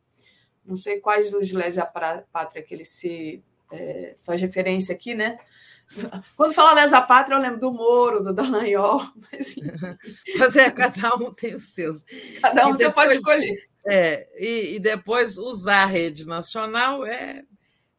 Não 0.69 0.77
sei 0.77 0.99
quais 0.99 1.31
dos 1.31 1.51
lesa 1.51 1.83
pátria 2.31 2.61
que 2.61 2.75
ele 2.75 2.85
se 2.85 3.43
é, 3.71 4.15
faz 4.21 4.39
referência 4.39 4.93
aqui, 4.93 5.15
né? 5.15 5.39
Quando 6.37 6.53
fala 6.53 6.73
lesa 6.73 7.01
pátria, 7.01 7.35
eu 7.35 7.41
lembro 7.41 7.59
do 7.59 7.71
Moro, 7.71 8.23
do 8.23 8.31
Dallagnol. 8.31 9.01
Mas, 9.31 9.55
mas 10.37 10.55
é, 10.55 10.69
cada 10.69 11.15
um 11.15 11.33
tem 11.33 11.55
os 11.55 11.73
seus. 11.73 12.05
Cada 12.39 12.67
um 12.67 12.69
e 12.69 12.75
você 12.75 12.87
depois, 12.87 13.07
pode 13.07 13.17
escolher. 13.17 13.69
É, 13.87 14.27
e, 14.37 14.75
e, 14.75 14.79
depois 14.79 15.39
usar 15.39 15.83
a 15.83 15.87
rede 15.87 16.27
nacional 16.27 17.03
é, 17.03 17.43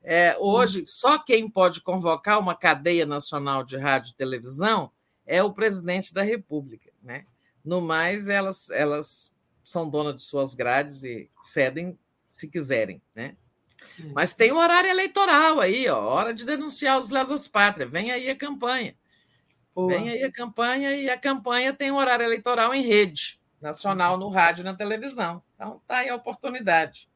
é 0.04 0.36
hoje 0.38 0.84
só 0.86 1.18
quem 1.18 1.50
pode 1.50 1.80
convocar 1.80 2.38
uma 2.38 2.54
cadeia 2.54 3.04
nacional 3.04 3.64
de 3.64 3.76
rádio 3.76 4.12
e 4.12 4.16
televisão 4.16 4.92
é 5.26 5.42
o 5.42 5.52
presidente 5.52 6.14
da 6.14 6.22
República, 6.22 6.92
né? 7.02 7.24
No 7.64 7.80
mais, 7.80 8.28
elas, 8.28 8.70
elas 8.70 9.32
são 9.64 9.88
donas 9.88 10.14
de 10.14 10.22
suas 10.22 10.54
grades 10.54 11.02
e 11.02 11.28
cedem 11.42 11.98
se 12.30 12.48
quiserem, 12.48 13.02
né? 13.14 13.36
Mas 14.14 14.32
tem 14.34 14.52
o 14.52 14.58
horário 14.58 14.88
eleitoral 14.88 15.58
aí, 15.58 15.88
ó, 15.88 16.00
hora 16.00 16.32
de 16.32 16.46
denunciar 16.46 16.98
os 16.98 17.10
lesas 17.10 17.48
pátria. 17.48 17.86
Vem 17.86 18.12
aí 18.12 18.30
a 18.30 18.36
campanha. 18.36 18.94
Boa. 19.74 19.88
Vem 19.88 20.10
aí 20.10 20.22
a 20.22 20.30
campanha 20.30 20.96
e 20.96 21.10
a 21.10 21.18
campanha 21.18 21.72
tem 21.72 21.90
um 21.90 21.96
horário 21.96 22.24
eleitoral 22.24 22.72
em 22.72 22.82
rede 22.82 23.40
nacional, 23.60 24.16
no 24.16 24.28
rádio 24.28 24.62
e 24.62 24.64
na 24.64 24.74
televisão. 24.74 25.42
Então 25.54 25.80
tá 25.86 25.98
aí 25.98 26.08
a 26.08 26.14
oportunidade. 26.14 27.10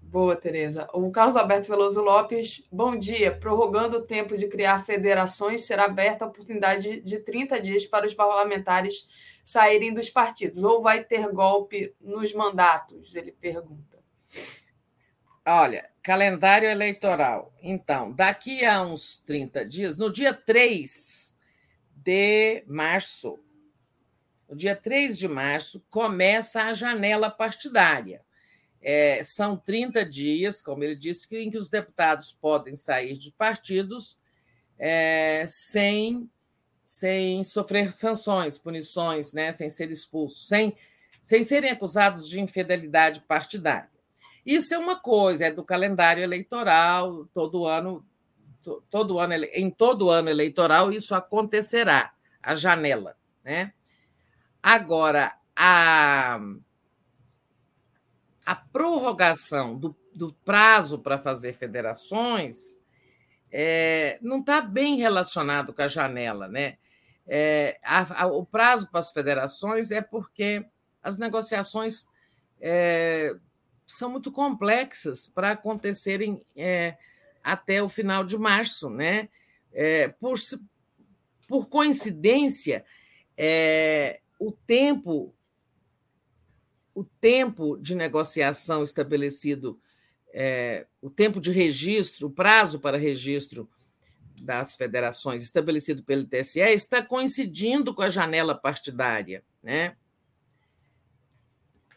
Boa, 0.00 0.36
Tereza. 0.36 0.88
O 0.92 1.10
Carlos 1.10 1.36
Alberto 1.36 1.68
Veloso 1.68 2.02
Lopes, 2.02 2.66
bom 2.70 2.96
dia. 2.96 3.34
Prorrogando 3.34 3.98
o 3.98 4.02
tempo 4.02 4.36
de 4.36 4.48
criar 4.48 4.84
federações, 4.84 5.62
será 5.62 5.84
aberta 5.84 6.24
a 6.24 6.28
oportunidade 6.28 7.00
de 7.00 7.18
30 7.20 7.60
dias 7.60 7.86
para 7.86 8.06
os 8.06 8.12
parlamentares 8.12 9.08
saírem 9.44 9.94
dos 9.94 10.10
partidos. 10.10 10.62
Ou 10.62 10.82
vai 10.82 11.02
ter 11.02 11.30
golpe 11.32 11.94
nos 12.00 12.34
mandatos? 12.34 13.14
Ele 13.14 13.32
pergunta. 13.32 13.91
Olha, 15.44 15.90
calendário 16.02 16.68
eleitoral. 16.68 17.52
Então, 17.60 18.12
daqui 18.12 18.64
a 18.64 18.82
uns 18.82 19.18
30 19.20 19.64
dias, 19.64 19.96
no 19.96 20.12
dia 20.12 20.32
3 20.32 21.36
de 21.96 22.64
março, 22.66 23.38
no 24.48 24.56
dia 24.56 24.76
3 24.76 25.18
de 25.18 25.28
março, 25.28 25.84
começa 25.88 26.62
a 26.62 26.72
janela 26.72 27.30
partidária. 27.30 28.22
É, 28.80 29.22
são 29.24 29.56
30 29.56 30.04
dias, 30.04 30.60
como 30.60 30.82
ele 30.82 30.96
disse, 30.96 31.36
em 31.36 31.50
que 31.50 31.56
os 31.56 31.68
deputados 31.68 32.32
podem 32.32 32.74
sair 32.74 33.16
de 33.16 33.30
partidos 33.32 34.18
é, 34.76 35.44
sem, 35.46 36.28
sem 36.80 37.44
sofrer 37.44 37.92
sanções, 37.92 38.58
punições, 38.58 39.32
né, 39.32 39.52
sem 39.52 39.70
ser 39.70 39.90
expulsos, 39.92 40.48
sem, 40.48 40.76
sem 41.20 41.44
serem 41.44 41.70
acusados 41.70 42.28
de 42.28 42.40
infidelidade 42.40 43.20
partidária. 43.20 43.91
Isso 44.44 44.74
é 44.74 44.78
uma 44.78 44.96
coisa, 44.96 45.46
é 45.46 45.50
do 45.50 45.64
calendário 45.64 46.22
eleitoral, 46.22 47.26
todo 47.32 47.66
ano, 47.66 48.04
todo 48.90 49.18
ano, 49.18 49.34
em 49.52 49.70
todo 49.70 50.10
ano 50.10 50.28
eleitoral 50.28 50.92
isso 50.92 51.14
acontecerá, 51.14 52.12
a 52.42 52.54
janela, 52.54 53.16
né? 53.44 53.72
Agora, 54.62 55.34
a 55.56 56.40
a 58.44 58.56
prorrogação 58.56 59.76
do, 59.76 59.96
do 60.14 60.32
prazo 60.44 60.98
para 60.98 61.18
fazer 61.18 61.52
federações 61.52 62.80
é, 63.50 64.18
não 64.20 64.40
está 64.40 64.60
bem 64.60 64.96
relacionado 64.96 65.72
com 65.72 65.82
a 65.82 65.88
janela, 65.88 66.48
né? 66.48 66.78
É, 67.26 67.78
a, 67.84 68.24
a, 68.24 68.26
o 68.26 68.44
prazo 68.44 68.90
para 68.90 68.98
as 68.98 69.12
federações 69.12 69.90
é 69.90 70.00
porque 70.00 70.64
as 71.02 71.18
negociações 71.18 72.08
é, 72.60 73.34
são 73.94 74.10
muito 74.10 74.32
complexas 74.32 75.26
para 75.26 75.50
acontecerem 75.50 76.40
é, 76.56 76.96
até 77.42 77.82
o 77.82 77.88
final 77.88 78.24
de 78.24 78.36
março, 78.38 78.88
né? 78.88 79.28
É, 79.72 80.08
por, 80.08 80.38
por 81.48 81.68
coincidência, 81.68 82.84
é, 83.36 84.20
o 84.38 84.52
tempo 84.52 85.34
o 86.94 87.04
tempo 87.04 87.78
de 87.78 87.94
negociação 87.94 88.82
estabelecido, 88.82 89.80
é, 90.30 90.86
o 91.00 91.08
tempo 91.08 91.40
de 91.40 91.50
registro, 91.50 92.26
o 92.26 92.30
prazo 92.30 92.78
para 92.78 92.98
registro 92.98 93.66
das 94.42 94.76
federações 94.76 95.42
estabelecido 95.42 96.02
pelo 96.02 96.26
TSE 96.26 96.60
está 96.60 97.02
coincidindo 97.02 97.94
com 97.94 98.02
a 98.02 98.10
janela 98.10 98.54
partidária, 98.54 99.42
né? 99.62 99.96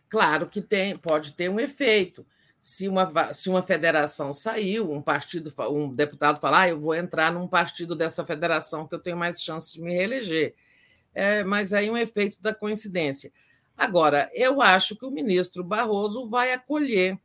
Claro 0.10 0.48
que 0.48 0.62
tem, 0.62 0.96
pode 0.96 1.34
ter 1.34 1.50
um 1.50 1.60
efeito. 1.60 2.26
Se 2.60 2.88
uma, 2.88 3.34
se 3.34 3.50
uma 3.50 3.62
federação 3.62 4.34
saiu, 4.34 4.92
um 4.92 5.02
partido, 5.02 5.54
um 5.70 5.94
deputado 5.94 6.40
falar, 6.40 6.62
ah, 6.62 6.70
eu 6.70 6.80
vou 6.80 6.96
entrar 6.96 7.32
num 7.32 7.48
partido 7.48 7.96
dessa 7.96 8.26
federação 8.26 8.88
que 8.88 8.96
eu 8.96 9.00
tenho 9.00 9.18
mais 9.18 9.42
chance 9.42 9.74
de 9.74 9.82
me 9.82 9.94
reeleger. 9.94 10.56
É, 11.14 11.44
mas 11.44 11.74
aí 11.74 11.90
um 11.90 11.98
efeito 11.98 12.42
da 12.42 12.54
coincidência. 12.54 13.32
Agora, 13.78 14.30
eu 14.34 14.62
acho 14.62 14.96
que 14.96 15.06
o 15.06 15.12
ministro 15.12 15.64
Barroso 15.64 16.28
vai 16.28 16.54
acolher 16.54 17.20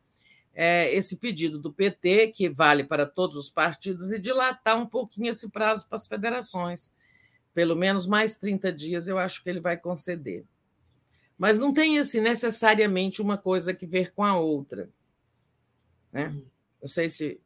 é, 0.53 0.93
esse 0.93 1.17
pedido 1.17 1.57
do 1.57 1.71
PT, 1.71 2.27
que 2.29 2.49
vale 2.49 2.83
para 2.83 3.05
todos 3.05 3.37
os 3.37 3.49
partidos, 3.49 4.11
e 4.11 4.19
dilatar 4.19 4.77
um 4.77 4.85
pouquinho 4.85 5.29
esse 5.29 5.49
prazo 5.49 5.87
para 5.87 5.95
as 5.95 6.07
federações. 6.07 6.91
Pelo 7.53 7.75
menos 7.75 8.05
mais 8.05 8.35
30 8.35 8.71
dias 8.71 9.07
eu 9.07 9.17
acho 9.17 9.43
que 9.43 9.49
ele 9.49 9.59
vai 9.59 9.77
conceder. 9.77 10.45
Mas 11.41 11.57
não 11.57 11.73
tem 11.73 11.97
assim, 11.97 12.21
necessariamente 12.21 13.19
uma 13.19 13.35
coisa 13.35 13.73
que 13.73 13.87
ver 13.87 14.13
com 14.13 14.23
a 14.23 14.37
outra. 14.37 14.87
Né? 16.13 16.27
Não 16.79 16.87
sei 16.87 17.09
se 17.09 17.41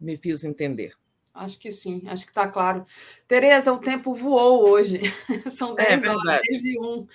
me 0.00 0.16
fiz 0.16 0.44
entender. 0.44 0.94
Acho 1.34 1.58
que 1.58 1.72
sim, 1.72 2.02
acho 2.08 2.24
que 2.26 2.30
está 2.30 2.46
claro. 2.46 2.84
Tereza, 3.26 3.72
o 3.72 3.78
tempo 3.78 4.12
voou 4.12 4.68
hoje. 4.68 5.00
São 5.48 5.74
10 5.74 6.04
é, 6.04 6.10
horas, 6.10 6.40
10 6.46 6.64
e 6.66 6.78
1. 6.78 7.06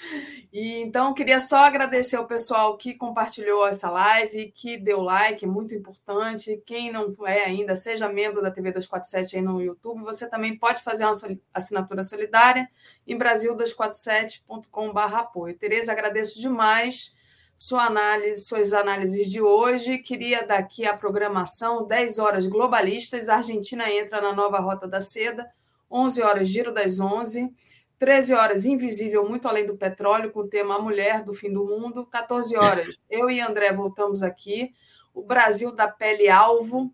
E, 0.52 0.82
então, 0.82 1.14
queria 1.14 1.40
só 1.40 1.58
agradecer 1.58 2.16
ao 2.16 2.26
pessoal 2.26 2.76
que 2.78 2.96
compartilhou 2.96 3.68
essa 3.68 3.92
live, 3.92 4.52
que 4.56 4.76
deu 4.76 5.02
like, 5.02 5.46
é 5.46 5.48
muito 5.48 5.76
importante. 5.76 6.60
Quem 6.66 6.92
não 6.92 7.16
é 7.28 7.44
ainda, 7.46 7.76
seja 7.76 8.10
membro 8.10 8.42
da 8.42 8.50
TV 8.50 8.72
247 8.72 9.36
aí 9.36 9.42
no 9.44 9.62
YouTube. 9.62 10.02
Você 10.02 10.28
também 10.28 10.58
pode 10.58 10.82
fazer 10.82 11.06
uma 11.06 11.14
assinatura 11.54 12.02
solidária 12.02 12.68
em 13.06 13.16
brasil247.com.br 13.20 15.16
apoio. 15.16 15.56
Tereza, 15.56 15.92
agradeço 15.92 16.42
demais 16.42 17.16
sua 17.58 17.86
análise, 17.86 18.45
suas 18.45 18.72
análises 18.72 19.32
de 19.32 19.42
hoje. 19.42 19.98
Queria 19.98 20.45
daqui 20.45 20.86
a 20.86 20.95
programação, 20.95 21.88
10 21.88 22.19
horas 22.19 22.45
globalistas, 22.45 23.27
a 23.27 23.38
Argentina 23.38 23.92
entra 23.92 24.22
na 24.22 24.32
nova 24.32 24.60
rota 24.60 24.88
da 24.88 25.02
seda, 25.02 25.50
11 25.90 26.22
horas 26.22 26.48
giro 26.48 26.72
das 26.72 27.00
11, 27.00 27.52
13 27.98 28.34
horas 28.36 28.66
invisível 28.68 29.27
muito 29.27 29.48
além 29.48 29.66
do 29.66 29.76
petróleo 29.76 30.30
com 30.30 30.42
o 30.42 30.48
tema 30.48 30.76
A 30.76 30.82
Mulher 30.82 31.24
do 31.24 31.34
Fim 31.34 31.52
do 31.52 31.66
Mundo, 31.66 32.06
14 32.06 32.56
horas 32.56 33.00
eu 33.10 33.27
e 33.27 33.42
André 33.42 33.74
voltamos 33.74 34.22
aqui, 34.22 34.72
o 35.11 35.24
Brasil 35.24 35.72
da 35.72 35.88
pele 35.88 36.30
alvo, 36.30 36.94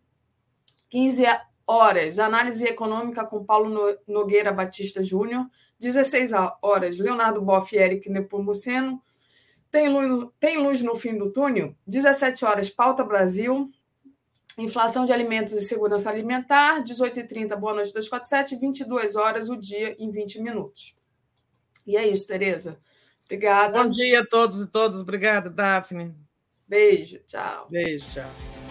15 0.89 1.25
horas 1.67 2.19
análise 2.19 2.65
econômica 2.65 3.25
com 3.25 3.43
Paulo 3.43 3.97
Nogueira 4.07 4.53
Batista 4.53 5.03
Júnior, 5.03 5.45
16 5.77 6.31
horas 6.61 6.99
Leonardo 6.99 7.41
Boff 7.41 7.75
e 7.75 7.79
Eric 7.79 8.09
Nepomuceno, 8.09 9.01
tem 9.73 9.89
luz, 9.89 10.29
tem 10.39 10.57
luz 10.59 10.83
no 10.83 10.95
fim 10.95 11.17
do 11.17 11.31
túnel? 11.31 11.75
17 11.87 12.45
horas, 12.45 12.69
Pauta 12.69 13.03
Brasil. 13.03 13.71
Inflação 14.55 15.03
de 15.03 15.11
alimentos 15.11 15.51
e 15.53 15.61
segurança 15.61 16.11
alimentar. 16.11 16.83
18h30, 16.83 17.55
Boa 17.55 17.73
Noite 17.73 17.91
247. 17.91 18.55
22 18.55 19.15
horas, 19.15 19.49
o 19.49 19.55
dia 19.55 19.95
em 19.97 20.11
20 20.11 20.41
minutos. 20.41 20.95
E 21.87 21.97
é 21.97 22.07
isso, 22.07 22.27
Tereza. 22.27 22.79
Obrigada. 23.25 23.83
Bom 23.83 23.89
dia 23.89 24.21
a 24.21 24.25
todos 24.25 24.61
e 24.61 24.67
todas. 24.67 25.01
Obrigada, 25.01 25.49
Daphne. 25.49 26.13
Beijo, 26.67 27.17
tchau. 27.25 27.67
Beijo, 27.67 28.07
tchau. 28.11 28.62